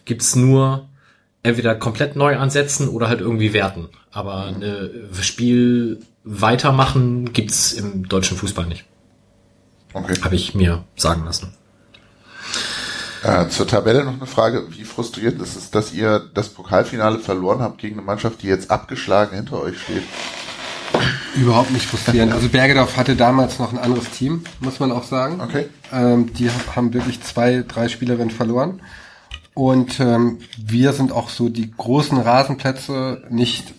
gibt's 0.04 0.34
nur 0.34 0.88
entweder 1.44 1.76
komplett 1.76 2.16
neu 2.16 2.36
ansetzen 2.36 2.88
oder 2.88 3.08
halt 3.08 3.20
irgendwie 3.20 3.52
werten. 3.52 3.88
Aber 4.10 4.46
ein 4.46 4.62
Spiel 5.22 6.00
weitermachen 6.24 7.32
gibt's 7.32 7.72
im 7.72 8.08
deutschen 8.08 8.36
Fußball 8.36 8.66
nicht. 8.66 8.84
Okay. 9.92 10.14
Habe 10.22 10.34
ich 10.34 10.54
mir 10.54 10.84
sagen 10.96 11.24
lassen. 11.24 11.54
Äh, 13.22 13.48
zur 13.48 13.66
Tabelle 13.66 14.04
noch 14.04 14.14
eine 14.14 14.26
Frage. 14.26 14.64
Wie 14.70 14.84
frustrierend 14.84 15.42
ist 15.42 15.56
es, 15.56 15.70
dass 15.70 15.92
ihr 15.92 16.20
das 16.32 16.48
Pokalfinale 16.48 17.18
verloren 17.18 17.60
habt 17.60 17.78
gegen 17.78 17.96
eine 17.96 18.02
Mannschaft, 18.06 18.42
die 18.42 18.46
jetzt 18.46 18.70
abgeschlagen 18.70 19.36
hinter 19.36 19.60
euch 19.60 19.78
steht? 19.80 20.02
Überhaupt 21.36 21.70
nicht 21.70 21.86
frustrierend. 21.86 22.32
Also 22.32 22.48
Bergedorf 22.48 22.96
hatte 22.96 23.16
damals 23.16 23.58
noch 23.58 23.72
ein 23.72 23.78
anderes 23.78 24.10
Team, 24.10 24.44
muss 24.60 24.80
man 24.80 24.90
auch 24.90 25.04
sagen. 25.04 25.40
Okay. 25.40 25.68
Ähm, 25.92 26.32
die 26.32 26.50
ha- 26.50 26.76
haben 26.76 26.92
wirklich 26.94 27.22
zwei, 27.22 27.62
drei 27.66 27.88
Spielerinnen 27.88 28.30
verloren. 28.30 28.80
Und 29.54 30.00
ähm, 30.00 30.38
wir 30.56 30.92
sind 30.92 31.12
auch 31.12 31.28
so 31.28 31.48
die 31.48 31.70
großen 31.70 32.18
Rasenplätze 32.18 33.22
nicht 33.28 33.74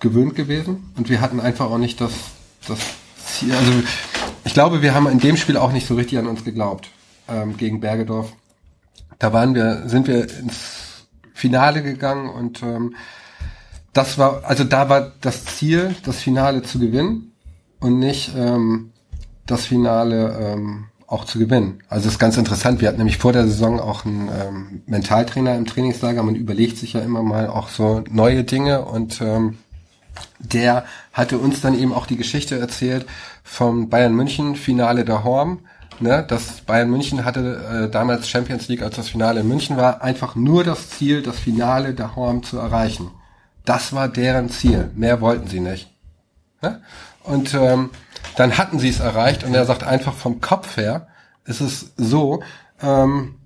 gewöhnt 0.00 0.34
gewesen. 0.34 0.92
Und 0.96 1.10
wir 1.10 1.20
hatten 1.20 1.40
einfach 1.40 1.66
auch 1.66 1.78
nicht 1.78 2.00
das, 2.00 2.12
das 2.66 2.78
Ziel. 3.24 3.54
Also 3.54 3.72
ich 4.44 4.54
glaube, 4.54 4.82
wir 4.82 4.94
haben 4.94 5.08
in 5.08 5.18
dem 5.18 5.36
Spiel 5.36 5.56
auch 5.56 5.72
nicht 5.72 5.86
so 5.86 5.94
richtig 5.94 6.18
an 6.18 6.26
uns 6.26 6.44
geglaubt 6.44 6.90
ähm, 7.28 7.56
gegen 7.56 7.80
Bergedorf. 7.80 8.32
Da 9.18 9.32
waren 9.32 9.54
wir, 9.54 9.88
sind 9.88 10.08
wir 10.08 10.28
ins 10.38 11.06
Finale 11.32 11.82
gegangen 11.82 12.28
und 12.28 12.62
ähm, 12.62 12.94
das 13.92 14.18
war, 14.18 14.44
also 14.44 14.64
da 14.64 14.88
war 14.88 15.12
das 15.20 15.44
Ziel, 15.44 15.94
das 16.04 16.20
Finale 16.20 16.62
zu 16.62 16.78
gewinnen 16.78 17.32
und 17.78 17.98
nicht 17.98 18.32
ähm, 18.36 18.92
das 19.46 19.66
Finale 19.66 20.38
ähm, 20.40 20.86
auch 21.06 21.24
zu 21.24 21.38
gewinnen. 21.38 21.82
Also 21.88 22.04
das 22.04 22.14
ist 22.14 22.18
ganz 22.18 22.38
interessant. 22.38 22.80
Wir 22.80 22.88
hatten 22.88 22.98
nämlich 22.98 23.18
vor 23.18 23.32
der 23.32 23.46
Saison 23.46 23.80
auch 23.80 24.06
einen 24.06 24.28
ähm, 24.28 24.82
Mentaltrainer 24.86 25.56
im 25.56 25.66
Trainingslager. 25.66 26.22
Man 26.22 26.36
überlegt 26.36 26.78
sich 26.78 26.94
ja 26.94 27.00
immer 27.00 27.22
mal 27.22 27.48
auch 27.48 27.68
so 27.68 28.02
neue 28.10 28.44
Dinge 28.44 28.82
und 28.82 29.20
ähm, 29.20 29.58
der 30.38 30.84
hatte 31.12 31.38
uns 31.38 31.60
dann 31.60 31.78
eben 31.78 31.92
auch 31.92 32.06
die 32.06 32.16
Geschichte 32.16 32.58
erzählt 32.58 33.06
vom 33.42 33.88
Bayern 33.88 34.14
München 34.14 34.56
Finale 34.56 35.04
der 35.04 35.24
Horm. 35.24 35.60
Ne, 36.00 36.24
das 36.26 36.62
Bayern 36.62 36.90
München 36.90 37.24
hatte 37.24 37.84
äh, 37.86 37.90
damals 37.90 38.28
Champions 38.28 38.66
League, 38.68 38.82
als 38.82 38.96
das 38.96 39.10
Finale 39.10 39.40
in 39.40 39.48
München 39.48 39.76
war, 39.76 40.02
einfach 40.02 40.34
nur 40.34 40.64
das 40.64 40.90
Ziel, 40.90 41.22
das 41.22 41.38
Finale 41.38 41.94
der 41.94 42.16
Horm 42.16 42.42
zu 42.42 42.58
erreichen. 42.58 43.10
Das 43.64 43.92
war 43.92 44.08
deren 44.08 44.48
Ziel. 44.50 44.90
Mehr 44.94 45.20
wollten 45.20 45.46
sie 45.46 45.60
nicht. 45.60 45.94
Ne? 46.60 46.80
Und 47.22 47.54
ähm, 47.54 47.90
dann 48.36 48.58
hatten 48.58 48.78
sie 48.78 48.88
es 48.88 49.00
erreicht 49.00 49.44
und 49.44 49.54
er 49.54 49.64
sagt 49.64 49.84
einfach 49.84 50.14
vom 50.14 50.40
Kopf 50.40 50.76
her 50.76 51.06
ist 51.44 51.60
es 51.60 51.92
so, 51.96 52.42
ähm, 52.80 53.36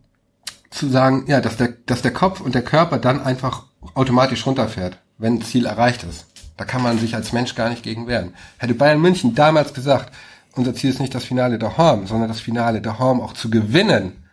zu 0.70 0.88
sagen, 0.88 1.24
ja, 1.26 1.40
dass 1.40 1.56
der, 1.56 1.68
dass 1.86 2.02
der 2.02 2.12
Kopf 2.12 2.40
und 2.40 2.54
der 2.54 2.62
Körper 2.62 2.98
dann 2.98 3.22
einfach 3.22 3.64
automatisch 3.94 4.46
runterfährt, 4.46 4.98
wenn 5.18 5.34
ein 5.34 5.42
Ziel 5.42 5.66
erreicht 5.66 6.04
ist. 6.04 6.26
Da 6.56 6.64
kann 6.64 6.82
man 6.82 6.98
sich 6.98 7.14
als 7.14 7.32
Mensch 7.32 7.54
gar 7.54 7.68
nicht 7.68 7.82
gegen 7.82 8.06
wehren. 8.06 8.34
Hätte 8.58 8.74
Bayern 8.74 9.00
München 9.00 9.34
damals 9.34 9.74
gesagt, 9.74 10.12
unser 10.54 10.74
Ziel 10.74 10.90
ist 10.90 11.00
nicht 11.00 11.14
das 11.14 11.24
Finale 11.24 11.58
der 11.58 11.76
Horm, 11.76 12.06
sondern 12.06 12.28
das 12.28 12.40
Finale 12.40 12.80
der 12.80 12.98
Horm 12.98 13.20
auch 13.20 13.34
zu 13.34 13.50
gewinnen, 13.50 14.24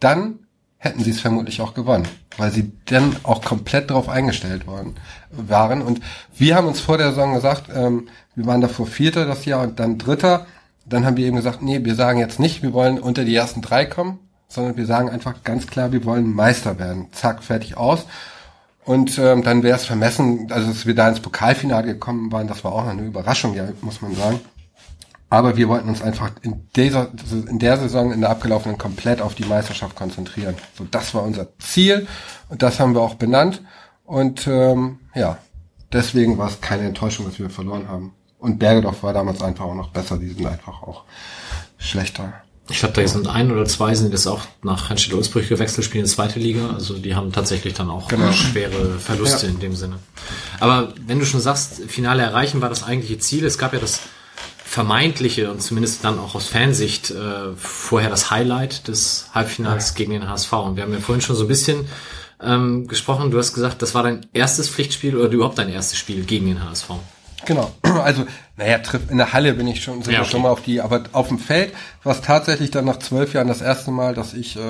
dann 0.00 0.40
hätten 0.76 1.02
sie 1.02 1.12
es 1.12 1.20
vermutlich 1.20 1.60
auch 1.60 1.74
gewonnen, 1.74 2.08
weil 2.36 2.50
sie 2.50 2.72
dann 2.86 3.16
auch 3.22 3.42
komplett 3.42 3.90
darauf 3.90 4.08
eingestellt 4.08 4.66
worden 4.66 4.96
waren. 5.30 5.80
Und 5.80 6.00
wir 6.36 6.56
haben 6.56 6.66
uns 6.66 6.80
vor 6.80 6.98
der 6.98 7.10
Saison 7.10 7.34
gesagt, 7.34 7.70
ähm, 7.72 8.08
wir 8.34 8.46
waren 8.46 8.60
davor 8.60 8.86
Vierter 8.86 9.24
das 9.24 9.44
Jahr 9.44 9.62
und 9.62 9.78
dann 9.78 9.96
Dritter. 9.96 10.46
Dann 10.84 11.06
haben 11.06 11.16
wir 11.16 11.24
eben 11.24 11.36
gesagt, 11.36 11.62
nee, 11.62 11.84
wir 11.84 11.94
sagen 11.94 12.18
jetzt 12.18 12.40
nicht, 12.40 12.62
wir 12.62 12.72
wollen 12.72 12.98
unter 12.98 13.24
die 13.24 13.34
ersten 13.34 13.62
drei 13.62 13.86
kommen, 13.86 14.18
sondern 14.48 14.76
wir 14.76 14.86
sagen 14.86 15.08
einfach 15.08 15.44
ganz 15.44 15.68
klar, 15.68 15.92
wir 15.92 16.04
wollen 16.04 16.34
Meister 16.34 16.78
werden. 16.80 17.06
Zack, 17.12 17.44
fertig 17.44 17.76
aus. 17.76 18.06
Und 18.84 19.18
ähm, 19.18 19.42
dann 19.42 19.62
wäre 19.62 19.76
es 19.76 19.84
vermessen, 19.84 20.50
also 20.50 20.68
dass 20.68 20.86
wir 20.86 20.94
da 20.94 21.08
ins 21.08 21.20
Pokalfinale 21.20 21.86
gekommen 21.86 22.32
waren, 22.32 22.48
das 22.48 22.64
war 22.64 22.72
auch 22.72 22.86
eine 22.86 23.02
Überraschung, 23.02 23.54
ja, 23.54 23.68
muss 23.80 24.02
man 24.02 24.14
sagen. 24.14 24.40
Aber 25.30 25.56
wir 25.56 25.68
wollten 25.68 25.88
uns 25.88 26.02
einfach 26.02 26.32
in 26.42 26.68
dieser, 26.76 27.10
in 27.48 27.58
der 27.58 27.78
Saison, 27.78 28.12
in 28.12 28.20
der 28.20 28.30
abgelaufenen, 28.30 28.76
komplett 28.76 29.22
auf 29.22 29.34
die 29.34 29.44
Meisterschaft 29.44 29.96
konzentrieren. 29.96 30.56
So, 30.76 30.84
das 30.84 31.14
war 31.14 31.22
unser 31.22 31.56
Ziel 31.58 32.06
und 32.50 32.62
das 32.62 32.80
haben 32.80 32.94
wir 32.94 33.00
auch 33.00 33.14
benannt. 33.14 33.62
Und 34.04 34.46
ähm, 34.46 34.98
ja, 35.14 35.38
deswegen 35.90 36.36
war 36.36 36.48
es 36.48 36.60
keine 36.60 36.82
Enttäuschung, 36.82 37.24
dass 37.24 37.38
wir 37.38 37.48
verloren 37.48 37.88
haben. 37.88 38.12
Und 38.38 38.58
Bergedorf 38.58 39.02
war 39.04 39.12
damals 39.14 39.40
einfach 39.40 39.64
auch 39.64 39.74
noch 39.74 39.90
besser. 39.90 40.18
Die 40.18 40.28
sind 40.28 40.44
einfach 40.44 40.82
auch 40.82 41.04
schlechter. 41.78 42.34
Ich 42.70 42.78
glaube, 42.78 42.94
da 43.00 43.06
sind 43.08 43.26
ein 43.26 43.50
oder 43.50 43.64
zwei 43.64 43.94
sind 43.94 44.12
jetzt 44.12 44.26
auch 44.26 44.40
nach 44.62 44.88
Henstedt 44.88 45.14
Ulzbrüch 45.14 45.48
gewechselt, 45.48 45.84
spielen 45.84 46.04
in 46.04 46.10
zweite 46.10 46.38
Liga. 46.38 46.70
Also 46.72 46.96
die 46.96 47.14
haben 47.14 47.32
tatsächlich 47.32 47.74
dann 47.74 47.90
auch 47.90 48.08
Genau. 48.08 48.30
schwere 48.32 48.98
Verluste 48.98 49.46
Ja. 49.46 49.52
in 49.52 49.58
dem 49.58 49.74
Sinne. 49.74 49.98
Aber 50.60 50.94
wenn 51.06 51.18
du 51.18 51.26
schon 51.26 51.40
sagst, 51.40 51.82
Finale 51.88 52.22
erreichen 52.22 52.62
war 52.62 52.68
das 52.68 52.84
eigentliche 52.84 53.18
Ziel. 53.18 53.44
Es 53.44 53.58
gab 53.58 53.72
ja 53.74 53.80
das 53.80 54.00
vermeintliche 54.64 55.50
und 55.50 55.60
zumindest 55.60 56.04
dann 56.04 56.18
auch 56.18 56.34
aus 56.34 56.46
Fansicht 56.46 57.10
äh, 57.10 57.54
vorher 57.56 58.08
das 58.08 58.30
Highlight 58.30 58.88
des 58.88 59.26
Halbfinals 59.34 59.94
gegen 59.94 60.12
den 60.12 60.28
HSV. 60.28 60.52
Und 60.52 60.76
wir 60.76 60.84
haben 60.84 60.92
ja 60.94 61.00
vorhin 61.00 61.20
schon 61.20 61.36
so 61.36 61.44
ein 61.44 61.48
bisschen 61.48 61.86
ähm, 62.40 62.86
gesprochen. 62.88 63.30
Du 63.30 63.38
hast 63.38 63.52
gesagt, 63.54 63.82
das 63.82 63.94
war 63.94 64.02
dein 64.02 64.24
erstes 64.32 64.68
Pflichtspiel 64.70 65.16
oder 65.16 65.28
überhaupt 65.30 65.58
dein 65.58 65.68
erstes 65.68 65.98
Spiel 65.98 66.24
gegen 66.24 66.46
den 66.46 66.64
HSV. 66.64 66.86
Genau. 67.46 67.70
Also, 68.02 68.24
naja, 68.56 68.78
in 69.10 69.18
der 69.18 69.32
Halle 69.34 69.52
bin 69.52 69.66
ich 69.68 69.82
schon, 69.82 70.02
sind 70.02 70.12
Ja, 70.12 70.20
wir 70.20 70.22
okay. 70.22 70.30
schon 70.30 70.42
mal 70.42 70.50
auf 70.50 70.62
die, 70.62 70.80
aber 70.80 71.04
auf 71.12 71.28
dem 71.28 71.38
Feld 71.38 71.74
war 72.04 72.12
es 72.14 72.22
tatsächlich 72.22 72.70
dann 72.70 72.86
nach 72.86 72.98
zwölf 72.98 73.34
Jahren 73.34 73.48
das 73.48 73.60
erste 73.60 73.90
Mal, 73.90 74.14
dass 74.14 74.32
ich 74.32 74.56
äh, 74.56 74.60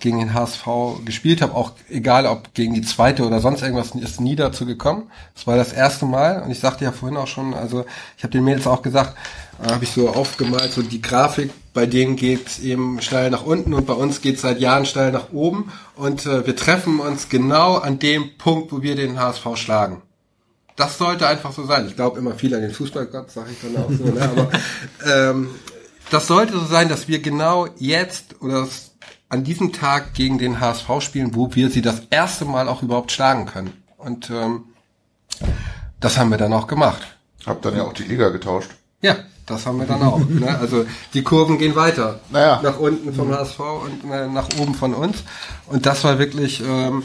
gegen 0.00 0.18
den 0.18 0.34
HSV 0.34 0.66
gespielt 1.04 1.40
habe, 1.40 1.54
auch 1.54 1.72
egal 1.88 2.26
ob 2.26 2.52
gegen 2.54 2.74
die 2.74 2.82
zweite 2.82 3.24
oder 3.24 3.40
sonst 3.40 3.62
irgendwas, 3.62 3.92
ist 3.92 4.20
nie 4.20 4.34
dazu 4.34 4.66
gekommen. 4.66 5.10
Es 5.36 5.46
war 5.46 5.56
das 5.56 5.72
erste 5.72 6.04
Mal 6.04 6.42
und 6.42 6.50
ich 6.50 6.58
sagte 6.58 6.84
ja 6.84 6.92
vorhin 6.92 7.16
auch 7.16 7.28
schon, 7.28 7.54
also 7.54 7.86
ich 8.16 8.24
habe 8.24 8.32
den 8.32 8.44
Mädels 8.44 8.66
auch 8.66 8.82
gesagt, 8.82 9.16
äh, 9.62 9.70
habe 9.70 9.84
ich 9.84 9.90
so 9.92 10.10
aufgemalt, 10.10 10.72
so 10.72 10.82
die 10.82 11.00
Grafik, 11.00 11.50
bei 11.74 11.86
denen 11.86 12.16
geht's 12.16 12.58
eben 12.58 13.00
steil 13.00 13.30
nach 13.30 13.44
unten 13.44 13.72
und 13.72 13.86
bei 13.86 13.94
uns 13.94 14.20
geht's 14.20 14.42
seit 14.42 14.58
Jahren 14.60 14.84
steil 14.84 15.12
nach 15.12 15.32
oben 15.32 15.72
und 15.94 16.26
äh, 16.26 16.44
wir 16.44 16.56
treffen 16.56 16.98
uns 17.00 17.28
genau 17.28 17.76
an 17.76 18.00
dem 18.00 18.36
Punkt, 18.36 18.72
wo 18.72 18.82
wir 18.82 18.96
den 18.96 19.18
HSV 19.18 19.46
schlagen 19.54 20.02
das 20.78 20.96
sollte 20.96 21.26
einfach 21.26 21.52
so 21.52 21.66
sein. 21.66 21.86
Ich 21.86 21.96
glaube 21.96 22.18
immer 22.18 22.34
viel 22.34 22.54
an 22.54 22.62
den 22.62 22.70
Fußballgott, 22.70 23.30
sage 23.30 23.50
ich 23.50 23.58
dann 23.60 23.82
auch 23.82 23.90
so. 23.90 24.04
Ne? 24.04 24.22
Aber 24.22 24.50
ähm, 25.30 25.50
das 26.10 26.26
sollte 26.28 26.54
so 26.54 26.64
sein, 26.64 26.88
dass 26.88 27.08
wir 27.08 27.18
genau 27.18 27.68
jetzt 27.78 28.40
oder 28.40 28.66
an 29.28 29.44
diesem 29.44 29.72
Tag 29.72 30.14
gegen 30.14 30.38
den 30.38 30.60
HSV 30.60 30.88
spielen, 31.00 31.34
wo 31.34 31.54
wir 31.54 31.68
sie 31.68 31.82
das 31.82 32.02
erste 32.10 32.44
Mal 32.44 32.68
auch 32.68 32.82
überhaupt 32.82 33.12
schlagen 33.12 33.46
können. 33.46 33.72
Und 33.98 34.30
ähm, 34.30 34.64
das 36.00 36.16
haben 36.16 36.30
wir 36.30 36.38
dann 36.38 36.52
auch 36.52 36.68
gemacht. 36.68 37.02
Habt 37.44 37.64
dann 37.64 37.76
ja 37.76 37.82
auch 37.82 37.92
die 37.92 38.04
Liga 38.04 38.28
getauscht. 38.28 38.70
Ja, 39.00 39.16
das 39.46 39.66
haben 39.66 39.78
wir 39.78 39.86
dann 39.86 40.02
auch. 40.02 40.18
ne? 40.28 40.58
Also 40.58 40.86
die 41.12 41.22
Kurven 41.22 41.58
gehen 41.58 41.74
weiter. 41.74 42.20
Naja. 42.30 42.60
Nach 42.62 42.78
unten 42.78 43.12
vom 43.12 43.32
HSV 43.32 43.58
und 43.58 44.10
äh, 44.10 44.28
nach 44.28 44.48
oben 44.60 44.74
von 44.74 44.94
uns. 44.94 45.24
Und 45.66 45.86
das 45.86 46.04
war 46.04 46.20
wirklich, 46.20 46.62
ähm, 46.64 47.02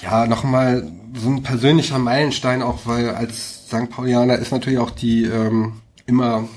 ja, 0.00 0.26
nochmal 0.26 0.90
so 1.14 1.30
ein 1.30 1.42
persönlicher 1.42 1.98
Meilenstein, 1.98 2.62
auch 2.62 2.80
weil 2.84 3.10
als 3.10 3.66
St. 3.66 3.90
Paulianer 3.90 4.36
ist 4.36 4.52
natürlich 4.52 4.78
auch 4.78 4.90
die 4.90 5.24
ähm, 5.24 5.80
immer 6.06 6.48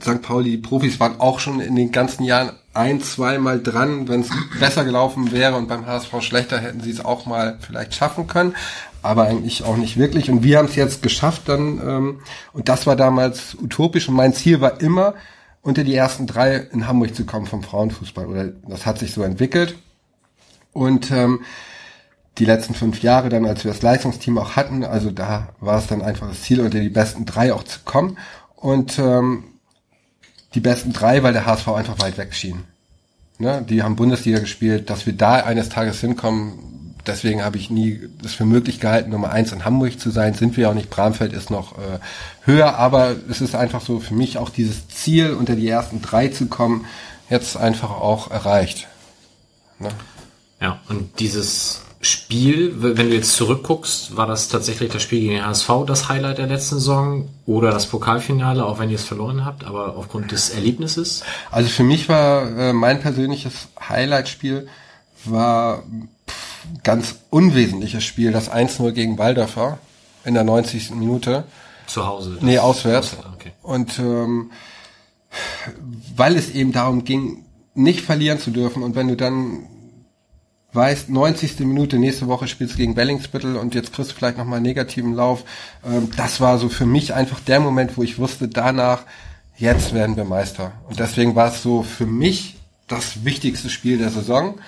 St. 0.00 0.22
Pauli, 0.22 0.52
die 0.52 0.58
Profis 0.58 1.00
waren 1.00 1.20
auch 1.20 1.40
schon 1.40 1.60
in 1.60 1.74
den 1.74 1.90
ganzen 1.90 2.24
Jahren 2.24 2.52
ein, 2.72 3.00
zweimal 3.00 3.60
dran. 3.60 4.08
Wenn 4.08 4.20
es 4.20 4.30
besser 4.60 4.84
gelaufen 4.84 5.32
wäre 5.32 5.56
und 5.56 5.68
beim 5.68 5.86
HSV 5.86 6.20
schlechter, 6.20 6.58
hätten 6.58 6.80
sie 6.80 6.90
es 6.90 7.04
auch 7.04 7.26
mal 7.26 7.58
vielleicht 7.60 7.94
schaffen 7.94 8.26
können. 8.28 8.54
Aber 9.02 9.24
eigentlich 9.24 9.64
auch 9.64 9.76
nicht 9.76 9.96
wirklich. 9.96 10.30
Und 10.30 10.42
wir 10.42 10.58
haben 10.58 10.66
es 10.66 10.76
jetzt 10.76 11.02
geschafft 11.02 11.42
dann. 11.46 11.80
Ähm, 11.80 12.20
und 12.52 12.68
das 12.68 12.86
war 12.86 12.94
damals 12.94 13.56
utopisch. 13.60 14.08
Und 14.08 14.14
mein 14.14 14.34
Ziel 14.34 14.60
war 14.60 14.80
immer, 14.80 15.14
unter 15.62 15.82
die 15.82 15.94
ersten 15.94 16.26
drei 16.26 16.56
in 16.72 16.86
Hamburg 16.86 17.14
zu 17.14 17.26
kommen 17.26 17.46
vom 17.46 17.62
Frauenfußball. 17.62 18.26
Oder 18.26 18.48
das 18.68 18.86
hat 18.86 18.98
sich 19.00 19.12
so 19.12 19.22
entwickelt. 19.22 19.76
Und 20.72 21.10
ähm, 21.10 21.40
die 22.38 22.44
letzten 22.44 22.74
fünf 22.74 23.02
Jahre 23.02 23.28
dann, 23.28 23.46
als 23.46 23.64
wir 23.64 23.72
das 23.72 23.82
Leistungsteam 23.82 24.38
auch 24.38 24.56
hatten, 24.56 24.84
also 24.84 25.10
da 25.10 25.48
war 25.60 25.78
es 25.78 25.86
dann 25.86 26.02
einfach 26.02 26.28
das 26.28 26.42
Ziel, 26.42 26.60
unter 26.60 26.80
die 26.80 26.88
besten 26.88 27.26
drei 27.26 27.52
auch 27.52 27.64
zu 27.64 27.80
kommen. 27.84 28.18
Und 28.54 28.98
ähm, 28.98 29.44
die 30.54 30.60
besten 30.60 30.92
drei, 30.92 31.22
weil 31.22 31.32
der 31.32 31.46
HSV 31.46 31.68
einfach 31.68 32.00
weit 32.00 32.16
weg 32.16 32.34
schien. 32.34 32.64
Ne? 33.38 33.64
Die 33.68 33.82
haben 33.82 33.96
Bundesliga 33.96 34.38
gespielt, 34.38 34.90
dass 34.90 35.06
wir 35.06 35.12
da 35.12 35.36
eines 35.36 35.68
Tages 35.68 36.00
hinkommen. 36.00 36.94
Deswegen 37.06 37.44
habe 37.44 37.56
ich 37.56 37.70
nie 37.70 38.00
das 38.20 38.34
für 38.34 38.44
möglich 38.44 38.80
gehalten, 38.80 39.10
Nummer 39.10 39.30
eins 39.30 39.52
in 39.52 39.64
Hamburg 39.64 40.00
zu 40.00 40.10
sein. 40.10 40.34
Sind 40.34 40.56
wir 40.56 40.68
auch 40.68 40.74
nicht. 40.74 40.90
Bramfeld 40.90 41.32
ist 41.32 41.50
noch 41.50 41.78
äh, 41.78 41.98
höher, 42.44 42.76
aber 42.76 43.14
es 43.30 43.40
ist 43.40 43.54
einfach 43.54 43.80
so 43.80 44.00
für 44.00 44.14
mich 44.14 44.38
auch 44.38 44.50
dieses 44.50 44.88
Ziel, 44.88 45.32
unter 45.32 45.54
die 45.54 45.68
ersten 45.68 46.02
drei 46.02 46.28
zu 46.28 46.46
kommen, 46.46 46.86
jetzt 47.30 47.56
einfach 47.56 47.90
auch 47.90 48.30
erreicht. 48.30 48.88
Ne? 49.78 49.90
Ja, 50.60 50.80
und 50.88 51.20
dieses 51.20 51.82
Spiel, 52.00 52.74
wenn 52.76 53.10
du 53.10 53.16
jetzt 53.16 53.34
zurückguckst, 53.34 54.16
war 54.16 54.28
das 54.28 54.48
tatsächlich 54.48 54.92
das 54.92 55.02
Spiel 55.02 55.20
gegen 55.20 55.32
den 55.32 55.46
HSV 55.46 55.68
das 55.86 56.08
Highlight 56.08 56.38
der 56.38 56.46
letzten 56.46 56.76
Saison 56.76 57.28
oder 57.44 57.72
das 57.72 57.86
Pokalfinale, 57.86 58.64
auch 58.64 58.78
wenn 58.78 58.88
ihr 58.88 58.94
es 58.94 59.04
verloren 59.04 59.44
habt, 59.44 59.64
aber 59.64 59.96
aufgrund 59.96 60.30
des 60.30 60.50
Erlebnisses? 60.50 61.24
Also 61.50 61.68
für 61.68 61.82
mich 61.82 62.08
war 62.08 62.56
äh, 62.56 62.72
mein 62.72 63.00
persönliches 63.00 63.68
Highlight-Spiel 63.80 64.68
war 65.24 65.82
pff, 66.28 66.66
ganz 66.84 67.16
unwesentliches 67.30 68.04
Spiel, 68.04 68.30
das 68.30 68.48
1-0 68.48 68.92
gegen 68.92 69.18
Waldorfer 69.18 69.78
in 70.24 70.34
der 70.34 70.44
90. 70.44 70.92
Minute. 70.92 71.44
Zu 71.88 72.06
Hause? 72.06 72.38
Nee, 72.40 72.60
auswärts. 72.60 73.16
Okay. 73.34 73.52
Und 73.62 73.98
ähm, 73.98 74.52
weil 76.14 76.36
es 76.36 76.50
eben 76.50 76.72
darum 76.72 77.04
ging, 77.04 77.44
nicht 77.74 78.02
verlieren 78.02 78.38
zu 78.38 78.50
dürfen 78.50 78.82
und 78.82 78.94
wenn 78.94 79.08
du 79.08 79.16
dann 79.16 79.66
weißt, 80.72 81.08
90. 81.08 81.60
Minute, 81.60 81.98
nächste 81.98 82.26
Woche 82.26 82.46
spielst 82.46 82.74
du 82.74 82.78
gegen 82.78 82.94
Bellingsbüttel 82.94 83.56
und 83.56 83.74
jetzt 83.74 83.92
kriegst 83.92 84.10
du 84.10 84.14
vielleicht 84.14 84.38
nochmal 84.38 84.56
einen 84.56 84.66
negativen 84.66 85.14
Lauf. 85.14 85.44
Ähm, 85.84 86.10
das 86.16 86.40
war 86.40 86.58
so 86.58 86.68
für 86.68 86.86
mich 86.86 87.14
einfach 87.14 87.40
der 87.40 87.60
Moment, 87.60 87.96
wo 87.96 88.02
ich 88.02 88.18
wusste, 88.18 88.48
danach, 88.48 89.02
jetzt 89.56 89.94
werden 89.94 90.16
wir 90.16 90.24
Meister. 90.24 90.72
Und 90.88 90.98
deswegen 90.98 91.34
war 91.34 91.48
es 91.48 91.62
so 91.62 91.82
für 91.82 92.06
mich 92.06 92.56
das 92.86 93.24
wichtigste 93.24 93.70
Spiel 93.70 93.98
der 93.98 94.10
Saison. 94.10 94.58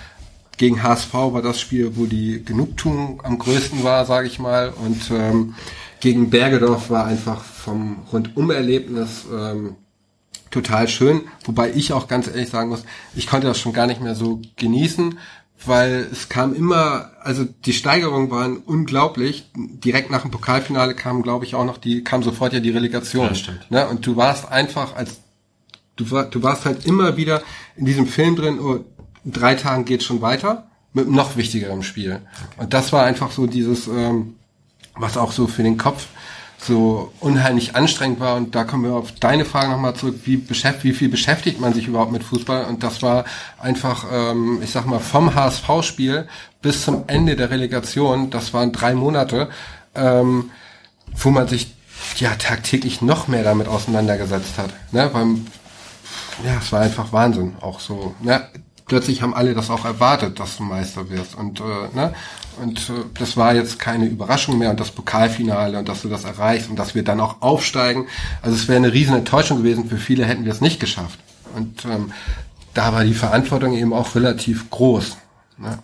Gegen 0.57 0.83
HSV 0.83 1.15
war 1.15 1.43
das 1.43 1.59
Spiel, 1.61 1.97
wo 1.97 2.07
die 2.07 2.45
Genugtuung 2.45 3.23
am 3.25 3.39
größten 3.39 3.83
war, 3.83 4.05
sage 4.05 4.27
ich 4.27 4.39
mal. 4.39 4.71
Und 4.71 5.11
ähm, 5.11 5.55
gegen 6.01 6.31
Bergedorf 6.31 6.91
war 6.91 7.07
einfach 7.07 7.43
vom 7.43 8.03
Rundumerlebnis 8.13 9.25
ähm, 9.33 9.77
total 10.51 10.89
schön. 10.89 11.23
Wobei 11.45 11.71
ich 11.71 11.93
auch 11.93 12.09
ganz 12.09 12.27
ehrlich 12.27 12.51
sagen 12.51 12.71
muss, 12.71 12.85
ich 13.15 13.27
konnte 13.27 13.47
das 13.47 13.59
schon 13.59 13.73
gar 13.73 13.87
nicht 13.87 14.03
mehr 14.03 14.15
so 14.15 14.41
genießen, 14.57 15.19
weil 15.67 16.09
es 16.11 16.29
kam 16.29 16.55
immer, 16.55 17.11
also 17.21 17.45
die 17.45 17.73
Steigerungen 17.73 18.31
waren 18.31 18.57
unglaublich. 18.59 19.51
Direkt 19.55 20.11
nach 20.11 20.23
dem 20.23 20.31
Pokalfinale 20.31 20.95
kam, 20.95 21.23
glaube 21.23 21.45
ich, 21.45 21.55
auch 21.55 21.65
noch 21.65 21.79
die, 21.79 22.03
kam 22.03 22.23
sofort 22.23 22.53
ja 22.53 22.61
die 22.61 22.71
Relegation. 22.71 23.27
Ja, 23.27 23.35
stimmt. 23.35 23.71
Ne? 23.71 23.87
Und 23.89 24.07
du 24.07 24.17
warst 24.17 24.51
einfach 24.51 24.97
als, 24.97 25.21
du, 25.97 26.11
war, 26.11 26.25
du 26.25 26.43
warst 26.43 26.65
halt 26.65 26.87
immer 26.87 27.17
wieder 27.17 27.43
in 27.77 27.85
diesem 27.85 28.07
Film 28.07 28.37
drin, 28.37 28.59
oh, 28.59 28.85
in 29.25 29.33
drei 29.33 29.55
Tagen 29.55 29.85
geht's 29.85 30.05
schon 30.05 30.23
weiter, 30.23 30.71
mit 30.95 31.07
einem 31.07 31.15
noch 31.15 31.37
wichtigerem 31.37 31.83
Spiel. 31.83 32.21
Und 32.57 32.73
das 32.73 32.93
war 32.93 33.05
einfach 33.05 33.31
so 33.31 33.47
dieses, 33.47 33.87
ähm, 33.87 34.37
was 34.95 35.17
auch 35.17 35.33
so 35.33 35.47
für 35.47 35.63
den 35.63 35.77
Kopf 35.77 36.07
so 36.63 37.13
unheimlich 37.21 37.75
anstrengend 37.75 38.21
war. 38.21 38.37
Und 38.37 38.55
da 38.55 38.65
kommen 38.65 38.85
wir 38.85 38.95
auf 38.95 39.13
deine 39.13 39.45
Frage 39.45 39.71
nochmal 39.71 39.95
zurück, 39.95 40.21
wie, 40.25 40.37
beschäftigt, 40.37 40.85
wie 40.85 40.93
viel 40.93 41.09
beschäftigt 41.09 41.61
man 41.61 41.73
sich 41.73 41.87
überhaupt 41.87 42.13
mit 42.13 42.23
Fußball? 42.23 42.65
Und 42.67 42.83
das 42.83 43.03
war 43.03 43.25
einfach, 43.59 44.05
ähm, 44.13 44.61
ich 44.63 44.71
sag 44.71 44.87
mal, 44.87 44.99
vom 44.99 45.35
HSV-Spiel 45.35 46.29
bis 46.63 46.83
zum 46.83 47.05
Ende 47.07 47.37
der 47.37 47.51
Relegation, 47.51 48.31
das 48.31 48.53
waren 48.53 48.73
drei 48.73 48.95
Monate, 48.95 49.49
ähm, 49.95 50.51
wo 51.15 51.31
man 51.31 51.49
sich 51.49 51.75
ja 52.17 52.35
tagtäglich 52.35 53.01
noch 53.01 53.29
mehr 53.29 53.43
damit 53.43 53.67
auseinandergesetzt 53.67 54.59
hat. 54.59 54.71
Ne? 54.93 55.09
Weil, 55.13 55.27
ja, 56.45 56.59
es 56.61 56.71
war 56.73 56.81
einfach 56.81 57.13
Wahnsinn, 57.13 57.57
auch 57.61 57.81
so. 57.81 58.15
Ne? 58.21 58.43
Plötzlich 58.91 59.23
haben 59.23 59.35
alle 59.35 59.55
das 59.55 59.71
auch 59.71 59.85
erwartet, 59.85 60.41
dass 60.41 60.57
du 60.57 60.65
Meister 60.65 61.11
wirst. 61.11 61.37
Und, 61.37 61.61
äh, 61.61 61.63
ne? 61.95 62.13
und 62.61 62.91
äh, 62.91 63.05
das 63.17 63.37
war 63.37 63.55
jetzt 63.55 63.79
keine 63.79 64.07
Überraschung 64.07 64.59
mehr 64.59 64.71
und 64.71 64.81
das 64.81 64.91
Pokalfinale 64.91 65.79
und 65.79 65.89
dass 65.89 66.03
du 66.03 66.09
das 66.09 66.25
erreichst 66.25 66.69
und 66.69 66.77
dass 66.77 66.97
wir 66.97 67.05
dann 67.05 67.21
auch 67.21 67.41
aufsteigen. 67.41 68.09
Also 68.43 68.57
es 68.57 68.67
wäre 68.67 68.79
eine 68.79 68.93
riesen 68.93 69.15
Enttäuschung 69.15 69.59
gewesen. 69.59 69.89
Für 69.89 69.99
viele 69.99 70.25
hätten 70.25 70.45
wir 70.45 70.51
es 70.51 70.61
nicht 70.61 70.81
geschafft. 70.81 71.21
Und 71.55 71.85
ähm, 71.85 72.11
da 72.75 72.93
war 72.93 73.05
die 73.05 73.15
Verantwortung 73.15 73.75
eben 73.75 73.93
auch 73.93 74.17
relativ 74.17 74.69
groß. 74.71 75.17
Ne? 75.59 75.79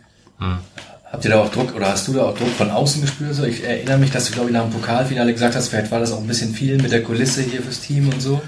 Habt 1.12 1.24
ihr 1.24 1.30
da 1.30 1.42
auch 1.44 1.52
Druck 1.52 1.76
oder 1.76 1.86
hast 1.86 2.08
du 2.08 2.12
da 2.12 2.24
auch 2.24 2.36
Druck 2.36 2.50
von 2.58 2.72
außen 2.72 3.02
gespürt? 3.02 3.36
So, 3.36 3.44
ich 3.44 3.62
erinnere 3.62 3.98
mich, 3.98 4.10
dass 4.10 4.26
du, 4.26 4.32
glaube 4.32 4.48
ich, 4.48 4.52
nach 4.52 4.64
dem 4.64 4.72
Pokalfinale 4.72 5.32
gesagt 5.32 5.54
hast, 5.54 5.68
vielleicht 5.68 5.92
war 5.92 6.00
das 6.00 6.10
auch 6.10 6.18
ein 6.18 6.26
bisschen 6.26 6.52
viel 6.52 6.82
mit 6.82 6.90
der 6.90 7.04
Kulisse 7.04 7.42
hier 7.42 7.62
fürs 7.62 7.82
Team 7.82 8.08
und 8.08 8.20
so. 8.20 8.42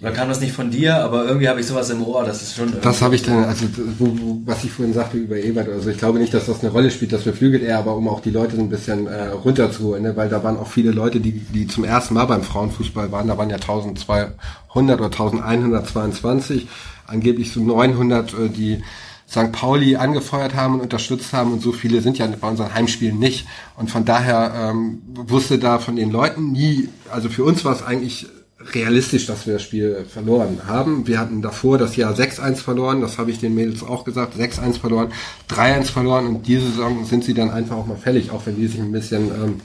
Oder 0.00 0.10
kam 0.10 0.28
das 0.28 0.40
nicht 0.40 0.52
von 0.52 0.70
dir, 0.70 0.96
aber 0.96 1.24
irgendwie 1.24 1.48
habe 1.48 1.58
ich 1.58 1.66
sowas 1.66 1.88
im 1.88 2.02
Ohr, 2.02 2.22
das 2.22 2.42
ist 2.42 2.56
schon. 2.56 2.70
Das 2.82 3.00
habe 3.00 3.14
ich 3.14 3.22
dann, 3.22 3.44
also 3.44 3.64
wo, 3.98 4.06
wo, 4.06 4.40
was 4.44 4.62
ich 4.62 4.70
vorhin 4.70 4.92
sagte 4.92 5.16
über 5.16 5.38
Ebert, 5.38 5.70
also 5.70 5.88
ich 5.88 5.96
glaube 5.96 6.18
nicht, 6.18 6.34
dass 6.34 6.46
das 6.46 6.60
eine 6.60 6.70
Rolle 6.70 6.90
spielt, 6.90 7.14
das 7.14 7.22
beflügelt 7.22 7.62
er, 7.62 7.78
aber 7.78 7.96
um 7.96 8.06
auch 8.08 8.20
die 8.20 8.30
Leute 8.30 8.56
so 8.56 8.62
ein 8.62 8.68
bisschen 8.68 9.06
äh, 9.06 9.28
runterzuholen, 9.28 10.02
ne? 10.02 10.14
weil 10.14 10.28
da 10.28 10.44
waren 10.44 10.58
auch 10.58 10.66
viele 10.66 10.90
Leute, 10.90 11.20
die, 11.20 11.32
die 11.32 11.66
zum 11.66 11.84
ersten 11.84 12.12
Mal 12.12 12.26
beim 12.26 12.42
Frauenfußball 12.42 13.10
waren, 13.10 13.26
da 13.28 13.38
waren 13.38 13.48
ja 13.48 13.56
1200 13.56 15.00
oder 15.00 15.06
1122, 15.06 16.68
angeblich 17.06 17.52
so 17.52 17.60
900, 17.60 18.34
äh, 18.34 18.48
die 18.50 18.82
St. 19.28 19.50
Pauli 19.50 19.96
angefeuert 19.96 20.54
haben 20.54 20.74
und 20.74 20.80
unterstützt 20.82 21.32
haben 21.32 21.52
und 21.52 21.62
so 21.62 21.72
viele 21.72 22.02
sind 22.02 22.18
ja 22.18 22.28
bei 22.40 22.48
unseren 22.48 22.72
Heimspielen 22.74 23.18
nicht. 23.18 23.46
Und 23.76 23.90
von 23.90 24.04
daher 24.04 24.70
ähm, 24.70 25.02
wusste 25.06 25.58
da 25.58 25.80
von 25.80 25.96
den 25.96 26.12
Leuten 26.12 26.52
nie, 26.52 26.90
also 27.10 27.28
für 27.28 27.42
uns 27.42 27.64
war 27.64 27.72
es 27.72 27.82
eigentlich 27.82 28.28
realistisch, 28.74 29.26
dass 29.26 29.46
wir 29.46 29.54
das 29.54 29.62
Spiel 29.62 30.04
verloren 30.08 30.62
haben. 30.66 31.06
Wir 31.06 31.18
hatten 31.18 31.42
davor 31.42 31.78
das 31.78 31.96
Jahr 31.96 32.14
6-1 32.14 32.56
verloren, 32.56 33.00
das 33.00 33.18
habe 33.18 33.30
ich 33.30 33.38
den 33.38 33.54
Mädels 33.54 33.82
auch 33.82 34.04
gesagt, 34.04 34.36
6-1 34.36 34.78
verloren, 34.78 35.12
3-1 35.50 35.84
verloren 35.84 36.26
und 36.26 36.46
diese 36.46 36.66
Saison 36.68 37.04
sind 37.04 37.24
sie 37.24 37.34
dann 37.34 37.50
einfach 37.50 37.76
auch 37.76 37.86
mal 37.86 37.96
fällig, 37.96 38.30
auch 38.30 38.46
wenn 38.46 38.56
die 38.56 38.66
sich 38.66 38.80
ein 38.80 38.92
bisschen 38.92 39.28
ähm, 39.28 39.60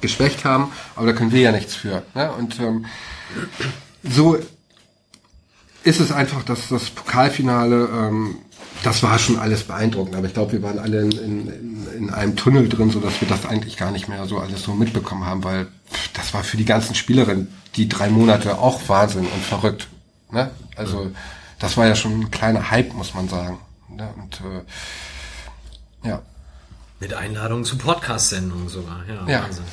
geschwächt 0.00 0.44
haben, 0.44 0.70
aber 0.94 1.06
da 1.06 1.12
können 1.12 1.32
wir 1.32 1.40
ja 1.40 1.52
nichts 1.52 1.74
für. 1.74 2.02
Ne? 2.14 2.30
Und 2.32 2.60
ähm, 2.60 2.86
so 4.02 4.38
ist 5.84 6.00
es 6.00 6.12
einfach, 6.12 6.42
dass 6.42 6.68
das 6.68 6.90
Pokalfinale, 6.90 7.88
ähm, 7.92 8.36
das 8.86 9.02
war 9.02 9.18
schon 9.18 9.36
alles 9.36 9.64
beeindruckend, 9.64 10.14
aber 10.14 10.28
ich 10.28 10.34
glaube, 10.34 10.52
wir 10.52 10.62
waren 10.62 10.78
alle 10.78 11.00
in, 11.00 11.10
in, 11.10 11.86
in 11.98 12.10
einem 12.10 12.36
Tunnel 12.36 12.68
drin, 12.68 12.90
so 12.90 13.00
dass 13.00 13.20
wir 13.20 13.26
das 13.26 13.44
eigentlich 13.44 13.76
gar 13.76 13.90
nicht 13.90 14.06
mehr 14.06 14.26
so 14.26 14.38
alles 14.38 14.62
so 14.62 14.74
mitbekommen 14.74 15.26
haben, 15.26 15.42
weil 15.42 15.66
das 16.14 16.32
war 16.32 16.44
für 16.44 16.56
die 16.56 16.64
ganzen 16.64 16.94
Spielerinnen 16.94 17.48
die 17.74 17.88
drei 17.88 18.08
Monate 18.08 18.58
auch 18.58 18.88
Wahnsinn 18.88 19.26
und 19.26 19.42
verrückt. 19.42 19.88
Ne? 20.30 20.52
Also 20.76 21.10
das 21.58 21.76
war 21.76 21.88
ja 21.88 21.96
schon 21.96 22.20
ein 22.20 22.30
kleiner 22.30 22.70
Hype, 22.70 22.94
muss 22.94 23.12
man 23.12 23.28
sagen. 23.28 23.58
Ne? 23.88 24.08
Und 24.22 24.40
äh, 26.04 26.08
ja. 26.08 26.22
Mit 27.00 27.12
Einladung 27.12 27.64
zu 27.64 27.76
Podcast-Sendungen 27.78 28.68
sogar. 28.68 29.04
Ja, 29.08 29.28
Ja. 29.28 29.42
Wahnsinn. 29.42 29.64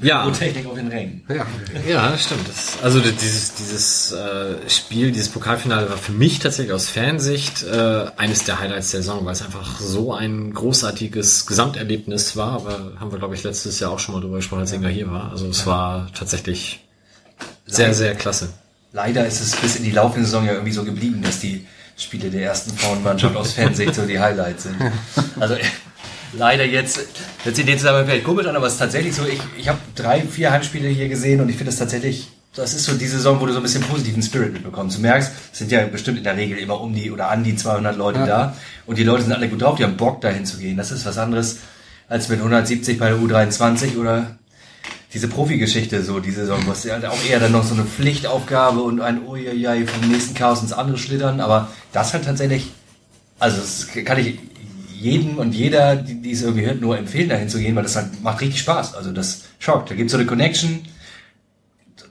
Ja. 0.00 0.24
Und 0.24 0.38
Technik 0.38 0.66
auf 0.66 0.74
den 0.74 0.88
Rängen. 0.88 1.24
Ja. 1.28 1.46
Ja, 1.88 2.18
stimmt. 2.18 2.48
Das, 2.48 2.82
also 2.82 3.00
dieses, 3.00 3.54
dieses 3.54 4.12
äh, 4.12 4.56
Spiel, 4.68 5.12
dieses 5.12 5.28
Pokalfinale 5.28 5.88
war 5.88 5.96
für 5.96 6.12
mich 6.12 6.38
tatsächlich 6.38 6.72
aus 6.72 6.88
Fansicht 6.88 7.62
äh, 7.64 8.06
eines 8.16 8.44
der 8.44 8.60
Highlights 8.60 8.90
der 8.90 9.02
Saison, 9.02 9.24
weil 9.24 9.32
es 9.32 9.42
einfach 9.42 9.80
so 9.80 10.12
ein 10.14 10.52
großartiges 10.54 11.46
Gesamterlebnis 11.46 12.36
war. 12.36 12.52
Aber 12.52 12.92
haben 13.00 13.10
wir, 13.10 13.18
glaube 13.18 13.34
ich, 13.34 13.42
letztes 13.42 13.80
Jahr 13.80 13.90
auch 13.90 13.98
schon 13.98 14.14
mal 14.14 14.20
drüber 14.20 14.36
gesprochen, 14.36 14.60
als 14.60 14.72
Inga 14.72 14.88
hier 14.88 15.10
war. 15.10 15.30
Also 15.30 15.46
es 15.46 15.66
war 15.66 16.08
tatsächlich 16.12 16.86
sehr, 17.66 17.94
sehr 17.94 18.14
klasse. 18.14 18.50
Leider 18.92 19.26
ist 19.26 19.40
es 19.40 19.56
bis 19.56 19.76
in 19.76 19.84
die 19.84 19.90
laufende 19.90 20.26
Saison 20.26 20.46
ja 20.46 20.52
irgendwie 20.52 20.72
so 20.72 20.84
geblieben, 20.84 21.22
dass 21.22 21.40
die 21.40 21.66
Spiele 21.96 22.30
der 22.30 22.42
ersten 22.42 22.76
Frauenmannschaft 22.76 23.36
aus 23.36 23.52
Fansicht 23.52 23.94
so 23.94 24.06
die 24.06 24.18
Highlights 24.18 24.64
sind. 24.64 24.76
Also 25.40 25.56
leider 26.32 26.64
jetzt, 26.64 27.00
jetzt 27.44 27.58
in 27.58 27.66
den 27.66 27.78
Zusammenhang 27.78 28.06
vielleicht 28.06 28.24
komisch 28.24 28.46
an, 28.46 28.56
aber 28.56 28.66
es 28.66 28.74
ist 28.74 28.78
tatsächlich 28.78 29.14
so, 29.14 29.24
ich, 29.24 29.40
ich 29.58 29.68
habe 29.68 29.78
drei, 29.94 30.20
vier 30.22 30.50
Heimspiele 30.50 30.88
hier 30.88 31.08
gesehen 31.08 31.40
und 31.40 31.48
ich 31.48 31.56
finde 31.56 31.70
es 31.70 31.78
tatsächlich, 31.78 32.28
das 32.54 32.74
ist 32.74 32.84
so 32.84 32.94
die 32.94 33.06
Saison, 33.06 33.40
wo 33.40 33.46
du 33.46 33.52
so 33.52 33.60
ein 33.60 33.62
bisschen 33.62 33.82
positiven 33.82 34.22
Spirit 34.22 34.52
mitbekommst. 34.52 34.98
Du 34.98 35.02
merkst, 35.02 35.32
es 35.52 35.58
sind 35.58 35.70
ja 35.70 35.84
bestimmt 35.86 36.18
in 36.18 36.24
der 36.24 36.36
Regel 36.36 36.58
immer 36.58 36.80
um 36.80 36.94
die 36.94 37.10
oder 37.10 37.30
an 37.30 37.44
die 37.44 37.56
200 37.56 37.96
Leute 37.96 38.24
da 38.26 38.56
und 38.86 38.98
die 38.98 39.04
Leute 39.04 39.22
sind 39.22 39.32
alle 39.32 39.48
gut 39.48 39.62
drauf, 39.62 39.76
die 39.76 39.84
haben 39.84 39.96
Bock 39.96 40.20
dahin 40.20 40.44
zu 40.44 40.58
gehen. 40.58 40.76
Das 40.76 40.90
ist 40.90 41.06
was 41.06 41.18
anderes 41.18 41.58
als 42.08 42.28
mit 42.28 42.38
170 42.38 42.98
bei 42.98 43.10
der 43.10 43.18
U23 43.18 43.98
oder 43.98 44.38
diese 45.14 45.28
Profi-Geschichte, 45.28 46.02
so 46.02 46.20
die 46.20 46.30
Saison, 46.30 46.60
was 46.66 46.84
ja 46.84 46.96
auch 47.08 47.24
eher 47.28 47.40
dann 47.40 47.52
noch 47.52 47.64
so 47.64 47.74
eine 47.74 47.84
Pflichtaufgabe 47.84 48.80
und 48.80 49.00
ein 49.00 49.26
Uiuiui 49.26 49.86
vom 49.86 50.10
nächsten 50.10 50.34
Chaos 50.34 50.60
ins 50.60 50.72
andere 50.72 50.98
schlittern, 50.98 51.40
aber 51.40 51.68
das 51.92 52.12
halt 52.12 52.24
tatsächlich, 52.24 52.72
also 53.38 53.58
das 53.58 53.88
kann 54.04 54.18
ich 54.18 54.38
jedem 54.98 55.38
und 55.38 55.54
jeder, 55.54 55.96
die, 55.96 56.20
die 56.20 56.32
es 56.32 56.42
irgendwie 56.42 56.66
hört, 56.66 56.80
nur 56.80 56.98
empfehlen, 56.98 57.28
dahin 57.28 57.48
zu 57.48 57.58
gehen, 57.58 57.76
weil 57.76 57.82
das 57.82 57.96
halt 57.96 58.22
macht 58.22 58.40
richtig 58.40 58.60
Spaß. 58.60 58.94
Also 58.94 59.12
das 59.12 59.42
schockt. 59.58 59.90
Da 59.90 59.94
gibt's 59.94 60.12
so 60.12 60.18
eine 60.18 60.26
Connection, 60.26 60.80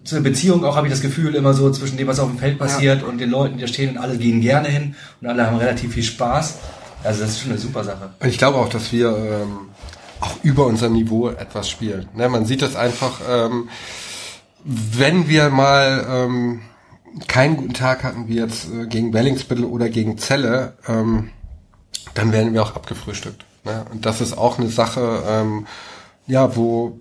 so 0.03 0.15
eine 0.15 0.23
Beziehung 0.23 0.63
auch, 0.63 0.75
habe 0.75 0.87
ich 0.87 0.93
das 0.93 1.01
Gefühl, 1.01 1.35
immer 1.35 1.53
so 1.53 1.69
zwischen 1.71 1.97
dem, 1.97 2.07
was 2.07 2.19
auf 2.19 2.29
dem 2.29 2.39
Feld 2.39 2.57
passiert 2.57 3.03
und 3.03 3.19
den 3.19 3.29
Leuten, 3.29 3.57
die 3.57 3.61
da 3.61 3.67
stehen 3.67 3.91
und 3.91 3.97
alle 3.97 4.17
gehen 4.17 4.41
gerne 4.41 4.69
hin 4.69 4.95
und 5.21 5.27
alle 5.27 5.45
haben 5.45 5.57
relativ 5.57 5.93
viel 5.93 6.03
Spaß. 6.03 6.59
Also 7.03 7.21
das 7.21 7.31
ist 7.31 7.41
schon 7.41 7.51
eine 7.51 7.59
super 7.59 7.83
Sache. 7.83 8.11
Und 8.19 8.27
ich 8.27 8.37
glaube 8.37 8.57
auch, 8.57 8.69
dass 8.69 8.91
wir 8.91 9.09
ähm, 9.09 9.69
auch 10.19 10.35
über 10.43 10.65
unser 10.65 10.89
Niveau 10.89 11.29
etwas 11.29 11.69
spielen. 11.69 12.07
Ne, 12.15 12.29
man 12.29 12.45
sieht 12.45 12.61
das 12.61 12.75
einfach, 12.75 13.19
ähm, 13.29 13.69
wenn 14.63 15.27
wir 15.27 15.49
mal 15.49 16.05
ähm, 16.09 16.61
keinen 17.27 17.57
guten 17.57 17.73
Tag 17.73 18.03
hatten, 18.03 18.27
wie 18.27 18.35
jetzt 18.35 18.69
äh, 18.71 18.87
gegen 18.87 19.13
Wellingsbüttel 19.13 19.65
oder 19.65 19.89
gegen 19.89 20.17
Celle, 20.17 20.73
ähm, 20.87 21.29
dann 22.13 22.31
werden 22.31 22.53
wir 22.53 22.63
auch 22.63 22.75
abgefrühstückt. 22.75 23.45
Ne? 23.63 23.85
Und 23.91 24.05
das 24.05 24.21
ist 24.21 24.37
auch 24.37 24.57
eine 24.59 24.69
Sache, 24.69 25.23
ähm, 25.27 25.67
ja, 26.25 26.55
wo 26.55 26.99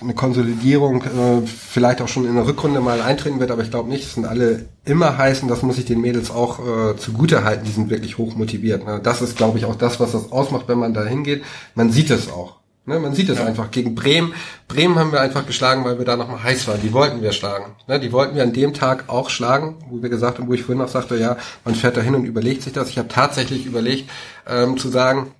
eine 0.00 0.14
Konsolidierung 0.14 1.02
äh, 1.02 1.46
vielleicht 1.46 2.02
auch 2.02 2.08
schon 2.08 2.26
in 2.26 2.34
der 2.34 2.46
Rückrunde 2.46 2.80
mal 2.80 3.00
eintreten 3.00 3.40
wird, 3.40 3.50
aber 3.50 3.62
ich 3.62 3.70
glaube 3.70 3.88
nicht, 3.88 4.04
es 4.04 4.14
sind 4.14 4.26
alle 4.26 4.66
immer 4.84 5.16
heiß 5.16 5.42
und 5.42 5.48
das 5.48 5.62
muss 5.62 5.78
ich 5.78 5.84
den 5.84 6.00
Mädels 6.00 6.30
auch 6.30 6.58
äh, 6.58 6.96
zugute 6.96 7.44
halten, 7.44 7.64
die 7.64 7.70
sind 7.70 7.90
wirklich 7.90 8.18
hoch 8.18 8.34
motiviert. 8.34 8.84
Ne? 8.84 9.00
Das 9.02 9.22
ist, 9.22 9.36
glaube 9.36 9.58
ich, 9.58 9.64
auch 9.64 9.76
das, 9.76 10.00
was 10.00 10.12
das 10.12 10.32
ausmacht, 10.32 10.68
wenn 10.68 10.78
man 10.78 10.94
da 10.94 11.04
hingeht. 11.04 11.44
Man 11.74 11.90
sieht 11.90 12.10
es 12.10 12.30
auch. 12.30 12.56
Ne? 12.86 12.98
Man 12.98 13.14
sieht 13.14 13.30
es 13.30 13.40
einfach. 13.40 13.70
Gegen 13.70 13.94
Bremen, 13.94 14.34
Bremen 14.68 14.98
haben 14.98 15.12
wir 15.12 15.20
einfach 15.20 15.46
geschlagen, 15.46 15.84
weil 15.84 15.98
wir 15.98 16.04
da 16.04 16.16
nochmal 16.16 16.42
heiß 16.42 16.68
waren. 16.68 16.82
Die 16.82 16.92
wollten 16.92 17.22
wir 17.22 17.32
schlagen. 17.32 17.76
Ne? 17.88 17.98
Die 17.98 18.12
wollten 18.12 18.34
wir 18.34 18.42
an 18.42 18.52
dem 18.52 18.74
Tag 18.74 19.04
auch 19.08 19.30
schlagen, 19.30 19.76
wo 19.88 20.02
wir 20.02 20.10
gesagt 20.10 20.38
haben, 20.38 20.48
wo 20.48 20.52
ich 20.52 20.62
vorhin 20.62 20.84
auch 20.84 20.88
sagte, 20.88 21.16
ja, 21.16 21.36
man 21.64 21.74
fährt 21.74 21.96
da 21.96 22.02
hin 22.02 22.14
und 22.14 22.24
überlegt 22.26 22.62
sich 22.62 22.72
das. 22.72 22.90
Ich 22.90 22.98
habe 22.98 23.08
tatsächlich 23.08 23.64
überlegt, 23.64 24.10
ähm, 24.46 24.76
zu 24.78 24.88
sagen, 24.88 25.32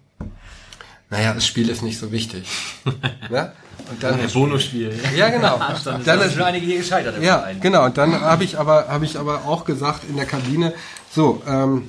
naja, 1.10 1.35
das 1.35 1.47
Spiel 1.47 1.68
ist 1.68 1.82
nicht 1.82 1.98
so 1.98 2.10
wichtig. 2.12 2.48
ne? 3.31 3.52
Und 3.90 4.02
dann 4.02 4.18
Ein 4.18 4.31
Bonusspiel. 4.31 4.98
ja, 5.16 5.28
genau. 5.28 5.59
Dann 5.85 6.02
Dann 6.05 6.18
sind 6.20 6.28
ist, 6.28 6.35
schon 6.35 6.43
einige 6.43 6.64
hier 6.64 6.78
gescheitert 6.78 7.22
ja, 7.22 7.40
Verein. 7.40 7.60
genau. 7.60 7.85
Und 7.85 7.98
dann 7.98 8.18
habe 8.18 8.43
ich 8.43 8.59
aber 8.59 8.89
habe 8.89 9.05
ich 9.05 9.18
aber 9.18 9.44
auch 9.44 9.66
gesagt 9.66 10.05
in 10.09 10.16
der 10.16 10.24
Kabine, 10.24 10.72
so, 11.10 11.43
ähm, 11.47 11.89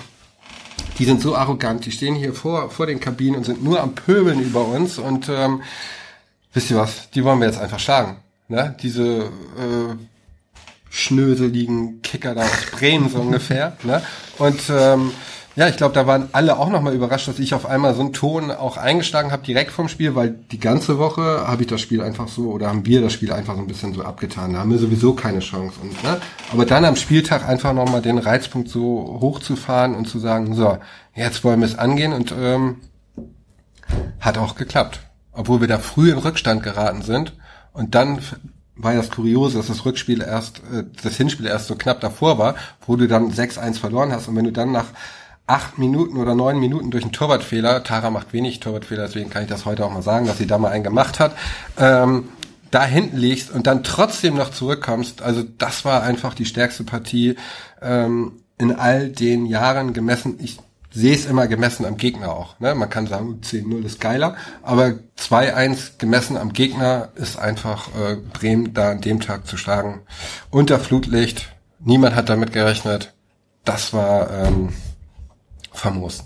die 0.99 1.05
sind 1.05 1.21
so 1.21 1.35
arrogant, 1.35 1.85
die 1.85 1.91
stehen 1.91 2.15
hier 2.15 2.33
vor, 2.33 2.69
vor 2.69 2.85
den 2.85 2.99
Kabinen 2.99 3.37
und 3.37 3.45
sind 3.45 3.63
nur 3.63 3.81
am 3.81 3.95
Pöbeln 3.95 4.41
über 4.41 4.65
uns 4.65 4.97
und 4.97 5.29
ähm, 5.29 5.61
wisst 6.53 6.69
ihr 6.69 6.77
was, 6.77 7.09
die 7.11 7.23
wollen 7.23 7.39
wir 7.39 7.47
jetzt 7.47 7.59
einfach 7.59 7.79
schlagen. 7.79 8.17
Ne? 8.49 8.75
Diese 8.81 9.23
äh, 9.23 9.95
schnöseligen 10.89 12.01
Kicker 12.01 12.35
da 12.35 12.43
aus 12.43 12.65
Bremen 12.71 13.09
so 13.09 13.19
ungefähr. 13.19 13.77
Ne? 13.83 14.01
Und 14.37 14.61
ähm, 14.69 15.11
ja, 15.55 15.69
ich 15.69 15.77
glaube, 15.77 15.93
da 15.93 16.05
waren 16.05 16.27
alle 16.33 16.59
auch 16.59 16.69
nochmal 16.69 16.93
überrascht, 16.93 17.29
dass 17.29 17.39
ich 17.39 17.53
auf 17.53 17.65
einmal 17.65 17.95
so 17.95 18.01
einen 18.01 18.11
Ton 18.11 18.51
auch 18.51 18.75
eingeschlagen 18.75 19.31
habe 19.31 19.43
direkt 19.43 19.71
vom 19.71 19.87
Spiel, 19.87 20.13
weil 20.13 20.31
die 20.51 20.59
ganze 20.59 20.97
Woche 20.99 21.47
habe 21.47 21.61
ich 21.61 21.69
das 21.69 21.79
Spiel 21.79 22.01
einfach 22.01 22.27
so 22.27 22.51
oder 22.51 22.67
haben 22.67 22.85
wir 22.85 23.01
das 23.01 23.13
Spiel 23.13 23.31
einfach 23.31 23.55
so 23.55 23.61
ein 23.61 23.67
bisschen 23.67 23.93
so 23.93 24.03
abgetan. 24.03 24.51
Da 24.51 24.59
haben 24.59 24.71
wir 24.71 24.79
sowieso 24.79 25.13
keine 25.13 25.39
Chance. 25.39 25.79
Und, 25.81 26.03
ne? 26.03 26.19
Aber 26.51 26.65
dann 26.65 26.83
am 26.83 26.97
Spieltag 26.97 27.47
einfach 27.47 27.71
nochmal 27.71 28.01
den 28.01 28.17
Reizpunkt 28.17 28.67
so 28.67 29.17
hochzufahren 29.21 29.95
und 29.95 30.09
zu 30.09 30.19
sagen, 30.19 30.53
so, 30.55 30.77
jetzt 31.13 31.45
wollen 31.45 31.61
wir 31.61 31.67
es 31.67 31.77
angehen 31.77 32.11
und 32.11 32.33
ähm, 32.37 32.81
hat 34.19 34.37
auch 34.37 34.55
geklappt. 34.55 34.99
Obwohl 35.31 35.61
wir 35.61 35.67
da 35.69 35.79
früh 35.79 36.11
in 36.11 36.17
Rückstand 36.17 36.63
geraten 36.63 37.01
sind 37.01 37.33
und 37.71 37.95
dann 37.95 38.19
war 38.75 38.91
ja 38.91 38.99
das 38.99 39.09
Kuriose, 39.09 39.57
dass 39.57 39.67
das 39.67 39.85
Rückspiel 39.85 40.21
erst, 40.21 40.59
äh, 40.73 40.83
das 41.01 41.15
Hinspiel 41.15 41.45
erst 41.45 41.67
so 41.67 41.75
knapp 41.75 42.01
davor 42.01 42.37
war, 42.37 42.55
wo 42.85 42.97
du 42.97 43.07
dann 43.07 43.31
6-1 43.31 43.79
verloren 43.79 44.11
hast 44.11 44.27
und 44.27 44.35
wenn 44.35 44.43
du 44.43 44.51
dann 44.51 44.73
nach 44.73 44.87
acht 45.47 45.77
Minuten 45.77 46.17
oder 46.17 46.35
neun 46.35 46.59
Minuten 46.59 46.91
durch 46.91 47.03
einen 47.03 47.13
Torwartfehler, 47.13 47.83
Tara 47.83 48.09
macht 48.09 48.33
wenig 48.33 48.59
Torwartfehler, 48.59 49.05
deswegen 49.05 49.29
kann 49.29 49.43
ich 49.43 49.49
das 49.49 49.65
heute 49.65 49.85
auch 49.85 49.91
mal 49.91 50.01
sagen, 50.01 50.25
dass 50.25 50.37
sie 50.37 50.47
da 50.47 50.57
mal 50.57 50.71
einen 50.71 50.83
gemacht 50.83 51.19
hat, 51.19 51.35
ähm, 51.77 52.29
da 52.71 52.83
hinten 52.83 53.17
liegst 53.17 53.51
und 53.51 53.67
dann 53.67 53.83
trotzdem 53.83 54.35
noch 54.35 54.51
zurückkommst, 54.51 55.21
also 55.21 55.43
das 55.43 55.85
war 55.85 56.03
einfach 56.03 56.33
die 56.33 56.45
stärkste 56.45 56.83
Partie 56.83 57.35
ähm, 57.81 58.41
in 58.57 58.73
all 58.73 59.09
den 59.09 59.45
Jahren 59.45 59.93
gemessen. 59.93 60.39
Ich 60.41 60.57
sehe 60.91 61.13
es 61.13 61.25
immer 61.25 61.47
gemessen 61.47 61.85
am 61.85 61.97
Gegner 61.97 62.31
auch. 62.31 62.59
Ne? 62.59 62.73
Man 62.73 62.89
kann 62.89 63.05
sagen, 63.05 63.41
10-0 63.43 63.85
ist 63.85 63.99
geiler, 63.99 64.35
aber 64.63 64.93
2-1 65.19 65.97
gemessen 65.97 66.37
am 66.37 66.53
Gegner 66.53 67.09
ist 67.15 67.37
einfach 67.37 67.89
äh, 67.89 68.15
Bremen 68.15 68.73
da 68.73 68.91
an 68.91 69.01
dem 69.01 69.19
Tag 69.19 69.45
zu 69.45 69.57
schlagen. 69.57 70.01
Unter 70.49 70.79
Flutlicht, 70.79 71.49
niemand 71.79 72.15
hat 72.15 72.29
damit 72.29 72.53
gerechnet. 72.53 73.13
Das 73.65 73.93
war 73.93 74.31
ähm, 74.31 74.69
famos. 75.75 76.23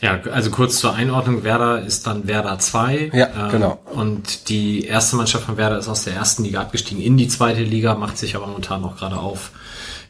Ja, 0.00 0.20
also 0.32 0.50
kurz 0.50 0.78
zur 0.78 0.94
Einordnung, 0.94 1.42
Werder 1.42 1.82
ist 1.82 2.06
dann 2.06 2.28
Werder 2.28 2.58
2. 2.58 3.10
Ja, 3.12 3.46
ähm, 3.46 3.50
genau. 3.50 3.80
Und 3.86 4.48
die 4.48 4.84
erste 4.84 5.16
Mannschaft 5.16 5.44
von 5.44 5.56
Werder 5.56 5.78
ist 5.78 5.88
aus 5.88 6.04
der 6.04 6.14
ersten 6.14 6.44
Liga 6.44 6.60
abgestiegen 6.60 7.02
in 7.02 7.16
die 7.16 7.26
zweite 7.26 7.62
Liga, 7.62 7.94
macht 7.94 8.16
sich 8.16 8.36
aber 8.36 8.46
momentan 8.46 8.80
noch 8.80 8.96
gerade 8.96 9.16
auf, 9.16 9.50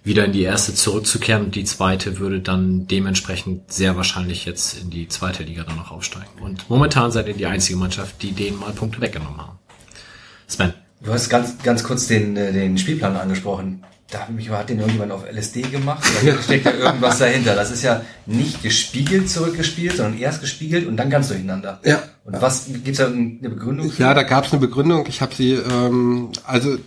wieder 0.04 0.26
in 0.26 0.32
die 0.32 0.42
erste 0.42 0.74
zurückzukehren. 0.74 1.44
Und 1.46 1.54
die 1.54 1.64
zweite 1.64 2.18
würde 2.18 2.40
dann 2.40 2.86
dementsprechend 2.86 3.72
sehr 3.72 3.96
wahrscheinlich 3.96 4.44
jetzt 4.44 4.78
in 4.78 4.90
die 4.90 5.08
zweite 5.08 5.42
Liga 5.42 5.64
dann 5.64 5.76
noch 5.76 5.90
aufsteigen. 5.90 6.28
Und 6.42 6.68
momentan 6.68 7.10
seid 7.10 7.28
ihr 7.28 7.34
die 7.34 7.46
einzige 7.46 7.78
Mannschaft, 7.78 8.22
die 8.22 8.32
denen 8.32 8.60
mal 8.60 8.72
Punkte 8.72 9.00
weggenommen 9.00 9.38
haben. 9.38 9.58
Sven. 10.46 10.74
Du 11.00 11.12
hast 11.12 11.28
ganz, 11.28 11.62
ganz 11.62 11.84
kurz 11.84 12.08
den, 12.08 12.36
äh, 12.36 12.52
den 12.52 12.76
Spielplan 12.76 13.16
angesprochen. 13.16 13.84
Da 14.10 14.20
hat 14.20 14.30
mich, 14.30 14.48
hat 14.48 14.70
den 14.70 14.78
irgendjemand 14.78 15.12
auf 15.12 15.24
LSD 15.30 15.62
gemacht? 15.62 16.02
Da 16.24 16.42
steckt 16.42 16.64
ja 16.64 16.72
irgendwas 16.72 17.18
dahinter. 17.18 17.54
Das 17.54 17.70
ist 17.70 17.82
ja 17.82 18.02
nicht 18.26 18.62
gespiegelt 18.62 19.28
zurückgespielt, 19.28 19.96
sondern 19.96 20.18
erst 20.18 20.40
gespiegelt 20.40 20.86
und 20.86 20.96
dann 20.96 21.10
ganz 21.10 21.28
durcheinander. 21.28 21.80
Ja. 21.84 22.02
Und 22.24 22.40
was, 22.40 22.66
gibt's 22.84 22.98
da 22.98 23.08
eine 23.08 23.50
Begründung? 23.50 23.90
für? 23.90 24.02
Ja, 24.02 24.14
da 24.14 24.22
gab 24.22 24.46
es 24.46 24.52
eine 24.52 24.60
Begründung. 24.60 25.06
Ich 25.08 25.20
habe 25.20 25.34
sie, 25.34 25.52
ähm, 25.52 26.30
also 26.44 26.78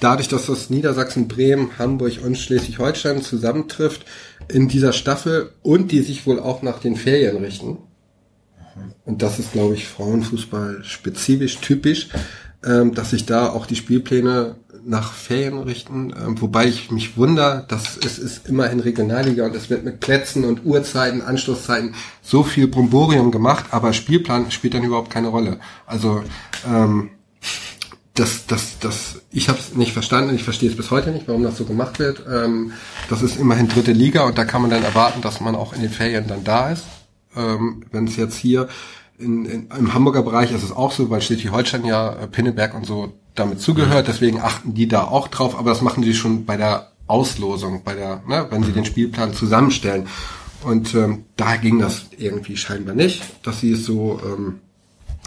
dadurch, 0.00 0.28
dass 0.28 0.46
das 0.46 0.70
Niedersachsen, 0.70 1.28
Bremen, 1.28 1.78
Hamburg 1.78 2.24
und 2.24 2.38
Schleswig-Holstein 2.38 3.22
zusammentrifft 3.22 4.06
in 4.48 4.68
dieser 4.68 4.92
Staffel 4.92 5.50
und 5.62 5.92
die 5.92 6.00
sich 6.00 6.26
wohl 6.26 6.40
auch 6.40 6.62
nach 6.62 6.78
den 6.78 6.96
Ferien 6.96 7.36
richten. 7.36 7.78
Und 9.04 9.22
das 9.22 9.38
ist, 9.38 9.52
glaube 9.52 9.74
ich, 9.74 9.86
Frauenfußball 9.86 10.84
spezifisch, 10.84 11.58
typisch, 11.58 12.08
ähm, 12.64 12.94
dass 12.94 13.10
sich 13.10 13.26
da 13.26 13.48
auch 13.48 13.66
die 13.66 13.76
Spielpläne 13.76 14.56
nach 14.86 15.12
Ferien 15.12 15.58
richten, 15.58 16.14
ähm, 16.16 16.40
wobei 16.40 16.66
ich 16.66 16.90
mich 16.92 17.16
wunder, 17.16 17.64
dass 17.68 17.96
es 17.96 18.18
ist 18.18 18.48
immerhin 18.48 18.78
Regionalliga 18.78 19.44
und 19.44 19.56
es 19.56 19.68
wird 19.68 19.84
mit 19.84 19.98
Plätzen 19.98 20.44
und 20.44 20.64
Uhrzeiten, 20.64 21.22
Anschlusszeiten 21.22 21.94
so 22.22 22.44
viel 22.44 22.68
Bromborium 22.68 23.32
gemacht, 23.32 23.66
aber 23.70 23.92
Spielplan 23.92 24.50
spielt 24.52 24.74
dann 24.74 24.84
überhaupt 24.84 25.10
keine 25.10 25.28
Rolle. 25.28 25.58
Also 25.86 26.22
ähm, 26.66 27.10
das, 28.14 28.46
das, 28.46 28.78
das, 28.78 29.22
ich 29.30 29.48
habe 29.48 29.58
es 29.58 29.74
nicht 29.74 29.92
verstanden, 29.92 30.34
ich 30.34 30.44
verstehe 30.44 30.70
es 30.70 30.76
bis 30.76 30.90
heute 30.90 31.10
nicht, 31.10 31.26
warum 31.26 31.42
das 31.42 31.58
so 31.58 31.64
gemacht 31.64 31.98
wird. 31.98 32.24
Ähm, 32.30 32.72
das 33.10 33.22
ist 33.22 33.38
immerhin 33.38 33.68
dritte 33.68 33.92
Liga 33.92 34.24
und 34.24 34.38
da 34.38 34.44
kann 34.44 34.62
man 34.62 34.70
dann 34.70 34.84
erwarten, 34.84 35.20
dass 35.20 35.40
man 35.40 35.56
auch 35.56 35.72
in 35.72 35.82
den 35.82 35.90
Ferien 35.90 36.28
dann 36.28 36.44
da 36.44 36.70
ist. 36.70 36.84
Ähm, 37.36 37.84
Wenn 37.90 38.06
es 38.06 38.16
jetzt 38.16 38.36
hier 38.36 38.68
in, 39.18 39.44
in, 39.46 39.68
im 39.76 39.94
Hamburger 39.94 40.22
Bereich 40.22 40.52
ist 40.52 40.62
es 40.62 40.72
auch 40.72 40.92
so, 40.92 41.10
weil 41.10 41.22
Schleswig-Holstein 41.22 41.84
ja 41.84 42.12
äh, 42.12 42.26
Pinneberg 42.28 42.74
und 42.74 42.86
so 42.86 43.12
damit 43.36 43.60
zugehört, 43.60 44.08
deswegen 44.08 44.40
achten 44.40 44.74
die 44.74 44.88
da 44.88 45.04
auch 45.04 45.28
drauf, 45.28 45.58
aber 45.58 45.70
das 45.70 45.82
machen 45.82 46.02
die 46.02 46.14
schon 46.14 46.44
bei 46.44 46.56
der 46.56 46.90
Auslosung, 47.06 47.82
bei 47.84 47.94
der, 47.94 48.22
ne, 48.26 48.46
wenn 48.50 48.62
sie 48.62 48.72
den 48.72 48.84
Spielplan 48.84 49.34
zusammenstellen. 49.34 50.08
Und 50.62 50.94
ähm, 50.94 51.24
da 51.36 51.56
ging 51.56 51.78
das 51.78 52.06
irgendwie 52.16 52.56
scheinbar 52.56 52.94
nicht, 52.94 53.22
dass 53.46 53.60
sie 53.60 53.72
es 53.72 53.84
so 53.84 54.20
ähm, 54.24 54.60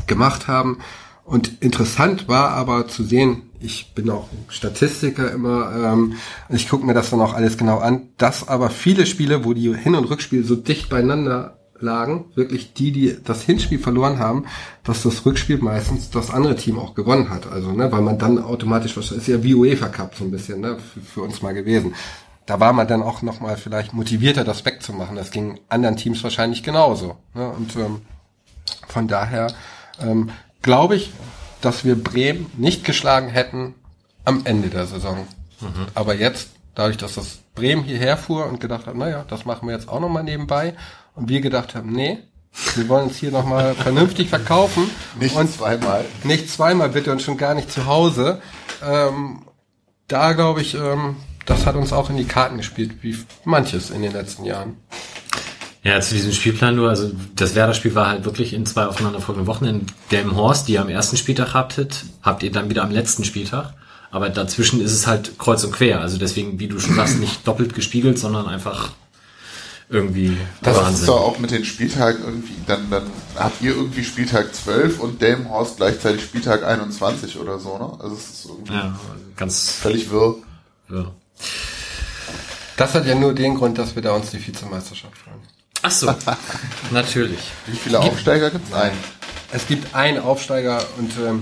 gemacht 0.07 0.47
haben. 0.47 0.79
Und 1.23 1.61
interessant 1.61 2.27
war 2.27 2.49
aber 2.51 2.87
zu 2.87 3.03
sehen, 3.03 3.43
ich 3.59 3.93
bin 3.93 4.09
auch 4.09 4.27
Statistiker 4.47 5.31
immer, 5.31 5.71
ähm, 5.93 6.15
ich 6.49 6.67
gucke 6.67 6.85
mir 6.85 6.93
das 6.93 7.11
dann 7.11 7.21
auch 7.21 7.33
alles 7.33 7.57
genau 7.57 7.77
an, 7.77 8.09
dass 8.17 8.47
aber 8.47 8.69
viele 8.69 9.05
Spiele, 9.05 9.45
wo 9.45 9.53
die 9.53 9.73
Hin- 9.75 9.95
und 9.95 10.09
Rückspiele 10.09 10.43
so 10.43 10.55
dicht 10.55 10.89
beieinander 10.89 11.58
lagen, 11.81 12.25
wirklich 12.35 12.73
die, 12.73 12.91
die 12.91 13.17
das 13.23 13.43
Hinspiel 13.43 13.79
verloren 13.79 14.19
haben, 14.19 14.45
dass 14.83 15.03
das 15.03 15.25
Rückspiel 15.25 15.57
meistens 15.59 16.09
das 16.09 16.31
andere 16.31 16.55
Team 16.55 16.77
auch 16.77 16.95
gewonnen 16.95 17.29
hat. 17.29 17.51
Also, 17.51 17.71
ne, 17.71 17.91
weil 17.91 18.01
man 18.01 18.17
dann 18.17 18.41
automatisch, 18.41 18.95
das 18.95 19.11
ist 19.11 19.27
ja 19.27 19.43
wie 19.43 19.55
UEFA 19.55 19.87
Cup 19.87 20.15
so 20.15 20.23
ein 20.23 20.31
bisschen, 20.31 20.61
ne, 20.61 20.77
für, 20.77 21.01
für 21.01 21.21
uns 21.21 21.41
mal 21.41 21.53
gewesen. 21.53 21.95
Da 22.45 22.59
war 22.59 22.73
man 22.73 22.87
dann 22.87 23.03
auch 23.03 23.21
nochmal 23.21 23.57
vielleicht 23.57 23.93
motivierter, 23.93 24.43
das 24.43 24.65
wegzumachen. 24.65 25.15
Das 25.15 25.29
ging 25.29 25.59
anderen 25.69 25.97
Teams 25.97 26.23
wahrscheinlich 26.23 26.63
genauso. 26.63 27.17
Ne? 27.35 27.47
Und 27.47 27.75
ähm, 27.75 28.01
von 28.87 29.07
daher 29.07 29.53
ähm, 30.01 30.31
glaube 30.63 30.95
ich, 30.95 31.11
dass 31.61 31.85
wir 31.85 32.01
Bremen 32.01 32.47
nicht 32.57 32.83
geschlagen 32.85 33.29
hätten 33.29 33.75
am 34.25 34.41
Ende 34.45 34.69
der 34.69 34.87
Saison. 34.87 35.27
Aber 35.93 36.15
jetzt, 36.15 36.49
dadurch, 36.75 36.97
dass 36.97 37.15
das 37.15 37.39
Bremen 37.55 37.83
hierher 37.83 38.17
fuhr 38.17 38.45
und 38.45 38.59
gedacht 38.59 38.87
hat, 38.87 38.95
naja, 38.95 39.25
das 39.27 39.45
machen 39.45 39.67
wir 39.67 39.75
jetzt 39.75 39.89
auch 39.89 39.99
nochmal 39.99 40.23
nebenbei, 40.23 40.75
und 41.19 41.29
wir 41.29 41.41
gedacht 41.41 41.75
haben, 41.75 41.91
nee, 41.91 42.19
wir 42.75 42.89
wollen 42.89 43.09
uns 43.09 43.17
hier 43.17 43.31
nochmal 43.31 43.75
vernünftig 43.75 44.29
verkaufen. 44.29 44.89
Nicht 45.19 45.35
und 45.35 45.51
zweimal. 45.51 46.05
nicht 46.23 46.49
zweimal 46.49 46.89
bitte 46.89 47.11
und 47.11 47.21
schon 47.21 47.37
gar 47.37 47.53
nicht 47.53 47.71
zu 47.71 47.85
Hause. 47.85 48.41
Ähm, 48.83 49.43
da 50.07 50.33
glaube 50.33 50.61
ich, 50.61 50.75
ähm, 50.75 51.17
das 51.45 51.65
hat 51.65 51.75
uns 51.75 51.93
auch 51.93 52.09
in 52.09 52.17
die 52.17 52.25
Karten 52.25 52.57
gespielt, 52.57 52.97
wie 53.01 53.17
manches 53.45 53.91
in 53.91 54.01
den 54.01 54.13
letzten 54.13 54.45
Jahren. 54.45 54.77
Ja, 55.83 56.01
zu 56.01 56.13
diesem 56.13 56.33
Spielplan 56.33 56.75
nur, 56.75 56.89
also 56.89 57.11
das 57.35 57.55
Werder-Spiel 57.55 57.95
war 57.95 58.07
halt 58.07 58.25
wirklich 58.25 58.53
in 58.53 58.65
zwei 58.65 58.85
aufeinanderfolgenden 58.85 59.47
Wochen. 59.47 59.65
In 59.65 59.85
Delmenhorst, 60.11 60.67
die 60.67 60.73
ihr 60.73 60.81
am 60.81 60.89
ersten 60.89 61.15
Spieltag 61.15 61.53
habtet, 61.53 62.05
habt 62.21 62.43
ihr 62.43 62.51
dann 62.51 62.69
wieder 62.69 62.83
am 62.83 62.91
letzten 62.91 63.23
Spieltag. 63.23 63.73
Aber 64.11 64.29
dazwischen 64.29 64.81
ist 64.81 64.91
es 64.91 65.07
halt 65.07 65.37
kreuz 65.37 65.63
und 65.63 65.71
quer. 65.71 66.01
Also 66.01 66.17
deswegen, 66.17 66.59
wie 66.59 66.67
du 66.67 66.79
schon 66.79 66.95
sagst, 66.95 67.19
nicht 67.19 67.47
doppelt 67.47 67.75
gespiegelt, 67.75 68.19
sondern 68.19 68.47
einfach 68.47 68.91
irgendwie 69.89 70.37
Das 70.61 70.77
ist 70.77 70.83
Wahnsinn. 70.83 71.05
doch 71.07 71.21
auch 71.21 71.39
mit 71.39 71.51
den 71.51 71.65
Spieltagen 71.65 72.23
irgendwie, 72.23 72.55
dann, 72.67 72.89
dann 72.91 73.03
habt 73.35 73.61
ihr 73.61 73.71
irgendwie 73.71 74.03
Spieltag 74.03 74.53
12 74.53 74.99
und 74.99 75.21
Delmenhorst 75.21 75.77
gleichzeitig 75.77 76.23
Spieltag 76.23 76.63
21 76.63 77.37
oder 77.39 77.57
so, 77.59 77.77
ne? 77.77 77.91
Also 77.99 78.15
es 78.15 78.29
ist 78.29 78.45
irgendwie 78.45 78.73
Ja, 78.73 78.99
ganz 79.35 79.71
völlig 79.71 80.09
wirr. 80.11 80.35
ja. 80.89 81.11
Das 82.77 82.93
hat 82.95 83.05
ja 83.05 83.15
nur 83.15 83.33
den 83.33 83.55
Grund, 83.55 83.77
dass 83.77 83.95
wir 83.95 84.01
da 84.01 84.11
uns 84.13 84.29
die 84.31 84.45
Vizemeisterschaft 84.45 85.17
freuen. 85.17 85.39
Ach 85.81 85.91
so, 85.91 86.13
natürlich. 86.91 87.39
Wie 87.67 87.75
viele 87.75 87.99
Aufsteiger 87.99 88.51
gibt's? 88.51 88.71
Einen. 88.73 88.97
Es 89.51 89.67
gibt 89.67 89.95
einen 89.95 90.19
Aufsteiger 90.19 90.85
und 90.97 91.11
ähm, 91.17 91.41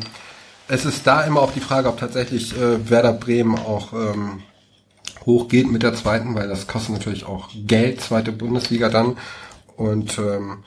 es 0.68 0.86
ist 0.86 1.06
da 1.06 1.22
immer 1.24 1.42
auch 1.42 1.52
die 1.54 1.60
Frage, 1.60 1.90
ob 1.90 2.00
tatsächlich 2.00 2.56
äh, 2.58 2.90
Werder 2.90 3.14
Bremen 3.14 3.58
auch 3.60 3.94
ähm, 3.94 4.42
hochgeht 5.28 5.70
mit 5.70 5.84
der 5.84 5.94
zweiten, 5.94 6.34
weil 6.34 6.48
das 6.48 6.66
kostet 6.66 6.96
natürlich 6.96 7.26
auch 7.26 7.50
Geld, 7.54 8.02
zweite 8.02 8.32
Bundesliga 8.32 8.90
dann. 8.90 9.18
Und 9.76 10.18
ähm, 10.18 10.64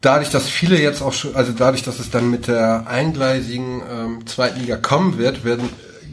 dadurch, 0.00 0.30
dass 0.30 0.48
viele 0.48 0.80
jetzt 0.80 1.02
auch 1.02 1.12
schon, 1.12 1.34
also 1.34 1.52
dadurch, 1.52 1.82
dass 1.82 1.98
es 1.98 2.10
dann 2.10 2.30
mit 2.30 2.46
der 2.46 2.86
eingleisigen 2.86 3.82
ähm, 3.90 4.26
zweiten 4.26 4.60
Liga 4.60 4.76
kommen 4.76 5.18
wird, 5.18 5.44
werden 5.44 5.68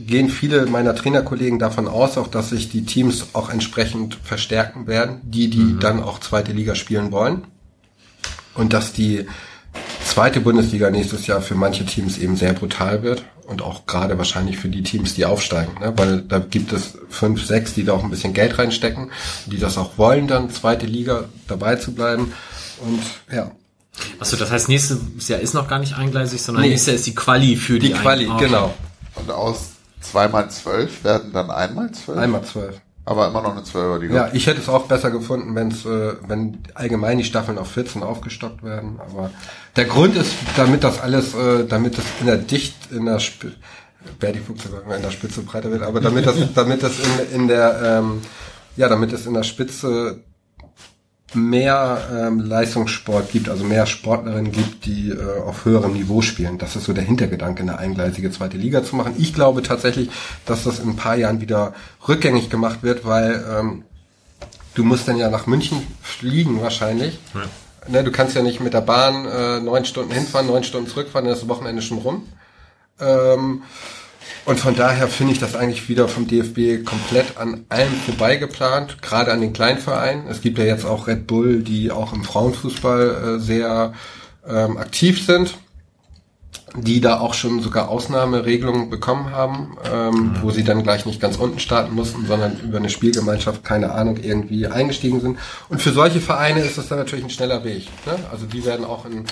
gehen 0.07 0.29
viele 0.29 0.65
meiner 0.65 0.95
Trainerkollegen 0.95 1.59
davon 1.59 1.87
aus, 1.87 2.17
auch 2.17 2.27
dass 2.27 2.49
sich 2.49 2.69
die 2.69 2.85
Teams 2.85 3.27
auch 3.33 3.49
entsprechend 3.49 4.17
verstärken 4.23 4.87
werden, 4.87 5.19
die 5.23 5.49
die 5.49 5.77
dann 5.79 6.01
auch 6.01 6.19
zweite 6.19 6.51
Liga 6.53 6.73
spielen 6.73 7.11
wollen. 7.11 7.43
Und 8.55 8.73
dass 8.73 8.93
die 8.93 9.27
zweite 10.03 10.41
Bundesliga 10.41 10.89
nächstes 10.89 11.27
Jahr 11.27 11.41
für 11.41 11.55
manche 11.55 11.85
Teams 11.85 12.17
eben 12.17 12.35
sehr 12.35 12.53
brutal 12.53 13.03
wird 13.03 13.23
Und 13.51 13.61
auch 13.61 13.85
gerade 13.85 14.17
wahrscheinlich 14.17 14.57
für 14.57 14.69
die 14.69 14.81
Teams, 14.81 15.13
die 15.13 15.25
aufsteigen, 15.25 15.73
ne? 15.81 15.93
weil 15.97 16.21
da 16.21 16.39
gibt 16.39 16.71
es 16.71 16.97
fünf, 17.09 17.45
sechs, 17.45 17.73
die 17.73 17.83
da 17.83 17.91
auch 17.93 18.03
ein 18.03 18.09
bisschen 18.09 18.33
Geld 18.33 18.57
reinstecken, 18.57 19.11
die 19.45 19.57
das 19.57 19.77
auch 19.77 19.97
wollen, 19.97 20.27
dann 20.27 20.49
zweite 20.49 20.85
Liga 20.85 21.25
dabei 21.49 21.75
zu 21.75 21.93
bleiben. 21.93 22.33
Und 22.79 23.01
ja, 23.31 23.51
Achso, 24.19 24.37
das 24.37 24.49
heißt, 24.49 24.69
nächstes 24.69 25.27
Jahr 25.27 25.41
ist 25.41 25.53
noch 25.53 25.67
gar 25.67 25.79
nicht 25.79 25.95
eingleisig, 25.97 26.41
sondern 26.41 26.63
Nee. 26.63 26.69
nächstes 26.69 26.87
Jahr 26.87 26.95
ist 26.95 27.05
die 27.07 27.13
Quali 27.13 27.57
für 27.57 27.77
die, 27.77 27.87
die 27.89 27.93
Quali, 27.93 28.25
Ein- 28.25 28.31
okay. 28.31 28.45
genau. 28.45 28.73
Und 29.15 29.29
aus 29.29 29.71
zweimal 29.99 30.49
zwölf 30.49 31.03
werden 31.03 31.33
dann 31.33 31.51
einmal 31.51 31.91
zwölf? 31.91 32.17
Einmal 32.17 32.43
zwölf. 32.45 32.79
Aber 33.03 33.27
immer 33.27 33.41
noch 33.41 33.53
eine 33.53 33.63
Zwölferliga. 33.63 34.13
Ja, 34.13 34.29
ich 34.33 34.45
hätte 34.45 34.61
es 34.61 34.69
auch 34.69 34.85
besser 34.85 35.09
gefunden, 35.09 35.55
wenn's, 35.55 35.85
äh, 35.85 36.13
wenn 36.27 36.59
allgemein 36.75 37.17
die 37.17 37.23
Staffeln 37.23 37.57
auf 37.57 37.71
14 37.71 38.03
aufgestockt 38.03 38.63
werden. 38.63 38.99
Aber 38.99 39.31
der 39.75 39.85
Grund 39.85 40.15
ist, 40.15 40.35
damit 40.55 40.83
das 40.83 41.01
alles, 41.01 41.33
äh, 41.33 41.65
damit 41.65 41.97
das 41.97 42.05
in 42.19 42.27
der 42.27 42.37
Dicht, 42.37 42.75
in 42.91 43.05
der 43.05 43.19
Spitze, 43.19 43.55
Berdi 44.19 44.39
Fuchs 44.39 44.63
sogar 44.63 44.95
in 44.95 45.01
der 45.01 45.11
Spitze 45.11 45.41
breiter 45.41 45.71
wird, 45.71 45.83
aber 45.83 45.99
damit 45.99 46.25
das, 46.25 46.35
damit 46.55 46.83
das 46.83 46.93
in, 46.99 47.41
in 47.41 47.47
der, 47.47 48.01
ähm, 48.01 48.21
ja, 48.75 48.87
damit 48.87 49.13
es 49.13 49.25
in 49.25 49.33
der 49.33 49.43
Spitze 49.43 50.23
mehr 51.35 52.07
ähm, 52.13 52.39
Leistungssport 52.39 53.31
gibt, 53.31 53.49
also 53.49 53.63
mehr 53.63 53.85
Sportlerinnen 53.85 54.51
gibt, 54.51 54.85
die 54.85 55.09
äh, 55.09 55.39
auf 55.45 55.65
höherem 55.65 55.93
Niveau 55.93 56.21
spielen. 56.21 56.57
Das 56.57 56.75
ist 56.75 56.85
so 56.85 56.93
der 56.93 57.03
Hintergedanke, 57.03 57.63
eine 57.63 57.79
eingleisige 57.79 58.31
zweite 58.31 58.57
Liga 58.57 58.83
zu 58.83 58.95
machen. 58.95 59.15
Ich 59.17 59.33
glaube 59.33 59.61
tatsächlich, 59.61 60.09
dass 60.45 60.63
das 60.63 60.79
in 60.79 60.89
ein 60.89 60.95
paar 60.95 61.15
Jahren 61.15 61.41
wieder 61.41 61.73
rückgängig 62.07 62.49
gemacht 62.49 62.83
wird, 62.83 63.05
weil 63.05 63.43
ähm, 63.49 63.83
du 64.73 64.83
musst 64.83 65.07
dann 65.07 65.17
ja 65.17 65.29
nach 65.29 65.47
München 65.47 65.85
fliegen 66.01 66.61
wahrscheinlich. 66.61 67.19
Ne, 67.87 68.03
du 68.03 68.11
kannst 68.11 68.35
ja 68.35 68.43
nicht 68.43 68.59
mit 68.59 68.73
der 68.73 68.81
Bahn 68.81 69.25
äh, 69.25 69.59
neun 69.59 69.85
Stunden 69.85 70.11
hinfahren, 70.11 70.47
neun 70.47 70.63
Stunden 70.63 70.87
zurückfahren, 70.87 71.25
dann 71.25 71.33
ist 71.33 71.41
das 71.41 71.49
Wochenende 71.49 71.81
schon 71.81 71.97
rum. 71.97 72.27
Ähm, 72.99 73.63
und 74.45 74.59
von 74.59 74.75
daher 74.75 75.07
finde 75.07 75.33
ich 75.33 75.39
das 75.39 75.55
eigentlich 75.55 75.87
wieder 75.87 76.07
vom 76.07 76.27
DFB 76.27 76.83
komplett 76.83 77.37
an 77.37 77.65
allem 77.69 77.93
vorbei 78.05 78.37
geplant, 78.37 79.01
gerade 79.01 79.31
an 79.31 79.41
den 79.41 79.53
Kleinvereinen. 79.53 80.27
Es 80.27 80.41
gibt 80.41 80.57
ja 80.57 80.63
jetzt 80.63 80.85
auch 80.85 81.07
Red 81.07 81.27
Bull, 81.27 81.61
die 81.61 81.91
auch 81.91 82.11
im 82.13 82.23
Frauenfußball 82.23 83.35
äh, 83.35 83.39
sehr 83.39 83.93
ähm, 84.47 84.77
aktiv 84.77 85.23
sind, 85.23 85.55
die 86.75 87.01
da 87.01 87.19
auch 87.19 87.33
schon 87.33 87.61
sogar 87.61 87.89
Ausnahmeregelungen 87.89 88.89
bekommen 88.89 89.31
haben, 89.31 89.77
ähm, 89.91 90.35
wo 90.41 90.51
sie 90.51 90.63
dann 90.63 90.83
gleich 90.83 91.05
nicht 91.05 91.21
ganz 91.21 91.35
unten 91.35 91.59
starten 91.59 91.93
mussten, 91.93 92.25
sondern 92.25 92.59
über 92.61 92.77
eine 92.77 92.89
Spielgemeinschaft, 92.89 93.63
keine 93.63 93.91
Ahnung, 93.91 94.17
irgendwie 94.17 94.67
eingestiegen 94.67 95.19
sind. 95.19 95.37
Und 95.69 95.81
für 95.81 95.91
solche 95.91 96.21
Vereine 96.21 96.61
ist 96.61 96.77
das 96.77 96.87
dann 96.87 96.97
natürlich 96.97 97.25
ein 97.25 97.29
schneller 97.29 97.63
Weg. 97.63 97.87
Ne? 98.05 98.15
Also 98.31 98.45
die 98.45 98.65
werden 98.65 98.85
auch 98.85 99.05
in, 99.05 99.25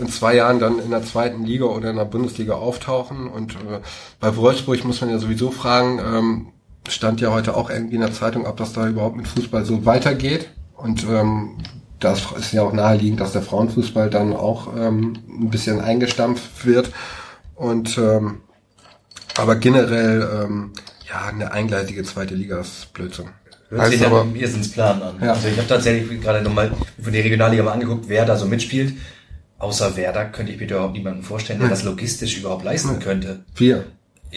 in 0.00 0.08
zwei 0.08 0.34
Jahren 0.36 0.58
dann 0.58 0.78
in 0.78 0.90
der 0.90 1.02
zweiten 1.04 1.44
Liga 1.44 1.66
oder 1.66 1.90
in 1.90 1.96
der 1.96 2.04
Bundesliga 2.04 2.54
auftauchen. 2.54 3.28
Und 3.28 3.54
äh, 3.54 3.80
bei 4.20 4.34
Wolfsburg 4.36 4.84
muss 4.84 5.00
man 5.00 5.10
ja 5.10 5.18
sowieso 5.18 5.50
fragen, 5.50 5.98
ähm, 5.98 6.46
stand 6.88 7.20
ja 7.20 7.30
heute 7.32 7.56
auch 7.56 7.70
irgendwie 7.70 7.96
in 7.96 8.00
der 8.00 8.12
Zeitung, 8.12 8.46
ob 8.46 8.56
das 8.56 8.72
da 8.72 8.86
überhaupt 8.88 9.16
mit 9.16 9.28
Fußball 9.28 9.64
so 9.64 9.84
weitergeht. 9.84 10.50
Und 10.76 11.04
ähm, 11.04 11.58
das 12.00 12.22
ist 12.38 12.52
ja 12.52 12.62
auch 12.62 12.72
naheliegend, 12.72 13.20
dass 13.20 13.32
der 13.32 13.42
Frauenfußball 13.42 14.08
dann 14.08 14.32
auch 14.34 14.74
ähm, 14.76 15.18
ein 15.28 15.50
bisschen 15.50 15.80
eingestampft 15.80 16.64
wird. 16.64 16.90
Und 17.54 17.98
ähm, 17.98 18.40
aber 19.36 19.56
generell 19.56 20.26
ähm, 20.44 20.72
ja 21.08 21.26
eine 21.28 21.52
eingleisige 21.52 22.02
zweite 22.04 22.34
Liga 22.34 22.58
ist 22.60 22.92
Blödsinn. 22.94 23.26
Hört 23.68 23.82
Heißt 23.82 23.92
sich 23.92 24.04
aber- 24.06 24.20
aber 24.22 24.24
mir 24.30 24.46
ins 24.48 24.72
Plan 24.72 25.00
an. 25.02 25.14
Ja. 25.22 25.32
Also 25.32 25.48
ich 25.48 25.56
habe 25.58 25.68
tatsächlich 25.68 26.20
gerade 26.20 26.42
nochmal 26.42 26.72
von 27.00 27.12
der 27.12 27.22
Regionalliga 27.22 27.62
mal 27.62 27.72
angeguckt, 27.72 28.06
wer 28.08 28.24
da 28.24 28.36
so 28.36 28.46
mitspielt. 28.46 28.94
Außer 29.60 29.96
Werder 29.96 30.24
könnte 30.24 30.52
ich 30.52 30.58
mir 30.58 30.66
überhaupt 30.66 30.94
niemanden 30.94 31.22
vorstellen, 31.22 31.60
der 31.60 31.68
das 31.68 31.84
logistisch 31.84 32.38
überhaupt 32.38 32.64
leisten 32.64 32.98
könnte. 32.98 33.44
Wir. 33.54 33.84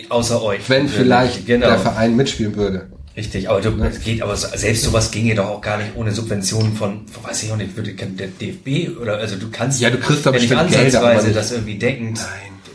Außer 0.09 0.41
euch. 0.43 0.69
Wenn 0.69 0.87
vielleicht 0.87 1.45
genau. 1.45 1.67
der 1.67 1.79
Verein 1.79 2.15
mitspielen 2.15 2.55
würde. 2.55 2.89
Richtig, 3.15 3.49
aber 3.49 3.61
du, 3.61 3.69
es 3.83 4.01
geht, 4.01 4.21
aber 4.21 4.35
selbst 4.35 4.83
sowas 4.83 5.11
ginge 5.11 5.35
doch 5.35 5.47
auch 5.47 5.61
gar 5.61 5.77
nicht 5.77 5.91
ohne 5.95 6.11
Subventionen 6.11 6.73
von, 6.73 7.01
weiß 7.23 7.43
ich 7.43 7.51
auch 7.51 7.57
nicht, 7.57 7.75
würde 7.77 7.93
der 7.93 8.27
DFB 8.27 8.99
oder 8.99 9.17
also 9.17 9.35
du 9.35 9.49
kannst 9.51 9.79
Ja, 9.81 9.91
du 9.91 9.97
kriegst 9.97 10.25
da 10.25 10.31
bestimmt 10.31 10.59
aber 10.59 10.69
ansatzweise 10.75 11.27
nicht- 11.27 11.37
das 11.37 11.51
irgendwie 11.51 11.77
deckend 11.77 12.19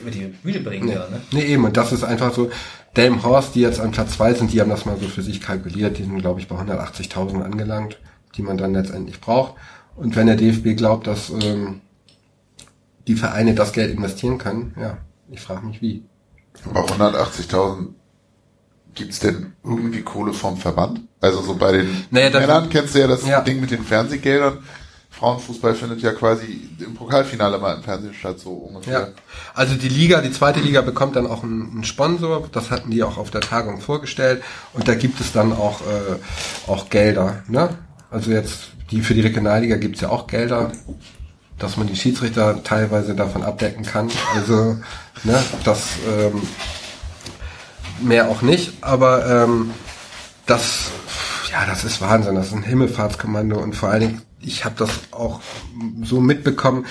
über 0.01 0.11
die 0.13 0.27
Bühne 0.43 0.61
bringen, 0.61 0.87
Nee. 0.87 0.95
ja, 0.95 1.09
ne? 1.11 1.21
nee, 1.33 1.43
eben. 1.43 1.65
Und 1.65 1.77
das 1.77 1.93
ist 1.93 2.05
einfach 2.05 2.33
so. 2.33 2.51
Delmenhorst, 2.97 3.55
die 3.55 3.61
jetzt 3.61 3.81
an 3.81 3.91
Platz 3.91 4.13
zwei 4.13 4.33
sind, 4.33 4.53
die 4.53 4.61
haben 4.61 4.71
das 4.71 4.87
mal 4.87 4.97
so 4.99 5.07
für 5.07 5.23
sich 5.23 5.41
kalkuliert. 5.41 5.99
Die 5.99 6.05
sind, 6.05 6.19
glaube 6.21 6.41
ich, 6.41 6.49
bei 6.49 6.57
180.000 6.57 7.43
angelangt, 7.43 7.99
die 8.37 8.43
man 8.43 8.57
dann 8.57 8.73
letztendlich 8.73 9.21
braucht. 9.21 9.55
Und 9.95 10.17
wenn 10.17 10.27
der 10.27 10.37
DFB 10.37 10.77
glaubt, 10.77 11.07
dass 11.07 11.31
ähm, 11.31 11.81
die 13.09 13.17
Vereine 13.17 13.55
das 13.55 13.73
Geld 13.73 13.91
investieren 13.91 14.39
können, 14.39 14.75
ja, 14.81 14.99
ich 15.31 15.41
frage 15.41 15.67
mich 15.67 15.83
wie. 15.83 16.05
Aber 16.73 16.87
180.000 16.87 17.89
gibt's 18.95 19.21
denn 19.21 19.53
irgendwie 19.65 20.03
Kohle 20.03 20.33
vom 20.33 20.57
Verband? 20.57 21.01
Also 21.21 21.41
so 21.43 21.55
bei 21.55 21.73
den 21.73 22.05
Naja, 22.11 22.31
Männern 22.31 22.69
kennst 22.69 22.95
du 22.95 23.01
ja 23.01 23.07
das 23.07 23.27
Ja. 23.27 23.41
Ding 23.41 23.61
mit 23.61 23.71
den 23.71 23.83
Fernsehgeldern. 23.83 24.59
Frauenfußball 25.11 25.75
findet 25.75 26.01
ja 26.01 26.13
quasi 26.13 26.69
im 26.79 26.95
Pokalfinale 26.95 27.59
mal 27.59 27.75
im 27.77 27.83
Fernsehen 27.83 28.15
statt, 28.15 28.39
so 28.39 28.51
ungefähr. 28.53 29.01
Ja, 29.01 29.09
also 29.55 29.75
die 29.75 29.89
Liga, 29.89 30.21
die 30.21 30.31
zweite 30.31 30.61
Liga 30.61 30.81
bekommt 30.81 31.17
dann 31.17 31.27
auch 31.27 31.43
einen, 31.43 31.71
einen 31.73 31.85
Sponsor. 31.85 32.49
Das 32.53 32.71
hatten 32.71 32.91
die 32.91 33.03
auch 33.03 33.17
auf 33.19 33.31
der 33.31 33.41
Tagung 33.41 33.81
vorgestellt. 33.81 34.43
Und 34.75 34.87
da 34.87 34.95
gibt 34.95 35.21
es 35.21 35.33
dann 35.33 35.53
auch, 35.53 35.81
äh, 35.81 36.71
auch 36.71 36.89
Gelder. 36.89 37.43
Ne? 37.49 37.71
Also 38.11 38.31
jetzt, 38.31 38.71
die 38.91 39.01
für 39.01 39.15
die 39.15 39.23
Regionalliga 39.23 39.77
gibt's 39.77 40.01
ja 40.03 40.11
auch 40.11 40.27
Gelder, 40.29 40.71
dass 41.59 41.77
man 41.77 41.87
die 41.87 41.97
Schiedsrichter 41.97 42.63
teilweise 42.63 43.15
davon 43.15 43.43
abdecken 43.43 43.85
kann. 43.85 44.11
Also, 44.35 44.77
ne, 45.25 45.43
das 45.65 45.89
ähm, 46.09 46.43
mehr 48.01 48.29
auch 48.29 48.43
nicht. 48.43 48.73
Aber 48.81 49.27
ähm, 49.27 49.71
das, 50.47 50.91
ja, 51.51 51.67
das 51.67 51.85
ist 51.85 52.01
Wahnsinn. 52.01 52.35
Das 52.35 52.49
ist 52.49 52.55
ein 52.55 52.63
Himmelfahrtskommando 52.63 53.59
und 53.59 53.75
vor 53.75 53.91
allen 53.91 54.01
Dingen, 54.01 54.23
ich 54.41 54.65
habe 54.65 54.77
das 54.79 54.91
auch 55.11 55.41
so 56.03 56.21
mitbekommen, 56.21 56.87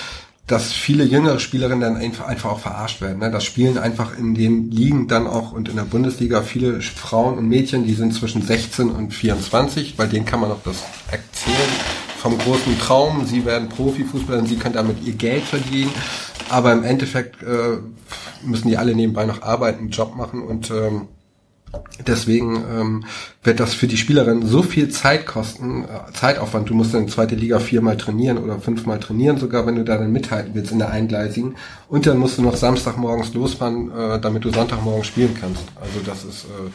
dass 0.47 0.71
viele 0.71 1.03
jüngere 1.03 1.39
Spielerinnen 1.39 1.81
dann 1.81 1.97
einfach, 1.97 2.27
einfach 2.27 2.51
auch 2.51 2.59
verarscht 2.59 3.01
werden. 3.01 3.19
Ne? 3.19 3.29
Das 3.29 3.43
spielen 3.43 3.77
einfach 3.77 4.17
in 4.17 4.33
den 4.33 4.71
Ligen 4.71 5.09
dann 5.09 5.27
auch 5.27 5.51
und 5.51 5.67
in 5.67 5.75
der 5.75 5.83
Bundesliga 5.83 6.41
viele 6.41 6.81
Frauen 6.81 7.37
und 7.37 7.49
Mädchen, 7.49 7.85
die 7.85 7.93
sind 7.93 8.13
zwischen 8.13 8.41
16 8.41 8.89
und 8.89 9.13
24, 9.13 9.97
bei 9.97 10.05
denen 10.05 10.25
kann 10.25 10.39
man 10.39 10.49
noch 10.49 10.63
das 10.63 10.83
erzählen 11.11 12.06
vom 12.17 12.37
großen 12.37 12.77
Traum. 12.79 13.25
Sie 13.25 13.45
werden 13.45 13.69
Profifußballer 13.69 14.39
und 14.39 14.47
sie 14.47 14.57
können 14.57 14.75
damit 14.75 15.03
ihr 15.05 15.13
Geld 15.13 15.43
verdienen. 15.43 15.91
Aber 16.49 16.73
im 16.73 16.83
Endeffekt 16.83 17.41
äh, 17.43 17.77
müssen 18.43 18.69
die 18.69 18.77
alle 18.77 18.95
nebenbei 18.95 19.25
noch 19.25 19.41
arbeiten, 19.41 19.79
einen 19.79 19.89
Job 19.89 20.15
machen 20.15 20.43
und 20.43 20.71
ähm, 20.71 21.07
Deswegen 22.05 22.55
ähm, 22.55 23.05
wird 23.43 23.59
das 23.59 23.73
für 23.73 23.87
die 23.87 23.97
Spielerin 23.97 24.45
so 24.45 24.63
viel 24.63 24.89
Zeit 24.89 25.25
kosten, 25.25 25.83
äh, 25.83 26.13
Zeitaufwand. 26.13 26.69
Du 26.69 26.73
musst 26.73 26.93
dann 26.93 27.03
in 27.03 27.09
zweite 27.09 27.35
Liga 27.35 27.59
viermal 27.59 27.97
trainieren 27.97 28.37
oder 28.37 28.59
fünfmal 28.59 28.99
trainieren, 28.99 29.37
sogar 29.37 29.65
wenn 29.65 29.75
du 29.75 29.83
da 29.83 29.97
dann 29.97 30.11
mithalten 30.11 30.53
willst 30.53 30.71
in 30.71 30.79
der 30.79 30.91
Eingleisigen. 30.91 31.55
Und 31.89 32.05
dann 32.05 32.17
musst 32.17 32.37
du 32.37 32.41
noch 32.41 32.55
Samstagmorgens 32.55 33.33
losfahren, 33.33 33.91
äh, 33.91 34.19
damit 34.19 34.45
du 34.45 34.51
Sonntagmorgen 34.51 35.03
spielen 35.03 35.35
kannst. 35.39 35.63
Also 35.75 35.99
das 36.05 36.23
ist, 36.23 36.45
äh, 36.45 36.69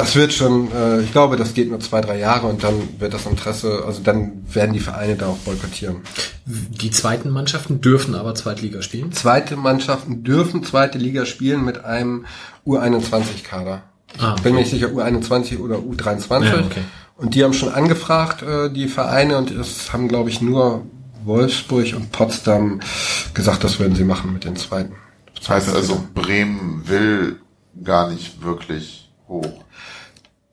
das 0.00 0.16
wird 0.16 0.32
schon, 0.32 0.72
äh, 0.72 1.02
ich 1.02 1.12
glaube, 1.12 1.36
das 1.36 1.52
geht 1.52 1.68
nur 1.68 1.78
zwei, 1.78 2.00
drei 2.00 2.18
Jahre 2.18 2.46
und 2.46 2.64
dann 2.64 2.74
wird 2.98 3.12
das 3.12 3.26
Interesse, 3.26 3.82
also 3.86 4.00
dann 4.02 4.42
werden 4.52 4.72
die 4.72 4.80
Vereine 4.80 5.14
da 5.16 5.26
auch 5.26 5.36
boykottieren. 5.38 5.98
Die 6.46 6.90
zweiten 6.90 7.28
Mannschaften 7.28 7.82
dürfen 7.82 8.14
aber 8.14 8.34
Zweitliga 8.34 8.80
spielen. 8.80 9.12
Zweite 9.12 9.56
Mannschaften 9.56 10.24
dürfen 10.24 10.64
zweite 10.64 10.96
Liga 10.96 11.26
spielen 11.26 11.66
mit 11.66 11.84
einem 11.84 12.24
U21-Kader. 12.66 13.82
Ich 14.14 14.22
Ah, 14.22 14.36
bin 14.42 14.54
mir 14.54 14.60
nicht 14.60 14.70
sicher, 14.70 14.88
U21 14.88 15.58
oder 15.60 15.76
U23. 15.76 16.44
Ja, 16.44 16.54
okay. 16.64 16.80
Und 17.16 17.34
die 17.34 17.44
haben 17.44 17.52
schon 17.52 17.68
angefragt, 17.68 18.42
äh, 18.42 18.70
die 18.72 18.88
Vereine, 18.88 19.36
und 19.36 19.50
es 19.50 19.92
haben, 19.92 20.08
glaube 20.08 20.30
ich, 20.30 20.40
nur 20.40 20.86
Wolfsburg 21.24 21.94
und 21.94 22.10
Potsdam 22.10 22.80
gesagt, 23.34 23.62
das 23.64 23.78
würden 23.78 23.94
sie 23.94 24.04
machen 24.04 24.32
mit 24.32 24.44
den 24.44 24.56
zweiten. 24.56 24.94
Das 25.38 25.50
heißt 25.50 25.74
also, 25.74 26.02
Bremen 26.14 26.84
will 26.86 27.40
gar 27.84 28.10
nicht 28.10 28.42
wirklich 28.42 29.10
hoch. 29.28 29.64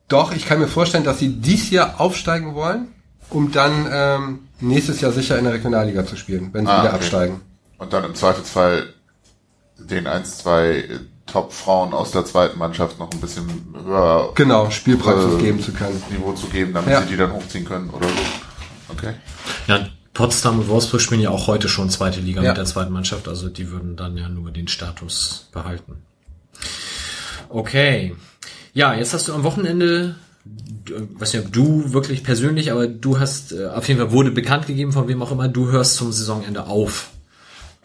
Doch, 0.07 0.33
ich 0.33 0.45
kann 0.45 0.59
mir 0.59 0.67
vorstellen, 0.67 1.03
dass 1.03 1.19
sie 1.19 1.29
dies 1.29 1.69
Jahr 1.69 1.99
aufsteigen 1.99 2.55
wollen, 2.55 2.87
um 3.29 3.51
dann 3.51 3.87
ähm, 3.91 4.39
nächstes 4.61 5.01
Jahr 5.01 5.11
sicher 5.11 5.37
in 5.37 5.43
der 5.43 5.53
Regionalliga 5.53 6.05
zu 6.05 6.15
spielen, 6.15 6.49
wenn 6.53 6.65
sie 6.65 6.71
Ah, 6.71 6.79
wieder 6.83 6.93
okay. 6.93 6.95
absteigen. 7.03 7.41
Und 7.77 7.91
dann 7.93 8.03
im 8.05 8.15
Zweifelsfall 8.15 8.93
den 9.77 10.07
1, 10.07 10.37
2 10.39 10.85
Top-Frauen 11.27 11.93
aus 11.93 12.11
der 12.11 12.23
zweiten 12.25 12.57
Mannschaft 12.57 12.99
noch 12.99 13.11
ein 13.11 13.19
bisschen 13.19 13.45
höher 13.83 14.31
Genau, 14.35 14.69
Spielpraxis 14.69 15.33
Äh, 15.39 15.43
geben 15.43 15.61
zu 15.61 15.73
können. 15.73 16.01
Niveau 16.09 16.31
zu 16.31 16.47
geben, 16.47 16.73
damit 16.73 16.89
Ja. 16.89 17.01
sie 17.01 17.09
die 17.09 17.17
dann 17.17 17.33
hochziehen 17.33 17.65
können 17.65 17.89
oder 17.89 18.07
so. 18.07 18.13
Okay. 18.89 19.13
Ja, 19.67 19.87
Potsdam 20.13 20.59
und 20.59 20.69
Wolfsburg 20.69 21.01
spielen 21.01 21.19
ja 21.21 21.29
auch 21.29 21.47
heute 21.47 21.67
schon 21.67 21.89
zweite 21.89 22.21
Liga 22.21 22.41
Ja. 22.41 22.51
mit 22.51 22.57
der 22.57 22.65
zweiten 22.65 22.93
Mannschaft, 22.93 23.27
also 23.27 23.49
die 23.49 23.69
würden 23.69 23.97
dann 23.97 24.15
ja 24.15 24.29
nur 24.29 24.51
den 24.51 24.69
Status 24.69 25.49
behalten. 25.51 26.01
Okay. 27.49 28.15
Ja, 28.77 28.93
jetzt 28.93 29.11
hast 29.15 29.27
du 29.27 29.33
am 29.33 29.43
Wochenende, 29.43 30.13
äh, 30.87 31.19
weiß 31.19 31.33
nicht, 31.33 31.47
ob 31.47 31.51
du 31.51 31.93
wirklich 31.93 32.23
persönlich, 32.23 32.71
aber 32.71 32.85
du 32.85 33.19
hast, 33.19 33.51
äh, 33.51 33.65
auf 33.65 33.87
jeden 33.87 33.99
Fall 33.99 34.11
wurde 34.11 34.29
bekannt 34.29 34.67
gegeben, 34.67 34.91
von 34.91 35.07
wem 35.07 35.19
auch 35.23 35.31
immer, 35.31 35.47
du 35.47 35.71
hörst 35.71 35.95
zum 35.95 36.11
Saisonende 36.11 36.67
auf. 36.67 37.09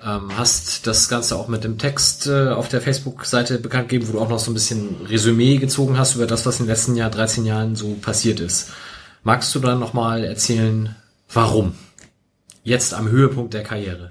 Ähm, 0.04 0.36
hast 0.36 0.86
das 0.86 1.08
Ganze 1.08 1.36
auch 1.36 1.48
mit 1.48 1.64
dem 1.64 1.78
Text 1.78 2.26
äh, 2.26 2.50
auf 2.50 2.68
der 2.68 2.82
Facebook-Seite 2.82 3.58
bekannt 3.58 3.88
gegeben, 3.88 4.06
wo 4.06 4.12
du 4.12 4.20
auch 4.20 4.28
noch 4.28 4.38
so 4.38 4.50
ein 4.50 4.54
bisschen 4.54 4.96
Resümee 5.08 5.56
gezogen 5.56 5.96
hast 5.96 6.14
über 6.16 6.26
das, 6.26 6.44
was 6.44 6.60
in 6.60 6.66
den 6.66 6.72
letzten 6.72 6.94
Jahr, 6.94 7.08
13 7.08 7.46
Jahren 7.46 7.74
so 7.74 7.94
passiert 7.94 8.38
ist. 8.38 8.68
Magst 9.22 9.54
du 9.54 9.60
dann 9.60 9.78
nochmal 9.78 10.24
erzählen, 10.24 10.94
warum? 11.32 11.72
Jetzt 12.64 12.92
am 12.92 13.08
Höhepunkt 13.08 13.54
der 13.54 13.62
Karriere. 13.62 14.10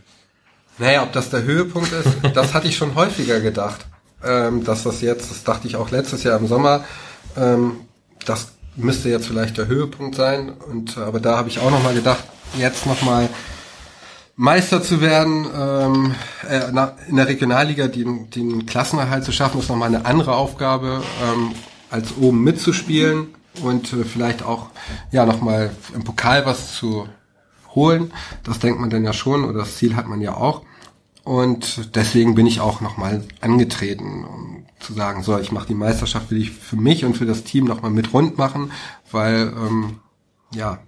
Naja, 0.80 1.04
ob 1.04 1.14
das 1.14 1.30
der 1.30 1.44
Höhepunkt 1.44 1.92
ist, 1.92 2.10
das 2.34 2.56
hatte 2.56 2.70
ich 2.70 2.76
schon 2.76 2.96
häufiger 2.96 3.40
gedacht. 3.40 3.86
Ähm, 4.24 4.64
dass 4.64 4.84
das 4.84 5.02
jetzt, 5.02 5.32
das 5.32 5.44
dachte 5.44 5.68
ich 5.68 5.76
auch 5.76 5.92
letztes 5.92 6.24
Jahr 6.24 6.40
im 6.40 6.48
Sommer, 6.48 6.84
ähm, 7.36 7.78
das 8.26 8.50
müsste 8.76 9.10
jetzt 9.10 9.28
vielleicht 9.28 9.58
der 9.58 9.68
Höhepunkt 9.68 10.16
sein. 10.16 10.52
Und 10.52 10.98
aber 10.98 11.20
da 11.20 11.38
habe 11.38 11.50
ich 11.50 11.60
auch 11.60 11.72
nochmal 11.72 11.94
gedacht, 11.94 12.24
jetzt 12.58 12.86
nochmal 12.86 13.30
Meister 14.36 14.82
zu 14.82 15.02
werden, 15.02 15.46
ähm, 15.56 16.16
äh, 16.50 16.70
in 17.08 17.16
der 17.16 17.28
Regionalliga 17.28 17.88
den, 17.88 18.30
den 18.30 18.66
Klassenerhalt 18.66 19.24
zu 19.24 19.32
schaffen, 19.32 19.60
ist 19.60 19.70
nochmal 19.70 19.90
eine 19.90 20.06
andere 20.06 20.36
Aufgabe, 20.36 21.04
ähm, 21.24 21.52
als 21.90 22.18
oben 22.20 22.44
mitzuspielen 22.44 23.36
und 23.62 23.92
äh, 23.94 24.04
vielleicht 24.04 24.44
auch 24.44 24.68
ja 25.12 25.26
nochmal 25.26 25.72
im 25.94 26.04
Pokal 26.04 26.46
was 26.46 26.74
zu 26.76 27.08
holen. 27.76 28.12
Das 28.44 28.60
denkt 28.60 28.80
man 28.80 28.90
dann 28.90 29.04
ja 29.04 29.14
schon 29.14 29.44
oder 29.44 29.60
das 29.60 29.78
Ziel 29.78 29.96
hat 29.96 30.08
man 30.08 30.22
ja 30.22 30.36
auch. 30.36 30.64
Und 31.24 31.96
deswegen 31.96 32.36
bin 32.36 32.48
ich 32.48 32.62
auch 32.62 32.82
nochmal 32.82 33.24
angetreten, 33.42 34.26
um 34.26 34.66
zu 34.80 34.94
sagen, 34.94 35.22
so, 35.22 35.38
ich 35.38 35.52
mache 35.52 35.68
die 35.68 35.76
Meisterschaft, 35.76 36.32
will 36.32 36.42
ich 36.42 36.52
für 36.52 36.76
mich 36.76 37.06
und 37.06 37.16
für 37.16 37.26
das 37.26 37.44
Team 37.44 37.66
nochmal 37.66 37.92
mit 37.92 38.14
rund 38.14 38.38
machen, 38.38 38.72
weil 39.12 39.54
ähm, 39.56 40.00
ja, 40.54 40.80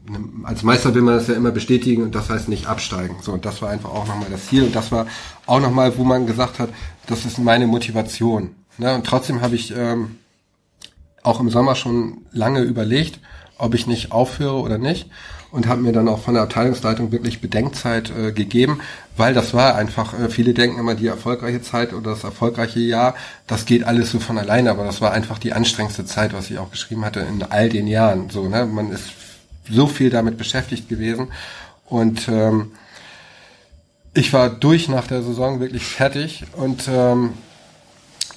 als 0.43 0.63
Meister 0.63 0.93
will 0.93 1.03
man 1.03 1.15
das 1.15 1.27
ja 1.27 1.35
immer 1.35 1.51
bestätigen 1.51 2.03
und 2.03 2.15
das 2.15 2.29
heißt 2.29 2.49
nicht 2.49 2.65
absteigen. 2.65 3.17
So, 3.21 3.31
und 3.31 3.45
das 3.45 3.61
war 3.61 3.69
einfach 3.69 3.91
auch 3.91 4.07
nochmal 4.07 4.29
das 4.29 4.47
Ziel 4.47 4.63
und 4.63 4.75
das 4.75 4.91
war 4.91 5.05
auch 5.45 5.61
nochmal, 5.61 5.97
wo 5.97 6.03
man 6.03 6.25
gesagt 6.25 6.59
hat, 6.59 6.69
das 7.07 7.25
ist 7.25 7.37
meine 7.37 7.67
Motivation. 7.67 8.55
Ne? 8.77 8.93
Und 8.95 9.05
trotzdem 9.05 9.41
habe 9.41 9.55
ich 9.55 9.73
ähm, 9.75 10.17
auch 11.21 11.39
im 11.39 11.49
Sommer 11.49 11.75
schon 11.75 12.25
lange 12.31 12.61
überlegt, 12.61 13.19
ob 13.57 13.75
ich 13.75 13.87
nicht 13.87 14.11
aufhöre 14.11 14.59
oder 14.59 14.77
nicht 14.77 15.09
und 15.53 15.67
habe 15.67 15.82
mir 15.82 15.91
dann 15.91 16.07
auch 16.07 16.19
von 16.19 16.33
der 16.33 16.41
Abteilungsleitung 16.43 17.11
wirklich 17.11 17.40
Bedenkzeit 17.40 18.09
äh, 18.09 18.32
gegeben, 18.32 18.82
weil 19.15 19.35
das 19.35 19.53
war 19.53 19.75
einfach, 19.75 20.19
äh, 20.19 20.27
viele 20.27 20.56
denken 20.56 20.80
immer, 20.80 20.95
die 20.95 21.06
erfolgreiche 21.06 21.61
Zeit 21.61 21.93
oder 21.93 22.09
das 22.09 22.23
erfolgreiche 22.23 22.80
Jahr, 22.80 23.14
das 23.45 23.67
geht 23.67 23.83
alles 23.83 24.09
so 24.09 24.19
von 24.19 24.40
alleine, 24.40 24.72
aber 24.72 24.83
das 24.83 24.99
war 24.99 25.14
einfach 25.14 25.38
die 25.38 25.53
anstrengendste 25.53 26.06
Zeit, 26.06 26.33
was 26.33 26.49
ich 26.49 26.57
auch 26.57 26.72
geschrieben 26.72 27.06
hatte 27.06 27.19
in 27.19 27.43
all 27.43 27.69
den 27.69 27.85
Jahren. 27.85 28.32
So, 28.32 28.49
ne? 28.49 28.65
Man 28.65 28.91
ist 28.91 29.11
so 29.69 29.85
viel 29.85 30.09
damit 30.09 30.40
beschäftigt 30.40 30.90
gewesen 30.90 31.27
und 31.85 32.27
ähm, 32.30 32.72
ich 34.15 34.33
war 34.33 34.49
durch 34.49 34.90
nach 34.90 35.06
der 35.06 35.22
Saison 35.22 35.59
wirklich 35.59 35.85
fertig 35.85 36.45
und 36.57 36.90
ähm, 36.91 37.33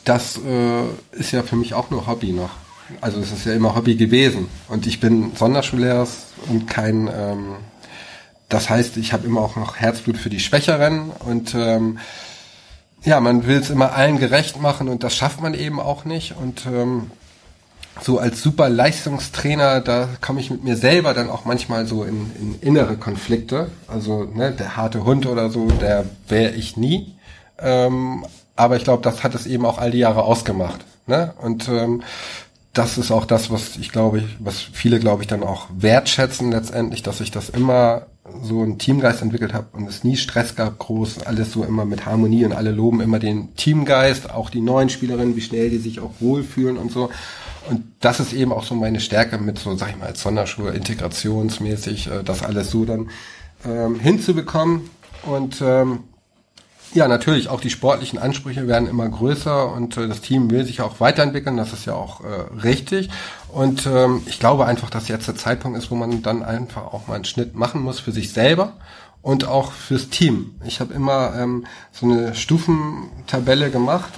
das 0.05 0.37
äh, 0.37 0.85
ist 1.19 1.33
ja 1.33 1.43
für 1.43 1.57
mich 1.57 1.73
auch 1.73 1.89
nur 1.89 2.07
Hobby 2.07 2.33
noch 2.33 2.66
also 3.01 3.21
es 3.21 3.33
ist 3.33 3.47
ja 3.47 3.53
immer 3.53 3.75
Hobby 3.75 3.97
gewesen. 3.97 4.49
Und 4.69 4.87
ich 4.87 5.01
bin 5.01 5.33
Sonderschullehrer 5.35 6.07
und 6.49 6.69
kein, 6.69 7.09
ähm, 7.09 7.57
das 8.49 8.71
heißt, 8.71 8.97
ich 8.97 9.13
habe 9.13 9.27
immer 9.27 9.41
auch 9.41 9.57
noch 9.57 9.77
Herzblut 9.77 10.17
für 10.17 10.31
die 10.31 10.41
Schwächeren 10.41 11.11
und 11.11 11.55
ähm, 11.55 11.99
ja, 13.03 13.21
man 13.21 13.47
will 13.47 13.59
es 13.59 13.71
immer 13.71 13.93
allen 13.93 14.19
gerecht 14.19 14.61
machen 14.61 14.89
und 14.89 15.05
das 15.05 15.15
schafft 15.15 15.41
man 15.41 15.55
eben 15.55 15.79
auch 15.81 16.05
nicht. 16.05 16.35
Und 16.37 16.67
ähm, 16.67 17.11
so 18.03 18.19
als 18.19 18.43
super 18.43 18.69
Leistungstrainer, 18.69 19.81
da 19.81 20.09
komme 20.21 20.41
ich 20.41 20.51
mit 20.51 20.65
mir 20.65 20.77
selber 20.77 21.15
dann 21.15 21.31
auch 21.31 21.45
manchmal 21.45 21.87
so 21.87 22.05
in, 22.05 22.31
in 22.39 22.61
innere 22.61 22.97
Konflikte. 22.97 23.71
Also 23.89 24.25
ne, 24.25 24.53
der 24.53 24.77
harte 24.77 25.05
Hund 25.05 25.27
oder 25.27 25.51
so, 25.51 25.69
der 25.69 26.05
wäre 26.29 26.53
ich 26.53 26.77
nie. 26.77 27.15
Ähm, 27.59 28.27
aber 28.55 28.77
ich 28.77 28.85
glaube, 28.85 29.03
das 29.03 29.23
hat 29.23 29.35
es 29.35 29.47
eben 29.47 29.65
auch 29.65 29.79
all 29.79 29.91
die 29.91 29.99
Jahre 29.99 30.25
ausgemacht. 30.25 30.85
Ne? 31.07 31.33
Und 31.41 31.69
ähm, 31.69 32.03
das 32.77 32.99
ist 32.99 33.11
auch 33.11 33.25
das, 33.25 33.51
was 33.51 33.77
ich 33.77 33.91
glaube, 33.91 34.23
was 34.39 34.61
viele, 34.61 35.01
glaube 35.01 35.23
ich, 35.23 35.29
dann 35.29 35.43
auch 35.43 35.69
wertschätzen 35.75 36.53
letztendlich, 36.53 37.03
dass 37.03 37.21
ich 37.21 37.31
das 37.31 37.49
immer 37.49 38.07
so 38.43 38.61
einen 38.61 38.79
Teamgeist 38.79 39.23
entwickelt 39.23 39.55
habe 39.55 39.69
und 39.73 39.89
es 39.89 40.05
nie 40.05 40.17
Stress 40.17 40.57
gab, 40.57 40.79
groß, 40.79 41.23
alles 41.27 41.53
so 41.53 41.65
immer 41.65 41.87
mit 41.87 42.05
Harmonie 42.05 42.45
und 42.45 42.53
alle 42.53 42.73
loben 42.73 43.01
immer 43.01 43.19
den 43.19 43.55
Teamgeist, 43.57 44.31
auch 44.31 44.51
die 44.51 44.61
neuen 44.61 44.91
Spielerinnen, 44.91 45.37
wie 45.37 45.41
schnell 45.41 45.71
die 45.71 45.79
sich 45.79 46.01
auch 46.01 46.11
wohlfühlen 46.21 46.77
und 46.77 46.93
so. 46.93 47.11
Und 47.71 47.83
das 48.01 48.21
ist 48.21 48.33
eben 48.33 48.53
auch 48.53 48.65
so 48.65 48.75
meine 48.75 49.01
Stärke 49.01 49.39
mit 49.39 49.59
so, 49.59 49.75
sag 49.77 49.91
ich 49.91 49.97
mal, 49.97 50.07
als 50.07 50.23
Sonderschule, 50.23 50.73
integrationsmäßig, 50.73 52.09
äh, 52.09 52.23
das 52.25 52.43
alles 52.43 52.71
so 52.71 52.85
dann 52.85 53.09
ähm, 53.65 53.99
hinzubekommen. 53.99 54.91
Und 55.25 55.63
ähm, 55.63 56.01
ja, 56.95 57.09
natürlich, 57.09 57.49
auch 57.49 57.61
die 57.61 57.71
sportlichen 57.71 58.19
Ansprüche 58.19 58.67
werden 58.67 58.89
immer 58.89 59.09
größer 59.09 59.73
und 59.73 59.97
äh, 59.97 60.09
das 60.09 60.21
Team 60.21 60.51
will 60.51 60.65
sich 60.65 60.81
auch 60.81 61.01
weiterentwickeln, 61.01 61.57
das 61.57 61.73
ist 61.73 61.85
ja 61.85 61.95
auch 61.95 62.23
äh, 62.23 62.63
richtig. 62.63 63.11
Und 63.49 63.87
ähm, 63.87 64.23
ich 64.27 64.39
glaube 64.39 64.67
einfach, 64.67 64.91
dass 64.91 65.09
jetzt 65.09 65.29
der 65.29 65.37
Zeitpunkt 65.37 65.79
ist, 65.79 65.91
wo 65.91 65.95
man 65.95 66.23
dann 66.23 66.43
einfach 66.43 66.93
auch 66.93 67.07
mal 67.07 67.15
einen 67.15 67.25
Schnitt 67.25 67.55
machen 67.55 67.83
muss 67.83 68.01
für 68.01 68.13
sich 68.13 68.33
selber 68.33 68.75
und 69.23 69.47
auch 69.47 69.73
fürs 69.73 70.09
Team. 70.09 70.55
Ich 70.65 70.81
habe 70.81 70.95
immer 70.95 71.35
ähm, 71.37 71.67
so 71.91 72.07
eine 72.07 72.35
Stufentabelle 72.35 73.71
gemacht 73.71 74.13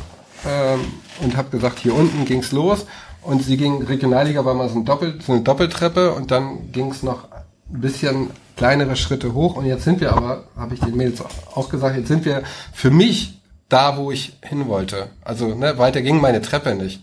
ähm, 0.47 0.81
und 1.23 1.37
habe 1.37 1.51
gesagt, 1.51 1.79
hier 1.79 1.95
unten 1.95 2.27
ging's 2.27 2.53
los 2.53 2.87
und 3.23 3.43
sie 3.43 3.57
ging 3.57 3.83
Regionalliga 3.83 4.45
war 4.45 4.55
mal 4.55 4.69
so, 4.69 4.77
ein 4.77 4.85
Doppel, 4.85 5.19
so 5.25 5.33
eine 5.33 5.43
Doppeltreppe 5.43 6.13
und 6.13 6.31
dann 6.31 6.73
ging's 6.73 7.03
noch 7.03 7.25
ein 7.73 7.81
bisschen 7.81 8.31
kleinere 8.59 8.97
Schritte 8.97 9.33
hoch 9.35 9.57
und 9.57 9.67
jetzt 9.67 9.85
sind 9.85 10.01
wir 10.01 10.13
aber, 10.13 10.45
habe 10.57 10.75
ich 10.75 10.81
den 10.81 10.97
Mädels 10.97 11.23
auch 11.55 11.69
gesagt, 11.71 11.97
jetzt 11.97 12.09
sind 12.09 12.25
wir 12.25 12.43
für 12.75 12.91
mich 12.91 13.41
da, 13.69 13.97
wo 13.97 14.11
ich 14.11 14.37
hin 14.43 14.67
wollte. 14.67 15.11
Also 15.23 15.55
ne, 15.55 15.79
weiter 15.79 16.03
ging 16.03 16.21
meine 16.21 16.43
Treppe 16.43 16.75
nicht. 16.75 17.03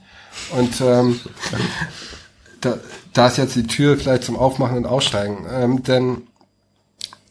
Und 0.52 0.82
ähm, 0.82 1.20
da, 2.62 2.78
da 3.14 3.28
ist 3.28 3.38
jetzt 3.38 3.56
die 3.56 3.68
Tür 3.68 3.98
vielleicht 3.98 4.26
zum 4.26 4.36
Aufmachen 4.36 4.78
und 4.78 4.86
Aussteigen. 4.86 5.46
Ähm, 5.50 5.84
denn 5.84 6.24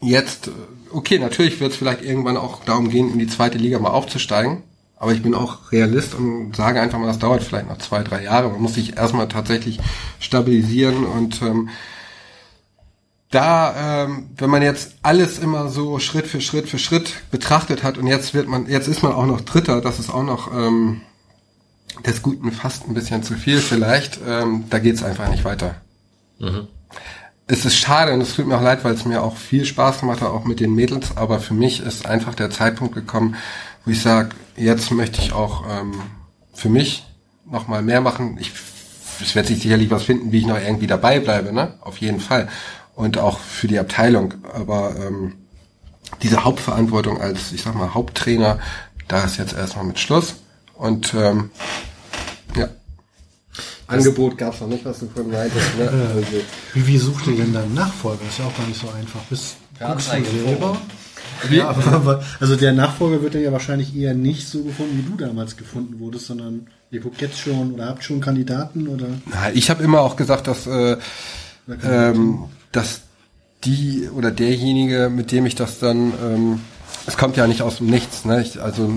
jetzt, 0.01 0.49
okay, 0.91 1.19
natürlich 1.19 1.59
wird 1.59 1.73
es 1.73 1.77
vielleicht 1.77 2.01
irgendwann 2.01 2.37
auch 2.37 2.65
darum 2.65 2.89
gehen, 2.89 3.11
in 3.11 3.19
die 3.19 3.27
zweite 3.27 3.59
Liga 3.59 3.77
mal 3.77 3.91
aufzusteigen. 3.91 4.63
Aber 4.97 5.11
ich 5.11 5.21
bin 5.21 5.35
auch 5.35 5.71
Realist 5.71 6.15
und 6.15 6.55
sage 6.55 6.81
einfach 6.81 6.97
mal, 6.97 7.07
das 7.07 7.19
dauert 7.19 7.43
vielleicht 7.43 7.67
noch 7.67 7.77
zwei, 7.77 8.01
drei 8.01 8.23
Jahre. 8.23 8.49
Man 8.49 8.61
muss 8.61 8.73
sich 8.73 8.97
erstmal 8.97 9.27
tatsächlich 9.27 9.79
stabilisieren 10.19 11.05
und 11.05 11.43
ähm, 11.43 11.69
da, 13.35 14.05
ähm, 14.05 14.29
wenn 14.37 14.49
man 14.49 14.61
jetzt 14.61 14.95
alles 15.01 15.39
immer 15.39 15.67
so 15.67 15.99
Schritt 15.99 16.25
für 16.25 16.39
Schritt 16.39 16.69
für 16.69 16.79
Schritt 16.79 17.13
betrachtet 17.31 17.83
hat 17.83 17.97
und 17.97 18.07
jetzt 18.07 18.33
wird 18.33 18.47
man, 18.47 18.67
jetzt 18.67 18.87
ist 18.87 19.03
man 19.03 19.11
auch 19.11 19.25
noch 19.25 19.41
Dritter, 19.41 19.81
das 19.81 19.99
ist 19.99 20.09
auch 20.09 20.23
noch 20.23 20.53
ähm, 20.53 21.01
des 22.05 22.21
Guten 22.21 22.51
fast 22.53 22.87
ein 22.87 22.93
bisschen 22.93 23.23
zu 23.23 23.33
viel 23.33 23.59
vielleicht. 23.59 24.19
Ähm, 24.25 24.65
da 24.69 24.79
geht's 24.79 25.03
einfach 25.03 25.29
nicht 25.29 25.43
weiter. 25.43 25.75
Mhm. 26.39 26.67
Es 27.47 27.65
ist 27.65 27.75
schade 27.75 28.13
und 28.13 28.21
es 28.21 28.35
tut 28.35 28.47
mir 28.47 28.57
auch 28.57 28.63
leid, 28.63 28.83
weil 28.85 28.93
es 28.93 29.05
mir 29.05 29.21
auch 29.21 29.35
viel 29.35 29.65
Spaß 29.65 29.99
gemacht 29.99 30.21
hat, 30.21 30.29
auch 30.29 30.45
mit 30.45 30.61
den 30.61 30.73
Mädels. 30.73 31.17
Aber 31.17 31.39
für 31.39 31.53
mich 31.53 31.81
ist 31.81 32.05
einfach 32.05 32.35
der 32.35 32.49
Zeitpunkt 32.49 32.95
gekommen, 32.95 33.35
wo 33.83 33.91
ich 33.91 34.01
sage, 34.01 34.29
jetzt 34.55 34.91
möchte 34.91 35.21
ich 35.21 35.33
auch 35.33 35.65
ähm, 35.69 35.93
für 36.53 36.69
mich 36.69 37.05
noch 37.45 37.67
mal 37.67 37.81
mehr 37.81 38.01
machen. 38.01 38.37
Ich, 38.39 38.51
es 39.21 39.35
wird 39.35 39.47
sich 39.47 39.61
sicherlich 39.61 39.91
was 39.91 40.03
finden, 40.03 40.31
wie 40.31 40.39
ich 40.39 40.47
noch 40.47 40.59
irgendwie 40.59 40.87
dabei 40.87 41.19
bleibe, 41.19 41.53
ne? 41.53 41.75
Auf 41.81 41.97
jeden 41.97 42.19
Fall 42.19 42.47
und 42.95 43.17
auch 43.17 43.39
für 43.39 43.67
die 43.67 43.79
Abteilung. 43.79 44.33
Aber 44.53 44.95
ähm, 44.95 45.33
diese 46.21 46.43
Hauptverantwortung 46.43 47.21
als, 47.21 47.51
ich 47.51 47.61
sag 47.61 47.75
mal, 47.75 47.93
Haupttrainer, 47.93 48.59
da 49.07 49.23
ist 49.23 49.37
jetzt 49.37 49.53
erstmal 49.53 49.85
mit 49.85 49.99
Schluss. 49.99 50.35
Und 50.73 51.13
ähm, 51.13 51.51
ja. 52.55 52.69
Das 53.87 53.99
Angebot 53.99 54.37
gab 54.37 54.53
es 54.53 54.61
noch 54.61 54.67
nicht, 54.67 54.83
was 54.83 54.99
du 54.99 55.07
vorhin 55.07 55.31
meintest. 55.31 55.77
Ne? 55.77 55.89
Also, 55.89 56.25
wie, 56.73 56.87
wie 56.87 56.97
sucht 56.97 57.27
ihr 57.27 57.37
denn 57.37 57.53
deinen 57.53 57.73
Nachfolger? 57.73 58.21
ist 58.27 58.39
ja 58.39 58.45
auch 58.45 58.57
gar 58.57 58.67
nicht 58.67 58.81
so 58.81 58.89
einfach. 58.89 59.21
Bist 59.29 59.57
guckst 59.79 60.11
du 60.11 60.23
selber? 60.23 60.77
Ja, 61.51 61.69
aber, 61.69 62.23
also 62.39 62.55
der 62.55 62.73
Nachfolger 62.73 63.21
wird 63.21 63.35
ja 63.35 63.51
wahrscheinlich 63.51 63.95
eher 63.95 64.13
nicht 64.13 64.47
so 64.47 64.63
gefunden, 64.63 64.97
wie 64.97 65.11
du 65.11 65.17
damals 65.17 65.57
gefunden 65.57 65.99
wurdest, 65.99 66.27
sondern 66.27 66.67
ihr 66.91 67.01
guckt 67.01 67.21
jetzt 67.21 67.37
schon 67.37 67.73
oder 67.73 67.87
habt 67.87 68.03
schon 68.03 68.21
Kandidaten 68.21 68.87
oder? 68.87 69.07
Na, 69.25 69.51
ich 69.53 69.69
habe 69.69 69.83
immer 69.83 70.01
auch 70.01 70.15
gesagt, 70.15 70.47
dass 70.47 70.65
äh, 70.65 70.97
ähm, 71.83 72.45
dass 72.75 73.01
die 73.63 74.09
oder 74.15 74.31
derjenige, 74.31 75.09
mit 75.09 75.31
dem 75.31 75.45
ich 75.45 75.55
das 75.55 75.79
dann, 75.79 76.13
ähm, 76.23 76.61
es 77.07 77.17
kommt 77.17 77.37
ja 77.37 77.47
nicht 77.47 77.61
aus 77.61 77.77
dem 77.77 77.87
Nichts, 77.87 78.25
ne? 78.25 78.41
Ich, 78.41 78.61
also 78.61 78.89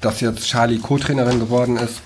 dass 0.00 0.20
jetzt 0.20 0.46
Charlie 0.46 0.78
Co-Trainerin 0.78 1.40
geworden 1.40 1.76
ist, 1.76 2.00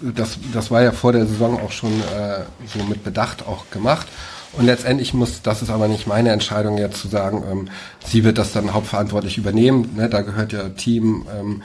das, 0.00 0.36
das 0.52 0.70
war 0.70 0.82
ja 0.82 0.92
vor 0.92 1.12
der 1.12 1.26
Saison 1.26 1.58
auch 1.60 1.72
schon 1.72 1.92
äh, 1.92 2.40
so 2.66 2.84
mit 2.84 3.04
Bedacht 3.04 3.46
auch 3.46 3.70
gemacht. 3.70 4.06
Und 4.52 4.66
letztendlich 4.66 5.14
muss, 5.14 5.40
das 5.40 5.62
ist 5.62 5.70
aber 5.70 5.88
nicht 5.88 6.06
meine 6.06 6.30
Entscheidung 6.30 6.76
jetzt 6.76 7.00
zu 7.00 7.08
sagen, 7.08 7.42
ähm, 7.50 7.68
sie 8.04 8.22
wird 8.22 8.36
das 8.36 8.52
dann 8.52 8.74
hauptverantwortlich 8.74 9.38
übernehmen. 9.38 9.94
Ne? 9.96 10.10
Da 10.10 10.20
gehört 10.20 10.52
ja 10.52 10.68
Team, 10.70 11.24
ähm, 11.34 11.62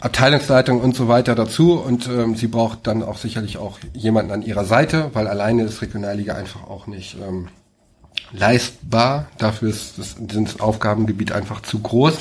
Abteilungsleitung 0.00 0.80
und 0.80 0.96
so 0.96 1.06
weiter 1.06 1.34
dazu. 1.34 1.74
Und 1.74 2.08
ähm, 2.08 2.34
sie 2.34 2.46
braucht 2.46 2.86
dann 2.86 3.02
auch 3.02 3.18
sicherlich 3.18 3.58
auch 3.58 3.78
jemanden 3.92 4.32
an 4.32 4.40
ihrer 4.40 4.64
Seite, 4.64 5.10
weil 5.12 5.26
alleine 5.26 5.64
ist 5.64 5.82
Regionalliga 5.82 6.34
einfach 6.34 6.64
auch 6.64 6.86
nicht 6.86 7.16
ähm, 7.22 7.48
leistbar. 8.32 9.26
Dafür 9.38 9.70
ist 9.70 9.98
das, 9.98 10.16
das 10.18 10.60
Aufgabengebiet 10.60 11.32
einfach 11.32 11.62
zu 11.62 11.80
groß. 11.80 12.14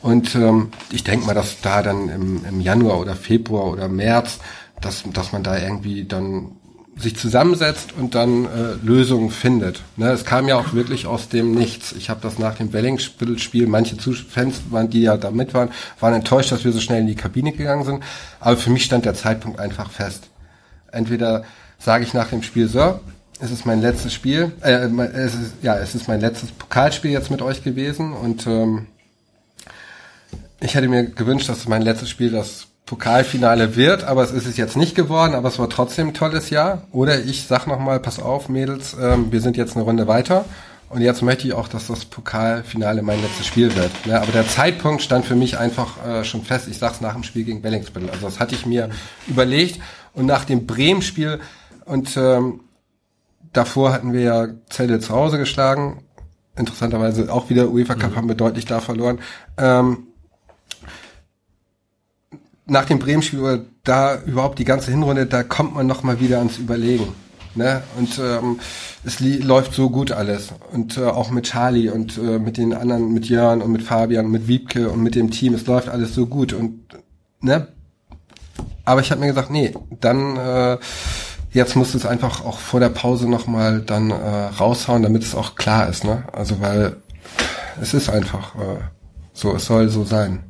Und 0.00 0.34
ähm, 0.34 0.70
ich 0.90 1.04
denke 1.04 1.26
mal, 1.26 1.34
dass 1.34 1.60
da 1.60 1.82
dann 1.82 2.08
im, 2.08 2.44
im 2.44 2.60
Januar 2.60 2.98
oder 2.98 3.16
Februar 3.16 3.66
oder 3.66 3.88
März, 3.88 4.38
dass, 4.80 5.02
dass 5.12 5.32
man 5.32 5.42
da 5.42 5.58
irgendwie 5.58 6.04
dann 6.04 6.52
sich 6.96 7.16
zusammensetzt 7.16 7.92
und 7.96 8.14
dann 8.14 8.44
äh, 8.44 8.74
Lösungen 8.82 9.30
findet. 9.30 9.82
Ne, 9.96 10.10
es 10.10 10.24
kam 10.24 10.48
ja 10.48 10.56
auch 10.56 10.72
wirklich 10.72 11.06
aus 11.06 11.28
dem 11.28 11.52
Nichts. 11.52 11.92
Ich 11.92 12.10
habe 12.10 12.20
das 12.20 12.38
nach 12.38 12.56
dem 12.56 12.72
Welling-Spiel, 12.72 13.66
manche 13.66 13.96
Fans, 13.96 14.62
waren, 14.70 14.90
die 14.90 15.02
ja 15.02 15.16
da 15.16 15.30
mit 15.30 15.54
waren, 15.54 15.70
waren 16.00 16.14
enttäuscht, 16.14 16.50
dass 16.50 16.64
wir 16.64 16.72
so 16.72 16.80
schnell 16.80 17.00
in 17.00 17.06
die 17.06 17.14
Kabine 17.14 17.52
gegangen 17.52 17.84
sind. 17.84 18.02
Aber 18.40 18.56
für 18.56 18.70
mich 18.70 18.84
stand 18.84 19.04
der 19.04 19.14
Zeitpunkt 19.14 19.60
einfach 19.60 19.90
fest. 19.90 20.28
Entweder 20.90 21.44
sage 21.78 22.04
ich 22.04 22.14
nach 22.14 22.28
dem 22.28 22.42
Spiel 22.42 22.68
so, 22.68 23.00
es 23.40 23.50
ist 23.50 23.66
mein 23.66 23.80
letztes 23.80 24.12
Spiel, 24.12 24.52
äh, 24.62 24.88
es 25.14 25.34
ist, 25.34 25.52
ja, 25.62 25.76
es 25.76 25.94
ist 25.94 26.08
mein 26.08 26.20
letztes 26.20 26.50
Pokalspiel 26.50 27.10
jetzt 27.10 27.30
mit 27.30 27.42
euch 27.42 27.62
gewesen 27.62 28.12
und 28.12 28.46
ähm, 28.46 28.86
ich 30.60 30.74
hätte 30.74 30.88
mir 30.88 31.04
gewünscht, 31.04 31.48
dass 31.48 31.68
mein 31.68 31.82
letztes 31.82 32.10
Spiel 32.10 32.30
das 32.30 32.66
Pokalfinale 32.84 33.76
wird, 33.76 34.04
aber 34.04 34.24
es 34.24 34.30
ist 34.30 34.46
es 34.46 34.56
jetzt 34.56 34.76
nicht 34.76 34.94
geworden, 34.94 35.34
aber 35.34 35.48
es 35.48 35.58
war 35.58 35.68
trotzdem 35.68 36.08
ein 36.08 36.14
tolles 36.14 36.48
Jahr. 36.48 36.84
Oder 36.90 37.22
ich 37.22 37.46
sag 37.46 37.66
nochmal, 37.66 38.00
pass 38.00 38.18
auf, 38.18 38.48
Mädels, 38.48 38.96
ähm, 39.00 39.30
wir 39.30 39.40
sind 39.40 39.56
jetzt 39.58 39.76
eine 39.76 39.84
Runde 39.84 40.08
weiter 40.08 40.46
und 40.88 41.02
jetzt 41.02 41.22
möchte 41.22 41.46
ich 41.46 41.52
auch, 41.52 41.68
dass 41.68 41.86
das 41.86 42.06
Pokalfinale 42.06 43.02
mein 43.02 43.20
letztes 43.20 43.46
Spiel 43.46 43.74
wird. 43.76 43.90
Ja, 44.06 44.22
aber 44.22 44.32
der 44.32 44.48
Zeitpunkt 44.48 45.02
stand 45.02 45.26
für 45.26 45.36
mich 45.36 45.58
einfach 45.58 46.04
äh, 46.06 46.24
schon 46.24 46.42
fest. 46.42 46.66
Ich 46.66 46.78
sag's 46.78 47.02
nach 47.02 47.12
dem 47.12 47.24
Spiel 47.24 47.44
gegen 47.44 47.60
Bellingsbüttel. 47.60 48.08
Also 48.08 48.26
das 48.26 48.40
hatte 48.40 48.54
ich 48.54 48.64
mir 48.64 48.88
überlegt 49.26 49.80
und 50.14 50.24
nach 50.24 50.46
dem 50.46 50.66
Bremen-Spiel 50.66 51.40
und 51.84 52.16
ähm, 52.16 52.60
davor 53.52 53.92
hatten 53.92 54.12
wir 54.12 54.20
ja 54.20 54.48
Zelle 54.68 55.00
zu 55.00 55.14
Hause 55.14 55.38
geschlagen. 55.38 56.02
Interessanterweise 56.56 57.32
auch 57.32 57.50
wieder 57.50 57.68
UEFA 57.70 57.94
Cup 57.94 58.12
mhm. 58.12 58.16
haben 58.16 58.28
wir 58.28 58.34
deutlich 58.34 58.64
da 58.64 58.80
verloren. 58.80 59.20
Ähm, 59.56 60.08
nach 62.66 62.84
dem 62.84 62.98
Bremen-Spiel 62.98 63.40
oder 63.40 63.64
da 63.84 64.20
überhaupt 64.22 64.58
die 64.58 64.64
ganze 64.64 64.90
Hinrunde, 64.90 65.26
da 65.26 65.42
kommt 65.42 65.74
man 65.74 65.86
noch 65.86 66.02
mal 66.02 66.20
wieder 66.20 66.38
ans 66.38 66.58
Überlegen. 66.58 67.08
Ne? 67.54 67.82
Und 67.98 68.18
ähm, 68.18 68.60
es 69.04 69.20
läuft 69.20 69.72
so 69.72 69.90
gut 69.90 70.12
alles. 70.12 70.52
Und 70.72 70.98
äh, 70.98 71.04
auch 71.04 71.30
mit 71.30 71.46
Charlie 71.46 71.88
und 71.88 72.18
äh, 72.18 72.38
mit 72.38 72.56
den 72.56 72.74
anderen, 72.74 73.12
mit 73.12 73.28
Jörn 73.28 73.62
und 73.62 73.72
mit 73.72 73.82
Fabian 73.82 74.26
und 74.26 74.32
mit 74.32 74.48
Wiebke 74.48 74.90
und 74.90 75.02
mit 75.02 75.14
dem 75.14 75.30
Team, 75.30 75.54
es 75.54 75.66
läuft 75.66 75.88
alles 75.88 76.14
so 76.14 76.26
gut. 76.26 76.52
Und 76.52 76.80
ne? 77.40 77.68
Aber 78.84 79.00
ich 79.00 79.10
habe 79.10 79.20
mir 79.20 79.28
gesagt, 79.28 79.50
nee, 79.50 79.74
dann 80.00 80.36
äh, 80.36 80.78
jetzt 81.58 81.74
muss 81.74 81.94
es 81.94 82.06
einfach 82.06 82.44
auch 82.44 82.58
vor 82.58 82.80
der 82.80 82.88
Pause 82.88 83.28
noch 83.28 83.46
mal 83.46 83.80
dann 83.80 84.10
äh, 84.10 84.14
raushauen, 84.14 85.02
damit 85.02 85.24
es 85.24 85.34
auch 85.34 85.56
klar 85.56 85.88
ist. 85.88 86.04
Ne? 86.04 86.24
Also 86.32 86.60
weil 86.60 86.96
es 87.82 87.92
ist 87.94 88.08
einfach 88.08 88.54
äh, 88.54 88.78
so, 89.34 89.54
es 89.54 89.66
soll 89.66 89.88
so 89.88 90.04
sein. 90.04 90.44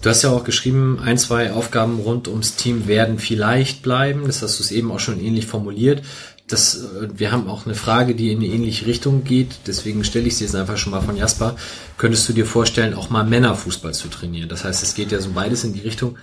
Du 0.00 0.10
hast 0.10 0.22
ja 0.22 0.30
auch 0.30 0.44
geschrieben, 0.44 1.00
ein, 1.04 1.18
zwei 1.18 1.52
Aufgaben 1.52 1.98
rund 1.98 2.28
ums 2.28 2.54
Team 2.54 2.86
werden 2.86 3.18
vielleicht 3.18 3.82
bleiben. 3.82 4.26
Das 4.26 4.40
hast 4.40 4.58
du 4.60 4.62
es 4.62 4.70
eben 4.70 4.92
auch 4.92 5.00
schon 5.00 5.20
ähnlich 5.20 5.46
formuliert. 5.46 6.02
Das, 6.46 6.76
äh, 6.76 7.08
wir 7.12 7.32
haben 7.32 7.48
auch 7.48 7.66
eine 7.66 7.74
Frage, 7.74 8.14
die 8.14 8.30
in 8.30 8.38
eine 8.38 8.46
ähnliche 8.46 8.86
Richtung 8.86 9.24
geht. 9.24 9.58
Deswegen 9.66 10.04
stelle 10.04 10.28
ich 10.28 10.36
sie 10.36 10.44
jetzt 10.44 10.54
einfach 10.54 10.76
schon 10.76 10.92
mal 10.92 11.02
von 11.02 11.16
Jasper. 11.16 11.56
Könntest 11.98 12.28
du 12.28 12.32
dir 12.32 12.46
vorstellen, 12.46 12.94
auch 12.94 13.10
mal 13.10 13.24
Männerfußball 13.24 13.94
zu 13.94 14.06
trainieren? 14.06 14.48
Das 14.48 14.64
heißt, 14.64 14.84
es 14.84 14.94
geht 14.94 15.10
ja 15.10 15.20
so 15.20 15.30
beides 15.30 15.64
in 15.64 15.72
die 15.72 15.80
Richtung. 15.80 16.18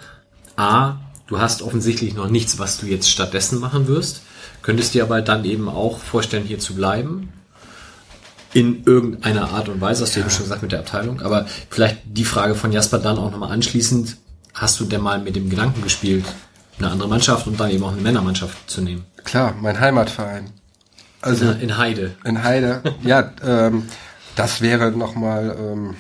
A, 0.55 0.95
du 1.33 1.39
hast 1.39 1.63
offensichtlich 1.63 2.13
noch 2.13 2.29
nichts, 2.29 2.59
was 2.59 2.77
du 2.77 2.85
jetzt 2.85 3.09
stattdessen 3.09 3.59
machen 3.59 3.87
wirst. 3.87 4.21
Könntest 4.61 4.93
dir 4.93 5.03
aber 5.03 5.21
dann 5.21 5.43
eben 5.45 5.67
auch 5.67 5.97
vorstellen, 5.97 6.45
hier 6.45 6.59
zu 6.59 6.75
bleiben 6.75 7.33
in 8.53 8.83
irgendeiner 8.83 9.49
Art 9.49 9.67
und 9.67 9.81
Weise, 9.81 10.03
hast 10.03 10.15
du 10.15 10.19
eben 10.19 10.29
schon 10.29 10.43
gesagt 10.43 10.61
mit 10.61 10.71
der 10.71 10.79
Abteilung, 10.79 11.21
aber 11.21 11.47
vielleicht 11.71 12.01
die 12.05 12.23
Frage 12.23 12.53
von 12.53 12.71
Jasper 12.71 12.99
dann 12.99 13.17
auch 13.17 13.31
nochmal 13.31 13.51
anschließend, 13.51 14.17
hast 14.53 14.79
du 14.79 14.85
denn 14.85 15.01
mal 15.01 15.19
mit 15.19 15.35
dem 15.35 15.49
Gedanken 15.49 15.81
gespielt, 15.81 16.23
eine 16.77 16.91
andere 16.91 17.09
Mannschaft 17.09 17.47
und 17.47 17.59
dann 17.59 17.71
eben 17.71 17.83
auch 17.83 17.93
eine 17.93 18.01
Männermannschaft 18.01 18.69
zu 18.69 18.81
nehmen? 18.81 19.05
Klar, 19.23 19.55
mein 19.59 19.79
Heimatverein. 19.79 20.51
Also 21.21 21.49
in, 21.49 21.61
in 21.61 21.77
Heide. 21.77 22.11
In 22.23 22.43
Heide, 22.43 22.83
ja, 23.03 23.31
ähm, 23.43 23.87
das 24.35 24.61
wäre 24.61 24.91
nochmal 24.91 25.57
ähm, 25.59 25.95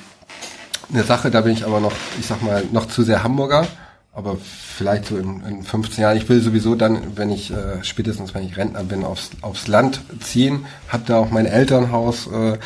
eine 0.93 1.03
Sache, 1.03 1.31
da 1.31 1.41
bin 1.41 1.53
ich 1.53 1.65
aber 1.65 1.79
noch, 1.79 1.93
ich 2.19 2.27
sag 2.27 2.43
mal, 2.43 2.63
noch 2.71 2.87
zu 2.87 3.01
sehr 3.01 3.23
Hamburger 3.23 3.67
aber 4.13 4.37
vielleicht 4.37 5.05
so 5.05 5.17
in, 5.17 5.43
in 5.43 5.63
15 5.63 6.03
Jahren. 6.03 6.17
Ich 6.17 6.29
will 6.29 6.39
sowieso 6.39 6.75
dann, 6.75 7.17
wenn 7.17 7.31
ich 7.31 7.51
äh, 7.51 7.83
spätestens 7.83 8.35
wenn 8.35 8.45
ich 8.45 8.57
Rentner 8.57 8.83
bin, 8.83 9.03
aufs, 9.03 9.31
aufs 9.41 9.67
Land 9.67 10.01
ziehen. 10.19 10.65
Hab 10.87 11.07
da 11.07 11.17
auch 11.17 11.31
mein 11.31 11.47
Elternhaus 11.47 12.27
äh, 12.27 12.59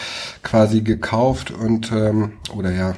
quasi 0.43 0.81
gekauft 0.81 1.51
und 1.51 1.91
ähm, 1.91 2.33
oder 2.53 2.71
ja, 2.71 2.95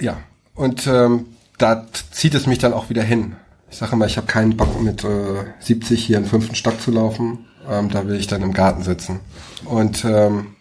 ja 0.00 0.16
und 0.54 0.86
ähm, 0.86 1.26
da 1.58 1.86
zieht 2.10 2.34
es 2.34 2.46
mich 2.46 2.58
dann 2.58 2.72
auch 2.72 2.88
wieder 2.88 3.02
hin. 3.02 3.36
Ich 3.70 3.76
sage 3.76 3.92
immer, 3.92 4.06
ich 4.06 4.16
habe 4.16 4.26
keinen 4.26 4.56
Bock 4.56 4.80
mit 4.80 5.04
äh, 5.04 5.44
70 5.60 6.02
hier 6.04 6.16
in 6.16 6.24
fünften 6.24 6.54
Stock 6.54 6.80
zu 6.80 6.90
laufen. 6.90 7.46
Ähm, 7.68 7.90
da 7.90 8.06
will 8.06 8.16
ich 8.16 8.26
dann 8.26 8.42
im 8.42 8.54
Garten 8.54 8.82
sitzen 8.82 9.20
und 9.66 10.04
ähm, 10.04 10.56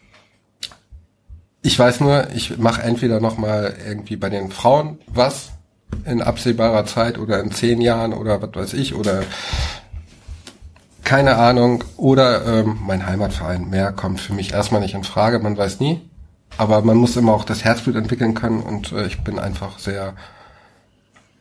ich 1.63 1.77
weiß 1.77 2.01
nur, 2.01 2.27
ich 2.35 2.57
mache 2.57 2.81
entweder 2.81 3.19
noch 3.19 3.38
mal 3.38 3.73
irgendwie 3.88 4.17
bei 4.17 4.30
den 4.30 4.51
Frauen 4.51 4.99
was 5.07 5.51
in 6.05 6.21
absehbarer 6.21 6.85
Zeit 6.85 7.17
oder 7.17 7.39
in 7.41 7.51
zehn 7.51 7.81
Jahren 7.81 8.13
oder 8.13 8.41
was 8.41 8.53
weiß 8.53 8.73
ich 8.73 8.95
oder 8.95 9.23
keine 11.03 11.35
Ahnung 11.35 11.83
oder 11.97 12.45
ähm, 12.45 12.79
mein 12.85 13.05
Heimatverein. 13.05 13.69
Mehr 13.69 13.91
kommt 13.91 14.21
für 14.21 14.33
mich 14.33 14.53
erstmal 14.53 14.81
nicht 14.81 14.93
in 14.93 15.03
Frage, 15.03 15.39
man 15.39 15.57
weiß 15.57 15.79
nie. 15.79 16.01
Aber 16.57 16.81
man 16.81 16.97
muss 16.97 17.15
immer 17.15 17.33
auch 17.33 17.43
das 17.43 17.63
Herzblut 17.63 17.95
entwickeln 17.95 18.33
können 18.33 18.61
und 18.61 18.91
äh, 18.91 19.07
ich 19.07 19.21
bin 19.21 19.39
einfach 19.39 19.79
sehr 19.79 20.13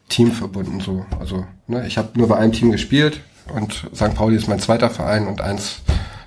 teamverbunden 0.09 0.81
so. 0.81 1.05
Also 1.19 1.47
ne, 1.67 1.87
ich 1.87 1.99
habe 1.99 2.11
nur 2.15 2.29
bei 2.29 2.37
einem 2.37 2.53
Team 2.53 2.71
gespielt 2.71 3.21
und 3.55 3.89
St. 3.95 4.15
Pauli 4.15 4.37
ist 4.37 4.49
mein 4.49 4.61
zweiter 4.61 4.91
Verein 4.91 5.27
und 5.27 5.41
eins, 5.41 5.81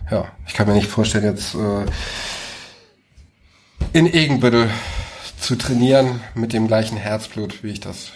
ja, 0.10 0.26
ich 0.48 0.54
kann 0.54 0.68
mir 0.68 0.74
nicht 0.74 0.88
vorstellen 0.88 1.26
jetzt 1.26 1.56
äh, 1.56 1.86
in 3.94 4.12
Egenbüttel 4.12 4.70
zu 5.44 5.58
trainieren 5.58 6.22
mit 6.36 6.54
dem 6.54 6.68
gleichen 6.68 6.96
Herzblut, 6.96 7.64
wie 7.64 7.72
ich 7.72 7.82
das 7.82 8.12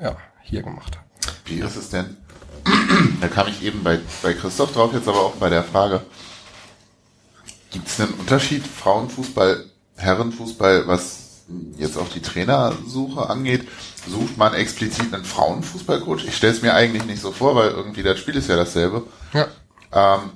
ja, 0.00 0.16
hier 0.42 0.62
gemacht 0.62 0.96
habe. 0.96 1.06
Wie 1.44 1.58
ist 1.58 1.76
es 1.76 1.90
denn? 1.90 2.16
da 3.20 3.26
kam 3.26 3.48
ich 3.48 3.62
eben 3.64 3.82
bei, 3.82 3.98
bei 4.22 4.32
Christoph 4.32 4.72
drauf, 4.72 4.92
jetzt 4.92 5.08
aber 5.08 5.18
auch 5.18 5.34
bei 5.34 5.50
der 5.50 5.64
Frage. 5.64 6.02
Gibt 7.72 7.88
es 7.88 8.00
einen 8.00 8.14
Unterschied 8.14 8.64
Frauenfußball, 8.64 9.64
Herrenfußball, 9.96 10.86
was 10.86 11.42
jetzt 11.78 11.98
auch 11.98 12.08
die 12.08 12.22
Trainersuche 12.22 13.28
angeht? 13.28 13.66
Sucht 14.08 14.38
man 14.38 14.54
explizit 14.54 15.12
einen 15.12 15.24
Frauenfußballcoach? 15.24 16.24
Ich 16.26 16.36
stelle 16.36 16.52
es 16.52 16.62
mir 16.62 16.74
eigentlich 16.74 17.04
nicht 17.06 17.20
so 17.20 17.32
vor, 17.32 17.56
weil 17.56 17.70
irgendwie 17.70 18.04
das 18.04 18.20
Spiel 18.20 18.36
ist 18.36 18.48
ja 18.48 18.56
dasselbe. 18.56 19.04
Ja. 19.32 19.48
Ähm, 19.92 20.30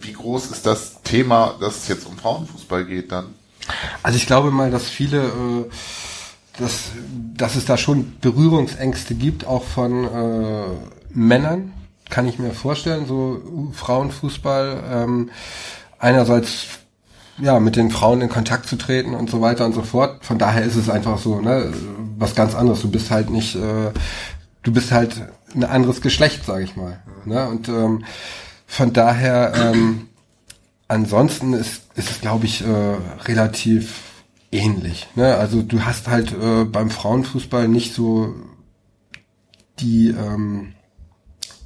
wie 0.00 0.12
groß 0.12 0.50
ist 0.50 0.66
das 0.66 1.02
Thema, 1.02 1.54
dass 1.60 1.76
es 1.76 1.88
jetzt 1.88 2.06
um 2.06 2.18
Frauenfußball 2.18 2.84
geht 2.84 3.12
dann? 3.12 3.34
Also 4.02 4.16
ich 4.16 4.26
glaube 4.26 4.50
mal, 4.50 4.70
dass 4.70 4.88
viele, 4.88 5.18
äh, 5.18 5.70
dass, 6.58 6.90
dass 7.36 7.56
es 7.56 7.64
da 7.64 7.76
schon 7.76 8.18
Berührungsängste 8.20 9.14
gibt, 9.14 9.46
auch 9.46 9.64
von 9.64 10.04
äh, 10.04 10.64
Männern, 11.12 11.72
kann 12.08 12.26
ich 12.26 12.38
mir 12.38 12.52
vorstellen, 12.52 13.06
so 13.06 13.70
Frauenfußball. 13.72 14.82
Ähm, 14.90 15.30
einerseits 15.98 16.66
ja, 17.38 17.58
mit 17.60 17.76
den 17.76 17.90
Frauen 17.90 18.20
in 18.20 18.28
Kontakt 18.28 18.66
zu 18.66 18.76
treten 18.76 19.14
und 19.14 19.30
so 19.30 19.40
weiter 19.40 19.64
und 19.64 19.74
so 19.74 19.82
fort. 19.82 20.24
Von 20.24 20.38
daher 20.38 20.62
ist 20.62 20.76
es 20.76 20.90
einfach 20.90 21.18
so, 21.18 21.40
ne, 21.40 21.72
was 22.18 22.34
ganz 22.34 22.54
anderes. 22.54 22.82
Du 22.82 22.90
bist 22.90 23.10
halt 23.10 23.30
nicht, 23.30 23.54
äh, 23.56 23.92
du 24.62 24.72
bist 24.72 24.92
halt 24.92 25.22
ein 25.54 25.64
anderes 25.64 26.00
Geschlecht, 26.00 26.44
sag 26.44 26.62
ich 26.62 26.76
mal. 26.76 27.02
Ne? 27.24 27.48
Und 27.48 27.68
ähm, 27.68 28.04
von 28.66 28.92
daher 28.92 29.52
ähm, 29.56 30.08
ansonsten 30.90 31.52
ist, 31.52 31.82
ist 31.94 32.10
es, 32.10 32.20
glaube 32.20 32.46
ich, 32.46 32.62
äh, 32.62 32.96
relativ 33.24 34.24
ähnlich. 34.50 35.06
Ne? 35.14 35.36
Also 35.36 35.62
du 35.62 35.84
hast 35.84 36.08
halt 36.08 36.32
äh, 36.32 36.64
beim 36.64 36.90
Frauenfußball 36.90 37.68
nicht 37.68 37.94
so 37.94 38.34
die 39.78 40.08
ähm, 40.08 40.72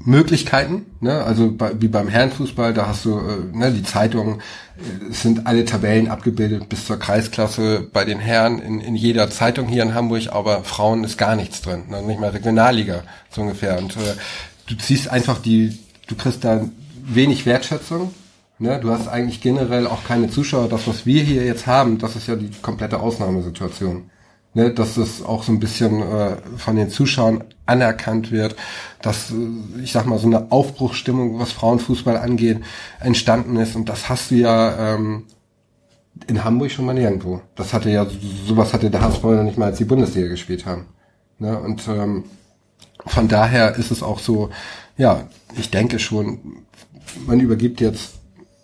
Möglichkeiten, 0.00 0.84
ne? 1.00 1.24
also 1.24 1.50
bei, 1.50 1.80
wie 1.80 1.88
beim 1.88 2.08
Herrenfußball, 2.08 2.74
da 2.74 2.86
hast 2.86 3.06
du 3.06 3.18
äh, 3.18 3.56
ne, 3.56 3.72
die 3.72 3.82
Zeitungen, 3.82 4.40
äh, 4.76 5.10
es 5.10 5.22
sind 5.22 5.46
alle 5.46 5.64
Tabellen 5.64 6.08
abgebildet 6.08 6.68
bis 6.68 6.86
zur 6.86 6.98
Kreisklasse 6.98 7.88
bei 7.90 8.04
den 8.04 8.18
Herren 8.18 8.58
in, 8.58 8.80
in 8.80 8.94
jeder 8.94 9.30
Zeitung 9.30 9.68
hier 9.68 9.82
in 9.82 9.94
Hamburg, 9.94 10.28
aber 10.32 10.64
Frauen 10.64 11.02
ist 11.02 11.16
gar 11.16 11.34
nichts 11.34 11.62
drin, 11.62 11.84
ne? 11.88 12.02
nicht 12.02 12.20
mal 12.20 12.30
Regionalliga 12.30 13.04
so 13.30 13.40
ungefähr. 13.40 13.78
Und 13.78 13.96
äh, 13.96 14.14
du 14.66 14.76
ziehst 14.76 15.08
einfach 15.08 15.38
die, 15.38 15.78
du 16.08 16.14
kriegst 16.14 16.44
da 16.44 16.68
wenig 17.06 17.46
Wertschätzung 17.46 18.12
Ne, 18.58 18.78
du 18.78 18.90
hast 18.90 19.08
eigentlich 19.08 19.40
generell 19.40 19.86
auch 19.86 20.04
keine 20.04 20.30
Zuschauer. 20.30 20.68
Das, 20.68 20.86
was 20.86 21.06
wir 21.06 21.22
hier 21.22 21.44
jetzt 21.44 21.66
haben, 21.66 21.98
das 21.98 22.14
ist 22.14 22.28
ja 22.28 22.36
die 22.36 22.50
komplette 22.62 23.00
Ausnahmesituation. 23.00 24.10
Ne, 24.56 24.70
dass 24.72 24.96
es 24.96 25.20
auch 25.24 25.42
so 25.42 25.50
ein 25.50 25.58
bisschen 25.58 26.00
äh, 26.00 26.36
von 26.56 26.76
den 26.76 26.88
Zuschauern 26.88 27.42
anerkannt 27.66 28.30
wird, 28.30 28.54
dass, 29.02 29.32
äh, 29.32 29.82
ich 29.82 29.90
sag 29.90 30.06
mal, 30.06 30.20
so 30.20 30.28
eine 30.28 30.52
Aufbruchsstimmung, 30.52 31.40
was 31.40 31.50
Frauenfußball 31.50 32.16
angeht, 32.16 32.60
entstanden 33.00 33.56
ist. 33.56 33.74
Und 33.74 33.88
das 33.88 34.08
hast 34.08 34.30
du 34.30 34.36
ja 34.36 34.94
ähm, 34.94 35.24
in 36.28 36.44
Hamburg 36.44 36.70
schon 36.70 36.84
mal 36.86 36.94
nirgendwo. 36.94 37.40
Das 37.56 37.72
hatte 37.72 37.90
ja, 37.90 38.06
sowas 38.46 38.72
hatte 38.72 38.90
der 38.90 39.00
HSV 39.00 39.24
ja 39.24 39.42
nicht 39.42 39.58
mal, 39.58 39.66
als 39.66 39.78
die 39.78 39.84
Bundesliga 39.84 40.28
gespielt 40.28 40.64
haben. 40.66 40.86
Ne? 41.40 41.58
Und 41.58 41.88
ähm, 41.88 42.24
von 43.06 43.26
daher 43.26 43.74
ist 43.74 43.90
es 43.90 44.04
auch 44.04 44.20
so, 44.20 44.50
ja, 44.96 45.28
ich 45.56 45.70
denke 45.70 45.98
schon, 45.98 46.64
man 47.26 47.40
übergibt 47.40 47.80
jetzt 47.80 48.14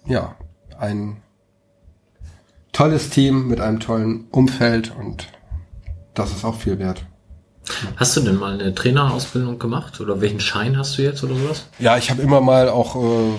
ja 0.06 0.36
ein 0.78 1.16
tolles 2.72 3.10
Team 3.10 3.48
mit 3.48 3.60
einem 3.60 3.80
tollen 3.80 4.26
Umfeld 4.30 4.94
und 4.96 5.28
das 6.14 6.32
ist 6.32 6.44
auch 6.44 6.56
viel 6.56 6.78
wert. 6.78 7.04
Hast 7.96 8.16
du 8.16 8.20
denn 8.20 8.36
mal 8.36 8.54
eine 8.54 8.74
Trainerausbildung 8.74 9.58
gemacht 9.58 10.00
oder 10.00 10.20
welchen 10.20 10.40
Schein 10.40 10.76
hast 10.76 10.98
du 10.98 11.02
jetzt 11.02 11.22
oder 11.22 11.34
sowas? 11.34 11.66
Ja, 11.78 11.96
ich 11.96 12.10
habe 12.10 12.22
immer 12.22 12.40
mal 12.40 12.68
auch 12.68 12.96
äh, 12.96 13.38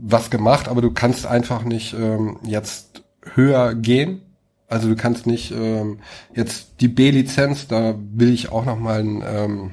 was 0.00 0.30
gemacht, 0.30 0.68
aber 0.68 0.82
du 0.82 0.92
kannst 0.92 1.26
einfach 1.26 1.64
nicht 1.64 1.94
ähm, 1.94 2.38
jetzt 2.44 3.02
höher 3.34 3.74
gehen. 3.74 4.22
Also 4.68 4.88
du 4.88 4.96
kannst 4.96 5.26
nicht 5.26 5.52
ähm, 5.52 6.00
jetzt 6.34 6.80
die 6.80 6.88
B-Lizenz, 6.88 7.68
da 7.68 7.94
will 7.96 8.32
ich 8.32 8.50
auch 8.50 8.64
noch 8.64 8.78
mal 8.78 9.00
ein, 9.00 9.22
ähm, 9.26 9.70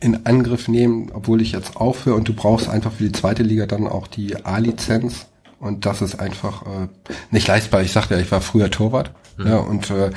in 0.00 0.26
Angriff 0.26 0.68
nehmen, 0.68 1.10
obwohl 1.12 1.42
ich 1.42 1.52
jetzt 1.52 1.76
aufhöre 1.76 2.16
und 2.16 2.28
du 2.28 2.34
brauchst 2.34 2.68
einfach 2.68 2.92
für 2.92 3.04
die 3.04 3.12
zweite 3.12 3.42
Liga 3.42 3.66
dann 3.66 3.86
auch 3.86 4.06
die 4.06 4.44
A-Lizenz 4.44 5.26
und 5.58 5.84
das 5.84 6.00
ist 6.00 6.18
einfach 6.18 6.62
äh, 6.62 6.88
nicht 7.30 7.46
leistbar. 7.46 7.82
Ich 7.82 7.92
sagte 7.92 8.14
ja, 8.14 8.20
ich 8.20 8.32
war 8.32 8.40
früher 8.40 8.70
Torwart 8.70 9.12
mhm. 9.36 9.46
ja, 9.46 9.58
und 9.58 9.90
äh, 9.90 10.10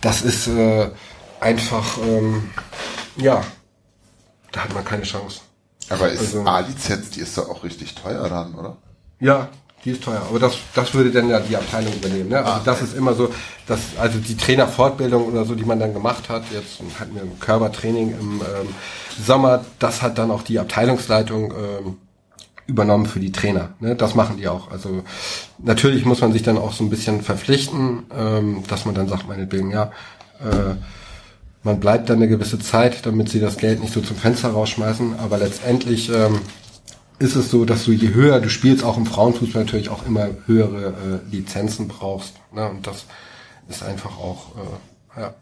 das 0.00 0.22
ist 0.22 0.46
äh, 0.46 0.90
einfach, 1.40 1.98
ähm, 1.98 2.50
ja, 3.16 3.42
da 4.52 4.64
hat 4.64 4.74
man 4.74 4.84
keine 4.84 5.02
Chance. 5.02 5.40
Aber 5.88 6.08
ist 6.08 6.20
also, 6.20 6.42
A-Lizenz, 6.44 7.10
die 7.10 7.20
ist 7.20 7.36
doch 7.36 7.48
auch 7.48 7.62
richtig 7.64 7.94
teuer 7.94 8.28
dann, 8.28 8.54
oder? 8.54 8.76
Ja, 9.20 9.48
die 9.84 9.90
ist 9.92 10.02
teuer. 10.02 10.22
Aber 10.28 10.38
das, 10.38 10.56
das 10.74 10.94
würde 10.94 11.10
dann 11.10 11.28
ja 11.28 11.40
die 11.40 11.56
Abteilung 11.56 11.92
übernehmen. 11.94 12.30
Ne? 12.30 12.38
Also 12.38 12.50
ah, 12.50 12.60
das 12.64 12.82
ist 12.82 12.96
immer 12.96 13.14
so, 13.14 13.30
dass 13.66 13.80
also 13.98 14.18
die 14.18 14.36
Trainerfortbildung 14.36 15.26
oder 15.26 15.44
so, 15.44 15.54
die 15.54 15.64
man 15.64 15.78
dann 15.78 15.94
gemacht 15.94 16.28
hat, 16.28 16.44
jetzt 16.52 16.80
hatten 16.98 17.14
wir 17.14 17.22
ein 17.22 17.38
Körpertraining 17.38 18.10
im 18.10 18.40
ähm, 18.40 18.74
Sommer, 19.24 19.64
das 19.78 20.02
hat 20.02 20.18
dann 20.18 20.30
auch 20.30 20.42
die 20.42 20.58
Abteilungsleitung 20.58 21.52
ähm, 21.52 21.96
übernommen 22.66 23.06
für 23.06 23.20
die 23.20 23.32
Trainer. 23.32 23.70
Ne? 23.80 23.94
Das 23.94 24.14
machen 24.14 24.36
die 24.38 24.48
auch. 24.48 24.70
Also 24.70 25.04
natürlich 25.58 26.04
muss 26.04 26.20
man 26.20 26.32
sich 26.32 26.42
dann 26.42 26.58
auch 26.58 26.72
so 26.72 26.82
ein 26.82 26.90
bisschen 26.90 27.22
verpflichten, 27.22 28.04
ähm, 28.16 28.64
dass 28.68 28.84
man 28.84 28.94
dann 28.94 29.08
sagt, 29.08 29.28
meinetwegen, 29.28 29.70
ja, 29.70 29.92
äh, 30.40 30.74
man 31.62 31.80
bleibt 31.80 32.08
dann 32.10 32.18
eine 32.18 32.28
gewisse 32.28 32.58
Zeit, 32.58 33.06
damit 33.06 33.28
sie 33.28 33.40
das 33.40 33.56
Geld 33.56 33.80
nicht 33.80 33.92
so 33.92 34.00
zum 34.00 34.16
Fenster 34.16 34.50
rausschmeißen. 34.50 35.18
Aber 35.18 35.38
letztendlich 35.38 36.08
ähm, 36.10 36.40
ist 37.18 37.36
es 37.36 37.50
so, 37.50 37.64
dass 37.64 37.84
du 37.84 37.92
je 37.92 38.12
höher 38.12 38.40
du 38.40 38.50
spielst, 38.50 38.84
auch 38.84 38.96
im 38.96 39.06
Frauenfußball 39.06 39.64
natürlich 39.64 39.88
auch 39.88 40.04
immer 40.04 40.28
höhere 40.46 41.22
äh, 41.24 41.30
Lizenzen 41.30 41.88
brauchst. 41.88 42.34
Ne? 42.52 42.68
Und 42.68 42.86
das 42.86 43.06
ist 43.68 43.82
einfach 43.82 44.18
auch, 44.18 44.52
äh, 44.56 45.20
ja. 45.20 45.34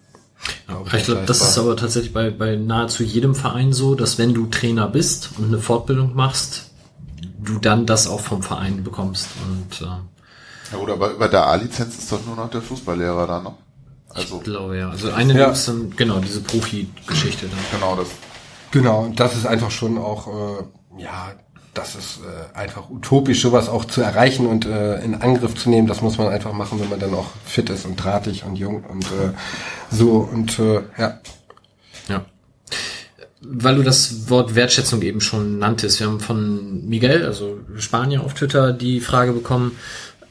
Ja, 0.68 0.98
ich 0.98 1.04
glaube, 1.04 1.24
das 1.26 1.40
ist 1.40 1.56
aber 1.58 1.74
tatsächlich 1.74 2.12
bei, 2.12 2.30
bei 2.30 2.56
nahezu 2.56 3.02
jedem 3.02 3.34
Verein 3.34 3.72
so, 3.72 3.94
dass 3.94 4.18
wenn 4.18 4.34
du 4.34 4.46
Trainer 4.46 4.88
bist 4.88 5.30
und 5.38 5.46
eine 5.46 5.58
Fortbildung 5.58 6.14
machst, 6.14 6.70
du 7.38 7.58
dann 7.58 7.86
das 7.86 8.06
auch 8.06 8.20
vom 8.20 8.42
Verein 8.42 8.84
bekommst. 8.84 9.28
Und, 9.48 9.80
äh, 9.80 9.84
ja 9.84 10.78
gut, 10.78 10.90
aber 10.90 11.12
über 11.12 11.28
der 11.28 11.46
A-Lizenz 11.46 11.98
ist 11.98 12.12
doch 12.12 12.24
nur 12.26 12.36
noch 12.36 12.50
der 12.50 12.60
Fußballlehrer 12.60 13.26
da, 13.26 13.40
ne? 13.40 13.54
Also, 14.10 14.36
ich 14.36 14.44
glaube 14.44 14.78
ja. 14.78 14.90
Also 14.90 15.12
eine 15.12 15.36
ja. 15.36 15.50
ist 15.50 15.66
dann, 15.66 15.90
genau, 15.96 16.18
diese 16.20 16.40
Profi-Geschichte 16.40 17.46
dann. 17.48 17.58
Genau, 17.72 17.96
das. 17.96 18.08
Genau, 18.70 19.04
und 19.04 19.18
das 19.18 19.34
ist 19.34 19.46
einfach 19.46 19.70
schon 19.70 19.98
auch, 19.98 20.28
äh, 20.28 21.02
ja, 21.02 21.32
das 21.74 21.94
ist 21.96 22.20
äh, 22.22 22.56
einfach 22.56 22.88
utopisch, 22.88 23.42
sowas 23.42 23.68
auch 23.68 23.84
zu 23.84 24.00
erreichen 24.00 24.46
und 24.46 24.64
äh, 24.64 25.02
in 25.02 25.16
Angriff 25.16 25.54
zu 25.54 25.68
nehmen. 25.68 25.86
Das 25.86 26.00
muss 26.00 26.18
man 26.18 26.28
einfach 26.28 26.52
machen, 26.52 26.80
wenn 26.80 26.88
man 26.88 27.00
dann 27.00 27.14
auch 27.14 27.26
fit 27.44 27.68
ist 27.70 27.84
und 27.84 27.96
drahtig 27.96 28.44
und 28.44 28.56
jung 28.56 28.84
und 28.84 29.04
äh, 29.06 29.32
so 29.90 30.16
und 30.18 30.58
äh, 30.58 30.82
ja. 30.96 31.20
Ja. 32.08 32.24
Weil 33.40 33.76
du 33.76 33.82
das 33.82 34.30
Wort 34.30 34.54
Wertschätzung 34.54 35.02
eben 35.02 35.20
schon 35.20 35.58
nanntest. 35.58 36.00
Wir 36.00 36.06
haben 36.06 36.20
von 36.20 36.88
Miguel, 36.88 37.26
also 37.26 37.58
Spanier 37.76 38.22
auf 38.22 38.34
Twitter, 38.34 38.72
die 38.72 39.00
Frage 39.00 39.32
bekommen, 39.32 39.76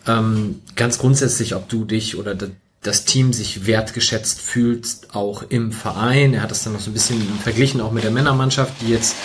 ähm, 0.07 0.61
ganz 0.75 0.97
grundsätzlich, 0.97 1.55
ob 1.55 1.69
du 1.69 1.85
dich 1.85 2.17
oder 2.17 2.35
das 2.81 3.05
Team 3.05 3.31
sich 3.31 3.65
wertgeschätzt 3.65 4.41
fühlt, 4.41 4.88
auch 5.13 5.43
im 5.43 5.72
Verein. 5.72 6.33
Er 6.33 6.41
hat 6.41 6.51
das 6.51 6.63
dann 6.63 6.73
noch 6.73 6.81
so 6.81 6.89
ein 6.89 6.93
bisschen 6.93 7.22
verglichen, 7.41 7.81
auch 7.81 7.91
mit 7.91 8.03
der 8.03 8.11
Männermannschaft, 8.11 8.73
die 8.81 8.89
jetzt 8.89 9.15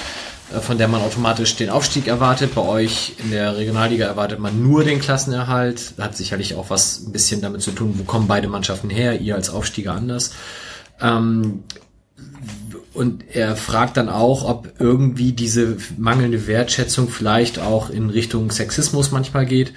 von 0.61 0.79
der 0.79 0.89
man 0.89 1.03
automatisch 1.03 1.57
den 1.57 1.71
Aufstieg 1.71 2.07
erwartet. 2.07 2.55
Bei 2.55 2.63
euch 2.63 3.15
in 3.23 3.31
der 3.31 3.57
Regionalliga 3.57 4.07
erwartet 4.07 4.39
man 4.39 4.63
nur 4.63 4.85
den 4.85 5.01
Klassenerhalt. 5.01 5.95
Hat 5.99 6.17
sicherlich 6.17 6.55
auch 6.55 6.71
was 6.71 7.07
ein 7.07 7.13
bisschen 7.13 7.41
damit 7.41 7.63
zu 7.63 7.73
tun, 7.73 7.95
wo 7.99 8.05
kommen 8.05 8.29
beide 8.29 8.49
Mannschaften 8.49 8.91
her, 8.91 9.21
ihr 9.21 9.35
als 9.35 9.51
Aufstieger 9.51 9.93
anders. 9.93 10.33
Ähm, 11.01 11.65
und 12.95 13.25
er 13.33 13.57
fragt 13.57 13.97
dann 13.97 14.09
auch, 14.09 14.49
ob 14.49 14.73
irgendwie 14.81 15.33
diese 15.33 15.77
mangelnde 15.97 16.47
Wertschätzung 16.47 17.09
vielleicht 17.09 17.59
auch 17.59 17.91
in 17.91 18.11
Richtung 18.11 18.51
Sexismus 18.51 19.13
manchmal 19.13 19.47
geht. 19.47 19.73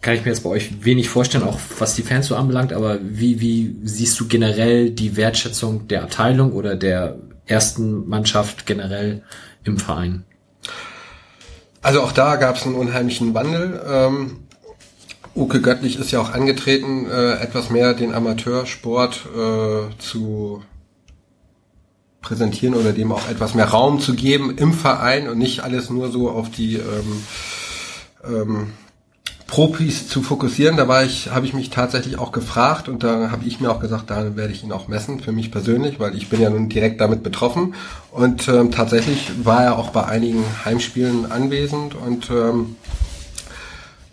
Kann 0.00 0.14
ich 0.14 0.24
mir 0.24 0.30
jetzt 0.30 0.42
bei 0.42 0.50
euch 0.50 0.84
wenig 0.84 1.08
vorstellen, 1.08 1.44
auch 1.44 1.58
was 1.78 1.94
die 1.94 2.02
Fans 2.02 2.26
so 2.26 2.36
anbelangt, 2.36 2.72
aber 2.72 2.98
wie, 3.02 3.40
wie 3.40 3.76
siehst 3.84 4.18
du 4.18 4.28
generell 4.28 4.90
die 4.90 5.16
Wertschätzung 5.16 5.88
der 5.88 6.04
Abteilung 6.04 6.52
oder 6.52 6.74
der 6.74 7.18
ersten 7.46 8.08
Mannschaft 8.08 8.66
generell 8.66 9.22
im 9.64 9.78
Verein? 9.78 10.24
Also 11.82 12.00
auch 12.02 12.12
da 12.12 12.36
gab 12.36 12.56
es 12.56 12.64
einen 12.64 12.76
unheimlichen 12.76 13.34
Wandel. 13.34 13.82
Ähm, 13.86 14.38
Uke 15.34 15.60
Göttlich 15.60 15.98
ist 15.98 16.10
ja 16.10 16.20
auch 16.20 16.30
angetreten, 16.32 17.06
äh, 17.10 17.34
etwas 17.34 17.70
mehr 17.70 17.94
den 17.94 18.14
Amateursport 18.14 19.26
äh, 19.34 19.98
zu 19.98 20.62
präsentieren 22.20 22.74
oder 22.74 22.92
dem 22.92 23.10
auch 23.10 23.28
etwas 23.28 23.54
mehr 23.54 23.66
Raum 23.66 23.98
zu 23.98 24.14
geben 24.14 24.56
im 24.56 24.72
Verein 24.72 25.28
und 25.28 25.38
nicht 25.38 25.60
alles 25.60 25.90
nur 25.90 26.10
so 26.10 26.30
auf 26.30 26.50
die 26.50 26.76
ähm, 26.76 27.24
ähm, 28.24 28.72
Profis 29.46 30.08
zu 30.08 30.22
fokussieren. 30.22 30.76
Da 30.76 30.88
war 30.88 31.04
ich, 31.04 31.30
habe 31.30 31.46
ich 31.46 31.54
mich 31.54 31.70
tatsächlich 31.70 32.18
auch 32.18 32.32
gefragt 32.32 32.88
und 32.88 33.02
da 33.02 33.30
habe 33.30 33.44
ich 33.44 33.60
mir 33.60 33.70
auch 33.70 33.80
gesagt, 33.80 34.10
da 34.10 34.36
werde 34.36 34.52
ich 34.52 34.64
ihn 34.64 34.72
auch 34.72 34.88
messen 34.88 35.20
für 35.20 35.32
mich 35.32 35.50
persönlich, 35.50 36.00
weil 36.00 36.16
ich 36.16 36.28
bin 36.28 36.40
ja 36.40 36.50
nun 36.50 36.68
direkt 36.68 37.00
damit 37.00 37.22
betroffen. 37.22 37.74
Und 38.10 38.48
ähm, 38.48 38.70
tatsächlich 38.70 39.30
war 39.44 39.62
er 39.62 39.78
auch 39.78 39.90
bei 39.90 40.04
einigen 40.04 40.44
Heimspielen 40.64 41.30
anwesend 41.30 41.94
und 41.94 42.30
ähm, 42.30 42.76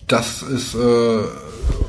das 0.07 0.41
ist 0.41 0.75
äh, 0.75 1.19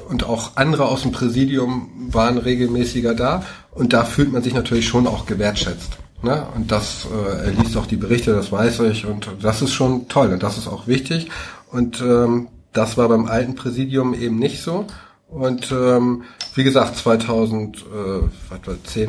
und 0.09 0.25
auch 0.25 0.57
andere 0.57 0.87
aus 0.87 1.03
dem 1.03 1.13
Präsidium 1.13 1.89
waren 2.11 2.39
regelmäßiger 2.39 3.15
da 3.15 3.45
und 3.71 3.93
da 3.93 4.05
fühlt 4.05 4.33
man 4.33 4.43
sich 4.43 4.55
natürlich 4.55 4.89
schon 4.89 5.07
auch 5.07 5.27
gewertschätzt. 5.27 5.99
Ne? 6.23 6.47
Und 6.55 6.71
das, 6.71 7.07
äh, 7.07 7.47
er 7.47 7.53
liest 7.53 7.77
auch 7.77 7.87
die 7.87 7.97
Berichte, 7.97 8.35
das 8.35 8.53
weiß 8.53 8.81
ich 8.81 9.07
und 9.07 9.29
das 9.41 9.63
ist 9.63 9.73
schon 9.73 10.09
toll 10.09 10.33
und 10.33 10.43
das 10.43 10.59
ist 10.59 10.69
auch 10.69 10.87
wichtig. 10.87 11.31
Und 11.71 12.01
ähm, 12.01 12.49
das 12.73 12.97
war 12.97 13.09
beim 13.09 13.27
alten 13.27 13.55
Präsidium 13.55 14.15
eben 14.15 14.39
nicht 14.39 14.63
so. 14.63 14.87
Und 15.29 15.71
ähm, 15.71 16.25
wie 16.55 16.65
gesagt, 16.65 16.97
2010 16.97 17.83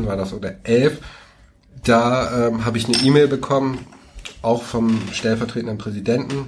äh, 0.04 0.08
war 0.08 0.18
das 0.18 0.34
oder 0.34 0.56
11, 0.64 1.00
da 1.84 2.48
ähm, 2.48 2.66
habe 2.66 2.78
ich 2.78 2.86
eine 2.86 2.98
E-Mail 2.98 3.28
bekommen, 3.28 3.80
auch 4.44 4.62
vom 4.64 5.02
stellvertretenden 5.12 5.78
Präsidenten. 5.78 6.46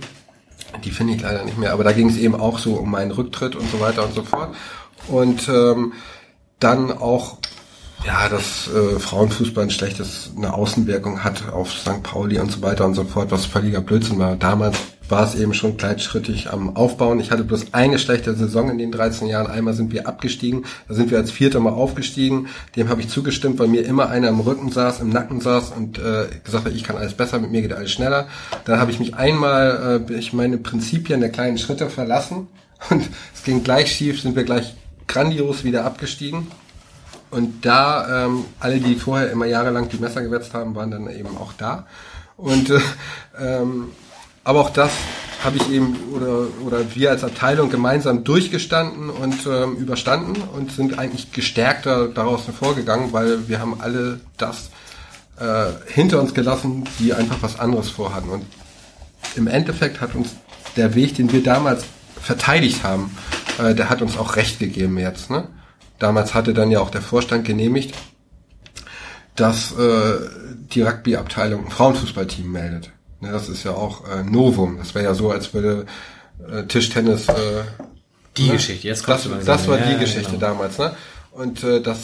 Die 0.83 0.91
finde 0.91 1.13
ich 1.13 1.21
leider 1.21 1.43
nicht 1.43 1.57
mehr, 1.57 1.73
aber 1.73 1.83
da 1.83 1.91
ging 1.91 2.09
es 2.09 2.17
eben 2.17 2.35
auch 2.35 2.59
so 2.59 2.75
um 2.75 2.91
meinen 2.91 3.11
Rücktritt 3.11 3.55
und 3.55 3.69
so 3.69 3.79
weiter 3.79 4.05
und 4.05 4.13
so 4.13 4.23
fort. 4.23 4.55
Und 5.07 5.49
ähm, 5.49 5.93
dann 6.59 6.91
auch 6.91 7.37
ja, 8.05 8.27
dass 8.27 8.67
äh, 8.67 8.99
Frauenfußball 8.99 9.65
ein 9.65 9.69
schlechtes 9.69 10.31
eine 10.35 10.53
Außenwirkung 10.53 11.23
hat 11.23 11.49
auf 11.49 11.71
St. 11.71 12.03
Pauli 12.03 12.37
und 12.39 12.51
so 12.51 12.61
weiter 12.61 12.85
und 12.85 12.95
so 12.95 13.05
fort, 13.05 13.31
was 13.31 13.45
völliger 13.45 13.81
Blödsinn 13.81 14.19
war. 14.19 14.35
Damals 14.35 14.77
war 15.13 15.23
es 15.23 15.35
eben 15.35 15.53
schon 15.53 15.77
gleitschrittig 15.77 16.51
am 16.51 16.75
Aufbauen. 16.75 17.19
Ich 17.19 17.29
hatte 17.29 17.43
bloß 17.43 17.75
eine 17.75 17.99
schlechte 17.99 18.33
Saison 18.33 18.71
in 18.71 18.79
den 18.79 18.91
13 18.91 19.27
Jahren. 19.27 19.45
Einmal 19.45 19.75
sind 19.75 19.91
wir 19.91 20.07
abgestiegen, 20.07 20.65
da 20.87 20.95
sind 20.95 21.11
wir 21.11 21.19
als 21.19 21.29
Vierter 21.29 21.59
mal 21.59 21.69
aufgestiegen. 21.69 22.47
Dem 22.75 22.89
habe 22.89 22.99
ich 22.99 23.09
zugestimmt, 23.09 23.59
weil 23.59 23.67
mir 23.67 23.85
immer 23.85 24.09
einer 24.09 24.29
im 24.29 24.39
Rücken 24.39 24.71
saß, 24.71 25.01
im 25.01 25.09
Nacken 25.09 25.39
saß 25.39 25.69
und 25.77 25.99
äh, 25.99 26.25
gesagt 26.43 26.65
hat, 26.65 26.73
ich 26.73 26.83
kann 26.83 26.97
alles 26.97 27.13
besser, 27.13 27.37
mit 27.37 27.51
mir 27.51 27.61
geht 27.61 27.73
alles 27.73 27.91
schneller. 27.91 28.27
Dann 28.65 28.79
habe 28.79 28.89
ich 28.89 28.97
mich 28.97 29.13
einmal, 29.13 30.03
äh, 30.09 30.13
ich 30.15 30.33
meine 30.33 30.57
Prinzipien 30.57 31.19
der 31.19 31.29
kleinen 31.29 31.59
Schritte 31.59 31.91
verlassen 31.91 32.47
und 32.89 33.07
es 33.35 33.43
ging 33.43 33.63
gleich 33.63 33.91
schief, 33.91 34.19
sind 34.19 34.35
wir 34.35 34.45
gleich 34.45 34.73
grandios 35.07 35.63
wieder 35.63 35.85
abgestiegen. 35.85 36.47
Und 37.29 37.63
da, 37.67 38.25
ähm, 38.25 38.45
alle, 38.59 38.79
die 38.79 38.95
vorher 38.95 39.29
immer 39.29 39.45
jahrelang 39.45 39.89
die 39.89 39.97
Messer 39.97 40.23
gewetzt 40.23 40.55
haben, 40.55 40.73
waren 40.73 40.89
dann 40.89 41.07
eben 41.07 41.37
auch 41.37 41.53
da. 41.53 41.85
Und 42.35 42.71
äh, 42.71 42.79
ähm, 43.39 43.89
aber 44.43 44.61
auch 44.61 44.69
das 44.69 44.91
habe 45.43 45.57
ich 45.57 45.69
eben 45.69 45.97
oder 46.13 46.47
oder 46.65 46.95
wir 46.95 47.09
als 47.09 47.23
Abteilung 47.23 47.69
gemeinsam 47.69 48.23
durchgestanden 48.23 49.09
und 49.09 49.45
ähm, 49.45 49.75
überstanden 49.75 50.41
und 50.41 50.71
sind 50.71 50.97
eigentlich 50.97 51.31
gestärkter 51.31 52.07
daraus 52.07 52.47
hervorgegangen, 52.47 53.11
weil 53.11 53.49
wir 53.49 53.59
haben 53.59 53.81
alle 53.81 54.21
das 54.37 54.69
äh, 55.39 55.65
hinter 55.87 56.21
uns 56.21 56.33
gelassen, 56.33 56.85
die 56.99 57.13
einfach 57.13 57.37
was 57.41 57.59
anderes 57.59 57.89
vorhatten. 57.89 58.29
Und 58.29 58.45
im 59.35 59.47
Endeffekt 59.47 59.99
hat 59.99 60.15
uns 60.15 60.35
der 60.75 60.95
Weg, 60.95 61.15
den 61.15 61.31
wir 61.31 61.43
damals 61.43 61.85
verteidigt 62.21 62.83
haben, 62.83 63.15
äh, 63.59 63.75
der 63.75 63.89
hat 63.89 64.01
uns 64.01 64.17
auch 64.17 64.35
Recht 64.35 64.59
gegeben 64.59 64.97
jetzt. 64.97 65.29
Ne? 65.29 65.47
Damals 65.99 66.33
hatte 66.33 66.53
dann 66.53 66.71
ja 66.71 66.79
auch 66.79 66.89
der 66.89 67.01
Vorstand 67.01 67.45
genehmigt, 67.45 67.95
dass 69.35 69.71
äh, 69.77 70.19
die 70.73 70.81
Rugby-Abteilung 70.81 71.65
ein 71.65 71.71
Frauenfußballteam 71.71 72.51
meldet. 72.51 72.91
Ne, 73.23 73.31
das 73.31 73.47
ist 73.47 73.63
ja 73.63 73.71
auch 73.71 74.03
äh, 74.09 74.23
Novum. 74.23 74.77
Das 74.77 74.93
wäre 74.93 75.05
ja 75.05 75.13
so, 75.13 75.31
als 75.31 75.53
würde 75.53 75.85
äh, 76.51 76.63
Tischtennis 76.63 77.29
äh, 77.29 77.33
Die 78.35 78.47
ne? 78.47 78.53
Geschichte, 78.53 78.87
jetzt 78.87 78.99
das, 78.99 79.05
kommst 79.05 79.25
du 79.25 79.29
langsam. 79.29 79.47
das 79.57 79.67
war 79.67 79.79
Ja, 79.79 79.93
die 79.93 79.99
Geschichte 79.99 80.31
genau. 80.31 80.39
damals, 80.47 80.77
ne? 80.77 80.93
Und 81.31 81.63
äh, 81.63 81.81
das 81.81 81.99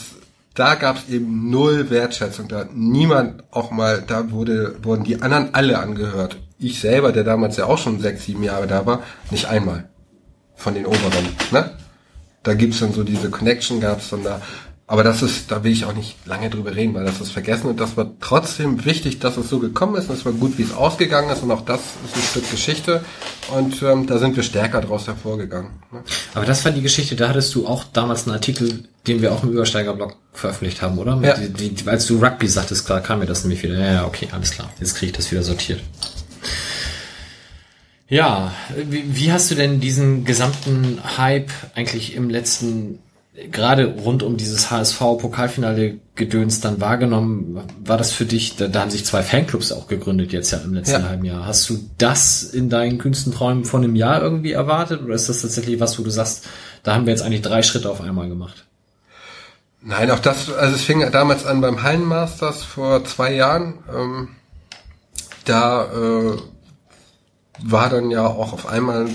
da 0.56 0.76
gab 0.76 0.98
es 0.98 1.10
eben 1.10 1.50
null 1.50 1.90
Wertschätzung. 1.90 2.48
Da 2.48 2.60
hat 2.60 2.76
niemand 2.76 3.44
auch 3.52 3.72
mal, 3.72 4.04
da 4.06 4.32
wurde, 4.32 4.76
wurden 4.82 5.04
die 5.04 5.22
anderen 5.22 5.54
alle 5.54 5.78
angehört. 5.80 6.38
Ich 6.58 6.80
selber, 6.80 7.12
der 7.12 7.24
damals 7.24 7.56
ja 7.58 7.66
auch 7.66 7.78
schon 7.78 8.00
sechs, 8.00 8.26
sieben 8.26 8.44
Jahre 8.44 8.68
da 8.68 8.86
war, 8.86 9.04
nicht 9.32 9.46
einmal 9.46 9.90
von 10.56 10.74
den 10.74 10.86
Oberen. 10.86 11.30
Ne? 11.52 11.72
Da 12.44 12.54
gibt's 12.56 12.80
dann 12.80 12.94
so 12.94 13.04
diese 13.04 13.30
Connection, 13.30 13.80
gab's 13.80 14.10
dann 14.10 14.24
da. 14.24 14.42
Aber 14.90 15.04
das 15.04 15.22
ist, 15.22 15.52
da 15.52 15.64
will 15.64 15.72
ich 15.72 15.86
auch 15.86 15.94
nicht 15.94 16.16
lange 16.26 16.50
drüber 16.50 16.76
reden, 16.76 16.96
weil 16.96 17.06
das 17.06 17.22
ist 17.22 17.32
vergessen 17.32 17.68
und 17.68 17.80
das 17.80 17.96
war 17.96 18.10
trotzdem 18.20 18.86
wichtig, 18.86 19.20
dass 19.20 19.38
es 19.38 19.48
so 19.48 19.60
gekommen 19.60 19.96
ist 19.96 20.10
und 20.10 20.16
es 20.16 20.26
war 20.26 20.32
gut, 20.32 20.58
wie 20.58 20.64
es 20.64 20.74
ausgegangen 20.74 21.30
ist 21.30 21.44
und 21.44 21.52
auch 21.52 21.62
das 21.62 21.80
ist 21.80 22.16
ein 22.16 22.22
Stück 22.24 22.50
Geschichte 22.50 23.06
und 23.56 23.84
ähm, 23.84 24.08
da 24.08 24.18
sind 24.18 24.36
wir 24.36 24.42
stärker 24.42 24.82
draus 24.82 25.06
hervorgegangen. 25.06 25.74
Ne? 25.92 26.02
Aber 26.34 26.48
das 26.48 26.66
war 26.66 26.72
die 26.72 26.82
Geschichte, 26.82 27.16
da 27.16 27.30
hattest 27.30 27.54
du 27.54 27.68
auch 27.68 27.84
damals 27.84 28.26
einen 28.26 28.34
Artikel, 28.34 28.86
den 29.06 29.22
wir 29.22 29.32
auch 29.32 29.44
im 29.44 29.52
Übersteigerblog 29.52 30.16
veröffentlicht 30.34 30.82
haben, 30.82 30.98
oder? 30.98 31.20
Ja. 31.22 31.38
Die, 31.38 31.70
die, 31.70 31.88
als 31.88 32.08
du 32.08 32.18
Rugby 32.18 32.48
sagtest, 32.48 32.88
klar 32.88 33.02
kam 33.02 33.20
mir 33.20 33.28
das 33.28 33.44
nämlich 33.44 33.62
wieder. 33.62 33.78
Ja, 33.78 33.94
ja, 33.94 34.06
okay, 34.08 34.28
alles 34.32 34.50
klar. 34.50 34.72
Jetzt 34.80 34.96
kriege 34.96 35.12
ich 35.12 35.16
das 35.16 35.32
wieder 35.32 35.44
sortiert. 35.44 35.82
Ja, 38.08 38.52
wie, 38.76 39.04
wie 39.16 39.32
hast 39.32 39.52
du 39.52 39.56
denn 39.56 39.80
diesen 39.80 40.26
gesamten 40.26 41.00
Hype 41.18 41.52
eigentlich 41.76 42.16
im 42.16 42.32
letzten, 42.32 42.98
gerade 43.52 43.86
rund 43.86 44.24
um 44.24 44.38
dieses 44.38 44.70
HSV-Pokalfinale 44.72 46.00
Gedöns 46.16 46.60
dann 46.62 46.82
wahrgenommen? 46.82 47.62
War 47.84 47.98
das 47.98 48.12
für 48.12 48.26
dich, 48.26 48.56
da, 48.58 48.68
da 48.68 48.82
haben 48.82 48.92
sich 48.92 49.06
zwei 49.06 49.24
Fanclubs 49.24 49.72
auch 49.72 49.88
gegründet 49.88 50.32
jetzt 50.34 50.52
ja 50.52 50.58
im 50.60 50.74
letzten 50.74 51.02
Ja. 51.02 51.10
halben 51.10 51.26
Jahr. 51.26 51.46
Hast 51.46 51.70
du 51.70 51.80
das 51.98 52.44
in 52.44 52.70
deinen 52.70 52.98
kühnsten 52.98 53.34
Träumen 53.34 53.66
von 53.66 53.84
einem 53.84 53.96
Jahr 53.96 54.22
irgendwie 54.22 54.52
erwartet? 54.52 55.02
Oder 55.04 55.16
ist 55.16 55.30
das 55.30 55.42
tatsächlich 55.42 55.80
was, 55.80 55.98
wo 55.98 56.04
du 56.04 56.10
sagst, 56.10 56.46
da 56.84 56.96
haben 56.96 57.06
wir 57.06 57.14
jetzt 57.14 57.22
eigentlich 57.22 57.42
drei 57.42 57.62
Schritte 57.62 57.90
auf 57.90 58.02
einmal 58.02 58.28
gemacht? 58.30 58.66
Nein, 59.82 60.12
auch 60.12 60.20
das, 60.20 60.52
also 60.52 60.76
es 60.76 60.82
fing 60.82 61.10
damals 61.12 61.46
an 61.46 61.62
beim 61.62 61.84
Hallenmasters 61.84 62.64
vor 62.64 63.06
zwei 63.06 63.34
Jahren. 63.34 63.76
Ähm, 63.96 64.28
da 65.46 65.86
äh, 65.86 66.38
war 67.64 67.90
dann 67.90 68.12
ja 68.12 68.26
auch 68.28 68.52
auf 68.52 68.68
einmal 68.68 69.08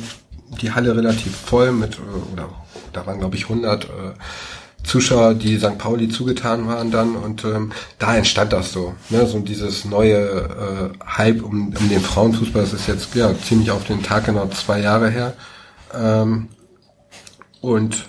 die 0.62 0.72
Halle 0.72 0.96
relativ 0.96 1.36
voll 1.36 1.72
mit, 1.72 1.96
äh, 1.96 2.32
oder 2.32 2.48
da 2.97 3.06
waren 3.06 3.18
glaube 3.18 3.36
ich 3.36 3.44
100 3.44 3.84
äh, 3.84 3.89
Zuschauer, 4.84 5.34
die 5.34 5.58
St. 5.58 5.78
Pauli 5.78 6.08
zugetan 6.08 6.68
waren 6.68 6.90
dann 6.90 7.16
und 7.16 7.44
ähm, 7.44 7.73
da 7.98 8.16
entstand 8.16 8.52
das 8.52 8.73
so, 8.73 8.94
ne, 9.08 9.26
so 9.26 9.39
dieses 9.40 9.84
neue 9.84 10.92
äh, 10.94 11.06
Hype 11.06 11.42
um, 11.42 11.74
um 11.78 11.89
den 11.89 12.00
Frauenfußball, 12.00 12.62
das 12.62 12.74
ist 12.74 12.86
jetzt 12.86 13.14
ja 13.14 13.32
ziemlich 13.39 13.70
auf 13.70 13.84
den 13.84 14.02
Tag 14.02 14.26
genau 14.26 14.47
zwei 14.48 14.81
Jahre 14.81 15.10
her 15.10 15.32
ähm, 15.94 16.48
und 17.60 18.08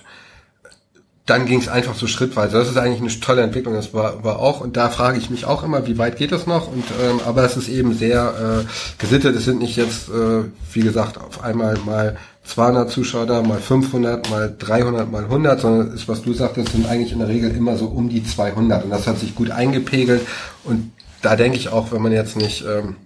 dann 1.26 1.44
ging 1.44 1.58
es 1.58 1.68
einfach 1.68 1.96
so 1.96 2.06
schrittweise. 2.06 2.56
Das 2.56 2.68
ist 2.68 2.76
eigentlich 2.76 3.00
eine 3.00 3.20
tolle 3.20 3.42
Entwicklung. 3.42 3.74
Das 3.74 3.92
war, 3.92 4.22
war 4.22 4.38
auch, 4.38 4.60
und 4.60 4.76
da 4.76 4.88
frage 4.90 5.18
ich 5.18 5.28
mich 5.28 5.44
auch 5.44 5.64
immer, 5.64 5.84
wie 5.86 5.98
weit 5.98 6.16
geht 6.16 6.30
das 6.30 6.46
noch? 6.46 6.68
Und 6.68 6.84
ähm, 7.02 7.20
aber 7.26 7.42
es 7.42 7.56
ist 7.56 7.68
eben 7.68 7.94
sehr 7.94 8.64
äh, 8.64 8.98
gesittet. 8.98 9.34
Es 9.34 9.44
sind 9.44 9.58
nicht 9.58 9.76
jetzt, 9.76 10.08
äh, 10.08 10.44
wie 10.72 10.80
gesagt, 10.80 11.18
auf 11.18 11.42
einmal 11.42 11.76
mal 11.84 12.16
200 12.46 12.90
Zuschauer 12.90 13.26
da, 13.26 13.42
mal 13.42 13.60
500, 13.60 14.30
mal 14.30 14.54
300, 14.56 15.10
mal 15.10 15.24
100, 15.24 15.60
sondern 15.60 15.92
ist, 15.92 16.08
was 16.08 16.22
du 16.22 16.32
sagtest, 16.32 16.70
sind 16.70 16.86
eigentlich 16.86 17.12
in 17.12 17.18
der 17.18 17.28
Regel 17.28 17.50
immer 17.50 17.76
so 17.76 17.86
um 17.86 18.08
die 18.08 18.24
200. 18.24 18.84
Und 18.84 18.90
das 18.90 19.06
hat 19.06 19.18
sich 19.18 19.34
gut 19.34 19.50
eingepegelt. 19.50 20.22
Und 20.64 20.92
da 21.22 21.36
denke 21.36 21.58
ich 21.58 21.70
auch, 21.70 21.92
wenn 21.92 22.02
man 22.02 22.12
jetzt 22.12 22.36
nicht 22.36 22.64
ähm, 22.64 22.96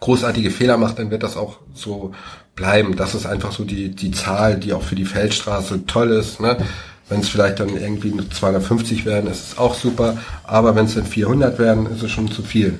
großartige 0.00 0.50
Fehler 0.50 0.76
macht, 0.76 0.98
dann 0.98 1.10
wird 1.10 1.22
das 1.22 1.36
auch 1.36 1.58
so 1.72 2.12
bleiben. 2.56 2.96
Das 2.96 3.14
ist 3.14 3.26
einfach 3.26 3.52
so 3.52 3.64
die, 3.64 3.90
die 3.90 4.10
Zahl, 4.10 4.58
die 4.58 4.72
auch 4.72 4.82
für 4.82 4.96
die 4.96 5.04
Feldstraße 5.04 5.86
toll 5.86 6.10
ist. 6.10 6.40
Ne? 6.40 6.56
Wenn 7.08 7.20
es 7.20 7.28
vielleicht 7.28 7.60
dann 7.60 7.76
irgendwie 7.76 8.10
nur 8.10 8.28
250 8.28 9.04
werden, 9.04 9.30
ist 9.30 9.52
es 9.52 9.58
auch 9.58 9.74
super. 9.74 10.18
Aber 10.42 10.74
wenn 10.74 10.86
es 10.86 10.94
dann 10.94 11.06
400 11.06 11.58
werden, 11.58 11.86
ist 11.86 12.02
es 12.02 12.10
schon 12.10 12.30
zu 12.30 12.42
viel. 12.42 12.78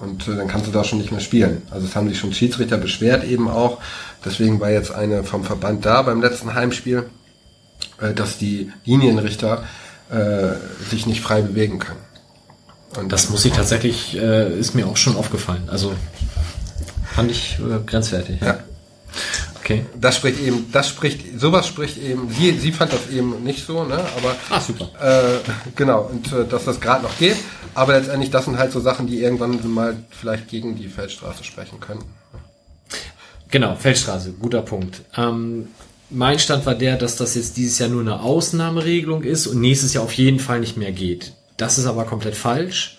Und 0.00 0.26
äh, 0.28 0.36
dann 0.36 0.48
kannst 0.48 0.66
du 0.66 0.70
da 0.70 0.82
schon 0.82 0.98
nicht 0.98 1.12
mehr 1.12 1.20
spielen. 1.20 1.62
Also 1.70 1.86
es 1.86 1.94
haben 1.94 2.08
sich 2.08 2.18
schon 2.18 2.32
Schiedsrichter 2.32 2.78
beschwert 2.78 3.24
eben 3.24 3.48
auch. 3.48 3.78
Deswegen 4.24 4.60
war 4.60 4.70
jetzt 4.70 4.90
eine 4.90 5.24
vom 5.24 5.44
Verband 5.44 5.84
da 5.86 6.02
beim 6.02 6.20
letzten 6.20 6.54
Heimspiel, 6.54 7.08
äh, 8.00 8.12
dass 8.12 8.38
die 8.38 8.70
Linienrichter 8.84 9.64
äh, 10.10 10.54
sich 10.90 11.06
nicht 11.06 11.20
frei 11.20 11.40
bewegen 11.42 11.78
können. 11.78 12.00
Und 12.96 13.12
Das 13.12 13.30
muss 13.30 13.44
ich 13.44 13.52
tatsächlich, 13.52 14.16
äh, 14.16 14.58
ist 14.58 14.74
mir 14.74 14.86
auch 14.88 14.96
schon 14.96 15.16
aufgefallen. 15.16 15.68
Also 15.70 15.94
fand 17.14 17.30
ich 17.30 17.58
äh, 17.60 17.78
grenzwertig. 17.86 18.40
Ja. 18.40 18.58
Okay. 19.60 19.86
Das 20.00 20.16
spricht 20.16 20.40
eben, 20.40 20.70
das 20.72 20.88
spricht, 20.88 21.38
sowas 21.38 21.66
spricht 21.68 21.96
eben, 21.98 22.28
sie, 22.30 22.58
sie 22.58 22.72
fand 22.72 22.92
das 22.92 23.08
eben 23.10 23.44
nicht 23.44 23.64
so, 23.64 23.84
ne, 23.84 23.94
aber, 24.16 24.34
Ah, 24.48 24.60
super. 24.60 24.88
äh, 25.00 25.38
genau, 25.76 26.02
und 26.12 26.32
äh, 26.32 26.44
dass 26.44 26.64
das 26.64 26.80
gerade 26.80 27.04
noch 27.04 27.16
geht, 27.18 27.36
aber 27.74 27.92
letztendlich, 27.94 28.30
das 28.30 28.46
sind 28.46 28.58
halt 28.58 28.72
so 28.72 28.80
Sachen, 28.80 29.06
die 29.06 29.20
irgendwann 29.22 29.60
mal 29.72 29.96
vielleicht 30.10 30.48
gegen 30.48 30.74
die 30.74 30.88
Feldstraße 30.88 31.44
sprechen 31.44 31.78
können. 31.78 32.02
Genau, 33.50 33.74
Feldstraße, 33.74 34.32
guter 34.32 34.62
Punkt. 34.62 35.02
Ähm, 35.16 35.68
mein 36.08 36.38
Stand 36.38 36.66
war 36.66 36.74
der, 36.74 36.96
dass 36.96 37.16
das 37.16 37.34
jetzt 37.34 37.56
dieses 37.56 37.78
Jahr 37.78 37.88
nur 37.88 38.00
eine 38.00 38.20
Ausnahmeregelung 38.20 39.22
ist 39.22 39.46
und 39.46 39.60
nächstes 39.60 39.94
Jahr 39.94 40.04
auf 40.04 40.12
jeden 40.12 40.38
Fall 40.38 40.60
nicht 40.60 40.76
mehr 40.76 40.92
geht. 40.92 41.32
Das 41.56 41.78
ist 41.78 41.86
aber 41.86 42.04
komplett 42.04 42.36
falsch. 42.36 42.98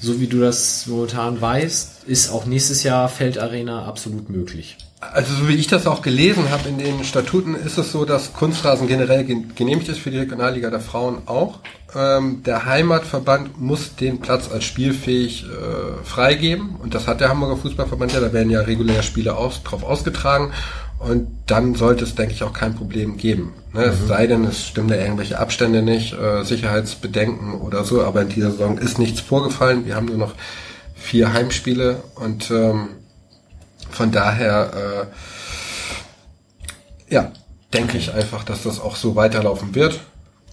So 0.00 0.20
wie 0.20 0.26
du 0.26 0.40
das 0.40 0.86
momentan 0.86 1.40
weißt, 1.40 2.04
ist 2.04 2.30
auch 2.30 2.44
nächstes 2.44 2.82
Jahr 2.82 3.08
Feldarena 3.08 3.84
absolut 3.84 4.30
möglich. 4.30 4.76
Also 5.10 5.34
so 5.34 5.48
wie 5.48 5.56
ich 5.56 5.66
das 5.66 5.88
auch 5.88 6.00
gelesen 6.00 6.50
habe 6.50 6.68
in 6.68 6.78
den 6.78 7.02
Statuten, 7.02 7.56
ist 7.56 7.76
es 7.76 7.90
so, 7.90 8.04
dass 8.04 8.32
Kunstrasen 8.32 8.86
generell 8.86 9.24
gen- 9.24 9.52
genehmigt 9.56 9.88
ist 9.88 9.98
für 9.98 10.12
die 10.12 10.18
Regionalliga 10.18 10.70
der 10.70 10.78
Frauen 10.78 11.22
auch. 11.26 11.58
Ähm, 11.92 12.44
der 12.44 12.66
Heimatverband 12.66 13.60
muss 13.60 13.96
den 13.96 14.20
Platz 14.20 14.48
als 14.48 14.62
spielfähig 14.64 15.44
äh, 15.44 16.04
freigeben 16.04 16.76
und 16.80 16.94
das 16.94 17.08
hat 17.08 17.20
der 17.20 17.30
Hamburger 17.30 17.56
Fußballverband 17.56 18.12
ja, 18.12 18.20
da 18.20 18.32
werden 18.32 18.48
ja 18.50 18.60
regulär 18.60 19.02
Spiele 19.02 19.36
aus, 19.36 19.64
drauf 19.64 19.82
ausgetragen 19.82 20.52
und 21.00 21.26
dann 21.48 21.74
sollte 21.74 22.04
es, 22.04 22.14
denke 22.14 22.34
ich, 22.34 22.44
auch 22.44 22.52
kein 22.52 22.76
Problem 22.76 23.16
geben. 23.16 23.54
Ne? 23.72 23.82
Es 23.82 24.06
sei 24.06 24.28
denn, 24.28 24.44
es 24.44 24.68
stimmen 24.68 24.88
da 24.88 24.94
irgendwelche 24.94 25.40
Abstände 25.40 25.82
nicht, 25.82 26.14
äh, 26.14 26.44
Sicherheitsbedenken 26.44 27.54
oder 27.54 27.82
so, 27.84 28.04
aber 28.04 28.22
in 28.22 28.28
dieser 28.28 28.52
Saison 28.52 28.78
ist 28.78 29.00
nichts 29.00 29.20
vorgefallen. 29.20 29.84
Wir 29.84 29.96
haben 29.96 30.06
nur 30.06 30.16
noch 30.18 30.34
vier 30.94 31.32
Heimspiele 31.32 32.04
und 32.14 32.52
ähm, 32.52 32.88
von 33.94 34.12
daher, 34.12 35.08
äh, 37.08 37.14
ja, 37.14 37.32
denke 37.72 37.98
ich 37.98 38.12
einfach, 38.12 38.44
dass 38.44 38.62
das 38.62 38.80
auch 38.80 38.96
so 38.96 39.16
weiterlaufen 39.16 39.74
wird. 39.74 40.00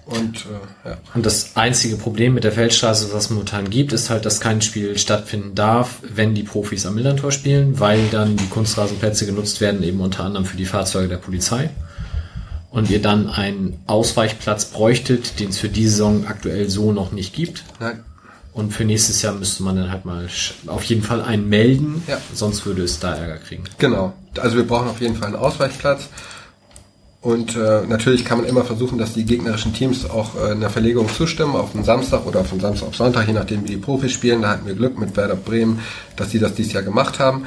Und 0.05 0.45
äh, 0.45 0.89
ja. 0.89 0.97
Und 1.13 1.25
das 1.25 1.55
einzige 1.55 1.95
Problem 1.95 2.33
mit 2.33 2.43
der 2.43 2.51
Feldstraße, 2.51 3.13
was 3.13 3.25
es 3.25 3.29
momentan 3.29 3.69
gibt, 3.69 3.93
ist 3.93 4.09
halt, 4.09 4.25
dass 4.25 4.39
kein 4.39 4.61
Spiel 4.61 4.97
stattfinden 4.97 5.53
darf, 5.53 5.99
wenn 6.01 6.33
die 6.33 6.43
Profis 6.43 6.85
am 6.85 6.95
Millantor 6.95 7.31
spielen, 7.31 7.79
weil 7.79 8.07
dann 8.07 8.35
die 8.35 8.47
Kunstrasenplätze 8.47 9.27
genutzt 9.27 9.61
werden, 9.61 9.83
eben 9.83 10.01
unter 10.01 10.23
anderem 10.23 10.45
für 10.45 10.57
die 10.57 10.65
Fahrzeuge 10.65 11.09
der 11.09 11.17
Polizei. 11.17 11.69
Und 12.71 12.89
ihr 12.89 13.01
dann 13.01 13.29
einen 13.29 13.81
Ausweichplatz 13.87 14.65
bräuchtet, 14.65 15.39
den 15.39 15.49
es 15.49 15.57
für 15.57 15.69
diese 15.69 15.91
Saison 15.91 16.27
aktuell 16.27 16.69
so 16.69 16.91
noch 16.91 17.11
nicht 17.11 17.33
gibt. 17.33 17.63
Nein. 17.79 18.03
Und 18.53 18.73
für 18.73 18.83
nächstes 18.83 19.21
Jahr 19.21 19.33
müsste 19.33 19.63
man 19.63 19.75
dann 19.75 19.91
halt 19.91 20.05
mal 20.05 20.27
auf 20.67 20.83
jeden 20.83 21.03
Fall 21.03 21.21
einen 21.21 21.47
melden, 21.47 22.03
Ja. 22.07 22.17
sonst 22.33 22.65
würde 22.65 22.83
es 22.83 22.99
da 22.99 23.13
Ärger 23.15 23.37
kriegen. 23.37 23.63
Genau. 23.77 24.13
Also 24.39 24.57
wir 24.57 24.67
brauchen 24.67 24.87
auf 24.89 24.99
jeden 25.01 25.15
Fall 25.15 25.27
einen 25.27 25.35
Ausweichplatz. 25.37 26.09
Und 27.21 27.55
äh, 27.57 27.81
natürlich 27.85 28.23
kann 28.23 28.37
man 28.39 28.47
immer 28.47 28.63
versuchen, 28.63 28.97
dass 28.97 29.13
die 29.13 29.25
gegnerischen 29.25 29.73
Teams 29.73 30.09
auch 30.09 30.35
äh, 30.41 30.53
in 30.53 30.61
der 30.61 30.69
Verlegung 30.69 31.09
zustimmen, 31.09 31.55
auf 31.55 31.73
den 31.73 31.83
Samstag 31.83 32.25
oder 32.25 32.39
auf 32.39 32.49
den 32.49 32.61
Samstag 32.61 32.87
auf 32.87 32.95
Sonntag, 32.95 33.27
je 33.27 33.33
nachdem 33.33 33.63
wie 33.63 33.71
die 33.71 33.77
Profis 33.77 34.13
spielen. 34.13 34.41
Da 34.41 34.49
hatten 34.51 34.65
wir 34.65 34.73
Glück 34.73 34.97
mit 34.97 35.17
Werder 35.17 35.35
Bremen, 35.35 35.79
dass 36.15 36.29
die 36.29 36.39
das 36.39 36.53
dieses 36.55 36.71
Jahr 36.73 36.83
gemacht 36.83 37.19
haben. 37.19 37.43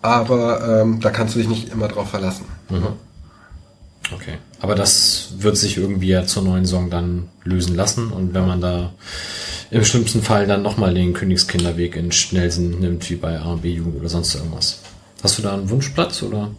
Aber 0.00 0.80
ähm, 0.82 1.00
da 1.00 1.10
kannst 1.10 1.34
du 1.34 1.40
dich 1.40 1.48
nicht 1.48 1.70
immer 1.72 1.88
drauf 1.88 2.08
verlassen. 2.10 2.44
Okay. 4.12 4.38
Aber 4.60 4.74
das 4.74 5.30
wird 5.38 5.56
sich 5.56 5.76
irgendwie 5.76 6.08
ja 6.08 6.26
zur 6.26 6.42
neuen 6.42 6.64
Saison 6.64 6.90
dann 6.90 7.28
lösen 7.44 7.76
lassen. 7.76 8.10
Und 8.12 8.34
wenn 8.34 8.46
man 8.46 8.60
da 8.60 8.92
im 9.70 9.84
schlimmsten 9.84 10.22
Fall 10.22 10.46
dann 10.46 10.62
nochmal 10.62 10.94
den 10.94 11.12
Königskinderweg 11.12 11.96
in 11.96 12.10
Schnellsen 12.12 12.80
nimmt, 12.80 13.08
wie 13.08 13.16
bei 13.16 13.38
A&B 13.38 13.70
Jugend 13.70 13.96
oder 14.00 14.08
sonst 14.08 14.34
irgendwas. 14.34 14.80
Hast 15.22 15.38
du 15.38 15.42
da 15.42 15.54
einen 15.54 15.70
Wunschplatz 15.70 16.22
oder? 16.22 16.50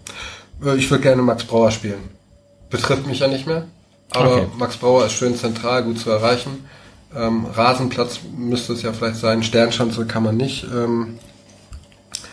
Äh, 0.64 0.78
Ich 0.78 0.90
würde 0.90 1.04
gerne 1.04 1.22
Max 1.22 1.44
Brauer 1.44 1.72
spielen. 1.72 2.10
Betrifft 2.70 3.06
mich 3.08 3.20
ja 3.20 3.28
nicht 3.28 3.48
mehr. 3.48 3.66
Aber 4.12 4.34
Okay. 4.38 4.48
Max 4.58 4.78
Brauer 4.78 5.06
ist 5.06 5.14
schön 5.14 5.36
zentral, 5.36 5.84
gut 5.84 6.00
zu 6.00 6.10
erreichen. 6.10 6.66
Ähm, 7.14 7.46
Rasenplatz 7.46 8.22
müsste 8.38 8.72
es 8.74 8.82
ja 8.84 8.94
vielleicht 8.94 9.18
sein. 9.18 9.44
Sternschanze 9.44 10.06
kann 10.06 10.24
man 10.24 10.38
nicht. 10.38 10.64
Ähm, 10.74 11.20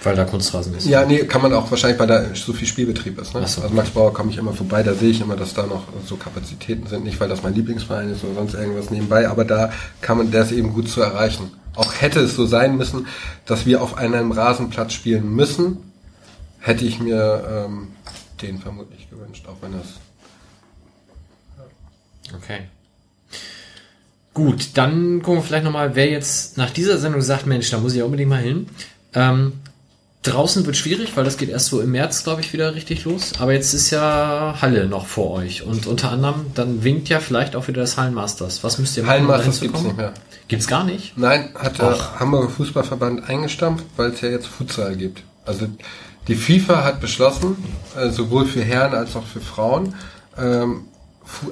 Weil 0.03 0.15
da 0.15 0.25
Kunstrasen 0.25 0.77
ist. 0.77 0.87
Ja, 0.87 1.05
nee, 1.05 1.25
kann 1.25 1.43
man 1.43 1.53
auch 1.53 1.71
wahrscheinlich, 1.71 1.99
weil 1.99 2.07
da 2.07 2.35
so 2.35 2.53
viel 2.53 2.69
Spielbetrieb 2.69 3.19
ist. 3.21 3.35
Ne? 3.35 3.47
So. 3.47 3.63
Also 3.63 3.75
Max 3.75 3.91
Bauer 3.91 4.13
komme 4.13 4.31
ich 4.31 4.39
immer 4.39 4.53
vorbei, 4.53 4.83
da 4.83 4.95
sehe 4.95 5.11
ich 5.11 5.21
immer, 5.21 5.35
dass 5.37 5.55
da 5.55 5.67
noch 5.67 5.85
so 6.07 6.17
Kapazitäten 6.17 6.87
sind. 6.87 7.05
Nicht, 7.05 7.19
weil 7.21 7.29
das 7.29 7.43
mein 7.43 7.55
Lieblingsverein 7.55 8.11
ist 8.11 8.23
oder 8.23 8.35
sonst 8.35 8.55
irgendwas 8.55 8.91
nebenbei, 8.91 9.29
aber 9.29 9.45
da 9.45 9.73
kann 10.01 10.19
man, 10.19 10.31
der 10.31 10.43
ist 10.43 10.53
eben 10.53 10.73
gut 10.73 10.89
zu 10.89 11.01
erreichen. 11.01 11.51
Auch 11.75 11.95
hätte 12.01 12.21
es 12.21 12.37
so 12.37 12.47
sein 12.47 12.77
müssen, 12.77 13.07
dass 13.45 13.67
wir 13.67 13.83
auf 13.83 13.99
einem 13.99 14.31
Rasenplatz 14.31 14.93
spielen 14.93 15.35
müssen, 15.35 15.79
hätte 16.61 16.85
ich 16.85 17.01
mir 17.01 17.67
ähm, 17.67 17.89
den 18.43 18.59
vermutlich 18.59 19.11
gewünscht, 19.11 19.47
auch 19.49 19.57
wenn 19.63 19.73
das 19.73 19.87
Okay. 22.37 22.61
Gut, 24.35 24.71
dann 24.75 25.23
gucken 25.23 25.41
wir 25.41 25.43
vielleicht 25.43 25.65
nochmal, 25.65 25.97
wer 25.97 26.09
jetzt 26.09 26.59
nach 26.59 26.71
dieser 26.71 26.99
Sendung 26.99 27.23
sagt, 27.23 27.47
Mensch, 27.47 27.71
da 27.71 27.79
muss 27.79 27.93
ich 27.93 27.99
ja 27.99 28.05
unbedingt 28.05 28.31
mal 28.31 28.43
hin. 28.43 28.69
Ähm, 29.15 29.55
draußen 30.23 30.67
wird 30.67 30.77
schwierig, 30.77 31.17
weil 31.17 31.25
das 31.25 31.37
geht 31.37 31.49
erst 31.49 31.67
so 31.67 31.81
im 31.81 31.93
März, 31.93 32.25
glaube 32.25 32.41
ich, 32.41 32.53
wieder 32.53 32.75
richtig 32.75 33.05
los. 33.05 33.33
Aber 33.39 33.53
jetzt 33.53 33.73
ist 33.73 33.91
ja 33.91 34.57
Halle 34.61 34.87
noch 34.87 35.07
vor 35.07 35.31
euch. 35.33 35.63
Und 35.63 35.87
unter 35.87 36.11
anderem, 36.11 36.47
dann 36.55 36.85
winkt 36.85 37.09
ja 37.09 37.21
vielleicht 37.21 37.57
auch 37.57 37.69
wieder 37.69 37.81
das 37.83 37.97
Hallenmasters. 37.97 38.65
Was 38.65 38.79
müsst 38.79 38.97
ihr 38.97 39.05
machen, 39.05 39.13
Hallenmasters 39.13 39.61
gibt's 39.61 39.77
kommen? 39.77 39.89
nicht 39.89 39.97
mehr. 39.97 40.13
Gibt's 40.49 40.67
gar 40.67 40.85
nicht? 40.85 41.17
Nein, 41.17 41.51
hat 41.55 41.79
der 41.79 42.19
Hamburger 42.19 42.49
Fußballverband 42.49 43.29
eingestampft, 43.29 43.85
weil 43.97 44.11
es 44.11 44.21
ja 44.21 44.31
jetzt 44.31 44.47
Futsal 44.47 44.97
gibt. 44.97 45.23
Also 45.45 45.67
die 46.27 46.35
FIFA 46.35 46.85
hat 46.85 47.01
beschlossen, 47.01 47.57
äh, 47.97 48.11
sowohl 48.11 48.47
für 48.47 48.63
Herren 48.63 48.95
als 48.95 49.15
auch 49.15 49.25
für 49.25 49.41
Frauen, 49.41 49.95
ähm, 50.37 50.87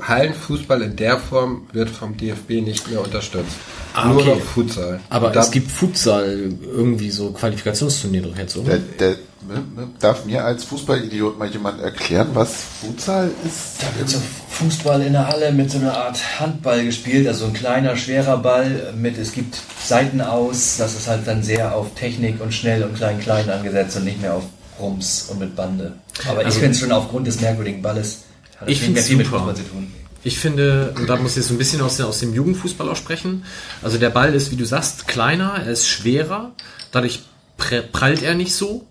Hallenfußball 0.02 0.82
in 0.82 0.96
der 0.96 1.18
Form 1.18 1.66
wird 1.72 1.90
vom 1.90 2.16
DFB 2.16 2.62
nicht 2.62 2.90
mehr 2.90 3.00
unterstützt. 3.02 3.56
Ah, 3.94 4.08
Nur 4.08 4.20
okay. 4.22 4.30
noch 4.30 4.40
Futsal. 4.40 5.00
Aber 5.10 5.30
Da- 5.30 5.40
es 5.40 5.50
gibt 5.50 5.70
Futsal 5.70 6.50
irgendwie 6.62 7.10
so 7.10 7.30
Qualifikationsturniere 7.32 8.28
doch 8.28 8.36
jetzt, 8.38 8.56
oder? 8.56 8.78
Der, 8.78 8.78
der, 8.98 9.08
ne, 9.48 9.88
darf 10.00 10.24
mir 10.26 10.44
als 10.44 10.64
Fußballidiot 10.64 11.38
mal 11.38 11.48
jemand 11.48 11.80
erklären, 11.80 12.28
was 12.34 12.52
Futsal 12.80 13.30
ist? 13.46 13.76
Da 13.82 13.98
wird 13.98 14.08
so 14.10 14.18
Fußball 14.50 15.02
in 15.02 15.12
der 15.12 15.26
Halle 15.28 15.52
mit 15.52 15.70
so 15.70 15.78
einer 15.78 15.96
Art 15.96 16.18
Handball 16.40 16.84
gespielt, 16.84 17.26
also 17.26 17.46
ein 17.46 17.52
kleiner, 17.55 17.96
schwerer 17.96 18.38
Ball 18.38 18.92
mit, 18.96 19.16
es 19.18 19.32
gibt 19.32 19.56
Seiten 19.84 20.20
aus, 20.20 20.76
das 20.78 20.94
ist 20.94 21.08
halt 21.08 21.26
dann 21.26 21.42
sehr 21.42 21.74
auf 21.74 21.94
Technik 21.94 22.40
und 22.42 22.52
schnell 22.52 22.82
und 22.82 22.94
klein, 22.96 23.18
klein 23.20 23.48
angesetzt 23.48 23.96
und 23.96 24.05
nicht 24.05 24.20
mehr 24.20 24.34
auf 24.34 24.44
Rums 24.78 25.28
und 25.30 25.38
mit 25.38 25.56
Bande. 25.56 25.92
Aber 26.28 26.40
ich 26.40 26.46
Also- 26.46 26.58
finde 26.60 26.72
es 26.72 26.80
schon 26.80 26.92
aufgrund 26.92 27.26
des 27.26 27.40
merkwürdigen 27.40 27.80
Balles, 27.82 28.18
hat 28.60 28.68
Ich 28.68 28.81
find's 28.81 29.07
viel 29.07 29.17
mit. 29.17 29.26
Fußball 29.26 29.55
zu 29.57 29.62
tun. 29.62 29.93
Ich 30.25 30.39
finde, 30.39 30.93
und 30.97 31.09
da 31.09 31.17
muss 31.17 31.33
ich 31.33 31.36
jetzt 31.39 31.49
so 31.49 31.55
ein 31.55 31.59
bisschen 31.59 31.81
aus, 31.83 31.99
der- 31.99 32.07
aus 32.07 32.18
dem 32.18 32.35
Jugendfußball 32.35 32.89
auch 32.89 32.97
sprechen. 32.97 33.44
Also 33.83 33.97
der 33.99 34.10
Ball 34.10 34.35
ist, 34.35 34.51
wie 34.51 34.57
du 34.57 34.65
sagst, 34.65 35.07
kleiner, 35.07 35.55
er 35.65 35.70
ist 35.70 35.86
schwerer, 35.89 36.52
dadurch 36.91 37.20
prallt 37.93 38.23
er 38.23 38.35
nicht 38.35 38.52
so 38.55 38.86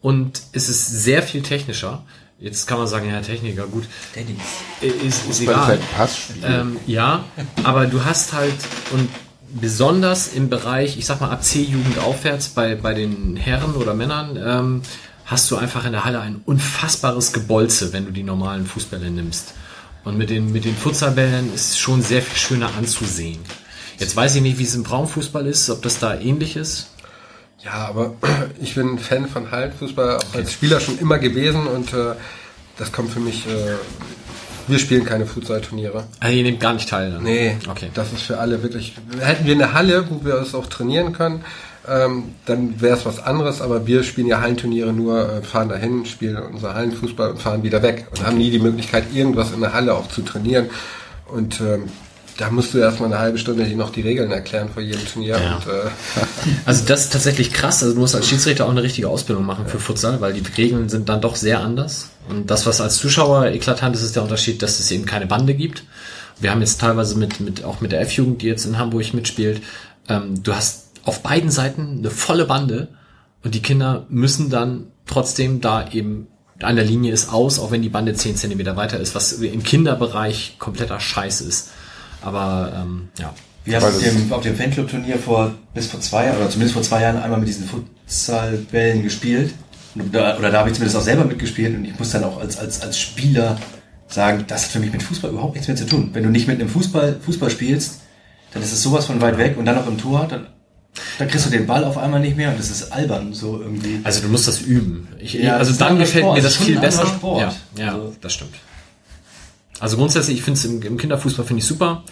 und 0.00 0.40
es 0.52 0.68
ist 0.68 0.86
sehr 1.04 1.22
viel 1.22 1.42
technischer. 1.42 2.04
Jetzt 2.40 2.66
kann 2.66 2.78
man 2.78 2.88
sagen, 2.88 3.08
ja, 3.08 3.20
Techniker, 3.20 3.66
gut, 3.66 3.84
Tennis. 4.14 4.36
äh, 4.80 4.86
ist, 5.06 5.28
ist 5.28 5.42
egal. 5.42 5.64
halt 5.66 5.80
Passspiel. 5.96 6.42
Ähm, 6.44 6.76
ja, 6.86 7.24
aber 7.62 7.86
du 7.86 8.04
hast 8.04 8.32
halt, 8.32 8.54
und 8.92 9.08
besonders 9.60 10.28
im 10.28 10.48
Bereich, 10.48 10.96
ich 10.98 11.06
sag 11.06 11.20
mal, 11.20 11.30
ab 11.30 11.44
C-Jugend 11.44 11.98
aufwärts 12.00 12.48
bei, 12.48 12.74
bei 12.74 12.94
den 12.94 13.36
Herren 13.36 13.74
oder 13.74 13.94
Männern, 13.94 14.36
ähm, 14.44 14.82
hast 15.32 15.50
du 15.50 15.56
einfach 15.56 15.84
in 15.84 15.92
der 15.92 16.04
Halle 16.04 16.20
ein 16.20 16.42
unfassbares 16.44 17.32
Gebolze, 17.32 17.92
wenn 17.92 18.04
du 18.04 18.12
die 18.12 18.22
normalen 18.22 18.66
Fußbälle 18.66 19.10
nimmst. 19.10 19.54
Und 20.04 20.18
mit 20.18 20.30
den, 20.30 20.52
mit 20.52 20.64
den 20.64 20.76
Futsalbällen 20.76 21.52
ist 21.54 21.70
es 21.70 21.78
schon 21.78 22.02
sehr 22.02 22.22
viel 22.22 22.36
schöner 22.36 22.70
anzusehen. 22.78 23.40
Jetzt 23.98 24.14
weiß 24.16 24.34
ich 24.36 24.42
nicht, 24.42 24.58
wie 24.58 24.64
es 24.64 24.74
im 24.74 24.84
Frauenfußball 24.84 25.46
ist, 25.46 25.70
ob 25.70 25.82
das 25.82 25.98
da 25.98 26.14
ähnlich 26.18 26.56
ist. 26.56 26.88
Ja, 27.64 27.86
aber 27.88 28.14
ich 28.60 28.74
bin 28.74 28.90
ein 28.94 28.98
Fan 28.98 29.28
von 29.28 29.50
Hallenfußball, 29.50 30.16
auch 30.18 30.34
als 30.34 30.52
Spieler 30.52 30.80
schon 30.80 30.98
immer 30.98 31.18
gewesen 31.18 31.66
und 31.66 31.92
äh, 31.92 32.14
das 32.78 32.90
kommt 32.92 33.12
für 33.12 33.20
mich. 33.20 33.46
Äh, 33.46 33.76
wir 34.68 34.78
spielen 34.78 35.04
keine 35.04 35.26
Futsal-Turniere. 35.26 36.04
Also 36.20 36.36
ihr 36.36 36.42
nehmt 36.44 36.60
gar 36.60 36.72
nicht 36.72 36.88
teil. 36.88 37.10
Dann. 37.12 37.22
Nee, 37.24 37.56
Okay. 37.68 37.90
das 37.94 38.12
ist 38.12 38.22
für 38.22 38.38
alle 38.38 38.62
wirklich. 38.62 38.94
Hätten 39.20 39.44
wir 39.46 39.54
eine 39.54 39.72
Halle, 39.72 40.08
wo 40.08 40.24
wir 40.24 40.34
es 40.34 40.54
auch 40.54 40.66
trainieren 40.66 41.12
können, 41.12 41.44
ähm, 41.88 42.34
dann 42.46 42.80
wäre 42.80 42.96
es 42.96 43.04
was 43.04 43.18
anderes, 43.18 43.60
aber 43.60 43.86
wir 43.86 44.04
spielen 44.04 44.28
ja 44.28 44.40
Hallenturniere 44.40 44.92
nur, 44.92 45.28
äh, 45.28 45.42
fahren 45.42 45.68
dahin, 45.68 46.06
spielen 46.06 46.36
unser 46.36 46.74
Hallenfußball 46.74 47.32
und 47.32 47.38
fahren 47.40 47.62
wieder 47.62 47.82
weg 47.82 48.06
und 48.10 48.24
haben 48.24 48.38
nie 48.38 48.50
die 48.50 48.60
Möglichkeit, 48.60 49.06
irgendwas 49.12 49.52
in 49.52 49.60
der 49.60 49.72
Halle 49.72 49.94
auch 49.94 50.08
zu 50.08 50.22
trainieren. 50.22 50.70
Und 51.26 51.60
ähm, 51.60 51.88
da 52.38 52.50
musst 52.50 52.72
du 52.72 52.78
erstmal 52.78 53.10
eine 53.12 53.18
halbe 53.18 53.38
Stunde 53.38 53.64
noch 53.76 53.90
die 53.90 54.00
Regeln 54.00 54.30
erklären 54.30 54.68
vor 54.72 54.82
jedem 54.82 55.04
Turnier. 55.06 55.38
Ja. 55.38 55.56
Und, 55.56 55.66
äh, 55.66 56.50
Also 56.64 56.84
das 56.86 57.04
ist 57.04 57.12
tatsächlich 57.12 57.52
krass. 57.52 57.82
Also 57.82 57.94
du 57.94 58.00
musst 58.00 58.14
als 58.14 58.28
Schiedsrichter 58.28 58.66
auch 58.66 58.70
eine 58.70 58.82
richtige 58.82 59.08
Ausbildung 59.08 59.44
machen 59.44 59.66
für 59.66 59.78
Futsal, 59.78 60.20
weil 60.20 60.32
die 60.32 60.42
Regeln 60.56 60.88
sind 60.88 61.08
dann 61.08 61.20
doch 61.20 61.36
sehr 61.36 61.60
anders. 61.60 62.10
Und 62.28 62.50
das, 62.50 62.64
was 62.64 62.80
als 62.80 62.96
Zuschauer 62.96 63.46
eklatant 63.46 63.96
ist, 63.96 64.02
ist 64.02 64.16
der 64.16 64.22
Unterschied, 64.22 64.62
dass 64.62 64.78
es 64.78 64.90
eben 64.92 65.04
keine 65.04 65.26
Bande 65.26 65.54
gibt. 65.54 65.84
Wir 66.40 66.50
haben 66.50 66.60
jetzt 66.60 66.80
teilweise 66.80 67.16
mit, 67.18 67.40
mit 67.40 67.64
auch 67.64 67.80
mit 67.80 67.92
der 67.92 68.00
F-Jugend, 68.02 68.42
die 68.42 68.46
jetzt 68.46 68.64
in 68.64 68.78
Hamburg 68.78 69.14
mitspielt, 69.14 69.62
ähm, 70.08 70.42
du 70.42 70.54
hast 70.54 70.91
auf 71.04 71.22
beiden 71.22 71.50
Seiten 71.50 71.98
eine 71.98 72.10
volle 72.10 72.44
Bande 72.44 72.88
und 73.42 73.54
die 73.54 73.62
Kinder 73.62 74.06
müssen 74.08 74.50
dann 74.50 74.86
trotzdem 75.06 75.60
da 75.60 75.88
eben 75.90 76.28
an 76.60 76.76
der 76.76 76.84
Linie 76.84 77.12
ist 77.12 77.32
aus, 77.32 77.58
auch 77.58 77.70
wenn 77.70 77.82
die 77.82 77.88
Bande 77.88 78.14
10 78.14 78.36
Zentimeter 78.36 78.76
weiter 78.76 79.00
ist, 79.00 79.14
was 79.14 79.32
im 79.32 79.62
Kinderbereich 79.62 80.56
kompletter 80.58 81.00
Scheiß 81.00 81.40
ist. 81.40 81.70
Aber 82.22 82.72
ähm, 82.76 83.08
ja, 83.18 83.34
Wir 83.64 83.80
haben 83.80 83.86
auf 83.86 83.98
dem, 84.00 84.32
auf 84.32 84.42
dem 84.42 84.56
Fanclub-Turnier 84.56 85.18
vor, 85.18 85.54
bis 85.74 85.86
vor 85.86 86.00
zwei 86.00 86.26
Jahren, 86.26 86.36
oder 86.36 86.50
zumindest 86.50 86.74
vor 86.74 86.82
zwei 86.82 87.02
Jahren 87.02 87.16
einmal 87.20 87.40
mit 87.40 87.48
diesen 87.48 87.66
Futsalbällen 87.66 89.02
gespielt. 89.02 89.54
Da, 89.94 90.38
oder 90.38 90.50
da 90.50 90.60
habe 90.60 90.70
ich 90.70 90.74
zumindest 90.74 90.96
auch 90.96 91.02
selber 91.02 91.24
mitgespielt 91.24 91.76
und 91.76 91.84
ich 91.84 91.98
muss 91.98 92.10
dann 92.10 92.24
auch 92.24 92.40
als, 92.40 92.58
als, 92.58 92.80
als 92.80 92.98
Spieler 92.98 93.58
sagen, 94.06 94.44
das 94.46 94.64
hat 94.64 94.70
für 94.70 94.78
mich 94.78 94.92
mit 94.92 95.02
Fußball 95.02 95.30
überhaupt 95.30 95.54
nichts 95.54 95.68
mehr 95.68 95.76
zu 95.76 95.86
tun. 95.86 96.10
Wenn 96.12 96.22
du 96.22 96.30
nicht 96.30 96.46
mit 96.46 96.60
einem 96.60 96.68
Fußball, 96.68 97.18
Fußball 97.20 97.50
spielst, 97.50 98.00
dann 98.52 98.62
ist 98.62 98.72
es 98.72 98.82
sowas 98.82 99.06
von 99.06 99.20
weit 99.20 99.38
weg 99.38 99.56
und 99.58 99.64
dann 99.64 99.76
noch 99.76 99.86
im 99.86 99.98
Tor, 99.98 100.26
dann, 100.28 100.46
dann 101.18 101.28
kriegst 101.28 101.46
du 101.46 101.50
den 101.50 101.66
Ball 101.66 101.84
auf 101.84 101.96
einmal 101.98 102.20
nicht 102.20 102.36
mehr 102.36 102.50
und 102.50 102.58
das 102.58 102.70
ist 102.70 102.92
albern, 102.92 103.32
so 103.32 103.60
irgendwie. 103.60 104.00
Also 104.04 104.20
du 104.20 104.28
musst 104.28 104.46
das 104.48 104.60
üben. 104.60 105.08
Ich, 105.18 105.32
Ja, 105.34 105.56
also 105.56 105.72
dann 105.72 105.98
gefällt 105.98 106.24
Sport. 106.24 106.36
mir 106.36 106.42
Das 106.42 106.56
viel 106.56 106.78
besser. 106.78 107.06
Sport. 107.06 107.40
Ja, 107.40 107.54
ja 107.84 107.92
Also- 107.94 108.14
das 108.20 108.32
stimmt. 108.34 108.54
Also 109.80 109.96
grundsätzlich, 109.96 110.38
ich 110.38 110.42
finde 110.44 110.58
es 110.58 110.64
im, 110.64 110.80
im 110.82 110.96
Kinderfußball 110.98 111.44
finde 111.44 111.60
ich 111.60 111.66
super. 111.66 112.04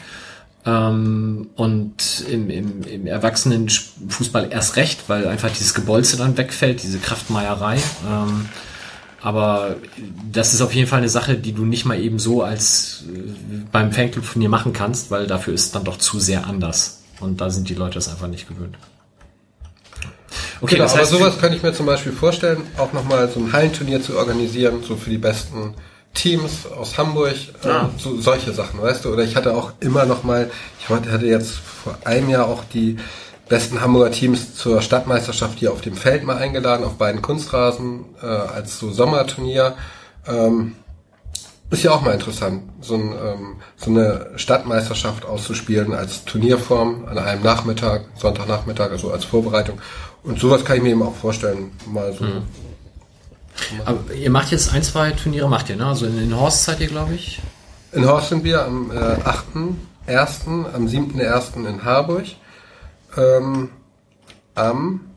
Ähm, 0.67 1.49
und 1.57 2.25
im, 2.31 2.51
im, 2.51 2.83
im 2.83 3.07
Erwachsenenfußball 3.07 4.49
erst 4.51 4.77
recht, 4.77 5.05
weil 5.09 5.27
einfach 5.29 5.51
dieses 5.51 5.73
Gebolze 5.75 6.17
dann 6.17 6.37
wegfällt, 6.37 6.83
diese 6.83 6.99
Kraftmeierei. 6.99 7.77
Ähm, 8.11 8.47
aber 9.23 9.77
das 10.33 10.55
ist 10.55 10.63
auf 10.63 10.75
jeden 10.75 10.89
Fall 10.89 10.99
eine 10.99 11.09
Sache, 11.09 11.37
die 11.37 11.53
du 11.53 11.65
nicht 11.65 11.85
mal 11.85 11.99
eben 12.01 12.19
so 12.19 12.43
als 12.43 13.05
äh, 13.15 13.19
beim 13.71 13.93
Fanclub 13.93 14.25
von 14.25 14.41
dir 14.41 14.49
machen 14.49 14.73
kannst, 14.73 15.11
weil 15.11 15.27
dafür 15.27 15.55
ist 15.55 15.65
es 15.67 15.71
dann 15.73 15.85
doch 15.85 15.99
zu 15.99 16.19
sehr 16.19 16.47
anders. 16.47 17.00
Und 17.21 17.41
da 17.41 17.51
sind 17.51 17.69
die 17.69 17.75
Leute 17.75 17.95
das 17.95 18.09
einfach 18.09 18.29
nicht 18.29 18.49
gewöhnt. 18.49 18.77
Okay, 20.63 20.75
genau, 20.75 20.85
das 20.85 20.93
aber 20.93 21.03
heißt, 21.03 21.11
sowas 21.13 21.39
könnte 21.39 21.57
ich 21.57 21.63
mir 21.63 21.73
zum 21.73 21.87
Beispiel 21.87 22.13
vorstellen, 22.13 22.63
auch 22.77 22.93
nochmal 22.93 23.29
so 23.31 23.41
ein 23.41 23.53
Hallenturnier 23.53 24.03
zu 24.03 24.17
organisieren, 24.17 24.83
so 24.87 24.97
für 24.97 25.11
die 25.11 25.19
besten 25.19 25.75
Teams 26.13 26.67
aus 26.67 26.99
Hamburg, 26.99 27.35
Ja. 27.65 27.85
äh, 27.85 27.89
so, 27.99 28.21
solche 28.21 28.53
Sachen, 28.53 28.81
weißt 28.83 29.05
du? 29.05 29.13
Oder 29.13 29.23
ich 29.25 29.37
hatte 29.37 29.55
auch 29.55 29.73
immer 29.81 30.05
noch 30.05 30.23
mal, 30.23 30.51
ich 30.81 30.89
hatte 30.89 31.27
jetzt 31.27 31.53
vor 31.53 31.97
einem 32.05 32.29
Jahr 32.29 32.47
auch 32.47 32.65
die 32.65 32.97
besten 33.49 33.81
Hamburger 33.81 34.11
Teams 34.13 34.55
zur 34.55 34.83
Stadtmeisterschaft 34.83 35.59
hier 35.59 35.73
auf 35.73 35.81
dem 35.81 35.95
Feld 35.97 36.25
mal 36.25 36.37
eingeladen, 36.37 36.85
auf 36.85 36.95
beiden 36.95 37.23
Kunstrasen, 37.23 38.05
äh, 38.23 38.27
als 38.27 38.79
so 38.79 38.91
Sommerturnier. 38.93 39.75
Ähm, 40.27 40.77
ist 41.71 41.85
ja 41.85 41.93
auch 41.93 42.03
mal 42.03 42.13
interessant, 42.13 42.63
so, 42.81 42.95
ein, 42.95 43.13
ähm, 43.13 43.57
so 43.77 43.91
eine 43.91 44.31
Stadtmeisterschaft 44.37 45.25
auszuspielen 45.25 45.95
als 45.95 46.25
Turnierform 46.25 47.05
an 47.07 47.19
einem 47.19 47.43
Nachmittag, 47.43 48.03
Sonntagnachmittag, 48.17 48.91
also 48.91 49.13
als 49.13 49.25
Vorbereitung. 49.25 49.81
Und 50.25 50.41
sowas 50.41 50.65
kann 50.65 50.77
ich 50.77 50.83
mir 50.83 50.91
eben 50.91 51.03
auch 51.03 51.15
vorstellen, 51.15 51.71
mal 51.87 52.13
so. 52.13 52.25
Aber 53.85 54.15
ihr 54.15 54.31
macht 54.31 54.51
jetzt 54.51 54.73
ein, 54.73 54.83
zwei 54.83 55.13
Turniere, 55.13 55.49
macht 55.49 55.69
ihr, 55.71 55.77
ne? 55.77 55.87
Also 55.87 56.07
in 56.07 56.17
den 56.17 56.37
Horst 56.37 56.65
seid 56.65 56.81
ihr, 56.81 56.89
glaube 56.89 57.15
ich. 57.15 57.41
In 57.93 58.07
Horst 58.07 58.31
sind 58.31 58.45
wir 58.45 58.65
am 58.65 58.91
äh, 58.91 58.95
8.1., 58.95 60.75
am 60.75 60.87
7.1. 60.87 61.69
in 61.69 61.85
Harburg, 61.85 62.25
ähm, 63.17 63.71
am 64.55 65.10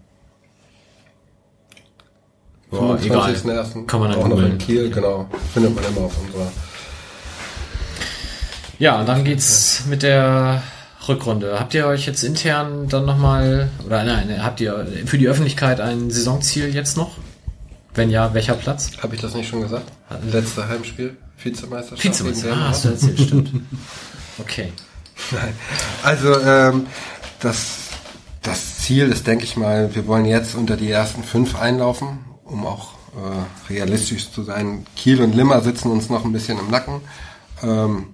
Boah, 2.73 2.99
egal. 3.01 3.33
25.1. 3.33 3.85
Kann 3.85 3.99
man 3.99 4.11
dann 4.11 4.19
auch 4.19 4.27
noch 4.27 4.39
in. 4.39 4.57
Kiel, 4.57 4.89
genau. 4.89 5.27
Findet 5.53 5.75
man 5.75 5.83
immer 5.85 6.01
auf 6.01 6.13
unserer. 6.19 6.51
Ja, 8.79 8.99
und 8.99 9.07
dann 9.07 9.23
geht's 9.23 9.83
mit 9.87 10.03
der 10.03 10.63
Rückrunde. 11.07 11.59
Habt 11.59 11.73
ihr 11.73 11.85
euch 11.85 12.05
jetzt 12.05 12.23
intern 12.23 12.87
dann 12.89 13.05
nochmal, 13.05 13.69
oder 13.85 14.03
nein, 14.03 14.43
habt 14.43 14.59
ihr 14.61 14.87
für 15.05 15.17
die 15.17 15.27
Öffentlichkeit 15.27 15.79
ein 15.79 16.09
Saisonziel 16.09 16.73
jetzt 16.73 16.97
noch? 16.97 17.17
Wenn 17.93 18.09
ja, 18.09 18.33
welcher 18.33 18.55
Platz? 18.55 18.91
Habe 19.01 19.13
ich 19.15 19.21
das 19.21 19.35
nicht 19.35 19.47
schon 19.47 19.61
gesagt? 19.61 19.85
Letzte 20.31 20.67
Heimspiel, 20.67 21.15
Vizemeisterschaft. 21.37 22.03
Vizemeister. 22.03 22.47
gegen 22.49 22.59
Ah, 22.59 22.69
hast 22.69 22.85
du 22.85 22.89
erzählt, 22.89 23.19
stimmt. 23.19 23.51
Okay. 24.39 24.73
Nein. 25.29 25.53
Also 26.01 26.39
ähm, 26.41 26.87
das 27.39 27.83
das 28.41 28.79
Ziel 28.79 29.09
ist, 29.09 29.25
denke 29.27 29.45
ich 29.45 29.55
mal, 29.55 29.93
wir 29.95 30.07
wollen 30.07 30.25
jetzt 30.25 30.55
unter 30.55 30.75
die 30.75 30.89
ersten 30.89 31.23
fünf 31.23 31.55
einlaufen, 31.55 32.19
um 32.53 32.65
auch 32.65 32.93
äh, 33.15 33.71
realistisch 33.73 34.31
zu 34.31 34.43
sein. 34.43 34.85
Kiel 34.95 35.21
und 35.21 35.35
Limmer 35.35 35.61
sitzen 35.61 35.91
uns 35.91 36.09
noch 36.09 36.23
ein 36.23 36.31
bisschen 36.31 36.59
im 36.59 36.69
Nacken. 36.69 37.01
Ähm, 37.61 38.13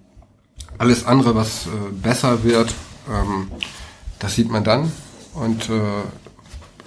alles 0.78 1.06
andere, 1.06 1.36
was 1.36 1.68
äh, 1.68 1.70
besser 1.92 2.44
wird, 2.44 2.74
ähm, 3.10 3.52
das 4.18 4.36
sieht 4.36 4.50
man 4.50 4.64
dann. 4.64 4.92
Und 5.34 5.70
äh, 5.70 6.04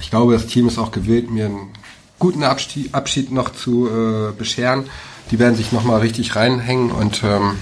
ich 0.00 0.10
glaube, 0.10 0.32
das 0.32 0.46
Team 0.46 0.66
ist 0.66 0.78
auch 0.78 0.90
gewillt, 0.90 1.30
mir 1.30 1.46
einen 1.46 1.70
guten 2.18 2.42
Abschied, 2.42 2.94
Abschied 2.94 3.30
noch 3.30 3.52
zu 3.52 3.88
äh, 3.88 4.32
bescheren. 4.32 4.84
Die 5.30 5.38
werden 5.38 5.54
sich 5.54 5.72
nochmal 5.72 6.00
richtig 6.00 6.34
reinhängen 6.34 6.90
und 6.90 7.22
ähm, 7.22 7.58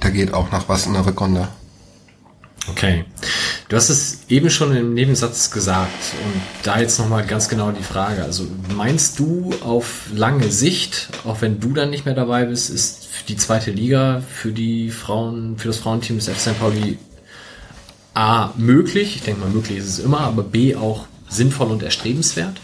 da 0.00 0.10
geht 0.10 0.34
auch 0.34 0.50
noch 0.52 0.68
was 0.68 0.86
in 0.86 0.92
der 0.92 1.06
Rückrunde. 1.06 1.48
Okay. 2.70 3.04
Du 3.68 3.76
hast 3.76 3.88
es 3.88 4.20
eben 4.28 4.50
schon 4.50 4.74
im 4.74 4.94
Nebensatz 4.94 5.50
gesagt 5.50 6.14
und 6.24 6.40
da 6.62 6.80
jetzt 6.80 6.98
nochmal 6.98 7.24
ganz 7.26 7.48
genau 7.48 7.70
die 7.70 7.82
Frage. 7.82 8.22
Also 8.22 8.46
meinst 8.74 9.18
du 9.18 9.54
auf 9.62 10.06
lange 10.12 10.50
Sicht, 10.50 11.08
auch 11.24 11.40
wenn 11.40 11.60
du 11.60 11.72
dann 11.72 11.90
nicht 11.90 12.04
mehr 12.04 12.14
dabei 12.14 12.46
bist, 12.46 12.70
ist 12.70 13.08
die 13.28 13.36
zweite 13.36 13.70
Liga 13.70 14.22
für 14.28 14.52
die 14.52 14.90
Frauen, 14.90 15.58
für 15.58 15.68
das 15.68 15.78
Frauenteam 15.78 16.16
des 16.16 16.28
FC 16.28 16.40
St. 16.40 16.58
Pauli 16.58 16.98
A 18.14 18.52
möglich? 18.56 19.16
Ich 19.16 19.22
denke 19.22 19.40
mal, 19.40 19.50
möglich 19.50 19.78
ist 19.78 19.88
es 19.88 19.98
immer, 19.98 20.20
aber 20.20 20.42
B 20.42 20.74
auch 20.74 21.06
sinnvoll 21.28 21.68
und 21.68 21.82
erstrebenswert? 21.82 22.60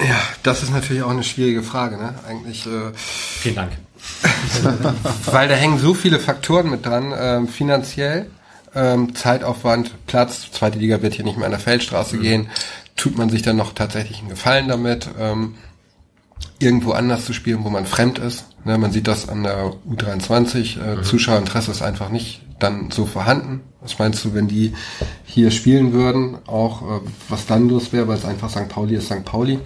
Ja, 0.00 0.20
das 0.42 0.62
ist 0.62 0.70
natürlich 0.70 1.02
auch 1.02 1.10
eine 1.10 1.22
schwierige 1.22 1.62
Frage. 1.62 1.96
Ne? 1.96 2.14
Eigentlich. 2.26 2.66
Äh, 2.66 2.92
Vielen 2.94 3.54
Dank. 3.54 3.72
weil 5.26 5.48
da 5.48 5.54
hängen 5.54 5.78
so 5.78 5.94
viele 5.94 6.18
Faktoren 6.18 6.70
mit 6.70 6.84
dran, 6.86 7.12
ähm, 7.16 7.48
finanziell, 7.48 8.30
ähm, 8.74 9.14
Zeitaufwand, 9.14 10.06
Platz, 10.06 10.50
zweite 10.50 10.78
Liga 10.78 11.02
wird 11.02 11.14
hier 11.14 11.24
nicht 11.24 11.36
mehr 11.36 11.46
an 11.46 11.52
der 11.52 11.60
Feldstraße 11.60 12.16
mhm. 12.16 12.22
gehen, 12.22 12.48
tut 12.96 13.16
man 13.18 13.30
sich 13.30 13.42
dann 13.42 13.56
noch 13.56 13.72
tatsächlich 13.74 14.20
einen 14.20 14.28
Gefallen 14.28 14.68
damit, 14.68 15.08
ähm, 15.18 15.54
irgendwo 16.58 16.92
anders 16.92 17.24
zu 17.24 17.32
spielen, 17.32 17.64
wo 17.64 17.70
man 17.70 17.86
fremd 17.86 18.18
ist. 18.18 18.46
Ne, 18.64 18.78
man 18.78 18.92
sieht 18.92 19.08
das 19.08 19.28
an 19.28 19.42
der 19.42 19.72
U23, 19.88 20.80
äh, 20.80 20.96
mhm. 20.96 21.02
Zuschauerinteresse 21.04 21.70
ist 21.70 21.82
einfach 21.82 22.08
nicht 22.08 22.42
dann 22.58 22.90
so 22.90 23.06
vorhanden. 23.06 23.60
Was 23.80 23.98
meinst 23.98 24.24
du, 24.24 24.34
wenn 24.34 24.46
die 24.46 24.74
hier 25.24 25.50
spielen 25.50 25.92
würden, 25.92 26.38
auch 26.46 26.82
äh, 26.82 27.00
was 27.28 27.46
dann 27.46 27.68
los 27.68 27.92
wäre, 27.92 28.06
weil 28.06 28.18
es 28.18 28.24
einfach 28.24 28.50
St. 28.50 28.68
Pauli 28.68 28.96
ist 28.96 29.06
St. 29.06 29.24
Pauli. 29.24 29.58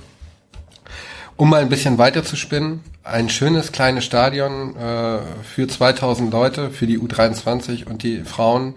Um 1.38 1.50
mal 1.50 1.60
ein 1.60 1.68
bisschen 1.68 1.98
weiter 1.98 2.24
zu 2.24 2.34
spinnen, 2.34 2.80
ein 3.04 3.28
schönes 3.28 3.70
kleines 3.70 4.06
Stadion 4.06 4.74
äh, 4.74 5.18
für 5.42 5.68
2000 5.68 6.32
Leute, 6.32 6.70
für 6.70 6.86
die 6.86 6.98
U23 6.98 7.86
und 7.86 8.02
die 8.02 8.22
Frauen. 8.24 8.74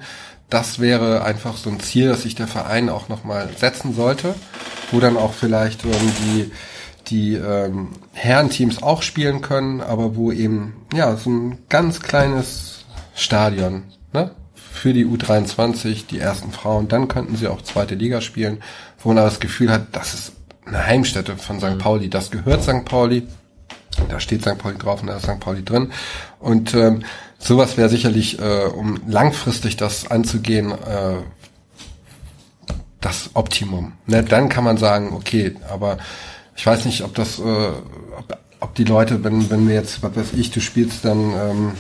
Das 0.50 0.80
wäre 0.80 1.24
einfach 1.24 1.56
so 1.56 1.70
ein 1.70 1.80
Ziel, 1.80 2.10
das 2.10 2.24
sich 2.24 2.36
der 2.36 2.48
Verein 2.48 2.90
auch 2.90 3.08
nochmal 3.08 3.50
setzen 3.58 3.96
sollte, 3.96 4.36
wo 4.92 5.00
dann 5.00 5.16
auch 5.16 5.34
vielleicht 5.34 5.86
ähm, 5.86 5.92
die, 6.20 6.52
die 7.08 7.36
ähm, 7.36 7.90
Herrenteams 8.12 8.84
auch 8.84 9.04
spielen 9.04 9.40
können, 9.40 9.80
aber 9.80 10.18
wo 10.18 10.34
eben 10.34 10.86
ja 10.94 11.16
so 11.16 11.30
ein 11.30 11.60
ganz 11.70 12.02
kleines 12.02 12.84
Stadion 13.16 13.84
ne, 14.12 14.32
für 14.54 14.92
die 14.92 15.06
U23, 15.06 16.08
die 16.08 16.20
ersten 16.20 16.52
Frauen, 16.52 16.90
dann 16.90 17.08
könnten 17.08 17.38
sie 17.38 17.48
auch 17.48 17.62
zweite 17.62 17.96
Liga 17.96 18.20
spielen, 18.20 18.62
wo 19.02 19.14
man 19.14 19.24
das 19.24 19.40
Gefühl 19.40 19.72
hat, 19.72 19.88
das 19.94 20.14
ist 20.14 20.34
eine 20.70 20.86
Heimstätte 20.86 21.38
von 21.38 21.60
St. 21.60 21.72
Mhm. 21.72 21.78
Pauli. 21.80 22.10
Das 22.10 22.32
gehört 22.32 22.64
St. 22.64 22.86
Pauli. 22.86 23.28
Da 24.08 24.20
steht 24.20 24.42
St. 24.42 24.58
Pauli 24.58 24.78
drauf 24.78 25.02
und 25.02 25.08
da 25.08 25.18
ist 25.18 25.24
St. 25.24 25.40
Pauli 25.40 25.64
drin. 25.64 25.92
Und 26.40 26.74
ähm, 26.74 27.04
sowas 27.38 27.78
wäre 27.78 27.90
sicherlich, 27.90 28.40
äh, 28.40 28.66
um 28.66 29.02
langfristig 29.08 29.78
das 29.78 30.10
anzugehen, 30.10 30.72
äh, 30.72 31.18
das 33.02 33.32
Optimum. 33.34 33.94
Ne? 34.06 34.24
Dann 34.24 34.50
kann 34.50 34.64
man 34.64 34.78
sagen, 34.78 35.14
okay, 35.14 35.56
aber 35.70 35.98
ich 36.56 36.66
weiß 36.66 36.86
nicht, 36.86 37.04
ob 37.04 37.16
das, 37.16 37.40
äh, 37.40 37.42
ob, 37.42 38.38
ob 38.60 38.76
die 38.76 38.84
Leute, 38.84 39.24
wenn, 39.24 39.50
wenn 39.50 39.68
wir 39.68 39.76
jetzt, 39.76 40.04
was 40.04 40.16
weiß 40.16 40.34
ich, 40.34 40.52
du 40.52 40.60
spielst 40.60 41.06
dann 41.06 41.34
ähm, 41.34 41.72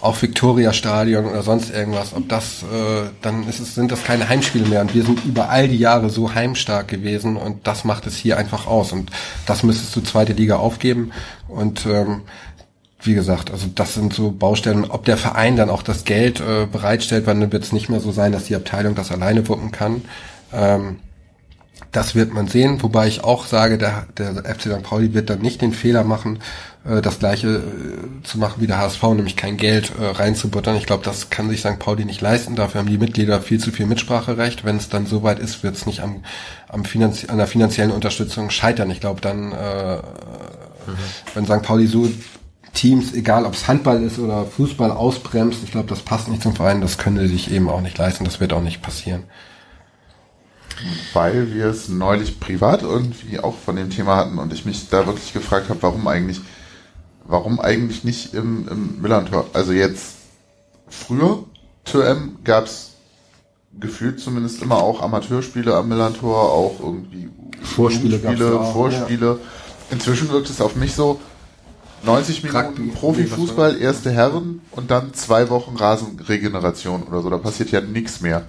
auch 0.00 0.20
Victoria 0.20 0.72
Stadion 0.72 1.26
oder 1.26 1.42
sonst 1.42 1.70
irgendwas, 1.70 2.14
ob 2.14 2.28
das, 2.28 2.62
äh, 2.62 3.10
dann 3.22 3.46
ist 3.48 3.60
es, 3.60 3.74
sind 3.74 3.92
das 3.92 4.04
keine 4.04 4.28
Heimspiele 4.28 4.66
mehr. 4.66 4.80
Und 4.80 4.94
wir 4.94 5.04
sind 5.04 5.24
über 5.24 5.50
all 5.50 5.68
die 5.68 5.78
Jahre 5.78 6.10
so 6.10 6.34
heimstark 6.34 6.88
gewesen 6.88 7.36
und 7.36 7.66
das 7.66 7.84
macht 7.84 8.06
es 8.06 8.16
hier 8.16 8.38
einfach 8.38 8.66
aus. 8.66 8.92
Und 8.92 9.10
das 9.46 9.62
müsstest 9.62 9.94
du 9.94 10.00
zweite 10.00 10.32
Liga 10.32 10.56
aufgeben. 10.56 11.12
Und 11.48 11.86
ähm, 11.86 12.22
wie 13.02 13.14
gesagt, 13.14 13.50
also 13.50 13.66
das 13.74 13.94
sind 13.94 14.12
so 14.12 14.30
Baustellen. 14.30 14.84
Ob 14.84 15.04
der 15.04 15.16
Verein 15.16 15.56
dann 15.56 15.70
auch 15.70 15.82
das 15.82 16.04
Geld 16.04 16.40
äh, 16.40 16.66
bereitstellt, 16.66 17.26
dann 17.26 17.52
wird 17.52 17.64
es 17.64 17.72
nicht 17.72 17.88
mehr 17.88 18.00
so 18.00 18.12
sein, 18.12 18.32
dass 18.32 18.44
die 18.44 18.56
Abteilung 18.56 18.94
das 18.94 19.12
alleine 19.12 19.48
wuppen 19.48 19.70
kann. 19.70 20.02
Ähm, 20.52 20.98
das 21.92 22.14
wird 22.14 22.32
man 22.32 22.46
sehen, 22.46 22.82
wobei 22.82 23.08
ich 23.08 23.24
auch 23.24 23.46
sage, 23.46 23.76
der, 23.76 24.06
der 24.16 24.34
FC 24.44 24.62
St. 24.62 24.82
Pauli 24.82 25.12
wird 25.12 25.28
dann 25.28 25.40
nicht 25.40 25.60
den 25.60 25.72
Fehler 25.72 26.04
machen, 26.04 26.38
äh, 26.84 27.00
das 27.02 27.18
gleiche 27.18 27.48
äh, 27.48 28.22
zu 28.22 28.38
machen 28.38 28.60
wie 28.60 28.66
der 28.66 28.78
HSV, 28.78 29.02
nämlich 29.02 29.36
kein 29.36 29.56
Geld 29.56 29.92
äh, 30.00 30.06
reinzubuttern. 30.06 30.76
Ich 30.76 30.86
glaube, 30.86 31.04
das 31.04 31.30
kann 31.30 31.50
sich 31.50 31.60
St. 31.60 31.78
Pauli 31.78 32.04
nicht 32.04 32.20
leisten. 32.20 32.56
Dafür 32.56 32.80
haben 32.80 32.88
die 32.88 32.98
Mitglieder 32.98 33.40
viel 33.40 33.60
zu 33.60 33.70
viel 33.70 33.86
Mitspracherecht. 33.86 34.64
Wenn 34.64 34.76
es 34.76 34.88
dann 34.88 35.06
soweit 35.06 35.38
ist, 35.38 35.62
wird 35.62 35.76
es 35.76 35.86
nicht 35.86 36.00
am, 36.00 36.22
am 36.68 36.84
Finanzie 36.84 37.28
an 37.28 37.38
der 37.38 37.46
finanziellen 37.46 37.92
Unterstützung 37.92 38.50
scheitern. 38.50 38.90
Ich 38.90 39.00
glaube, 39.00 39.20
dann, 39.20 39.52
äh, 39.52 39.96
mhm. 39.96 40.02
wenn 41.34 41.44
St. 41.44 41.62
Pauli 41.62 41.86
so 41.86 42.08
Teams, 42.72 43.12
egal 43.12 43.46
ob 43.46 43.54
es 43.54 43.66
Handball 43.66 44.02
ist 44.02 44.18
oder 44.18 44.46
Fußball, 44.46 44.92
ausbremst, 44.92 45.58
ich 45.64 45.72
glaube, 45.72 45.88
das 45.88 46.00
passt 46.00 46.28
nicht 46.28 46.42
zum 46.42 46.54
Verein. 46.54 46.80
Das 46.80 46.98
können 46.98 47.18
sie 47.18 47.28
sich 47.28 47.50
eben 47.50 47.68
auch 47.68 47.80
nicht 47.80 47.98
leisten. 47.98 48.24
Das 48.24 48.40
wird 48.40 48.52
auch 48.52 48.62
nicht 48.62 48.80
passieren 48.80 49.24
weil 51.12 51.52
wir 51.52 51.66
es 51.66 51.90
neulich 51.90 52.40
privat 52.40 52.82
irgendwie 52.82 53.38
auch 53.38 53.54
von 53.54 53.76
dem 53.76 53.90
Thema 53.90 54.16
hatten 54.16 54.38
und 54.38 54.50
ich 54.52 54.64
mich 54.64 54.88
da 54.88 55.06
wirklich 55.06 55.34
gefragt 55.34 55.68
habe, 55.68 55.82
warum 55.82 56.08
eigentlich 56.08 56.40
warum 57.30 57.60
eigentlich 57.60 58.04
nicht 58.04 58.34
im, 58.34 58.68
im 58.68 59.00
Millantor? 59.00 59.46
Also 59.52 59.72
jetzt 59.72 60.16
früher, 60.88 61.44
Tür 61.84 62.06
M, 62.06 62.38
gab 62.44 62.64
es 62.64 62.90
gefühlt 63.78 64.20
zumindest 64.20 64.62
immer 64.62 64.76
auch 64.76 65.00
Amateurspiele 65.00 65.74
am 65.74 65.88
Millantor, 65.88 66.52
auch 66.52 66.80
irgendwie 66.80 67.30
Vorspiele, 67.62 68.18
Spiele, 68.18 68.60
auch, 68.60 68.72
Vorspiele. 68.72 69.26
Ja. 69.26 69.38
Inzwischen 69.90 70.30
wirkt 70.30 70.50
es 70.50 70.60
auf 70.60 70.76
mich 70.76 70.94
so, 70.94 71.20
90 72.02 72.42
Minuten 72.44 72.94
Profifußball, 72.94 73.78
erste 73.80 74.10
Herren 74.10 74.62
und 74.70 74.90
dann 74.90 75.12
zwei 75.12 75.50
Wochen 75.50 75.76
Rasenregeneration 75.76 77.02
oder 77.02 77.20
so. 77.20 77.30
Da 77.30 77.36
passiert 77.36 77.70
ja 77.70 77.80
nichts 77.80 78.20
mehr. 78.20 78.46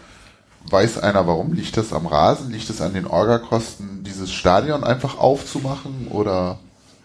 Weiß 0.69 0.99
einer 0.99 1.27
warum? 1.27 1.53
Liegt 1.53 1.75
das 1.75 1.91
am 1.91 2.05
Rasen? 2.05 2.51
Liegt 2.51 2.69
es 2.69 2.81
an 2.81 2.93
den 2.93 3.07
Orgakosten, 3.07 4.03
dieses 4.03 4.31
Stadion 4.31 4.83
einfach 4.83 5.17
aufzumachen 5.17 6.07
oder? 6.09 6.59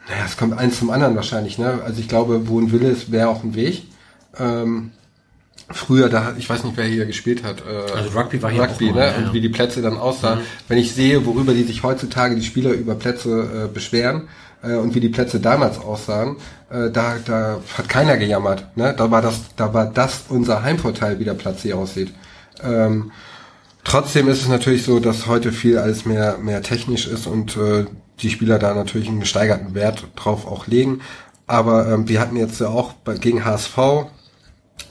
Naja, 0.08 0.22
es 0.24 0.36
kommt 0.36 0.56
eins 0.56 0.78
zum 0.78 0.90
anderen 0.90 1.16
wahrscheinlich. 1.16 1.58
Ne? 1.58 1.80
Also 1.84 2.00
ich 2.00 2.08
glaube, 2.08 2.48
wo 2.48 2.60
ein 2.60 2.70
Wille 2.72 2.88
ist, 2.88 3.10
wäre 3.10 3.28
auch 3.28 3.42
ein 3.42 3.54
Weg. 3.54 3.84
Ähm, 4.38 4.92
früher, 5.68 6.08
da, 6.08 6.34
ich 6.38 6.48
weiß 6.48 6.64
nicht, 6.64 6.76
wer 6.76 6.84
hier 6.84 7.06
gespielt 7.06 7.42
hat. 7.42 7.62
Äh, 7.62 7.92
also 7.92 8.18
Rugby 8.18 8.42
war 8.42 8.50
hier 8.50 8.62
Rugby, 8.62 8.90
auch 8.90 8.94
mal, 8.94 9.12
ne? 9.12 9.20
Ja, 9.20 9.26
und 9.26 9.32
wie 9.32 9.40
die 9.40 9.48
Plätze 9.48 9.82
dann 9.82 9.96
aussahen. 9.96 10.40
Mhm. 10.40 10.44
Wenn 10.68 10.78
ich 10.78 10.94
sehe, 10.94 11.26
worüber 11.26 11.54
die 11.54 11.64
sich 11.64 11.82
heutzutage 11.82 12.36
die 12.36 12.44
Spieler 12.44 12.70
über 12.70 12.94
Plätze 12.94 13.64
äh, 13.64 13.72
beschweren 13.72 14.28
äh, 14.62 14.74
und 14.74 14.94
wie 14.94 15.00
die 15.00 15.08
Plätze 15.08 15.40
damals 15.40 15.78
aussahen, 15.78 16.36
äh, 16.70 16.90
da, 16.90 17.16
da 17.24 17.60
hat 17.76 17.88
keiner 17.88 18.16
gejammert. 18.16 18.76
Ne? 18.76 18.94
Da 18.96 19.10
war 19.10 19.22
das, 19.22 19.40
da 19.56 19.74
war 19.74 19.86
das 19.86 20.24
unser 20.28 20.62
Heimvorteil, 20.62 21.18
wie 21.18 21.24
der 21.24 21.34
Platz 21.34 21.62
hier 21.62 21.76
aussieht. 21.76 22.12
Ähm, 22.62 23.10
Trotzdem 23.86 24.26
ist 24.26 24.42
es 24.42 24.48
natürlich 24.48 24.82
so, 24.82 24.98
dass 24.98 25.28
heute 25.28 25.52
viel 25.52 25.78
alles 25.78 26.04
mehr, 26.04 26.38
mehr 26.38 26.60
technisch 26.60 27.06
ist 27.06 27.28
und 27.28 27.56
äh, 27.56 27.84
die 28.20 28.30
Spieler 28.30 28.58
da 28.58 28.74
natürlich 28.74 29.08
einen 29.08 29.20
gesteigerten 29.20 29.74
Wert 29.74 30.06
drauf 30.16 30.46
auch 30.46 30.66
legen. 30.66 31.00
Aber 31.46 31.88
ähm, 31.88 32.08
wir 32.08 32.20
hatten 32.20 32.36
jetzt 32.36 32.60
ja 32.60 32.68
auch 32.68 32.92
bei, 32.92 33.16
gegen 33.16 33.44
HSV, 33.44 33.78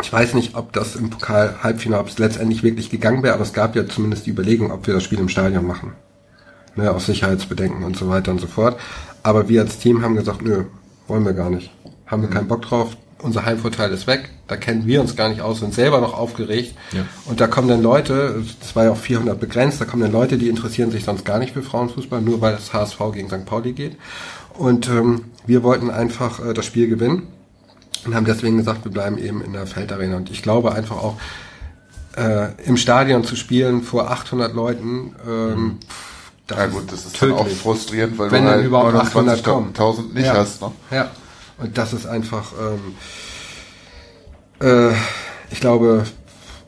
ich 0.02 0.12
weiß 0.12 0.34
nicht, 0.34 0.56
ob 0.56 0.74
das 0.74 0.96
im 0.96 1.10
Pokal-Halbfinale, 1.10 2.02
ob 2.02 2.10
es 2.10 2.18
letztendlich 2.18 2.64
wirklich 2.64 2.90
gegangen 2.90 3.24
wäre, 3.24 3.34
aber 3.34 3.44
es 3.44 3.54
gab 3.54 3.76
ja 3.76 3.88
zumindest 3.88 4.26
die 4.26 4.32
Überlegung, 4.32 4.72
ob 4.72 4.88
wir 4.88 4.94
das 4.94 5.04
Spiel 5.04 5.20
im 5.20 5.30
Stadion 5.30 5.66
machen. 5.66 5.94
Ne, 6.76 6.92
aus 6.92 7.06
Sicherheitsbedenken 7.06 7.84
und 7.84 7.96
so 7.96 8.10
weiter 8.10 8.32
und 8.32 8.42
so 8.42 8.48
fort. 8.48 8.78
Aber 9.24 9.48
wir 9.48 9.62
als 9.62 9.80
Team 9.80 10.02
haben 10.02 10.16
gesagt, 10.16 10.42
nö, 10.42 10.66
wollen 11.08 11.24
wir 11.24 11.34
gar 11.34 11.50
nicht. 11.50 11.72
Haben 12.06 12.24
wir 12.24 12.30
keinen 12.30 12.50
Bock 12.50 12.64
drauf. 12.64 12.98
Unser 13.26 13.44
Heimvorteil 13.44 13.92
ist 13.92 14.06
weg. 14.06 14.30
Da 14.48 14.56
kennen 14.56 14.86
wir 14.86 15.02
uns 15.02 15.16
gar 15.16 15.30
nicht 15.30 15.42
aus, 15.42 15.60
sind 15.60 15.74
selber 15.74 16.00
noch 16.00 16.14
aufgeregt. 16.14 16.76
Ja. 16.92 17.08
Und 17.26 17.42
da 17.42 17.48
kommen 17.48 17.68
dann 17.68 17.82
Leute, 17.82 18.44
das 18.60 18.76
war 18.76 18.84
ja 18.84 18.92
auch 18.92 18.98
400 18.98 19.40
begrenzt, 19.40 19.82
da 19.82 19.86
kommen 19.86 20.04
dann 20.04 20.12
Leute, 20.12 20.38
die 20.38 20.48
interessieren 20.48 20.92
sich 20.92 21.06
sonst 21.06 21.26
gar 21.26 21.40
nicht 21.40 21.52
für 21.52 21.64
Frauenfußball, 21.64 22.22
nur 22.22 22.40
weil 22.42 22.54
das 22.54 22.72
HSV 22.72 23.00
gegen 23.14 23.28
St. 23.28 23.44
Pauli 23.46 23.74
geht. 23.74 23.98
Und 24.54 24.88
ähm, 24.90 25.26
wir 25.48 25.64
wollten 25.64 25.90
einfach 25.90 26.40
äh, 26.40 26.54
das 26.54 26.68
Spiel 26.68 26.88
gewinnen 26.88 27.24
und 28.06 28.14
haben 28.14 28.26
deswegen 28.26 28.58
gesagt, 28.58 28.86
wir 28.86 28.92
bleiben 28.92 29.18
eben 29.18 29.44
in 29.44 29.54
der 29.54 29.66
Feldarena. 29.66 30.18
Und 30.18 30.30
ich 30.30 30.44
glaube 30.44 30.74
einfach 30.74 30.98
auch, 30.98 31.18
äh, 32.16 32.50
im 32.64 32.78
Stadion 32.78 33.24
zu 33.24 33.36
spielen 33.36 33.82
vor 33.82 34.12
800 34.12 34.54
Leuten, 34.54 35.16
ähm, 35.28 35.50
mhm. 35.50 35.78
das 36.46 36.60
ja 36.60 36.68
gut, 36.68 36.92
das 36.92 37.06
ist 37.08 37.16
tödlich. 37.16 37.40
dann 37.40 37.48
auch 37.48 37.50
frustrierend, 37.50 38.20
weil 38.20 38.30
Wenn 38.30 38.44
du 38.44 38.52
halt 38.52 38.66
überhaupt 38.66 38.94
800.000 38.94 40.14
nicht 40.14 40.28
ja. 40.28 40.34
hast. 40.36 40.62
Ne? 40.62 40.72
Ja, 40.92 41.10
und 41.58 41.78
das 41.78 41.94
ist 41.94 42.06
einfach, 42.06 42.54
ähm, 42.60 42.96
äh, 44.60 44.96
ich 45.52 45.60
glaube, 45.60 46.06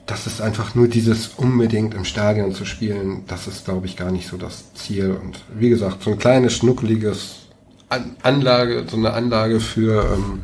das 0.05 0.25
ist 0.25 0.41
einfach 0.41 0.73
nur 0.73 0.87
dieses 0.87 1.27
unbedingt 1.35 1.93
im 1.93 2.05
Stadion 2.05 2.53
zu 2.53 2.65
spielen, 2.65 3.25
das 3.27 3.47
ist, 3.47 3.65
glaube 3.65 3.85
ich, 3.87 3.97
gar 3.97 4.11
nicht 4.11 4.27
so 4.27 4.37
das 4.37 4.73
Ziel. 4.73 5.11
Und 5.11 5.41
wie 5.53 5.69
gesagt, 5.69 6.03
so 6.03 6.11
ein 6.11 6.17
kleines, 6.17 6.53
schnuckeliges 6.53 7.47
An 7.89 8.15
Anlage, 8.23 8.85
so 8.89 8.97
eine 8.97 9.13
Anlage 9.13 9.59
für 9.59 10.13
ähm, 10.13 10.43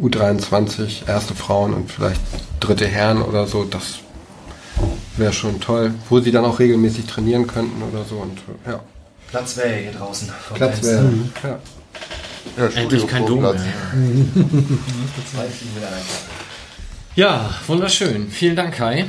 U23, 0.00 1.08
erste 1.08 1.34
Frauen 1.34 1.74
und 1.74 1.90
vielleicht 1.90 2.20
dritte 2.60 2.86
Herren 2.86 3.22
oder 3.22 3.46
so, 3.46 3.64
das 3.64 4.00
wäre 5.16 5.32
schon 5.32 5.60
toll, 5.60 5.94
wo 6.08 6.20
sie 6.20 6.30
dann 6.30 6.44
auch 6.44 6.58
regelmäßig 6.58 7.06
trainieren 7.06 7.46
könnten 7.46 7.82
oder 7.82 8.04
so. 8.04 8.16
Und 8.16 8.38
äh, 8.66 8.70
ja, 8.70 8.80
Platz 9.28 9.56
wäre 9.56 9.74
hier 9.74 9.92
draußen. 9.92 10.28
Platz 10.54 10.82
wäre. 10.82 11.12
Ja. 11.42 11.58
Ja, 12.56 12.66
Endlich 12.68 13.06
kein 13.06 13.26
Dom 13.26 13.42
mehr. 13.42 13.54
Ja, 17.16 17.54
wunderschön. 17.66 18.28
Vielen 18.30 18.56
Dank, 18.56 18.74
Kai. 18.74 19.06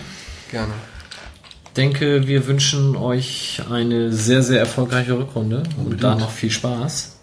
Gerne. 0.50 0.74
denke, 1.76 2.26
wir 2.28 2.48
wünschen 2.48 2.96
euch 2.96 3.62
eine 3.70 4.14
sehr, 4.14 4.42
sehr 4.42 4.60
erfolgreiche 4.60 5.18
Rückrunde 5.18 5.64
und 5.78 6.02
da 6.02 6.16
noch 6.16 6.32
viel 6.32 6.50
Spaß. 6.50 7.18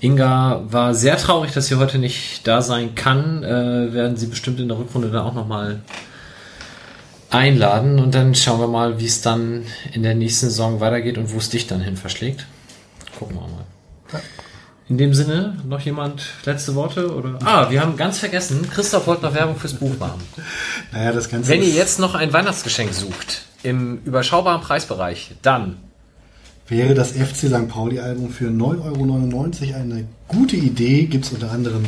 Inga 0.00 0.64
war 0.68 0.94
sehr 0.94 1.16
traurig, 1.16 1.52
dass 1.52 1.68
sie 1.68 1.76
heute 1.76 1.98
nicht 1.98 2.46
da 2.46 2.60
sein 2.60 2.94
kann. 2.94 3.42
Äh, 3.42 3.94
werden 3.94 4.18
sie 4.18 4.26
bestimmt 4.26 4.60
in 4.60 4.68
der 4.68 4.78
Rückrunde 4.78 5.10
dann 5.10 5.22
auch 5.22 5.32
nochmal 5.32 5.80
einladen 7.30 7.98
und 7.98 8.14
dann 8.14 8.34
schauen 8.34 8.60
wir 8.60 8.68
mal, 8.68 9.00
wie 9.00 9.06
es 9.06 9.22
dann 9.22 9.64
in 9.92 10.02
der 10.02 10.14
nächsten 10.14 10.46
Saison 10.46 10.80
weitergeht 10.80 11.16
und 11.16 11.32
wo 11.32 11.38
es 11.38 11.48
dich 11.48 11.66
dann 11.66 11.80
hin 11.80 11.96
verschlägt. 11.96 12.46
Gucken 13.18 13.36
wir 13.36 13.42
mal. 13.42 14.22
In 14.88 14.98
dem 14.98 15.14
Sinne, 15.14 15.56
noch 15.66 15.80
jemand 15.80 16.22
letzte 16.44 16.74
Worte? 16.74 17.14
Oder? 17.14 17.38
Ah, 17.42 17.70
wir 17.70 17.80
haben 17.80 17.96
ganz 17.96 18.18
vergessen, 18.18 18.68
Christoph 18.70 19.06
wollte 19.06 19.22
noch 19.22 19.34
Werbung 19.34 19.56
fürs 19.56 19.74
Buch 19.74 19.98
machen. 19.98 20.20
Naja, 20.92 21.12
das 21.12 21.30
Ganze 21.30 21.50
Wenn 21.50 21.62
ihr 21.62 21.70
jetzt 21.70 21.98
noch 21.98 22.14
ein 22.14 22.32
Weihnachtsgeschenk 22.32 22.92
sucht, 22.92 23.46
im 23.62 24.00
überschaubaren 24.04 24.60
Preisbereich, 24.60 25.32
dann 25.42 25.78
wäre 26.68 26.94
das 26.94 27.12
FC 27.12 27.48
St. 27.48 27.68
Pauli-Album 27.68 28.30
für 28.30 28.48
9,99 28.48 28.82
Euro 28.84 29.80
eine 29.80 30.04
gute 30.28 30.56
Idee. 30.56 31.06
Gibt 31.06 31.24
es 31.24 31.32
unter 31.32 31.50
anderem 31.50 31.84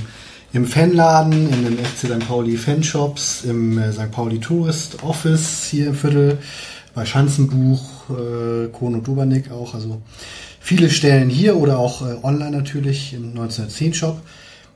im 0.52 0.66
Fanladen, 0.66 1.52
in 1.52 1.65
den 1.65 1.78
FC 1.78 2.07
St. 2.07 2.26
Pauli 2.26 2.57
Fanshops, 2.57 3.44
im 3.44 3.78
äh, 3.78 3.92
St. 3.92 4.10
Pauli 4.10 4.41
Tourist 4.41 5.02
Office 5.02 5.66
hier 5.70 5.89
im 5.89 5.94
Viertel, 5.94 6.39
bei 6.94 7.05
Schanzenbuch, 7.05 8.08
äh, 8.10 8.68
Kohn 8.68 8.94
und 8.94 9.07
Dubernick 9.07 9.50
auch. 9.50 9.75
Also 9.75 10.00
viele 10.67 10.91
Stellen 10.91 11.31
hier 11.31 11.57
oder 11.57 11.78
auch 11.78 12.03
äh, 12.03 12.17
online 12.25 12.51
natürlich 12.51 13.15
im 13.15 13.28
1910 13.28 13.95
Shop. 13.95 14.20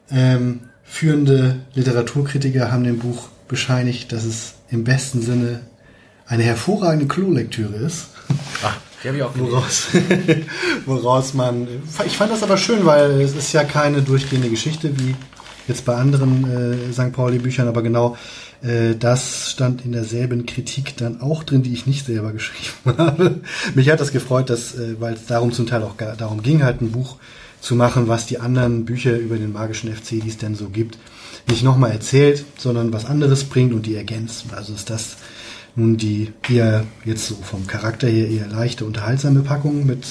Ähm, 0.09 0.61
führende 0.85 1.57
Literaturkritiker 1.75 2.71
haben 2.71 2.85
dem 2.85 3.01
Buch 3.01 3.29
bescheinigt, 3.49 4.13
dass 4.13 4.23
es 4.23 4.55
im 4.71 4.85
besten 4.85 5.21
Sinne 5.21 5.63
eine 6.27 6.45
hervorragende 6.45 7.09
Klolektüre 7.09 7.75
ist. 7.75 8.07
die 9.03 9.09
habe 9.09 9.17
ich 9.17 9.23
auch 9.25 9.35
gelesen. 9.35 9.53
Woraus, 9.53 9.89
woraus 10.87 11.35
man. 11.35 11.67
Ich 12.07 12.17
fand 12.17 12.31
das 12.31 12.45
aber 12.45 12.57
schön, 12.57 12.87
weil 12.87 13.21
es 13.21 13.35
ist 13.35 13.53
ja 13.53 13.65
keine 13.65 14.01
durchgehende 14.01 14.49
Geschichte 14.49 14.97
wie 14.97 15.17
jetzt 15.71 15.85
bei 15.85 15.95
anderen 15.95 16.45
äh, 16.45 16.93
St. 16.93 17.13
Pauli-Büchern, 17.13 17.69
aber 17.69 17.83
genau 17.83 18.17
äh, 18.63 18.95
das 18.95 19.51
stand 19.53 19.85
in 19.85 19.93
derselben 19.93 20.47
Kritik 20.47 20.97
dann 20.97 21.21
auch 21.21 21.45
drin, 21.45 21.63
die 21.63 21.73
ich 21.73 21.87
nicht 21.87 22.07
selber 22.07 22.33
geschrieben 22.35 22.99
habe. 22.99 23.41
Mich 23.75 23.89
hat 23.91 24.01
das 24.01 24.13
gefreut, 24.13 24.51
dass, 24.51 24.75
äh, 24.75 25.01
weil 25.01 25.15
es 25.15 25.27
darum 25.27 25.53
zum 25.53 25.67
Teil 25.67 25.83
auch 25.83 25.97
gar, 25.97 26.17
darum 26.17 26.43
ging, 26.43 26.63
halt 26.63 26.81
ein 26.83 26.93
Buch 26.93 27.17
zu 27.61 27.75
machen, 27.75 28.09
was 28.09 28.27
die 28.27 28.39
anderen 28.39 28.85
Bücher 28.85 29.17
über 29.17 29.37
den 29.37 29.53
magischen 29.53 29.95
FC, 29.95 30.21
die 30.23 30.29
es 30.29 30.39
denn 30.39 30.55
so 30.55 30.69
gibt, 30.69 30.99
nicht 31.49 31.63
nochmal 31.63 31.91
erzählt, 31.91 32.45
sondern 32.59 32.93
was 32.93 33.05
anderes 33.05 33.45
bringt 33.45 33.73
und 33.73 33.87
die 33.87 33.97
ergänzt. 33.97 34.47
Also 34.55 34.75
ist 34.75 34.91
das 34.91 35.17
nun 35.77 35.97
die 35.97 36.33
eher 36.49 36.85
jetzt 37.05 37.27
so 37.27 37.37
vom 37.37 37.67
Charakter 37.67 38.09
her 38.09 38.29
eher 38.29 38.49
leichte, 38.49 38.85
unterhaltsame 38.85 39.41
Packung 39.41 39.87
mit, 39.87 40.05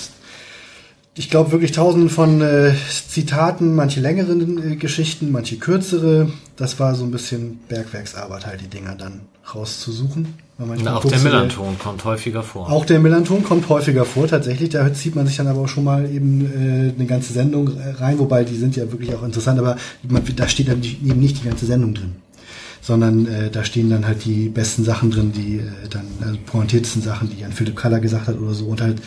ich 1.19 1.29
glaube, 1.29 1.51
wirklich 1.51 1.73
tausenden 1.73 2.09
von 2.09 2.39
äh, 2.41 2.71
Zitaten, 3.09 3.75
manche 3.75 3.99
längeren 3.99 4.71
äh, 4.71 4.75
Geschichten, 4.77 5.31
manche 5.31 5.57
kürzere. 5.57 6.31
Das 6.55 6.79
war 6.79 6.95
so 6.95 7.03
ein 7.03 7.11
bisschen 7.11 7.59
Bergwerksarbeit, 7.67 8.45
halt 8.45 8.61
die 8.61 8.67
Dinger 8.69 8.95
dann 8.95 9.21
rauszusuchen. 9.53 10.35
Manchmal 10.57 10.93
auch 10.95 11.03
der 11.05 11.19
Millanton 11.19 11.77
kommt 11.77 12.05
häufiger 12.05 12.41
vor. 12.41 12.71
Auch 12.71 12.85
der 12.85 12.99
Millanton 12.99 13.43
kommt 13.43 13.67
häufiger 13.67 14.05
vor, 14.05 14.27
tatsächlich. 14.27 14.69
Da 14.69 14.93
zieht 14.93 15.15
man 15.15 15.27
sich 15.27 15.35
dann 15.35 15.47
aber 15.47 15.59
auch 15.61 15.67
schon 15.67 15.83
mal 15.83 16.09
eben 16.09 16.45
äh, 16.45 16.93
eine 16.95 17.05
ganze 17.05 17.33
Sendung 17.33 17.69
rein, 17.97 18.17
wobei 18.19 18.45
die 18.45 18.55
sind 18.55 18.77
ja 18.77 18.89
wirklich 18.89 19.13
auch 19.13 19.23
interessant, 19.23 19.59
aber 19.59 19.75
man, 20.07 20.21
da 20.37 20.47
steht 20.47 20.69
dann 20.69 20.79
die- 20.79 20.99
eben 21.03 21.19
nicht 21.19 21.41
die 21.43 21.47
ganze 21.49 21.65
Sendung 21.65 21.93
drin. 21.95 22.15
Sondern 22.81 23.25
äh, 23.27 23.49
da 23.51 23.65
stehen 23.65 23.89
dann 23.89 24.07
halt 24.07 24.23
die 24.23 24.47
besten 24.47 24.85
Sachen 24.85 25.11
drin, 25.11 25.33
die 25.33 25.57
äh, 25.57 25.89
dann 25.89 26.05
also 26.21 26.37
pointiertesten 26.45 27.01
Sachen, 27.01 27.29
die 27.29 27.41
Jan 27.41 27.51
Philipp 27.51 27.75
Kaller 27.75 27.99
gesagt 27.99 28.27
hat 28.27 28.37
oder 28.39 28.53
so. 28.53 28.65
Und 28.67 28.79
halt 28.81 29.01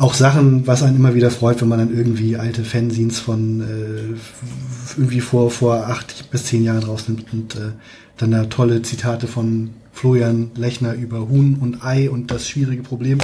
auch 0.00 0.14
Sachen, 0.14 0.66
was 0.66 0.82
einen 0.82 0.96
immer 0.96 1.14
wieder 1.14 1.30
freut, 1.30 1.60
wenn 1.60 1.68
man 1.68 1.78
dann 1.78 1.94
irgendwie 1.94 2.36
alte 2.36 2.64
Fanzines 2.64 3.20
von 3.20 3.60
äh, 3.60 4.98
irgendwie 4.98 5.20
vor, 5.20 5.50
vor 5.50 5.88
acht 5.88 6.30
bis 6.30 6.44
zehn 6.44 6.64
Jahren 6.64 6.82
rausnimmt 6.82 7.32
und 7.32 7.56
äh, 7.56 7.72
dann 8.16 8.30
da 8.30 8.46
tolle 8.46 8.80
Zitate 8.80 9.26
von 9.26 9.70
Florian 9.92 10.52
Lechner 10.54 10.94
über 10.94 11.28
Huhn 11.28 11.58
und 11.60 11.84
Ei 11.84 12.08
und 12.08 12.30
das 12.30 12.48
schwierige 12.48 12.82
Problem 12.82 13.18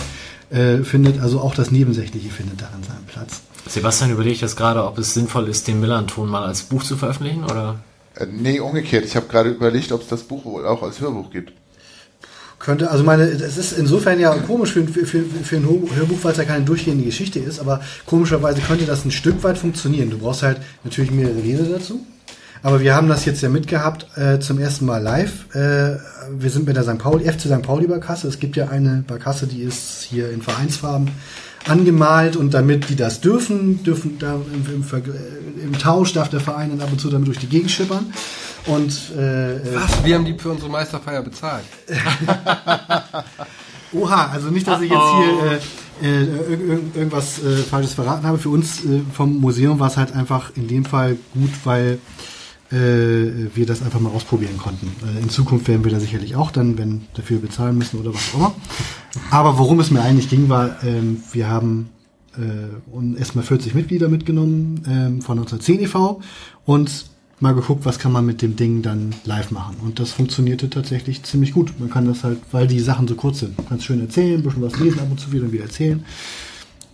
äh, 0.51 0.79
findet. 0.79 1.19
Also 1.21 1.41
auch 1.41 1.55
das 1.55 1.71
Nebensächliche 1.71 2.29
findet 2.29 2.61
daran 2.61 2.83
seinen 2.83 3.07
Platz. 3.07 3.41
Sebastian 3.67 4.11
überlegt 4.11 4.43
jetzt 4.43 4.57
gerade, 4.57 4.85
ob 4.85 4.99
es 4.99 5.15
sinnvoll 5.15 5.49
ist, 5.49 5.67
den 5.69 5.81
Millanton 5.81 6.29
mal 6.29 6.45
als 6.45 6.63
Buch 6.63 6.85
zu 6.85 6.97
veröffentlichen, 6.97 7.45
oder? 7.45 7.81
Äh, 8.17 8.27
nee, 8.31 8.61
umgekehrt. 8.61 9.07
Ich 9.07 9.17
habe 9.17 9.27
gerade 9.29 9.49
überlegt, 9.51 9.93
ob 9.93 10.03
es 10.03 10.09
das 10.09 10.25
Buch 10.25 10.45
wohl 10.45 10.67
auch 10.67 10.83
als 10.83 11.01
Hörbuch 11.01 11.31
gibt. 11.31 11.53
Könnte, 12.59 12.91
also 12.91 13.05
meine, 13.05 13.25
es 13.25 13.59
ist 13.59 13.73
insofern 13.73 14.19
ja 14.19 14.35
komisch 14.35 14.73
für, 14.73 14.87
für, 14.87 15.05
für, 15.05 15.23
für 15.23 15.57
ein 15.57 15.65
Hörbuch, 15.65 16.19
weil 16.23 16.33
es 16.33 16.39
ja 16.39 16.45
keine 16.45 16.65
durchgehende 16.65 17.05
Geschichte 17.05 17.39
ist, 17.39 17.61
aber 17.61 17.81
komischerweise 18.07 18.61
könnte 18.63 18.87
das 18.87 19.05
ein 19.05 19.11
Stück 19.11 19.43
weit 19.45 19.59
funktionieren. 19.59 20.11
Du 20.11 20.19
brauchst 20.19 20.43
halt 20.43 20.59
natürlich 20.83 21.11
mehrere 21.11 21.41
Leser 21.41 21.65
dazu. 21.65 22.05
Aber 22.63 22.81
wir 22.81 22.97
haben 22.97 23.09
das 23.09 23.25
jetzt 23.27 23.43
ja 23.43 23.49
mitgehabt 23.49 24.07
äh, 24.17 24.41
zum 24.41 24.59
ersten 24.59 24.87
Mal 24.87 25.03
live. 25.03 25.55
Äh, 25.55 25.99
wir 26.37 26.51
sind 26.51 26.67
mit 26.67 26.75
der 26.75 26.83
St. 26.83 26.99
Pauli, 26.99 27.31
FC 27.31 27.43
St. 27.43 27.63
Pauli 27.63 27.87
Barkasse. 27.87 28.27
Es 28.27 28.41
gibt 28.41 28.57
ja 28.57 28.69
eine 28.69 29.05
Barkasse, 29.07 29.47
die 29.47 29.63
ist 29.63 30.03
hier 30.03 30.31
in 30.31 30.43
Vereinsfarben 30.43 31.11
angemalt 31.69 32.37
und 32.37 32.55
damit 32.55 32.89
die 32.89 32.97
das 32.97 33.21
dürfen, 33.21 33.83
dürfen 33.83 34.19
da 34.19 34.35
im, 34.35 34.67
im, 34.75 34.83
äh, 34.83 35.65
im 35.65 35.79
Tausch 35.79 36.13
darf 36.13 36.29
der 36.29 36.41
Verein 36.41 36.71
dann 36.71 36.81
ab 36.81 36.93
und 36.93 37.01
zu 37.01 37.11
damit 37.11 37.29
durch 37.29 37.39
die 37.39 37.49
Gegend 37.49 37.71
schippern. 37.71 38.13
Und 38.67 39.13
äh, 39.17 39.57
äh, 39.57 39.75
Was? 39.75 40.05
Wir 40.05 40.17
haben 40.17 40.25
die 40.25 40.35
für 40.39 40.51
unsere 40.51 40.71
Meisterfeier 40.71 41.23
bezahlt. 41.23 41.65
Oha, 43.93 44.31
also 44.33 44.49
nicht, 44.49 44.67
dass 44.67 44.81
ich 44.81 44.91
jetzt 44.91 45.01
hier 45.01 45.53
äh, 45.53 45.59
äh, 46.03 46.25
irg 46.25 46.61
irg 46.69 46.81
irgendwas 46.97 47.43
äh, 47.43 47.57
Falsches 47.59 47.95
verraten 47.95 48.27
habe. 48.27 48.39
Für 48.39 48.49
uns 48.49 48.83
vom 49.13 49.41
Museum 49.41 49.79
war 49.79 49.89
es 49.89 49.97
halt 49.97 50.13
einfach 50.15 50.51
in 50.57 50.67
dem 50.69 50.85
Fall 50.85 51.17
gut, 51.33 51.51
weil 51.65 51.99
wir 52.71 53.67
das 53.67 53.83
einfach 53.83 54.01
mal 54.01 54.11
ausprobieren 54.11 54.59
konnten. 54.59 54.91
Äh, 55.07 55.23
in 55.23 55.29
Zukunft 55.29 55.69
werden 55.69 55.85
wir 55.85 55.93
da 55.93 56.01
sicherlich 56.01 56.35
auch 56.35 56.51
dann, 56.51 56.79
wenn 56.79 57.03
dafür 57.15 57.39
bezahlen 57.39 57.79
müssen 57.79 58.01
oder 58.01 58.13
was 58.13 58.35
auch 58.35 58.39
immer. 58.39 58.55
Aber 59.31 59.59
worum 59.59 59.79
es 59.81 59.91
mir 59.91 60.03
eigentlich 60.03 60.29
ging, 60.29 60.49
war, 60.49 60.83
ähm, 60.83 61.23
wir 61.33 61.49
haben 61.49 61.91
äh, 62.37 63.19
erstmal 63.19 63.45
40 63.45 63.75
Mitglieder 63.75 64.09
mitgenommen 64.09 64.83
ähm, 64.87 65.23
von 65.23 65.39
1910 65.39 65.81
e.V. 65.81 66.21
und 66.65 67.07
mal 67.41 67.55
geguckt, 67.55 67.85
was 67.85 67.99
kann 67.99 68.13
man 68.13 68.25
mit 68.25 68.43
dem 68.43 68.57
Ding 68.57 68.83
dann 68.83 69.15
live 69.25 69.51
machen. 69.51 69.77
Und 69.83 70.01
das 70.01 70.13
funktionierte 70.13 70.71
tatsächlich 70.71 71.23
ziemlich 71.23 71.53
gut. 71.53 71.79
Man 71.79 71.91
kann 71.91 72.07
das 72.07 72.25
halt, 72.25 72.39
weil 72.51 72.67
die 72.67 72.81
Sachen 72.81 73.07
so 73.07 73.15
kurz 73.15 73.41
sind, 73.41 73.57
ganz 73.69 73.85
schön 73.85 74.01
erzählen, 74.01 74.41
ein 74.41 74.43
bisschen 74.43 74.63
was 74.63 74.79
lesen, 74.79 75.01
ab 75.01 75.09
und 75.11 75.21
zu 75.21 75.33
wieder 75.33 75.45
und 75.45 75.53
wieder 75.53 75.65
erzählen. 75.65 76.05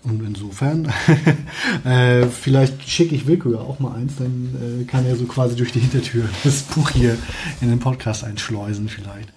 Und 0.05 0.21
insofern, 0.27 0.93
äh, 1.85 2.27
vielleicht 2.27 2.89
schicke 2.89 3.15
ich 3.15 3.29
Wilko 3.29 3.53
ja 3.53 3.59
auch 3.59 3.79
mal 3.79 3.95
eins, 3.95 4.17
dann 4.17 4.81
äh, 4.81 4.85
kann 4.85 5.07
er 5.07 5.15
so 5.15 5.27
quasi 5.27 5.55
durch 5.55 5.71
die 5.71 5.79
Hintertür 5.79 6.25
das 6.45 6.63
Buch 6.63 6.91
hier 6.91 7.17
in 7.61 7.69
den 7.69 7.79
Podcast 7.79 8.25
einschleusen 8.25 8.89
vielleicht. 8.89 9.29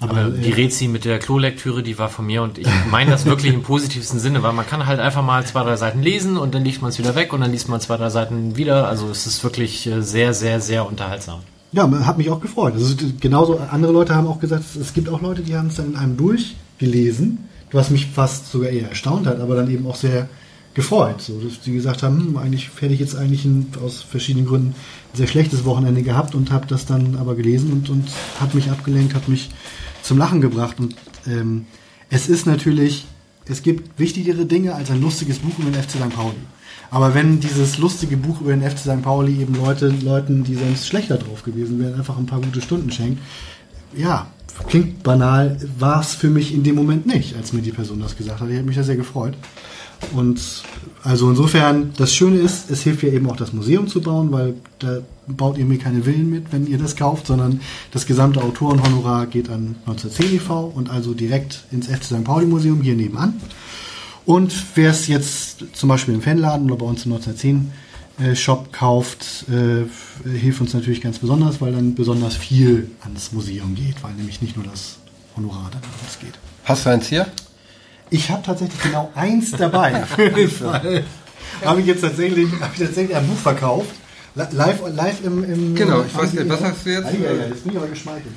Aber 0.00 0.18
Aber, 0.18 0.30
die 0.30 0.50
äh, 0.50 0.54
Rezi 0.54 0.88
mit 0.88 1.06
der 1.06 1.18
Klolektüre, 1.18 1.82
die 1.82 1.98
war 1.98 2.10
von 2.10 2.26
mir 2.26 2.42
und 2.42 2.58
ich 2.58 2.66
meine 2.90 3.10
das 3.10 3.24
wirklich 3.24 3.54
im 3.54 3.62
positivsten 3.62 4.20
Sinne, 4.20 4.42
weil 4.42 4.52
man 4.52 4.66
kann 4.66 4.84
halt 4.84 5.00
einfach 5.00 5.24
mal 5.24 5.46
zwei, 5.46 5.62
drei 5.62 5.76
Seiten 5.76 6.02
lesen 6.02 6.36
und 6.36 6.54
dann 6.54 6.62
liest 6.62 6.82
man 6.82 6.90
es 6.90 6.98
wieder 6.98 7.14
weg 7.14 7.32
und 7.32 7.40
dann 7.40 7.50
liest 7.50 7.70
man 7.70 7.80
zwei, 7.80 7.96
drei 7.96 8.10
Seiten 8.10 8.56
wieder. 8.56 8.88
Also 8.88 9.08
es 9.08 9.26
ist 9.26 9.42
wirklich 9.42 9.86
äh, 9.86 10.02
sehr, 10.02 10.34
sehr, 10.34 10.60
sehr 10.60 10.86
unterhaltsam. 10.86 11.40
Ja, 11.72 11.90
hat 12.04 12.18
mich 12.18 12.28
auch 12.28 12.40
gefreut. 12.40 12.74
Also 12.74 12.94
genauso 13.18 13.58
andere 13.70 13.92
Leute 13.92 14.14
haben 14.14 14.26
auch 14.26 14.40
gesagt, 14.40 14.64
es 14.78 14.92
gibt 14.92 15.08
auch 15.08 15.22
Leute, 15.22 15.40
die 15.40 15.56
haben 15.56 15.68
es 15.68 15.76
dann 15.76 15.86
in 15.86 15.96
einem 15.96 16.18
durchgelesen, 16.18 17.48
was 17.72 17.90
mich 17.90 18.06
fast 18.06 18.50
sogar 18.50 18.70
eher 18.70 18.88
erstaunt 18.88 19.26
hat, 19.26 19.40
aber 19.40 19.56
dann 19.56 19.70
eben 19.70 19.86
auch 19.86 19.96
sehr 19.96 20.28
gefreut, 20.74 21.20
so 21.20 21.38
dass 21.38 21.60
die 21.60 21.72
gesagt 21.72 22.02
haben, 22.02 22.18
hm, 22.18 22.36
eigentlich 22.38 22.70
hätte 22.80 22.94
ich 22.94 23.00
jetzt 23.00 23.16
eigentlich 23.16 23.44
ein, 23.44 23.72
aus 23.84 24.02
verschiedenen 24.02 24.46
Gründen 24.46 24.68
ein 25.12 25.16
sehr 25.16 25.26
schlechtes 25.26 25.64
Wochenende 25.64 26.02
gehabt 26.02 26.34
und 26.34 26.50
habe 26.50 26.66
das 26.66 26.86
dann 26.86 27.16
aber 27.16 27.34
gelesen 27.34 27.72
und, 27.72 27.90
und 27.90 28.08
hat 28.40 28.54
mich 28.54 28.70
abgelenkt, 28.70 29.14
hat 29.14 29.28
mich 29.28 29.50
zum 30.02 30.18
Lachen 30.18 30.40
gebracht 30.40 30.80
und 30.80 30.96
ähm, 31.26 31.66
es 32.08 32.28
ist 32.28 32.46
natürlich, 32.46 33.06
es 33.46 33.62
gibt 33.62 33.98
wichtigere 33.98 34.46
Dinge 34.46 34.74
als 34.74 34.90
ein 34.90 35.00
lustiges 35.00 35.38
Buch 35.38 35.58
über 35.58 35.70
den 35.70 35.82
FC 35.82 35.92
St. 35.92 36.10
Pauli. 36.10 36.36
Aber 36.90 37.14
wenn 37.14 37.40
dieses 37.40 37.78
lustige 37.78 38.18
Buch 38.18 38.42
über 38.42 38.54
den 38.54 38.68
FC 38.68 38.78
St. 38.78 39.02
Pauli 39.02 39.40
eben 39.40 39.54
Leute, 39.54 39.88
Leuten, 39.88 40.44
die 40.44 40.54
sonst 40.54 40.86
schlechter 40.86 41.16
drauf 41.16 41.42
gewesen 41.42 41.78
wären, 41.78 41.94
einfach 41.94 42.18
ein 42.18 42.26
paar 42.26 42.40
gute 42.40 42.60
Stunden 42.60 42.90
schenkt, 42.90 43.22
ja, 43.96 44.26
klingt 44.66 45.02
banal, 45.02 45.58
war 45.78 46.00
es 46.00 46.14
für 46.14 46.30
mich 46.30 46.54
in 46.54 46.62
dem 46.62 46.74
Moment 46.74 47.06
nicht, 47.06 47.36
als 47.36 47.52
mir 47.52 47.62
die 47.62 47.72
Person 47.72 48.00
das 48.00 48.16
gesagt 48.16 48.40
hat. 48.40 48.48
Ich 48.48 48.56
habe 48.56 48.66
mich 48.66 48.76
da 48.76 48.82
sehr 48.82 48.96
gefreut. 48.96 49.34
Und 50.12 50.40
also 51.04 51.30
insofern, 51.30 51.92
das 51.96 52.12
Schöne 52.12 52.38
ist, 52.38 52.70
es 52.70 52.82
hilft 52.82 53.02
ja 53.02 53.10
eben 53.10 53.28
auch 53.30 53.36
das 53.36 53.52
Museum 53.52 53.86
zu 53.86 54.00
bauen, 54.00 54.32
weil 54.32 54.54
da 54.78 54.98
baut 55.28 55.58
ihr 55.58 55.64
mir 55.64 55.78
keine 55.78 56.02
Villen 56.02 56.28
mit, 56.28 56.52
wenn 56.52 56.66
ihr 56.66 56.78
das 56.78 56.96
kauft, 56.96 57.28
sondern 57.28 57.60
das 57.92 58.06
gesamte 58.06 58.42
Autorenhonorar 58.42 59.26
geht 59.26 59.48
an 59.48 59.76
1910 59.86 60.36
e.V. 60.36 60.72
und 60.74 60.90
also 60.90 61.14
direkt 61.14 61.64
ins 61.70 61.86
FC 61.86 62.04
St. 62.04 62.24
Pauli 62.24 62.46
Museum 62.46 62.82
hier 62.82 62.94
nebenan. 62.94 63.34
Und 64.24 64.52
wer 64.74 64.90
es 64.90 65.08
jetzt 65.08 65.64
zum 65.72 65.88
Beispiel 65.88 66.14
im 66.14 66.22
Fanladen 66.22 66.70
oder 66.70 66.80
bei 66.80 66.86
uns 66.86 67.06
im 67.06 67.12
1910 67.12 67.56
äh, 67.56 67.81
Shop 68.34 68.72
kauft, 68.72 69.46
äh, 69.48 69.84
hilft 70.28 70.60
uns 70.60 70.74
natürlich 70.74 71.00
ganz 71.00 71.18
besonders, 71.18 71.60
weil 71.60 71.72
dann 71.72 71.94
besonders 71.94 72.36
viel 72.36 72.90
ans 73.02 73.32
Museum 73.32 73.74
geht, 73.74 74.02
weil 74.02 74.12
nämlich 74.14 74.40
nicht 74.42 74.56
nur 74.56 74.66
das 74.66 74.96
Honorar 75.36 75.70
dann 75.72 75.82
an 75.82 75.88
uns 76.06 76.18
geht. 76.20 76.34
Hast 76.64 76.84
du 76.86 76.90
eins 76.90 77.06
hier? 77.08 77.26
Ich 78.10 78.30
habe 78.30 78.42
tatsächlich 78.42 78.80
genau 78.82 79.10
eins 79.14 79.50
dabei. 79.52 80.04
Habe 81.64 81.80
ich 81.80 81.86
jetzt 81.86 82.00
tatsächlich, 82.02 82.48
habe 82.60 82.72
ich 82.74 82.80
tatsächlich 82.86 83.16
ein 83.16 83.26
Buch 83.26 83.36
verkauft. 83.36 83.90
Li- 84.34 84.42
Live, 84.52 84.80
live 84.94 85.24
im, 85.24 85.44
im 85.44 85.74
Genau, 85.74 86.02
ich 86.02 86.14
weiß 86.16 86.32
nicht, 86.32 86.48
was 86.48 86.62
hast 86.62 86.84
du 86.86 86.90
jetzt? 86.90 87.12
Ja, 87.12 87.18
ja, 87.20 87.32
ja, 87.32 87.46
jetzt 87.48 87.62
bin 87.64 87.72
ich 87.72 87.78
aber 87.78 87.86
geschmeichelt. 87.88 88.34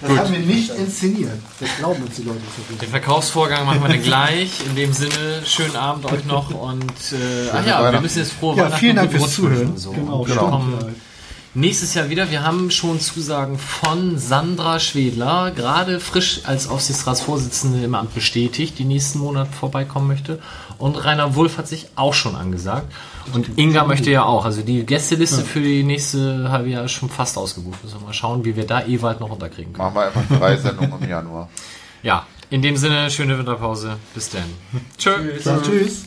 Das 0.00 0.18
haben 0.18 0.32
wir 0.32 0.40
nicht 0.40 0.70
inszeniert. 0.70 1.32
Das 1.58 1.68
glauben 1.78 2.02
uns 2.02 2.16
die 2.16 2.22
Leute 2.22 2.40
nicht. 2.70 2.82
Den 2.82 2.90
Verkaufsvorgang 2.90 3.64
machen 3.64 3.80
wir 3.82 3.88
dann 3.88 4.02
gleich. 4.02 4.64
In 4.66 4.76
dem 4.76 4.92
Sinne, 4.92 5.42
schönen 5.44 5.76
Abend 5.76 6.04
euch 6.06 6.24
noch 6.24 6.50
und 6.50 6.90
äh, 7.12 7.50
ach 7.52 7.66
ja, 7.66 7.92
wir 7.92 8.00
müssen 8.00 8.18
jetzt 8.18 8.32
frohe 8.32 8.56
Ja, 8.56 8.64
Weihnachten 8.64 8.78
vielen 8.80 8.96
Dank 8.96 9.12
und 9.12 9.18
fürs 9.18 9.34
Zuhören. 9.34 9.76
So. 9.76 9.92
Genau, 9.92 10.26
wir 10.26 10.34
stimmt. 10.34 10.96
Nächstes 11.56 11.94
Jahr 11.94 12.10
wieder. 12.10 12.30
Wir 12.30 12.44
haben 12.44 12.70
schon 12.70 13.00
Zusagen 13.00 13.58
von 13.58 14.18
Sandra 14.18 14.78
Schwedler, 14.78 15.50
gerade 15.50 16.00
frisch 16.00 16.42
als 16.44 16.68
Aufsichtsratsvorsitzende 16.68 17.82
im 17.82 17.94
Amt 17.94 18.14
bestätigt, 18.14 18.78
die 18.78 18.84
nächsten 18.84 19.18
Monate 19.18 19.50
vorbeikommen 19.52 20.06
möchte. 20.06 20.38
Und 20.78 21.02
Rainer 21.04 21.34
Wulff 21.34 21.56
hat 21.56 21.66
sich 21.66 21.88
auch 21.96 22.12
schon 22.12 22.36
angesagt. 22.36 22.92
Und 23.32 23.58
Inga 23.58 23.84
möchte 23.84 24.10
ja 24.10 24.24
auch. 24.24 24.44
Also 24.44 24.62
die 24.62 24.84
Gästeliste 24.84 25.42
für 25.42 25.60
die 25.60 25.82
nächste 25.82 26.50
halbe 26.50 26.68
Jahr 26.68 26.84
ist 26.84 26.92
schon 26.92 27.08
fast 27.08 27.38
ausgebucht. 27.38 27.82
Müssen 27.82 28.00
wir 28.00 28.06
mal 28.06 28.12
schauen, 28.12 28.44
wie 28.44 28.54
wir 28.54 28.66
da 28.66 28.84
Ewald 28.86 29.20
noch 29.20 29.30
unterkriegen 29.30 29.72
können. 29.72 29.92
Machen 29.92 29.96
wir 29.96 30.06
einfach 30.06 30.38
drei 30.38 30.56
Sendungen 30.56 31.02
im 31.02 31.08
Januar. 31.08 31.48
Ja, 32.02 32.26
in 32.50 32.60
dem 32.62 32.76
Sinne, 32.76 33.10
schöne 33.10 33.38
Winterpause. 33.38 33.96
Bis 34.14 34.28
dann. 34.30 34.44
Tschö. 34.98 35.10
Ja, 35.42 35.58
tschüss. 35.62 36.04